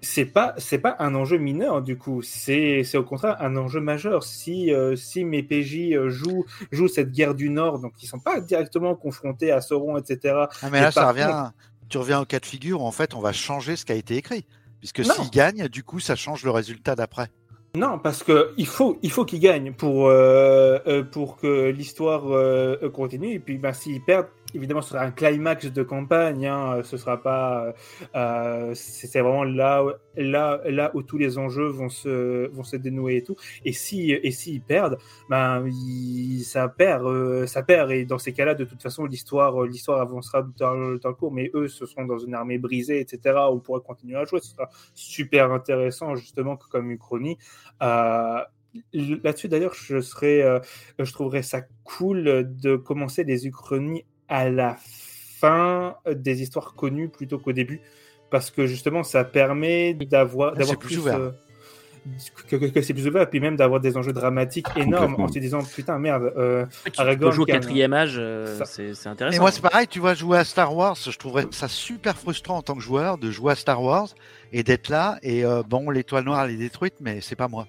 c'est 0.00 0.26
pas 0.26 0.54
c'est 0.58 0.78
pas 0.78 0.96
un 0.98 1.14
enjeu 1.14 1.38
mineur 1.38 1.82
du 1.82 1.96
coup. 1.96 2.22
C'est 2.22 2.84
c'est 2.84 2.98
au 2.98 3.04
contraire 3.04 3.36
un 3.40 3.56
enjeu 3.56 3.80
majeur. 3.80 4.22
Si 4.22 4.72
euh, 4.72 4.96
si 4.96 5.24
mes 5.24 5.42
PJ 5.42 6.08
jouent 6.08 6.44
jouent 6.72 6.88
cette 6.88 7.12
guerre 7.12 7.34
du 7.34 7.50
Nord 7.50 7.78
donc 7.78 7.92
ils 8.02 8.06
sont 8.06 8.18
pas 8.18 8.40
directement 8.40 8.94
confrontés 8.94 9.50
à 9.52 9.60
Sauron 9.60 9.96
etc 9.98 10.34
ah, 10.62 10.70
mais 10.70 10.80
là 10.80 10.90
ça 10.90 11.08
revient 11.08 11.50
tu 11.88 11.98
reviens 11.98 12.20
au 12.20 12.24
cas 12.24 12.40
de 12.40 12.46
figure 12.46 12.82
où 12.82 12.84
en 12.84 12.92
fait 12.92 13.14
on 13.14 13.20
va 13.20 13.32
changer 13.32 13.76
ce 13.76 13.84
qui 13.84 13.92
a 13.92 13.96
été 13.96 14.16
écrit. 14.16 14.44
Puisque 14.80 15.04
s'ils 15.04 15.30
gagnent 15.30 15.68
du 15.68 15.82
coup 15.82 16.00
ça 16.00 16.16
change 16.16 16.44
le 16.44 16.50
résultat 16.50 16.94
d'après. 16.94 17.28
Non, 17.76 17.98
parce 17.98 18.22
que 18.22 18.54
il 18.56 18.66
faut, 18.66 18.98
il 19.02 19.10
faut 19.10 19.26
qu'ils 19.26 19.40
gagnent 19.40 19.72
pour, 19.72 20.08
euh, 20.08 20.78
euh, 20.86 21.02
pour 21.02 21.36
que 21.36 21.68
l'histoire 21.68 22.32
euh, 22.32 22.88
continue. 22.88 23.34
Et 23.34 23.38
puis, 23.38 23.58
ben, 23.58 23.74
s'ils 23.74 24.02
perdent, 24.02 24.28
évidemment, 24.56 24.82
ce 24.82 24.90
sera 24.90 25.02
un 25.02 25.10
climax 25.10 25.66
de 25.66 25.82
campagne. 25.82 26.46
Hein, 26.46 26.82
ce 26.82 26.96
sera 26.96 27.22
pas. 27.22 27.72
Euh, 28.14 28.72
c'est 28.74 29.20
vraiment 29.20 29.44
là, 29.44 29.84
là, 30.16 30.60
là 30.64 30.90
où 30.94 31.02
tous 31.02 31.18
les 31.18 31.38
enjeux 31.38 31.68
vont 31.68 31.88
se, 31.88 32.48
vont 32.48 32.64
se 32.64 32.76
dénouer 32.76 33.16
et 33.16 33.22
tout. 33.22 33.36
Et 33.64 33.72
si, 33.72 34.10
et 34.10 34.30
s'ils 34.32 34.62
perdent, 34.62 34.98
ben, 35.30 35.64
il, 35.66 36.42
ça 36.42 36.68
perd, 36.68 37.06
euh, 37.06 37.46
ça 37.46 37.62
perd. 37.62 37.92
Et 37.92 38.04
dans 38.04 38.18
ces 38.18 38.32
cas-là, 38.32 38.54
de 38.54 38.64
toute 38.64 38.82
façon, 38.82 39.04
l'histoire, 39.04 39.62
l'histoire 39.62 40.00
avancera 40.00 40.42
dans 40.58 40.74
le 40.74 40.98
temps 40.98 41.14
court. 41.14 41.32
Mais 41.32 41.50
eux, 41.54 41.68
ce 41.68 41.86
seront 41.86 42.06
dans 42.06 42.18
une 42.18 42.34
armée 42.34 42.58
brisée, 42.58 43.00
etc. 43.00 43.38
On 43.50 43.58
pourra 43.58 43.80
continuer 43.80 44.16
à 44.16 44.24
jouer. 44.24 44.40
Ce 44.40 44.50
sera 44.50 44.68
super 44.94 45.52
intéressant, 45.52 46.16
justement, 46.16 46.56
comme. 46.56 46.96
Euh, 47.82 48.40
Là-dessus, 48.92 49.48
d'ailleurs, 49.48 49.74
je 49.74 49.96
euh, 49.96 50.60
je 50.98 51.12
trouverais 51.12 51.42
ça 51.42 51.62
cool 51.84 52.46
de 52.60 52.76
commencer 52.76 53.24
les 53.24 53.46
Uchronies 53.46 54.04
à 54.28 54.48
la 54.50 54.76
fin 54.80 55.96
des 56.10 56.42
histoires 56.42 56.74
connues 56.74 57.08
plutôt 57.08 57.38
qu'au 57.38 57.52
début, 57.52 57.80
parce 58.30 58.50
que 58.50 58.66
justement, 58.66 59.02
ça 59.02 59.24
permet 59.24 59.94
d'avoir 59.94 60.52
Ah, 60.52 60.56
d'avoir 60.58 60.74
c'est 60.74 60.80
plus 60.80 60.88
plus, 60.88 60.98
ouvert. 60.98 61.16
euh, 61.16 61.30
que, 62.48 62.56
que- 62.56 62.66
que 62.66 62.82
c'est 62.82 62.94
plus 62.94 63.06
ouvert, 63.06 63.22
et 63.22 63.26
puis 63.26 63.40
même 63.40 63.56
d'avoir 63.56 63.80
des 63.80 63.96
enjeux 63.96 64.12
dramatiques 64.12 64.66
énormes 64.76 65.16
en 65.18 65.28
se 65.28 65.38
disant 65.38 65.62
putain 65.64 65.98
merde. 65.98 66.32
euh, 66.36 66.64
Tu 66.84 67.00
Aragorn 67.00 67.32
jouer 67.32 67.42
au 67.42 67.44
un- 67.44 67.46
quatrième 67.58 67.92
âge, 67.92 68.14
euh, 68.18 68.62
c'est 68.64 68.94
c'est 68.94 69.08
Et 69.08 69.10
intéressant. 69.10 69.40
moi, 69.42 69.50
c'est 69.50 69.60
pareil, 69.60 69.88
tu 69.88 69.98
vois, 69.98 70.14
jouer 70.14 70.38
à 70.38 70.44
Star 70.44 70.74
Wars, 70.74 70.94
je 70.96 71.16
trouverais 71.18 71.46
ça 71.50 71.66
super 71.68 72.16
frustrant 72.16 72.58
en 72.58 72.62
tant 72.62 72.74
que 72.74 72.80
joueur 72.80 73.18
de 73.18 73.30
jouer 73.32 73.52
à 73.52 73.56
Star 73.56 73.82
Wars 73.82 74.08
et 74.52 74.62
d'être 74.62 74.88
là. 74.88 75.18
Et 75.22 75.44
euh, 75.44 75.62
bon, 75.64 75.90
l'étoile 75.90 76.24
noire, 76.24 76.44
elle 76.44 76.52
est 76.52 76.56
détruite, 76.58 76.94
mais 77.00 77.20
c'est 77.20 77.36
pas 77.36 77.48
moi. 77.48 77.66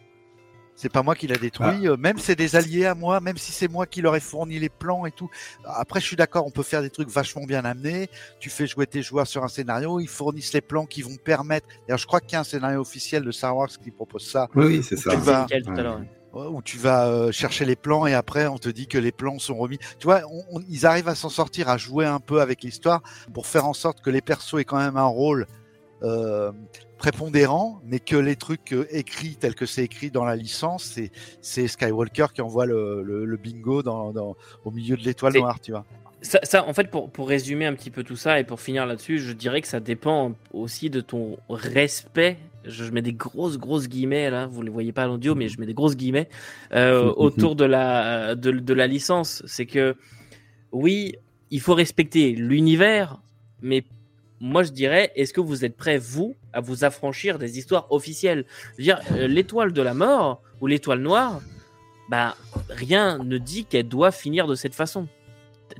C'est 0.79 0.89
pas 0.91 1.01
moi 1.01 1.15
qui 1.15 1.25
l'a 1.25 1.37
détruit. 1.37 1.87
Euh, 1.87 1.97
Même 1.97 2.19
c'est 2.19 2.35
des 2.35 2.55
alliés 2.55 2.85
à 2.85 2.93
moi, 2.93 3.19
même 3.19 3.37
si 3.37 3.51
c'est 3.51 3.67
moi 3.67 3.87
qui 3.87 4.01
leur 4.01 4.15
ai 4.15 4.19
fourni 4.19 4.59
les 4.59 4.69
plans 4.69 5.07
et 5.07 5.11
tout. 5.11 5.27
Après, 5.65 5.99
je 5.99 6.05
suis 6.05 6.15
d'accord, 6.15 6.45
on 6.45 6.51
peut 6.51 6.61
faire 6.61 6.83
des 6.83 6.91
trucs 6.91 7.09
vachement 7.09 7.45
bien 7.45 7.65
amenés. 7.65 8.09
Tu 8.39 8.51
fais 8.51 8.67
jouer 8.67 8.85
tes 8.85 9.01
joueurs 9.01 9.25
sur 9.25 9.43
un 9.43 9.47
scénario, 9.47 9.99
ils 9.99 10.07
fournissent 10.07 10.53
les 10.53 10.61
plans 10.61 10.85
qui 10.85 11.01
vont 11.01 11.15
permettre. 11.17 11.65
D'ailleurs, 11.87 11.97
je 11.97 12.05
crois 12.05 12.21
qu'il 12.21 12.33
y 12.33 12.35
a 12.35 12.41
un 12.41 12.43
scénario 12.45 12.79
officiel 12.79 13.23
de 13.23 13.31
Star 13.31 13.57
Wars 13.57 13.69
qui 13.69 13.89
propose 13.89 14.25
ça. 14.29 14.47
Oui, 14.53 14.65
oui, 14.67 14.83
c'est 14.83 14.97
ça. 14.97 15.09
Tu 15.11 15.17
vas- 15.17 15.41
Nickel, 15.41 15.63
tout 15.63 15.71
à 15.71 15.73
Ouais. 15.73 15.81
l'heure. 15.83 16.01
Ouais, 16.33 16.45
où 16.45 16.61
tu 16.61 16.77
vas 16.77 17.07
euh, 17.07 17.31
chercher 17.31 17.65
les 17.65 17.75
plans 17.75 18.05
et 18.05 18.13
après 18.13 18.45
on 18.45 18.59
te 18.59 18.69
dit 18.69 18.85
que 18.85 18.99
les 18.99 19.11
plans 19.13 19.39
sont 19.39 19.55
remis. 19.55 19.79
Tu 19.97 20.05
vois, 20.05 20.21
on- 20.29 20.57
on- 20.57 20.63
ils 20.69 20.85
arrivent 20.85 21.07
à 21.07 21.15
s'en 21.15 21.29
sortir, 21.29 21.69
à 21.69 21.77
jouer 21.77 22.05
un 22.05 22.19
peu 22.19 22.41
avec 22.41 22.61
l'histoire 22.61 23.01
pour 23.33 23.47
faire 23.47 23.65
en 23.65 23.73
sorte 23.73 24.01
que 24.01 24.11
les 24.11 24.21
persos 24.21 24.59
aient 24.59 24.65
quand 24.65 24.77
même 24.77 24.97
un 24.97 25.05
rôle 25.05 25.47
euh, 26.03 26.51
prépondérant, 26.97 27.81
mais 27.85 27.99
que 27.99 28.15
les 28.15 28.35
trucs 28.35 28.73
euh, 28.73 28.87
écrits 28.91 29.35
tels 29.35 29.55
que 29.55 29.65
c'est 29.65 29.83
écrit 29.83 30.11
dans 30.11 30.25
la 30.25 30.35
licence, 30.35 30.83
c'est 30.83 31.11
c'est 31.41 31.67
Skywalker 31.67 32.27
qui 32.33 32.41
envoie 32.41 32.65
le, 32.65 33.03
le, 33.03 33.25
le 33.25 33.37
bingo 33.37 33.83
dans, 33.83 34.11
dans, 34.11 34.35
au 34.65 34.71
milieu 34.71 34.97
de 34.97 35.03
l'étoile 35.03 35.33
noire, 35.33 35.59
tu 35.59 35.71
vois. 35.71 35.85
Ça, 36.21 36.39
ça, 36.43 36.67
en 36.67 36.73
fait, 36.73 36.89
pour, 36.89 37.11
pour 37.11 37.29
résumer 37.29 37.67
un 37.67 37.73
petit 37.73 37.91
peu 37.91 38.03
tout 38.03 38.15
ça 38.15 38.39
et 38.39 38.43
pour 38.43 38.59
finir 38.59 38.85
là-dessus, 38.87 39.19
je 39.19 39.33
dirais 39.33 39.61
que 39.61 39.67
ça 39.67 39.79
dépend 39.79 40.33
aussi 40.51 40.89
de 40.89 40.99
ton 40.99 41.37
respect. 41.49 42.37
Je, 42.65 42.83
je 42.83 42.91
mets 42.91 43.03
des 43.03 43.13
grosses, 43.13 43.59
grosses 43.59 43.87
guillemets 43.87 44.29
là, 44.31 44.47
vous 44.47 44.63
les 44.63 44.71
voyez 44.71 44.91
pas 44.91 45.03
à 45.03 45.07
l'audio, 45.07 45.35
mais 45.35 45.47
je 45.47 45.59
mets 45.59 45.67
des 45.67 45.75
grosses 45.75 45.95
guillemets 45.95 46.27
euh, 46.73 47.13
autour 47.17 47.55
de 47.55 47.65
la, 47.65 48.33
de, 48.33 48.51
de 48.51 48.73
la 48.73 48.87
licence. 48.87 49.43
C'est 49.45 49.67
que, 49.67 49.95
oui, 50.71 51.15
il 51.51 51.61
faut 51.61 51.75
respecter 51.75 52.31
l'univers, 52.31 53.21
mais 53.61 53.83
moi 54.39 54.63
je 54.63 54.71
dirais, 54.71 55.11
est-ce 55.15 55.33
que 55.33 55.41
vous 55.41 55.65
êtes 55.65 55.75
prêts, 55.75 55.97
vous, 55.97 56.35
à 56.53 56.61
vous 56.61 56.83
affranchir 56.83 57.39
des 57.39 57.57
histoires 57.57 57.91
officielles? 57.91 58.45
Je 58.73 58.77
veux 58.77 58.83
dire, 58.83 58.99
euh, 59.13 59.27
l'étoile 59.27 59.73
de 59.73 59.81
la 59.81 59.93
mort 59.93 60.41
ou 60.61 60.67
l'étoile 60.67 60.99
noire, 60.99 61.41
bah, 62.09 62.35
rien 62.69 63.17
ne 63.23 63.37
dit 63.37 63.65
qu'elle 63.65 63.87
doit 63.87 64.11
finir 64.11 64.47
de 64.47 64.55
cette 64.55 64.75
façon 64.75 65.07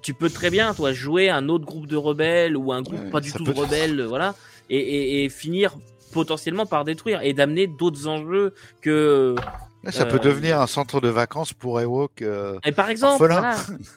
tu 0.01 0.13
peux 0.13 0.29
très 0.29 0.49
bien, 0.49 0.73
toi, 0.73 0.91
jouer 0.91 1.29
un 1.29 1.47
autre 1.47 1.65
groupe 1.65 1.87
de 1.87 1.95
rebelles 1.95 2.57
ou 2.57 2.73
un 2.73 2.81
groupe 2.81 2.99
Ouais, 2.99 3.09
pas 3.09 3.21
du 3.21 3.31
tout 3.31 3.45
de 3.45 3.51
rebelles, 3.51 4.01
voilà, 4.03 4.35
et, 4.69 4.77
et- 4.77 5.23
et 5.23 5.29
finir 5.29 5.77
potentiellement 6.11 6.65
par 6.65 6.83
détruire 6.83 7.21
et 7.23 7.33
d'amener 7.33 7.67
d'autres 7.67 8.05
enjeux 8.05 8.53
que. 8.81 9.33
Ça 9.89 10.03
Euh, 10.03 10.05
peut 10.05 10.19
devenir 10.19 10.59
un 10.59 10.67
centre 10.67 10.99
de 11.01 11.07
vacances 11.09 11.53
pour 11.53 11.79
Ewok. 11.79 12.21
euh, 12.21 12.57
Et 12.65 12.71
par 12.71 12.89
exemple, 12.89 13.17
voilà, 13.19 13.55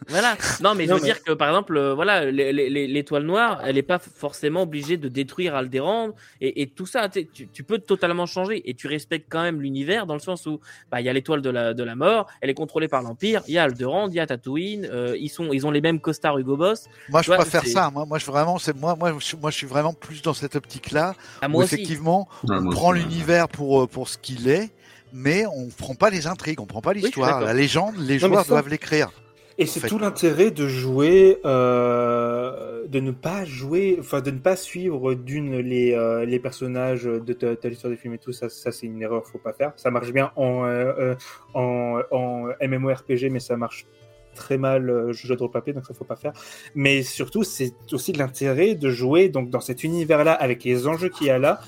voilà. 0.09 0.37
Non, 0.63 0.75
mais 0.75 0.87
je 0.87 0.91
veux 0.91 0.97
mais- 0.97 1.03
dire 1.05 1.23
que 1.23 1.33
par 1.33 1.49
exemple, 1.49 1.77
euh, 1.77 1.95
voilà, 1.95 2.25
l'étoile 2.31 3.25
noire, 3.25 3.61
elle 3.65 3.75
n'est 3.77 3.83
pas 3.83 3.99
forcément 3.99 4.63
obligée 4.63 4.97
de 4.97 5.09
détruire 5.09 5.55
Alderaan 5.55 6.11
et, 6.41 6.63
et 6.63 6.67
tout 6.69 6.87
ça. 6.87 7.09
Tu, 7.09 7.63
peux 7.65 7.79
totalement 7.79 8.27
changer 8.27 8.69
et 8.69 8.75
tu 8.75 8.87
respectes 8.87 9.27
quand 9.31 9.43
même 9.43 9.61
l'univers 9.61 10.07
dans 10.07 10.15
le 10.15 10.21
sens 10.21 10.47
où 10.47 10.61
bah 10.91 11.01
il 11.01 11.05
y 11.05 11.09
a 11.09 11.13
l'étoile 11.13 11.43
de 11.43 11.51
la 11.51 11.75
de 11.75 11.83
la 11.85 11.95
mort, 11.95 12.27
elle 12.41 12.51
est 12.51 12.55
contrôlée 12.55 12.89
par 12.89 13.03
l'Empire. 13.03 13.43
Il 13.49 13.55
y 13.55 13.59
a 13.59 13.65
Alderaan, 13.65 14.09
il 14.09 14.15
y 14.15 14.21
a 14.21 14.27
Tatooine, 14.27 14.89
euh, 14.91 15.17
ils 15.19 15.29
sont 15.29 15.53
ils 15.53 15.67
ont 15.67 15.71
les 15.71 15.81
mêmes 15.81 16.01
costards 16.01 16.39
Hugo 16.39 16.57
Boss. 16.57 16.87
Moi, 17.09 17.23
je 17.23 17.31
préfère 17.33 17.67
ça. 17.67 17.91
Moi, 17.91 18.05
moi, 18.07 18.19
je 18.19 18.27
vraiment, 18.27 18.59
c'est 18.59 18.77
moi, 18.77 18.97
moi, 18.97 19.15
je, 19.19 19.37
moi, 19.37 19.51
je 19.51 19.57
suis 19.57 19.67
vraiment 19.67 19.93
plus 19.93 20.23
dans 20.23 20.35
cette 20.35 20.57
optique-là. 20.57 21.15
Où 21.49 21.57
aussi. 21.63 21.75
effectivement, 21.75 22.29
Ouais, 22.45 22.57
on 22.59 22.63
moi 22.63 22.73
prend 22.75 22.93
l'univers 22.93 23.49
pour 23.49 23.83
euh, 23.83 23.87
pour 23.87 24.09
ce 24.09 24.19
qu'il 24.19 24.49
est, 24.49 24.71
mais 25.13 25.45
on 25.47 25.69
prend 25.69 25.95
pas 25.95 26.11
les 26.11 26.27
intrigues, 26.27 26.61
on 26.61 26.67
prend 26.67 26.81
pas 26.81 26.93
l'histoire. 26.93 27.41
la 27.41 27.55
légende, 27.55 27.95
les 27.99 28.19
Non, 28.19 28.29
joueurs 28.29 28.45
doivent 28.45 28.69
l'écrire. 28.69 29.11
Et 29.59 29.67
c'est 29.67 29.87
tout 29.87 29.99
l'intérêt 29.99 30.51
de 30.51 30.67
jouer, 30.67 31.39
euh, 31.45 32.87
de 32.89 32.99
ne 32.99 33.11
pas 33.11 33.45
jouer, 33.45 33.99
enfin 34.01 34.23
de 34.23 34.31
ne 34.31 34.39
pas 34.39 34.57
suivre 34.57 35.13
d'une 35.13 35.59
les, 35.59 35.93
euh, 35.93 36.25
les 36.25 36.39
personnages 36.39 37.05
de 37.05 37.33
ta 37.35 37.69
l'histoire 37.69 37.91
des 37.91 37.99
films 37.99 38.15
et 38.15 38.19
tout. 38.19 38.33
Ça, 38.33 38.49
ça 38.49 38.73
c'est 38.73 38.87
une 38.87 39.03
erreur, 39.03 39.27
faut 39.27 39.37
pas 39.39 39.53
faire. 39.53 39.73
Ça 39.77 39.91
marche 39.91 40.13
bien 40.13 40.33
en, 40.37 40.65
euh, 40.65 41.15
en, 41.53 42.01
en 42.11 42.47
MMORPG, 42.67 43.29
mais 43.31 43.41
ça 43.41 43.59
marche 43.59 43.87
très 44.35 44.57
mal 44.57 45.13
jeu 45.13 45.35
de 45.37 45.41
rôle 45.41 45.51
papier, 45.51 45.75
donc 45.75 45.85
ça 45.85 45.93
faut 45.93 46.05
pas 46.05 46.17
faire. 46.17 46.33
Mais 46.75 47.03
surtout, 47.03 47.43
c'est 47.43 47.75
aussi 47.93 48.13
de 48.13 48.19
l'intérêt 48.19 48.75
de 48.75 48.89
jouer 48.89 49.29
donc 49.29 49.51
dans 49.51 49.61
cet 49.61 49.85
univers-là 49.85 50.33
avec 50.33 50.65
les 50.65 50.87
enjeux 50.87 51.11
qu'il 51.11 51.27
y 51.27 51.31
a 51.31 51.39
là. 51.39 51.61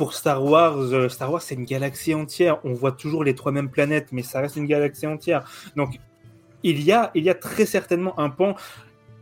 Pour 0.00 0.14
Star 0.14 0.42
Wars, 0.42 0.78
euh, 0.78 1.10
Star 1.10 1.30
Wars 1.30 1.42
c'est 1.42 1.56
une 1.56 1.66
galaxie 1.66 2.14
entière. 2.14 2.58
On 2.64 2.72
voit 2.72 2.92
toujours 2.92 3.22
les 3.22 3.34
trois 3.34 3.52
mêmes 3.52 3.68
planètes, 3.68 4.08
mais 4.12 4.22
ça 4.22 4.40
reste 4.40 4.56
une 4.56 4.64
galaxie 4.66 5.06
entière. 5.06 5.46
Donc 5.76 6.00
il 6.62 6.82
y 6.82 6.90
a, 6.90 7.10
il 7.14 7.22
y 7.22 7.28
a 7.28 7.34
très 7.34 7.66
certainement 7.66 8.18
un 8.18 8.30
pan. 8.30 8.54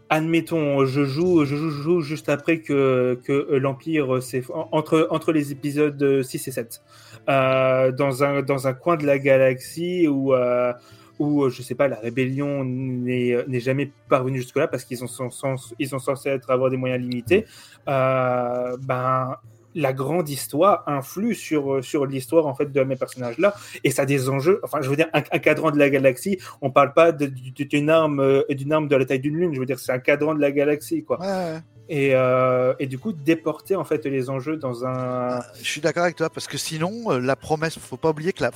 Admettons, 0.09 0.87
je 0.87 1.05
joue, 1.05 1.45
je 1.45 1.57
joue, 1.57 1.71
je 1.71 1.83
joue 1.83 2.01
juste 2.01 2.29
après 2.29 2.61
que, 2.61 3.21
que 3.25 3.57
l'Empire, 3.57 4.23
c'est 4.23 4.45
entre, 4.71 5.09
entre 5.11 5.33
les 5.33 5.51
épisodes 5.51 6.23
6 6.23 6.47
et 6.47 6.53
7, 6.53 6.81
euh, 7.29 7.91
dans, 7.91 8.23
un, 8.23 8.43
dans 8.43 8.69
un 8.69 8.73
coin 8.73 8.97
de 8.97 9.05
la 9.05 9.19
galaxie 9.19 10.07
où, 10.07 10.33
euh, 10.33 10.73
où 11.19 11.49
je 11.49 11.61
sais 11.61 11.75
pas, 11.75 11.89
la 11.89 11.97
rébellion 11.99 12.63
n'est 12.65 13.61
jamais 13.61 13.91
parvenue 14.09 14.39
jusque-là 14.39 14.69
parce 14.69 14.85
qu'ils 14.85 15.03
ont, 15.03 15.09
sont, 15.09 15.31
sont- 15.31 15.57
sont 15.57 15.99
censés 15.99 16.29
être, 16.29 16.49
avoir 16.53 16.71
des 16.71 16.77
moyens 16.77 17.01
limités. 17.03 17.47
Euh, 17.89 18.77
ben, 18.81 19.35
la 19.79 19.93
grande 19.93 20.29
histoire 20.29 20.83
influe 20.87 21.35
sur, 21.35 21.83
sur 21.85 22.05
l'histoire 22.05 22.47
en 22.47 22.55
fait 22.55 22.71
de 22.73 22.83
mes 22.83 22.97
personnages 22.97 23.39
là 23.39 23.55
et 23.85 23.91
ça 23.91 24.03
a 24.03 24.07
des 24.07 24.29
enjeux. 24.29 24.61
Enfin 24.65 24.79
je 24.83 24.91
veux 24.91 24.97
dire 24.97 25.09
un, 25.13 25.23
un 25.31 25.39
cadran 25.39 25.71
de 25.71 25.79
la 25.79 25.89
galaxie 25.89 26.39
on 26.61 26.71
parle 26.71 26.93
pas 26.93 27.13
d'une 27.13 27.89
arme 27.89 28.21
euh, 28.21 28.43
d'une 28.51 28.73
arme 28.73 28.89
de 28.89 28.97
la 28.97 29.05
taille 29.05 29.21
d'une 29.21 29.37
lune. 29.37 29.55
Je 29.55 29.61
veux 29.61 29.67
dire 29.67 29.79
c'est 29.79 29.93
un 29.93 30.01
cadran 30.01 30.35
de 30.35 30.41
la 30.41 30.51
galaxie 30.51 31.05
quoi. 31.05 31.21
Ouais, 31.21 31.61
et, 31.89 32.11
euh, 32.13 32.75
et 32.79 32.87
du 32.87 32.99
coup 32.99 33.13
déporter 33.13 33.77
en 33.77 33.85
fait 33.85 34.05
les 34.05 34.29
enjeux 34.29 34.57
dans 34.57 34.85
un 34.85 35.41
Je 35.63 35.69
suis 35.71 35.81
d'accord 35.81 36.05
avec 36.05 36.17
toi 36.17 36.29
parce 36.29 36.47
que 36.47 36.59
sinon, 36.59 37.13
euh, 37.13 37.19
la 37.19 37.37
promesse, 37.37 37.79
faut 37.79 37.97
pas 37.97 38.11
oublier 38.11 38.33
que 38.33 38.43
la, 38.43 38.51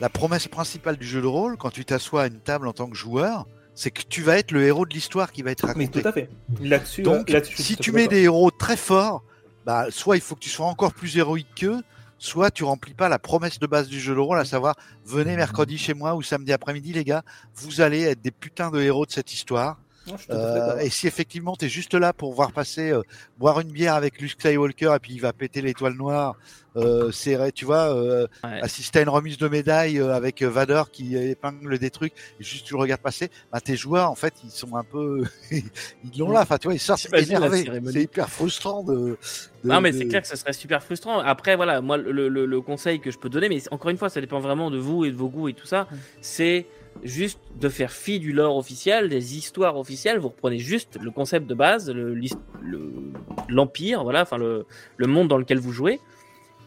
la 0.00 0.08
promesse 0.10 0.48
principale 0.48 0.96
du 0.96 1.06
jeu 1.06 1.22
de 1.22 1.26
rôle, 1.26 1.56
quand 1.56 1.70
tu 1.70 1.84
t'assois 1.84 2.24
à 2.24 2.26
une 2.26 2.40
table 2.40 2.68
en 2.68 2.72
tant 2.72 2.88
que 2.88 2.96
joueur, 2.96 3.46
c'est 3.74 3.90
que 3.90 4.02
tu 4.08 4.22
vas 4.22 4.38
être 4.38 4.50
le 4.52 4.64
héros 4.64 4.84
de 4.86 4.92
l'histoire 4.92 5.32
qui 5.32 5.42
va 5.42 5.50
être 5.50 5.66
mais 5.76 5.84
raconté. 5.84 6.02
tout 6.02 6.08
à 6.08 6.12
fait. 6.12 6.28
Là-dessus 6.60 7.02
Donc, 7.02 7.34
si 7.56 7.76
tu 7.76 7.90
mets 7.92 8.06
des 8.06 8.22
héros 8.22 8.50
très 8.50 8.76
forts, 8.76 9.24
bah, 9.64 9.86
soit 9.90 10.16
il 10.16 10.22
faut 10.22 10.34
que 10.34 10.40
tu 10.40 10.50
sois 10.50 10.66
encore 10.66 10.92
plus 10.92 11.16
héroïque 11.16 11.54
qu'eux, 11.56 11.82
soit 12.18 12.50
tu 12.50 12.64
remplis 12.64 12.94
pas 12.94 13.08
la 13.08 13.18
promesse 13.18 13.58
de 13.58 13.66
base 13.66 13.88
du 13.88 14.00
jeu 14.00 14.14
de 14.14 14.20
rôle, 14.20 14.38
à 14.38 14.44
savoir 14.44 14.76
venez 15.04 15.36
mercredi 15.36 15.78
chez 15.78 15.94
moi 15.94 16.14
ou 16.14 16.22
samedi 16.22 16.52
après-midi, 16.52 16.92
les 16.92 17.04
gars, 17.04 17.22
vous 17.54 17.80
allez 17.80 18.02
être 18.02 18.22
des 18.22 18.30
putains 18.30 18.70
de 18.70 18.80
héros 18.80 19.06
de 19.06 19.10
cette 19.10 19.32
histoire. 19.32 19.78
Non, 20.06 20.16
Euh, 20.30 20.78
et 20.80 20.90
si 20.90 21.06
effectivement 21.06 21.56
tu 21.56 21.64
es 21.64 21.68
juste 21.68 21.94
là 21.94 22.12
pour 22.12 22.34
voir 22.34 22.52
passer, 22.52 22.90
euh, 22.90 23.02
boire 23.38 23.60
une 23.60 23.70
bière 23.72 23.94
avec 23.94 24.20
Luke 24.20 24.32
Skywalker 24.32 24.92
et 24.96 24.98
puis 24.98 25.12
il 25.14 25.20
va 25.20 25.32
péter 25.32 25.62
l'étoile 25.62 25.94
noire, 25.94 26.36
euh, 26.76 27.10
c'est, 27.12 27.52
tu 27.52 27.64
vois, 27.64 27.94
euh, 27.96 28.26
Ouais. 28.42 28.60
assister 28.60 28.98
à 28.98 29.02
une 29.02 29.08
remise 29.08 29.38
de 29.38 29.48
médaille 29.48 29.98
euh, 29.98 30.12
avec 30.14 30.42
Vador 30.42 30.90
qui 30.90 31.16
épingle 31.16 31.78
des 31.78 31.90
trucs 31.90 32.12
et 32.40 32.44
juste 32.44 32.66
tu 32.66 32.74
le 32.74 32.80
regardes 32.80 33.00
passer, 33.00 33.30
bah, 33.52 33.60
tes 33.60 33.76
joueurs 33.76 34.10
en 34.10 34.14
fait 34.14 34.34
ils 34.44 34.50
sont 34.50 34.76
un 34.76 34.84
peu, 34.84 35.22
ils 35.50 36.18
l'ont 36.18 36.30
là, 36.32 36.40
enfin 36.42 36.58
tu 36.58 36.66
vois, 36.68 36.74
ils 36.74 36.80
sortent 36.80 37.06
énervés. 37.14 37.64
C'est 37.90 38.02
hyper 38.02 38.28
frustrant 38.28 38.82
de. 38.82 38.92
de- 38.94 39.16
Non, 39.64 39.80
mais 39.80 39.92
de- 39.92 39.98
c'est 39.98 40.06
clair 40.08 40.20
que 40.22 40.28
ça 40.28 40.36
serait 40.36 40.52
super 40.52 40.82
frustrant. 40.82 41.20
Après, 41.20 41.56
voilà, 41.56 41.80
moi, 41.80 41.96
le, 41.96 42.28
le- 42.28 42.44
le 42.46 42.60
conseil 42.60 43.00
que 43.00 43.10
je 43.10 43.18
peux 43.18 43.28
donner, 43.30 43.48
mais 43.48 43.62
encore 43.70 43.90
une 43.90 43.96
fois, 43.98 44.08
ça 44.10 44.20
dépend 44.20 44.40
vraiment 44.40 44.70
de 44.70 44.78
vous 44.78 45.04
et 45.04 45.10
de 45.10 45.16
vos 45.16 45.28
goûts 45.28 45.48
et 45.48 45.54
tout 45.54 45.66
ça, 45.66 45.88
c'est 46.20 46.66
juste 47.02 47.40
de 47.60 47.68
faire 47.68 47.90
fi 47.92 48.18
du 48.18 48.32
lore 48.32 48.56
officiel, 48.56 49.08
des 49.08 49.36
histoires 49.36 49.76
officielles. 49.78 50.18
Vous 50.18 50.28
reprenez 50.28 50.58
juste 50.58 50.98
le 51.02 51.10
concept 51.10 51.46
de 51.46 51.54
base, 51.54 51.90
le- 51.90 52.14
l'his- 52.14 52.36
le- 52.62 53.12
l'empire, 53.48 54.02
voilà, 54.04 54.22
enfin 54.22 54.38
le, 54.38 54.66
monde 55.06 55.28
dans 55.28 55.38
lequel 55.38 55.58
vous 55.58 55.72
jouez. 55.72 56.00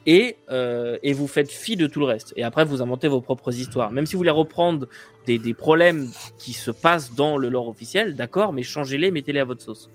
et, 0.09 0.37
euh, 0.49 0.97
et 1.03 1.11
vous 1.11 1.27
faites 1.27 1.51
fi 1.51 1.75
de 1.75 1.85
tout 1.85 1.99
le 1.99 2.05
reste. 2.05 2.33
Et 2.37 2.43
après, 2.43 2.63
vous 2.63 2.81
inventez 2.81 3.09
vos 3.09 3.19
propres 3.19 3.53
histoires. 3.53 3.91
Même 3.91 4.05
si 4.05 4.13
vous 4.13 4.19
voulez 4.19 4.29
reprendre 4.29 4.87
des, 5.25 5.53
problèmes 5.53 6.07
qui 6.37 6.53
se 6.53 6.71
passent 6.71 7.13
dans 7.13 7.37
le 7.37 7.49
lore 7.49 7.67
officiel, 7.67 8.15
d'accord, 8.15 8.53
mais 8.53 8.63
changez-les, 8.63 9.11
mettez-les 9.11 9.41
à 9.41 9.43
votre 9.43 9.61
sauce. 9.61 9.89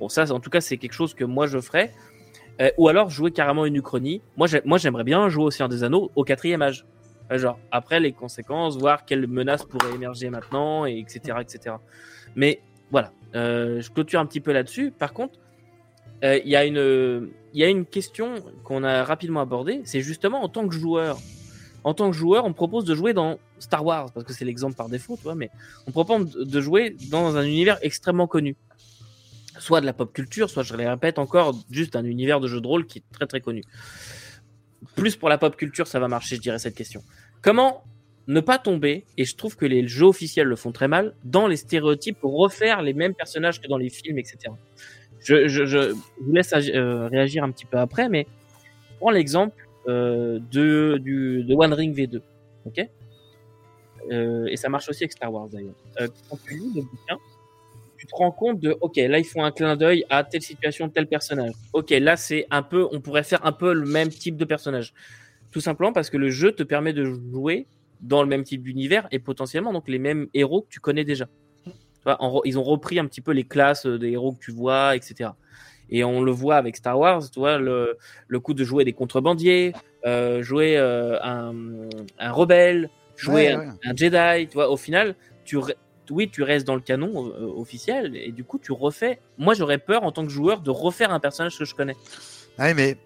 Bon, 0.00 0.08
ça, 0.08 0.32
en 0.32 0.40
tout 0.40 0.48
cas, 0.48 0.62
c'est 0.62 0.78
quelque 0.78 0.94
chose 0.94 1.12
que 1.12 1.24
moi 1.24 1.46
je 1.46 1.60
ferais. 1.60 1.92
Euh, 2.62 2.70
ou 2.78 2.88
alors 2.88 3.10
jouer 3.10 3.30
carrément 3.30 3.66
une 3.66 3.76
uchronie. 3.76 4.22
Moi, 4.38 4.46
j'aimerais 4.78 5.04
bien 5.04 5.28
jouer 5.28 5.44
au 5.44 5.50
Seigneur 5.50 5.68
des 5.68 5.84
Anneaux 5.84 6.10
au 6.16 6.24
quatrième 6.24 6.62
âge. 6.62 6.86
Euh, 7.30 7.38
Genre, 7.38 7.58
après 7.70 8.00
les 8.00 8.12
conséquences, 8.12 8.76
voir 8.76 9.04
quelles 9.04 9.26
menaces 9.26 9.64
pourraient 9.64 9.94
émerger 9.94 10.30
maintenant, 10.30 10.86
et 10.86 10.98
etc., 10.98 11.38
etc. 11.40 11.76
Mais 12.36 12.60
voilà, 12.90 13.12
euh, 13.34 13.80
je 13.80 13.90
clôture 13.90 14.20
un 14.20 14.26
petit 14.26 14.40
peu 14.40 14.52
là-dessus. 14.52 14.90
Par 14.90 15.12
contre, 15.12 15.38
euh, 16.24 16.38
il 16.44 16.50
y 16.50 16.56
a 16.56 16.64
une, 16.64 17.30
il 17.54 17.60
y 17.60 17.64
a 17.64 17.68
une 17.68 17.84
question 17.84 18.36
qu'on 18.64 18.84
a 18.84 19.04
rapidement 19.04 19.40
abordée. 19.40 19.82
C'est 19.84 20.00
justement 20.00 20.42
en 20.42 20.48
tant 20.48 20.66
que 20.66 20.74
joueur. 20.74 21.18
En 21.84 21.94
tant 21.94 22.10
que 22.10 22.16
joueur, 22.16 22.44
on 22.44 22.52
propose 22.52 22.84
de 22.84 22.94
jouer 22.94 23.12
dans 23.12 23.38
Star 23.60 23.84
Wars 23.84 24.10
parce 24.12 24.26
que 24.26 24.32
c'est 24.32 24.44
l'exemple 24.44 24.74
par 24.74 24.88
défaut, 24.88 25.16
tu. 25.16 25.28
Mais 25.36 25.50
on 25.86 25.92
propose 25.92 26.32
de 26.32 26.60
jouer 26.60 26.96
dans 27.10 27.36
un 27.36 27.44
univers 27.44 27.78
extrêmement 27.82 28.26
connu, 28.26 28.56
soit 29.58 29.80
de 29.80 29.86
la 29.86 29.92
pop 29.92 30.12
culture, 30.12 30.50
soit 30.50 30.64
je 30.64 30.74
le 30.74 30.88
répète 30.88 31.18
encore, 31.18 31.54
juste 31.70 31.94
un 31.94 32.04
univers 32.04 32.40
de 32.40 32.48
jeu 32.48 32.60
de 32.60 32.66
rôle 32.66 32.86
qui 32.86 32.98
est 32.98 33.04
très 33.12 33.26
très 33.26 33.40
connu. 33.40 33.62
Plus 34.94 35.16
pour 35.16 35.28
la 35.28 35.38
pop 35.38 35.56
culture, 35.56 35.86
ça 35.86 35.98
va 35.98 36.08
marcher, 36.08 36.36
je 36.36 36.40
dirais 36.40 36.58
cette 36.58 36.74
question. 36.74 37.02
Comment 37.42 37.84
ne 38.28 38.40
pas 38.40 38.58
tomber, 38.58 39.04
et 39.16 39.24
je 39.24 39.34
trouve 39.36 39.56
que 39.56 39.64
les 39.64 39.88
jeux 39.88 40.06
officiels 40.06 40.46
le 40.46 40.56
font 40.56 40.70
très 40.70 40.86
mal, 40.86 41.14
dans 41.24 41.46
les 41.46 41.56
stéréotypes 41.56 42.18
pour 42.18 42.36
refaire 42.36 42.82
les 42.82 42.92
mêmes 42.92 43.14
personnages 43.14 43.58
que 43.60 43.66
dans 43.68 43.78
les 43.78 43.88
films, 43.88 44.18
etc. 44.18 44.52
Je, 45.20 45.92
vous 46.20 46.32
laisse 46.32 46.52
euh, 46.52 47.08
réagir 47.08 47.42
un 47.42 47.50
petit 47.50 47.64
peu 47.64 47.78
après, 47.78 48.08
mais 48.10 48.26
prends 49.00 49.10
l'exemple 49.10 49.66
euh, 49.88 50.38
de, 50.52 51.54
One 51.54 51.72
Ring 51.72 51.96
V2. 51.96 52.20
ok? 52.66 52.88
Euh, 54.12 54.46
et 54.46 54.56
ça 54.56 54.68
marche 54.68 54.88
aussi 54.88 55.04
avec 55.04 55.12
Star 55.12 55.32
Wars 55.32 55.48
d'ailleurs. 55.48 55.74
Quand 56.28 56.38
tu 56.44 56.54
lis 56.54 56.72
le 56.74 56.82
bouquin, 56.82 57.18
tu 57.98 58.06
te 58.06 58.14
rends 58.14 58.30
compte 58.32 58.60
de, 58.60 58.76
ok, 58.80 58.96
là 58.96 59.18
ils 59.18 59.24
font 59.26 59.42
un 59.44 59.50
clin 59.50 59.76
d'œil 59.76 60.04
à 60.08 60.24
telle 60.24 60.40
situation, 60.42 60.88
tel 60.88 61.06
personnage. 61.06 61.52
Ok, 61.72 61.90
là 61.90 62.16
c'est 62.16 62.46
un 62.50 62.62
peu, 62.62 62.86
on 62.92 63.00
pourrait 63.00 63.24
faire 63.24 63.44
un 63.44 63.52
peu 63.52 63.72
le 63.74 63.84
même 63.86 64.08
type 64.08 64.36
de 64.36 64.44
personnage. 64.44 64.94
Tout 65.52 65.60
simplement 65.60 65.92
parce 65.92 66.08
que 66.10 66.16
le 66.16 66.30
jeu 66.30 66.52
te 66.52 66.62
permet 66.62 66.92
de 66.92 67.04
jouer 67.04 67.66
dans 68.00 68.22
le 68.22 68.28
même 68.28 68.44
type 68.44 68.62
d'univers 68.62 69.08
et 69.10 69.18
potentiellement 69.18 69.72
donc 69.72 69.88
les 69.88 69.98
mêmes 69.98 70.28
héros 70.32 70.62
que 70.62 70.68
tu 70.70 70.78
connais 70.80 71.04
déjà. 71.04 71.26
Tu 71.64 71.70
vois, 72.04 72.22
en 72.22 72.30
re- 72.30 72.42
ils 72.44 72.58
ont 72.58 72.62
repris 72.62 72.98
un 73.00 73.06
petit 73.06 73.20
peu 73.20 73.32
les 73.32 73.44
classes 73.44 73.86
euh, 73.86 73.98
des 73.98 74.10
héros 74.10 74.32
que 74.32 74.38
tu 74.38 74.52
vois, 74.52 74.94
etc. 74.94 75.30
Et 75.90 76.04
on 76.04 76.22
le 76.22 76.30
voit 76.30 76.56
avec 76.56 76.76
Star 76.76 76.98
Wars, 76.98 77.28
tu 77.30 77.40
vois, 77.40 77.58
le, 77.58 77.96
le 78.28 78.40
coup 78.40 78.54
de 78.54 78.62
jouer 78.62 78.84
des 78.84 78.92
contrebandiers, 78.92 79.72
euh, 80.06 80.42
jouer 80.42 80.76
euh, 80.76 81.18
un, 81.22 81.54
un 82.18 82.30
rebelle, 82.30 82.88
jouer 83.16 83.48
Ouais, 83.48 83.52
un, 83.54 83.58
ouais. 83.58 83.66
un 83.84 83.96
Jedi, 83.96 84.46
tu 84.48 84.54
vois, 84.54 84.70
au 84.70 84.76
final, 84.76 85.16
tu, 85.44 85.56
oui, 86.10 86.30
tu 86.30 86.42
restes 86.42 86.66
dans 86.66 86.74
le 86.74 86.80
canon 86.80 87.26
euh, 87.28 87.46
officiel 87.56 88.16
et 88.16 88.32
du 88.32 88.44
coup, 88.44 88.58
tu 88.58 88.72
refais. 88.72 89.20
Moi, 89.38 89.54
j'aurais 89.54 89.78
peur 89.78 90.04
en 90.04 90.12
tant 90.12 90.24
que 90.24 90.30
joueur 90.32 90.60
de 90.60 90.70
refaire 90.70 91.12
un 91.12 91.20
personnage 91.20 91.58
que 91.58 91.64
je 91.64 91.74
connais. 91.74 91.96
Ouais, 92.58 92.74
mais 92.74 92.96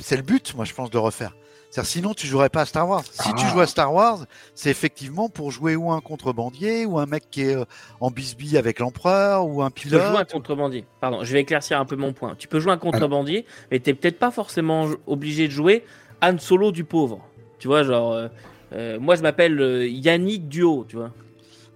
c'est 0.00 0.16
le 0.16 0.22
but, 0.22 0.54
moi, 0.54 0.64
je 0.64 0.74
pense, 0.74 0.90
de 0.90 0.98
refaire. 0.98 1.34
C'est-à-dire, 1.70 1.90
sinon, 1.90 2.14
tu 2.14 2.26
jouerais 2.26 2.48
pas 2.48 2.62
à 2.62 2.64
Star 2.64 2.88
Wars. 2.88 3.02
Si 3.04 3.28
tu 3.34 3.44
Ah. 3.44 3.48
joues 3.52 3.60
à 3.60 3.66
Star 3.66 3.92
Wars, 3.92 4.24
c'est 4.54 4.70
effectivement 4.70 5.28
pour 5.28 5.50
jouer 5.50 5.74
ou 5.76 5.90
un 5.90 6.00
contrebandier, 6.00 6.86
ou 6.86 6.98
un 6.98 7.06
mec 7.06 7.24
qui 7.30 7.42
est 7.42 7.56
euh, 7.56 7.64
en 8.00 8.10
bisbille 8.10 8.56
avec 8.56 8.78
l'empereur, 8.78 9.46
ou 9.46 9.62
un 9.62 9.70
Tu 9.70 9.88
peux 9.88 9.96
jouer 9.98 10.06
un 10.06 10.12
pilote. 10.12 10.32
contrebandier. 10.32 10.84
Pardon, 11.00 11.24
je 11.24 11.32
vais 11.32 11.40
éclaircir 11.40 11.78
un 11.80 11.84
peu 11.84 11.96
mon 11.96 12.12
point. 12.12 12.34
Tu 12.38 12.46
peux 12.48 12.60
jouer 12.60 12.72
un 12.72 12.78
contrebandier, 12.78 13.44
mais 13.70 13.80
t'es 13.80 13.94
peut-être 13.94 14.18
pas 14.18 14.30
forcément 14.30 14.88
obligé 15.06 15.48
de 15.48 15.52
jouer 15.52 15.84
Han 16.22 16.38
Solo 16.38 16.70
du 16.72 16.84
pauvre. 16.84 17.20
Tu 17.58 17.68
vois, 17.68 17.82
genre, 17.82 18.12
euh, 18.12 18.28
euh, 18.72 18.98
moi 19.00 19.16
je 19.16 19.22
m'appelle 19.22 19.60
euh, 19.60 19.86
Yannick 19.88 20.48
Duo, 20.48 20.86
tu 20.88 20.96
vois. 20.96 21.10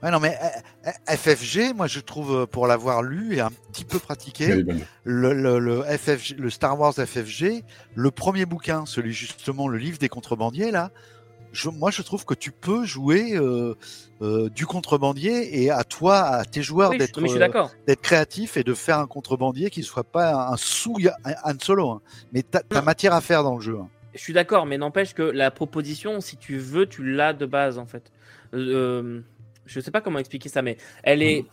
Ouais, 0.02 0.10
non, 0.10 0.18
mais 0.18 0.36
euh, 0.42 0.88
euh, 0.88 1.14
FFG, 1.16 1.74
moi, 1.74 1.86
je 1.86 2.00
trouve, 2.00 2.34
euh, 2.42 2.46
pour 2.46 2.66
l'avoir 2.66 3.02
lu 3.02 3.36
et 3.36 3.40
un 3.40 3.50
petit 3.72 3.84
peu 3.84 3.98
pratiqué, 3.98 4.64
le, 5.04 5.32
le, 5.34 5.58
le 5.58 5.82
FFG, 5.82 6.36
le 6.38 6.48
Star 6.48 6.78
Wars 6.80 6.94
FFG, 6.94 7.62
le 7.94 8.10
premier 8.10 8.46
bouquin, 8.46 8.86
celui 8.86 9.12
justement, 9.12 9.68
le 9.68 9.76
livre 9.76 9.98
des 9.98 10.08
contrebandiers, 10.08 10.70
là, 10.70 10.90
je, 11.52 11.68
moi 11.68 11.90
je 11.90 12.00
trouve 12.02 12.24
que 12.24 12.32
tu 12.32 12.52
peux 12.52 12.84
jouer 12.84 13.32
euh, 13.36 13.74
euh, 14.22 14.48
du 14.50 14.66
contrebandier 14.66 15.62
et 15.64 15.70
à 15.70 15.82
toi, 15.84 16.20
à 16.20 16.44
tes 16.44 16.62
joueurs 16.62 16.90
Oui, 16.90 16.98
d'être 16.98 17.20
mais 17.20 17.26
je 17.26 17.32
suis 17.32 17.42
euh, 17.42 17.46
d'accord. 17.46 17.72
d'être 17.88 18.00
créatif 18.00 18.56
et 18.56 18.62
de 18.62 18.72
faire 18.72 19.00
un 19.00 19.06
contrebandier 19.08 19.68
qui 19.68 19.80
ne 19.80 19.84
soit 19.84 20.04
pas 20.04 20.32
un 20.52 20.56
sous 20.56 20.96
Han 21.44 21.52
Solo. 21.60 21.90
hein. 21.90 22.00
Mais 22.32 22.42
t'as 22.44 22.60
as 22.70 22.74
Non. 22.76 22.82
matière 22.82 23.12
à 23.14 23.20
faire 23.20 23.42
dans 23.42 23.56
le 23.56 23.60
jeu. 23.60 23.76
hein. 23.80 23.88
Je 24.14 24.20
suis 24.20 24.32
d'accord, 24.32 24.64
mais 24.64 24.78
n'empêche 24.78 25.12
que 25.12 25.22
la 25.22 25.50
proposition, 25.50 26.20
si 26.20 26.36
tu 26.36 26.56
veux, 26.58 26.86
tu 26.86 27.04
l'as 27.04 27.32
de 27.32 27.46
base 27.46 27.78
en 27.78 27.86
fait. 27.86 28.10
Euh, 28.54 29.20
je 29.70 29.80
sais 29.80 29.90
pas 29.90 30.00
comment 30.00 30.18
expliquer 30.18 30.48
ça, 30.48 30.62
mais 30.62 30.76
elle 31.02 31.22
est. 31.22 31.44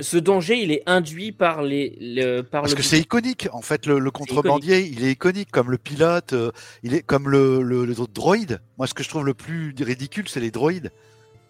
Ce 0.00 0.16
danger, 0.16 0.60
il 0.60 0.72
est 0.72 0.82
induit 0.86 1.30
par 1.30 1.62
les, 1.62 1.96
le, 2.00 2.42
par 2.42 2.62
Parce 2.62 2.72
le 2.72 2.78
que 2.78 2.82
c'est 2.82 2.98
iconique. 2.98 3.48
En 3.52 3.62
fait, 3.62 3.86
le, 3.86 4.00
le 4.00 4.10
contrebandier, 4.10 4.80
il 4.80 5.04
est 5.04 5.12
iconique 5.12 5.52
comme 5.52 5.70
le 5.70 5.78
pilote, 5.78 6.32
euh, 6.32 6.50
il 6.82 6.94
est 6.94 7.02
comme 7.02 7.28
le, 7.28 7.62
le, 7.62 7.84
le 7.84 7.94
droïde. 8.12 8.60
Moi, 8.76 8.88
ce 8.88 8.94
que 8.94 9.04
je 9.04 9.08
trouve 9.08 9.24
le 9.24 9.34
plus 9.34 9.72
ridicule, 9.80 10.28
c'est 10.28 10.40
les 10.40 10.50
droïdes. 10.50 10.90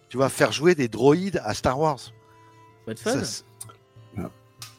Tu 0.09 0.17
vas 0.17 0.29
faire 0.29 0.51
jouer 0.51 0.75
des 0.75 0.87
droïdes 0.87 1.41
à 1.43 1.55
Star 1.55 1.79
Wars. 1.79 1.99
Ça 2.95 3.13
Ah. 4.17 4.29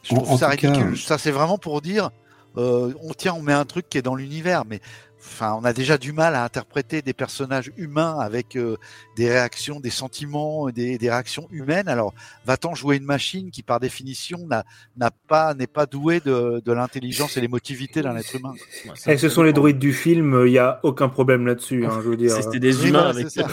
je 0.03 0.15
trouve 0.15 0.31
en 0.31 0.37
ça 0.37 0.55
cas, 0.55 0.71
ridicule. 0.71 0.97
Ça, 0.97 1.17
c'est 1.17 1.31
vraiment 1.31 1.57
pour 1.57 1.81
dire, 1.81 2.11
euh, 2.55 2.93
on 3.01 3.13
tient, 3.13 3.33
on 3.33 3.41
met 3.41 3.53
un 3.53 3.65
truc 3.65 3.89
qui 3.89 3.97
est 3.97 4.01
dans 4.01 4.15
l'univers, 4.15 4.63
mais 4.65 4.79
enfin, 5.27 5.57
on 5.61 5.63
a 5.65 5.73
déjà 5.73 5.97
du 5.97 6.13
mal 6.13 6.35
à 6.35 6.43
interpréter 6.43 7.01
des 7.01 7.13
personnages 7.13 7.71
humains 7.77 8.17
avec 8.19 8.55
euh, 8.55 8.77
des 9.15 9.29
réactions, 9.29 9.79
des 9.79 9.89
sentiments, 9.89 10.69
des, 10.69 10.97
des 10.97 11.09
réactions 11.09 11.47
humaines. 11.51 11.87
Alors, 11.87 12.13
va-t-on 12.45 12.73
jouer 12.75 12.97
une 12.97 13.03
machine 13.05 13.51
qui, 13.51 13.63
par 13.63 13.79
définition, 13.79 14.47
n'a 14.47 15.11
pas, 15.27 15.53
n'est 15.53 15.67
pas 15.67 15.85
douée 15.85 16.19
de, 16.19 16.61
de 16.65 16.71
l'intelligence 16.71 17.37
et 17.37 17.41
l'émotivité 17.41 18.01
d'un 18.01 18.15
être 18.15 18.35
humain 18.35 18.53
Ouais, 18.85 19.13
Et 19.13 19.17
ce 19.17 19.29
ça 19.29 19.35
sont 19.35 19.43
les 19.43 19.53
droïdes 19.53 19.79
du 19.79 19.93
film, 19.93 20.43
il 20.45 20.51
n'y 20.51 20.57
a 20.57 20.79
aucun 20.83 21.09
problème 21.09 21.45
là-dessus. 21.45 21.85
hein, 21.85 21.99
je 22.03 22.09
veux 22.09 22.17
dire. 22.17 22.31
C'était 22.31 22.59
des 22.59 22.75
Oui, 22.81 22.89
humains 22.89 23.11
voilà, 23.11 23.19
avec. 23.19 23.29
ça. 23.29 23.47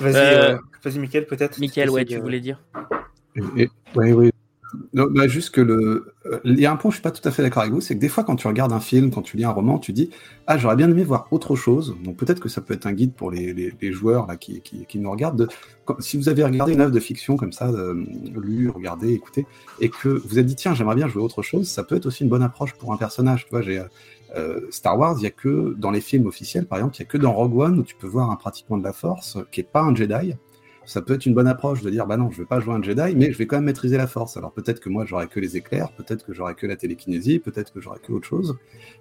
Vas-y, 0.00 0.14
Euh, 0.16 0.54
euh, 0.54 0.58
vas-y, 0.84 0.98
Mickaël, 0.98 1.26
peut-être. 1.26 1.58
Michael, 1.58 1.90
ouais, 1.90 2.04
tu 2.04 2.18
voulais 2.18 2.40
dire. 2.40 2.60
Et- 3.34 3.62
et- 3.64 3.70
oui, 3.96 4.12
oui. 4.12 4.30
Non, 4.94 5.06
bah, 5.10 5.28
juste 5.28 5.50
que 5.50 5.60
le. 5.60 6.12
euh, 6.26 6.40
Il 6.44 6.58
y 6.58 6.66
a 6.66 6.72
un 6.72 6.76
point 6.76 6.88
où 6.88 6.92
je 6.92 6.96
suis 6.96 7.02
pas 7.02 7.12
tout 7.12 7.26
à 7.26 7.30
fait 7.30 7.42
d'accord 7.42 7.62
avec 7.62 7.72
vous, 7.72 7.80
c'est 7.80 7.94
que 7.94 8.00
des 8.00 8.08
fois, 8.08 8.24
quand 8.24 8.36
tu 8.36 8.48
regardes 8.48 8.72
un 8.72 8.80
film, 8.80 9.10
quand 9.10 9.22
tu 9.22 9.36
lis 9.36 9.44
un 9.44 9.50
roman, 9.50 9.78
tu 9.78 9.92
dis 9.92 10.10
Ah, 10.46 10.58
j'aurais 10.58 10.76
bien 10.76 10.90
aimé 10.90 11.04
voir 11.04 11.28
autre 11.30 11.54
chose. 11.54 11.96
Donc 12.04 12.16
peut-être 12.16 12.40
que 12.40 12.48
ça 12.48 12.60
peut 12.60 12.74
être 12.74 12.86
un 12.86 12.92
guide 12.92 13.14
pour 13.14 13.30
les, 13.30 13.52
les- 13.54 13.92
joueurs 13.92 14.26
là, 14.26 14.36
qui, 14.36 14.60
qui, 14.62 14.98
nous 14.98 15.10
regardent. 15.10 15.38
De... 15.38 15.48
si 16.00 16.16
vous 16.16 16.28
avez 16.28 16.42
regardé 16.44 16.72
une 16.72 16.80
œuvre 16.80 16.90
de 16.92 17.00
fiction 17.00 17.36
comme 17.36 17.52
ça, 17.52 17.68
euh, 17.68 17.94
lu, 18.34 18.68
regardé, 18.70 19.12
écouté, 19.12 19.46
et 19.80 19.88
que 19.88 20.08
vous 20.08 20.38
êtes 20.38 20.46
dit 20.46 20.56
Tiens, 20.56 20.74
j'aimerais 20.74 20.96
bien 20.96 21.08
jouer 21.08 21.22
autre 21.22 21.42
chose, 21.42 21.68
ça 21.68 21.84
peut 21.84 21.94
être 21.96 22.06
aussi 22.06 22.24
une 22.24 22.28
bonne 22.30 22.42
approche 22.42 22.74
pour 22.74 22.92
un 22.92 22.96
personnage. 22.96 23.44
Tu 23.44 23.50
vois, 23.50 23.62
j'ai. 23.62 23.80
euh, 24.36 24.60
Star 24.70 24.98
Wars, 24.98 25.14
il 25.18 25.22
y 25.22 25.26
a 25.26 25.30
que 25.30 25.74
dans 25.78 25.90
les 25.90 26.00
films 26.00 26.26
officiels, 26.26 26.66
par 26.66 26.78
exemple, 26.78 26.96
il 26.96 27.00
y 27.00 27.02
a 27.02 27.06
que 27.06 27.18
dans 27.18 27.32
Rogue 27.32 27.56
One 27.56 27.78
où 27.78 27.82
tu 27.82 27.94
peux 27.94 28.06
voir 28.08 28.30
un 28.30 28.36
pratiquant 28.36 28.76
de 28.76 28.84
la 28.84 28.92
Force 28.92 29.38
qui 29.52 29.60
est 29.60 29.70
pas 29.70 29.82
un 29.82 29.94
Jedi, 29.94 30.34
ça 30.86 31.02
peut 31.02 31.14
être 31.14 31.26
une 31.26 31.34
bonne 31.34 31.48
approche 31.48 31.82
de 31.82 31.90
dire 31.90 32.06
bah 32.06 32.16
non, 32.16 32.30
je 32.30 32.38
vais 32.38 32.46
pas 32.46 32.60
jouer 32.60 32.74
un 32.74 32.82
Jedi, 32.82 33.14
mais 33.16 33.32
je 33.32 33.38
vais 33.38 33.46
quand 33.46 33.56
même 33.56 33.64
maîtriser 33.64 33.96
la 33.96 34.06
force. 34.06 34.36
Alors 34.36 34.52
peut-être 34.52 34.80
que 34.80 34.88
moi 34.88 35.04
j'aurai 35.04 35.26
que 35.26 35.40
les 35.40 35.56
éclairs, 35.56 35.90
peut-être 35.92 36.24
que 36.24 36.32
j'aurai 36.32 36.54
que 36.54 36.66
la 36.66 36.76
télékinésie, 36.76 37.40
peut-être 37.40 37.72
que 37.72 37.80
j'aurai 37.80 37.98
que 37.98 38.12
autre 38.12 38.26
chose. 38.26 38.56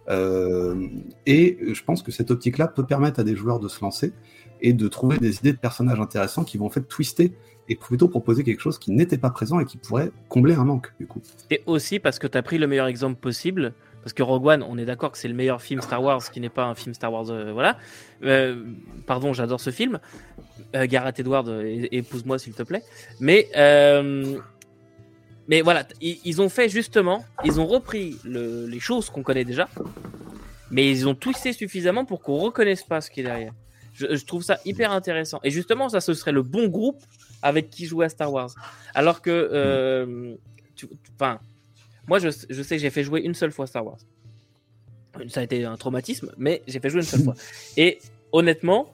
Euh, 0.10 0.88
et 1.26 1.58
je 1.74 1.84
pense 1.84 2.02
que 2.02 2.12
cette 2.12 2.32
optique-là 2.32 2.68
peut 2.68 2.86
permettre 2.86 3.20
à 3.20 3.24
des 3.24 3.36
joueurs 3.36 3.60
de 3.60 3.68
se 3.68 3.82
lancer 3.82 4.14
et 4.62 4.74
de 4.74 4.88
trouver 4.88 5.18
des 5.20 5.38
idées 5.38 5.54
de 5.54 5.58
personnages 5.58 6.00
intéressants 6.00 6.44
qui 6.44 6.58
vont 6.58 6.66
en 6.66 6.72
fait 6.72 6.88
twister 6.88 7.34
et 7.70 7.76
plutôt 7.76 8.08
proposer 8.08 8.44
quelque 8.44 8.62
chose 8.62 8.78
qui 8.78 8.92
n'était 8.92 9.18
pas 9.18 9.30
présent 9.30 9.60
et 9.60 9.66
qui 9.66 9.78
pourrait 9.78 10.12
combler 10.30 10.56
un 10.56 10.66
manque 10.66 10.94
du 11.00 11.08
coup. 11.08 11.22
Et 11.52 11.62
aussi 11.66 12.00
parce 12.00 12.20
que 12.20 12.28
tu 12.28 12.38
as 12.38 12.44
pris 12.44 12.58
le 12.58 12.68
meilleur 12.68 12.88
exemple 12.88 13.20
possible. 13.20 13.74
Parce 14.06 14.14
que 14.14 14.22
Rogue 14.22 14.46
One, 14.46 14.62
on 14.62 14.78
est 14.78 14.86
d'accord 14.86 15.12
que 15.12 15.18
c'est 15.18 15.28
le 15.28 15.34
meilleur 15.34 15.64
film 15.64 15.82
Star 15.82 16.00
Wars, 16.04 16.22
qui 16.32 16.40
n'est 16.40 16.50
pas 16.50 16.66
un 16.66 16.76
film 16.76 16.94
Star 16.94 17.12
Wars. 17.12 17.32
euh, 17.32 17.52
voilà. 17.52 17.76
Euh, 18.22 18.64
pardon, 19.08 19.34
j'adore 19.34 19.60
ce 19.60 19.72
film. 19.72 20.00
Euh, 20.76 20.86
Gareth 20.86 21.20
Edward, 21.20 21.50
euh, 21.50 21.88
épouse-moi 21.92 22.38
s'il 22.38 22.54
te 22.54 22.62
plaît. 22.62 22.84
Mais, 23.20 23.50
mais 25.48 25.62
voilà, 25.62 25.88
ils, 26.02 26.40
ont 26.40 26.50
fait 26.50 26.70
justement, 26.70 27.26
ils 27.44 27.60
ont 27.60 27.66
repris 27.66 28.18
le- 28.24 28.68
les 28.68 28.80
choses 28.80 29.10
qu'on 29.10 29.24
connaît 29.24 29.44
déjà, 29.44 29.68
mais 30.70 30.88
ils 30.88 31.08
ont 31.08 31.16
twisté 31.16 31.52
suffisamment 31.52 32.06
pour 32.06 32.22
qu'on 32.22 32.38
reconnaisse 32.38 32.84
pas 32.84 33.02
ce 33.02 33.10
qui 33.10 33.22
est 33.22 33.24
derrière. 33.24 33.54
Je, 33.94 34.16
je 34.16 34.26
trouve 34.26 34.44
ça 34.44 34.60
hyper 34.66 34.92
intéressant. 34.92 35.40
Et 35.44 35.50
justement, 35.50 35.90
ça, 35.90 36.00
ce 36.00 36.14
serait 36.14 36.32
le 36.32 36.44
bon 36.44 36.68
groupe 36.68 37.02
avec 37.42 37.72
qui 37.72 37.88
jouer 37.88 38.06
à 38.06 38.10
Star 38.10 38.32
Wars. 38.32 38.52
Alors 38.94 39.22
que, 39.24 40.38
enfin, 41.16 41.40
moi, 42.08 42.20
je, 42.20 42.30
je 42.50 42.64
sais 42.64 42.76
que 42.76 42.82
j'ai 42.82 42.90
fait 42.90 43.04
jouer 43.04 43.22
une 43.22 43.34
seule 43.34 43.52
fois 43.52 43.68
Star 43.68 43.86
Wars. 43.86 43.98
Ça 45.30 45.40
a 45.40 45.44
été 45.44 45.64
un 45.64 45.78
traumatisme, 45.78 46.32
mais 46.38 46.62
j'ai 46.68 46.80
fait 46.80 46.90
jouer 46.90 47.02
une 47.02 47.08
seule 47.08 47.24
fois. 47.24 47.36
Et 47.78 48.00
honnêtement, 48.32 48.92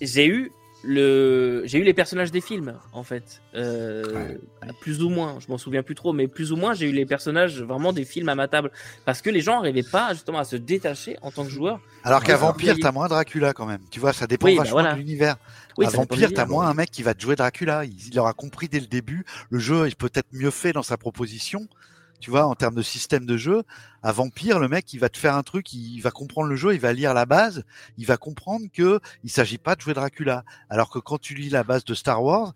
j'ai 0.00 0.26
eu 0.26 0.50
le, 0.86 1.62
j'ai 1.64 1.78
eu 1.78 1.82
les 1.82 1.94
personnages 1.94 2.30
des 2.30 2.40
films 2.40 2.74
en 2.92 3.02
fait, 3.02 3.40
euh, 3.54 4.36
plus 4.80 5.02
ou 5.02 5.08
moins. 5.08 5.38
Je 5.40 5.50
m'en 5.50 5.56
souviens 5.58 5.82
plus 5.82 5.94
trop, 5.94 6.12
mais 6.12 6.28
plus 6.28 6.52
ou 6.52 6.56
moins 6.56 6.74
j'ai 6.74 6.90
eu 6.90 6.92
les 6.92 7.06
personnages 7.06 7.62
vraiment 7.62 7.92
des 7.92 8.04
films 8.04 8.28
à 8.28 8.34
ma 8.34 8.48
table 8.48 8.70
parce 9.04 9.22
que 9.22 9.30
les 9.30 9.40
gens 9.40 9.54
n'arrivaient 9.54 9.82
pas 9.82 10.12
justement 10.12 10.38
à 10.38 10.44
se 10.44 10.56
détacher 10.56 11.16
en 11.22 11.30
tant 11.30 11.44
que 11.44 11.50
joueur. 11.50 11.80
Alors 12.02 12.22
qu'à 12.22 12.36
Vampire, 12.36 12.76
t'as 12.80 12.92
moins 12.92 13.08
Dracula 13.08 13.54
quand 13.54 13.66
même. 13.66 13.80
Tu 13.90 13.98
vois, 13.98 14.12
ça 14.12 14.26
dépend 14.26 14.48
bah 14.48 14.62
vachement 14.62 14.92
de 14.92 14.98
l'univers. 14.98 15.36
Oui, 15.78 15.86
à 15.86 15.90
Vampire, 15.90 16.32
t'as 16.34 16.46
moins 16.46 16.68
un 16.68 16.74
mec 16.74 16.90
qui 16.90 17.02
va 17.02 17.14
te 17.14 17.22
jouer 17.22 17.36
Dracula. 17.36 17.84
Il, 17.84 17.94
il 18.08 18.18
aura 18.18 18.34
compris 18.34 18.68
dès 18.68 18.80
le 18.80 18.86
début. 18.86 19.24
Le 19.50 19.58
jeu 19.58 19.86
est 19.86 19.96
peut-être 19.96 20.28
mieux 20.32 20.50
fait 20.50 20.72
dans 20.72 20.82
sa 20.82 20.96
proposition 20.96 21.66
tu 22.24 22.30
vois, 22.30 22.46
en 22.46 22.54
termes 22.54 22.74
de 22.74 22.80
système 22.80 23.26
de 23.26 23.36
jeu. 23.36 23.64
À 24.02 24.10
Vampire, 24.10 24.58
le 24.58 24.66
mec, 24.66 24.94
il 24.94 24.98
va 24.98 25.10
te 25.10 25.18
faire 25.18 25.36
un 25.36 25.42
truc, 25.42 25.74
il 25.74 26.00
va 26.00 26.10
comprendre 26.10 26.48
le 26.48 26.56
jeu, 26.56 26.72
il 26.72 26.80
va 26.80 26.94
lire 26.94 27.12
la 27.12 27.26
base, 27.26 27.64
il 27.98 28.06
va 28.06 28.16
comprendre 28.16 28.64
que 28.72 28.98
il 29.24 29.30
s'agit 29.30 29.58
pas 29.58 29.76
de 29.76 29.82
jouer 29.82 29.92
Dracula. 29.92 30.42
Alors 30.70 30.88
que 30.88 30.98
quand 30.98 31.18
tu 31.20 31.34
lis 31.34 31.50
la 31.50 31.64
base 31.64 31.84
de 31.84 31.92
Star 31.92 32.24
Wars, 32.24 32.54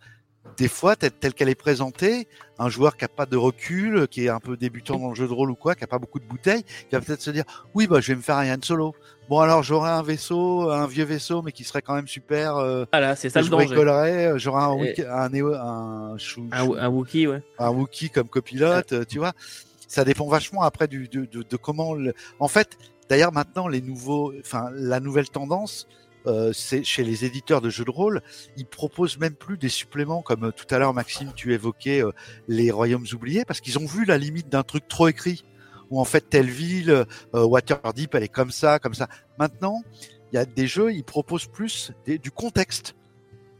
des 0.56 0.68
fois, 0.68 0.96
telle 0.96 1.34
qu'elle 1.34 1.48
est 1.48 1.54
présentée, 1.54 2.28
un 2.58 2.68
joueur 2.68 2.96
qui 2.96 3.04
a 3.04 3.08
pas 3.08 3.26
de 3.26 3.36
recul, 3.36 4.08
qui 4.08 4.24
est 4.26 4.28
un 4.28 4.40
peu 4.40 4.56
débutant 4.56 4.98
dans 4.98 5.10
le 5.10 5.14
jeu 5.14 5.28
de 5.28 5.32
rôle 5.32 5.50
ou 5.50 5.54
quoi, 5.54 5.74
qui 5.74 5.84
a 5.84 5.86
pas 5.86 5.98
beaucoup 5.98 6.18
de 6.18 6.24
bouteilles, 6.24 6.62
qui 6.62 6.92
va 6.92 7.00
peut-être 7.00 7.22
se 7.22 7.30
dire, 7.30 7.44
oui, 7.74 7.86
bah, 7.86 8.00
je 8.00 8.08
vais 8.08 8.16
me 8.16 8.22
faire 8.22 8.36
un 8.36 8.44
Yann 8.44 8.62
Solo. 8.62 8.94
Bon, 9.28 9.40
alors, 9.40 9.62
j'aurai 9.62 9.90
un 9.90 10.02
vaisseau, 10.02 10.70
un 10.70 10.86
vieux 10.86 11.04
vaisseau, 11.04 11.42
mais 11.42 11.52
qui 11.52 11.62
serait 11.62 11.82
quand 11.82 11.94
même 11.94 12.08
super. 12.08 12.56
Euh, 12.56 12.86
voilà, 12.90 13.14
c'est 13.14 13.28
ça 13.28 13.42
le 13.42 13.48
danger. 13.48 13.76
Euh, 13.76 14.38
j'aurai 14.38 14.62
un, 14.62 14.70
un, 15.06 15.34
un, 15.34 16.16
un, 16.78 16.88
Wookie, 16.88 17.26
ouais. 17.26 17.42
Un 17.58 17.70
Wookie 17.70 18.08
comme 18.08 18.28
copilote, 18.28 18.92
euh, 18.92 19.04
tu 19.04 19.18
vois. 19.18 19.32
Ça 19.86 20.04
dépend 20.04 20.26
vachement 20.28 20.62
après 20.62 20.88
du, 20.88 21.08
de, 21.08 21.26
de, 21.26 21.42
de 21.42 21.56
comment. 21.56 21.94
Le... 21.94 22.14
En 22.40 22.48
fait, 22.48 22.78
d'ailleurs, 23.10 23.32
maintenant, 23.32 23.68
les 23.68 23.82
nouveaux, 23.82 24.32
enfin, 24.40 24.70
la 24.72 24.98
nouvelle 24.98 25.28
tendance, 25.28 25.86
euh, 26.28 26.52
chez 26.52 27.04
les 27.04 27.24
éditeurs 27.24 27.62
de 27.62 27.70
jeux 27.70 27.84
de 27.84 27.90
rôle, 27.90 28.20
ils 28.56 28.66
proposent 28.66 29.18
même 29.18 29.34
plus 29.34 29.56
des 29.56 29.70
suppléments 29.70 30.20
comme 30.20 30.44
euh, 30.44 30.50
tout 30.50 30.66
à 30.72 30.78
l'heure 30.78 30.92
Maxime 30.92 31.32
tu 31.34 31.54
évoquais 31.54 32.02
euh, 32.02 32.12
les 32.48 32.70
royaumes 32.70 33.06
oubliés 33.14 33.46
parce 33.46 33.60
qu'ils 33.60 33.78
ont 33.78 33.86
vu 33.86 34.04
la 34.04 34.18
limite 34.18 34.48
d'un 34.50 34.62
truc 34.62 34.86
trop 34.88 35.08
écrit 35.08 35.44
où 35.90 35.98
en 35.98 36.04
fait 36.04 36.28
telle 36.28 36.50
ville 36.50 37.06
Waterdeep 37.32 38.14
elle 38.14 38.22
est 38.22 38.28
comme 38.28 38.50
ça 38.50 38.78
comme 38.78 38.92
ça. 38.92 39.08
Maintenant, 39.38 39.82
il 40.30 40.36
y 40.36 40.38
a 40.38 40.44
des 40.44 40.66
jeux, 40.66 40.92
ils 40.92 41.02
proposent 41.02 41.46
plus 41.46 41.92
du 42.06 42.30
contexte. 42.30 42.94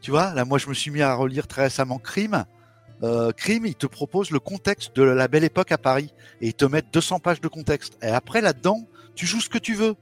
Tu 0.03 0.11
vois, 0.11 0.35
là 0.35 0.45
moi 0.45 0.59
je 0.59 0.69
me 0.69 0.74
suis 0.74 0.90
mis 0.90 1.01
à 1.01 1.15
relire 1.15 1.47
très 1.47 1.62
récemment 1.62 1.99
Crime. 1.99 2.45
Crime, 3.36 3.65
ils 3.65 3.77
te 3.77 3.86
proposent 3.86 4.31
le 4.31 4.40
contexte 4.40 4.95
de 4.95 5.03
la 5.03 5.27
belle 5.27 5.45
époque 5.45 5.73
à 5.73 5.78
Paris 5.78 6.12
et 6.43 6.49
ils 6.49 6.55
te 6.55 6.66
mettent 6.66 6.93
200 6.93 7.20
pages 7.20 7.40
de 7.40 7.49
contexte. 7.49 7.97
Et 8.03 8.09
après 8.09 8.43
là-dedans, 8.43 8.86
tu 9.15 9.24
joues 9.24 9.40
ce 9.40 9.49
que 9.49 9.59
tu 9.59 9.73
veux. 9.73 9.95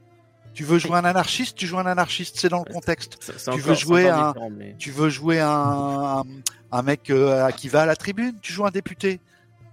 Tu 0.57 0.63
veux 0.63 0.79
jouer 0.79 0.97
un 0.97 1.05
anarchiste, 1.05 1.55
tu 1.55 1.67
joues 1.67 1.77
un 1.77 1.85
anarchiste, 1.85 2.39
c'est 2.39 2.49
dans 2.49 2.63
le 2.67 2.73
contexte. 2.73 3.19
tu, 3.53 3.59
veux 3.59 3.75
jouer 3.75 4.09
un, 4.09 4.33
tu 4.79 4.89
veux 4.89 5.07
jouer 5.07 5.39
un, 5.39 6.23
un, 6.71 6.81
mec 6.81 7.11
euh, 7.11 7.51
qui 7.51 7.69
va 7.69 7.83
à 7.83 7.85
la 7.85 7.95
tribune, 7.95 8.33
tu 8.41 8.53
joues 8.53 8.65
un 8.65 8.71
député 8.71 9.19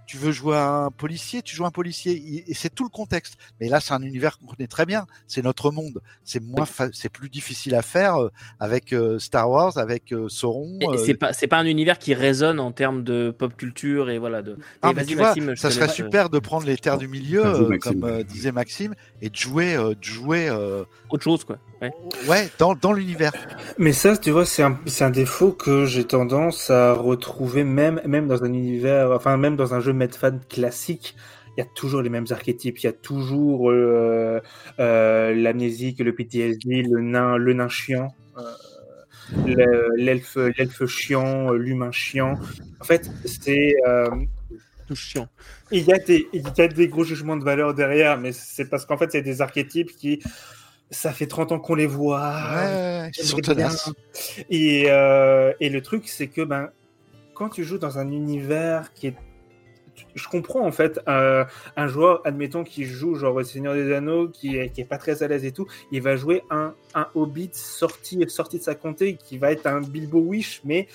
tu 0.05 0.17
veux 0.17 0.31
jouer 0.31 0.57
un 0.57 0.91
policier, 0.91 1.41
tu 1.41 1.55
joues 1.55 1.65
un 1.65 1.71
policier, 1.71 2.43
et 2.47 2.53
c'est 2.53 2.73
tout 2.73 2.83
le 2.83 2.89
contexte. 2.89 3.35
Mais 3.59 3.69
là, 3.69 3.79
c'est 3.79 3.93
un 3.93 4.01
univers 4.01 4.37
qu'on 4.37 4.45
connaît 4.45 4.67
très 4.67 4.85
bien, 4.85 5.05
c'est 5.27 5.43
notre 5.43 5.71
monde. 5.71 6.01
C'est 6.23 6.41
moins, 6.41 6.65
c'est 6.93 7.09
plus 7.09 7.29
difficile 7.29 7.75
à 7.75 7.81
faire 7.81 8.17
euh, 8.17 8.29
avec 8.59 8.93
euh, 8.93 9.19
Star 9.19 9.49
Wars, 9.49 9.77
avec 9.77 10.11
euh, 10.11 10.29
Sauron. 10.29 10.79
C'est 11.03 11.15
pas, 11.15 11.33
c'est 11.33 11.47
pas 11.47 11.57
un 11.57 11.65
univers 11.65 11.99
qui 11.99 12.13
résonne 12.13 12.59
en 12.59 12.71
termes 12.71 13.03
de 13.03 13.33
pop 13.37 13.55
culture 13.55 14.09
et 14.09 14.17
voilà. 14.17 14.41
De... 14.41 14.57
Ah, 14.81 14.93
tu 15.05 15.15
vois, 15.15 15.33
ça 15.55 15.71
serait 15.71 15.89
super 15.89 16.29
de 16.29 16.39
prendre 16.39 16.65
les 16.65 16.77
terres 16.77 16.97
du 16.97 17.07
milieu, 17.07 17.77
comme 17.79 18.23
disait 18.23 18.51
Maxime, 18.51 18.95
et 19.21 19.29
de 19.29 19.35
jouer, 19.35 19.75
de 19.75 20.03
jouer 20.03 20.49
autre 21.09 21.23
chose, 21.23 21.43
quoi. 21.43 21.57
Ouais, 21.81 21.91
ouais 22.27 22.49
dans, 22.57 22.73
dans 22.75 22.93
l'univers. 22.93 23.33
Mais 23.77 23.91
ça, 23.91 24.15
tu 24.17 24.31
vois, 24.31 24.45
c'est 24.45 24.63
un, 24.63 24.79
c'est 24.85 25.03
un 25.03 25.09
défaut 25.09 25.51
que 25.51 25.85
j'ai 25.85 26.05
tendance 26.05 26.69
à 26.69 26.93
retrouver 26.93 27.63
même, 27.63 28.01
même 28.05 28.27
dans 28.27 28.43
un 28.43 28.53
univers, 28.53 29.11
enfin, 29.11 29.37
même 29.37 29.55
dans 29.55 29.73
un 29.73 29.79
jeu 29.79 29.93
Medfan 29.93 30.39
classique. 30.49 31.15
Il 31.57 31.61
y 31.61 31.63
a 31.63 31.69
toujours 31.73 32.01
les 32.01 32.09
mêmes 32.09 32.25
archétypes. 32.29 32.79
Il 32.79 32.85
y 32.85 32.89
a 32.89 32.93
toujours 32.93 33.71
euh, 33.71 34.41
euh, 34.79 35.33
l'amnésique, 35.33 35.99
le 35.99 36.13
PTSD, 36.13 36.83
le 36.83 37.01
nain, 37.01 37.37
le 37.37 37.53
nain 37.53 37.69
chiant. 37.69 38.09
Euh, 39.47 39.89
l'elfe, 39.95 40.35
l'elfe 40.35 40.85
chiant, 40.85 41.51
l'humain 41.51 41.91
chiant. 41.91 42.37
En 42.79 42.83
fait, 42.83 43.09
c'est 43.25 43.75
tout 44.87 44.95
chiant. 44.95 45.27
Il 45.71 45.83
y, 45.83 45.93
a 45.93 45.97
des, 45.97 46.27
il 46.31 46.43
y 46.57 46.61
a 46.61 46.67
des 46.67 46.87
gros 46.87 47.03
jugements 47.03 47.37
de 47.37 47.43
valeur 47.43 47.73
derrière, 47.73 48.19
mais 48.19 48.31
c'est 48.31 48.69
parce 48.69 48.85
qu'en 48.85 48.97
fait, 48.97 49.11
c'est 49.11 49.23
des 49.23 49.41
archétypes 49.41 49.91
qui 49.95 50.21
ça 50.91 51.11
fait 51.11 51.27
30 51.27 51.51
ans 51.51 51.59
qu'on 51.59 51.75
les 51.75 51.87
voit. 51.87 52.33
Ouais, 52.53 53.11
ils 53.17 53.23
sont 53.23 53.39
Et, 54.49 54.85
euh, 54.87 55.53
et 55.59 55.69
le 55.69 55.81
truc, 55.81 56.07
c'est 56.07 56.27
que 56.27 56.41
ben, 56.41 56.69
quand 57.33 57.49
tu 57.49 57.63
joues 57.63 57.77
dans 57.77 57.97
un 57.99 58.11
univers 58.11 58.93
qui 58.93 59.07
est. 59.07 59.15
Je 60.13 60.27
comprends 60.27 60.65
en 60.65 60.73
fait 60.73 60.99
euh, 61.07 61.45
un 61.77 61.87
joueur, 61.87 62.21
admettons, 62.25 62.65
qui 62.65 62.83
joue 62.83 63.15
genre 63.15 63.45
Seigneur 63.45 63.73
des 63.73 63.93
Anneaux, 63.93 64.27
qui 64.27 64.57
est, 64.57 64.69
qui 64.69 64.81
est 64.81 64.85
pas 64.85 64.97
très 64.97 65.23
à 65.23 65.27
l'aise 65.27 65.45
et 65.45 65.53
tout, 65.53 65.67
il 65.91 66.01
va 66.01 66.17
jouer 66.17 66.43
un, 66.49 66.73
un 66.95 67.07
Hobbit 67.15 67.51
sorti, 67.53 68.19
sorti 68.27 68.59
de 68.59 68.63
sa 68.63 68.75
comté, 68.75 69.15
qui 69.15 69.37
va 69.37 69.53
être 69.53 69.65
un 69.67 69.79
Bilbo 69.79 70.19
Wish, 70.19 70.61
mais 70.65 70.87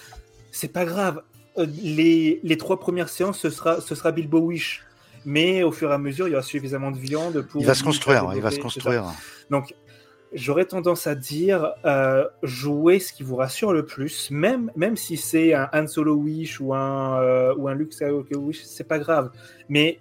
c'est 0.51 0.73
pas 0.73 0.85
grave. 0.85 1.23
Euh, 1.57 1.67
les, 1.83 2.41
les 2.43 2.57
trois 2.59 2.79
premières 2.79 3.09
séances, 3.09 3.39
ce 3.39 3.49
sera, 3.49 3.81
ce 3.81 3.95
sera 3.95 4.13
Bilbo 4.13 4.39
Wish 4.39 4.85
mais 5.25 5.63
au 5.63 5.73
fur 5.73 5.91
et 5.91 5.95
à 5.95 5.99
mesure, 5.99 6.29
il 6.29 6.31
y 6.33 6.35
aura 6.35 6.43
suffisamment 6.43 6.91
de 6.91 6.99
viande 6.99 7.43
pour. 7.43 7.61
Il 7.61 7.67
va 7.67 7.75
se 7.75 7.85
construire, 7.85 8.31
il 8.35 8.41
va 8.41 8.51
se 8.51 8.59
construire. 8.59 9.05
Donc, 9.51 9.75
j'aurais 10.33 10.65
tendance 10.65 11.07
à 11.07 11.15
dire 11.15 11.73
euh, 11.85 12.25
jouez 12.43 13.01
ce 13.01 13.13
qui 13.13 13.23
vous 13.23 13.37
rassure 13.37 13.73
le 13.73 13.85
plus, 13.85 14.31
même, 14.31 14.71
même 14.77 14.97
si 14.97 15.17
c'est 15.17 15.55
un 15.55 15.69
Han 15.73 15.87
Solo 15.87 16.15
Wish 16.15 16.61
ou 16.61 16.75
un, 16.75 17.21
euh, 17.21 17.55
ou 17.57 17.69
un 17.69 17.75
Luke 17.75 17.93
Skywalker 17.93 18.37
Wish, 18.37 18.63
c'est 18.65 18.87
pas 18.87 18.99
grave. 18.99 19.31
Mais 19.69 19.99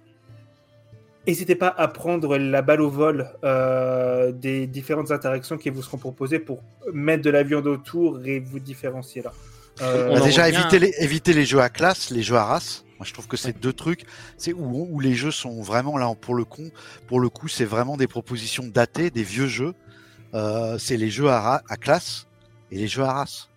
n'hésitez 1.26 1.54
pas 1.54 1.68
à 1.68 1.88
prendre 1.88 2.38
la 2.38 2.62
balle 2.62 2.80
au 2.80 2.90
vol 2.90 3.28
euh, 3.44 4.32
des 4.32 4.66
différentes 4.66 5.10
interactions 5.10 5.58
qui 5.58 5.70
vous 5.70 5.82
seront 5.82 5.98
proposées 5.98 6.38
pour 6.38 6.62
mettre 6.92 7.22
de 7.22 7.30
la 7.30 7.42
viande 7.42 7.66
autour 7.66 8.24
et 8.24 8.40
vous 8.40 8.60
différencier 8.60 9.22
là. 9.22 9.32
On 9.82 10.16
a 10.16 10.20
déjà 10.20 10.46
évité 10.46 10.78
les, 10.78 10.92
éviter 10.98 11.32
les 11.32 11.46
jeux 11.46 11.60
à 11.60 11.70
classe, 11.70 12.10
les 12.10 12.22
jeux 12.22 12.36
à 12.36 12.44
race. 12.44 12.84
Moi, 12.98 13.06
je 13.06 13.14
trouve 13.14 13.26
que 13.26 13.38
c'est 13.38 13.58
deux 13.58 13.72
trucs, 13.72 14.04
c'est 14.36 14.52
où, 14.52 14.86
où 14.90 15.00
les 15.00 15.14
jeux 15.14 15.30
sont 15.30 15.62
vraiment 15.62 15.96
là 15.96 16.12
pour 16.20 16.34
le 16.34 16.44
coup. 16.44 16.68
Pour 17.06 17.18
le 17.18 17.30
coup, 17.30 17.48
c'est 17.48 17.64
vraiment 17.64 17.96
des 17.96 18.06
propositions 18.06 18.64
datées, 18.66 19.08
des 19.08 19.22
vieux 19.22 19.46
jeux. 19.46 19.72
Euh, 20.34 20.78
c'est 20.78 20.96
les 20.96 21.10
jeux 21.10 21.28
à, 21.28 21.62
à, 21.68 21.76
classe 21.76 22.26
et 22.70 22.78
les 22.78 22.88
jeux 22.88 23.02
à 23.02 23.12
race. 23.12 23.48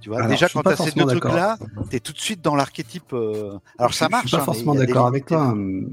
Tu 0.00 0.08
vois, 0.08 0.26
déjà 0.26 0.48
quand 0.48 0.62
tu 0.62 0.68
as 0.70 0.76
ces 0.76 0.90
deux 0.90 1.04
trucs-là, 1.04 1.58
tu 1.90 1.96
es 1.96 2.00
tout 2.00 2.12
de 2.12 2.18
suite 2.18 2.42
dans 2.42 2.56
l'archétype. 2.56 3.12
Euh... 3.12 3.58
Alors 3.78 3.94
ça 3.94 4.08
marche. 4.08 4.24
Je 4.24 4.28
suis 4.28 4.36
pas 4.36 4.42
hein, 4.42 4.46
forcément 4.46 4.74
d'accord 4.74 5.06
avec 5.06 5.26
toi. 5.26 5.42
Hein. 5.42 5.84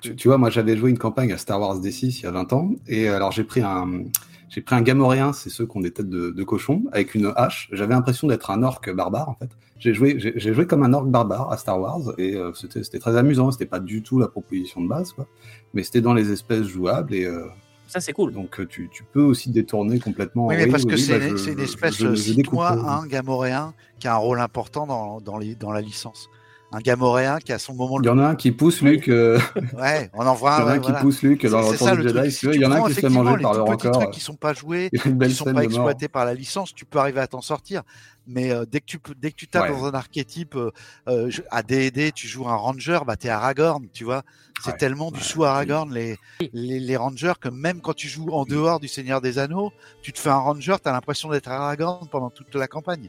Tu, 0.00 0.14
tu, 0.16 0.28
vois, 0.28 0.38
moi 0.38 0.48
j'avais 0.48 0.76
joué 0.76 0.90
une 0.90 0.98
campagne 0.98 1.32
à 1.32 1.38
Star 1.38 1.60
Wars 1.60 1.78
D6 1.80 2.20
il 2.20 2.22
y 2.22 2.26
a 2.26 2.30
20 2.30 2.52
ans, 2.52 2.70
et 2.86 3.08
alors 3.08 3.32
j'ai 3.32 3.42
pris 3.42 3.62
un, 3.62 4.04
j'ai 4.48 4.62
pris 4.62 4.74
un 4.74 4.80
gamoréen, 4.80 5.32
c'est 5.32 5.50
ceux 5.50 5.66
qui 5.66 5.76
ont 5.76 5.80
des 5.80 5.90
têtes 5.90 6.08
de, 6.08 6.30
de 6.30 6.44
cochon, 6.44 6.84
avec 6.92 7.14
une 7.14 7.32
hache. 7.36 7.68
J'avais 7.72 7.94
l'impression 7.94 8.28
d'être 8.28 8.50
un 8.50 8.62
orc 8.62 8.80
barbare 8.94 9.28
en 9.28 9.34
fait. 9.34 9.50
J'ai 9.78 9.94
joué, 9.94 10.16
j'ai 10.18 10.54
joué 10.54 10.66
comme 10.66 10.82
un 10.82 10.92
orc 10.92 11.06
barbare 11.06 11.52
à 11.52 11.56
Star 11.56 11.80
Wars 11.80 12.00
et 12.18 12.34
euh, 12.34 12.52
c'était 12.54 12.98
très 12.98 13.16
amusant. 13.16 13.50
C'était 13.52 13.66
pas 13.66 13.78
du 13.78 14.02
tout 14.02 14.18
la 14.18 14.26
proposition 14.26 14.80
de 14.80 14.88
base, 14.88 15.12
quoi. 15.12 15.26
Mais 15.74 15.84
c'était 15.84 16.00
dans 16.00 16.14
les 16.14 16.32
espèces 16.32 16.66
jouables 16.66 17.14
et 17.14 17.26
euh, 17.26 17.46
ça 17.88 18.00
c'est 18.00 18.12
cool. 18.12 18.32
Donc 18.32 18.60
euh, 18.60 18.66
tu, 18.66 18.88
tu, 18.92 19.02
peux 19.02 19.22
aussi 19.22 19.50
détourner 19.50 19.98
complètement. 19.98 20.46
Oui, 20.46 20.56
mais 20.56 20.66
parce 20.68 20.84
que 20.84 20.96
c'est 20.96 21.18
bah, 21.18 21.26
une 21.26 21.60
espèce, 21.60 21.98
de 21.98 22.42
toi 22.42 22.72
un 22.72 23.06
gamoréen 23.06 23.74
qui 23.98 24.06
a 24.06 24.14
un 24.14 24.18
rôle 24.18 24.40
important 24.40 24.86
dans, 24.86 25.20
dans, 25.20 25.38
les, 25.38 25.54
dans 25.54 25.72
la 25.72 25.80
licence 25.80 26.28
un 26.70 26.80
gamoréen 26.80 27.38
qui 27.38 27.52
a 27.52 27.58
son 27.58 27.74
moment. 27.74 27.98
Il 28.02 28.06
y 28.06 28.10
en 28.10 28.18
a 28.18 28.26
un 28.26 28.34
qui 28.34 28.52
pousse 28.52 28.82
Luc. 28.82 29.08
Euh... 29.08 29.38
Ouais, 29.78 30.10
on 30.14 30.26
en 30.26 30.34
voit 30.34 30.56
un. 30.56 30.58
Il 30.58 30.60
y 30.60 30.64
en 30.64 30.68
a 30.68 30.72
un 30.72 30.78
qui 30.78 30.92
pousse 30.92 31.22
Luc 31.22 31.46
dans 31.46 31.60
le 31.60 31.66
Retour 31.66 31.96
du 31.96 32.02
Jedi. 32.02 32.32
Si 32.32 32.46
il 32.46 32.60
y 32.60 32.66
en 32.66 32.72
a 32.72 32.78
un 32.78 32.88
qui 32.88 32.94
se 32.94 33.00
fait 33.00 33.08
manger 33.08 33.42
par 33.42 33.62
encore. 33.62 33.92
trucs 33.92 34.10
qui 34.10 34.20
sont 34.20 34.36
pas 34.36 34.54
joués, 34.54 34.90
qui 35.22 35.34
sont 35.34 35.52
pas 35.52 35.64
exploités 35.64 36.08
par 36.08 36.24
la 36.24 36.34
licence, 36.34 36.74
tu 36.74 36.84
peux 36.84 36.98
arriver 36.98 37.20
à 37.20 37.26
t'en 37.26 37.40
sortir. 37.40 37.82
Mais 38.26 38.50
euh, 38.50 38.66
dès 38.70 38.80
que 38.80 38.86
tu 38.86 38.98
dès 39.16 39.30
que 39.30 39.36
tu 39.36 39.48
tapes 39.48 39.70
ouais. 39.70 39.76
dans 39.76 39.86
un 39.86 39.94
archétype 39.94 40.54
euh, 40.56 40.70
euh 41.08 41.30
à 41.50 41.62
D&D, 41.62 42.12
tu 42.12 42.28
joues 42.28 42.46
un 42.46 42.56
ranger, 42.56 42.98
bah 43.06 43.16
t'es 43.16 43.30
Aragorn, 43.30 43.86
tu 43.92 44.04
vois. 44.04 44.22
C'est 44.62 44.72
ouais. 44.72 44.76
tellement 44.76 45.10
du 45.10 45.20
sous 45.20 45.44
Aragorn 45.44 45.94
les, 45.94 46.18
les, 46.52 46.80
les 46.80 46.96
rangers 46.96 47.34
que 47.40 47.48
même 47.48 47.80
quand 47.80 47.94
tu 47.94 48.08
joues 48.08 48.30
en 48.32 48.44
dehors 48.44 48.80
du 48.80 48.88
Seigneur 48.88 49.20
des 49.20 49.38
Anneaux, 49.38 49.72
tu 50.02 50.12
te 50.12 50.18
fais 50.18 50.30
un 50.30 50.38
ranger, 50.38 50.76
t'as 50.82 50.92
l'impression 50.92 51.30
d'être 51.30 51.48
Aragorn 51.48 52.08
pendant 52.08 52.28
toute 52.28 52.54
la 52.54 52.66
campagne. 52.66 53.08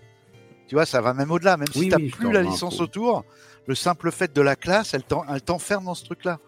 Tu 0.70 0.76
vois, 0.76 0.86
ça 0.86 1.02
va 1.02 1.16
même 1.16 1.32
au-delà, 1.32 1.58
même 1.58 1.68
si 1.74 1.80
oui, 1.80 1.90
t'as 1.90 1.98
oui, 1.98 2.12
plus 2.12 2.32
la 2.32 2.44
licence 2.44 2.80
autour 2.80 3.26
le 3.70 3.76
simple 3.76 4.12
fait 4.12 4.34
de 4.36 4.42
la 4.42 4.56
classe, 4.56 4.96
elle 4.96 5.04
t'enferme 5.44 5.86
dans 5.86 5.94
ce 5.94 6.04
truc-là. 6.04 6.40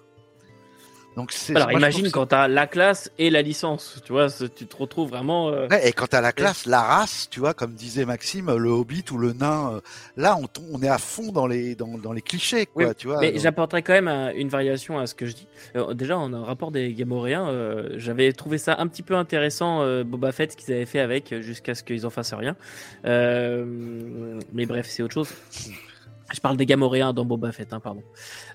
Donc. 1.15 1.31
Alors 1.53 1.71
imagine 1.73 2.09
quand 2.09 2.25
t'as 2.27 2.47
la 2.47 2.65
classe 2.65 3.11
et 3.19 3.29
la 3.29 3.41
licence, 3.43 4.01
tu 4.05 4.11
vois, 4.13 4.27
tu 4.31 4.65
te 4.65 4.75
retrouves 4.77 5.09
vraiment. 5.09 5.49
euh, 5.49 5.67
Ouais, 5.67 5.89
et 5.89 5.91
quand 5.93 6.07
t'as 6.07 6.21
la 6.21 6.31
classe, 6.31 6.65
la 6.65 6.81
race, 6.81 7.27
tu 7.29 7.39
vois, 7.41 7.53
comme 7.53 7.73
disait 7.73 8.05
Maxime, 8.05 8.49
le 8.55 8.69
hobbit 8.69 9.03
ou 9.11 9.17
le 9.19 9.33
nain, 9.33 9.73
euh, 9.73 9.81
là 10.17 10.35
on, 10.71 10.81
est 10.81 10.87
à 10.87 10.97
fond 10.97 11.31
dans 11.31 11.45
les 11.47 11.75
dans, 11.75 11.97
dans 11.99 12.13
les 12.13 12.21
clichés, 12.23 12.65
quoi, 12.65 12.87
Oui, 12.87 12.95
tu 12.97 13.05
vois. 13.07 13.19
Mais 13.19 13.33
donc- 13.33 13.41
j'apporterai 13.41 13.83
quand 13.83 13.93
même 13.93 14.07
un- 14.07 14.31
une 14.33 14.47
variation 14.49 14.97
à 14.97 15.05
ce 15.05 15.13
que 15.13 15.25
je 15.27 15.33
dis. 15.35 15.47
Euh, 15.75 15.93
déjà, 15.93 16.17
en 16.17 16.33
un 16.33 16.43
rapport 16.45 16.71
des 16.71 16.91
Gamoréens, 16.93 17.47
euh, 17.49 17.89
j'avais 17.97 18.31
trouvé 18.33 18.57
ça 18.57 18.77
un 18.79 18.87
petit 18.87 19.03
peu 19.03 19.15
intéressant, 19.15 19.81
euh, 19.83 20.03
Boba 20.05 20.31
Fett, 20.31 20.53
ce 20.53 20.57
qu'ils 20.57 20.73
avaient 20.73 20.85
fait 20.87 21.01
avec, 21.01 21.33
euh, 21.33 21.41
jusqu'à 21.43 21.75
ce 21.75 21.83
qu'ils 21.83 22.05
en 22.07 22.09
fassent 22.09 22.33
rien. 22.33 22.55
Euh, 23.05 24.39
mais 24.53 24.65
bref, 24.65 24.87
c'est 24.89 25.03
autre 25.03 25.13
chose. 25.13 25.29
Je 26.33 26.39
parle 26.39 26.57
des 26.57 26.65
Gamoréens 26.65 27.13
dans 27.13 27.25
Boba 27.25 27.51
Fett, 27.51 27.73
hein, 27.73 27.79
pardon. 27.79 28.03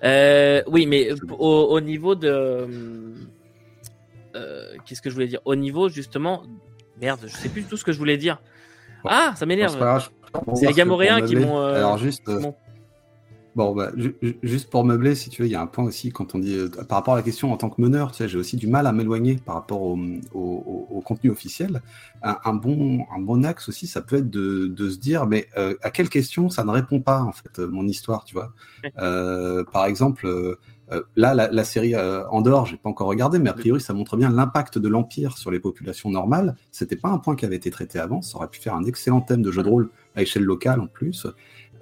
Euh, 0.02 0.62
oui, 0.66 0.86
mais 0.86 1.10
au, 1.38 1.46
au 1.70 1.80
niveau 1.80 2.14
de. 2.14 2.28
euh, 4.34 4.74
Qu'est-ce 4.84 5.02
que 5.02 5.10
je 5.10 5.14
voulais 5.14 5.28
dire? 5.28 5.40
Au 5.44 5.54
niveau, 5.54 5.88
justement. 5.88 6.42
Merde, 7.00 7.20
je 7.26 7.36
sais 7.36 7.48
plus 7.50 7.62
du 7.62 7.68
tout 7.68 7.76
ce 7.76 7.84
que 7.84 7.92
je 7.92 7.98
voulais 7.98 8.16
dire. 8.16 8.40
Ah, 9.04 9.34
ça 9.36 9.44
m'énerve. 9.46 9.76
c'est 10.54 10.66
les 10.66 10.72
Gamoréens 10.72 11.18
pour 11.18 11.28
qui 11.28 11.36
m'ont. 11.36 11.58
euh, 11.58 11.74
Alors 11.76 11.98
juste, 11.98 12.26
euh, 12.28 12.40
m'ont- 12.40 12.54
Bon, 13.56 13.74
bah, 13.74 13.90
ju- 13.96 14.16
ju- 14.20 14.38
juste 14.42 14.68
pour 14.68 14.84
meubler, 14.84 15.14
si 15.14 15.30
tu 15.30 15.40
veux, 15.40 15.48
il 15.48 15.52
y 15.52 15.54
a 15.54 15.62
un 15.62 15.66
point 15.66 15.84
aussi 15.84 16.10
quand 16.12 16.34
on 16.34 16.38
dit 16.38 16.54
euh, 16.54 16.68
par 16.68 16.98
rapport 16.98 17.14
à 17.14 17.16
la 17.16 17.22
question 17.22 17.52
en 17.52 17.56
tant 17.56 17.70
que 17.70 17.80
meneur, 17.80 18.10
tu 18.12 18.18
sais, 18.18 18.28
j'ai 18.28 18.36
aussi 18.36 18.56
du 18.58 18.66
mal 18.66 18.86
à 18.86 18.92
m'éloigner 18.92 19.36
par 19.36 19.54
rapport 19.54 19.80
au, 19.80 19.96
au- 19.96 20.38
au- 20.38 20.86
au 20.90 21.00
contenu 21.00 21.30
officiel. 21.30 21.80
Un, 22.22 22.36
un 22.44 22.52
bon, 22.52 23.06
un 23.16 23.18
bon 23.20 23.46
axe 23.46 23.70
aussi, 23.70 23.86
ça 23.86 24.02
peut 24.02 24.16
être 24.16 24.28
de, 24.28 24.66
de 24.66 24.90
se 24.90 24.98
dire, 24.98 25.26
mais 25.26 25.48
euh, 25.56 25.74
à 25.82 25.90
quelle 25.90 26.10
question 26.10 26.50
ça 26.50 26.64
ne 26.64 26.70
répond 26.70 27.00
pas 27.00 27.22
en 27.22 27.32
fait 27.32 27.58
euh, 27.60 27.66
mon 27.68 27.86
histoire, 27.88 28.24
tu 28.24 28.34
vois? 28.34 28.52
Euh, 28.98 29.64
Par 29.72 29.86
exemple, 29.86 30.26
euh, 30.26 30.56
là, 31.16 31.34
la, 31.34 31.50
la 31.50 31.64
série 31.64 31.94
Andorre, 32.30 32.66
j'ai 32.66 32.76
pas 32.76 32.88
encore 32.88 33.08
regardé, 33.08 33.38
mais 33.38 33.50
a 33.50 33.54
priori, 33.54 33.80
ça 33.80 33.92
montre 33.94 34.16
bien 34.16 34.30
l'impact 34.30 34.78
de 34.78 34.88
l'empire 34.88 35.36
sur 35.38 35.50
les 35.50 35.60
populations 35.60 36.10
normales. 36.10 36.56
C'était 36.70 36.96
pas 36.96 37.08
un 37.08 37.18
point 37.18 37.36
qui 37.36 37.44
avait 37.44 37.56
été 37.56 37.70
traité 37.70 37.98
avant. 37.98 38.22
Ça 38.22 38.36
aurait 38.38 38.48
pu 38.48 38.60
faire 38.60 38.74
un 38.74 38.84
excellent 38.84 39.20
thème 39.20 39.42
de 39.42 39.50
jeu 39.50 39.62
de 39.62 39.68
rôle 39.68 39.90
à 40.14 40.22
échelle 40.22 40.44
locale 40.44 40.80
en 40.80 40.86
plus. 40.86 41.26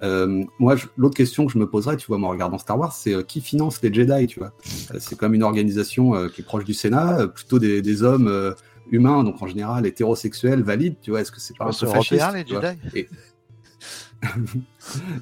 Euh, 0.05 0.43
moi, 0.59 0.75
l'autre 0.97 1.15
question 1.15 1.45
que 1.45 1.51
je 1.51 1.57
me 1.57 1.67
poserais, 1.67 1.97
tu 1.97 2.07
vois, 2.07 2.17
moi, 2.17 2.29
en 2.29 2.31
regardant 2.31 2.57
Star 2.57 2.79
Wars, 2.79 2.93
c'est 2.93 3.13
euh, 3.13 3.23
qui 3.23 3.41
finance 3.41 3.81
les 3.81 3.93
Jedi, 3.93 4.27
tu 4.27 4.39
vois? 4.39 4.53
Euh, 4.93 4.97
C'est 4.99 5.17
comme 5.17 5.33
une 5.33 5.43
organisation 5.43 6.15
euh, 6.15 6.27
qui 6.27 6.41
est 6.41 6.43
proche 6.43 6.63
du 6.63 6.73
Sénat, 6.73 7.27
plutôt 7.27 7.59
des, 7.59 7.81
des 7.81 8.03
hommes 8.03 8.55
humains, 8.91 9.23
donc 9.23 9.41
en 9.41 9.47
général 9.47 9.85
hétérosexuels, 9.85 10.61
valides, 10.61 10.95
tu 11.01 11.11
vois? 11.11 11.21
Est-ce 11.21 11.31
que 11.31 11.39
c'est 11.39 11.57
pas 11.57 11.65
un 11.65 11.69
peu 11.69 11.87
fasciste 11.87 12.23
les 12.33 12.45
Jedi. 12.45 13.07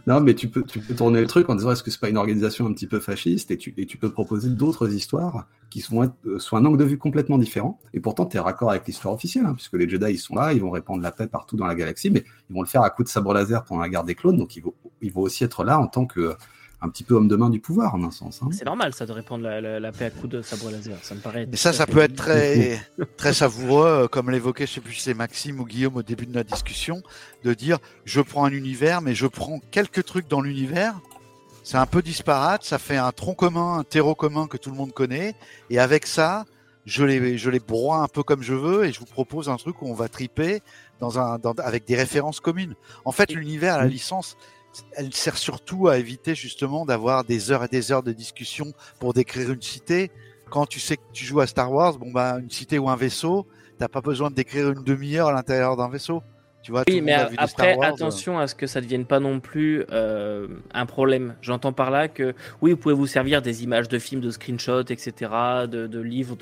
Non, 0.07 0.21
mais 0.21 0.33
tu 0.33 0.47
peux, 0.47 0.63
tu 0.63 0.79
peux 0.79 0.95
tourner 0.95 1.21
le 1.21 1.27
truc 1.27 1.49
en 1.49 1.55
disant 1.55 1.71
est-ce 1.71 1.83
que 1.83 1.91
c'est 1.91 1.99
pas 1.99 2.09
une 2.09 2.17
organisation 2.17 2.67
un 2.67 2.73
petit 2.73 2.87
peu 2.87 2.99
fasciste 2.99 3.51
et 3.51 3.57
tu, 3.57 3.73
et 3.77 3.85
tu 3.85 3.97
peux 3.97 4.11
proposer 4.11 4.49
d'autres 4.49 4.93
histoires 4.93 5.47
qui 5.69 5.81
sont 5.81 6.03
euh, 6.03 6.37
un 6.51 6.65
angle 6.65 6.77
de 6.77 6.83
vue 6.83 6.97
complètement 6.97 7.37
différent. 7.37 7.79
Et 7.93 7.99
pourtant 7.99 8.25
tu 8.25 8.37
es 8.37 8.39
raccord 8.39 8.71
avec 8.71 8.85
l'histoire 8.85 9.13
officielle 9.13 9.45
hein, 9.45 9.53
puisque 9.53 9.73
les 9.73 9.89
Jedi 9.89 10.11
ils 10.11 10.17
sont 10.17 10.35
là, 10.35 10.53
ils 10.53 10.61
vont 10.61 10.71
répandre 10.71 11.01
la 11.01 11.11
paix 11.11 11.27
partout 11.27 11.55
dans 11.55 11.65
la 11.65 11.75
galaxie, 11.75 12.09
mais 12.09 12.23
ils 12.49 12.53
vont 12.53 12.61
le 12.61 12.67
faire 12.67 12.81
à 12.81 12.89
coup 12.89 13.03
de 13.03 13.09
sabre 13.09 13.33
laser 13.33 13.63
pendant 13.63 13.81
la 13.81 13.89
guerre 13.89 14.03
des 14.03 14.15
clones, 14.15 14.37
donc 14.37 14.55
ils 14.55 14.63
vont, 14.63 14.73
ils 15.01 15.11
vont 15.11 15.21
aussi 15.21 15.43
être 15.43 15.63
là 15.63 15.79
en 15.79 15.87
tant 15.87 16.05
que 16.05 16.19
euh, 16.19 16.33
un 16.83 16.89
petit 16.89 17.03
peu 17.03 17.15
homme 17.15 17.27
de 17.29 17.35
main 17.37 17.49
du 17.49 17.59
pouvoir 17.61 17.95
en 17.95 18.03
un 18.03 18.11
sens. 18.11 18.41
hein. 18.43 18.49
C'est 18.51 18.65
normal, 18.65 18.93
ça, 18.93 19.05
de 19.05 19.11
répandre 19.13 19.43
la, 19.45 19.61
la- 19.61 19.79
la 19.79 19.91
paix 19.93 20.05
à 20.05 20.09
coups 20.11 20.29
de 20.29 20.41
sabre 20.41 20.69
laser. 20.69 20.97
Ça 21.01 21.15
me 21.15 21.21
paraît. 21.21 21.47
Mais 21.49 21.55
ça, 21.57 21.71
ça 21.73 21.87
peut 21.87 21.99
être 21.99 22.15
très, 22.15 22.79
très 23.17 23.33
savoureux, 23.33 23.87
euh, 24.03 24.07
comme 24.07 24.29
l'évoquait, 24.29 24.67
je 24.67 24.73
sais 24.73 24.81
plus 24.81 24.93
si 24.95 25.01
c'est 25.01 25.13
Maxime 25.13 25.59
ou 25.59 25.65
Guillaume 25.65 25.95
au 25.95 26.03
début 26.03 26.25
de 26.25 26.33
notre 26.33 26.51
discussion, 26.53 27.01
de 27.43 27.53
dire 27.53 27.77
je 28.05 28.19
prends 28.21 28.45
un 28.45 28.51
univers, 28.51 29.01
mais 29.01 29.15
je 29.15 29.27
prends 29.27 29.59
quelques 29.71 30.03
trucs 30.03 30.27
dans 30.27 30.41
l'univers. 30.41 30.99
C'est 31.63 31.77
un 31.77 31.85
peu 31.85 32.01
disparate, 32.01 32.65
ça 32.65 32.77
fait 32.77 32.97
un 32.97 33.13
tronc 33.13 33.35
commun, 33.35 33.77
un 33.79 33.83
terreau 33.85 34.15
commun 34.15 34.47
que 34.47 34.57
tout 34.57 34.69
le 34.69 34.75
monde 34.75 34.91
connaît, 34.91 35.33
et 35.69 35.79
avec 35.79 36.05
ça, 36.05 36.43
je 36.85 37.05
les, 37.05 37.37
je 37.37 37.49
les 37.49 37.61
broie 37.61 37.99
un 37.99 38.09
peu 38.09 38.21
comme 38.23 38.43
je 38.43 38.53
veux, 38.53 38.83
et 38.83 38.91
je 38.91 38.99
vous 38.99 39.05
propose 39.05 39.47
un 39.47 39.55
truc 39.55 39.81
où 39.81 39.87
on 39.87 39.93
va 39.93 40.09
triper 40.09 40.61
dans 40.99 41.17
un, 41.19 41.39
dans- 41.39 41.53
avec 41.63 41.85
des 41.85 41.95
références 41.95 42.41
communes. 42.41 42.75
En 43.05 43.13
fait, 43.13 43.31
l'univers, 43.31 43.77
la 43.77 43.85
licence, 43.85 44.35
elle 44.93 45.13
sert 45.13 45.37
surtout 45.37 45.87
à 45.87 45.97
éviter 45.97 46.35
justement 46.35 46.85
d'avoir 46.85 47.23
des 47.23 47.51
heures 47.51 47.63
et 47.63 47.67
des 47.67 47.91
heures 47.91 48.03
de 48.03 48.11
discussion 48.11 48.73
pour 48.99 49.13
décrire 49.13 49.51
une 49.51 49.61
cité 49.61 50.11
quand 50.53 50.67
tu 50.67 50.79
sais 50.79 50.97
que 50.97 51.01
tu 51.11 51.25
joues 51.25 51.39
à 51.39 51.47
Star 51.47 51.71
Wars, 51.71 51.97
bon 51.97 52.11
bah 52.11 52.37
une 52.39 52.51
cité 52.51 52.77
ou 52.77 52.87
un 52.87 52.95
vaisseau, 52.95 53.47
t'as 53.79 53.87
pas 53.87 54.01
besoin 54.01 54.29
de 54.29 54.35
décrire 54.35 54.69
une 54.69 54.83
demi-heure 54.83 55.29
à 55.29 55.31
l'intérieur 55.31 55.75
d'un 55.75 55.89
vaisseau. 55.89 56.21
Tu 56.63 56.71
vois, 56.71 56.83
Oui, 56.87 57.01
mais 57.01 57.11
a 57.11 57.29
après, 57.37 57.75
Wars, 57.75 57.89
euh. 57.89 57.93
attention 57.93 58.39
à 58.39 58.47
ce 58.47 58.55
que 58.55 58.67
ça 58.67 58.79
ne 58.79 58.85
devienne 58.85 59.05
pas 59.05 59.19
non 59.19 59.41
plus 59.41 59.83
euh, 59.91 60.47
un 60.73 60.85
problème. 60.85 61.35
J'entends 61.41 61.73
par 61.73 61.91
là 61.91 62.07
que, 62.07 62.33
oui, 62.61 62.71
vous 62.71 62.77
pouvez 62.77 62.95
vous 62.95 63.05
servir 63.05 63.41
des 63.41 63.65
images 63.65 63.89
de 63.89 63.99
films, 63.99 64.21
de 64.21 64.31
screenshots, 64.31 64.85
etc., 64.87 65.13
de, 65.69 65.87
de 65.87 65.99
livres 65.99 66.37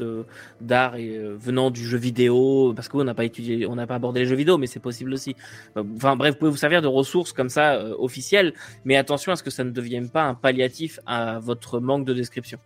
d'art 0.61 0.95
et 0.95 1.17
euh, 1.17 1.35
venant 1.39 1.71
du 1.71 1.83
jeu 1.83 1.97
vidéo, 1.97 2.71
parce 2.75 2.87
qu'on 2.87 3.03
n'a 3.03 3.15
pas 3.15 3.25
étudié, 3.25 3.65
on 3.65 3.75
n'a 3.75 3.87
pas 3.87 3.95
abordé 3.95 4.19
les 4.19 4.27
jeux 4.27 4.35
vidéo, 4.35 4.59
mais 4.59 4.67
c'est 4.67 4.79
possible 4.79 5.11
aussi. 5.11 5.35
Enfin 5.75 6.15
bref, 6.15 6.35
vous 6.35 6.39
pouvez 6.39 6.51
vous 6.51 6.57
servir 6.57 6.83
de 6.83 6.87
ressources 6.87 7.33
comme 7.33 7.49
ça 7.49 7.73
euh, 7.73 7.95
officielles, 7.97 8.53
mais 8.85 8.97
attention 8.97 9.31
à 9.31 9.35
ce 9.35 9.41
que 9.41 9.49
ça 9.49 9.63
ne 9.63 9.71
devienne 9.71 10.11
pas 10.11 10.23
un 10.23 10.35
palliatif 10.35 10.99
à 11.07 11.39
votre 11.39 11.79
manque 11.79 12.05
de 12.05 12.13
description. 12.13 12.59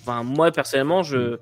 Enfin, 0.00 0.24
moi 0.24 0.50
personnellement, 0.50 1.04
je 1.04 1.38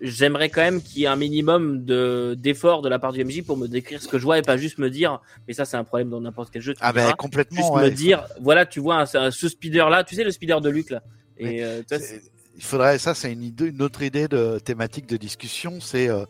j'aimerais 0.00 0.48
quand 0.48 0.60
même 0.60 0.80
qu'il 0.82 1.02
y 1.02 1.04
ait 1.04 1.08
un 1.08 1.16
minimum 1.16 1.84
de 1.84 2.34
d'effort 2.38 2.82
de 2.82 2.88
la 2.88 2.98
part 2.98 3.12
du 3.12 3.24
MJ 3.24 3.42
pour 3.42 3.56
me 3.56 3.66
décrire 3.66 4.00
ce 4.02 4.08
que 4.08 4.18
je 4.18 4.24
vois 4.24 4.38
et 4.38 4.42
pas 4.42 4.56
juste 4.56 4.78
me 4.78 4.90
dire 4.90 5.20
mais 5.46 5.54
ça 5.54 5.64
c'est 5.64 5.76
un 5.76 5.84
problème 5.84 6.10
dans 6.10 6.20
n'importe 6.20 6.50
quel 6.52 6.62
jeu 6.62 6.74
tu 6.74 6.80
Ah 6.82 6.92
ben 6.92 7.02
verras. 7.02 7.14
complètement. 7.14 7.56
juste 7.60 7.72
ouais. 7.72 7.84
me 7.84 7.90
dire 7.90 8.24
voilà 8.40 8.66
tu 8.66 8.80
vois 8.80 8.96
un- 9.02 9.14
un- 9.20 9.30
ce 9.30 9.48
speeder 9.48 9.90
là 9.90 10.04
tu 10.04 10.14
sais 10.14 10.24
le 10.24 10.30
speeder 10.30 10.60
de 10.60 10.70
Luc 10.70 10.90
là 10.90 11.02
et 11.38 11.64
euh, 11.64 11.82
Il 12.56 12.64
faudrait, 12.64 12.98
ça 12.98 13.14
c'est 13.14 13.32
une, 13.32 13.44
idée- 13.44 13.66
une 13.68 13.82
autre 13.82 14.02
idée 14.02 14.26
de 14.26 14.58
thématique 14.58 15.06
de 15.06 15.16
discussion, 15.16 15.78
c'est 15.80 16.08
euh, 16.08 16.24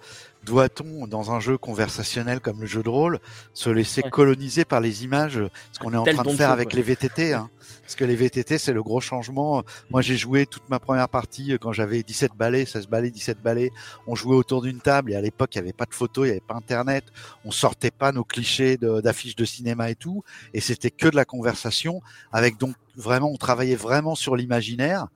doit-on 0.45 1.07
dans 1.07 1.31
un 1.33 1.41
jeu 1.41 1.57
conversationnel 1.57 2.41
comme 2.41 2.61
le 2.61 2.67
jeu 2.67 2.83
de 2.83 2.89
rôle 2.91 3.19
se 3.55 3.71
laisser 3.71 4.03
Ouais. 4.05 4.11
coloniser 4.11 4.67
par 4.67 4.83
les 4.83 5.05
images, 5.05 5.41
ce 5.73 5.79
qu'on 5.79 5.95
est 5.95 5.97
en 5.97 6.05
train 6.05 6.23
de 6.23 6.37
faire 6.37 6.51
avec 6.51 6.69
quoi. 6.69 6.77
les 6.77 6.83
VTT, 6.83 7.33
hein. 7.33 7.49
Parce 7.89 7.97
que 7.97 8.05
les 8.05 8.17
VTT 8.17 8.59
c'est 8.59 8.75
le 8.75 8.83
gros 8.83 9.01
changement. 9.01 9.63
Moi 9.89 10.03
j'ai 10.03 10.19
joué 10.19 10.45
toute 10.45 10.69
ma 10.69 10.79
première 10.79 11.09
partie 11.09 11.55
euh, 11.55 11.59
quand 11.59 11.73
j'avais 11.73 12.03
17 12.03 12.33
balais, 12.37 12.67
16 12.67 12.87
balais, 12.87 13.11
17 13.11 13.41
balais. 13.43 13.71
On 14.07 14.15
jouait 14.15 14.37
autour 14.37 14.61
d'une 14.61 14.79
table 14.79 15.13
et 15.13 15.17
à 15.17 15.23
l'époque 15.23 15.55
il 15.55 15.59
n'y 15.59 15.63
avait 15.65 15.73
pas 15.73 15.87
de 15.87 15.95
photos, 15.95 16.27
il 16.27 16.27
n'y 16.27 16.33
avait 16.33 16.41
pas 16.47 16.55
internet, 16.55 17.05
on 17.47 17.51
sortait 17.51 17.91
pas 17.91 18.13
nos 18.13 18.25
clichés 18.25 18.77
de- 18.77 19.01
d'affiches 19.01 19.37
de 19.37 19.47
cinéma 19.47 19.89
et 19.89 19.95
tout, 19.95 20.23
et 20.53 20.61
c'était 20.61 20.91
que 20.91 21.09
de 21.09 21.17
la 21.17 21.25
conversation 21.25 22.03
avec 22.31 22.59
donc 22.59 22.75
vraiment 22.95 23.31
on 23.31 23.39
travaillait 23.39 23.75
vraiment 23.75 24.15
sur 24.15 24.37
l'imaginaire. 24.37 25.07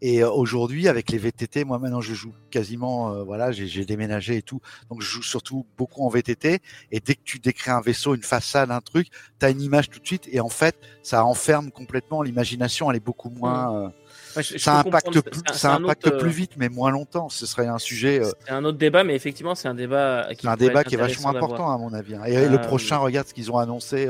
Et 0.00 0.22
euh, 0.22 0.30
aujourd'hui, 0.30 0.86
avec 0.88 1.10
les 1.10 1.18
VTT, 1.18 1.64
moi 1.64 1.78
maintenant 1.78 2.00
je 2.00 2.14
joue 2.14 2.32
quasiment, 2.50 3.12
euh, 3.12 3.24
voilà, 3.24 3.50
j'ai 3.52 3.84
déménagé 3.84 4.36
et 4.36 4.42
tout, 4.42 4.60
donc 4.90 5.02
je 5.02 5.06
joue 5.08 5.22
surtout 5.22 5.66
beaucoup 5.76 6.04
en 6.04 6.08
VTT. 6.08 6.60
Et 6.92 7.00
dès 7.00 7.14
que 7.14 7.22
tu 7.24 7.38
décris 7.40 7.70
un 7.70 7.80
vaisseau, 7.80 8.14
une 8.14 8.22
façade, 8.22 8.70
un 8.70 8.80
truc, 8.80 9.08
tu 9.40 9.46
as 9.46 9.50
une 9.50 9.60
image 9.60 9.90
tout 9.90 9.98
de 9.98 10.06
suite. 10.06 10.28
Et 10.30 10.40
en 10.40 10.48
fait, 10.48 10.76
ça 11.02 11.24
enferme 11.24 11.70
complètement 11.72 12.22
l'imagination. 12.22 12.90
Elle 12.90 12.98
est 12.98 13.00
beaucoup 13.00 13.30
moins. 13.30 13.74
euh, 13.74 13.88
ouais, 14.36 14.42
je- 14.42 14.52
je 14.54 14.58
ça 14.58 14.78
impacte 14.80 15.20
plus, 15.20 15.42
ça 15.52 15.74
impacte 15.74 16.06
autre, 16.06 16.14
euh, 16.16 16.18
plus 16.20 16.30
vite, 16.30 16.52
mais 16.56 16.68
moins 16.68 16.90
longtemps. 16.90 17.28
Ce 17.28 17.44
serait 17.46 17.66
un 17.66 17.78
sujet, 17.78 18.20
euh, 18.20 18.30
c'est 18.46 18.52
un 18.52 18.64
autre 18.64 18.78
débat 18.78 19.02
mais 19.04 19.14
effectivement 19.16 19.54
c'est 19.54 19.68
un 19.68 19.74
débat 19.74 20.28
qui 20.34 20.42
c'est 20.42 20.48
un 20.48 20.56
débat 20.56 20.84
qui 20.84 20.94
est 20.94 20.98
vachement 20.98 21.30
important 21.30 21.72
à 21.72 21.78
mon 21.78 21.92
avis. 21.92 22.14
hein. 22.14 22.22
Et 22.24 22.46
le 22.48 22.54
Euh, 22.54 22.58
prochain, 22.58 22.98
regarde 22.98 23.26
ce 23.26 23.34
qu'ils 23.34 23.50
ont 23.50 23.58
annoncé. 23.58 24.06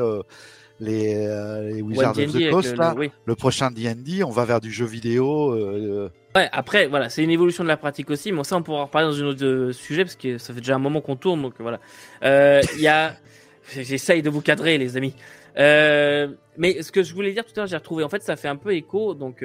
Les, 0.80 1.16
euh, 1.26 1.70
les 1.70 1.82
Wizards 1.82 2.10
of 2.18 2.32
the 2.32 2.36
avec 2.36 2.50
Coast, 2.50 2.70
le- 2.72 2.78
là, 2.78 2.92
le- 2.94 3.00
oui. 3.00 3.10
le 3.24 3.34
prochain 3.34 3.70
D&D, 3.70 4.22
on 4.24 4.30
va 4.30 4.44
vers 4.44 4.60
du 4.60 4.70
jeu 4.70 4.84
vidéo. 4.86 5.52
euh, 5.52 6.08
Ouais, 6.36 6.48
après, 6.52 6.86
voilà, 6.86 7.08
c'est 7.08 7.24
une 7.24 7.30
évolution 7.30 7.64
de 7.64 7.68
la 7.68 7.76
pratique 7.76 8.10
aussi, 8.10 8.30
mais 8.32 8.44
ça, 8.44 8.56
on 8.56 8.62
pourra 8.62 8.82
en 8.82 8.84
reparler 8.86 9.08
dans 9.08 9.22
un 9.22 9.26
autre 9.26 9.44
euh, 9.44 9.72
sujet, 9.72 10.04
parce 10.04 10.14
que 10.16 10.38
ça 10.38 10.52
fait 10.54 10.60
déjà 10.60 10.76
un 10.76 10.78
moment 10.78 11.00
qu'on 11.00 11.16
tourne, 11.16 11.42
donc 11.42 11.54
voilà. 11.58 11.80
Il 12.22 12.80
y 12.80 12.88
a... 12.88 13.14
J'essaye 13.72 14.22
de 14.22 14.30
vous 14.30 14.40
cadrer, 14.40 14.78
les 14.78 14.96
amis. 14.96 15.14
Mais 15.56 16.82
ce 16.82 16.90
que 16.92 17.02
je 17.02 17.12
voulais 17.14 17.32
dire 17.32 17.44
tout 17.44 17.52
à 17.56 17.60
l'heure, 17.60 17.66
j'ai 17.66 17.76
retrouvé, 17.76 18.04
en 18.04 18.08
fait, 18.08 18.22
ça 18.22 18.36
fait 18.36 18.48
un 18.48 18.56
peu 18.56 18.74
écho, 18.74 19.14
donc, 19.14 19.44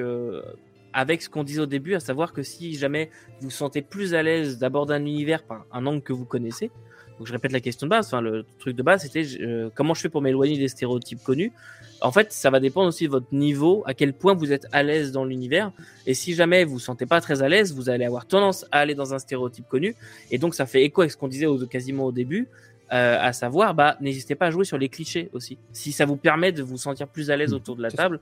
avec 0.92 1.22
ce 1.22 1.28
qu'on 1.28 1.42
disait 1.44 1.60
au 1.60 1.66
début, 1.66 1.94
à 1.94 2.00
savoir 2.00 2.32
que 2.32 2.42
si 2.42 2.74
jamais 2.76 3.10
vous 3.40 3.46
vous 3.48 3.50
sentez 3.50 3.82
plus 3.82 4.14
à 4.14 4.22
l'aise 4.22 4.58
d'aborder 4.58 4.94
un 4.94 5.00
univers 5.04 5.42
par 5.42 5.66
un 5.72 5.84
angle 5.86 6.02
que 6.02 6.12
vous 6.12 6.24
connaissez, 6.24 6.70
donc 7.18 7.26
je 7.26 7.32
répète 7.32 7.52
la 7.52 7.60
question 7.60 7.86
de 7.86 7.90
base, 7.90 8.06
enfin, 8.06 8.20
le 8.20 8.44
truc 8.58 8.76
de 8.76 8.82
base, 8.82 9.02
c'était 9.02 9.24
euh, 9.40 9.70
comment 9.74 9.94
je 9.94 10.00
fais 10.00 10.08
pour 10.08 10.22
m'éloigner 10.22 10.58
des 10.58 10.68
stéréotypes 10.68 11.22
connus? 11.22 11.52
En 12.00 12.12
fait, 12.12 12.32
ça 12.32 12.50
va 12.50 12.60
dépendre 12.60 12.88
aussi 12.88 13.06
de 13.06 13.10
votre 13.10 13.32
niveau, 13.32 13.82
à 13.86 13.94
quel 13.94 14.12
point 14.12 14.34
vous 14.34 14.52
êtes 14.52 14.66
à 14.72 14.82
l'aise 14.82 15.12
dans 15.12 15.24
l'univers. 15.24 15.72
Et 16.06 16.14
si 16.14 16.34
jamais 16.34 16.64
vous 16.64 16.74
vous 16.74 16.78
sentez 16.78 17.06
pas 17.06 17.20
très 17.20 17.42
à 17.42 17.48
l'aise, 17.48 17.72
vous 17.72 17.88
allez 17.88 18.04
avoir 18.04 18.26
tendance 18.26 18.66
à 18.72 18.80
aller 18.80 18.94
dans 18.94 19.14
un 19.14 19.18
stéréotype 19.18 19.66
connu. 19.68 19.94
Et 20.30 20.38
donc, 20.38 20.54
ça 20.54 20.66
fait 20.66 20.82
écho 20.82 21.00
avec 21.00 21.12
ce 21.12 21.16
qu'on 21.16 21.28
disait 21.28 21.46
au, 21.46 21.56
quasiment 21.66 22.04
au 22.04 22.12
début, 22.12 22.48
euh, 22.92 23.16
à 23.18 23.32
savoir, 23.32 23.74
bah, 23.74 23.96
n'hésitez 24.00 24.34
pas 24.34 24.46
à 24.46 24.50
jouer 24.50 24.64
sur 24.64 24.76
les 24.76 24.88
clichés 24.88 25.30
aussi. 25.32 25.56
Si 25.72 25.92
ça 25.92 26.04
vous 26.04 26.16
permet 26.16 26.52
de 26.52 26.62
vous 26.62 26.76
sentir 26.76 27.08
plus 27.08 27.30
à 27.30 27.36
l'aise 27.36 27.52
Mmh, 27.52 27.56
autour 27.56 27.76
de 27.76 27.82
la 27.82 27.90
table, 27.90 28.20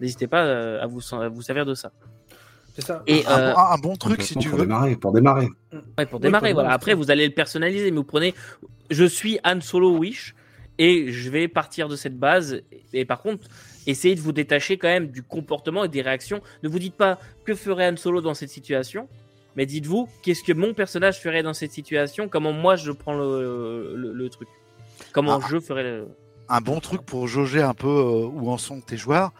n'hésitez 0.00 0.28
pas 0.28 0.44
euh, 0.44 0.82
à 0.82 0.86
vous, 0.86 1.00
à 1.14 1.28
vous 1.28 1.42
servir 1.42 1.66
de 1.66 1.74
ça. 1.74 1.90
C'est 2.74 2.82
ça. 2.82 3.02
Et 3.06 3.24
un, 3.26 3.30
euh, 3.38 3.54
bon, 3.54 3.60
un 3.60 3.78
bon 3.78 3.96
truc, 3.96 4.22
si 4.22 4.34
tu 4.36 4.48
pour 4.48 4.58
veux. 4.58 4.64
démarrer, 4.66 4.96
pour 4.96 5.12
démarrer. 5.12 5.48
ouais, 5.72 6.06
pour 6.06 6.18
Oui, 6.18 6.20
démarrer, 6.20 6.50
pour 6.50 6.54
voilà. 6.54 6.68
démarrer, 6.68 6.74
Après, 6.74 6.94
vous 6.94 7.10
allez 7.10 7.26
le 7.26 7.32
personnaliser, 7.32 7.90
mais 7.90 7.96
vous 7.96 8.04
prenez, 8.04 8.34
je 8.90 9.04
suis 9.04 9.38
Han 9.44 9.60
Solo 9.60 9.96
Wish. 9.96 10.34
et 10.78 11.12
je 11.12 11.30
vais 11.30 11.46
partir 11.48 11.88
de 11.88 11.94
cette 11.96 12.18
base. 12.18 12.60
Et 12.92 13.04
par 13.04 13.22
contre, 13.22 13.46
essayez 13.86 14.16
de 14.16 14.20
vous 14.20 14.32
détacher 14.32 14.76
quand 14.76 14.88
même 14.88 15.08
du 15.08 15.22
comportement 15.22 15.84
et 15.84 15.88
des 15.88 16.02
réactions. 16.02 16.40
Ne 16.64 16.68
vous 16.68 16.78
dites 16.80 16.96
pas 16.96 17.18
que 17.44 17.54
ferait 17.54 17.88
Han 17.88 17.96
Solo 17.96 18.20
dans 18.20 18.34
cette 18.34 18.50
situation, 18.50 19.08
mais 19.56 19.66
dites-vous 19.66 20.08
qu'est-ce 20.22 20.42
que 20.42 20.52
mon 20.52 20.74
personnage 20.74 21.20
ferait 21.20 21.44
dans 21.44 21.54
cette 21.54 21.70
situation, 21.70 22.28
comment 22.28 22.52
moi 22.52 22.74
je 22.74 22.90
prends 22.90 23.14
le, 23.14 23.94
le, 23.96 24.28
truc, 24.30 24.48
comment 25.12 25.38
ah. 25.40 25.46
je 25.48 25.60
ferais. 25.60 25.84
Le... 25.84 26.08
Un 26.48 26.60
bon 26.60 26.80
truc 26.80 27.02
pour 27.02 27.28
jauger 27.28 27.62
un 27.62 27.74
peu 27.74 27.86
euh, 27.88 28.26
où 28.26 28.50
en 28.50 28.58
sont 28.58 28.80
tes 28.80 28.96
joueurs. 28.96 29.32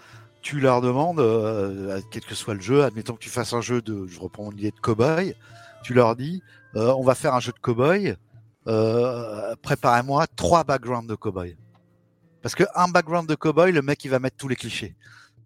Tu 0.44 0.60
leur 0.60 0.80
demandes, 0.80 1.20
euh, 1.20 2.00
quel 2.10 2.22
que 2.22 2.34
soit 2.34 2.54
le 2.54 2.60
jeu, 2.60 2.84
admettons 2.84 3.14
que 3.14 3.18
tu 3.18 3.30
fasses 3.30 3.54
un 3.54 3.62
jeu 3.62 3.80
de, 3.80 4.06
je 4.06 4.20
reprends 4.20 4.50
l'idée 4.50 4.70
de 4.70 4.78
cowboy, 4.78 5.34
tu 5.82 5.94
leur 5.94 6.14
dis, 6.14 6.42
euh, 6.76 6.92
on 6.92 7.02
va 7.02 7.14
faire 7.14 7.34
un 7.34 7.40
jeu 7.40 7.50
de 7.50 7.58
cowboy, 7.58 8.14
préparez-moi 9.62 10.26
trois 10.36 10.62
backgrounds 10.62 11.08
de 11.08 11.14
cowboy. 11.14 11.56
Parce 12.44 12.54
que 12.54 12.64
un 12.74 12.88
background 12.88 13.26
de 13.26 13.34
cowboy, 13.34 13.72
le 13.72 13.80
mec 13.80 14.04
il 14.04 14.10
va 14.10 14.18
mettre 14.18 14.36
tous 14.36 14.48
les 14.48 14.56
clichés. 14.56 14.94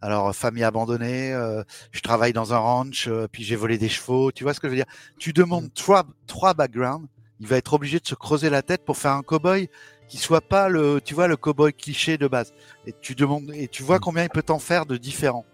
Alors 0.00 0.34
famille 0.34 0.64
abandonnée, 0.64 1.32
euh, 1.32 1.62
je 1.92 2.00
travaille 2.00 2.32
dans 2.32 2.54
un 2.54 2.58
ranch, 2.58 3.06
euh, 3.06 3.28
puis 3.30 3.44
j'ai 3.44 3.54
volé 3.54 3.78
des 3.78 3.88
chevaux. 3.88 4.32
Tu 4.32 4.42
vois 4.44 4.52
ce 4.52 4.58
que 4.58 4.68
je 4.68 4.70
veux 4.70 4.76
dire? 4.76 4.92
Tu 5.18 5.32
demandes 5.32 5.66
mm. 5.66 5.70
trois 5.70 6.04
trois 6.26 6.54
backgrounds, 6.54 7.08
il 7.40 7.46
va 7.46 7.56
être 7.56 7.72
obligé 7.72 8.00
de 8.00 8.06
se 8.06 8.16
creuser 8.16 8.50
la 8.50 8.62
tête 8.62 8.84
pour 8.84 8.96
faire 8.96 9.12
un 9.12 9.22
cowboy 9.22 9.68
qui 10.09 10.16
soit 10.18 10.40
pas 10.40 10.68
le, 10.68 11.01
tu 11.05 11.14
vois, 11.14 11.28
le 11.28 11.36
cowboy 11.36 11.72
cliché 11.72 12.18
de 12.18 12.28
base. 12.28 12.52
Et 12.86 12.94
tu 13.01 13.14
demandes 13.14 13.51
et 13.55 13.68
tu 13.68 13.82
vois 13.82 13.98
combien 13.98 14.24
il 14.24 14.30
peut 14.30 14.43
t'en 14.43 14.59
faire 14.59 14.86
de 14.86 14.97
différents. 14.97 15.47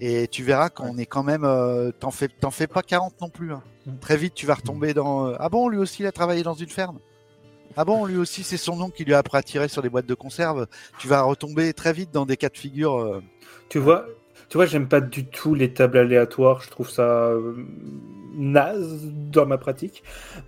Et 0.00 0.26
tu 0.28 0.42
verras 0.42 0.68
qu'on 0.68 0.98
est 0.98 1.06
quand 1.06 1.22
même, 1.22 1.44
euh, 1.44 1.92
t'en 1.92 2.10
fais 2.10 2.28
t'en 2.28 2.50
fais 2.50 2.66
pas 2.66 2.82
40 2.82 3.20
non 3.20 3.28
plus. 3.28 3.52
Hein. 3.52 3.62
Mm. 3.86 3.98
Très 4.00 4.16
vite 4.16 4.34
tu 4.34 4.46
vas 4.46 4.54
retomber 4.54 4.94
dans 4.94 5.32
ah 5.34 5.48
bon 5.48 5.68
lui 5.68 5.78
aussi 5.78 6.02
il 6.02 6.06
a 6.06 6.12
travaillé 6.12 6.42
dans 6.42 6.54
une 6.54 6.68
ferme? 6.68 6.98
Ah 7.76 7.84
bon, 7.84 8.04
lui 8.04 8.18
aussi, 8.18 8.42
c'est 8.42 8.56
son 8.58 8.76
nom 8.76 8.90
qui 8.90 9.04
lui 9.04 9.14
a 9.14 9.18
appris 9.18 9.38
à 9.38 9.42
tirer 9.42 9.68
sur 9.68 9.82
des 9.82 9.88
boîtes 9.88 10.06
de 10.06 10.14
conserve. 10.14 10.66
Tu 10.98 11.08
vas 11.08 11.22
retomber 11.22 11.72
très 11.72 11.92
vite 11.92 12.10
dans 12.12 12.26
des 12.26 12.36
cas 12.36 12.50
de 12.50 12.58
figure. 12.58 12.98
Euh. 12.98 13.22
Tu 13.70 13.78
vois, 13.78 14.04
tu 14.48 14.58
vois, 14.58 14.66
j'aime 14.66 14.88
pas 14.88 15.00
du 15.00 15.24
tout 15.26 15.54
les 15.54 15.72
tables 15.72 15.98
aléatoires. 15.98 16.60
Je 16.60 16.68
trouve 16.68 16.90
ça 16.90 17.02
euh, 17.02 17.54
naze 18.34 19.06
dans 19.30 19.46
ma 19.46 19.56
pratique. 19.56 20.02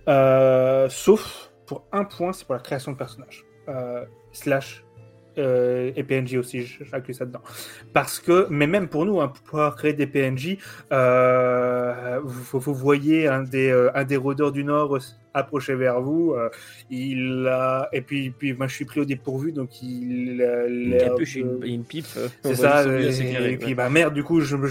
Euh, 0.07 0.87
sauf 0.89 1.51
pour 1.65 1.85
un 1.91 2.05
point, 2.05 2.33
c'est 2.33 2.45
pour 2.45 2.55
la 2.55 2.61
création 2.61 2.91
de 2.91 2.97
personnages. 2.97 3.45
slash 4.31 4.84
euh, 5.37 5.91
et 5.95 6.03
PNJ 6.03 6.35
aussi, 6.35 6.63
j'inclus 6.63 7.13
ça 7.13 7.25
dedans. 7.25 7.41
Parce 7.93 8.19
que, 8.19 8.47
mais 8.49 8.67
même 8.67 8.87
pour 8.87 9.05
nous, 9.05 9.21
hein, 9.21 9.27
pour 9.27 9.43
pouvoir 9.43 9.75
créer 9.75 9.93
des 9.93 10.07
PNJ, 10.07 10.57
euh, 10.91 12.19
vous, 12.23 12.59
vous, 12.59 12.73
voyez 12.73 13.27
un 13.27 13.43
des, 13.43 13.69
euh, 13.69 13.91
un 13.95 14.03
des 14.03 14.17
rôdeurs 14.17 14.51
du 14.51 14.63
Nord 14.63 14.97
approcher 15.33 15.75
vers 15.75 15.99
vous. 15.99 16.33
Il 16.89 17.45
a, 17.47 17.89
et 17.91 18.01
puis, 18.01 18.29
puis 18.29 18.53
moi 18.53 18.67
je 18.67 18.75
suis 18.75 18.85
pris 18.85 19.01
au 19.01 19.05
dépourvu, 19.05 19.51
donc 19.51 19.81
il 19.81 20.41
a 20.41 20.65
une, 20.65 21.61
une, 21.63 21.83
pipe. 21.83 22.05
C'est 22.41 22.55
ça. 22.55 22.85
Et, 22.85 23.57
puis 23.57 23.75
bah 23.75 23.89
merde, 23.89 24.13
du 24.13 24.23
coup 24.23 24.39
je, 24.39 24.55
me 24.55 24.69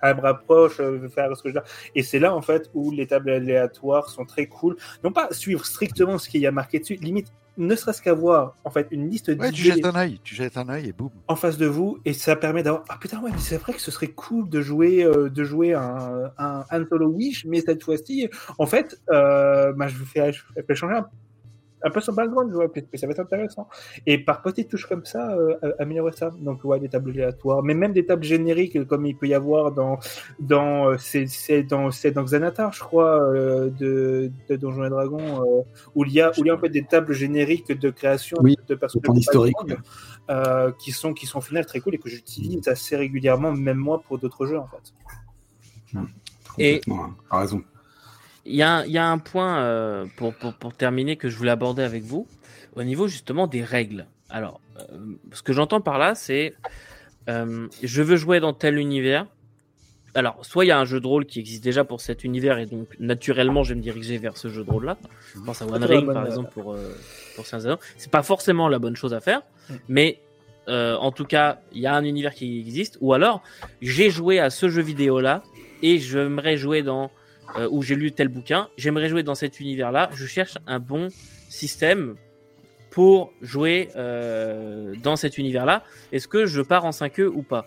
rapproche, 0.00 0.76
je 0.78 0.84
vais 0.84 1.08
faire 1.08 1.36
ce 1.36 1.42
que 1.42 1.48
je 1.48 1.54
dois. 1.54 1.64
Et 1.96 2.04
c'est 2.04 2.20
là 2.20 2.32
en 2.32 2.42
fait 2.42 2.70
où 2.74 2.92
les 2.92 3.08
tables 3.08 3.30
aléatoires 3.30 4.08
sont 4.08 4.24
très 4.24 4.46
cool. 4.46 4.76
Non 5.02 5.10
pas 5.10 5.26
suivre 5.32 5.66
strictement 5.66 6.16
ce 6.18 6.28
qu'il 6.28 6.42
y 6.42 6.46
a 6.46 6.52
marqué 6.52 6.78
dessus, 6.78 6.94
limite 6.94 7.32
ne 7.56 7.74
serait-ce 7.74 8.02
qu'avoir 8.02 8.56
en 8.64 8.70
fait 8.70 8.88
une 8.90 9.08
liste 9.08 9.28
ouais, 9.28 9.50
tu 9.50 9.62
jettes 9.62 9.84
un 9.84 9.94
œil, 9.94 10.20
tu 10.22 10.34
jettes 10.34 10.56
un 10.56 10.68
œil 10.68 10.88
et 10.88 10.92
boum. 10.92 11.10
En 11.28 11.36
face 11.36 11.56
de 11.56 11.66
vous 11.66 11.98
et 12.04 12.12
ça 12.12 12.36
permet 12.36 12.62
d'avoir 12.62 12.84
ah 12.88 12.98
putain 13.00 13.20
ouais 13.20 13.30
mais 13.32 13.38
c'est 13.38 13.56
vrai 13.58 13.72
que 13.72 13.80
ce 13.80 13.90
serait 13.90 14.08
cool 14.08 14.48
de 14.48 14.60
jouer 14.60 15.04
euh, 15.04 15.28
de 15.30 15.44
jouer 15.44 15.74
un, 15.74 16.32
un 16.38 16.64
Han 16.70 16.84
Solo 16.88 17.08
Wish 17.08 17.44
mais 17.44 17.60
cette 17.60 17.82
fois-ci 17.82 18.28
en 18.58 18.66
fait 18.66 19.00
euh, 19.10 19.72
bah, 19.72 19.88
je 19.88 19.96
vous 19.96 20.06
fais 20.06 20.32
je 20.32 20.42
fais 20.66 20.74
changer 20.74 20.96
un 20.96 21.06
un 21.84 21.90
peu 21.90 22.00
son 22.00 22.12
background, 22.12 22.52
vois, 22.52 22.72
puis, 22.72 22.84
ça 22.94 23.06
va 23.06 23.12
être 23.12 23.20
intéressant. 23.20 23.68
Et 24.06 24.18
par 24.18 24.42
petites 24.42 24.68
touches 24.68 24.86
comme 24.86 25.04
ça, 25.04 25.32
euh, 25.36 25.54
améliorer 25.78 26.12
ça. 26.12 26.30
Donc, 26.40 26.64
ouais, 26.64 26.80
des 26.80 26.88
tables 26.88 27.10
aléatoires, 27.10 27.62
mais 27.62 27.74
même 27.74 27.92
des 27.92 28.06
tables 28.06 28.24
génériques, 28.24 28.84
comme 28.86 29.06
il 29.06 29.16
peut 29.16 29.28
y 29.28 29.34
avoir 29.34 29.72
dans, 29.72 29.98
dans, 30.40 30.90
euh, 30.90 30.96
c'est, 30.98 31.62
dans, 31.62 31.90
c'est 31.90 32.10
dans 32.10 32.24
Xanatar, 32.24 32.72
je 32.72 32.80
crois, 32.80 33.22
euh, 33.22 33.70
de, 33.70 34.32
de 34.48 34.56
Donjons 34.56 34.84
et 34.84 34.90
Dragons, 34.90 35.42
euh, 35.42 35.62
où 35.94 36.04
il 36.04 36.12
y 36.12 36.20
a, 36.20 36.30
où 36.30 36.34
il 36.38 36.46
y 36.46 36.50
a 36.50 36.54
en 36.54 36.58
fait 36.58 36.70
des 36.70 36.84
tables 36.84 37.12
génériques 37.12 37.72
de 37.72 37.90
création 37.90 38.38
de 38.42 38.74
personnages 38.74 39.18
historiques. 39.18 39.56
Euh, 40.30 40.72
qui 40.78 40.90
sont, 40.90 41.12
qui 41.12 41.26
sont 41.26 41.36
au 41.36 41.42
final 41.42 41.66
très 41.66 41.80
cool 41.80 41.96
et 41.96 41.98
que 41.98 42.08
j'utilise 42.08 42.66
assez 42.66 42.96
régulièrement, 42.96 43.52
même 43.52 43.76
moi, 43.76 44.00
pour 44.00 44.18
d'autres 44.18 44.46
jeux, 44.46 44.58
en 44.58 44.66
fait. 44.66 44.94
et, 46.56 46.80
hein. 46.90 47.14
raison. 47.30 47.62
Il 48.46 48.54
y, 48.54 48.62
a, 48.62 49.06
un 49.06 49.18
point 49.18 49.58
euh, 49.58 50.06
pour, 50.16 50.34
pour, 50.34 50.74
terminer 50.74 51.16
que 51.16 51.30
je 51.30 51.36
voulais 51.36 51.50
aborder 51.50 51.82
avec 51.82 52.02
vous 52.02 52.26
au 52.76 52.82
niveau 52.82 53.08
justement 53.08 53.46
des 53.46 53.64
règles. 53.64 54.06
Alors, 54.28 54.60
euh, 54.78 54.82
ce 55.32 55.42
que 55.42 55.54
j'entends 55.54 55.80
par 55.80 55.98
là, 55.98 56.14
c'est 56.14 56.54
euh, 57.30 57.68
je 57.82 58.02
veux 58.02 58.16
jouer 58.16 58.40
dans 58.40 58.52
tel 58.52 58.78
univers. 58.78 59.26
Alors, 60.14 60.44
soit 60.44 60.66
il 60.66 60.68
y 60.68 60.72
a 60.72 60.78
un 60.78 60.84
jeu 60.84 61.00
de 61.00 61.06
rôle 61.06 61.24
qui 61.24 61.40
existe 61.40 61.64
déjà 61.64 61.84
pour 61.84 62.00
cet 62.00 62.22
univers 62.22 62.58
et 62.58 62.66
donc 62.66 62.86
naturellement 63.00 63.64
je 63.64 63.70
vais 63.70 63.76
me 63.76 63.82
diriger 63.82 64.18
vers 64.18 64.36
ce 64.36 64.48
jeu 64.48 64.62
de 64.62 64.70
rôle-là. 64.70 64.98
Je 65.34 65.40
pense 65.40 65.62
à 65.62 65.66
One 65.66 65.82
Ring 65.82 66.12
par 66.12 66.26
exemple 66.26 66.52
pour 66.52 66.76
pour 67.34 67.46
C'est 67.46 68.10
pas 68.10 68.22
forcément 68.22 68.68
la 68.68 68.78
bonne 68.78 68.94
chose 68.94 69.14
à 69.14 69.20
faire, 69.20 69.40
mm. 69.70 69.74
mais 69.88 70.20
en 70.68 71.10
tout 71.12 71.24
cas, 71.24 71.60
il 71.72 71.80
y 71.80 71.86
a 71.86 71.94
un 71.94 72.04
univers 72.04 72.34
qui 72.34 72.60
existe. 72.60 72.98
Ou 73.00 73.14
alors, 73.14 73.42
j'ai 73.80 74.10
joué 74.10 74.38
à 74.38 74.50
ce 74.50 74.68
jeu 74.68 74.82
vidéo-là 74.82 75.42
et 75.82 75.98
j'aimerais 75.98 76.56
jouer 76.56 76.82
dans 76.82 77.10
euh, 77.56 77.68
où 77.70 77.82
j'ai 77.82 77.94
lu 77.94 78.12
tel 78.12 78.28
bouquin, 78.28 78.68
j'aimerais 78.76 79.08
jouer 79.08 79.22
dans 79.22 79.34
cet 79.34 79.60
univers-là, 79.60 80.10
je 80.14 80.26
cherche 80.26 80.58
un 80.66 80.78
bon 80.78 81.08
système 81.48 82.16
pour 82.90 83.32
jouer 83.42 83.88
euh, 83.96 84.94
dans 85.02 85.16
cet 85.16 85.38
univers-là. 85.38 85.82
Est-ce 86.12 86.28
que 86.28 86.46
je 86.46 86.62
pars 86.62 86.84
en 86.84 86.90
5e 86.90 87.26
ou 87.26 87.42
pas? 87.42 87.66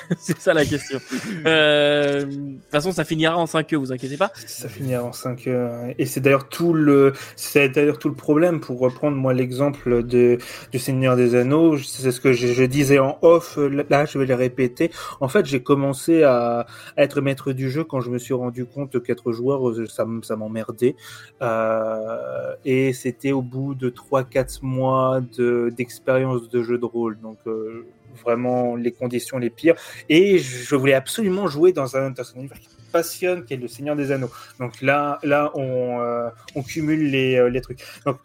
c'est 0.18 0.38
ça 0.38 0.54
la 0.54 0.64
question. 0.64 1.00
Euh, 1.46 2.24
de 2.24 2.30
toute 2.30 2.70
façon, 2.70 2.92
ça 2.92 3.04
finira 3.04 3.36
en 3.36 3.46
5 3.46 3.72
e 3.72 3.76
vous 3.76 3.92
inquiétez 3.92 4.16
pas. 4.16 4.30
Ça 4.46 4.68
finira 4.68 5.04
en 5.04 5.12
5 5.12 5.46
e 5.48 5.94
Et 5.98 6.06
c'est 6.06 6.20
d'ailleurs 6.20 6.48
tout 6.48 6.72
le, 6.72 7.12
c'est 7.36 7.68
d'ailleurs 7.68 7.98
tout 7.98 8.08
le 8.08 8.14
problème 8.14 8.60
pour 8.60 8.78
reprendre 8.78 9.16
moi 9.16 9.32
l'exemple 9.32 10.02
de 10.02 10.38
du 10.70 10.78
Seigneur 10.78 11.16
des 11.16 11.34
Anneaux. 11.34 11.76
C'est 11.78 12.12
ce 12.12 12.20
que 12.20 12.32
je, 12.32 12.64
disais 12.64 12.98
en 12.98 13.18
off. 13.22 13.58
Là, 13.90 14.04
je 14.04 14.18
vais 14.18 14.26
le 14.26 14.34
répéter. 14.34 14.90
En 15.20 15.28
fait, 15.28 15.46
j'ai 15.46 15.62
commencé 15.62 16.22
à, 16.22 16.66
être 16.96 17.20
maître 17.20 17.52
du 17.52 17.70
jeu 17.70 17.84
quand 17.84 18.00
je 18.00 18.10
me 18.10 18.18
suis 18.18 18.34
rendu 18.34 18.64
compte 18.64 19.02
qu'être 19.02 19.32
joueur, 19.32 19.60
ça, 19.88 20.06
ça 20.22 20.36
m'emmerdait. 20.36 20.96
Euh, 21.42 22.54
et 22.64 22.92
c'était 22.92 23.32
au 23.32 23.42
bout 23.42 23.74
de 23.74 23.90
3-4 23.90 24.60
mois 24.62 25.20
de 25.20 25.72
d'expérience 25.76 26.48
de 26.48 26.62
jeu 26.62 26.78
de 26.78 26.84
rôle. 26.84 27.18
Donc 27.20 27.38
euh, 27.46 27.84
vraiment 28.22 28.76
les 28.76 28.92
conditions 28.92 29.38
les 29.38 29.50
pires. 29.50 29.74
Et 30.08 30.38
je 30.38 30.74
voulais 30.74 30.94
absolument 30.94 31.46
jouer 31.46 31.72
dans 31.72 31.96
un, 31.96 32.12
univers 32.36 32.58
qui 32.58 32.68
me 32.68 32.92
passionne, 32.92 33.44
qui 33.44 33.54
est 33.54 33.56
le 33.56 33.68
Seigneur 33.68 33.96
des 33.96 34.12
Anneaux. 34.12 34.30
Donc 34.58 34.80
là, 34.82 35.18
là 35.22 35.50
on, 35.54 36.00
euh, 36.00 36.28
cumule 36.66 37.10
les, 37.10 37.36
euh, 37.36 37.48
les 37.48 37.60
trucs. 37.60 37.80
Donc 38.06 38.18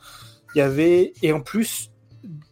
il 0.56 0.60
y 0.60 0.62
avait, 0.62 1.14
et 1.22 1.34
en 1.34 1.42
plus, 1.42 1.92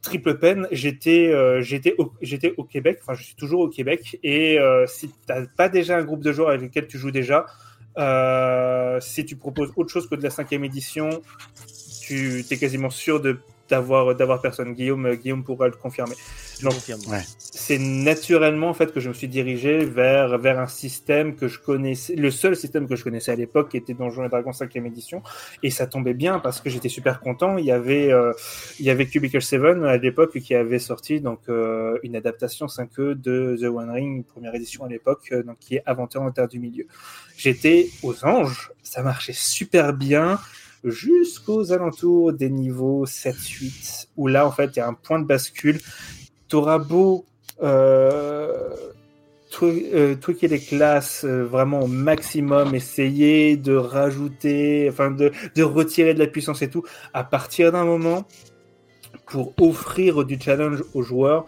triple 0.01 0.37
peine, 0.37 0.67
j'étais 0.71 1.29
euh, 1.33 1.63
au, 1.97 2.13
au 2.57 2.63
Québec, 2.63 2.99
enfin 3.01 3.13
je 3.13 3.23
suis 3.23 3.35
toujours 3.35 3.61
au 3.61 3.69
Québec, 3.69 4.19
et 4.23 4.59
si 4.87 5.07
tu 5.07 5.13
n'as 5.29 5.45
pas 5.57 5.69
déjà 5.69 5.97
un 5.97 6.03
groupe 6.03 6.21
de 6.21 6.31
joueurs 6.31 6.49
avec 6.49 6.61
lequel 6.61 6.87
tu 6.87 6.97
joues 6.97 7.11
déjà, 7.11 7.45
si 9.01 9.25
tu 9.25 9.35
proposes 9.35 9.71
autre 9.75 9.91
chose 9.91 10.07
que 10.07 10.15
de 10.15 10.23
la 10.23 10.29
cinquième 10.29 10.63
édition, 10.63 11.21
tu 12.01 12.45
es 12.49 12.57
quasiment 12.57 12.89
sûr 12.91 13.19
de 13.19 13.39
d'avoir 13.69 14.15
d'avoir 14.15 14.41
personne. 14.41 14.73
Guillaume 14.73 15.15
Guillaume 15.15 15.43
pourra 15.43 15.67
le 15.67 15.73
confirmer. 15.73 16.15
Donc 16.63 16.73
c'est 17.37 17.77
naturellement 17.77 18.69
en 18.69 18.73
fait 18.73 18.93
que 18.93 18.99
je 18.99 19.09
me 19.09 19.13
suis 19.13 19.27
dirigé 19.27 19.85
vers 19.85 20.37
vers 20.37 20.59
un 20.59 20.67
système 20.67 21.35
que 21.35 21.47
je 21.47 21.59
connaissais, 21.59 22.15
le 22.15 22.31
seul 22.31 22.55
système 22.55 22.87
que 22.87 22.95
je 22.95 23.03
connaissais 23.03 23.31
à 23.31 23.35
l'époque 23.35 23.69
qui 23.69 23.77
était 23.77 23.93
Donjons 23.93 24.25
et 24.25 24.29
Dragons 24.29 24.51
5e 24.51 24.85
édition 24.85 25.21
et 25.63 25.69
ça 25.69 25.87
tombait 25.87 26.13
bien 26.13 26.39
parce 26.39 26.61
que 26.61 26.69
j'étais 26.69 26.89
super 26.89 27.19
content. 27.19 27.57
Il 27.57 27.65
y 27.65 27.71
avait 27.71 28.11
euh, 28.11 28.33
il 28.79 28.85
y 28.85 28.89
avait 28.89 29.05
Cubicle 29.05 29.41
7 29.41 29.61
à 29.85 29.97
l'époque 29.97 30.37
qui 30.39 30.55
avait 30.55 30.79
sorti 30.79 31.21
donc 31.21 31.41
euh, 31.49 31.97
une 32.03 32.15
adaptation 32.15 32.67
5e 32.67 33.15
de 33.15 33.57
The 33.59 33.65
One 33.65 33.89
Ring 33.89 34.25
première 34.25 34.55
édition 34.55 34.85
à 34.85 34.89
l'époque 34.89 35.29
euh, 35.31 35.43
donc 35.43 35.57
qui 35.59 35.75
est 35.75 35.83
Aventure 35.85 36.21
en 36.21 36.31
Terre 36.31 36.47
du 36.47 36.59
Milieu. 36.59 36.87
J'étais 37.37 37.89
aux 38.03 38.25
anges, 38.25 38.71
ça 38.83 39.01
marchait 39.01 39.33
super 39.33 39.93
bien 39.93 40.39
jusqu'aux 40.85 41.71
alentours 41.71 42.33
des 42.33 42.49
niveaux 42.49 43.05
7-8, 43.05 44.07
où 44.17 44.27
là, 44.27 44.47
en 44.47 44.51
fait, 44.51 44.71
il 44.75 44.79
y 44.79 44.81
a 44.81 44.87
un 44.87 44.93
point 44.93 45.19
de 45.19 45.25
bascule. 45.25 45.79
T'auras 46.47 46.77
beau 46.77 47.25
euh, 47.63 48.69
euh 49.63 50.15
truquer 50.15 50.47
les 50.47 50.59
classes 50.59 51.23
euh, 51.23 51.43
vraiment 51.43 51.81
au 51.81 51.87
maximum, 51.87 52.75
essayer 52.75 53.57
de 53.57 53.75
rajouter, 53.75 54.87
enfin 54.91 55.11
de, 55.11 55.31
de 55.55 55.63
retirer 55.63 56.13
de 56.13 56.19
la 56.19 56.27
puissance 56.27 56.61
et 56.61 56.69
tout, 56.69 56.83
à 57.13 57.23
partir 57.23 57.71
d'un 57.71 57.85
moment, 57.85 58.25
pour 59.25 59.53
offrir 59.59 60.25
du 60.25 60.39
challenge 60.39 60.83
aux 60.93 61.01
joueurs, 61.01 61.45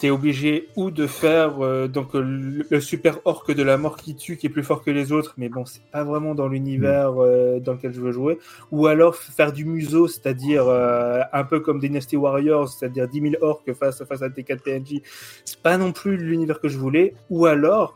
tu 0.00 0.06
es 0.06 0.10
obligé 0.10 0.68
ou 0.76 0.90
de 0.90 1.06
faire 1.06 1.62
euh, 1.62 1.86
donc 1.86 2.14
le, 2.14 2.64
le 2.68 2.80
super 2.80 3.18
orc 3.26 3.52
de 3.54 3.62
la 3.62 3.76
mort 3.76 3.96
qui 3.96 4.16
tue, 4.16 4.38
qui 4.38 4.46
est 4.46 4.50
plus 4.50 4.62
fort 4.62 4.82
que 4.82 4.90
les 4.90 5.12
autres, 5.12 5.34
mais 5.36 5.50
bon, 5.50 5.66
c'est 5.66 5.84
pas 5.92 6.04
vraiment 6.04 6.34
dans 6.34 6.48
l'univers 6.48 7.12
euh, 7.18 7.60
dans 7.60 7.74
lequel 7.74 7.92
je 7.92 8.00
veux 8.00 8.12
jouer, 8.12 8.38
ou 8.70 8.86
alors 8.86 9.14
faire 9.14 9.52
du 9.52 9.66
museau, 9.66 10.08
c'est-à-dire 10.08 10.64
euh, 10.66 11.20
un 11.32 11.44
peu 11.44 11.60
comme 11.60 11.78
Dynasty 11.78 12.16
Warriors, 12.16 12.70
c'est-à-dire 12.70 13.08
10 13.08 13.20
000 13.20 13.34
orcs 13.42 13.72
face, 13.78 14.02
face 14.04 14.22
à 14.22 14.30
tes 14.30 14.42
4 14.42 14.62
PNJ, 14.62 15.02
c'est 15.44 15.60
pas 15.60 15.76
non 15.76 15.92
plus 15.92 16.16
l'univers 16.16 16.60
que 16.60 16.68
je 16.68 16.78
voulais, 16.78 17.14
ou 17.28 17.44
alors 17.44 17.94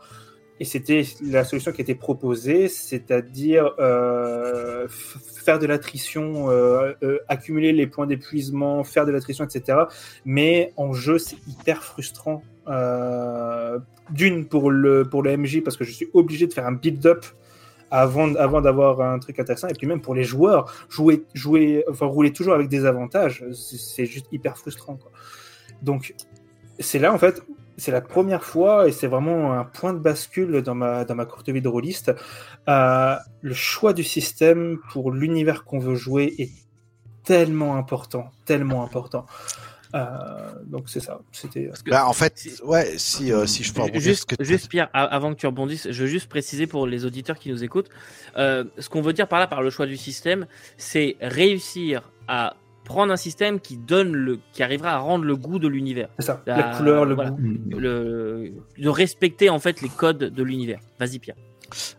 et 0.59 0.65
c'était 0.65 1.03
la 1.21 1.43
solution 1.43 1.71
qui 1.73 1.81
était 1.81 1.95
proposée, 1.95 2.69
c'est-à-dire 2.69 3.73
euh, 3.79 4.87
faire 4.87 5.59
de 5.59 5.65
l'attrition, 5.65 6.49
euh, 6.49 6.93
euh, 7.03 7.19
accumuler 7.27 7.73
les 7.73 7.87
points 7.87 8.07
d'épuisement, 8.07 8.83
faire 8.85 9.05
de 9.05 9.11
l'attrition, 9.11 9.43
etc. 9.43 9.79
Mais 10.23 10.71
en 10.77 10.93
jeu, 10.93 11.17
c'est 11.17 11.37
hyper 11.47 11.83
frustrant. 11.83 12.41
D'une 14.11 14.45
pour 14.45 14.71
le 14.71 15.03
pour 15.03 15.23
le 15.23 15.35
MJ 15.35 15.63
parce 15.63 15.77
que 15.77 15.83
je 15.83 15.91
suis 15.91 16.07
obligé 16.13 16.45
de 16.47 16.53
faire 16.53 16.65
un 16.65 16.71
build-up 16.71 17.25
avant 17.91 18.35
avant 18.35 18.61
d'avoir 18.61 19.01
un 19.01 19.17
truc 19.19 19.39
intéressant 19.39 19.67
et 19.67 19.73
puis 19.73 19.87
même 19.87 20.01
pour 20.01 20.13
les 20.13 20.23
joueurs 20.23 20.71
jouer 20.89 21.23
jouer 21.33 21.83
enfin 21.89 22.05
rouler 22.05 22.31
toujours 22.31 22.53
avec 22.53 22.67
des 22.69 22.85
avantages 22.85 23.43
c'est 23.53 24.05
juste 24.05 24.27
hyper 24.31 24.57
frustrant 24.57 24.99
donc 25.81 26.13
c'est 26.79 26.99
là 26.99 27.13
en 27.13 27.17
fait 27.17 27.41
c'est 27.77 27.91
la 27.91 28.01
première 28.01 28.43
fois 28.43 28.87
et 28.87 28.91
c'est 28.91 29.07
vraiment 29.07 29.53
un 29.53 29.65
point 29.65 29.93
de 29.93 29.99
bascule 29.99 30.61
dans 30.61 30.75
ma, 30.75 31.05
dans 31.05 31.15
ma 31.15 31.25
courte 31.25 31.49
vie 31.49 31.61
de 31.61 31.67
rôliste. 31.67 32.13
Euh, 32.69 33.15
le 33.41 33.53
choix 33.53 33.93
du 33.93 34.03
système 34.03 34.77
pour 34.91 35.11
l'univers 35.11 35.63
qu'on 35.65 35.79
veut 35.79 35.95
jouer 35.95 36.33
est 36.37 36.51
tellement 37.23 37.75
important, 37.75 38.31
tellement 38.45 38.83
important. 38.83 39.25
Euh, 39.93 40.07
donc 40.65 40.89
c'est 40.89 40.99
ça. 40.99 41.19
C'était. 41.31 41.69
Bah, 41.87 42.05
en 42.05 42.11
fait, 42.13 42.33
si- 42.37 42.61
ouais, 42.63 42.97
si, 42.97 43.31
euh, 43.31 43.45
si 43.45 43.63
je 43.63 43.73
peux 43.73 43.81
rebondir 43.81 44.01
Juste, 44.01 44.29
ce 44.29 44.35
que 44.35 44.43
juste 44.43 44.67
Pierre, 44.67 44.89
avant 44.93 45.33
que 45.33 45.39
tu 45.39 45.47
rebondisses, 45.47 45.87
je 45.89 46.01
veux 46.03 46.09
juste 46.09 46.27
préciser 46.27 46.67
pour 46.67 46.85
les 46.85 47.05
auditeurs 47.05 47.39
qui 47.39 47.49
nous 47.49 47.63
écoutent, 47.63 47.89
euh, 48.35 48.65
ce 48.77 48.89
qu'on 48.89 49.01
veut 49.01 49.13
dire 49.13 49.27
par 49.27 49.39
là, 49.39 49.47
par 49.47 49.61
le 49.61 49.69
choix 49.69 49.85
du 49.85 49.95
système, 49.95 50.47
c'est 50.77 51.15
réussir 51.21 52.11
à 52.27 52.55
prendre 52.85 53.11
un 53.11 53.17
système 53.17 53.59
qui 53.59 53.75
donne 53.77 54.13
le, 54.13 54.39
qui 54.53 54.63
arrivera 54.63 54.91
à 54.91 54.97
rendre 54.99 55.25
le 55.25 55.35
goût 55.35 55.59
de 55.59 55.67
l'univers, 55.67 56.07
C'est 56.19 56.25
ça. 56.27 56.41
La- 56.45 56.57
La 56.57 56.77
couleur, 56.77 57.03
le 57.05 57.15
voilà. 57.15 57.31
goût. 57.31 57.39
le, 57.77 58.53
de 58.77 58.89
respecter 58.89 59.49
en 59.49 59.59
fait 59.59 59.81
les 59.81 59.89
codes 59.89 60.19
de 60.19 60.43
l'univers. 60.43 60.79
Vas-y 60.99 61.19
Pierre. 61.19 61.35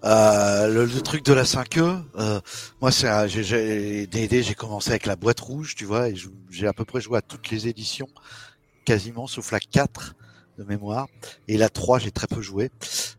Euh, 0.05 0.69
le, 0.69 0.85
le 0.87 1.01
truc 1.03 1.25
de 1.25 1.33
la 1.33 1.43
5e, 1.45 2.05
euh, 2.19 2.41
moi 2.81 2.91
c'est 2.93 3.09
un- 3.09 3.27
j'ai- 3.27 3.43
j'ai 3.43 4.07
D&D, 4.07 4.43
j'ai 4.43 4.55
commencé 4.55 4.91
avec 4.91 5.07
la 5.07 5.17
boîte 5.17 5.41
rouge, 5.41 5.75
tu 5.75 5.85
vois, 5.85 6.09
et 6.09 6.15
j'ai 6.51 6.67
à 6.69 6.73
peu 6.73 6.85
près 6.85 7.01
joué 7.01 7.19
à 7.19 7.21
toutes 7.23 7.51
les 7.51 7.67
éditions, 7.67 8.07
quasiment, 8.85 9.27
sauf 9.27 9.51
la 9.51 9.59
4 9.61 10.15
de 10.59 10.65
mémoire, 10.65 11.09
et 11.49 11.59
la 11.59 11.69
3 11.69 11.99
j'ai 11.99 12.13
très 12.13 12.29
peu 12.29 12.41
joué. 12.41 12.71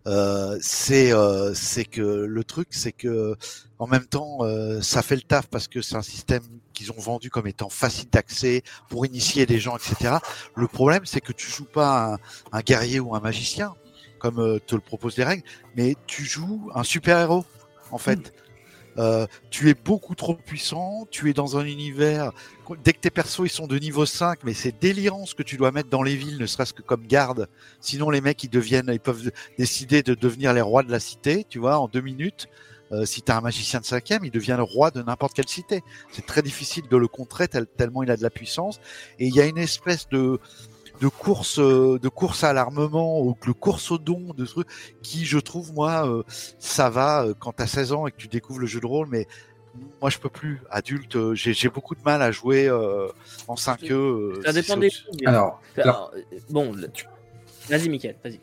Euh, 0.08 0.58
c'est 0.62 1.12
euh, 1.14 1.54
c'est 1.54 1.86
que 1.86 2.02
le 2.02 2.44
truc, 2.44 2.70
c'est 2.72 2.94
que 2.94 3.36
en 3.78 3.86
même 3.88 4.06
temps, 4.06 4.40
euh, 4.42 4.82
ça 4.82 5.02
fait 5.02 5.16
le 5.18 5.22
taf 5.22 5.48
parce 5.48 5.68
que 5.68 5.82
c'est 5.82 5.96
un 5.98 6.02
système 6.02 6.42
qu'ils 6.78 6.92
ont 6.92 7.00
vendu 7.00 7.30
comme 7.30 7.48
étant 7.48 7.70
facile 7.70 8.10
d'accès 8.10 8.64
pour 8.90 9.06
initier 9.06 9.46
des 9.46 9.60
gens, 9.60 9.78
etc. 9.78 10.16
Le 10.56 10.68
problème, 10.68 11.06
c'est 11.06 11.22
que 11.22 11.34
tu 11.34 11.50
joues 11.50 11.66
pas 11.66 12.14
un, 12.14 12.18
un 12.58 12.62
guerrier 12.62 13.00
ou 13.00 13.16
un 13.16 13.20
magicien 13.20 13.74
comme 14.20 14.40
euh, 14.40 14.60
te 14.60 14.76
le 14.76 14.82
proposent 14.82 15.18
les 15.18 15.24
règles, 15.24 15.44
mais 15.76 15.96
tu 16.08 16.24
joues 16.24 16.70
un 16.74 16.84
super-héros, 16.84 17.46
en 17.92 17.98
fait. 17.98 18.34
Euh, 18.98 19.28
tu 19.52 19.70
es 19.70 19.76
beaucoup 19.76 20.16
trop 20.16 20.34
puissant, 20.34 21.08
tu 21.12 21.30
es 21.30 21.34
dans 21.34 21.58
un 21.58 21.66
univers. 21.66 22.32
Dès 22.84 22.94
que 22.94 23.00
tes 23.00 23.12
persos 23.12 23.46
ils 23.46 23.50
sont 23.50 23.68
de 23.68 23.78
niveau 23.78 24.08
5, 24.08 24.40
mais 24.44 24.56
c'est 24.56 24.80
délirant 24.82 25.28
ce 25.28 25.36
que 25.36 25.44
tu 25.44 25.56
dois 25.56 25.72
mettre 25.72 25.90
dans 25.90 26.02
les 26.02 26.16
villes, 26.16 26.40
ne 26.40 26.48
serait-ce 26.48 26.74
que 26.74 26.82
comme 26.82 27.06
garde. 27.06 27.48
Sinon, 27.80 28.10
les 28.10 28.22
mecs 28.22 28.44
ils 28.44 28.50
deviennent, 28.50 28.90
ils 28.92 29.00
peuvent 29.00 29.32
décider 29.60 30.02
de 30.02 30.16
devenir 30.16 30.52
les 30.54 30.62
rois 30.62 30.82
de 30.82 30.92
la 30.92 31.00
cité, 31.00 31.46
tu 31.48 31.60
vois, 31.60 31.78
en 31.78 31.88
deux 31.88 32.02
minutes. 32.02 32.48
Euh, 32.92 33.06
si 33.06 33.22
tu 33.22 33.32
as 33.32 33.38
un 33.38 33.42
magicien 33.42 33.80
de 33.80 33.86
cinquième, 33.86 34.24
il 34.26 34.32
devient 34.32 34.56
le 34.58 34.64
roi 34.64 34.92
de 34.92 35.02
n'importe 35.02 35.34
quelle 35.34 35.48
cité. 35.48 35.84
C'est 36.12 36.26
très 36.26 36.42
difficile 36.42 36.88
de 36.90 36.98
le 36.98 37.08
contrer 37.08 37.48
tel- 37.48 37.66
tellement 37.68 38.04
il 38.04 38.12
a 38.12 38.18
de 38.18 38.24
la 38.24 38.30
puissance. 38.30 38.80
Et 39.20 39.28
il 39.28 39.36
y 39.36 39.42
a 39.42 39.46
une 39.46 39.58
espèce 39.58 40.08
de 40.10 40.40
de 41.00 41.08
course 41.10 41.60
euh, 41.60 42.00
de 42.02 42.10
course 42.10 42.44
à 42.44 42.54
l'armement 42.54 43.22
ou 43.22 43.38
de 43.46 43.52
course 43.52 43.92
au 43.92 44.00
don 44.00 44.34
de 44.36 44.46
trucs 44.46 44.68
qui 45.04 45.26
je 45.26 45.38
trouve 45.38 45.72
moi 45.72 46.08
euh, 46.10 46.24
ça 46.58 46.90
va 46.90 47.28
quand 47.38 47.52
t'as 47.52 47.68
16 47.68 47.92
ans 47.94 48.08
et 48.08 48.12
que 48.12 48.18
tu 48.18 48.28
découvres 48.28 48.62
le 48.62 48.66
jeu 48.66 48.80
de 48.80 48.88
rôle 48.88 49.08
mais 49.08 49.28
moi 50.02 50.10
je 50.10 50.18
peux 50.18 50.30
plus 50.30 50.60
adulte 50.72 51.36
j'ai 51.36 51.54
j'ai 51.54 51.70
beaucoup 51.70 51.94
de 51.94 52.02
mal 52.04 52.24
à 52.24 52.32
jouer 52.32 52.68
euh, 52.68 53.10
en 53.48 53.54
5e 53.54 53.92
euh, 53.94 54.42
Ça 54.44 54.52
dépend 54.54 54.76
des. 54.78 54.90
Alors, 55.28 55.62
alors, 55.78 56.12
Alors, 56.16 56.26
bon, 56.50 56.76
tu- 56.92 57.06
vas-y 57.70 57.90
Mickaël, 57.90 58.16
vas-y. 58.24 58.40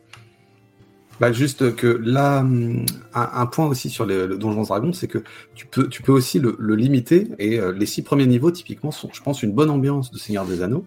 Bah 1.20 1.32
juste 1.32 1.76
que 1.76 1.86
là, 1.86 2.40
hum, 2.40 2.84
un, 3.14 3.30
un 3.34 3.46
point 3.46 3.66
aussi 3.66 3.88
sur 3.88 4.04
les, 4.04 4.26
le 4.26 4.36
Donjons 4.36 4.62
Dragons, 4.62 4.92
c'est 4.92 5.06
que 5.06 5.22
tu 5.54 5.66
peux, 5.66 5.88
tu 5.88 6.02
peux 6.02 6.12
aussi 6.12 6.38
le, 6.38 6.56
le 6.58 6.74
limiter. 6.74 7.28
Et 7.38 7.58
euh, 7.58 7.72
les 7.72 7.86
six 7.86 8.02
premiers 8.02 8.26
niveaux, 8.26 8.50
typiquement, 8.50 8.90
sont, 8.90 9.10
je 9.12 9.22
pense, 9.22 9.42
une 9.42 9.52
bonne 9.52 9.70
ambiance 9.70 10.10
de 10.10 10.18
Seigneur 10.18 10.44
des 10.44 10.62
Anneaux. 10.62 10.84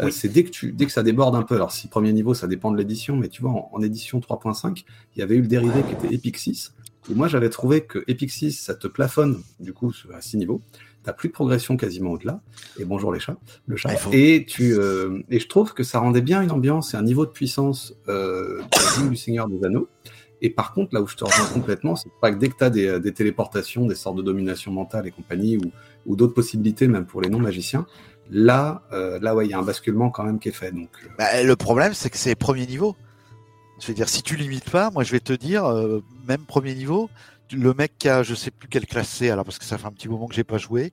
Euh. 0.00 0.10
C'est 0.10 0.28
dès 0.28 0.44
que 0.44 0.50
tu, 0.50 0.72
dès 0.72 0.86
que 0.86 0.92
ça 0.92 1.02
déborde 1.02 1.34
un 1.34 1.42
peu. 1.42 1.54
Alors, 1.56 1.72
six 1.72 1.88
premiers 1.88 2.12
niveaux, 2.12 2.34
ça 2.34 2.46
dépend 2.46 2.70
de 2.70 2.78
l'édition, 2.78 3.16
mais 3.16 3.28
tu 3.28 3.42
vois, 3.42 3.50
en, 3.50 3.70
en 3.72 3.82
édition 3.82 4.18
3.5, 4.18 4.84
il 5.14 5.18
y 5.20 5.22
avait 5.22 5.36
eu 5.36 5.42
le 5.42 5.48
dérivé 5.48 5.82
qui 5.82 5.92
était 5.92 6.14
Epic 6.14 6.38
6. 6.38 6.72
Et 7.10 7.14
moi, 7.14 7.28
j'avais 7.28 7.50
trouvé 7.50 7.82
que 7.82 8.02
Epic 8.08 8.30
6, 8.30 8.52
ça 8.52 8.74
te 8.74 8.88
plafonne, 8.88 9.40
du 9.60 9.72
coup, 9.72 9.92
à 10.12 10.20
six 10.20 10.36
niveaux. 10.36 10.60
T'as 11.06 11.12
plus 11.12 11.28
de 11.28 11.32
progression 11.32 11.76
quasiment 11.76 12.10
au-delà. 12.10 12.40
Et 12.80 12.84
bonjour 12.84 13.12
les 13.12 13.20
chats, 13.20 13.36
le 13.68 13.76
chat. 13.76 13.90
Ah, 13.92 13.96
faut- 13.96 14.10
Et 14.12 14.44
tu, 14.44 14.74
euh, 14.74 15.20
et 15.30 15.38
je 15.38 15.46
trouve 15.46 15.72
que 15.72 15.84
ça 15.84 16.00
rendait 16.00 16.20
bien 16.20 16.42
une 16.42 16.50
ambiance 16.50 16.94
et 16.94 16.96
un 16.96 17.02
niveau 17.02 17.24
de 17.24 17.30
puissance 17.30 17.94
euh, 18.08 18.60
du 19.08 19.14
Seigneur 19.14 19.48
des 19.48 19.64
Anneaux. 19.64 19.88
Et 20.42 20.50
par 20.50 20.72
contre, 20.74 20.92
là 20.94 21.00
où 21.00 21.06
je 21.06 21.14
te 21.14 21.24
rejoins 21.24 21.46
complètement, 21.46 21.94
c'est 21.94 22.10
pas 22.20 22.32
que 22.32 22.38
dès 22.38 22.48
que 22.48 22.56
tu 22.58 22.64
as 22.64 22.70
des, 22.70 22.98
des 22.98 23.12
téléportations, 23.12 23.86
des 23.86 23.94
sortes 23.94 24.16
de 24.16 24.22
domination 24.22 24.72
mentale 24.72 25.06
et 25.06 25.12
compagnie, 25.12 25.56
ou, 25.58 25.70
ou 26.06 26.16
d'autres 26.16 26.34
possibilités, 26.34 26.88
même 26.88 27.06
pour 27.06 27.22
les 27.22 27.28
non-magiciens, 27.28 27.86
là, 28.28 28.82
euh, 28.92 29.20
là, 29.20 29.36
ouais, 29.36 29.46
il 29.46 29.50
y 29.50 29.54
a 29.54 29.58
un 29.60 29.62
basculement 29.62 30.10
quand 30.10 30.24
même 30.24 30.40
qui 30.40 30.48
est 30.48 30.52
fait. 30.52 30.72
Donc, 30.72 30.88
Bah, 31.18 31.40
le 31.42 31.54
problème 31.54 31.94
c'est 31.94 32.10
que 32.10 32.18
c'est 32.18 32.34
premier 32.34 32.66
niveau 32.66 32.96
je 33.78 33.88
veux 33.88 33.94
dire 33.94 34.08
si 34.08 34.22
tu 34.22 34.36
limites 34.36 34.70
pas 34.70 34.90
moi 34.90 35.04
je 35.04 35.12
vais 35.12 35.20
te 35.20 35.34
dire 35.34 35.64
même 36.26 36.40
premier 36.46 36.74
niveau 36.74 37.10
le 37.52 37.74
mec 37.74 37.92
qui 37.98 38.08
a 38.08 38.22
je 38.22 38.34
sais 38.34 38.50
plus 38.50 38.68
quelle 38.68 38.86
classe 38.86 39.08
c'est 39.08 39.30
alors 39.30 39.44
parce 39.44 39.58
que 39.58 39.64
ça 39.64 39.78
fait 39.78 39.86
un 39.86 39.92
petit 39.92 40.08
moment 40.08 40.26
que 40.26 40.34
j'ai 40.34 40.44
pas 40.44 40.58
joué 40.58 40.92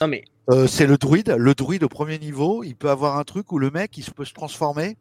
Non 0.00 0.08
mais 0.08 0.24
Euh, 0.48 0.66
c'est 0.68 0.86
le 0.86 0.96
druide. 0.96 1.34
Le 1.36 1.54
druide 1.54 1.82
au 1.82 1.88
premier 1.88 2.18
niveau, 2.18 2.62
il 2.62 2.76
peut 2.76 2.90
avoir 2.90 3.18
un 3.18 3.24
truc 3.24 3.50
où 3.52 3.58
le 3.58 3.70
mec 3.70 3.96
il 3.98 4.04
peut 4.12 4.24
se 4.24 4.32
transformer. 4.34 4.96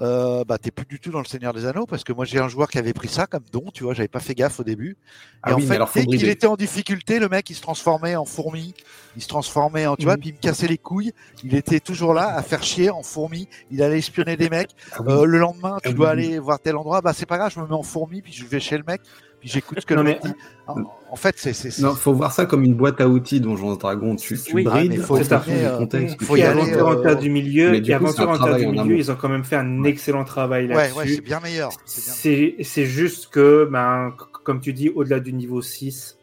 Euh, 0.00 0.42
bah 0.44 0.56
t'es 0.56 0.70
plus 0.70 0.86
du 0.86 0.98
tout 0.98 1.10
dans 1.10 1.18
le 1.18 1.26
Seigneur 1.26 1.52
des 1.52 1.66
Anneaux 1.66 1.84
parce 1.84 2.02
que 2.02 2.14
moi 2.14 2.24
j'ai 2.24 2.38
un 2.38 2.48
joueur 2.48 2.70
qui 2.70 2.78
avait 2.78 2.94
pris 2.94 3.08
ça 3.08 3.26
comme 3.26 3.42
don, 3.52 3.64
tu 3.74 3.84
vois, 3.84 3.92
j'avais 3.92 4.08
pas 4.08 4.20
fait 4.20 4.34
gaffe 4.34 4.58
au 4.58 4.64
début. 4.64 4.92
Et 4.92 4.96
Ah 5.42 5.52
en 5.52 5.56
oui, 5.56 5.62
mais 5.62 5.68
fait, 5.68 5.74
alors, 5.74 5.90
dès 5.94 6.06
qu'il 6.06 6.28
était 6.30 6.46
en 6.46 6.56
difficulté, 6.56 7.18
le 7.18 7.28
mec 7.28 7.50
il 7.50 7.54
se 7.54 7.60
transformait 7.60 8.16
en 8.16 8.24
fourmi, 8.24 8.72
il 9.16 9.22
se 9.22 9.28
transformait 9.28 9.86
en, 9.86 9.96
tu 9.96 10.04
vois, 10.04 10.14
Mhm. 10.14 10.20
puis 10.20 10.28
il 10.30 10.32
me 10.32 10.38
cassait 10.38 10.66
les 10.66 10.78
couilles. 10.78 11.12
Il 11.44 11.54
était 11.54 11.78
toujours 11.78 12.14
là 12.14 12.34
à 12.34 12.42
faire 12.42 12.62
chier 12.62 12.88
en 12.88 13.02
fourmi. 13.02 13.48
Il 13.70 13.82
allait 13.82 13.98
espionner 13.98 14.36
des 14.38 14.48
mecs. 14.48 14.70
ah 14.92 15.02
oui. 15.02 15.12
Euh, 15.12 15.24
le 15.26 15.38
lendemain, 15.38 15.76
tu 15.82 15.90
Ah 15.90 15.92
dois 15.92 16.06
oui. 16.14 16.24
aller 16.26 16.38
voir 16.38 16.58
tel 16.58 16.76
endroit. 16.76 17.02
Bah 17.02 17.12
c'est 17.12 17.26
pas 17.26 17.36
grave, 17.36 17.52
je 17.54 17.60
me 17.60 17.66
mets 17.66 17.74
en 17.74 17.82
fourmi, 17.82 18.22
puis 18.22 18.32
je 18.32 18.46
vais 18.46 18.60
chez 18.60 18.78
le 18.78 18.84
mec, 18.86 19.02
puis 19.42 19.50
j'écoute 19.50 19.80
ce 19.80 19.86
que 19.86 19.94
Non, 19.94 20.04
mais- 20.04 20.20
dit. 20.22 20.30
En, 20.68 20.76
en 21.10 21.16
fait, 21.16 21.34
c'est 21.36 21.80
non, 21.82 21.94
faut 21.96 22.12
voir 22.12 22.30
ça 22.30 22.46
comme 22.46 22.62
une 22.62 22.74
boîte 22.74 23.00
à 23.00 23.08
outils 23.08 23.40
Donjons 23.40 23.74
Dragons. 23.74 24.14
Tu, 24.14 24.38
tu 24.38 24.54
Oui. 24.54 24.62
brides 24.62 25.00
faut 25.00 25.18
du 25.18 25.24
euh, 25.24 25.76
contexte. 25.78 26.22
faut 26.22 26.36
y 26.36 26.42
aller, 26.42 26.72
euh, 26.74 26.84
en 26.86 27.02
terre 27.02 27.18
du 27.18 27.28
milieu, 27.28 27.72
mais 27.72 27.80
du 27.80 27.90
et 27.90 27.94
un 27.94 28.00
en 28.04 28.38
terre 28.38 28.56
du 28.56 28.68
milieu, 28.68 28.96
ils 28.96 29.10
ont 29.10 29.16
quand 29.16 29.28
même 29.28 29.42
fait 29.42 29.56
un 29.56 29.82
Ouais. 29.82 29.88
excellent 29.90 30.22
travail 30.22 30.68
ouais, 30.68 30.74
là-dessus. 30.74 30.96
ouais, 30.96 31.08
c'est 31.08 31.20
bien 31.20 31.40
meilleur. 31.40 31.72
c'est 31.84 32.84
juste 32.84 33.30
que, 33.32 33.68
ben, 33.68 34.14
comme 34.44 34.60
tu 34.60 34.72
dis, 34.72 34.90
au-delà 34.90 35.18
du 35.18 35.32
niveau 35.32 35.60
6, 35.60 36.18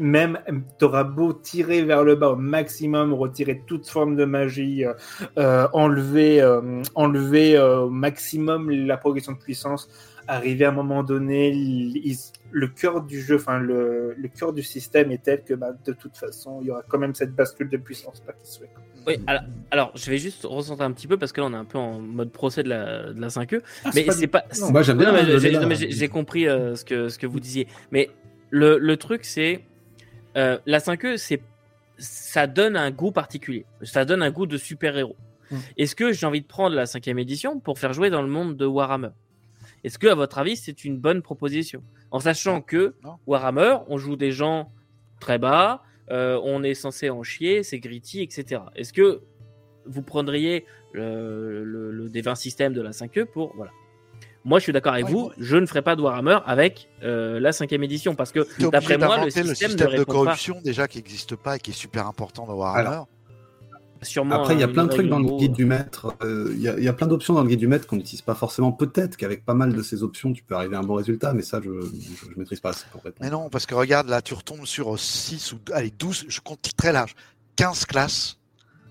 même 0.00 0.38
t'auras 0.78 1.04
beau 1.04 1.34
tirer 1.34 1.82
vers 1.82 2.02
le 2.02 2.14
bas 2.16 2.30
au 2.30 2.36
maximum, 2.36 3.12
retirer 3.12 3.62
toute 3.66 3.86
forme 3.86 4.16
de 4.16 4.24
magie, 4.24 4.84
euh, 4.86 4.94
euh, 5.38 5.68
enlever, 5.74 6.40
euh, 6.40 6.82
enlever 6.94 7.56
euh, 7.56 7.82
au 7.82 7.90
maximum 7.90 8.70
la 8.70 8.96
progression 8.96 9.32
de 9.32 9.38
puissance, 9.38 9.88
arriver 10.28 10.64
à 10.64 10.68
un 10.68 10.72
moment 10.72 11.02
donné, 11.02 11.50
il- 11.50 12.16
le 12.50 12.68
cœur 12.68 13.02
du 13.02 13.20
jeu, 13.20 13.36
enfin 13.36 13.58
le, 13.58 14.14
le 14.16 14.28
cœur 14.28 14.52
du 14.52 14.62
système 14.62 15.10
est 15.10 15.22
tel 15.24 15.42
que, 15.42 15.54
ben, 15.54 15.76
de 15.84 15.92
toute 15.92 16.16
façon, 16.16 16.60
il 16.62 16.68
y 16.68 16.70
aura 16.70 16.82
quand 16.88 16.98
même 16.98 17.14
cette 17.14 17.34
bascule 17.34 17.68
de 17.68 17.76
puissance, 17.76 18.20
pas 18.20 18.32
qu'il 18.32 18.46
soit. 18.46 18.66
Oui, 19.06 19.16
alors, 19.26 19.42
alors, 19.70 19.92
je 19.96 20.10
vais 20.10 20.16
juste 20.18 20.44
recentrer 20.44 20.84
un 20.84 20.92
petit 20.92 21.06
peu 21.06 21.18
parce 21.18 21.32
que 21.32 21.40
là 21.40 21.48
on 21.48 21.52
est 21.52 21.56
un 21.56 21.64
peu 21.66 21.76
en 21.78 21.98
mode 21.98 22.30
procès 22.30 22.62
de 22.62 22.68
la, 22.70 23.12
de 23.12 23.20
la 23.20 23.28
5e. 23.28 23.60
Ah, 23.84 23.90
mais 23.94 24.06
c'est 24.10 24.28
pas. 24.28 24.44
non. 24.60 24.70
Moi, 24.70 24.82
j'aime 24.82 24.96
bien. 24.98 25.12
J'ai- 25.90 26.08
compris 26.08 26.46
euh, 26.48 26.74
ce, 26.76 26.84
que, 26.86 27.08
ce 27.10 27.18
que 27.18 27.26
vous 27.26 27.38
disiez. 27.40 27.66
Mais 27.90 28.08
le, 28.50 28.78
le 28.78 28.96
truc, 28.96 29.24
c'est. 29.24 29.62
euh, 30.36 30.58
la 30.64 30.78
5e, 30.78 31.16
c'est. 31.18 31.42
Ça 31.98 32.46
donne 32.46 32.76
un 32.76 32.90
goût 32.90 33.12
particulier. 33.12 33.66
Ça 33.82 34.04
donne 34.04 34.22
un 34.22 34.30
goût 34.30 34.46
de 34.46 34.56
super-héros. 34.56 35.16
Mm. 35.50 35.56
Est-ce 35.76 35.94
que 35.94 36.12
j'ai 36.12 36.24
envie 36.26 36.40
de 36.40 36.46
prendre 36.46 36.74
la 36.74 36.86
5e 36.86 37.18
édition 37.18 37.60
pour 37.60 37.78
faire 37.78 37.92
jouer 37.92 38.08
dans 38.10 38.22
le 38.22 38.28
monde 38.28 38.56
de 38.56 38.64
Warhammer? 38.64 39.10
Est-ce 39.84 39.98
que, 39.98 40.06
à 40.06 40.14
votre 40.14 40.38
avis, 40.38 40.56
c'est 40.56 40.84
une 40.84 40.98
bonne 40.98 41.22
proposition? 41.22 41.82
En 42.10 42.20
sachant 42.20 42.60
que 42.60 42.94
Non. 43.04 43.16
Warhammer, 43.26 43.76
on 43.88 43.98
joue 43.98 44.16
des 44.16 44.32
gens 44.32 44.72
très 45.20 45.38
bas, 45.38 45.82
euh, 46.10 46.40
on 46.42 46.62
est 46.62 46.74
censé 46.74 47.10
en 47.10 47.22
chier, 47.22 47.62
c'est 47.62 47.78
gritty, 47.78 48.22
etc. 48.22 48.62
Est-ce 48.76 48.92
que 48.92 49.22
vous 49.86 50.02
prendriez 50.02 50.64
le, 50.92 51.64
le, 51.64 51.90
le 51.90 52.08
D20 52.08 52.34
système 52.36 52.72
de 52.72 52.80
la 52.80 52.90
5e 52.92 53.26
pour 53.26 53.54
voilà. 53.56 53.70
Moi, 54.46 54.58
je 54.58 54.64
suis 54.64 54.72
d'accord 54.72 54.92
avec 54.92 55.06
Ouais, 55.06 55.10
vous. 55.12 55.24
ouais. 55.28 55.34
Je 55.38 55.56
ne 55.56 55.64
ferai 55.66 55.80
pas 55.80 55.96
de 55.96 56.02
Warhammer 56.02 56.38
avec 56.44 56.88
euh, 57.02 57.40
la 57.40 57.52
cinquième 57.52 57.82
édition 57.82 58.14
parce 58.14 58.30
que 58.30 58.40
d'après 58.70 58.98
moi, 58.98 59.16
le 59.24 59.30
système, 59.30 59.46
le 59.48 59.54
système 59.54 59.90
ne 59.92 59.96
de 59.98 60.04
corruption 60.04 60.60
déjà 60.62 60.86
qui 60.86 60.98
n'existe 60.98 61.34
pas 61.36 61.56
et 61.56 61.58
qui 61.58 61.70
est 61.70 61.74
super 61.74 62.06
important 62.06 62.46
dans 62.46 62.54
Warhammer. 62.54 62.88
Alors. 62.88 63.08
Sûrement. 64.04 64.34
Après, 64.36 64.54
il 64.54 64.60
y 64.60 64.62
a 64.62 64.66
un 64.66 64.72
plein 64.72 64.84
de 64.84 64.90
trucs 64.90 65.08
dans 65.08 65.18
le 65.18 65.36
guide 65.38 65.52
du 65.52 65.64
maître. 65.64 66.14
euh, 66.22 66.52
Il 66.54 66.60
y, 66.60 66.68
a- 66.68 66.76
il 66.78 66.84
y 66.84 66.88
a 66.88 66.92
plein 66.92 67.06
d'options 67.06 67.34
dans 67.34 67.42
le 67.42 67.48
guide 67.48 67.58
du 67.58 67.66
maître 67.68 67.86
qu'on 67.86 67.96
n'utilise 67.96 68.22
pas 68.22 68.34
forcément. 68.34 68.70
Peut-être 68.72 69.16
qu'avec 69.16 69.44
pas 69.44 69.54
mal 69.54 69.74
de 69.74 69.82
ces 69.82 70.02
options, 70.02 70.32
tu 70.32 70.42
peux 70.44 70.54
arriver 70.54 70.76
à 70.76 70.80
un 70.80 70.82
bon 70.84 70.94
résultat, 70.94 71.32
mais 71.32 71.42
ça, 71.42 71.60
je 71.62 71.70
ne 71.70 72.36
maîtrise 72.36 72.60
pas 72.60 72.70
assez 72.70 72.84
pour 72.92 73.02
répondre. 73.02 73.18
Mais 73.22 73.30
non, 73.30 73.48
parce 73.48 73.66
que 73.66 73.74
regarde, 73.74 74.08
là, 74.08 74.22
tu 74.22 74.34
retombes 74.34 74.66
sur 74.66 74.98
6 74.98 75.52
ou 75.52 75.58
allez, 75.72 75.90
12, 75.98 76.26
je 76.28 76.40
compte 76.40 76.68
très 76.76 76.92
large, 76.92 77.14
15 77.56 77.84
classes. 77.86 78.38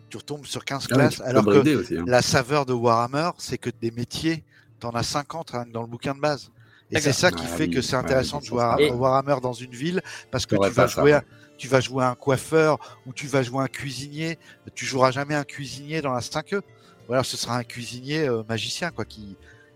Tu 0.09 0.17
retombes 0.17 0.45
sur 0.45 0.64
15 0.66 0.88
Ah 0.92 0.93
classes, 0.95 1.16
tu 1.16 1.22
alors 1.24 1.45
que 1.45 1.80
aussi, 1.80 1.98
hein. 1.98 2.03
la 2.08 2.22
saveur 2.22 2.66
de 2.66 2.74
Warhammer, 2.74 3.32
c'est 3.38 3.58
que 3.58 3.69
des 3.82 3.90
métiers, 3.92 4.43
t'en 4.80 4.92
as 4.92 5.03
50 5.03 5.51
rien 5.51 5.66
que 5.66 5.72
dans 5.72 5.82
le 5.82 5.88
bouquin 5.88 6.14
de 6.14 6.19
base. 6.19 6.51
Et 6.92 7.00
c'est 7.00 7.14
ça 7.14 7.32
qui 7.32 7.45
Ah 7.45 7.56
fait 7.58 7.64
oui, 7.64 7.72
que 7.72 7.82
c'est 7.82 7.95
ouais, 7.95 8.03
intéressant 8.03 8.40
de 8.40 8.45
jouer 8.45 8.61
à 8.61 8.77
Warhammer 8.93 9.38
dans 9.42 9.53
une 9.53 9.72
ville 9.72 10.01
parce 10.30 10.45
que 10.45 10.56
tu 10.56 10.61
vas 10.61 10.69
pas 10.69 10.88
ça, 10.88 11.01
jouer, 11.01 11.14
ouais. 11.14 11.22
Tu 11.58 11.68
vas 11.68 11.80
jouer 11.80 12.04
un 12.04 12.16
coiffeur 12.16 12.98
ou 13.06 13.14
tu 13.14 13.28
vas 13.28 13.44
jouer 13.44 13.64
un 13.64 13.68
cuisinier. 13.68 14.38
Tu 14.76 14.86
joueras 14.86 15.12
jamais 15.12 15.36
un 15.36 15.44
cuisinier 15.44 16.02
dans 16.02 16.14
la 16.14 16.20
5e. 16.22 16.62
Ou 17.10 17.14
alors 17.14 17.26
ce 17.26 17.38
sera 17.38 17.58
un 17.58 17.64
cuisinier 17.64 18.28
euh, 18.28 18.44
magicien 18.48 18.92
quoi 18.92 19.04
qui, 19.06 19.36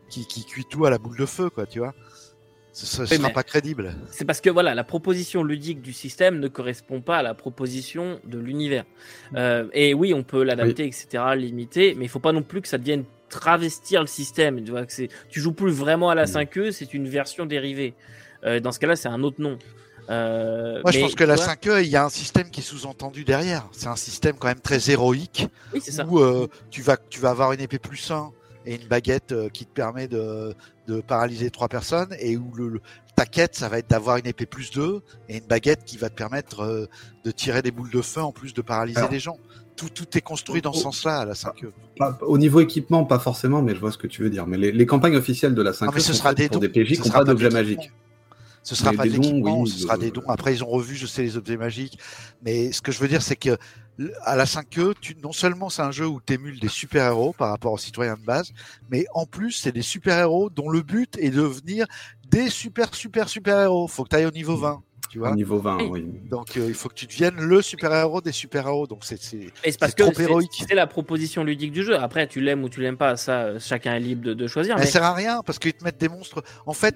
qui 0.10 0.26
qui 0.28 0.46
cuit 0.46 0.66
tout 0.70 0.86
à 0.86 0.90
la 0.90 0.98
boule 0.98 1.18
de 1.18 1.26
feu 1.26 1.50
quoi, 1.50 1.66
tu 1.66 1.80
vois. 1.80 1.94
Ce, 2.72 2.86
ce 2.86 3.02
Oui, 3.02 3.18
sera 3.18 3.30
pas 3.32 3.42
crédible. 3.44 3.96
C'est 4.12 4.24
parce 4.24 4.40
que 4.40 4.52
voilà, 4.52 4.76
la 4.76 4.84
proposition 4.84 5.44
ludique 5.44 5.82
du 5.82 5.94
système 5.94 6.40
ne 6.40 6.48
correspond 6.48 7.02
pas 7.02 7.18
à 7.18 7.24
la 7.24 7.34
proposition 7.34 8.20
de 8.24 8.38
l'univers. 8.38 8.86
Euh, 9.36 9.68
et 9.74 9.96
oui, 9.96 10.14
on 10.14 10.22
peut 10.22 10.44
l'adapter, 10.44 10.86
etc., 10.86 11.24
limiter, 11.36 11.96
mais 11.96 12.06
il 12.06 12.08
faut 12.08 12.20
pas 12.20 12.34
non 12.34 12.44
plus 12.44 12.62
que 12.62 12.68
ça 12.68 12.78
devienne 12.78 13.04
travestir 13.30 14.02
le 14.02 14.08
système. 14.08 14.64
Tu 14.64 14.70
vois 14.70 14.86
que 14.86 14.94
c'est, 14.94 15.10
tu 15.28 15.42
joues 15.42 15.54
plus 15.54 15.72
vraiment 15.72 16.12
à 16.12 16.16
la 16.16 16.26
Mm. 16.26 16.44
5e, 16.46 16.72
c'est 16.72 16.94
une 16.94 17.10
version 17.10 17.48
dérivée. 17.48 17.96
Euh, 18.44 18.60
dans 18.60 18.72
ce 18.72 18.78
cas-là, 18.78 18.96
c'est 18.96 19.10
un 19.10 19.24
autre 19.24 19.42
nom. 19.42 19.58
Euh, 20.10 20.82
Moi, 20.84 20.92
je 20.92 21.00
pense 21.00 21.16
que 21.16 21.24
la 21.24 21.36
tu 21.38 21.44
vois, 21.70 21.78
5e, 21.80 21.84
il 21.84 21.90
y 21.90 21.96
a 21.96 22.06
un 22.06 22.10
système 22.10 22.50
qui 22.50 22.62
est 22.62 22.64
sous-entendu 22.64 23.24
derrière. 23.26 23.68
C'est 23.72 23.88
un 23.88 23.96
système 23.96 24.36
quand 24.38 24.48
même 24.48 24.60
très 24.62 24.90
héroïque 24.90 25.48
Oui, 25.74 25.82
c'est 25.84 25.92
ça. 25.92 26.06
où 26.06 26.20
euh, 26.20 26.48
tu 26.70 26.82
vas 26.82 26.98
tu 27.10 27.20
vas 27.20 27.30
avoir 27.32 27.52
une 27.52 27.60
épée 27.62 27.80
plus 27.80 28.10
1 28.10 28.32
et 28.66 28.76
une 28.76 28.88
baguette 28.88 29.32
euh, 29.34 29.50
qui 29.50 29.66
te 29.66 29.72
permet 29.74 30.08
de, 30.08 30.54
de 30.88 31.02
paralyser 31.02 31.50
trois 31.52 31.68
personnes 31.68 32.16
et 32.20 32.38
où 32.38 32.52
le, 32.56 32.68
le- 32.70 32.82
ta 33.16 33.26
quête 33.26 33.56
ça 33.56 33.68
va 33.68 33.80
être 33.80 33.90
d'avoir 33.90 34.18
une 34.18 34.28
épée 34.28 34.46
plus 34.46 34.72
2 34.72 35.02
et 35.28 35.38
une 35.38 35.46
baguette 35.48 35.84
qui 35.86 35.98
va 35.98 36.10
te 36.10 36.16
permettre 36.16 36.62
euh, 36.62 36.86
de 37.26 37.32
tirer 37.32 37.62
des 37.62 37.72
boules 37.72 37.90
de 37.92 38.02
feu 38.02 38.22
en 38.22 38.32
plus 38.32 38.54
de 38.54 38.62
paralyser 38.62 39.00
Alors- 39.00 39.10
des 39.10 39.20
gens. 39.20 39.38
Tout, 39.76 39.90
tout 39.90 40.18
est 40.18 40.22
construit 40.22 40.64
dans 40.64 40.74
ce 40.74 40.82
sens-là 40.82 41.20
à 41.20 41.26
la 41.26 41.34
5e. 41.36 41.70
Pas- 42.00 42.18
au 42.22 42.40
niveau 42.40 42.62
équipement, 42.62 43.06
pas 43.06 43.20
forcément, 43.20 43.62
mais 43.62 43.76
je 43.76 43.80
vois 43.80 43.92
ce 43.92 44.00
que 44.00 44.08
tu 44.08 44.24
veux 44.24 44.30
dire. 44.32 44.48
Mais 44.48 44.58
les, 44.58 44.72
les 44.72 44.86
campagnes 44.88 45.16
officielles 45.16 45.54
de 45.54 45.62
la 45.62 45.72
5 45.72 45.86
Non, 45.86 45.92
mais 45.94 46.00
ce 46.00 46.14
sont 46.14 46.20
sera 46.20 46.34
des 46.34 46.50
pour 46.50 46.60
des 46.60 46.68
PJ 46.70 46.94
qui 46.94 47.08
n'ont 47.08 47.14
pas 47.14 47.24
magiques. 47.26 47.78
équipements. 47.80 47.96
Ce 48.68 48.76
sera 48.76 48.92
Mais 48.92 48.98
pas 48.98 49.06
de 49.06 49.12
des 49.12 49.16
dons, 49.16 49.22
l'équipement, 49.24 49.62
oui, 49.62 49.70
ce 49.70 49.80
sera 49.80 49.96
de- 49.96 50.02
des 50.02 50.12
dons. 50.12 50.24
Après, 50.28 50.54
ils 50.54 50.62
ont 50.62 50.68
revu, 50.68 50.98
je 50.98 51.06
sais, 51.08 51.22
les 51.22 51.38
objets 51.38 51.56
magiques. 51.56 51.98
Mais 52.42 52.74
ce 52.74 52.82
que 52.82 52.92
je 52.92 53.00
veux 53.00 53.08
dire, 53.08 53.22
c'est 53.22 53.38
que 53.38 53.58
à 54.24 54.36
la 54.36 54.46
5e, 54.46 54.94
tu, 55.00 55.16
non 55.24 55.32
seulement 55.32 55.70
c'est 55.70 55.82
un 55.84 55.92
jeu 55.92 56.06
où 56.06 56.20
tu 56.20 56.34
émules 56.34 56.60
des 56.60 56.68
super-héros 56.68 57.32
par 57.32 57.50
rapport 57.50 57.72
aux 57.72 57.78
citoyens 57.78 58.18
de 58.18 58.26
base, 58.26 58.52
mais 58.92 59.06
en 59.14 59.26
plus, 59.26 59.54
c'est 59.54 59.72
des 59.72 59.82
super-héros 59.82 60.50
dont 60.50 60.68
le 60.70 60.82
but 60.82 61.18
est 61.18 61.30
de 61.30 61.38
devenir 61.44 61.88
des 62.30 62.50
super, 62.50 62.94
super, 62.94 63.30
super-héros. 63.30 63.88
Faut 63.88 64.04
que 64.04 64.10
tu 64.10 64.18
ailles 64.18 64.26
au 64.26 64.32
niveau 64.32 64.58
20, 64.58 64.84
tu 65.10 65.20
vois. 65.20 65.32
Au 65.32 65.36
niveau 65.36 65.60
20, 65.60 65.78
Oui. 65.78 65.88
oui. 65.92 66.06
Donc, 66.30 66.58
euh, 66.58 66.66
il 66.68 66.74
faut 66.74 66.90
que 66.90 66.94
tu 66.96 67.06
deviennes 67.08 67.36
le 67.40 67.62
super-héros 67.62 68.22
des 68.22 68.32
super-héros. 68.32 68.88
Donc, 68.88 69.00
c'est, 69.04 69.22
c'est... 69.22 69.48
C'est 69.64 69.80
parce 69.80 69.92
c'est 69.92 69.98
que 69.98 70.04
trop 70.04 70.14
c'est, 70.16 70.24
héroïque. 70.24 70.64
c'est 70.68 70.76
la 70.76 70.88
proposition 70.88 71.44
ludique 71.44 71.72
du 71.72 71.84
jeu. 71.84 71.96
Après, 71.98 72.28
tu 72.28 72.42
l'aimes 72.42 72.64
ou 72.64 72.70
tu 72.70 72.82
l'aimes 72.82 72.98
pas, 72.98 73.16
ça, 73.18 73.44
euh, 73.44 73.60
chacun 73.60 73.96
est 73.96 74.00
libre 74.00 74.24
de, 74.26 74.34
de 74.34 74.48
choisir. 74.48 74.76
Mais 74.76 74.82
Mais 74.82 74.86
ça 74.88 74.94
sert 74.94 75.04
à 75.04 75.14
rien 75.14 75.42
parce 75.46 75.60
qu'ils 75.60 75.74
te 75.74 75.84
mettent 75.84 76.00
des 76.00 76.10
monstres. 76.10 76.44
En 76.66 76.74
fait, 76.74 76.96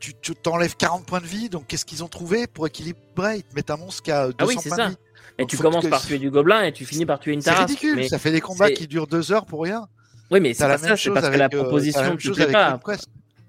tu 0.00 0.14
tu 0.20 0.34
t'enlèves 0.34 0.76
40 0.76 1.06
points 1.06 1.20
de 1.20 1.26
vie. 1.26 1.48
Donc, 1.48 1.66
qu'est-ce 1.66 1.84
qu'ils 1.84 2.04
ont 2.04 2.08
trouvé 2.08 2.46
pour 2.46 2.66
équilibrer? 2.66 3.36
Ils 3.38 3.42
te 3.42 3.54
mettent 3.54 3.70
un 3.70 3.76
monstre 3.76 4.02
qui 4.02 4.10
a 4.12 4.26
200 4.28 4.36
Ah 4.38 4.44
oui, 4.46 4.56
c'est 4.60 4.68
points 4.68 4.76
ça. 4.78 4.84
de 4.84 4.90
vie. 4.90 4.96
et 5.38 5.42
donc 5.42 5.50
tu 5.50 5.56
commences 5.58 5.84
que- 5.84 5.90
par 5.90 6.02
tuer 6.04 6.18
du 6.18 6.30
gobelin 6.30 6.62
et 6.62 6.72
tu 6.72 6.84
finis 6.84 7.06
par 7.06 7.18
tuer 7.18 7.32
une 7.32 7.40
C'est 7.40 7.50
tarasse. 7.50 7.66
ridicule. 7.66 7.96
Mais- 7.96 8.08
Ça 8.08 8.18
fait 8.18 8.30
des 8.30 8.40
combats 8.40 8.66
c'est- 8.68 8.74
qui 8.74 8.86
durent 8.86 9.06
deux 9.08 9.32
heures 9.32 9.46
pour 9.46 9.62
rien. 9.62 9.86
Oui, 10.30 10.40
mais 10.40 10.54
c'est 10.54 10.64
pas 10.64 10.68
la 10.68 10.78
ça, 10.78 10.86
même 10.86 10.96
c'est 10.96 11.02
chose 11.02 11.14
parce 11.14 11.28
que 11.28 11.36
la 11.36 11.44
euh, 11.46 11.48
proposition 11.48 12.02
ne 12.12 12.16
te 12.16 12.30
plaît 12.30 12.46
pas. 12.52 12.80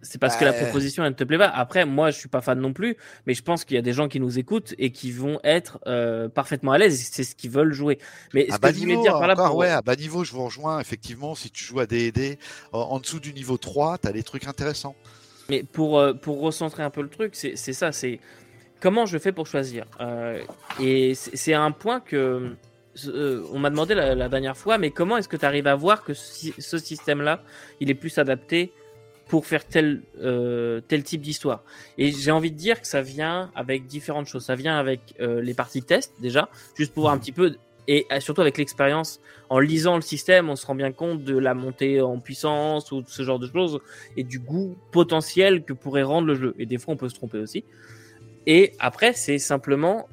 C'est 0.05 0.19
parce 0.19 0.37
que 0.37 0.45
la 0.45 0.51
Bah, 0.51 0.59
proposition 0.61 1.03
elle 1.03 1.09
ne 1.11 1.15
te 1.15 1.23
plaît 1.23 1.37
pas. 1.37 1.47
Après, 1.47 1.85
moi, 1.85 2.11
je 2.11 2.17
suis 2.17 2.29
pas 2.29 2.41
fan 2.41 2.59
non 2.59 2.71
plus, 2.73 2.95
mais 3.25 3.33
je 3.33 3.41
pense 3.43 3.65
qu'il 3.65 3.75
y 3.75 3.77
a 3.77 3.81
des 3.81 3.91
gens 3.93 4.07
qui 4.07 4.19
nous 4.19 4.39
écoutent 4.39 4.73
et 4.77 4.91
qui 4.91 5.11
vont 5.11 5.39
être 5.43 5.79
euh, 5.87 6.29
parfaitement 6.29 6.71
à 6.71 6.77
l'aise. 6.77 7.09
C'est 7.11 7.23
ce 7.23 7.35
qu'ils 7.35 7.51
veulent 7.51 7.73
jouer. 7.73 7.97
Mais 8.33 8.45
ce 8.47 8.53
À 8.53 8.55
que 8.57 8.61
bas 8.61 8.71
je 8.71 8.79
niveau, 8.85 9.01
dire 9.01 9.13
par 9.13 9.27
là, 9.27 9.33
encore, 9.33 9.47
pour- 9.49 9.57
ouais, 9.57 9.69
à 9.69 9.81
bas 9.81 9.95
niveau, 9.95 10.23
je 10.23 10.31
vous 10.31 10.45
rejoins. 10.45 10.79
Effectivement, 10.79 11.35
si 11.35 11.49
tu 11.51 11.63
joues 11.63 11.79
à 11.79 11.85
D&D, 11.85 12.37
en, 12.71 12.79
en 12.79 12.99
dessous 12.99 13.19
du 13.19 13.33
niveau 13.33 13.57
3, 13.57 13.97
t'as 13.97 14.11
des 14.11 14.23
trucs 14.23 14.47
intéressants. 14.47 14.95
mais 15.49 15.63
pour 15.63 15.99
euh, 15.99 16.13
pour 16.13 16.39
recentrer 16.39 16.83
un 16.83 16.89
peu 16.89 17.01
le 17.01 17.09
truc, 17.09 17.35
c'est 17.35 17.55
ça. 17.55 17.91
C'est 17.91 18.19
comment 18.79 19.05
je 19.05 19.17
fais 19.17 19.31
pour 19.31 19.47
choisir. 19.47 19.85
Euh, 20.01 20.39
et 20.79 21.13
c'est 21.15 21.53
un 21.53 21.71
point 21.71 21.99
que 21.99 22.51
euh, 23.07 23.43
on 23.51 23.59
m'a 23.59 23.69
demandé 23.69 23.93
la, 23.95 24.15
la 24.15 24.29
dernière 24.29 24.55
fois. 24.55 24.77
Mais 24.77 24.91
comment 24.91 25.17
est-ce 25.17 25.27
que 25.27 25.37
tu 25.37 25.45
arrives 25.45 25.67
à 25.67 25.75
voir 25.75 26.03
que 26.03 26.13
ce 26.13 26.77
système-là, 26.77 27.41
il 27.79 27.89
est 27.89 27.95
plus 27.95 28.17
adapté 28.17 28.71
pour 29.27 29.45
faire 29.45 29.65
tel 29.65 30.01
euh, 30.21 30.81
tel 30.87 31.03
type 31.03 31.21
d'histoire. 31.21 31.63
Et 31.97 32.11
j'ai 32.11 32.31
envie 32.31 32.51
de 32.51 32.57
dire 32.57 32.81
que 32.81 32.87
ça 32.87 33.01
vient 33.01 33.51
avec 33.55 33.87
différentes 33.87 34.27
choses. 34.27 34.45
Ça 34.45 34.55
vient 34.55 34.77
avec 34.77 34.99
euh, 35.19 35.41
les 35.41 35.53
parties 35.53 35.81
test 35.81 36.13
déjà, 36.19 36.49
juste 36.75 36.93
pour 36.93 37.03
voir 37.03 37.13
un 37.13 37.17
petit 37.17 37.31
peu 37.31 37.55
et 37.87 38.07
euh, 38.11 38.19
surtout 38.19 38.41
avec 38.41 38.57
l'expérience 38.57 39.19
en 39.49 39.59
lisant 39.59 39.95
le 39.95 40.01
système, 40.01 40.49
on 40.49 40.55
se 40.55 40.65
rend 40.65 40.75
bien 40.75 40.91
compte 40.91 41.23
de 41.23 41.37
la 41.37 41.53
montée 41.53 42.01
en 42.01 42.19
puissance 42.19 42.91
ou 42.91 43.03
ce 43.05 43.23
genre 43.23 43.39
de 43.39 43.47
choses 43.47 43.79
et 44.17 44.23
du 44.23 44.39
goût 44.39 44.75
potentiel 44.91 45.63
que 45.63 45.73
pourrait 45.73 46.03
rendre 46.03 46.27
le 46.27 46.35
jeu. 46.35 46.55
Et 46.57 46.65
des 46.65 46.77
fois, 46.77 46.93
on 46.93 46.97
peut 46.97 47.09
se 47.09 47.15
tromper 47.15 47.37
aussi. 47.37 47.63
Et 48.47 48.73
après, 48.79 49.13
c'est 49.13 49.37
simplement 49.37 50.07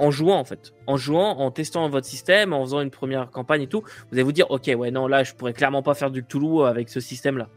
en 0.00 0.12
jouant 0.12 0.38
en 0.38 0.44
fait, 0.44 0.72
en 0.86 0.96
jouant, 0.96 1.38
en 1.38 1.50
testant 1.50 1.88
votre 1.88 2.06
système, 2.06 2.52
en 2.52 2.64
faisant 2.64 2.80
une 2.80 2.90
première 2.90 3.30
campagne 3.30 3.62
et 3.62 3.66
tout, 3.66 3.80
vous 3.82 4.14
allez 4.14 4.22
vous 4.22 4.32
dire 4.32 4.48
ok 4.50 4.70
ouais 4.76 4.92
non 4.92 5.08
là 5.08 5.24
je 5.24 5.34
pourrais 5.34 5.52
clairement 5.52 5.82
pas 5.82 5.94
faire 5.94 6.12
du 6.12 6.22
Cthulhu 6.22 6.62
avec 6.62 6.88
ce 6.88 7.00
système 7.00 7.36
là 7.36 7.48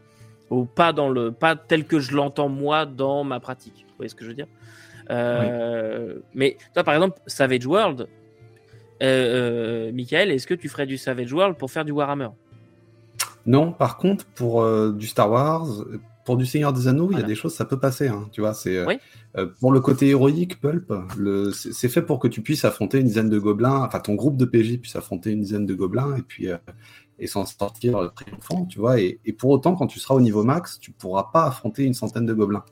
ou 0.52 0.66
pas 0.66 0.92
dans 0.92 1.08
le 1.08 1.32
pas 1.32 1.56
tel 1.56 1.84
que 1.84 1.98
je 1.98 2.14
l'entends 2.14 2.48
moi 2.48 2.86
dans 2.86 3.24
ma 3.24 3.40
pratique. 3.40 3.86
Vous 3.88 3.94
voyez 3.96 4.08
ce 4.10 4.14
que 4.14 4.24
je 4.24 4.30
veux 4.30 4.36
dire? 4.36 4.48
Euh, 5.10 6.18
Mais 6.34 6.58
toi 6.74 6.84
par 6.84 6.94
exemple 6.94 7.20
Savage 7.26 7.66
World, 7.66 8.02
euh, 8.02 8.06
euh, 9.02 9.92
Michael, 9.92 10.30
est-ce 10.30 10.46
que 10.46 10.54
tu 10.54 10.68
ferais 10.68 10.86
du 10.86 10.98
Savage 10.98 11.32
World 11.32 11.56
pour 11.56 11.70
faire 11.70 11.84
du 11.84 11.92
Warhammer? 11.92 12.28
Non, 13.44 13.72
par 13.72 13.96
contre, 13.96 14.24
pour 14.26 14.64
du 14.92 15.08
Star 15.08 15.28
Wars, 15.28 15.66
pour 16.24 16.36
du 16.36 16.46
Seigneur 16.46 16.72
des 16.72 16.86
Anneaux, 16.86 17.08
il 17.10 17.18
y 17.18 17.20
a 17.20 17.24
des 17.24 17.34
choses, 17.34 17.52
ça 17.52 17.64
peut 17.64 17.80
passer. 17.80 18.06
Hein, 18.06 18.28
tu 18.30 18.40
vois, 18.40 18.54
c'est 18.54 18.86
Oui. 18.86 18.98
pour 19.58 19.72
le 19.72 19.80
côté 19.80 20.10
héroïque, 20.10 20.60
Pulp, 20.60 20.92
le, 21.18 21.50
c'est 21.50 21.88
fait 21.88 22.02
pour 22.02 22.20
que 22.20 22.28
tu 22.28 22.42
puisses 22.42 22.64
affronter 22.64 23.00
une 23.00 23.06
dizaine 23.06 23.28
de 23.28 23.40
gobelins, 23.40 23.82
enfin 23.82 23.98
ton 23.98 24.14
groupe 24.14 24.36
de 24.36 24.44
PJ 24.44 24.78
puisse 24.78 24.94
affronter 24.94 25.32
une 25.32 25.40
dizaine 25.40 25.66
de 25.66 25.74
gobelins 25.74 26.14
et 26.16 26.22
puis 26.22 26.46
et 27.18 27.26
s'en 27.26 27.46
sortir 27.46 28.12
triomphant, 28.14 28.66
tu 28.66 28.78
vois. 28.78 29.00
Et, 29.00 29.20
et 29.24 29.32
pour 29.32 29.50
autant, 29.50 29.74
quand 29.74 29.86
tu 29.86 30.00
seras 30.00 30.14
au 30.14 30.20
niveau 30.20 30.42
max, 30.44 30.78
tu 30.80 30.90
pourras 30.92 31.30
pas 31.32 31.46
affronter 31.46 31.84
une 31.84 31.94
centaine 31.94 32.26
de 32.26 32.34
gobelins. 32.34 32.64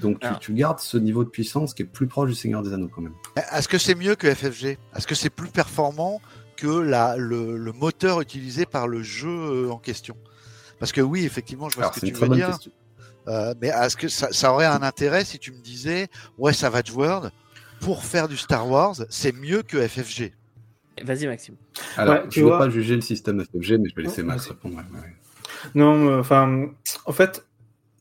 Donc 0.00 0.20
tu, 0.40 0.54
gardes 0.54 0.78
ce 0.78 0.96
niveau 0.96 1.24
de 1.24 1.28
puissance 1.28 1.74
qui 1.74 1.82
est 1.82 1.86
plus 1.86 2.06
proche 2.06 2.30
du 2.30 2.34
Seigneur 2.34 2.62
des 2.62 2.72
Anneaux 2.72 2.88
quand 2.88 3.02
même. 3.02 3.14
Est-ce 3.52 3.68
que 3.68 3.78
c'est 3.78 3.94
mieux 3.94 4.14
que 4.14 4.32
FFG 4.32 4.78
Est-ce 4.96 5.06
que 5.06 5.14
c'est 5.14 5.30
plus 5.30 5.48
performant 5.48 6.20
que 6.56 6.68
la, 6.68 7.16
le, 7.16 7.56
le 7.56 7.72
moteur 7.72 8.20
utilisé 8.20 8.66
par 8.66 8.88
le 8.88 9.02
jeu 9.02 9.28
euh, 9.28 9.70
en 9.70 9.78
question? 9.78 10.16
Parce 10.78 10.92
que 10.92 11.00
oui, 11.00 11.24
effectivement, 11.24 11.68
je 11.68 11.74
vois 11.76 11.84
Alors 11.84 11.94
ce 11.94 12.00
que 12.00 12.06
tu 12.06 12.14
veux 12.14 12.28
dire. 12.28 12.48
question. 12.48 12.72
Euh, 13.28 13.54
mais 13.60 13.68
est-ce 13.68 13.96
que 13.96 14.08
ça, 14.08 14.32
ça 14.32 14.52
aurait 14.52 14.66
un 14.66 14.82
intérêt 14.82 15.24
si 15.24 15.38
tu 15.38 15.52
me 15.52 15.60
disais, 15.60 16.08
ouais, 16.38 16.54
Savage 16.54 16.90
World, 16.92 17.30
pour 17.80 18.02
faire 18.02 18.28
du 18.28 18.36
Star 18.36 18.68
Wars, 18.68 18.96
c'est 19.10 19.32
mieux 19.32 19.62
que 19.62 19.86
FFG 19.86 20.32
Vas-y 21.04 21.26
Maxime. 21.26 21.54
Alors, 21.96 22.14
Ouais, 22.14 22.22
tu 22.28 22.40
je 22.40 22.40
ne 22.40 22.44
veux 22.44 22.50
vois- 22.50 22.58
pas 22.66 22.70
juger 22.70 22.94
le 22.94 23.00
système 23.00 23.40
FFG, 23.44 23.78
mais 23.78 23.88
je 23.88 23.94
vais 23.96 24.02
laisser 24.02 24.22
Oh, 24.22 24.26
Max 24.26 24.46
répondre. 24.48 24.76
ouais, 24.76 24.82
ouais. 25.00 25.06
Non, 25.74 26.08
euh, 26.08 26.20
enfin, 26.20 26.66
en 27.06 27.12
fait, 27.12 27.44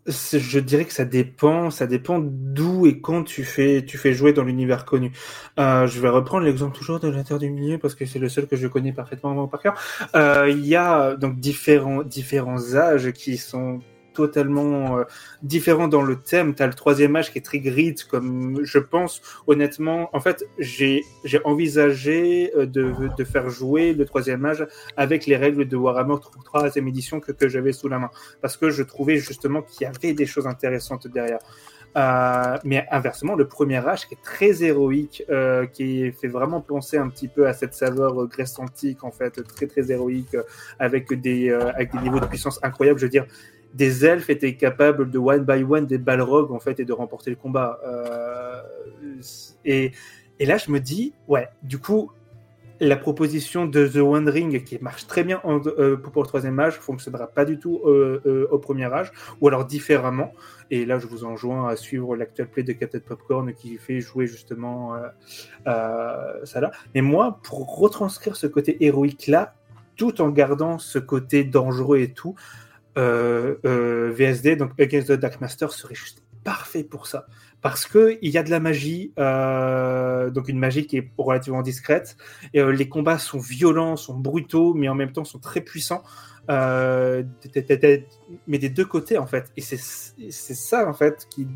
je 0.07 0.59
dirais 0.59 0.85
que 0.85 0.93
ça 0.93 1.05
dépend, 1.05 1.69
ça 1.69 1.85
dépend 1.85 2.19
d'où 2.19 2.87
et 2.87 2.99
quand 2.99 3.23
tu 3.23 3.43
fais, 3.43 3.83
tu 3.85 3.97
fais 3.97 4.13
jouer 4.13 4.33
dans 4.33 4.43
l'univers 4.43 4.85
connu. 4.85 5.11
Euh, 5.59 5.85
je 5.87 5.99
vais 5.99 6.09
reprendre 6.09 6.45
l'exemple 6.45 6.75
toujours 6.75 6.99
de 6.99 7.07
l'intérieur 7.09 7.39
du 7.39 7.49
milieu 7.51 7.77
parce 7.77 7.95
que 7.95 8.05
c'est 8.05 8.17
le 8.19 8.29
seul 8.29 8.47
que 8.47 8.55
je 8.55 8.67
connais 8.67 8.93
parfaitement 8.93 9.47
par 9.47 9.61
cœur. 9.61 9.75
Euh, 10.15 10.47
Il 10.49 10.65
y 10.65 10.75
a 10.75 11.15
donc 11.15 11.39
différents, 11.39 12.01
différents 12.03 12.75
âges 12.75 13.11
qui 13.11 13.37
sont 13.37 13.81
totalement 14.19 14.99
euh, 14.99 15.87
dans 15.87 16.01
le 16.01 16.15
thème. 16.17 16.53
Tu 16.53 16.61
as 16.61 16.67
le 16.67 16.73
troisième 16.73 17.15
âge 17.15 17.31
qui 17.31 17.37
est 17.37 17.47
très 17.51 17.59
grid, 17.59 18.03
comme 18.03 18.59
je 18.63 18.79
pense 18.79 19.21
honnêtement. 19.47 20.09
En 20.13 20.19
fait, 20.19 20.45
j'ai 20.57 21.03
envisagé 21.45 22.51
euh, 22.55 22.65
de, 22.65 22.93
de 23.17 23.23
faire 23.23 23.49
jouer 23.49 23.93
le 23.93 24.05
troisième 24.05 24.45
âge 24.45 24.67
avec 24.97 25.25
les 25.25 25.37
règles 25.37 25.67
de 25.67 25.77
Warhammer 25.77 26.15
3e 26.53 26.87
édition 26.87 27.19
que, 27.19 27.31
que 27.31 27.47
j'avais 27.47 27.71
sous 27.71 27.87
la 27.87 27.99
main. 27.99 28.11
Parce 28.41 28.57
que 28.57 28.69
je 28.69 28.83
trouvais 28.83 29.17
justement 29.17 29.61
qu'il 29.61 29.85
y 29.85 29.85
avait 29.85 30.13
des 30.13 30.25
choses 30.25 30.47
intéressantes 30.47 31.07
derrière. 31.07 31.39
Euh, 31.97 32.57
mais 32.63 32.85
inversement, 32.91 33.35
le 33.35 33.47
premier 33.47 33.79
H 33.79 34.05
est 34.11 34.21
très 34.21 34.63
héroïque, 34.63 35.23
euh, 35.29 35.65
qui 35.65 36.11
fait 36.11 36.27
vraiment 36.27 36.61
penser 36.61 36.97
un 36.97 37.09
petit 37.09 37.27
peu 37.27 37.47
à 37.47 37.53
cette 37.53 37.73
saveur 37.73 38.27
grèce 38.27 38.59
antique, 38.59 39.03
en 39.03 39.11
fait, 39.11 39.43
très 39.43 39.67
très 39.67 39.91
héroïque, 39.91 40.37
avec 40.77 41.11
des, 41.19 41.51
avec 41.51 41.91
des 41.91 41.99
niveaux 41.99 42.19
de 42.19 42.27
puissance 42.27 42.59
incroyables. 42.63 42.99
Je 42.99 43.05
veux 43.05 43.09
dire, 43.09 43.25
des 43.73 44.05
elfes 44.05 44.29
étaient 44.29 44.55
capables 44.55 45.09
de 45.09 45.19
one 45.19 45.43
by 45.43 45.63
one 45.63 45.85
des 45.85 45.97
balrogs, 45.97 46.51
en 46.51 46.59
fait, 46.59 46.79
et 46.79 46.85
de 46.85 46.93
remporter 46.93 47.29
le 47.29 47.35
combat. 47.35 47.79
et, 49.65 49.91
et 50.39 50.45
là, 50.45 50.57
je 50.57 50.71
me 50.71 50.79
dis, 50.79 51.13
ouais, 51.27 51.49
du 51.63 51.79
coup, 51.79 52.11
la 52.79 52.95
proposition 52.95 53.65
de 53.65 53.87
The 53.87 53.97
Wandering 53.97 54.63
qui 54.63 54.77
marche 54.81 55.05
très 55.05 55.23
bien 55.23 55.41
euh, 55.45 55.97
pour, 55.97 56.23
le 56.23 56.27
troisième 56.27 56.59
âge 56.59 56.75
fonctionnera 56.75 57.27
pas 57.27 57.45
du 57.45 57.59
tout 57.59 57.81
euh, 57.85 58.21
euh, 58.25 58.47
au 58.51 58.59
premier 58.59 58.85
âge 58.85 59.11
ou 59.41 59.47
alors 59.47 59.65
différemment. 59.65 60.31
Et 60.71 60.85
là, 60.85 60.99
je 60.99 61.07
vous 61.07 61.25
enjoins 61.25 61.67
à 61.67 61.75
suivre 61.75 62.15
l'actuel 62.15 62.47
play 62.47 62.63
de 62.63 62.73
Captain 62.73 62.99
Popcorn 62.99 63.53
qui 63.53 63.77
fait 63.77 63.99
jouer 63.99 64.27
justement 64.27 64.93
ça 65.65 66.61
là. 66.61 66.71
Mais 66.95 67.01
moi, 67.01 67.39
pour 67.43 67.77
retranscrire 67.77 68.35
ce 68.35 68.47
côté 68.47 68.83
héroïque 68.85 69.27
là, 69.27 69.55
tout 69.95 70.21
en 70.21 70.29
gardant 70.29 70.79
ce 70.79 70.99
côté 70.99 71.43
dangereux 71.43 71.99
et 71.99 72.13
tout, 72.13 72.35
VSD, 72.95 74.55
donc 74.55 74.79
Against 74.79 75.07
the 75.07 75.13
Dark 75.13 75.39
Master, 75.41 75.71
serait 75.71 75.95
juste 75.95 76.23
parfait 76.43 76.83
pour 76.83 77.07
ça 77.07 77.27
parce 77.61 77.85
que 77.85 78.17
il 78.21 78.31
y 78.31 78.37
a 78.37 78.43
de 78.43 78.49
la 78.49 78.59
magie, 78.59 79.11
euh, 79.19 80.29
donc 80.29 80.47
une 80.47 80.59
magie 80.59 80.85
qui 80.85 80.97
est 80.97 81.11
relativement 81.17 81.61
discrète. 81.61 82.15
Et, 82.53 82.61
euh, 82.61 82.71
les 82.71 82.87
combats 82.87 83.17
sont 83.17 83.39
violents, 83.39 83.97
sont 83.97 84.17
brutaux, 84.17 84.73
mais 84.73 84.87
en 84.87 84.95
même 84.95 85.11
temps 85.11 85.25
sont 85.25 85.39
très 85.39 85.61
puissants. 85.61 86.03
Euh, 86.49 87.23
mais 88.47 88.57
des 88.57 88.69
deux 88.69 88.85
côtés 88.85 89.17
en 89.17 89.27
fait. 89.27 89.51
Et 89.57 89.61
c'est 89.61 89.77
ça 89.77 90.89
en 90.89 90.93
fait 90.93 91.27
qui, 91.29 91.47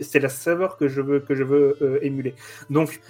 c'est 0.00 0.20
la 0.20 0.28
saveur 0.28 0.76
que 0.76 0.88
je 0.88 1.00
veux 1.00 1.20
que 1.20 1.34
je 1.34 1.42
veux 1.42 1.98
émuler. 2.02 2.34
Donc 2.68 3.00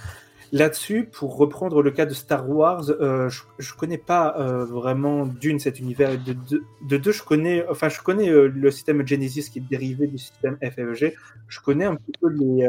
Là-dessus, 0.53 1.05
pour 1.05 1.37
reprendre 1.37 1.81
le 1.81 1.93
cas 1.93 2.07
de 2.07 2.15
Star 2.15 2.51
Wars, 2.51 2.91
euh, 2.91 3.29
je, 3.29 3.43
je 3.61 3.73
connais 3.75 3.99
pas 3.99 4.35
euh, 4.37 4.65
vraiment 4.65 5.25
d'une 5.25 5.61
cet 5.61 5.79
univers. 5.79 6.19
De, 6.19 6.35
de, 6.83 6.97
deux, 6.97 7.13
je 7.13 7.23
connais, 7.23 7.65
enfin, 7.69 7.89
je 7.89 8.01
connais 8.01 8.29
euh, 8.29 8.49
le 8.49 8.71
système 8.73 9.07
Genesis 9.07 9.49
qui 9.49 9.61
est 9.61 9.69
dérivé 9.71 10.09
du 10.09 10.19
système 10.19 10.59
FFG. 10.61 11.15
Je 11.47 11.61
connais 11.61 11.85
un 11.85 11.95
petit 11.95 12.13
peu 12.21 12.29
les, 12.31 12.67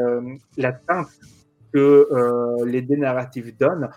la 0.56 0.72
teinte 0.72 1.08
que 1.72 2.06
les 2.64 2.82
deux 2.82 2.96
narratifs 2.96 3.56
donnent. 3.58 3.90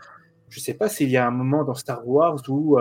Je 0.49 0.59
sais 0.59 0.73
pas 0.73 0.89
s'il 0.89 1.09
y 1.09 1.17
a 1.17 1.27
un 1.27 1.31
moment 1.31 1.63
dans 1.63 1.75
Star 1.75 2.07
Wars 2.07 2.41
où, 2.47 2.77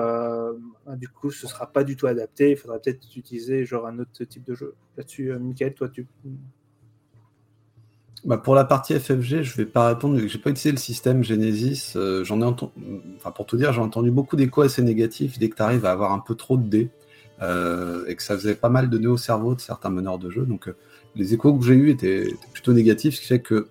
du 0.96 1.08
coup, 1.08 1.30
ce 1.30 1.46
sera 1.46 1.66
pas 1.66 1.84
du 1.84 1.96
tout 1.96 2.06
adapté. 2.06 2.52
Il 2.52 2.56
faudra 2.56 2.78
peut-être 2.78 3.04
utiliser 3.16 3.64
genre 3.66 3.86
un 3.86 3.98
autre 3.98 4.24
type 4.24 4.44
de 4.44 4.54
jeu. 4.54 4.74
Là-dessus, 4.96 5.32
Michael, 5.38 5.74
toi, 5.74 5.88
tu 5.88 6.06
bah 8.24 8.38
pour 8.38 8.54
la 8.54 8.64
partie 8.64 8.98
FFG, 8.98 9.42
je 9.42 9.56
vais 9.56 9.66
pas 9.66 9.88
répondre, 9.88 10.18
j'ai 10.26 10.38
pas 10.38 10.48
utilisé 10.48 10.72
le 10.72 10.78
système 10.78 11.22
Genesis. 11.22 11.92
Euh, 11.96 12.24
j'en 12.24 12.40
ai 12.40 12.44
entendu, 12.44 12.72
enfin 13.16 13.30
pour 13.30 13.44
tout 13.44 13.58
dire, 13.58 13.72
j'ai 13.74 13.82
entendu 13.82 14.10
beaucoup 14.10 14.36
d'échos 14.36 14.62
assez 14.62 14.80
négatifs 14.80 15.38
dès 15.38 15.50
que 15.50 15.56
tu 15.56 15.62
arrives 15.62 15.84
à 15.84 15.92
avoir 15.92 16.12
un 16.12 16.20
peu 16.20 16.34
trop 16.34 16.56
de 16.56 16.66
dés 16.66 16.90
euh, 17.42 18.06
et 18.06 18.16
que 18.16 18.22
ça 18.22 18.34
faisait 18.34 18.54
pas 18.54 18.70
mal 18.70 18.88
de 18.88 18.96
nœuds 18.96 19.10
au 19.10 19.16
cerveau 19.18 19.54
de 19.54 19.60
certains 19.60 19.90
meneurs 19.90 20.18
de 20.18 20.30
jeu. 20.30 20.46
Donc 20.46 20.68
euh, 20.68 20.76
les 21.16 21.34
échos 21.34 21.52
que 21.54 21.66
j'ai 21.66 21.74
eus 21.74 21.90
étaient, 21.90 22.26
plutôt 22.54 22.72
négatifs, 22.72 23.16
ce 23.16 23.20
qui 23.20 23.26
fait 23.26 23.40
que 23.40 23.68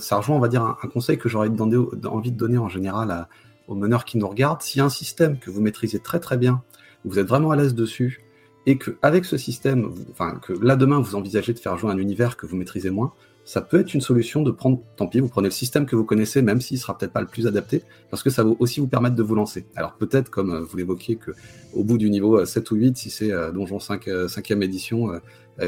ça 0.00 0.16
rejoint, 0.16 0.36
on 0.36 0.40
va 0.40 0.48
dire, 0.48 0.62
un, 0.62 0.88
conseil 0.88 1.16
que 1.16 1.28
j'aurais 1.28 1.48
envie 1.48 2.32
de 2.32 2.36
donner 2.36 2.58
en 2.58 2.68
général 2.68 3.28
aux 3.68 3.76
meneurs 3.76 4.04
qui 4.04 4.18
nous 4.18 4.28
regardent. 4.28 4.62
S'il 4.62 4.80
y 4.80 4.82
a 4.82 4.84
un 4.84 4.90
système 4.90 5.38
que 5.38 5.50
vous 5.50 5.60
maîtrisez 5.60 6.00
très 6.00 6.18
très 6.18 6.36
bien, 6.36 6.62
vous 7.04 7.18
êtes 7.18 7.26
vraiment 7.28 7.52
à 7.52 7.56
l'aise 7.56 7.74
dessus, 7.74 8.20
et 8.66 8.76
que 8.76 8.98
avec 9.00 9.24
ce 9.24 9.38
système, 9.38 9.92
enfin 10.10 10.38
que 10.42 10.52
là 10.52 10.76
demain 10.76 11.00
vous 11.00 11.14
envisagez 11.14 11.54
de 11.54 11.58
faire 11.58 11.78
jouer 11.78 11.90
un 11.90 11.96
univers 11.96 12.36
que 12.36 12.44
vous 12.44 12.56
maîtrisez 12.56 12.90
moins, 12.90 13.14
ça 13.50 13.62
peut 13.62 13.80
être 13.80 13.94
une 13.94 14.00
solution 14.00 14.42
de 14.42 14.52
prendre, 14.52 14.80
tant 14.94 15.08
pis, 15.08 15.18
vous 15.18 15.26
prenez 15.26 15.48
le 15.48 15.52
système 15.52 15.84
que 15.84 15.96
vous 15.96 16.04
connaissez, 16.04 16.40
même 16.40 16.60
s'il 16.60 16.78
sera 16.78 16.96
peut-être 16.96 17.12
pas 17.12 17.20
le 17.20 17.26
plus 17.26 17.48
adapté, 17.48 17.82
parce 18.08 18.22
que 18.22 18.30
ça 18.30 18.44
va 18.44 18.52
aussi 18.60 18.78
vous 18.78 18.86
permettre 18.86 19.16
de 19.16 19.24
vous 19.24 19.34
lancer. 19.34 19.66
Alors 19.74 19.94
peut-être, 19.94 20.30
comme 20.30 20.52
euh, 20.52 20.60
vous 20.60 20.76
l'évoquiez, 20.76 21.16
que 21.16 21.32
au 21.74 21.82
bout 21.82 21.98
du 21.98 22.10
niveau 22.10 22.44
7 22.44 22.62
euh, 22.70 22.74
ou 22.76 22.78
8, 22.78 22.96
si 22.96 23.10
c'est 23.10 23.32
euh, 23.32 23.50
Donjon 23.50 23.80
5, 23.80 24.06
5e 24.06 24.62
édition, 24.62 25.20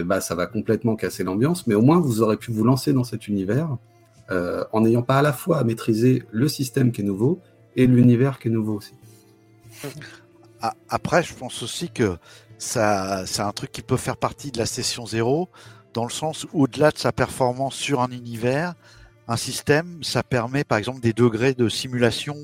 bah, 0.07 0.21
ça 0.21 0.37
va 0.37 0.47
complètement 0.47 0.95
casser 0.95 1.25
l'ambiance, 1.25 1.67
mais 1.67 1.75
au 1.75 1.83
moins 1.83 1.99
vous 1.99 2.23
aurez 2.23 2.37
pu 2.37 2.53
vous 2.53 2.63
lancer 2.63 2.93
dans 2.93 3.03
cet 3.03 3.27
univers 3.27 3.77
en 4.31 4.81
n'ayant 4.81 5.03
pas 5.03 5.19
à 5.19 5.23
la 5.23 5.33
fois 5.33 5.59
à 5.59 5.65
maîtriser 5.65 6.23
le 6.31 6.47
système 6.47 6.93
qui 6.93 7.01
est 7.01 7.05
nouveau 7.05 7.41
et 7.75 7.89
l'univers 7.89 8.39
qui 8.39 8.47
est 8.47 8.53
nouveau 8.53 8.75
aussi. 8.75 8.95
Après, 10.89 11.25
je 11.25 11.35
pense 11.35 11.65
aussi 11.65 11.91
que 11.91 12.17
ça, 12.59 13.27
c'est 13.27 13.43
un 13.43 13.51
truc 13.51 13.73
qui 13.73 13.83
peut 13.83 13.97
faire 13.97 14.17
partie 14.17 14.53
de 14.53 14.59
la 14.59 14.67
session 14.67 15.05
0 15.05 15.49
dans 15.95 16.05
le 16.05 16.11
sens 16.11 16.47
où 16.53 16.65
au-delà 16.65 16.91
de 16.91 16.99
sa 16.99 17.13
performance 17.13 17.75
sur 17.75 18.01
un 18.01 18.11
univers, 18.11 18.75
un 19.29 19.37
système, 19.37 20.03
ça 20.03 20.23
permet 20.23 20.65
par 20.65 20.79
exemple 20.79 21.01
des 21.01 21.13
degrés 21.13 21.55
de 21.55 21.69
simulation 21.69 22.37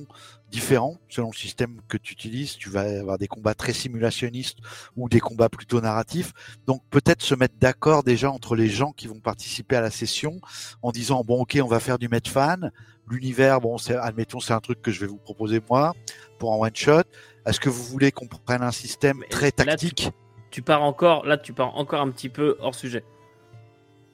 différents 0.51 0.97
selon 1.09 1.31
le 1.31 1.37
système 1.37 1.81
que 1.89 1.97
tu 1.97 2.13
utilises. 2.13 2.57
Tu 2.57 2.71
vas 2.71 3.01
avoir 3.01 3.19
des 3.19 3.27
combats 3.27 3.55
très 3.55 3.73
simulationnistes 3.73 4.59
ou 4.97 5.09
des 5.09 5.21
combats 5.21 5.49
plutôt 5.49 5.81
narratifs. 5.81 6.33
Donc 6.67 6.83
peut-être 6.91 7.23
se 7.23 7.35
mettre 7.35 7.55
d'accord 7.61 8.03
déjà 8.03 8.31
entre 8.31 8.55
les 8.57 8.69
gens 8.69 8.93
qui 8.93 9.07
vont 9.09 9.21
participer 9.21 9.77
à 9.77 9.81
la 9.81 9.91
session 9.91 10.41
en 10.83 10.91
disant 10.91 11.23
bon 11.25 11.43
ok 11.43 11.59
on 11.63 11.69
va 11.69 11.81
faire 11.81 11.99
du 11.99 12.09
fan 12.27 12.73
L'univers, 13.11 13.63
bon, 13.63 13.79
c'est, 13.79 13.97
admettons, 13.97 14.39
c'est 14.39 14.53
un 14.53 14.61
truc 14.61 14.83
que 14.83 14.91
je 14.91 15.01
vais 15.01 15.07
vous 15.07 15.17
proposer 15.17 15.63
moi 15.71 15.95
pour 16.39 16.53
un 16.53 16.59
one 16.59 16.77
shot. 16.77 17.05
Est-ce 17.47 17.59
que 17.59 17.71
vous 17.71 17.83
voulez 17.83 18.13
qu'on 18.13 18.27
prenne 18.27 18.63
un 18.63 18.71
système 18.71 19.25
très 19.31 19.51
tactique? 19.51 20.11
tu 20.51 20.63
pars 20.63 20.83
encore, 20.83 21.27
là, 21.27 21.37
tu 21.37 21.53
pars 21.53 21.77
encore 21.77 22.01
un 22.01 22.11
petit 22.11 22.29
peu 22.29 22.57
hors 22.61 22.75
sujet. 22.75 23.05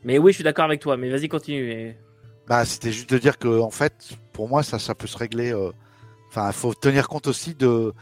Mais 0.05 0.19
oui, 0.19 0.33
je 0.33 0.37
suis 0.37 0.45
d'accord 0.45 0.67
avec 0.67 0.81
toi, 0.81 0.97
mais 0.97 1.09
vas-y, 1.11 1.29
continue. 1.29 1.97
Bah, 2.47 2.65
c'était 2.65 2.93
juste 2.93 3.11
de 3.11 3.19
dire 3.19 3.39
que, 3.39 3.61
en 3.61 3.71
fait, 3.71 4.11
pour 4.33 4.49
moi, 4.49 4.63
ça, 4.63 4.79
ça 4.79 4.95
peut 4.95 5.07
se 5.07 5.17
régler. 5.17 5.53
Euh, 5.53 5.71
enfin, 6.29 6.49
il 6.49 6.53
faut 6.53 6.75
tenir 6.75 7.09
compte 7.09 7.27
aussi 7.27 7.55
de 7.55 7.93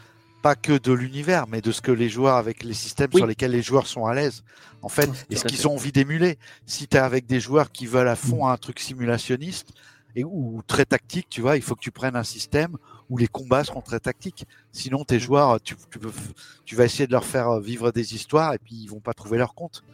pas 0.43 0.57
que 0.57 0.77
de 0.77 0.93
l'univers, 0.93 1.47
mais 1.47 1.61
de 1.61 1.71
ce 1.71 1.81
que 1.81 1.93
les 1.93 2.09
joueurs 2.09 2.35
avec 2.35 2.65
les 2.65 2.75
systèmes 2.75 3.13
sur 3.13 3.27
lesquels 3.27 3.53
les 3.53 3.63
joueurs 3.63 3.87
sont 3.87 4.07
à 4.07 4.15
l'aise. 4.15 4.43
En 4.83 4.89
fait, 4.89 5.09
et 5.31 5.37
ce 5.37 5.45
qu'ils 5.45 5.69
ont 5.69 5.75
envie 5.75 5.93
d'émuler. 5.93 6.39
Si 6.67 6.89
tu 6.89 6.97
es 6.97 7.01
avec 7.01 7.27
des 7.27 7.39
joueurs 7.39 7.71
qui 7.71 7.87
veulent 7.87 8.09
à 8.09 8.17
fond 8.17 8.49
un 8.49 8.57
truc 8.57 8.81
simulationniste 8.81 9.69
et 10.17 10.25
ou 10.25 10.61
très 10.67 10.85
tactique, 10.85 11.29
tu 11.31 11.41
vois, 11.41 11.57
il 11.57 11.63
faut 11.63 11.77
que 11.77 11.81
tu 11.81 11.93
prennes 11.93 12.17
un 12.17 12.25
système 12.25 12.77
où 13.09 13.17
les 13.17 13.29
combats 13.29 13.63
seront 13.63 13.81
très 13.81 14.01
tactiques. 14.01 14.45
Sinon, 14.73 15.05
tes 15.05 15.21
joueurs, 15.21 15.61
tu, 15.61 15.77
tu, 15.91 16.01
tu 16.65 16.75
vas 16.75 16.85
essayer 16.85 17.07
de 17.07 17.13
leur 17.13 17.25
faire 17.25 17.61
vivre 17.61 17.93
des 17.93 18.17
histoires 18.17 18.53
et 18.55 18.59
puis 18.59 18.75
ils 18.75 18.89
vont 18.89 19.01
pas 19.01 19.15
trouver 19.15 19.39
leur 19.39 19.55
compte. 19.55 19.85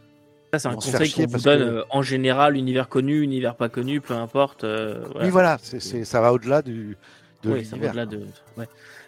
Ça, 0.53 0.59
c'est 0.59 0.69
un 0.69 0.75
conseil 0.75 1.13
qu'on 1.13 1.27
vous 1.27 1.41
donne 1.41 1.63
euh, 1.63 1.83
en 1.91 2.03
général, 2.03 2.57
univers 2.57 2.89
connu, 2.89 3.21
univers 3.23 3.55
pas 3.55 3.69
connu, 3.69 4.01
peu 4.01 4.15
importe. 4.15 4.65
Euh, 4.65 5.05
oui, 5.21 5.29
voilà, 5.29 5.59
ça 5.59 6.21
va 6.21 6.33
au-delà 6.33 6.63
du, 6.63 6.97
de 7.43 7.55
l'univers. 7.55 8.07
de... 8.07 8.23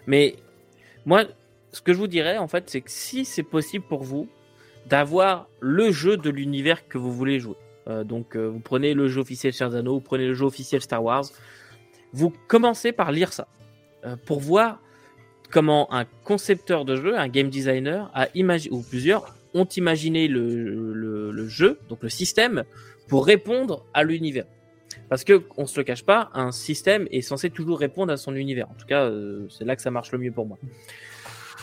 Mais 0.07 0.36
moi, 1.07 1.25
ce 1.73 1.81
que 1.81 1.94
je 1.94 1.99
vous 1.99 2.09
dirais, 2.09 2.36
en 2.36 2.47
fait, 2.47 2.69
c'est 2.69 2.83
que 2.83 2.91
si 2.91 3.25
c'est 3.25 3.43
possible 3.43 3.85
pour 3.89 4.02
vous 4.02 4.28
d'avoir 4.86 5.49
le 5.60 5.91
jeu 5.91 6.19
de 6.19 6.28
l'univers 6.28 6.86
que 6.89 6.99
vous 6.99 7.12
voulez 7.12 7.41
jouer, 7.41 7.57
euh, 7.89 8.05
donc 8.05 8.36
vous 8.36 8.60
prenez 8.60 8.93
le 8.93 9.09
jeu 9.09 9.23
officiel 9.23 9.55
Sharzano, 9.55 9.94
vous 9.94 10.01
prenez 10.01 10.27
le 10.27 10.35
jeu 10.35 10.44
officiel 10.44 10.83
Star 10.83 11.02
Wars, 11.02 11.25
vous 12.12 12.33
commencez 12.49 12.93
par 12.93 13.12
lire 13.12 13.33
ça 13.33 13.47
pour 14.27 14.41
voir 14.41 14.81
comment 15.51 15.93
un 15.93 16.05
concepteur 16.25 16.85
de 16.85 16.97
jeu, 16.97 17.19
un 17.19 17.28
game 17.28 17.49
designer, 17.49 18.10
a 18.15 18.28
imaginé, 18.35 18.75
ou 18.75 18.83
plusieurs, 18.83 19.35
ont 19.55 19.65
imaginé 19.65 20.29
le, 20.29 21.49
jeu, 21.49 21.79
donc 21.89 22.03
le 22.03 22.09
système, 22.09 22.65
pour 23.09 23.27
répondre 23.27 23.85
à 23.95 24.05
l'univers. 24.05 24.45
Parce 25.09 25.25
que 25.25 25.43
on 25.57 25.67
se 25.67 25.79
le 25.79 25.85
cache 25.85 26.05
pas, 26.05 26.31
un 26.35 26.53
système 26.53 27.07
est 27.11 27.20
censé 27.20 27.51
toujours 27.51 27.79
répondre 27.79 28.12
à 28.12 28.17
son 28.17 28.35
univers. 28.35 28.69
En 28.70 28.75
tout 28.75 28.87
cas, 28.87 29.05
euh, 29.05 29.47
c'est 29.49 29.65
là 29.65 29.77
que 29.77 29.83
ça 29.83 29.91
marche 29.91 30.12
le 30.12 30.19
mieux 30.19 30.33
pour 30.33 30.47
moi. 30.47 30.59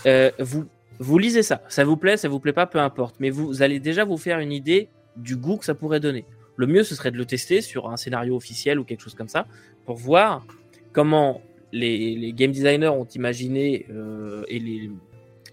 Euh, 0.06 0.32
vous 0.40 0.66
vous 0.99 1.17
lisez 1.19 1.43
ça, 1.43 1.61
ça 1.67 1.83
vous 1.83 1.98
plaît, 1.98 2.17
ça 2.17 2.27
vous 2.27 2.40
plaît 2.40 2.53
pas, 2.53 2.66
peu 2.66 2.80
importe. 2.80 3.16
Mais 3.19 3.30
vous 3.30 3.61
allez 3.61 3.80
déjà 3.80 4.03
vous 4.03 4.17
faire 4.17 4.40
une 4.40 4.51
idée 4.51 4.90
du 5.16 5.35
goût 5.35 5.57
que 5.57 5.66
ça 5.66 5.75
pourrait 5.75 5.99
donner. 5.99 6.25
Le 6.56 6.66
mieux, 6.66 6.83
ce 6.83 6.95
serait 6.95 7.11
de 7.11 7.17
le 7.17 7.25
tester 7.25 7.61
sur 7.61 7.90
un 7.90 7.98
scénario 7.98 8.35
officiel 8.35 8.80
ou 8.80 8.83
quelque 8.83 9.01
chose 9.01 9.14
comme 9.14 9.27
ça, 9.27 9.48
pour 9.85 9.98
voir 9.98 10.45
comment 10.91 11.41
les, 11.72 12.33
game 12.33 12.51
designers 12.51 12.88
ont 12.88 13.06
imaginé 13.06 13.85
euh, 13.91 14.43
et 14.48 14.59
les, 14.59 14.90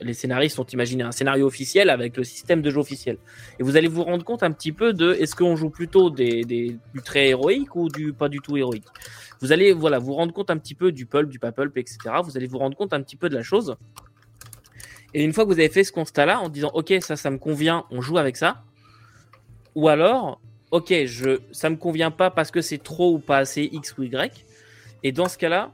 les 0.01 0.15
scénaristes 0.15 0.59
ont 0.59 0.65
imaginé 0.65 1.03
un 1.03 1.13
scénario 1.13 1.47
officiel 1.47 1.91
avec 1.91 2.17
le 2.17 2.25
système 2.25 2.63
de 2.63 2.71
jeu 2.71 2.79
officiel. 2.79 3.19
Et 3.59 3.63
vous 3.63 3.77
allez 3.77 3.89
vous 3.89 4.03
rendre 4.03 4.25
compte 4.25 4.43
un 4.43 4.53
petit 4.53 4.73
peu 4.73 4.93
de 4.93 5.13
est-ce 5.15 5.35
qu'on 5.35 5.57
joue 5.57 5.71
plutôt 5.71 6.11
des, 6.11 6.45
des, 6.45 6.77
du 6.95 7.03
très 7.03 7.29
héroïque 7.29 7.75
ou 7.77 7.89
du 7.89 8.13
pas 8.13 8.29
du 8.29 8.41
tout 8.41 8.57
héroïque? 8.57 8.87
Vous 9.41 9.53
allez 9.53 9.73
voilà 9.73 9.99
vous 9.99 10.15
rendre 10.15 10.33
compte 10.33 10.51
un 10.51 10.59
petit 10.59 10.75
peu 10.75 10.93
du 10.93 11.07
pulp, 11.07 11.29
du 11.29 11.39
pas 11.39 11.53
pulp, 11.53 11.77
etc. 11.77 11.99
Vous 12.23 12.37
allez 12.37 12.47
vous 12.47 12.59
rendre 12.59 12.77
compte 12.77 12.93
un 12.93 13.03
petit 13.03 13.17
peu 13.17 13.29
de 13.29 13.35
la 13.35 13.43
chose. 13.43 13.77
Et 15.13 15.23
une 15.23 15.33
fois 15.33 15.45
que 15.45 15.51
vous 15.51 15.59
avez 15.59 15.69
fait 15.69 15.85
ce 15.85 15.93
constat-là, 15.93 16.41
en 16.41 16.49
disant 16.49 16.71
ok 16.75 16.95
ça 17.01 17.17
ça 17.17 17.31
me 17.31 17.39
convient, 17.39 17.85
on 17.91 18.01
joue 18.01 18.19
avec 18.19 18.37
ça. 18.37 18.65
Ou 19.75 19.89
alors 19.89 20.41
ok 20.71 20.93
je 21.07 21.41
ça 21.53 21.71
me 21.71 21.77
convient 21.77 22.11
pas 22.11 22.31
parce 22.31 22.51
que 22.51 22.61
c'est 22.61 22.83
trop 22.83 23.15
ou 23.15 23.19
pas 23.19 23.39
assez 23.39 23.69
x 23.73 23.97
ou 23.99 24.05
y. 24.05 24.45
Et 25.03 25.13
dans 25.13 25.29
ce 25.29 25.37
cas-là, 25.37 25.73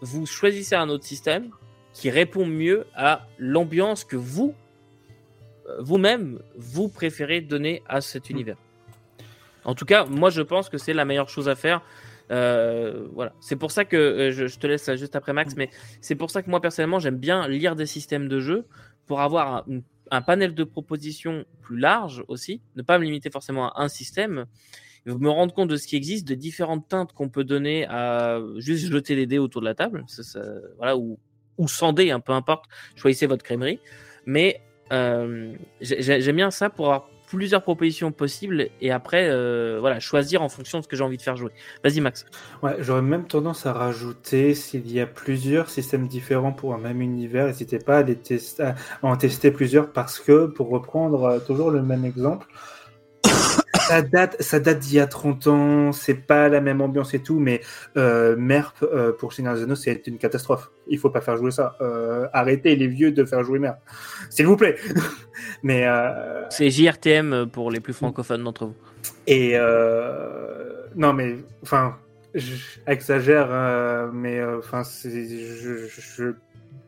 vous 0.00 0.26
choisissez 0.26 0.74
un 0.74 0.88
autre 0.88 1.04
système 1.04 1.50
qui 1.94 2.10
répond 2.10 2.44
mieux 2.44 2.84
à 2.94 3.26
l'ambiance 3.38 4.04
que 4.04 4.16
vous, 4.16 4.54
euh, 5.68 5.76
vous-même, 5.80 6.40
vous 6.56 6.88
préférez 6.88 7.40
donner 7.40 7.82
à 7.88 8.02
cet 8.02 8.28
univers. 8.28 8.58
En 9.64 9.74
tout 9.74 9.86
cas, 9.86 10.04
moi 10.04 10.28
je 10.28 10.42
pense 10.42 10.68
que 10.68 10.76
c'est 10.76 10.92
la 10.92 11.06
meilleure 11.06 11.30
chose 11.30 11.48
à 11.48 11.54
faire. 11.54 11.80
Euh, 12.30 13.06
voilà, 13.12 13.32
c'est 13.40 13.56
pour 13.56 13.70
ça 13.70 13.84
que 13.84 13.96
euh, 13.96 14.32
je, 14.32 14.46
je, 14.46 14.58
te 14.58 14.66
laisse 14.66 14.90
juste 14.96 15.14
après 15.14 15.32
Max, 15.32 15.54
mais 15.56 15.70
c'est 16.00 16.14
pour 16.16 16.30
ça 16.30 16.42
que 16.42 16.50
moi 16.50 16.60
personnellement 16.60 16.98
j'aime 16.98 17.18
bien 17.18 17.46
lire 17.48 17.76
des 17.76 17.86
systèmes 17.86 18.28
de 18.28 18.40
jeu 18.40 18.66
pour 19.06 19.20
avoir 19.20 19.68
un, 19.68 19.80
un, 20.10 20.22
panel 20.22 20.54
de 20.54 20.64
propositions 20.64 21.44
plus 21.60 21.78
large 21.78 22.24
aussi, 22.28 22.62
ne 22.76 22.82
pas 22.82 22.98
me 22.98 23.04
limiter 23.04 23.30
forcément 23.30 23.70
à 23.72 23.82
un 23.82 23.88
système, 23.88 24.46
me 25.06 25.28
rendre 25.28 25.52
compte 25.52 25.68
de 25.68 25.76
ce 25.76 25.86
qui 25.86 25.96
existe, 25.96 26.26
de 26.26 26.34
différentes 26.34 26.88
teintes 26.88 27.12
qu'on 27.12 27.28
peut 27.28 27.44
donner 27.44 27.86
à 27.86 28.40
juste 28.56 28.90
jeter 28.90 29.14
les 29.14 29.26
dés 29.26 29.38
autour 29.38 29.60
de 29.60 29.66
la 29.66 29.74
table, 29.74 30.04
ça, 30.06 30.22
ça, 30.22 30.42
voilà, 30.78 30.96
ou, 30.96 31.18
ou 31.58 31.68
sans 31.68 31.92
dés, 31.92 32.10
hein, 32.10 32.20
peu 32.20 32.32
importe, 32.32 32.64
choisissez 32.96 33.26
votre 33.26 33.42
crèmerie, 33.42 33.80
mais 34.26 34.60
euh, 34.92 35.54
j'aime 35.80 36.36
bien 36.36 36.50
ça 36.50 36.70
pour 36.70 36.86
avoir 36.86 37.08
plusieurs 37.26 37.62
propositions 37.62 38.12
possibles 38.12 38.68
et 38.80 38.90
après 38.92 39.28
euh, 39.28 39.78
voilà 39.80 39.98
choisir 39.98 40.42
en 40.42 40.48
fonction 40.48 40.78
de 40.78 40.84
ce 40.84 40.88
que 40.88 40.94
j'ai 40.94 41.02
envie 41.02 41.16
de 41.16 41.22
faire 41.22 41.36
jouer. 41.36 41.50
Vas-y 41.82 42.00
Max. 42.00 42.26
Ouais, 42.62 42.76
j'aurais 42.80 43.02
même 43.02 43.26
tendance 43.26 43.66
à 43.66 43.72
rajouter 43.72 44.54
s'il 44.54 44.90
y 44.92 45.00
a 45.00 45.06
plusieurs 45.06 45.70
systèmes 45.70 46.06
différents 46.06 46.52
pour 46.52 46.74
un 46.74 46.78
même 46.78 47.00
univers, 47.00 47.46
n'hésitez 47.46 47.78
pas 47.78 48.04
à 48.04 48.74
en 49.02 49.16
tester 49.16 49.50
plusieurs 49.50 49.92
parce 49.92 50.20
que 50.20 50.46
pour 50.46 50.68
reprendre 50.68 51.24
euh, 51.24 51.38
toujours 51.40 51.70
le 51.70 51.82
même 51.82 52.04
exemple, 52.04 52.46
ça 53.88 54.02
date, 54.02 54.40
ça 54.40 54.60
date 54.60 54.78
d'il 54.78 54.94
y 54.94 55.00
a 55.00 55.06
30 55.06 55.46
ans, 55.46 55.92
c'est 55.92 56.14
pas 56.14 56.48
la 56.48 56.60
même 56.60 56.80
ambiance 56.80 57.14
et 57.14 57.20
tout, 57.20 57.38
mais 57.38 57.60
euh, 57.96 58.36
MERP 58.36 58.82
euh, 58.82 59.12
pour 59.12 59.32
Seigneur 59.32 59.56
Zeno, 59.56 59.74
c'est 59.74 60.06
une 60.06 60.18
catastrophe. 60.18 60.70
Il 60.88 60.98
faut 60.98 61.10
pas 61.10 61.20
faire 61.20 61.36
jouer 61.36 61.50
ça. 61.50 61.76
Euh, 61.80 62.26
arrêtez 62.32 62.76
les 62.76 62.86
vieux 62.86 63.12
de 63.12 63.24
faire 63.24 63.42
jouer 63.44 63.58
MERP. 63.58 63.78
S'il 64.30 64.46
vous 64.46 64.56
plaît. 64.56 64.76
mais. 65.62 65.86
C'est 66.50 66.70
JRTM 66.70 67.46
pour 67.46 67.70
les 67.70 67.80
plus 67.80 67.92
francophones 67.92 68.44
d'entre 68.44 68.66
vous. 68.66 68.74
Et 69.26 69.56
non, 70.96 71.12
mais 71.12 71.36
enfin, 71.62 71.96
j'exagère, 72.34 74.10
mais 74.12 74.42
enfin, 74.44 74.82
je, 75.04 75.86
je 75.88 76.34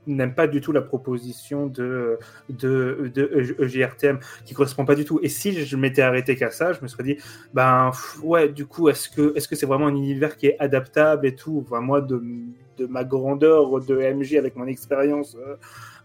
n'aime 0.06 0.34
pas 0.34 0.46
du 0.46 0.60
tout 0.60 0.72
la 0.72 0.82
proposition 0.82 1.66
de, 1.66 2.18
de, 2.48 3.10
de 3.14 3.56
EJRTM 3.58 4.18
qui 4.44 4.54
correspond 4.54 4.84
pas 4.84 4.94
du 4.94 5.04
tout. 5.04 5.20
Et 5.22 5.28
si 5.28 5.52
je 5.52 5.76
m'étais 5.76 6.02
arrêté 6.02 6.36
qu'à 6.36 6.50
ça, 6.50 6.72
je 6.72 6.80
me 6.82 6.88
serais 6.88 7.02
dit, 7.02 7.16
ben 7.54 7.90
ouais, 8.22 8.48
du 8.48 8.66
coup, 8.66 8.88
est-ce 8.88 9.08
que 9.08 9.36
est-ce 9.36 9.48
que 9.48 9.56
c'est 9.56 9.66
vraiment 9.66 9.86
un 9.86 9.96
univers 9.96 10.36
qui 10.36 10.46
est 10.46 10.56
adaptable 10.58 11.26
et 11.26 11.34
tout? 11.34 11.64
Enfin, 11.66 11.80
Moi, 11.80 12.00
de, 12.00 12.22
de 12.78 12.86
ma 12.86 13.04
grandeur 13.04 13.80
de 13.80 13.96
MJ 13.96 14.34
avec 14.34 14.56
mon 14.56 14.66
expérience 14.66 15.36
euh, 15.36 15.56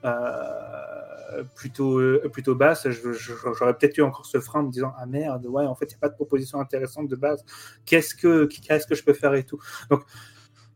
euh, 0.05 1.43
plutôt 1.55 1.99
euh, 1.99 2.29
plutôt 2.31 2.55
basse, 2.55 2.87
j'aurais 2.89 3.73
peut-être 3.77 3.97
eu 3.97 4.01
encore 4.01 4.25
ce 4.25 4.39
frein 4.39 4.61
en 4.61 4.63
me 4.63 4.71
disant 4.71 4.93
ah 4.97 5.05
merde, 5.05 5.45
ouais, 5.45 5.65
en 5.65 5.75
fait, 5.75 5.85
il 5.85 5.89
n'y 5.89 5.95
a 5.95 5.99
pas 5.99 6.09
de 6.09 6.15
proposition 6.15 6.59
intéressante 6.59 7.07
de 7.07 7.15
base. 7.15 7.43
Qu'est-ce 7.85 8.15
que 8.15 8.45
qu'est-ce 8.45 8.87
que 8.87 8.95
je 8.95 9.03
peux 9.03 9.13
faire 9.13 9.33
et 9.35 9.43
tout? 9.43 9.59
Donc 9.89 10.03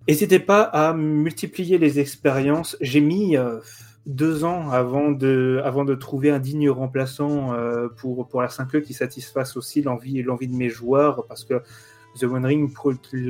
N'hésitez 0.07 0.39
pas 0.39 0.61
à 0.61 0.93
multiplier 0.93 1.77
les 1.77 1.99
expériences. 1.99 2.77
J'ai 2.79 3.01
mis 3.01 3.37
euh, 3.37 3.59
deux 4.05 4.43
ans 4.43 4.69
avant 4.69 5.11
de, 5.11 5.61
avant 5.63 5.83
de 5.83 5.95
trouver 5.95 6.29
un 6.29 6.39
digne 6.39 6.69
remplaçant 6.69 7.53
euh, 7.53 7.87
pour, 7.87 8.27
pour 8.27 8.41
la 8.41 8.49
5e 8.49 8.81
qui 8.81 8.93
satisfasse 8.93 9.57
aussi 9.57 9.81
l'envie, 9.81 10.21
l'envie 10.21 10.47
de 10.47 10.55
mes 10.55 10.69
joueurs 10.69 11.25
parce 11.27 11.43
que 11.43 11.61
The 12.19 12.23
One 12.23 12.45
Ring, 12.45 12.71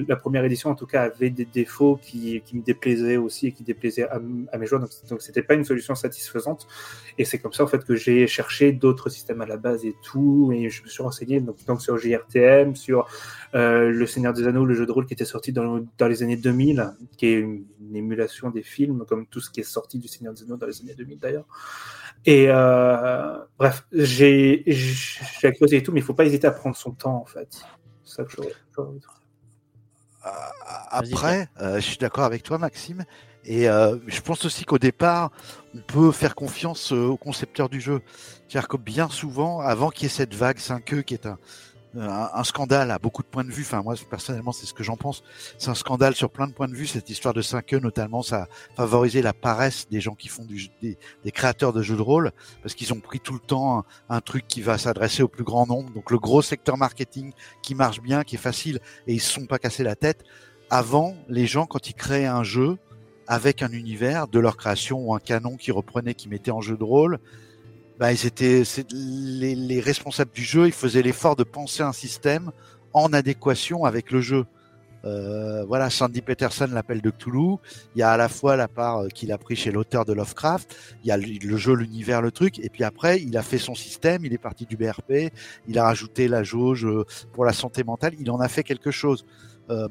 la 0.08 0.16
première 0.16 0.44
édition 0.46 0.70
en 0.70 0.76
tout 0.76 0.86
cas, 0.86 1.04
avait 1.04 1.30
des 1.30 1.46
défauts 1.46 2.00
qui, 2.02 2.42
me 2.54 2.62
déplaisaient 2.62 3.18
aussi 3.18 3.48
et 3.48 3.52
qui 3.52 3.64
déplaisaient 3.64 4.08
à, 4.08 4.20
mes 4.20 4.66
joueurs. 4.66 4.82
Donc, 5.10 5.22
c'était 5.22 5.42
pas 5.42 5.56
une 5.56 5.64
solution 5.64 5.96
satisfaisante. 5.96 6.68
Et 7.18 7.26
c'est 7.26 7.40
comme 7.40 7.54
ça 7.54 7.64
en 7.64 7.68
fait 7.68 7.84
que 7.84 7.96
j'ai 7.96 8.28
cherché 8.28 8.72
d'autres 8.72 9.10
systèmes 9.10 9.42
à 9.42 9.46
la 9.46 9.58
base 9.58 9.86
et 9.86 9.96
tout. 10.04 10.52
Et 10.54 10.70
je 10.70 10.84
me 10.84 10.88
suis 10.88 11.02
renseigné 11.04 11.40
donc, 11.40 11.82
sur 11.82 11.98
JRTM, 11.98 12.76
sur 12.76 13.08
euh, 13.56 13.90
le 13.90 14.06
Seigneur 14.06 14.34
des 14.34 14.48
Anneaux, 14.48 14.66
le 14.66 14.74
jeu 14.74 14.86
de 14.86 14.92
rôle 14.92 15.06
qui 15.06 15.14
était 15.14 15.26
sorti 15.26 15.52
dans, 15.52 15.80
les 16.08 16.24
années 16.24 16.38
2000, 16.38 16.94
qui 17.18 17.28
est 17.28 17.40
une, 17.40 17.66
émulation 17.94 18.50
des 18.50 18.64
films, 18.64 19.06
comme 19.08 19.26
tout 19.28 19.40
ce 19.40 19.50
qui 19.50 19.62
est 19.62 19.64
sorti 19.64 20.00
du 20.00 20.08
Seigneur 20.08 20.34
des 20.34 20.44
Anneaux 20.44 20.58
dans 20.58 20.68
les 20.68 20.82
années 20.82 20.96
2000 20.96 21.20
d'ailleurs. 21.20 21.46
Et 22.26 22.48
euh, 22.50 23.38
bref, 23.58 23.86
j'ai 23.92 24.64
creusé 25.56 25.78
et 25.78 25.84
tout, 25.84 25.92
mais 25.92 26.00
il 26.00 26.04
faut 26.04 26.14
pas 26.14 26.26
hésiter 26.26 26.48
à 26.48 26.52
prendre 26.52 26.76
son 26.76 26.92
temps 26.92 27.16
en 27.16 27.26
fait. 27.26 27.64
Ça 28.16 28.24
que 28.24 28.32
je... 28.32 28.82
Après, 30.90 31.50
euh, 31.62 31.76
je 31.76 31.82
suis 31.82 31.98
d'accord 31.98 32.24
avec 32.24 32.44
toi, 32.44 32.58
Maxime. 32.58 33.04
Et 33.44 33.70
euh, 33.70 33.98
je 34.08 34.22
pense 34.22 34.46
aussi 34.46 34.64
qu'au 34.64 34.80
départ, 34.80 35.32
on 35.76 35.80
peut 35.80 36.12
faire 36.12 36.34
confiance 36.34 36.94
aux 36.94 37.18
concepteurs 37.18 37.70
du 37.70 37.82
jeu. 37.82 38.02
C'est-à-dire 38.48 38.70
que 38.70 38.78
bien 38.78 39.10
souvent, 39.10 39.60
avant 39.60 39.90
qu'il 39.90 40.04
y 40.04 40.06
ait 40.08 40.10
cette 40.10 40.34
vague 40.34 40.58
5e 40.58 41.04
qui 41.04 41.14
est 41.14 41.26
un, 41.26 41.38
un, 41.98 42.44
scandale 42.44 42.92
à 42.92 43.00
beaucoup 43.00 43.24
de 43.24 43.28
points 43.28 43.44
de 43.44 43.52
vue. 43.52 43.64
Enfin, 43.64 43.82
moi, 43.82 43.96
personnellement, 44.10 44.52
c'est 44.52 44.66
ce 44.66 44.74
que 44.74 44.84
j'en 44.84 44.98
pense. 44.98 45.24
C'est 45.58 45.70
un 45.70 45.76
scandale 45.76 46.16
sur 46.16 46.30
plein 46.30 46.48
de 46.48 46.54
points 46.54 46.68
de 46.68 46.76
vue. 46.76 46.88
Cette 46.88 47.10
histoire 47.10 47.34
de 47.34 47.42
5e, 47.42 47.82
notamment, 47.82 48.22
ça 48.22 48.44
a 48.44 48.48
favorisé 48.76 49.22
la 49.22 49.34
paresse 49.34 49.88
des 49.90 50.02
gens 50.02 50.16
qui 50.16 50.28
font 50.28 50.46
des 50.82 51.32
créateurs 51.32 51.74
de 51.74 51.82
jeux 51.82 51.96
de 51.96 52.02
rôle, 52.02 52.32
parce 52.62 52.76
qu'ils 52.76 52.94
ont 52.94 53.00
pris 53.00 53.20
tout 53.20 53.34
le 53.34 53.40
temps 53.40 53.80
un, 53.80 53.86
un 54.10 54.22
truc 54.22 54.48
qui 54.48 54.62
va 54.62 54.78
s'adresser 54.78 55.24
au 55.24 55.28
plus 55.28 55.44
grand 55.44 55.68
nombre. 55.68 55.92
Donc, 55.94 56.12
le 56.12 56.20
gros 56.20 56.42
secteur 56.42 56.78
marketing 56.78 57.32
qui 57.62 57.76
marche 57.76 58.02
bien, 58.02 58.24
qui 58.24 58.36
est 58.36 58.40
facile, 58.40 58.80
et 59.08 59.14
ils 59.14 59.22
se 59.22 59.32
sont 59.32 59.46
pas 59.46 59.60
cassés 59.60 59.84
la 59.84 59.96
tête. 59.96 60.24
Avant, 60.70 61.16
les 61.30 61.46
gens, 61.46 61.66
quand 61.66 61.90
ils 61.90 61.94
créaient 61.94 62.26
un 62.26 62.44
jeu 62.44 62.78
avec 63.28 63.64
un 63.64 63.72
univers 63.72 64.28
de 64.28 64.40
leur 64.40 64.58
création 64.58 65.00
ou 65.00 65.14
un 65.14 65.20
canon 65.20 65.58
qui 65.58 65.72
reprenait, 65.72 66.14
qui 66.14 66.30
mettait 66.30 66.52
en 66.52 66.62
jeu 66.62 66.78
de 66.78 66.84
rôle, 66.84 67.20
bah, 68.00 68.12
ils 68.12 68.26
étaient 68.26 68.64
les, 68.92 69.56
les, 69.56 69.80
responsables 69.80 70.32
du 70.32 70.44
jeu, 70.44 70.68
ils 70.68 70.74
faisaient 70.74 71.02
l'effort 71.02 71.36
de 71.36 71.44
penser 71.44 71.84
un 71.84 71.94
système 71.94 72.52
en 72.94 73.14
adéquation 73.14 73.86
avec 73.86 74.12
le 74.12 74.22
jeu. 74.22 74.46
Euh, 75.06 75.64
voilà, 75.66 75.92
Sandy 75.92 76.22
Peterson, 76.22 76.68
l'appel 76.72 77.00
de 77.00 77.12
Cthulhu. 77.12 77.58
Il 77.96 78.00
y 78.00 78.02
a 78.02 78.12
à 78.12 78.18
la 78.18 78.28
fois 78.28 78.56
la 78.56 78.68
part 78.68 79.04
euh, 79.04 79.08
qu'il 79.08 79.32
a 79.32 79.38
pris 79.38 79.56
chez 79.56 79.72
l'auteur 79.72 80.04
de 80.04 80.14
Lovecraft, 80.14 80.76
il 81.04 81.08
y 81.08 81.12
a 81.12 81.18
le, 81.18 81.26
le 81.26 81.58
jeu, 81.58 81.76
l'univers, 81.76 82.22
le 82.24 82.32
truc, 82.32 82.58
et 82.60 82.70
puis 82.70 82.84
après, 82.84 83.22
il 83.22 83.38
a 83.38 83.44
fait 83.44 83.60
son 83.60 83.76
système, 83.76 84.26
il 84.26 84.34
est 84.34 84.40
parti 84.40 84.66
du 84.66 84.78
BRP, 84.78 85.32
il 85.68 85.78
a 85.78 85.84
rajouté 85.84 86.28
la 86.28 86.42
jauge 86.42 86.86
euh, 86.86 87.06
pour 87.34 87.46
la 87.46 87.54
santé 87.54 87.84
mentale, 87.84 88.14
il 88.20 88.32
en 88.32 88.40
a 88.40 88.48
fait 88.48 88.64
quelque 88.64 88.90
chose. 88.90 89.26
Euh, 89.70 89.88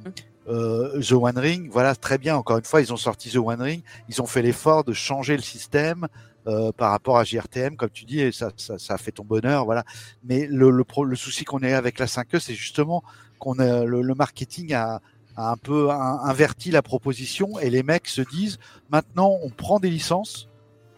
euh, 0.46 1.00
The 1.00 1.12
One 1.12 1.38
Ring, 1.38 1.70
voilà, 1.70 1.94
très 1.94 2.18
bien. 2.18 2.36
Encore 2.36 2.58
une 2.58 2.64
fois, 2.64 2.80
ils 2.80 2.92
ont 2.92 2.98
sorti 2.98 3.30
The 3.30 3.36
One 3.36 3.62
Ring, 3.62 3.82
ils 4.08 4.20
ont 4.20 4.26
fait 4.26 4.42
l'effort 4.42 4.84
de 4.84 4.92
changer 4.92 5.36
le 5.36 5.42
système, 5.42 6.06
euh, 6.46 6.72
par 6.72 6.90
rapport 6.90 7.18
à 7.18 7.24
JRTM, 7.24 7.76
comme 7.76 7.90
tu 7.90 8.04
dis, 8.04 8.20
et 8.20 8.32
ça, 8.32 8.50
ça, 8.56 8.78
ça 8.78 8.98
fait 8.98 9.12
ton 9.12 9.24
bonheur, 9.24 9.64
voilà. 9.64 9.84
Mais 10.24 10.46
le, 10.46 10.70
le, 10.70 10.84
pro, 10.84 11.04
le 11.04 11.16
souci 11.16 11.44
qu'on 11.44 11.62
a 11.62 11.76
avec 11.76 11.98
la 11.98 12.06
5e, 12.06 12.38
c'est 12.38 12.54
justement 12.54 13.02
qu'on 13.38 13.58
a 13.58 13.84
le, 13.84 14.02
le 14.02 14.14
marketing 14.14 14.74
a, 14.74 15.00
a, 15.36 15.50
un 15.50 15.56
peu 15.56 15.90
inverti 15.90 16.70
la 16.70 16.82
proposition 16.82 17.58
et 17.58 17.70
les 17.70 17.82
mecs 17.82 18.08
se 18.08 18.22
disent 18.22 18.58
maintenant 18.90 19.38
on 19.42 19.50
prend 19.50 19.80
des 19.80 19.90
licences 19.90 20.48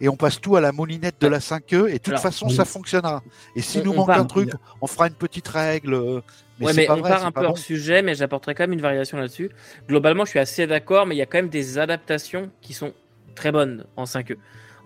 et 0.00 0.08
on 0.08 0.16
passe 0.16 0.40
tout 0.40 0.56
à 0.56 0.60
la 0.60 0.72
moulinette 0.72 1.20
de 1.20 1.26
la 1.26 1.38
5e 1.38 1.88
et 1.88 1.92
de 1.92 1.98
toute 1.98 2.08
Alors, 2.08 2.20
façon 2.20 2.46
oui. 2.48 2.54
ça 2.54 2.64
fonctionnera. 2.64 3.22
Et 3.54 3.62
si 3.62 3.82
nous 3.82 3.94
manque 3.94 4.08
part, 4.08 4.20
un 4.20 4.26
truc, 4.26 4.50
on 4.80 4.86
fera 4.86 5.08
une 5.08 5.14
petite 5.14 5.48
règle. 5.48 6.22
Mais, 6.58 6.66
ouais, 6.66 6.72
mais 6.74 6.90
on 6.90 6.96
vrai, 6.96 7.10
part 7.10 7.24
un 7.24 7.32
peu 7.32 7.42
bon. 7.42 7.48
hors 7.48 7.58
sujet, 7.58 8.02
mais 8.02 8.14
j'apporterai 8.14 8.54
quand 8.54 8.64
même 8.64 8.74
une 8.74 8.82
variation 8.82 9.16
là-dessus. 9.16 9.50
Globalement, 9.88 10.24
je 10.24 10.30
suis 10.30 10.38
assez 10.38 10.66
d'accord, 10.66 11.06
mais 11.06 11.14
il 11.14 11.18
y 11.18 11.22
a 11.22 11.26
quand 11.26 11.38
même 11.38 11.48
des 11.48 11.78
adaptations 11.78 12.50
qui 12.60 12.74
sont 12.74 12.92
très 13.34 13.52
bonnes 13.52 13.84
en 13.96 14.04
5e. 14.04 14.36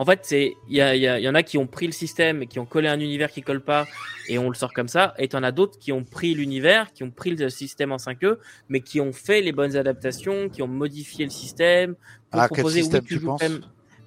En 0.01 0.07
fait, 0.07 0.21
c'est 0.23 0.57
il 0.67 0.77
y, 0.77 0.81
y, 0.81 1.05
y, 1.05 1.29
en 1.29 1.35
a 1.35 1.43
qui 1.43 1.59
ont 1.59 1.67
pris 1.67 1.85
le 1.85 1.93
système 1.93 2.43
et 2.43 2.47
qui 2.47 2.59
ont 2.59 2.65
collé 2.65 2.89
un 2.89 3.01
univers 3.01 3.31
qui 3.31 3.43
colle 3.43 3.61
pas 3.61 3.87
et 4.29 4.39
on 4.39 4.49
le 4.49 4.55
sort 4.55 4.73
comme 4.73 4.89
ça. 4.89 5.13
Et 5.19 5.29
en 5.35 5.43
as 5.43 5.53
d'autres 5.53 5.79
qui 5.79 5.93
ont 5.93 6.05
pris 6.05 6.33
l'univers, 6.33 6.91
qui 6.95 7.05
ont 7.05 7.11
pris 7.11 7.37
le 7.37 7.51
système 7.51 7.93
en 7.93 7.99
5e, 7.99 8.39
mais 8.71 8.81
qui 8.81 8.99
ont 9.03 9.13
fait 9.13 9.43
les 9.43 9.53
bonnes 9.53 9.77
adaptations, 9.77 10.49
qui 10.49 10.63
ont 10.63 10.69
modifié 10.69 11.27
le 11.27 11.31
système 11.31 11.97
pour 12.31 12.41
ah, 12.41 12.49
proposer 12.49 12.81
quel 12.81 12.85
système 12.85 13.03
oui, 13.03 13.09
tu, 13.09 13.19
tu 13.19 13.25
penses 13.27 13.43
même 13.43 13.61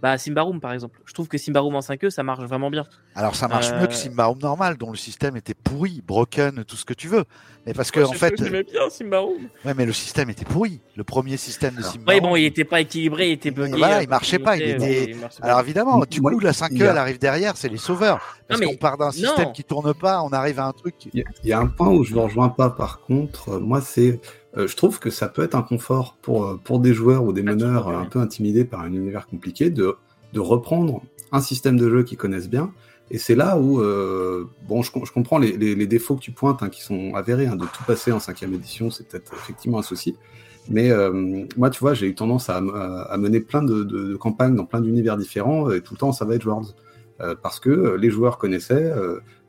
bah, 0.04 0.18
Simbaroum, 0.18 0.60
par 0.60 0.74
exemple. 0.74 1.00
Je 1.06 1.14
trouve 1.14 1.30
que 1.30 1.38
Simbaroum 1.38 1.76
en 1.76 1.80
5e, 1.80 2.10
ça 2.10 2.24
marche 2.24 2.44
vraiment 2.44 2.70
bien. 2.70 2.84
Alors, 3.16 3.36
ça 3.36 3.48
marche 3.48 3.72
euh... 3.72 3.80
mieux 3.80 3.88
que 3.88 3.94
Simbaroum 3.94 4.38
normal, 4.38 4.76
dont 4.76 4.92
le 4.92 4.98
système 4.98 5.38
était 5.38 5.54
pourri, 5.54 6.04
broken, 6.06 6.66
tout 6.66 6.76
ce 6.76 6.84
que 6.84 6.94
tu 6.94 7.08
veux. 7.08 7.24
Mais 7.66 7.74
parce 7.74 7.90
que, 7.90 8.02
ouais, 8.02 8.06
en 8.06 8.12
fait. 8.12 8.34
J'aimais 8.38 8.64
bien 8.64 8.90
Simbaroum. 8.90 9.48
Ouais, 9.64 9.74
mais 9.74 9.86
le 9.86 9.94
système 9.94 10.30
était 10.30 10.44
pourri. 10.44 10.82
Le 10.98 11.06
premier 11.06 11.38
système 11.38 11.76
de 11.76 11.82
Simbaroum. 11.82 12.06
Oui, 12.10 12.20
bon, 12.20 12.36
il 12.36 12.44
était 12.44 12.66
pas 12.66 12.82
équilibré, 12.82 13.30
il 13.30 13.32
était 13.32 13.52
bugué. 13.52 13.78
Voilà, 13.78 14.04
il 14.04 14.10
marchait 14.10 14.40
pas. 14.40 14.58
Il 14.58 14.64
était... 14.64 15.12
Il 15.12 15.18
Alors, 15.42 15.62
évidemment, 15.62 16.02
du 16.02 16.22
coup, 16.22 16.40
la 16.40 16.52
5e, 16.52 16.82
a... 16.82 16.92
elle 16.92 16.98
arrive 16.98 17.20
derrière, 17.20 17.56
c'est 17.56 17.70
les 17.70 17.78
sauveurs. 17.78 18.20
Parce 18.50 18.60
qu'on 18.60 18.76
part 18.76 18.98
d'un 18.98 19.12
système 19.12 19.46
non. 19.46 19.52
qui 19.54 19.64
tourne 19.64 19.94
pas, 19.94 20.22
on 20.22 20.32
arrive 20.32 20.60
à 20.60 20.66
un 20.66 20.74
truc. 20.74 20.96
Il 21.14 21.24
y, 21.46 21.48
y, 21.48 21.54
a 21.54 21.60
un 21.60 21.68
point 21.68 21.88
où 21.88 22.04
je 22.04 22.14
ne 22.14 22.20
rejoins 22.20 22.50
pas, 22.50 22.70
par 22.72 23.00
contre. 23.00 23.58
Moi, 23.58 23.80
c'est. 23.80 24.20
Euh, 24.58 24.68
je 24.68 24.76
trouve 24.76 25.00
que 25.00 25.10
ça 25.10 25.28
peut 25.28 25.44
être 25.44 25.56
un 25.56 25.64
confort 25.64 26.18
pour, 26.22 26.46
euh, 26.46 26.60
pour 26.64 26.80
des 26.80 26.94
joueurs 26.94 27.24
ou 27.24 27.34
des 27.34 27.44
meneurs 27.44 27.90
un 27.90 28.06
peu 28.06 28.20
intimidés 28.20 28.66
par 28.66 28.82
un 28.82 28.94
univers 28.94 29.28
compliqué 29.28 29.70
de 29.70 29.96
de 30.34 30.40
reprendre 30.40 31.02
un 31.32 31.42
système 31.42 31.78
de 31.78 31.90
jeu 31.90 32.04
qu'ils 32.04 32.18
connaissent 32.18 32.50
bien. 32.50 32.74
Et 33.12 33.18
c'est 33.18 33.36
là 33.36 33.58
où, 33.58 33.82
euh, 33.82 34.46
bon, 34.68 34.82
je, 34.82 34.92
je 35.04 35.12
comprends 35.12 35.38
les, 35.38 35.56
les, 35.56 35.76
les, 35.76 35.88
défauts 35.88 36.16
que 36.16 36.22
tu 36.22 36.32
pointes, 36.32 36.64
hein, 36.64 36.70
qui 36.70 36.82
sont 36.82 37.14
avérés, 37.16 37.48
hein, 37.48 37.56
de 37.56 37.66
tout 37.66 37.84
passer 37.86 38.12
en 38.12 38.20
cinquième 38.20 38.54
édition, 38.54 38.90
c'est 38.90 39.08
peut-être 39.08 39.34
effectivement 39.34 39.80
un 39.80 39.84
souci. 39.84 40.16
Mais 40.70 40.90
euh, 40.92 41.46
moi, 41.58 41.70
tu 41.70 41.80
vois, 41.82 41.94
j'ai 41.94 42.08
eu 42.08 42.16
tendance 42.16 42.50
à, 42.50 42.58
à, 42.58 43.18
mener 43.18 43.42
plein 43.42 43.62
de, 43.62 43.84
de, 43.84 44.04
de, 44.06 44.16
campagnes 44.16 44.56
dans 44.56 44.66
plein 44.66 44.82
d'univers 44.82 45.18
différents, 45.18 45.70
et 45.70 45.82
tout 45.82 45.94
le 45.94 46.00
temps, 46.00 46.14
ça 46.14 46.26
va 46.26 46.36
être 46.36 46.46
Worlds. 46.46 46.74
parce 47.42 47.60
que 47.60 47.96
les 47.96 48.10
joueurs 48.10 48.38
connaissaient 48.38 48.92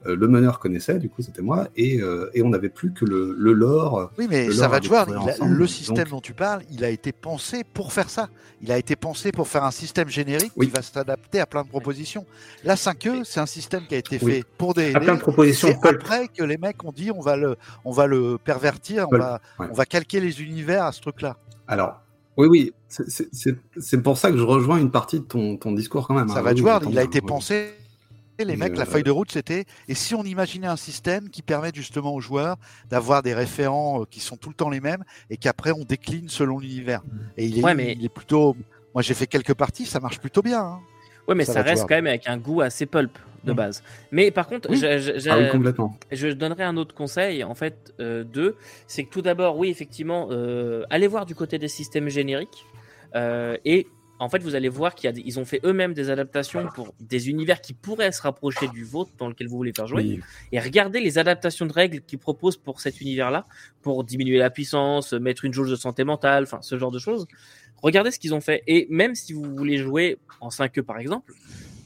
euh, 0.06 0.16
le 0.16 0.28
meneur 0.28 0.58
connaissait, 0.58 0.98
du 0.98 1.08
coup 1.08 1.22
c'était 1.22 1.42
moi, 1.42 1.68
et, 1.76 2.00
euh, 2.00 2.30
et 2.34 2.42
on 2.42 2.50
n'avait 2.50 2.68
plus 2.68 2.92
que 2.92 3.04
le, 3.04 3.34
le 3.36 3.52
lore. 3.52 4.10
Oui, 4.18 4.26
mais 4.28 4.50
ça 4.50 4.68
va 4.68 4.80
te 4.80 4.88
voir, 4.88 5.06
le 5.42 5.66
système 5.66 6.08
dont 6.08 6.20
tu 6.20 6.34
parles, 6.34 6.62
il 6.70 6.84
a 6.84 6.90
été 6.90 7.12
pensé 7.12 7.64
pour 7.64 7.92
faire 7.92 8.10
ça. 8.10 8.28
Il 8.60 8.72
a 8.72 8.78
été 8.78 8.96
pensé 8.96 9.32
pour 9.32 9.48
faire 9.48 9.64
un 9.64 9.70
système 9.70 10.08
générique 10.08 10.52
qui 10.58 10.66
va 10.68 10.82
s'adapter 10.82 11.40
à 11.40 11.46
plein 11.46 11.62
de 11.62 11.68
propositions. 11.68 12.24
La 12.64 12.74
5e, 12.76 13.24
c'est 13.24 13.40
un 13.40 13.46
système 13.46 13.86
qui 13.86 13.94
a 13.94 13.98
été 13.98 14.18
fait 14.18 14.44
pour 14.58 14.74
des. 14.74 14.94
À 14.94 15.00
plein 15.00 15.14
de 15.14 15.20
propositions. 15.20 15.68
C'est 15.68 15.88
après 15.88 16.28
que 16.28 16.44
les 16.44 16.56
mecs 16.56 16.82
ont 16.84 16.92
dit 16.92 17.10
on 17.10 17.20
va 17.20 17.36
le, 17.36 17.56
on 17.84 17.90
va 17.90 18.06
le 18.06 18.38
pervertir, 18.42 19.06
on 19.10 19.18
va, 19.18 19.40
on 19.58 19.74
va 19.74 19.86
calquer 19.86 20.20
les 20.20 20.42
univers 20.42 20.84
à 20.84 20.92
ce 20.92 21.00
truc-là. 21.00 21.36
Alors, 21.66 22.00
oui, 22.36 22.48
oui, 22.48 22.72
c'est 22.88 24.02
pour 24.02 24.18
ça 24.18 24.30
que 24.30 24.36
je 24.36 24.42
rejoins 24.42 24.78
une 24.78 24.90
partie 24.90 25.20
de 25.20 25.24
ton, 25.24 25.56
ton 25.56 25.72
discours 25.72 26.06
quand 26.06 26.14
même. 26.14 26.28
Ça 26.28 26.40
hein. 26.40 26.42
va 26.42 26.54
te 26.54 26.60
voir, 26.60 26.82
il 26.88 26.98
a 26.98 27.02
été 27.02 27.20
pensé 27.20 27.74
les 28.42 28.56
mecs, 28.56 28.76
la 28.76 28.82
euh, 28.82 28.86
feuille 28.86 29.02
de 29.04 29.10
route, 29.10 29.30
c'était 29.30 29.64
et 29.88 29.94
si 29.94 30.14
on 30.14 30.24
imaginait 30.24 30.66
un 30.66 30.76
système 30.76 31.28
qui 31.28 31.42
permet 31.42 31.70
justement 31.72 32.14
aux 32.14 32.20
joueurs 32.20 32.56
d'avoir 32.90 33.22
des 33.22 33.34
référents 33.34 34.02
euh, 34.02 34.04
qui 34.10 34.20
sont 34.20 34.36
tout 34.36 34.48
le 34.48 34.54
temps 34.54 34.70
les 34.70 34.80
mêmes 34.80 35.04
et 35.30 35.36
qu'après 35.36 35.70
on 35.70 35.84
décline 35.84 36.28
selon 36.28 36.58
l'univers. 36.58 37.02
Mmh. 37.02 37.18
Et 37.36 37.46
il 37.46 37.64
est, 37.66 37.92
il 37.92 38.04
est 38.04 38.08
plutôt. 38.08 38.56
Moi, 38.94 39.02
j'ai 39.02 39.14
fait 39.14 39.26
quelques 39.26 39.54
parties, 39.54 39.86
ça 39.86 40.00
marche 40.00 40.18
plutôt 40.18 40.42
bien. 40.42 40.60
Hein. 40.60 40.80
Ouais, 41.28 41.34
mais 41.34 41.44
ça, 41.44 41.62
reste 41.62 41.82
quand 41.88 41.94
même 41.94 42.06
avec 42.06 42.28
un 42.28 42.36
goût 42.36 42.60
assez 42.60 42.86
pulp 42.86 43.16
de 43.44 43.52
mmh. 43.52 43.56
base. 43.56 43.82
Mais 44.10 44.30
par 44.30 44.46
contre, 44.46 44.68
ah 44.70 44.74
je, 44.76 46.32
donnerais 46.32 46.64
un 46.64 46.76
autre 46.76 46.94
conseil, 46.94 47.44
en 47.44 47.54
fait, 47.54 47.94
euh, 48.00 48.24
deux, 48.24 48.56
c'est 48.86 49.04
que 49.04 49.10
tout 49.10 49.22
d'abord, 49.22 49.58
oui, 49.58 49.68
effectivement, 49.68 50.28
allez 50.90 51.06
voir 51.06 51.26
du 51.26 51.34
côté 51.34 51.58
des 51.58 51.68
systèmes 51.68 52.08
génériques 52.08 52.66
et 53.14 53.86
en 54.20 54.28
fait, 54.28 54.42
vous 54.42 54.54
allez 54.54 54.68
voir 54.68 54.94
qu'ils 54.94 55.40
ont 55.40 55.44
fait 55.44 55.60
eux-mêmes 55.64 55.92
des 55.92 56.08
adaptations 56.08 56.68
pour 56.74 56.94
des 57.00 57.28
univers 57.28 57.60
qui 57.60 57.74
pourraient 57.74 58.12
se 58.12 58.22
rapprocher 58.22 58.68
du 58.68 58.84
vôtre 58.84 59.10
dans 59.18 59.28
lequel 59.28 59.48
vous 59.48 59.56
voulez 59.56 59.72
faire 59.74 59.86
jouer. 59.86 60.20
Et 60.52 60.60
regardez 60.60 61.00
les 61.00 61.18
adaptations 61.18 61.66
de 61.66 61.72
règles 61.72 62.00
qu'ils 62.00 62.20
proposent 62.20 62.56
pour 62.56 62.80
cet 62.80 63.00
univers-là, 63.00 63.46
pour 63.82 64.04
diminuer 64.04 64.38
la 64.38 64.50
puissance, 64.50 65.12
mettre 65.12 65.44
une 65.44 65.52
jauge 65.52 65.70
de 65.70 65.76
santé 65.76 66.04
mentale, 66.04 66.44
enfin 66.44 66.60
ce 66.62 66.78
genre 66.78 66.92
de 66.92 66.98
choses. 66.98 67.26
Regardez 67.82 68.12
ce 68.12 68.18
qu'ils 68.18 68.34
ont 68.34 68.40
fait. 68.40 68.62
Et 68.66 68.86
même 68.88 69.14
si 69.14 69.32
vous 69.32 69.42
voulez 69.56 69.78
jouer 69.78 70.18
en 70.40 70.48
5e 70.48 70.82
par 70.82 70.98
exemple, 70.98 71.32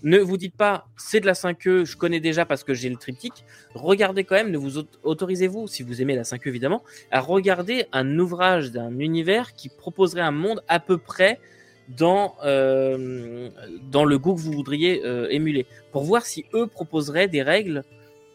ne 0.02 0.18
vous 0.18 0.36
dites 0.36 0.55
pas 0.55 0.86
c'est 0.97 1.20
de 1.20 1.26
la 1.26 1.32
5e, 1.32 1.84
je 1.84 1.97
connais 1.97 2.20
déjà 2.20 2.44
parce 2.44 2.62
que 2.62 2.74
j'ai 2.74 2.90
le 2.90 2.97
triptyque. 2.97 3.44
Regardez 3.74 4.24
quand 4.24 4.36
même, 4.36 4.50
ne 4.50 4.58
vous 4.58 4.78
autorisez-vous, 5.02 5.66
si 5.66 5.82
vous 5.82 6.02
aimez 6.02 6.15
la 6.15 6.23
5e 6.23 6.47
évidemment, 6.47 6.84
à 7.10 7.20
regarder 7.20 7.86
un 7.92 8.18
ouvrage 8.18 8.70
d'un 8.70 8.98
univers 8.98 9.55
qui 9.55 9.70
proposerait 9.70 10.20
un 10.20 10.31
monde 10.31 10.62
à 10.68 10.78
peu 10.78 10.98
près 10.98 11.40
dans, 11.89 12.36
euh, 12.44 13.50
dans 13.91 14.05
le 14.05 14.18
goût 14.18 14.34
que 14.34 14.41
vous 14.41 14.52
voudriez 14.52 15.05
euh, 15.05 15.28
émuler, 15.31 15.67
pour 15.92 16.05
voir 16.05 16.26
si 16.26 16.44
eux 16.55 16.67
proposeraient 16.67 17.28
des 17.28 17.42
règles 17.42 17.84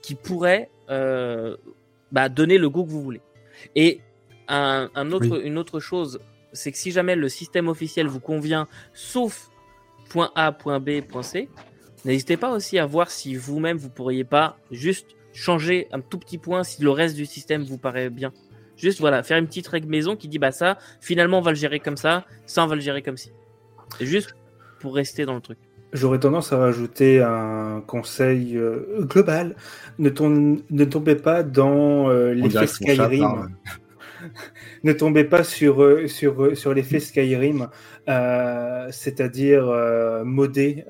qui 0.01 0.15
pourraient 0.15 0.69
euh, 0.90 1.56
bah, 2.11 2.30
donner 2.30 2.57
le 2.57 2.69
goût 2.69 2.83
que 2.83 2.90
vous 2.90 3.01
voulez. 3.01 3.22
Et 3.75 4.01
un, 4.48 4.90
un 4.95 5.11
autre, 5.11 5.45
une 5.45 5.57
autre 5.57 5.80
chose, 5.80 6.19
c'est 6.51 6.72
que 6.72 6.77
si 6.77 6.91
jamais 6.91 7.15
le 7.15 7.30
système 7.30 7.67
officiel 7.67 8.07
vous 8.07 8.19
convient, 8.19 8.67
sauf 8.93 9.49
point 10.09 10.32
A, 10.35 10.51
point 10.51 10.80
B, 10.80 11.01
point 11.01 11.23
C, 11.23 11.49
n'hésitez 12.06 12.38
pas 12.38 12.51
aussi 12.51 12.80
à 12.80 12.85
voir 12.85 13.09
si 13.09 13.35
vous-même 13.35 13.77
vous 13.77 13.90
pourriez 13.90 14.23
pas 14.23 14.57
juste 14.72 15.15
changer 15.32 15.88
un 15.91 16.01
tout 16.01 16.19
petit 16.19 16.38
point 16.38 16.64
si 16.64 16.82
le 16.83 16.91
reste 16.91 17.15
du 17.15 17.25
système 17.25 17.64
vous 17.64 17.77
paraît 17.77 18.09
bien. 18.09 18.33
Juste 18.75 18.99
voilà, 18.99 19.23
faire 19.23 19.38
une 19.38 19.48
petite 19.48 19.67
règle 19.67 19.88
maison 19.88 20.15
qui 20.15 20.27
dit 20.27 20.40
bah 20.40 20.51
ça, 20.51 20.77
finalement 20.99 21.40
on 21.40 21.41
va 21.41 21.51
le 21.51 21.57
gérer 21.57 21.80
comme 21.80 21.98
ça, 21.98 22.25
ça 22.45 22.64
on 22.64 22.67
va 22.67 22.75
le 22.75 22.82
gérer 22.82 23.01
comme 23.01 23.17
ci. 23.17 23.32
Juste 24.01 24.35
pour 24.79 24.95
rester 24.95 25.25
dans 25.25 25.35
le 25.35 25.41
truc. 25.41 25.57
J'aurais 25.93 26.19
tendance 26.19 26.51
à 26.51 26.57
rajouter 26.57 27.21
un 27.21 27.83
conseil 27.85 28.57
euh, 28.57 29.01
global. 29.01 29.55
Ne, 29.99 30.09
ne, 30.09 30.85
tombez 30.85 31.15
pas 31.15 31.43
dans 31.43 32.09
euh, 32.09 32.33
l'effet 32.33 32.65
Skyrim. 32.65 33.49
ne 34.83 34.93
tombez 34.93 35.23
pas 35.23 35.43
sur, 35.43 35.83
euh, 35.83 36.07
sur, 36.07 36.57
sur 36.57 36.73
l'effet 36.73 36.99
Skyrim, 36.99 37.69
c'est-à-dire 38.89 39.65
modder 40.25 40.83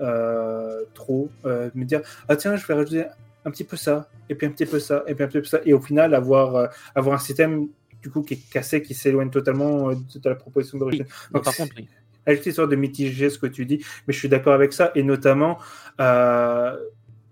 trop, 0.93 1.29
me 1.43 1.83
dire 1.83 2.01
ah 2.29 2.37
tiens 2.37 2.55
je 2.55 2.65
vais 2.65 2.73
rajouter 2.73 3.03
un 3.45 3.51
petit 3.51 3.65
peu 3.65 3.75
ça 3.75 4.09
et 4.29 4.35
puis 4.35 4.47
un 4.47 4.51
petit 4.51 4.65
peu 4.65 4.79
ça 4.79 5.03
et 5.07 5.15
puis 5.15 5.25
un 5.25 5.27
petit 5.27 5.39
peu 5.39 5.45
ça 5.45 5.59
et 5.65 5.73
au 5.73 5.81
final 5.81 6.15
avoir 6.15 6.69
avoir 6.95 7.15
un 7.15 7.19
système 7.19 7.67
du 8.01 8.09
coup 8.09 8.21
qui 8.21 8.35
est 8.35 8.49
cassé 8.51 8.81
qui 8.81 8.93
s'éloigne 8.93 9.29
totalement 9.29 9.91
de 9.91 10.29
la 10.29 10.35
proposition 10.35 10.77
d'origine. 10.77 11.05
par 11.31 11.43
contre, 11.43 11.73
oui 11.77 11.87
juste 12.31 12.45
histoire 12.45 12.67
de 12.67 12.75
mitiger 12.75 13.29
ce 13.29 13.37
que 13.37 13.47
tu 13.47 13.65
dis, 13.65 13.83
mais 14.07 14.13
je 14.13 14.19
suis 14.19 14.29
d'accord 14.29 14.53
avec 14.53 14.73
ça, 14.73 14.91
et 14.95 15.03
notamment, 15.03 15.57
euh, 15.99 16.77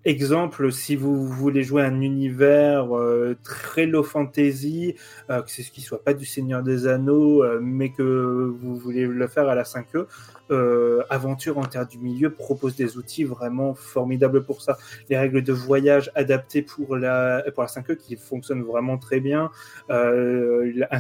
exemple, 0.06 0.72
si 0.72 0.96
vous 0.96 1.28
voulez 1.28 1.64
jouer 1.64 1.84
un 1.84 2.02
univers 2.02 2.96
euh, 2.96 3.38
très 3.44 3.86
low 3.86 4.04
fantasy, 4.04 4.96
euh, 5.30 5.42
que 5.42 5.52
c'est 5.52 5.64
ce 5.64 5.72
qui 5.72 5.82
soit 5.82 6.04
pas 6.04 6.14
du 6.14 6.26
Seigneur 6.26 6.64
des 6.64 6.88
Anneaux, 6.88 7.44
euh, 7.44 7.60
mais 7.62 7.92
que 7.92 8.54
vous 8.60 8.76
voulez 8.76 9.06
le 9.06 9.28
faire 9.28 9.48
à 9.48 9.56
la 9.56 9.64
5e, 9.64 10.06
euh, 10.52 11.02
Aventure 11.10 11.58
en 11.58 11.64
Terre 11.64 11.88
du 11.88 11.98
Milieu 11.98 12.30
propose 12.30 12.76
des 12.76 12.98
outils 12.98 13.24
vraiment 13.24 13.74
formidables 13.74 14.44
pour 14.44 14.62
ça. 14.62 14.78
Les 15.10 15.18
règles 15.18 15.44
de 15.44 15.54
voyage 15.54 16.12
adaptées 16.14 16.62
pour 16.62 16.98
la, 16.98 17.44
pour 17.54 17.64
la 17.64 17.70
5e 17.70 17.96
qui 17.96 18.18
fonctionnent 18.18 18.64
vraiment 18.64 18.98
très 18.98 19.22
bien. 19.22 19.50
Euh, 19.90 20.86
un, 20.92 20.98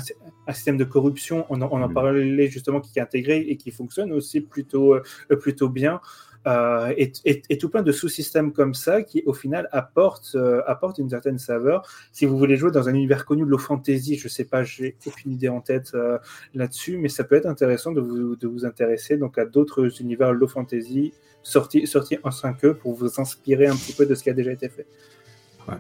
un, 0.47 0.53
système 0.53 0.77
de 0.77 0.85
corruption, 0.85 1.45
on 1.49 1.61
en, 1.61 1.69
on 1.71 1.81
en 1.81 1.89
parlait 1.89 2.47
justement, 2.47 2.79
qui 2.79 2.97
est 2.97 3.01
intégré 3.01 3.39
et 3.39 3.57
qui 3.57 3.71
fonctionne 3.71 4.13
aussi 4.13 4.39
plutôt, 4.41 4.93
euh, 4.93 5.35
plutôt 5.35 5.69
bien. 5.69 5.99
Euh, 6.47 6.91
et, 6.97 7.11
et, 7.25 7.57
tout 7.59 7.69
plein 7.69 7.83
de 7.83 7.91
sous-systèmes 7.91 8.51
comme 8.51 8.73
ça 8.73 9.03
qui, 9.03 9.21
au 9.27 9.33
final, 9.33 9.69
apportent, 9.71 10.31
euh, 10.33 10.63
apportent 10.65 10.97
une 10.97 11.09
certaine 11.09 11.37
saveur. 11.37 11.87
Si 12.11 12.25
vous 12.25 12.35
voulez 12.35 12.55
jouer 12.55 12.71
dans 12.71 12.89
un 12.89 12.95
univers 12.95 13.25
connu 13.25 13.43
de 13.43 13.49
low 13.49 13.59
fantasy, 13.59 14.17
je 14.17 14.27
sais 14.27 14.45
pas, 14.45 14.63
j'ai 14.63 14.97
aucune 15.05 15.33
idée 15.33 15.49
en 15.49 15.61
tête 15.61 15.91
euh, 15.93 16.17
là-dessus, 16.55 16.97
mais 16.97 17.09
ça 17.09 17.23
peut 17.23 17.35
être 17.35 17.45
intéressant 17.45 17.91
de 17.91 18.01
vous, 18.01 18.35
de 18.35 18.47
vous 18.47 18.65
intéresser 18.65 19.17
donc 19.17 19.37
à 19.37 19.45
d'autres 19.45 20.01
univers 20.01 20.33
low 20.33 20.47
fantasy 20.47 21.13
sortis, 21.43 21.85
sortis 21.85 22.17
en 22.23 22.29
5e 22.29 22.73
pour 22.73 22.95
vous 22.95 23.19
inspirer 23.19 23.67
un 23.67 23.75
petit 23.75 23.93
peu 23.93 24.07
de 24.07 24.15
ce 24.15 24.23
qui 24.23 24.31
a 24.31 24.33
déjà 24.33 24.51
été 24.51 24.67
fait. 24.67 24.87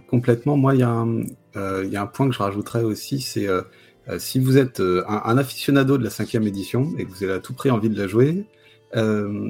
Complètement. 0.07 0.57
Moi, 0.57 0.75
il 0.75 0.81
y, 0.81 0.83
euh, 0.83 1.85
y, 1.85 1.95
a 1.95 2.01
un 2.03 2.07
point 2.07 2.29
que 2.29 2.35
je 2.35 2.39
rajouterais 2.39 2.83
aussi, 2.83 3.19
c'est 3.19 3.47
euh, 3.47 3.63
si 4.19 4.39
vous 4.39 4.57
êtes 4.57 4.79
un, 4.79 5.21
un, 5.25 5.37
aficionado 5.39 5.97
de 5.97 6.03
la 6.03 6.11
cinquième 6.11 6.43
édition 6.43 6.93
et 6.99 7.05
que 7.05 7.09
vous 7.09 7.23
avez 7.23 7.33
à 7.33 7.39
tout 7.39 7.53
prix 7.53 7.71
envie 7.71 7.89
de 7.89 7.99
la 7.99 8.07
jouer, 8.07 8.45
euh, 8.95 9.49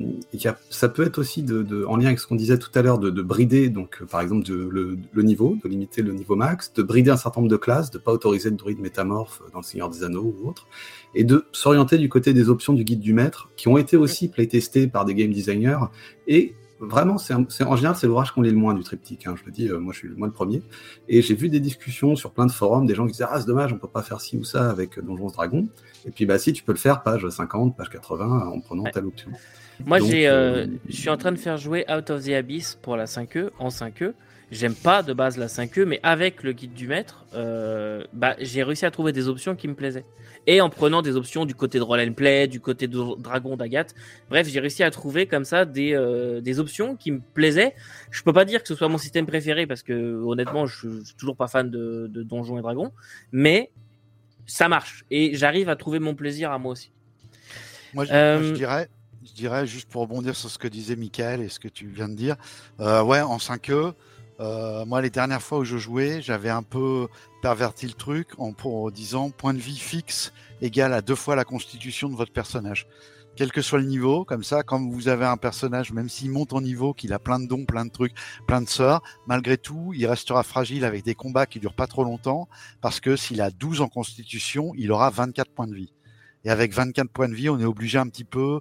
ça 0.70 0.90
peut 0.90 1.04
être 1.04 1.18
aussi 1.18 1.44
de, 1.44 1.64
de, 1.64 1.84
en 1.86 1.98
lien 1.98 2.08
avec 2.08 2.20
ce 2.20 2.28
qu'on 2.28 2.36
disait 2.36 2.60
tout 2.60 2.70
à 2.76 2.82
l'heure, 2.82 3.00
de, 3.00 3.10
de, 3.10 3.22
brider, 3.22 3.70
donc 3.70 4.00
euh, 4.02 4.06
par 4.06 4.22
exemple 4.22 4.46
de, 4.46 4.54
le, 4.54 4.98
le, 5.12 5.24
niveau, 5.24 5.58
de 5.64 5.68
limiter 5.68 6.02
le 6.02 6.14
niveau 6.14 6.36
max, 6.36 6.72
de 6.74 6.84
brider 6.84 7.10
un 7.10 7.18
certain 7.18 7.42
nombre 7.42 7.52
de 7.52 7.58
classes, 7.58 7.92
de 7.92 7.98
pas 7.98 8.12
autoriser 8.12 8.52
de 8.52 8.56
druide 8.56 8.80
métamorphe 8.80 9.42
dans 9.52 9.60
le 9.60 9.64
Seigneur 9.64 9.90
des 9.90 10.04
Anneaux 10.04 10.36
ou 10.40 10.50
autre, 10.50 10.68
et 11.16 11.24
de 11.24 11.46
s'orienter 11.52 11.98
du 11.98 12.10
côté 12.10 12.34
des 12.34 12.50
options 12.50 12.74
du 12.74 12.84
guide 12.84 13.00
du 13.00 13.14
maître, 13.14 13.50
qui 13.56 13.68
ont 13.68 13.78
été 13.78 13.98
aussi 13.98 14.30
playtestées 14.30 14.88
par 14.88 15.06
des 15.06 15.16
game 15.16 15.32
designers 15.32 15.80
et 16.28 16.56
vraiment, 16.82 17.18
c'est 17.18 17.34
en 17.34 17.76
général, 17.76 17.96
c'est 17.96 18.08
l'ouvrage 18.08 18.32
qu'on 18.32 18.42
lit 18.42 18.50
le 18.50 18.58
moins 18.58 18.74
du 18.74 18.84
triptyque. 18.84 19.28
Hein. 19.28 19.36
Je 19.40 19.46
me 19.46 19.52
dis, 19.52 19.70
euh, 19.70 19.80
moi, 19.80 19.94
je 19.94 20.00
suis 20.00 20.10
moi 20.10 20.28
le 20.28 20.34
premier. 20.34 20.62
Et 21.08 21.22
j'ai 21.22 21.36
vu 21.36 21.50
des 21.50 21.60
discussions 21.60 22.16
sur 22.16 22.32
plein 22.32 22.46
de 22.46 22.52
forums, 22.52 22.86
des 22.86 22.96
gens 22.96 23.06
qui 23.06 23.14
disaient, 23.14 23.26
ah, 23.30 23.40
c'est 23.40 23.48
dommage, 23.48 23.72
on 23.72 23.78
peut 23.78 23.88
pas 23.88 24.02
faire 24.02 24.20
ci 24.20 24.38
ou 24.38 24.44
ça 24.44 24.70
avec 24.70 25.00
Donjons 25.00 25.28
Dragons. 25.28 25.68
Et 26.06 26.12
puis, 26.12 26.26
bah, 26.26 26.38
si, 26.38 26.54
tu 26.54 26.64
peux 26.64 26.72
le 26.72 26.78
faire, 26.78 27.04
page 27.04 27.28
50, 27.28 27.78
page 27.78 27.90
80, 27.90 28.48
en 28.48 28.60
prenant 28.60 28.84
telle 28.84 29.06
option. 29.06 29.32
Moi, 29.86 30.00
euh, 30.02 30.68
je 30.88 30.96
suis 30.96 31.10
en 31.10 31.18
train 31.18 31.32
de 31.32 31.38
faire 31.38 31.58
jouer 31.58 31.86
Out 31.90 32.10
of 32.10 32.26
the 32.26 32.30
Abyss 32.30 32.78
pour 32.82 32.96
la 32.98 33.06
5e, 33.06 33.50
en 33.60 33.70
5e. 33.70 34.14
J'aime 34.52 34.76
pas 34.76 35.02
de 35.02 35.14
base 35.14 35.38
la 35.38 35.48
5e, 35.48 35.86
mais 35.86 36.02
avec 36.04 36.44
le 36.44 36.52
guide 36.52 36.74
du 36.74 36.86
maître, 36.86 37.26
euh, 37.34 38.04
bah, 38.12 38.36
j'ai 38.38 38.64
réussi 38.64 38.86
à 38.86 38.92
trouver 38.92 39.14
des 39.14 39.30
options 39.30 39.56
qui 39.56 39.70
me 39.70 39.76
plaisaient. 39.76 40.04
Et 40.46 40.60
en 40.60 40.70
prenant 40.70 41.02
des 41.02 41.16
options 41.16 41.46
du 41.46 41.56
côté 41.56 41.78
de 41.78 41.84
Roll 41.84 42.02
and 42.02 42.12
Play, 42.12 42.48
du 42.48 42.60
côté 42.60 42.88
de 42.88 43.00
Dragon 43.18 43.56
d'Agathe. 43.56 43.96
Bref, 44.30 44.50
j'ai 44.50 44.60
réussi 44.60 44.84
à 44.84 44.92
trouver 44.92 45.26
comme 45.26 45.46
ça 45.46 45.64
des, 45.64 45.94
euh, 45.94 46.42
des 46.42 46.60
options 46.60 46.98
qui 46.98 47.12
me 47.12 47.22
plaisaient. 47.34 47.74
Je 48.10 48.24
peux 48.24 48.34
pas 48.34 48.44
dire 48.44 48.62
que 48.62 48.68
ce 48.68 48.76
soit 48.76 48.90
mon 48.90 48.98
système 48.98 49.26
préféré 49.26 49.68
parce 49.68 49.84
que 49.84 50.22
honnêtement, 50.22 50.66
je, 50.66 51.00
je 51.00 51.06
suis 51.06 51.16
toujours 51.16 51.38
pas 51.38 51.48
fan 51.48 51.70
de, 51.70 52.08
de 52.12 52.22
Donjons 52.22 52.58
et 52.58 52.62
Dragons. 52.62 52.92
Mais 53.32 53.72
ça 54.48 54.68
marche. 54.68 55.06
Et 55.12 55.34
j'arrive 55.34 55.70
à 55.70 55.78
trouver 55.78 56.00
mon 56.00 56.14
plaisir 56.14 56.52
à 56.52 56.60
moi 56.60 56.74
aussi. 56.74 56.92
Moi, 57.94 58.04
je, 58.04 58.12
euh... 58.12 58.38
moi, 58.38 58.50
je 58.50 58.54
dirais, 58.54 58.90
je 59.26 59.32
dirais, 59.32 59.66
juste 59.66 59.90
pour 59.90 60.02
rebondir 60.02 60.36
sur 60.36 60.50
ce 60.50 60.58
que 60.58 60.68
disait 60.68 60.98
Michael 60.98 61.40
et 61.40 61.48
ce 61.48 61.60
que 61.60 61.70
tu 61.70 61.88
viens 61.88 62.10
de 62.10 62.16
dire, 62.16 62.36
ouais, 62.80 63.22
en 63.22 63.38
5e, 63.38 63.94
euh, 64.42 64.86
moi, 64.86 65.02
les 65.02 65.12
dernières 65.12 65.42
fois 65.42 65.60
où 65.60 65.64
je 65.64 65.78
jouais, 65.78 66.22
j'avais 66.22 66.50
un 66.50 66.64
peu 66.64 67.08
perverti 67.44 67.86
le 67.86 67.94
truc 67.94 68.30
en, 68.40 68.52
disant 68.90 69.30
point 69.30 69.54
de 69.54 69.60
vie 69.60 69.78
fixe 69.78 70.34
égale 70.62 70.94
à 70.94 71.02
deux 71.02 71.16
fois 71.16 71.36
la 71.36 71.44
constitution 71.44 72.10
de 72.10 72.16
votre 72.16 72.34
personnage. 72.34 72.88
Quel 73.36 73.52
que 73.52 73.62
soit 73.62 73.80
le 73.80 73.86
niveau, 73.86 74.26
comme 74.26 74.44
ça, 74.44 74.64
quand 74.64 74.82
vous 74.82 75.08
avez 75.08 75.26
un 75.26 75.38
personnage, 75.38 75.94
même 75.94 76.10
s'il 76.10 76.32
monte 76.32 76.54
en 76.54 76.62
niveau, 76.62 76.94
qu'il 76.94 77.14
a 77.14 77.20
plein 77.20 77.40
de 77.40 77.48
dons, 77.48 77.66
plein 77.66 77.86
de 77.86 77.92
trucs, 77.92 78.14
plein 78.48 78.62
de 78.62 78.68
sorts, 78.68 79.02
malgré 79.28 79.58
tout, 79.58 79.94
il 79.96 80.06
restera 80.08 80.44
fragile 80.44 80.86
avec 80.86 81.06
des 81.06 81.16
combats 81.16 81.46
qui 81.46 81.60
durent 81.60 81.76
pas 81.76 81.88
trop 81.88 82.04
longtemps, 82.04 82.50
parce 82.82 83.00
que 83.00 83.16
s'il 83.16 83.42
a 83.42 83.52
12 83.52 83.82
en 83.82 83.88
constitution, 83.88 84.74
il 84.76 84.92
aura 84.92 85.12
24 85.12 85.52
points 85.52 85.68
de 85.68 85.76
vie. 85.76 85.94
Et 86.44 86.50
avec 86.50 86.74
24 86.74 87.10
points 87.10 87.30
de 87.30 87.36
vie, 87.36 87.50
on 87.50 87.60
est 87.60 87.66
obligé 87.66 88.00
un 88.00 88.08
petit 88.08 88.26
peu 88.26 88.60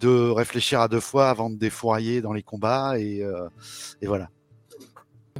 de 0.00 0.30
réfléchir 0.30 0.80
à 0.80 0.88
deux 0.88 1.00
fois 1.00 1.28
avant 1.28 1.50
de 1.50 1.56
défourailler 1.56 2.22
dans 2.22 2.32
les 2.32 2.42
combats 2.42 2.98
et, 2.98 3.22
euh, 3.22 3.48
et 4.00 4.06
voilà. 4.06 4.30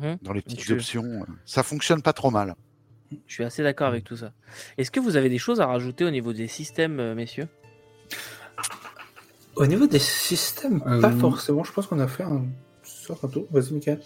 Mhm. 0.00 0.18
Dans 0.22 0.32
les 0.32 0.42
petites 0.42 0.62
Je- 0.62 0.74
options, 0.74 1.24
ça 1.44 1.62
fonctionne 1.62 2.02
pas 2.02 2.12
trop 2.12 2.30
mal. 2.30 2.54
Je 3.26 3.32
suis 3.34 3.44
assez 3.44 3.62
d'accord 3.62 3.86
avec 3.88 4.04
tout 4.04 4.16
ça. 4.16 4.32
Est-ce 4.76 4.90
que 4.90 5.00
vous 5.00 5.16
avez 5.16 5.28
des 5.30 5.38
choses 5.38 5.60
à 5.60 5.66
rajouter 5.66 6.04
au 6.04 6.10
niveau 6.10 6.32
des 6.32 6.46
systèmes, 6.46 7.00
euh, 7.00 7.14
messieurs? 7.14 7.48
Au 9.56 9.66
niveau 9.66 9.86
des 9.86 9.98
systèmes, 9.98 10.82
Euh, 10.86 11.00
pas 11.00 11.10
forcément. 11.10 11.64
Je 11.64 11.72
pense 11.72 11.86
qu'on 11.86 11.98
a 12.00 12.06
fait 12.06 12.22
un 12.22 12.44
sort 12.82 13.18
un 13.24 13.28
tour. 13.28 13.46
Vas-y, 13.50 13.72
Mickaël. 13.72 14.00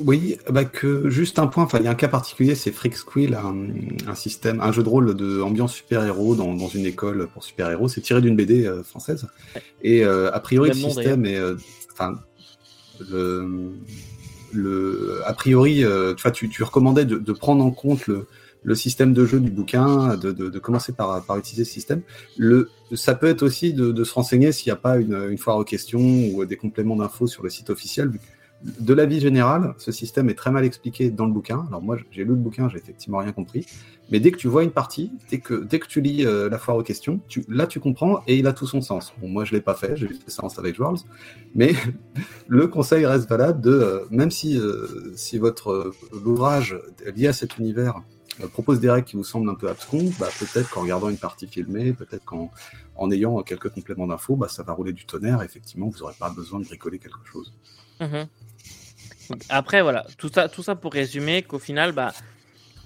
Oui, 0.00 0.38
bah 0.50 0.64
que 0.64 1.08
juste 1.08 1.38
un 1.38 1.46
point, 1.46 1.62
enfin 1.62 1.78
il 1.78 1.84
y 1.84 1.86
a 1.86 1.90
un 1.92 1.94
cas 1.94 2.08
particulier, 2.08 2.56
c'est 2.56 2.72
Freak 2.72 2.96
Squill, 2.96 3.34
un, 3.36 3.68
un 4.08 4.14
système, 4.16 4.60
un 4.60 4.72
jeu 4.72 4.82
de 4.82 4.88
rôle 4.88 5.14
de 5.14 5.40
ambiance 5.40 5.72
super-héros 5.72 6.34
dans, 6.34 6.52
dans 6.52 6.66
une 6.66 6.84
école 6.84 7.28
pour 7.28 7.44
super-héros. 7.44 7.86
C'est 7.88 8.00
tiré 8.00 8.20
d'une 8.20 8.34
BD 8.34 8.66
euh, 8.66 8.82
française. 8.82 9.28
Et 9.82 10.04
euh, 10.04 10.32
a 10.32 10.40
priori 10.40 10.70
le 10.70 10.74
système 10.74 11.24
est, 11.26 11.36
euh, 11.38 11.54
enfin 11.92 12.18
le, 13.08 13.72
le, 14.54 15.20
a 15.24 15.32
priori, 15.34 15.84
euh, 15.84 16.14
tu 16.32 16.48
tu 16.48 16.62
recommandais 16.62 17.04
de, 17.04 17.18
de 17.18 17.32
prendre 17.32 17.64
en 17.64 17.70
compte 17.70 18.06
le, 18.06 18.26
le 18.62 18.74
système 18.74 19.12
de 19.12 19.26
jeu 19.26 19.40
du 19.40 19.50
bouquin, 19.50 20.16
de, 20.16 20.32
de, 20.32 20.48
de 20.48 20.58
commencer 20.58 20.92
par, 20.92 21.22
par 21.24 21.36
utiliser 21.36 21.64
ce 21.64 21.72
système. 21.72 22.02
Le, 22.36 22.70
ça 22.94 23.14
peut 23.14 23.26
être 23.26 23.42
aussi 23.42 23.74
de, 23.74 23.92
de 23.92 24.04
se 24.04 24.14
renseigner 24.14 24.52
s'il 24.52 24.70
n'y 24.70 24.72
a 24.72 24.80
pas 24.80 24.96
une, 24.96 25.14
une 25.30 25.38
foire 25.38 25.58
aux 25.58 25.64
questions 25.64 26.28
ou 26.32 26.44
des 26.44 26.56
compléments 26.56 26.96
d'infos 26.96 27.26
sur 27.26 27.42
le 27.42 27.50
site 27.50 27.70
officiel. 27.70 28.10
De 28.64 28.94
l'avis 28.94 29.20
général, 29.20 29.74
ce 29.76 29.92
système 29.92 30.30
est 30.30 30.34
très 30.34 30.50
mal 30.50 30.64
expliqué 30.64 31.10
dans 31.10 31.26
le 31.26 31.32
bouquin. 31.32 31.66
Alors 31.68 31.82
moi, 31.82 31.98
j'ai 32.10 32.22
lu 32.24 32.30
le 32.30 32.36
bouquin, 32.36 32.70
j'ai 32.70 32.78
effectivement 32.78 33.18
rien 33.18 33.32
compris. 33.32 33.66
Mais 34.10 34.20
dès 34.20 34.30
que 34.30 34.38
tu 34.38 34.48
vois 34.48 34.62
une 34.62 34.70
partie, 34.70 35.12
dès 35.30 35.38
que, 35.38 35.64
dès 35.64 35.78
que 35.78 35.86
tu 35.86 36.00
lis 36.00 36.24
euh, 36.24 36.48
la 36.48 36.58
foire 36.58 36.76
aux 36.78 36.82
questions, 36.82 37.20
là 37.48 37.66
tu 37.66 37.80
comprends 37.80 38.22
et 38.26 38.36
il 38.36 38.46
a 38.46 38.52
tout 38.52 38.66
son 38.66 38.80
sens. 38.80 39.12
Moi 39.22 39.44
je 39.44 39.52
l'ai 39.52 39.60
pas 39.60 39.74
fait, 39.74 39.96
j'ai 39.96 40.08
fait 40.08 40.30
séance 40.30 40.58
avec 40.58 40.78
Worlds, 40.78 41.04
mais 41.54 41.74
le 42.48 42.66
conseil 42.66 43.06
reste 43.06 43.28
valable 43.28 43.60
de, 43.60 43.70
euh, 43.70 44.04
même 44.10 44.30
si, 44.30 44.58
euh, 44.58 45.12
si 45.14 45.38
votre 45.38 45.70
euh, 45.70 45.94
l'ouvrage 46.24 46.78
lié 47.14 47.28
à 47.28 47.32
cet 47.32 47.58
univers 47.58 48.02
propose 48.52 48.80
des 48.80 48.90
règles 48.90 49.06
qui 49.06 49.16
vous 49.16 49.24
semblent 49.24 49.48
un 49.48 49.54
peu 49.54 49.68
abscons, 49.68 50.10
bah, 50.18 50.28
peut-être 50.38 50.68
qu'en 50.70 50.82
regardant 50.82 51.08
une 51.08 51.18
partie 51.18 51.46
filmée, 51.46 51.92
peut-être 51.92 52.24
qu'en 52.24 52.50
en 52.96 53.10
ayant 53.10 53.42
quelques 53.42 53.68
compléments 53.68 54.06
d'infos, 54.06 54.36
bah, 54.36 54.48
ça 54.48 54.62
va 54.62 54.72
rouler 54.72 54.92
du 54.92 55.06
tonnerre. 55.06 55.42
Effectivement, 55.42 55.88
vous 55.88 55.98
n'aurez 56.00 56.14
pas 56.18 56.30
besoin 56.30 56.58
de 56.58 56.64
bricoler 56.64 56.98
quelque 56.98 57.24
chose. 57.24 57.54
Mhm. 58.00 58.26
Après, 59.48 59.82
voilà, 59.82 60.06
tout 60.18 60.30
ça, 60.32 60.48
tout 60.48 60.62
ça 60.62 60.74
pour 60.74 60.92
résumer 60.92 61.42
qu'au 61.42 61.58
final, 61.58 61.92
bah, 61.92 62.12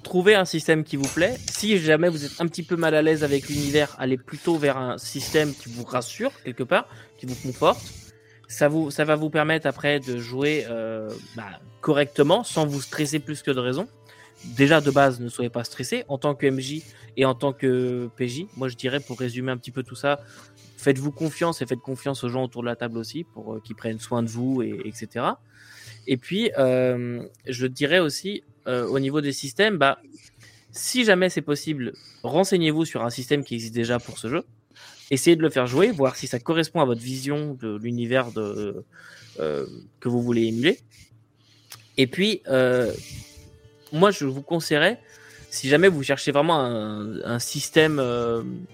trouvez 0.02 0.34
un 0.34 0.44
système 0.44 0.84
qui 0.84 0.96
vous 0.96 1.08
plaît. 1.08 1.36
Si 1.50 1.78
jamais 1.78 2.08
vous 2.08 2.24
êtes 2.24 2.40
un 2.40 2.46
petit 2.46 2.62
peu 2.62 2.76
mal 2.76 2.94
à 2.94 3.02
l'aise 3.02 3.24
avec 3.24 3.48
l'univers, 3.48 3.94
allez 3.98 4.16
plutôt 4.16 4.56
vers 4.56 4.76
un 4.76 4.98
système 4.98 5.54
qui 5.54 5.68
vous 5.68 5.84
rassure 5.84 6.32
quelque 6.44 6.62
part, 6.62 6.86
qui 7.18 7.26
vous 7.26 7.34
conforte. 7.34 7.80
Ça, 8.48 8.68
vous, 8.68 8.90
ça 8.90 9.04
va 9.04 9.14
vous 9.16 9.28
permettre 9.28 9.66
après 9.66 10.00
de 10.00 10.18
jouer 10.18 10.64
euh, 10.70 11.10
bah, 11.36 11.60
correctement, 11.80 12.44
sans 12.44 12.66
vous 12.66 12.80
stresser 12.80 13.18
plus 13.18 13.42
que 13.42 13.50
de 13.50 13.60
raison. 13.60 13.88
Déjà 14.44 14.80
de 14.80 14.90
base, 14.90 15.20
ne 15.20 15.28
soyez 15.28 15.50
pas 15.50 15.64
stressé 15.64 16.04
en 16.08 16.16
tant 16.16 16.34
que 16.34 16.46
MJ 16.48 16.82
et 17.16 17.24
en 17.24 17.34
tant 17.34 17.52
que 17.52 18.08
PJ. 18.16 18.46
Moi, 18.56 18.68
je 18.68 18.76
dirais 18.76 19.00
pour 19.00 19.18
résumer 19.18 19.50
un 19.50 19.56
petit 19.56 19.72
peu 19.72 19.82
tout 19.82 19.96
ça, 19.96 20.20
faites-vous 20.76 21.10
confiance 21.10 21.60
et 21.60 21.66
faites 21.66 21.80
confiance 21.80 22.22
aux 22.24 22.28
gens 22.28 22.44
autour 22.44 22.62
de 22.62 22.68
la 22.68 22.76
table 22.76 22.98
aussi 22.98 23.24
pour 23.24 23.54
euh, 23.54 23.60
qu'ils 23.60 23.76
prennent 23.76 23.98
soin 23.98 24.22
de 24.22 24.28
vous 24.28 24.62
et 24.62 24.80
etc. 24.84 25.26
Et 26.06 26.16
puis, 26.16 26.50
euh, 26.58 27.22
je 27.46 27.66
dirais 27.66 27.98
aussi, 27.98 28.42
euh, 28.66 28.86
au 28.86 28.98
niveau 28.98 29.20
des 29.20 29.32
systèmes, 29.32 29.78
bah, 29.78 29.98
si 30.70 31.04
jamais 31.04 31.28
c'est 31.28 31.42
possible, 31.42 31.92
renseignez-vous 32.22 32.84
sur 32.84 33.04
un 33.04 33.10
système 33.10 33.44
qui 33.44 33.54
existe 33.54 33.74
déjà 33.74 33.98
pour 33.98 34.18
ce 34.18 34.28
jeu. 34.28 34.44
Essayez 35.10 35.36
de 35.36 35.42
le 35.42 35.50
faire 35.50 35.66
jouer, 35.66 35.90
voir 35.90 36.16
si 36.16 36.26
ça 36.26 36.38
correspond 36.38 36.80
à 36.80 36.84
votre 36.84 37.00
vision 37.00 37.54
de 37.54 37.76
l'univers 37.76 38.30
de, 38.32 38.84
euh, 39.40 39.66
que 40.00 40.08
vous 40.08 40.22
voulez 40.22 40.44
émuler. 40.44 40.78
Et 41.96 42.06
puis, 42.06 42.42
moi, 43.92 44.10
je 44.10 44.24
vous 44.24 44.42
conseillerais, 44.42 45.00
si 45.50 45.68
jamais 45.68 45.88
vous 45.88 46.02
cherchez 46.02 46.30
vraiment 46.30 46.60
un, 46.60 47.38
système 47.38 48.00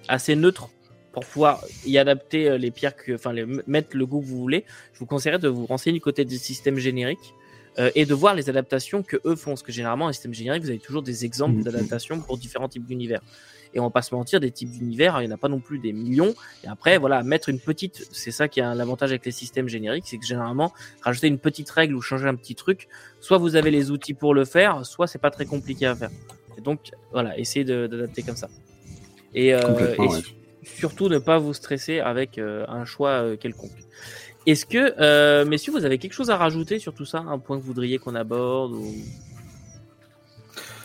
assez 0.09 0.37
neutre 0.37 0.69
pour 1.15 1.25
pouvoir 1.25 1.65
y 1.87 1.97
adapter 1.97 2.51
euh, 2.51 2.59
les 2.59 2.71
pierres, 2.71 2.97
que, 2.97 3.13
enfin, 3.15 3.33
les, 3.33 3.47
mettre 3.67 3.97
le 3.97 4.05
goût 4.05 4.21
que 4.21 4.27
vous 4.27 4.39
voulez, 4.39 4.65
je 4.93 4.99
vous 4.99 5.07
conseillerais 5.07 5.39
de 5.39 5.49
vous 5.49 5.65
renseigner 5.65 5.95
du 5.95 6.03
côté 6.03 6.25
des 6.25 6.39
systèmes 6.39 6.77
génériques 6.77 7.35
euh, 7.79 7.91
et 7.95 8.05
de 8.05 8.15
voir 8.15 8.35
les 8.35 8.51
adaptations 8.51 9.03
que 9.03 9.17
eux 9.25 9.37
font. 9.37 9.53
Parce 9.53 9.63
que 9.63 9.73
généralement, 9.73 10.09
un 10.09 10.13
système 10.13 10.35
générique, 10.35 10.65
vous 10.65 10.71
avez 10.71 10.79
toujours 10.81 11.03
des 11.03 11.25
exemples 11.25 11.55
Mhm. 11.55 11.63
d'adaptations 11.63 12.21
pour 12.21 12.37
différents 12.37 12.69
types 12.69 12.85
d'univers. 12.85 13.21
Et 13.73 13.81
on 13.81 13.85
va 13.85 13.91
pas 13.91 14.03
se 14.03 14.15
mentir, 14.15 14.39
des 14.39 14.53
types 14.53 14.71
d'univers, 14.71 15.21
il 15.21 15.27
n'y 15.27 15.33
en 15.33 15.35
a 15.35 15.39
pas 15.39 15.49
non 15.49 15.59
plus 15.59 15.79
des 15.79 15.93
millions. 15.93 16.35
Et 16.63 16.69
après, 16.69 16.97
voilà, 16.99 17.23
mettre 17.25 17.49
une 17.49 17.59
petite, 17.59 18.07
c'est 18.13 18.31
ça 18.31 18.47
qui 18.47 18.61
a 18.61 18.73
l'avantage 18.75 19.11
avec 19.11 19.25
les 19.27 19.33
systèmes 19.33 19.69
génériques, 19.69 20.05
c'est 20.07 20.19
que 20.19 20.25
généralement, 20.25 20.73
rajouter 21.03 21.27
une 21.27 21.39
petite 21.39 21.71
règle 21.71 21.95
ou 21.97 22.01
changer 22.01 22.29
un 22.29 22.37
petit 22.37 22.55
truc, 22.55 22.87
soit 23.21 23.39
vous 23.39 23.57
avez 23.57 23.73
les 23.73 23.91
outils 23.91 24.15
pour 24.15 24.33
le 24.33 24.45
faire, 24.45 24.87
soit 24.87 25.09
c'est 25.09 25.19
pas 25.19 25.33
très 25.33 25.45
compliqué 25.45 25.87
à 25.87 25.97
faire. 25.97 26.11
Et 26.57 26.61
donc, 26.61 26.93
voilà, 27.11 27.37
essayez 27.37 27.65
d'adapter 27.65 28.23
comme 28.23 28.37
ça. 28.37 28.49
Et, 29.35 29.53
euh, 29.53 29.61
Complètement, 29.63 30.05
et 30.05 30.09
ouais. 30.09 30.23
Su- 30.65 30.77
surtout 30.77 31.09
ne 31.09 31.19
pas 31.19 31.39
vous 31.39 31.55
stresser 31.55 32.01
avec 32.01 32.39
euh, 32.39 32.65
un 32.69 32.85
choix 32.85 33.11
euh, 33.11 33.37
quelconque. 33.37 33.71
Est-ce 34.47 34.67
que, 34.67 34.95
euh, 35.01 35.45
messieurs, 35.45 35.73
vous 35.73 35.85
avez 35.85 35.99
quelque 35.99 36.13
chose 36.13 36.31
à 36.31 36.37
rajouter 36.37 36.79
sur 36.79 36.93
tout 36.95 37.07
ça? 37.07 37.19
Un 37.19 37.39
point 37.39 37.57
que 37.57 37.63
vous 37.63 37.69
voudriez 37.69 37.99
qu'on 37.99 38.15
aborde 38.15 38.73
ou... 38.73 38.93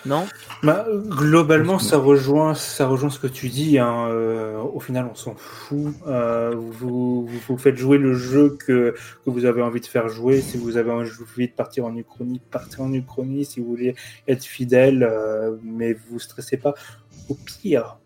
Non? 0.06 0.25
Bah, 0.64 0.88
globalement, 1.09 1.77
ça 1.77 1.98
rejoint, 1.98 2.53
ça 2.56 2.88
rejoint 2.88 3.09
ce 3.09 3.19
que 3.19 3.27
tu 3.27 3.49
dis. 3.49 3.77
hein. 3.80 4.08
Au 4.74 4.80
final, 4.80 5.09
on 5.11 5.16
s'en 5.16 5.35
fout. 5.35 5.93
Vous, 6.06 7.27
faites 7.58 7.75
jouer 7.75 7.98
le 7.98 8.14
jeu 8.14 8.56
que, 8.66 8.95
vous 9.25 9.43
avez 9.43 9.61
envie 9.61 9.82
de 9.82 9.85
faire 9.85 10.08
jouer. 10.08 10.40
Si 10.40 10.56
vous 10.58 10.77
avez 10.77 10.91
envie 10.91 11.09
de 11.48 11.51
partir 11.51 11.83
en 11.85 11.93
Uchronie, 11.98 12.40
partez 12.49 12.82
en 12.82 12.93
Uchronie. 12.93 13.43
Si 13.43 13.59
vous 13.59 13.67
voulez 13.67 13.93
être 14.30 14.45
fidèle, 14.45 15.03
euh, 15.03 15.58
mais 15.64 15.91
vous 16.09 16.17
stressez 16.17 16.56
pas. 16.56 16.75
Au 17.27 17.33
pire, 17.35 17.98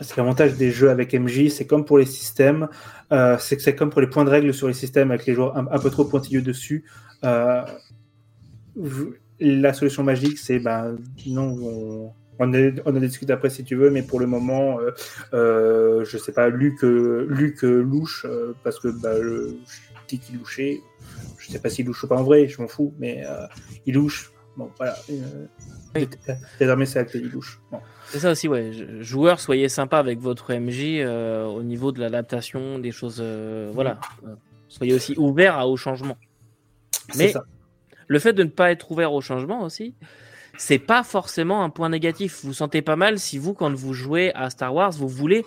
c'est 0.00 0.16
l'avantage 0.16 0.54
des 0.54 0.70
jeux 0.70 0.90
avec 0.90 1.14
MJ. 1.14 1.48
C'est 1.48 1.66
comme 1.66 1.84
pour 1.84 1.98
les 1.98 2.06
systèmes. 2.06 2.68
Euh, 3.12 3.36
c'est 3.38 3.56
que 3.56 3.62
c'est 3.62 3.74
comme 3.74 3.90
pour 3.90 4.00
les 4.00 4.06
points 4.06 4.24
de 4.24 4.30
règle 4.30 4.54
sur 4.54 4.68
les 4.68 4.74
systèmes 4.74 5.10
avec 5.10 5.26
les 5.26 5.34
joueurs 5.34 5.56
un, 5.56 5.78
peu 5.78 5.90
trop 5.90 6.04
pointilleux 6.04 6.42
dessus. 6.42 6.84
Euh, 7.24 7.62
la 9.40 9.72
solution 9.72 10.02
magique, 10.02 10.38
c'est 10.38 10.58
ben 10.58 10.96
non, 11.26 12.12
on, 12.38 12.44
en 12.44 12.92
discute 12.92 13.30
après 13.30 13.50
si 13.50 13.64
tu 13.64 13.74
veux, 13.74 13.90
mais 13.90 14.02
pour 14.02 14.20
le 14.20 14.26
moment, 14.26 14.78
euh, 14.80 14.90
euh, 15.34 16.04
je 16.04 16.16
sais 16.16 16.32
pas, 16.32 16.48
Luc, 16.48 16.82
Luc 16.82 17.62
louche 17.62 18.26
parce 18.62 18.78
que 18.78 18.88
bah, 18.88 19.20
je, 19.20 19.54
dis 20.06 20.18
qu'il 20.18 20.38
louchait. 20.38 20.80
Je 21.38 21.50
sais 21.50 21.58
pas 21.58 21.70
s'il 21.70 21.86
louche 21.86 22.04
ou 22.04 22.08
pas 22.08 22.16
en 22.16 22.24
vrai, 22.24 22.46
je 22.46 22.60
m'en 22.60 22.68
fous, 22.68 22.94
mais 22.98 23.24
il 23.86 23.94
louche. 23.94 24.32
Bon, 24.58 24.70
voilà. 24.76 24.96
Euh, 25.08 25.46
Oui. 25.94 26.08
Désormais, 26.58 26.84
c'est 26.84 26.98
acté, 26.98 27.18
il 27.18 27.30
louche. 27.30 27.60
Bon. 27.72 27.78
C'est 28.08 28.18
ça 28.18 28.32
aussi, 28.32 28.48
ouais. 28.48 28.72
Joueurs, 29.00 29.38
soyez 29.40 29.68
sympa 29.70 29.98
avec 29.98 30.18
votre 30.18 30.52
MJ 30.52 30.98
euh, 30.98 31.46
au 31.46 31.62
niveau 31.62 31.92
de 31.92 32.00
l'adaptation, 32.00 32.78
des 32.80 32.90
choses. 32.90 33.18
euh, 33.20 33.70
voilà. 33.72 34.00
Euh, 34.26 34.34
Soyez 34.68 34.92
aussi 34.94 35.14
ouverts 35.16 35.56
à- 35.56 35.66
au 35.68 35.76
changement. 35.78 36.16
C'est 37.10 37.18
Mais 37.18 37.32
ça. 37.32 37.44
le 38.08 38.18
fait 38.18 38.32
de 38.34 38.42
ne 38.42 38.48
pas 38.50 38.70
être 38.70 38.90
ouvert 38.90 39.12
au 39.14 39.20
changement 39.22 39.62
aussi, 39.62 39.94
c'est 40.58 40.78
pas 40.80 41.02
forcément 41.04 41.62
un 41.64 41.70
point 41.70 41.88
négatif. 41.88 42.40
Vous 42.42 42.48
vous 42.48 42.54
sentez 42.54 42.82
pas 42.82 42.96
mal 42.96 43.18
si 43.18 43.38
vous, 43.38 43.54
quand 43.54 43.72
vous 43.72 43.94
jouez 43.94 44.34
à 44.34 44.50
Star 44.50 44.74
Wars, 44.74 44.90
vous 44.90 45.08
voulez 45.08 45.46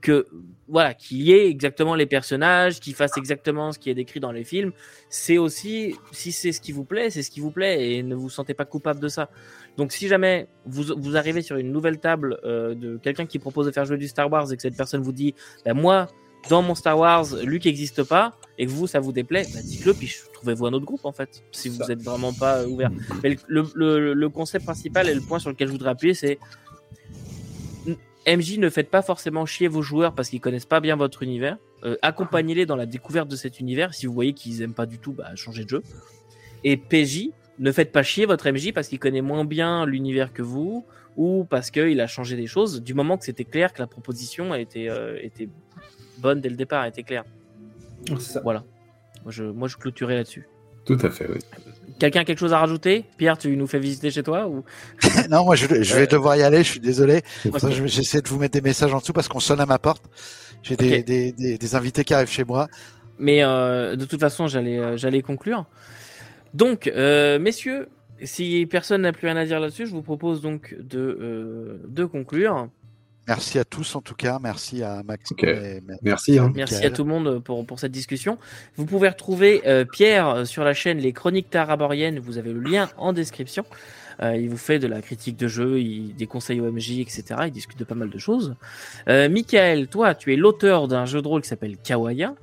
que 0.00 0.26
voilà 0.68 0.94
qu'il 0.94 1.22
y 1.22 1.32
ait 1.32 1.48
exactement 1.48 1.94
les 1.94 2.06
personnages, 2.06 2.78
qu'ils 2.78 2.94
fassent 2.94 3.16
exactement 3.16 3.72
ce 3.72 3.78
qui 3.78 3.90
est 3.90 3.94
décrit 3.94 4.20
dans 4.20 4.32
les 4.32 4.44
films. 4.44 4.72
C'est 5.08 5.38
aussi 5.38 5.96
si 6.12 6.30
c'est 6.30 6.52
ce 6.52 6.60
qui 6.60 6.72
vous 6.72 6.84
plaît, 6.84 7.10
c'est 7.10 7.22
ce 7.22 7.30
qui 7.30 7.40
vous 7.40 7.50
plaît 7.50 7.92
et 7.96 8.02
ne 8.02 8.14
vous 8.14 8.28
sentez 8.30 8.54
pas 8.54 8.64
coupable 8.64 9.00
de 9.00 9.08
ça. 9.08 9.30
Donc 9.76 9.92
si 9.92 10.06
jamais 10.08 10.46
vous, 10.66 10.84
vous 10.96 11.16
arrivez 11.16 11.42
sur 11.42 11.56
une 11.56 11.72
nouvelle 11.72 11.98
table 11.98 12.38
euh, 12.44 12.74
de 12.74 12.96
quelqu'un 12.98 13.26
qui 13.26 13.38
propose 13.38 13.66
de 13.66 13.72
faire 13.72 13.84
jouer 13.86 13.96
du 13.98 14.08
Star 14.08 14.30
Wars 14.30 14.52
et 14.52 14.56
que 14.56 14.62
cette 14.62 14.76
personne 14.76 15.02
vous 15.02 15.12
dit 15.12 15.34
bah, 15.64 15.74
moi 15.74 16.06
dans 16.48 16.62
mon 16.62 16.76
Star 16.76 16.96
Wars 16.96 17.26
Luke 17.44 17.64
n'existe 17.64 18.04
pas 18.04 18.36
et 18.58 18.66
que 18.66 18.70
vous 18.70 18.86
ça 18.86 19.00
vous 19.00 19.12
déplaît, 19.12 19.46
bah, 19.52 19.60
dites-le 19.64 19.94
puis 19.94 20.14
trouvez-vous 20.34 20.66
un 20.66 20.72
autre 20.74 20.84
groupe 20.86 21.04
en 21.04 21.12
fait 21.12 21.42
si 21.50 21.68
vous 21.68 21.78
Ça. 21.82 21.92
êtes 21.92 22.02
vraiment 22.02 22.32
pas 22.32 22.64
ouvert. 22.66 22.90
Mais 23.24 23.36
le, 23.48 23.64
le, 23.74 24.14
le 24.14 24.28
concept 24.28 24.64
principal 24.64 25.08
et 25.08 25.14
le 25.14 25.20
point 25.22 25.40
sur 25.40 25.50
lequel 25.50 25.66
je 25.68 25.72
voudrais 25.72 25.90
appuyer, 25.90 26.14
c'est 26.14 26.38
MJ 28.36 28.58
ne 28.58 28.68
faites 28.68 28.90
pas 28.90 29.02
forcément 29.02 29.46
chier 29.46 29.68
vos 29.68 29.82
joueurs 29.82 30.14
parce 30.14 30.28
qu'ils 30.28 30.40
connaissent 30.40 30.66
pas 30.66 30.80
bien 30.80 30.96
votre 30.96 31.22
univers. 31.22 31.56
Euh, 31.84 31.96
Accompagnez-les 32.02 32.66
dans 32.66 32.76
la 32.76 32.86
découverte 32.86 33.28
de 33.28 33.36
cet 33.36 33.60
univers. 33.60 33.94
Si 33.94 34.06
vous 34.06 34.12
voyez 34.12 34.32
qu'ils 34.32 34.62
aiment 34.62 34.74
pas 34.74 34.86
du 34.86 34.98
tout, 34.98 35.12
bah, 35.12 35.34
changez 35.34 35.64
de 35.64 35.68
jeu. 35.68 35.82
Et 36.64 36.76
PJ, 36.76 37.30
ne 37.58 37.72
faites 37.72 37.92
pas 37.92 38.02
chier 38.02 38.26
votre 38.26 38.50
MJ 38.50 38.72
parce 38.72 38.88
qu'il 38.88 38.98
connaît 38.98 39.22
moins 39.22 39.44
bien 39.44 39.86
l'univers 39.86 40.32
que 40.32 40.42
vous 40.42 40.84
ou 41.16 41.44
parce 41.48 41.70
qu'il 41.70 42.00
a 42.00 42.06
changé 42.06 42.36
des 42.36 42.46
choses. 42.46 42.82
Du 42.82 42.94
moment 42.94 43.16
que 43.18 43.24
c'était 43.24 43.44
clair 43.44 43.72
que 43.72 43.80
la 43.80 43.86
proposition 43.86 44.52
a 44.52 44.60
été, 44.60 44.88
euh, 44.88 45.18
était 45.22 45.48
bonne 46.18 46.40
dès 46.40 46.48
le 46.48 46.56
départ, 46.56 46.84
était 46.84 47.02
claire. 47.02 47.24
Ça. 48.18 48.40
Voilà. 48.42 48.64
Moi, 49.24 49.32
je, 49.32 49.44
moi, 49.44 49.68
je 49.68 49.76
clôturais 49.76 50.14
là-dessus. 50.14 50.48
Tout 50.84 50.98
à 51.02 51.10
fait, 51.10 51.28
oui. 51.28 51.40
Quelqu'un 51.98 52.20
a 52.20 52.24
quelque 52.24 52.38
chose 52.38 52.52
à 52.52 52.58
rajouter 52.58 53.04
Pierre, 53.16 53.36
tu 53.38 53.56
nous 53.56 53.66
fais 53.66 53.78
visiter 53.78 54.10
chez 54.10 54.22
toi 54.22 54.46
ou 54.48 54.64
non, 55.30 55.44
moi 55.44 55.56
je, 55.56 55.66
je 55.82 55.94
vais 55.94 56.02
Euh, 56.02 56.06
devoir 56.06 56.36
y 56.36 56.42
aller, 56.42 56.58
je 56.58 56.70
suis 56.70 56.80
désolé. 56.80 57.22
Ok. 57.46 57.58
Ça, 57.58 57.70
je- 57.70 57.86
J'essaie 57.86 58.20
de 58.22 58.28
vous 58.28 58.38
mettre 58.38 58.52
des 58.54 58.60
messages 58.60 58.94
en 58.94 58.98
dessous 58.98 59.12
parce 59.12 59.28
qu'on 59.28 59.40
sonne 59.40 59.60
à 59.60 59.66
ma 59.66 59.78
porte. 59.78 60.04
J'ai 60.62 60.76
des, 60.76 61.02
des, 61.02 61.32
des, 61.32 61.74
invités 61.74 62.04
qui 62.04 62.14
arrivent 62.14 62.30
chez 62.30 62.44
moi. 62.44 62.68
Mais 63.18 63.42
euh, 63.42 63.96
de 63.96 64.04
toute 64.04 64.20
façon, 64.20 64.46
j'allais 64.46 64.78
euh, 64.78 64.96
j'allais 64.96 65.22
conclure. 65.22 65.66
Donc, 66.54 66.86
euh, 66.88 67.38
messieurs, 67.38 67.88
si 68.22 68.66
personne 68.70 69.02
n'a 69.02 69.12
plus 69.12 69.26
rien 69.26 69.36
à 69.36 69.44
dire 69.44 69.60
là-dessus, 69.60 69.86
je 69.86 69.92
vous 69.92 70.02
propose 70.02 70.40
donc 70.40 70.74
de, 70.80 71.80
de 71.86 72.04
conclure. 72.04 72.68
Merci 73.28 73.58
à 73.58 73.64
tous 73.64 73.94
en 73.94 74.00
tout 74.00 74.14
cas, 74.14 74.38
merci 74.42 74.82
à 74.82 75.02
Max. 75.04 75.32
merci. 76.02 76.38
Hein. 76.38 76.52
Merci 76.54 76.84
à 76.84 76.90
tout 76.90 77.04
le 77.04 77.10
monde 77.10 77.42
pour, 77.42 77.64
pour 77.64 77.78
cette 77.78 77.92
discussion. 77.92 78.38
Vous 78.76 78.86
pouvez 78.86 79.08
retrouver 79.08 79.62
Pierre 79.92 80.46
sur 80.46 80.64
la 80.64 80.74
chaîne 80.74 80.98
Les 80.98 81.12
Chroniques 81.12 81.50
Taraboriennes, 81.50 82.18
vous 82.18 82.38
avez 82.38 82.52
le 82.52 82.60
lien 82.60 82.88
en 82.96 83.12
description. 83.12 83.64
Euh, 84.22 84.36
il 84.36 84.48
vous 84.48 84.56
fait 84.56 84.78
de 84.78 84.86
la 84.86 85.00
critique 85.00 85.36
de 85.36 85.46
jeu, 85.46 85.80
il, 85.80 86.14
des 86.14 86.26
conseils 86.26 86.60
OMJ, 86.60 86.98
etc. 86.98 87.24
Il 87.46 87.52
discute 87.52 87.78
de 87.78 87.84
pas 87.84 87.94
mal 87.94 88.10
de 88.10 88.18
choses. 88.18 88.56
Euh, 89.08 89.28
Michael, 89.28 89.88
toi, 89.88 90.14
tu 90.14 90.32
es 90.32 90.36
l'auteur 90.36 90.88
d'un 90.88 91.04
jeu 91.04 91.22
de 91.22 91.28
rôle 91.28 91.42
qui 91.42 91.48
s'appelle 91.48 91.76
Kawaya. 91.76 92.34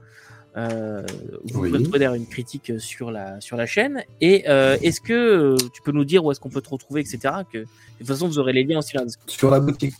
Euh, 0.58 1.06
vous 1.44 1.64
pouvez 1.64 1.84
trouver 1.84 2.06
une 2.06 2.28
critique 2.28 2.80
sur 2.80 3.12
la 3.12 3.42
sur 3.42 3.58
la 3.58 3.66
chaîne. 3.66 4.04
Et 4.22 4.46
euh, 4.48 4.78
est-ce 4.82 5.02
que 5.02 5.58
tu 5.74 5.82
peux 5.82 5.92
nous 5.92 6.06
dire 6.06 6.24
où 6.24 6.32
est-ce 6.32 6.40
qu'on 6.40 6.50
peut 6.50 6.62
te 6.62 6.70
retrouver, 6.70 7.02
etc. 7.02 7.20
Que 7.52 7.58
de 7.60 7.66
toute 7.98 8.08
façon 8.08 8.28
vous 8.28 8.40
aurez 8.40 8.54
les 8.54 8.64
liens 8.64 8.80
aussi 8.80 8.96
là. 8.96 9.04
Sur 9.28 9.52
la 9.52 9.60
boutique. 9.60 9.94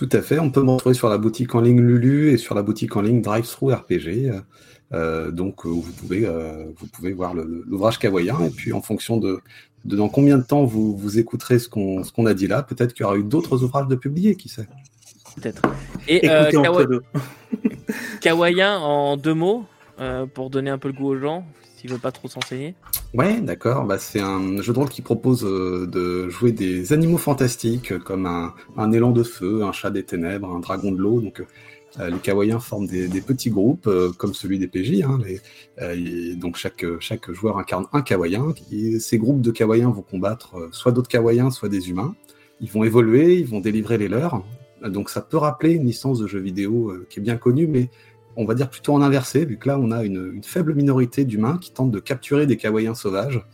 Tout 0.00 0.08
à 0.12 0.22
fait. 0.22 0.38
On 0.38 0.50
peut 0.50 0.62
me 0.62 0.70
retrouver 0.70 0.94
sur 0.94 1.10
la 1.10 1.18
boutique 1.18 1.54
en 1.54 1.60
ligne 1.60 1.82
Lulu 1.82 2.30
et 2.30 2.38
sur 2.38 2.54
la 2.54 2.62
boutique 2.62 2.96
en 2.96 3.02
ligne 3.02 3.20
Drive-Thru 3.20 3.74
RPG. 3.74 4.32
Euh, 4.94 5.30
donc 5.30 5.66
vous 5.66 5.92
pouvez 5.92 6.26
vous 6.74 6.86
pouvez 6.86 7.12
voir 7.12 7.34
l'ouvrage 7.34 7.98
kawaïen 7.98 8.40
et 8.40 8.48
puis 8.48 8.72
en 8.72 8.80
fonction 8.80 9.18
de 9.18 9.42
dans 9.84 10.08
combien 10.08 10.38
de 10.38 10.42
temps 10.42 10.64
vous, 10.64 10.96
vous 10.96 11.18
écouterez 11.18 11.58
ce 11.58 11.68
qu'on 11.68 12.02
qu'on 12.02 12.24
a 12.24 12.32
dit 12.32 12.46
là, 12.46 12.62
peut-être 12.62 12.94
qu'il 12.94 13.04
y 13.04 13.06
aura 13.06 13.18
eu 13.18 13.24
d'autres 13.24 13.62
ouvrages 13.62 13.88
de 13.88 13.94
publier, 13.94 14.36
qui 14.36 14.48
sait. 14.48 14.68
Peut-être. 15.36 15.60
Et 16.08 16.30
euh, 16.30 16.50
Kawa... 16.50 16.86
Kawaïen 18.22 18.78
en 18.78 19.18
deux 19.18 19.34
mots, 19.34 19.66
euh, 20.00 20.24
pour 20.24 20.48
donner 20.48 20.70
un 20.70 20.78
peu 20.78 20.88
le 20.88 20.94
goût 20.94 21.08
aux 21.08 21.18
gens, 21.18 21.44
s'ils 21.76 21.90
ne 21.90 21.94
veulent 21.94 22.00
pas 22.00 22.10
trop 22.10 22.28
s'enseigner. 22.28 22.74
Ouais, 23.12 23.40
d'accord. 23.40 23.84
Bah, 23.86 23.98
c'est 23.98 24.20
un 24.20 24.62
jeu 24.62 24.72
de 24.72 24.78
rôle 24.78 24.88
qui 24.88 25.02
propose 25.02 25.44
euh, 25.44 25.86
de 25.86 26.28
jouer 26.28 26.52
des 26.52 26.92
animaux 26.92 27.18
fantastiques, 27.18 27.98
comme 27.98 28.26
un, 28.26 28.92
élan 28.92 29.10
de 29.10 29.24
feu, 29.24 29.64
un 29.64 29.72
chat 29.72 29.90
des 29.90 30.04
ténèbres, 30.04 30.48
un 30.48 30.60
dragon 30.60 30.92
de 30.92 30.98
l'eau. 30.98 31.20
Donc, 31.20 31.42
euh, 31.98 32.10
les 32.10 32.18
Kawaïens 32.18 32.60
forment 32.60 32.86
des, 32.86 33.20
petits 33.20 33.50
groupes, 33.50 33.86
euh, 33.86 34.12
comme 34.16 34.34
celui 34.34 34.58
des 34.58 34.68
PJ. 34.68 35.02
Hein, 35.02 35.18
euh, 35.80 36.34
donc 36.36 36.56
chaque, 36.56 36.84
joueur 37.32 37.58
incarne 37.58 37.86
un 37.92 38.02
Kawaïen. 38.02 38.54
Ces 39.00 39.18
groupes 39.18 39.40
de 39.40 39.50
Kawaïens 39.50 39.90
vont 39.90 40.02
combattre 40.02 40.68
soit 40.72 40.92
d'autres 40.92 41.08
Kawaïens, 41.08 41.50
soit 41.50 41.68
des 41.68 41.90
humains. 41.90 42.14
Ils 42.60 42.70
vont 42.70 42.84
évoluer, 42.84 43.38
ils 43.38 43.46
vont 43.46 43.60
délivrer 43.60 43.98
les 43.98 44.08
leurs. 44.08 44.44
Donc 44.84 45.10
ça 45.10 45.20
peut 45.20 45.36
rappeler 45.36 45.72
une 45.72 45.84
licence 45.84 46.20
de 46.20 46.26
jeu 46.26 46.38
vidéo 46.38 46.94
qui 47.10 47.18
est 47.18 47.22
bien 47.22 47.36
connue, 47.36 47.66
mais 47.66 47.90
on 48.36 48.44
va 48.44 48.54
dire 48.54 48.70
plutôt 48.70 48.94
en 48.94 49.02
inversé, 49.02 49.44
vu 49.44 49.58
que 49.58 49.68
là 49.68 49.78
on 49.78 49.90
a 49.90 50.04
une, 50.04 50.42
faible 50.42 50.74
minorité 50.74 51.24
d'humains 51.24 51.58
qui 51.58 51.72
tentent 51.72 51.90
de 51.90 51.98
capturer 51.98 52.46
des 52.46 52.56
kawaïens 52.56 52.94
sauvages, 52.94 53.44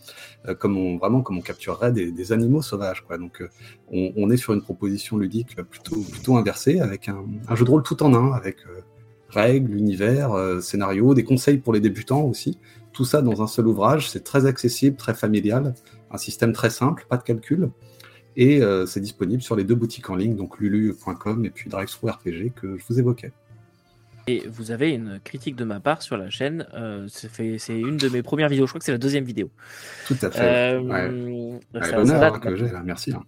euh, 0.47 0.55
comme 0.55 0.77
on, 0.77 0.99
vraiment 0.99 1.23
comme 1.23 1.39
on 1.39 1.43
capturerait 1.43 1.93
des, 1.93 2.33
animaux 2.33 2.63
sauvages. 2.63 3.05
Donc 3.19 3.43
euh, 3.43 3.49
on, 3.91 4.31
est 4.31 4.37
sur 4.37 4.53
une 4.53 4.63
proposition 4.63 5.17
ludique 5.17 5.57
plutôt, 5.63 6.37
inversée, 6.37 6.81
avec 6.81 7.09
un, 7.09 7.25
jeu 7.55 7.65
de 7.65 7.71
rôle 7.71 7.83
tout 7.83 8.03
en 8.03 8.15
un, 8.15 8.33
avec 8.33 8.59
euh, 8.67 8.81
règles, 9.29 9.75
univers, 9.75 10.31
scénario, 10.63 11.15
des 11.15 11.25
conseils 11.25 11.59
pour 11.59 11.73
les 11.73 11.81
débutants 11.81 12.23
aussi. 12.23 12.59
Tout 12.93 13.05
ça 13.05 13.23
dans 13.23 13.43
un 13.43 13.47
seul 13.47 13.67
ouvrage, 13.67 14.11
c'est 14.11 14.25
très 14.25 14.47
accessible, 14.47 14.97
très 14.97 15.15
familial, 15.15 15.75
un 16.11 16.17
système 16.17 16.53
très 16.53 16.71
simple, 16.71 17.07
pas 17.09 17.17
de 17.17 17.23
calcul. 17.23 17.71
Et 18.37 18.61
c'est 18.87 19.01
disponible 19.01 19.43
sur 19.43 19.57
les 19.57 19.65
deux 19.65 19.75
boutiques 19.75 20.11
en 20.11 20.15
ligne, 20.15 20.37
donc 20.37 20.59
lulu.com 20.59 21.45
et 21.45 21.51
puis 21.51 21.71
RPG 21.71 22.53
que 22.55 22.77
je 22.77 22.85
vous 22.89 22.99
évoquais. 22.99 23.33
Et 24.29 24.43
vous 24.49 24.73
avez 24.73 24.91
une 24.91 25.21
critique 25.23 25.55
de 25.55 25.65
ma 25.65 25.79
part 25.79 26.03
sur 26.03 26.17
la 26.17 26.31
chaîne. 26.31 26.67
Euh, 26.75 27.07
c'est 27.09 27.79
une 27.79 27.97
de 27.97 28.09
mes 28.09 28.23
premières 28.23 28.49
vidéos. 28.49 28.67
Je 28.67 28.73
crois 28.73 28.81
que 28.81 28.85
c'est 28.85 28.93
la 28.93 28.99
deuxième 28.99 29.25
vidéo. 29.25 29.51
Tout 30.07 30.17
à 30.21 30.31
fait. 30.31 30.75
Euh, 30.75 30.81
ouais. 30.81 31.61
Hein, 31.75 32.41
que 32.41 32.57
j'ai 32.57 32.67
Merci. 32.85 33.13
Hein. 33.13 33.23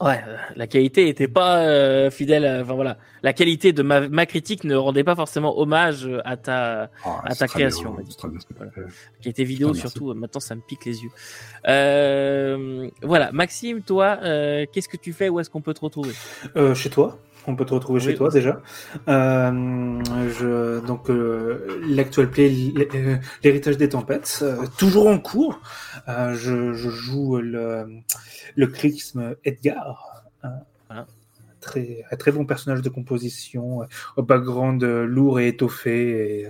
Ouais, 0.00 0.20
euh, 0.28 0.36
la 0.54 0.68
qualité 0.68 1.06
n'était 1.06 1.26
pas 1.26 1.58
euh, 1.58 2.08
fidèle. 2.08 2.46
Enfin 2.62 2.74
voilà, 2.74 2.98
la 3.24 3.32
qualité 3.32 3.72
de 3.72 3.82
ma, 3.82 4.08
ma, 4.08 4.26
critique 4.26 4.62
ne 4.62 4.76
rendait 4.76 5.02
pas 5.02 5.16
forcément 5.16 5.58
hommage 5.58 6.08
à 6.24 6.36
ta 6.36 6.88
oh, 7.04 7.10
à 7.24 7.34
ta 7.34 7.48
création. 7.48 7.94
Bien, 7.94 8.04
voilà. 8.56 8.70
La 8.76 9.22
qualité 9.22 9.42
vidéo 9.42 9.74
surtout. 9.74 10.14
Maintenant, 10.14 10.38
ça 10.38 10.54
me 10.54 10.60
pique 10.60 10.84
les 10.84 11.02
yeux. 11.02 11.10
Euh, 11.66 12.88
voilà, 13.02 13.32
Maxime, 13.32 13.82
toi, 13.82 14.18
qu'est-ce 14.72 14.88
que 14.88 14.96
tu 14.96 15.12
fais? 15.12 15.28
Où 15.28 15.40
est-ce 15.40 15.50
qu'on 15.50 15.62
peut 15.62 15.74
te 15.74 15.80
retrouver? 15.80 16.12
Chez 16.74 16.90
toi 16.90 17.18
on 17.48 17.56
peut 17.56 17.64
te 17.64 17.74
retrouver 17.74 18.00
chez 18.00 18.14
toi 18.14 18.30
déjà. 18.30 18.60
Euh, 19.08 20.02
je, 20.38 20.84
donc 20.86 21.10
euh, 21.10 21.80
l'actuel 21.88 22.30
play, 22.30 22.52
euh, 22.94 23.16
l'héritage 23.42 23.76
des 23.76 23.88
tempêtes, 23.88 24.44
toujours 24.76 25.08
en 25.08 25.18
cours. 25.18 25.60
Je, 26.06 26.72
joue 26.72 27.38
le, 27.38 28.00
le 28.54 28.66
chrisme 28.66 29.34
Edgar. 29.44 30.24
Très, 31.60 32.04
très 32.18 32.30
bon 32.30 32.46
personnage 32.46 32.82
de 32.82 32.88
composition, 32.88 33.80
au 34.16 34.22
background 34.22 34.82
lourd 34.84 35.40
et 35.40 35.48
étoffé. 35.48 36.42
Et... 36.42 36.48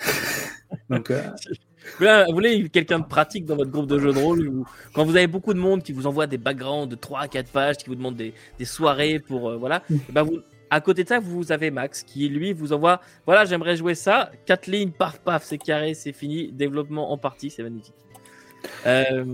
donc, 0.90 1.12
vous 2.00 2.34
voulez 2.34 2.68
quelqu'un 2.68 2.98
de 2.98 3.04
pratique 3.04 3.44
dans 3.44 3.56
votre 3.56 3.70
groupe 3.70 3.86
de 3.86 3.98
jeux 3.98 4.12
de 4.12 4.18
rôle 4.18 4.64
quand 4.92 5.04
vous 5.04 5.16
avez 5.16 5.26
beaucoup 5.26 5.54
de 5.54 5.58
monde 5.58 5.82
qui 5.82 5.92
vous 5.92 6.06
envoie 6.06 6.26
des 6.26 6.38
backgrounds 6.38 6.88
de 6.88 6.96
3 6.96 7.20
à 7.20 7.28
4 7.28 7.50
pages, 7.50 7.76
qui 7.78 7.86
vous 7.86 7.94
demande 7.94 8.16
des, 8.16 8.32
soirées 8.64 9.18
pour. 9.18 9.50
Euh, 9.50 9.56
voilà. 9.56 9.82
Mm. 9.88 9.96
Ben 10.12 10.22
vous, 10.22 10.38
à 10.70 10.80
côté 10.80 11.04
de 11.04 11.08
ça, 11.08 11.20
vous 11.20 11.52
avez 11.52 11.70
Max 11.70 12.02
qui, 12.02 12.28
lui, 12.28 12.52
vous 12.52 12.72
envoie 12.72 13.00
voilà, 13.24 13.44
j'aimerais 13.44 13.76
jouer 13.76 13.94
ça. 13.94 14.30
4 14.46 14.66
lignes, 14.66 14.90
paf, 14.90 15.20
paf, 15.20 15.44
c'est 15.44 15.58
carré, 15.58 15.94
c'est 15.94 16.12
fini. 16.12 16.50
Développement 16.52 17.12
en 17.12 17.18
partie, 17.18 17.50
c'est 17.50 17.62
magnifique. 17.62 17.94
Euh, 18.84 19.24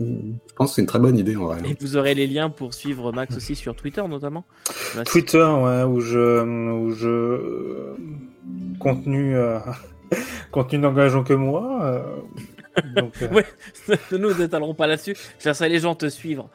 je 0.00 0.54
pense 0.56 0.70
que 0.70 0.74
c'est 0.76 0.80
une 0.82 0.88
très 0.88 0.98
bonne 0.98 1.16
idée 1.16 1.36
en 1.36 1.44
vrai. 1.44 1.58
Et 1.64 1.76
vous 1.78 1.96
aurez 1.96 2.14
les 2.14 2.26
liens 2.26 2.50
pour 2.50 2.74
suivre 2.74 3.12
Max 3.12 3.36
aussi 3.36 3.54
sur 3.54 3.76
Twitter 3.76 4.02
notamment. 4.08 4.44
Twitter, 5.06 5.38
ouais, 5.38 5.84
où 5.84 6.00
je, 6.00 6.42
où 6.42 6.90
je 6.90 7.94
contenu. 8.78 9.36
Euh, 9.36 9.58
contenu 10.50 10.78
n'engageant 10.78 11.24
que 11.24 11.34
moi. 11.34 11.84
Euh, 11.84 12.16
donc, 12.94 13.14
euh... 13.22 13.28
ouais, 13.32 13.46
nous 14.18 14.34
n'étalerons 14.34 14.74
pas 14.74 14.86
là-dessus. 14.86 15.16
Je 15.38 15.48
laisserai 15.48 15.68
les 15.68 15.80
gens 15.80 15.94
te 15.94 16.08
suivre. 16.08 16.50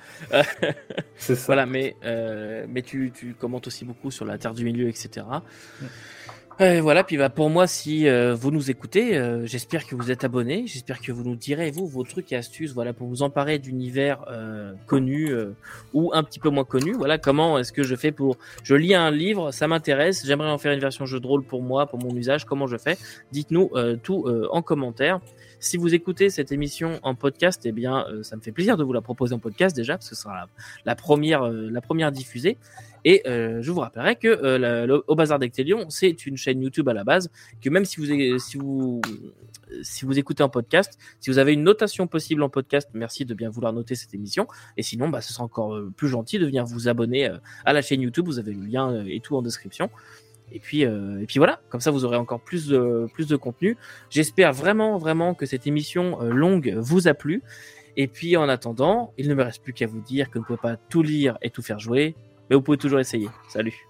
c'est 1.17 1.35
ça. 1.35 1.45
Voilà, 1.47 1.65
mais, 1.65 1.95
euh, 2.03 2.65
mais 2.67 2.81
tu, 2.81 3.11
tu, 3.13 3.33
commentes 3.33 3.67
aussi 3.67 3.85
beaucoup 3.85 4.11
sur 4.11 4.25
la 4.25 4.37
Terre 4.37 4.53
du 4.53 4.63
Milieu, 4.63 4.87
etc. 4.87 5.25
Euh, 6.61 6.81
voilà, 6.81 7.05
puis 7.05 7.15
bah, 7.15 7.29
pour 7.29 7.49
moi, 7.49 7.67
si 7.67 8.09
euh, 8.09 8.35
vous 8.35 8.51
nous 8.51 8.69
écoutez, 8.69 9.17
euh, 9.17 9.45
j'espère 9.45 9.87
que 9.87 9.95
vous 9.95 10.11
êtes 10.11 10.25
abonnés, 10.25 10.65
j'espère 10.67 10.99
que 10.99 11.13
vous 11.13 11.23
nous 11.23 11.37
direz, 11.37 11.71
vous, 11.71 11.87
vos 11.87 12.03
trucs 12.03 12.33
et 12.33 12.35
astuces, 12.35 12.73
voilà, 12.73 12.91
pour 12.91 13.07
vous 13.07 13.21
emparer 13.21 13.59
d'univers 13.59 14.25
connus 14.85 15.33
ou 15.93 16.11
un 16.13 16.23
petit 16.23 16.39
peu 16.39 16.49
moins 16.49 16.65
connus. 16.65 16.93
Voilà, 16.93 17.17
comment 17.17 17.57
est-ce 17.57 17.71
que 17.71 17.83
je 17.83 17.95
fais 17.95 18.11
pour... 18.11 18.37
Je 18.63 18.75
lis 18.75 18.93
un 18.93 19.09
livre, 19.09 19.51
ça 19.51 19.69
m'intéresse, 19.69 20.25
j'aimerais 20.25 20.49
en 20.49 20.57
faire 20.57 20.73
une 20.73 20.81
version 20.81 21.05
jeu 21.05 21.21
de 21.21 21.27
rôle 21.27 21.43
pour 21.43 21.61
moi, 21.61 21.85
pour 21.85 21.99
mon 21.99 22.13
usage, 22.15 22.43
comment 22.43 22.67
je 22.67 22.77
fais? 22.77 22.97
Dites-nous 23.31 23.71
tout 24.03 24.25
en 24.51 24.61
commentaire. 24.61 25.21
Si 25.59 25.77
vous 25.77 25.93
écoutez 25.93 26.29
cette 26.29 26.51
émission 26.51 26.99
en 27.03 27.15
podcast, 27.15 27.61
eh 27.65 27.71
bien, 27.71 28.05
ça 28.23 28.35
me 28.35 28.41
fait 28.41 28.51
plaisir 28.51 28.77
de 28.77 28.83
vous 28.83 28.93
la 28.93 29.01
proposer 29.01 29.33
en 29.33 29.39
podcast 29.39 29.75
déjà, 29.75 29.93
parce 29.93 30.09
que 30.09 30.15
ce 30.15 30.21
sera 30.21 30.47
la, 30.85 30.95
première, 30.95 31.43
la 31.43 31.81
première 31.81 32.11
diffusée. 32.11 32.57
Et 33.05 33.21
euh, 33.27 33.61
je 33.61 33.71
vous 33.71 33.79
rappellerai 33.79 34.15
que 34.15 34.27
euh, 34.27 35.01
au 35.07 35.15
Bazar 35.15 35.39
d'Ectelion, 35.39 35.85
c'est 35.89 36.25
une 36.25 36.37
chaîne 36.37 36.61
YouTube 36.61 36.89
à 36.89 36.93
la 36.93 37.03
base, 37.03 37.29
que 37.61 37.69
même 37.69 37.85
si 37.85 37.97
vous, 37.99 38.39
si 38.39 38.57
vous, 38.57 39.01
si 39.81 40.05
vous 40.05 40.19
écoutez 40.19 40.43
en 40.43 40.49
podcast, 40.49 40.97
si 41.19 41.29
vous 41.29 41.37
avez 41.37 41.53
une 41.53 41.63
notation 41.63 42.07
possible 42.07 42.43
en 42.43 42.49
podcast, 42.49 42.89
merci 42.93 43.25
de 43.25 43.33
bien 43.33 43.49
vouloir 43.49 43.73
noter 43.73 43.95
cette 43.95 44.13
émission. 44.13 44.47
Et 44.77 44.83
sinon, 44.83 45.09
bah, 45.09 45.21
ce 45.21 45.33
sera 45.33 45.43
encore 45.43 45.75
euh, 45.75 45.91
plus 45.95 46.09
gentil 46.09 46.39
de 46.39 46.45
venir 46.45 46.65
vous 46.65 46.87
abonner 46.87 47.29
à 47.65 47.73
la 47.73 47.81
chaîne 47.81 48.01
YouTube. 48.01 48.25
Vous 48.25 48.39
avez 48.39 48.53
le 48.53 48.65
lien 48.65 49.05
et 49.05 49.19
tout 49.19 49.35
en 49.35 49.41
description. 49.41 49.89
Et 50.51 50.59
puis, 50.59 50.81
et 50.81 51.25
puis 51.27 51.37
voilà, 51.37 51.61
comme 51.69 51.81
ça 51.81 51.91
vous 51.91 52.05
aurez 52.05 52.17
encore 52.17 52.39
plus 52.39 52.67
de, 52.67 53.07
plus 53.13 53.27
de 53.27 53.35
contenu. 53.35 53.77
J'espère 54.09 54.53
vraiment, 54.53 54.97
vraiment 54.97 55.33
que 55.33 55.45
cette 55.45 55.67
émission 55.67 56.19
longue 56.21 56.75
vous 56.77 57.07
a 57.07 57.13
plu. 57.13 57.43
Et 57.97 58.07
puis 58.07 58.37
en 58.37 58.49
attendant, 58.49 59.13
il 59.17 59.27
ne 59.27 59.35
me 59.35 59.43
reste 59.43 59.63
plus 59.63 59.73
qu'à 59.73 59.87
vous 59.87 60.01
dire 60.01 60.29
que 60.29 60.39
vous 60.39 60.43
ne 60.43 60.45
pouvez 60.45 60.59
pas 60.61 60.77
tout 60.77 61.03
lire 61.03 61.37
et 61.41 61.49
tout 61.49 61.61
faire 61.61 61.79
jouer 61.79 62.15
mais 62.49 62.55
vous 62.55 62.61
pouvez 62.61 62.77
toujours 62.77 62.99
essayer. 62.99 63.29
Salut 63.47 63.88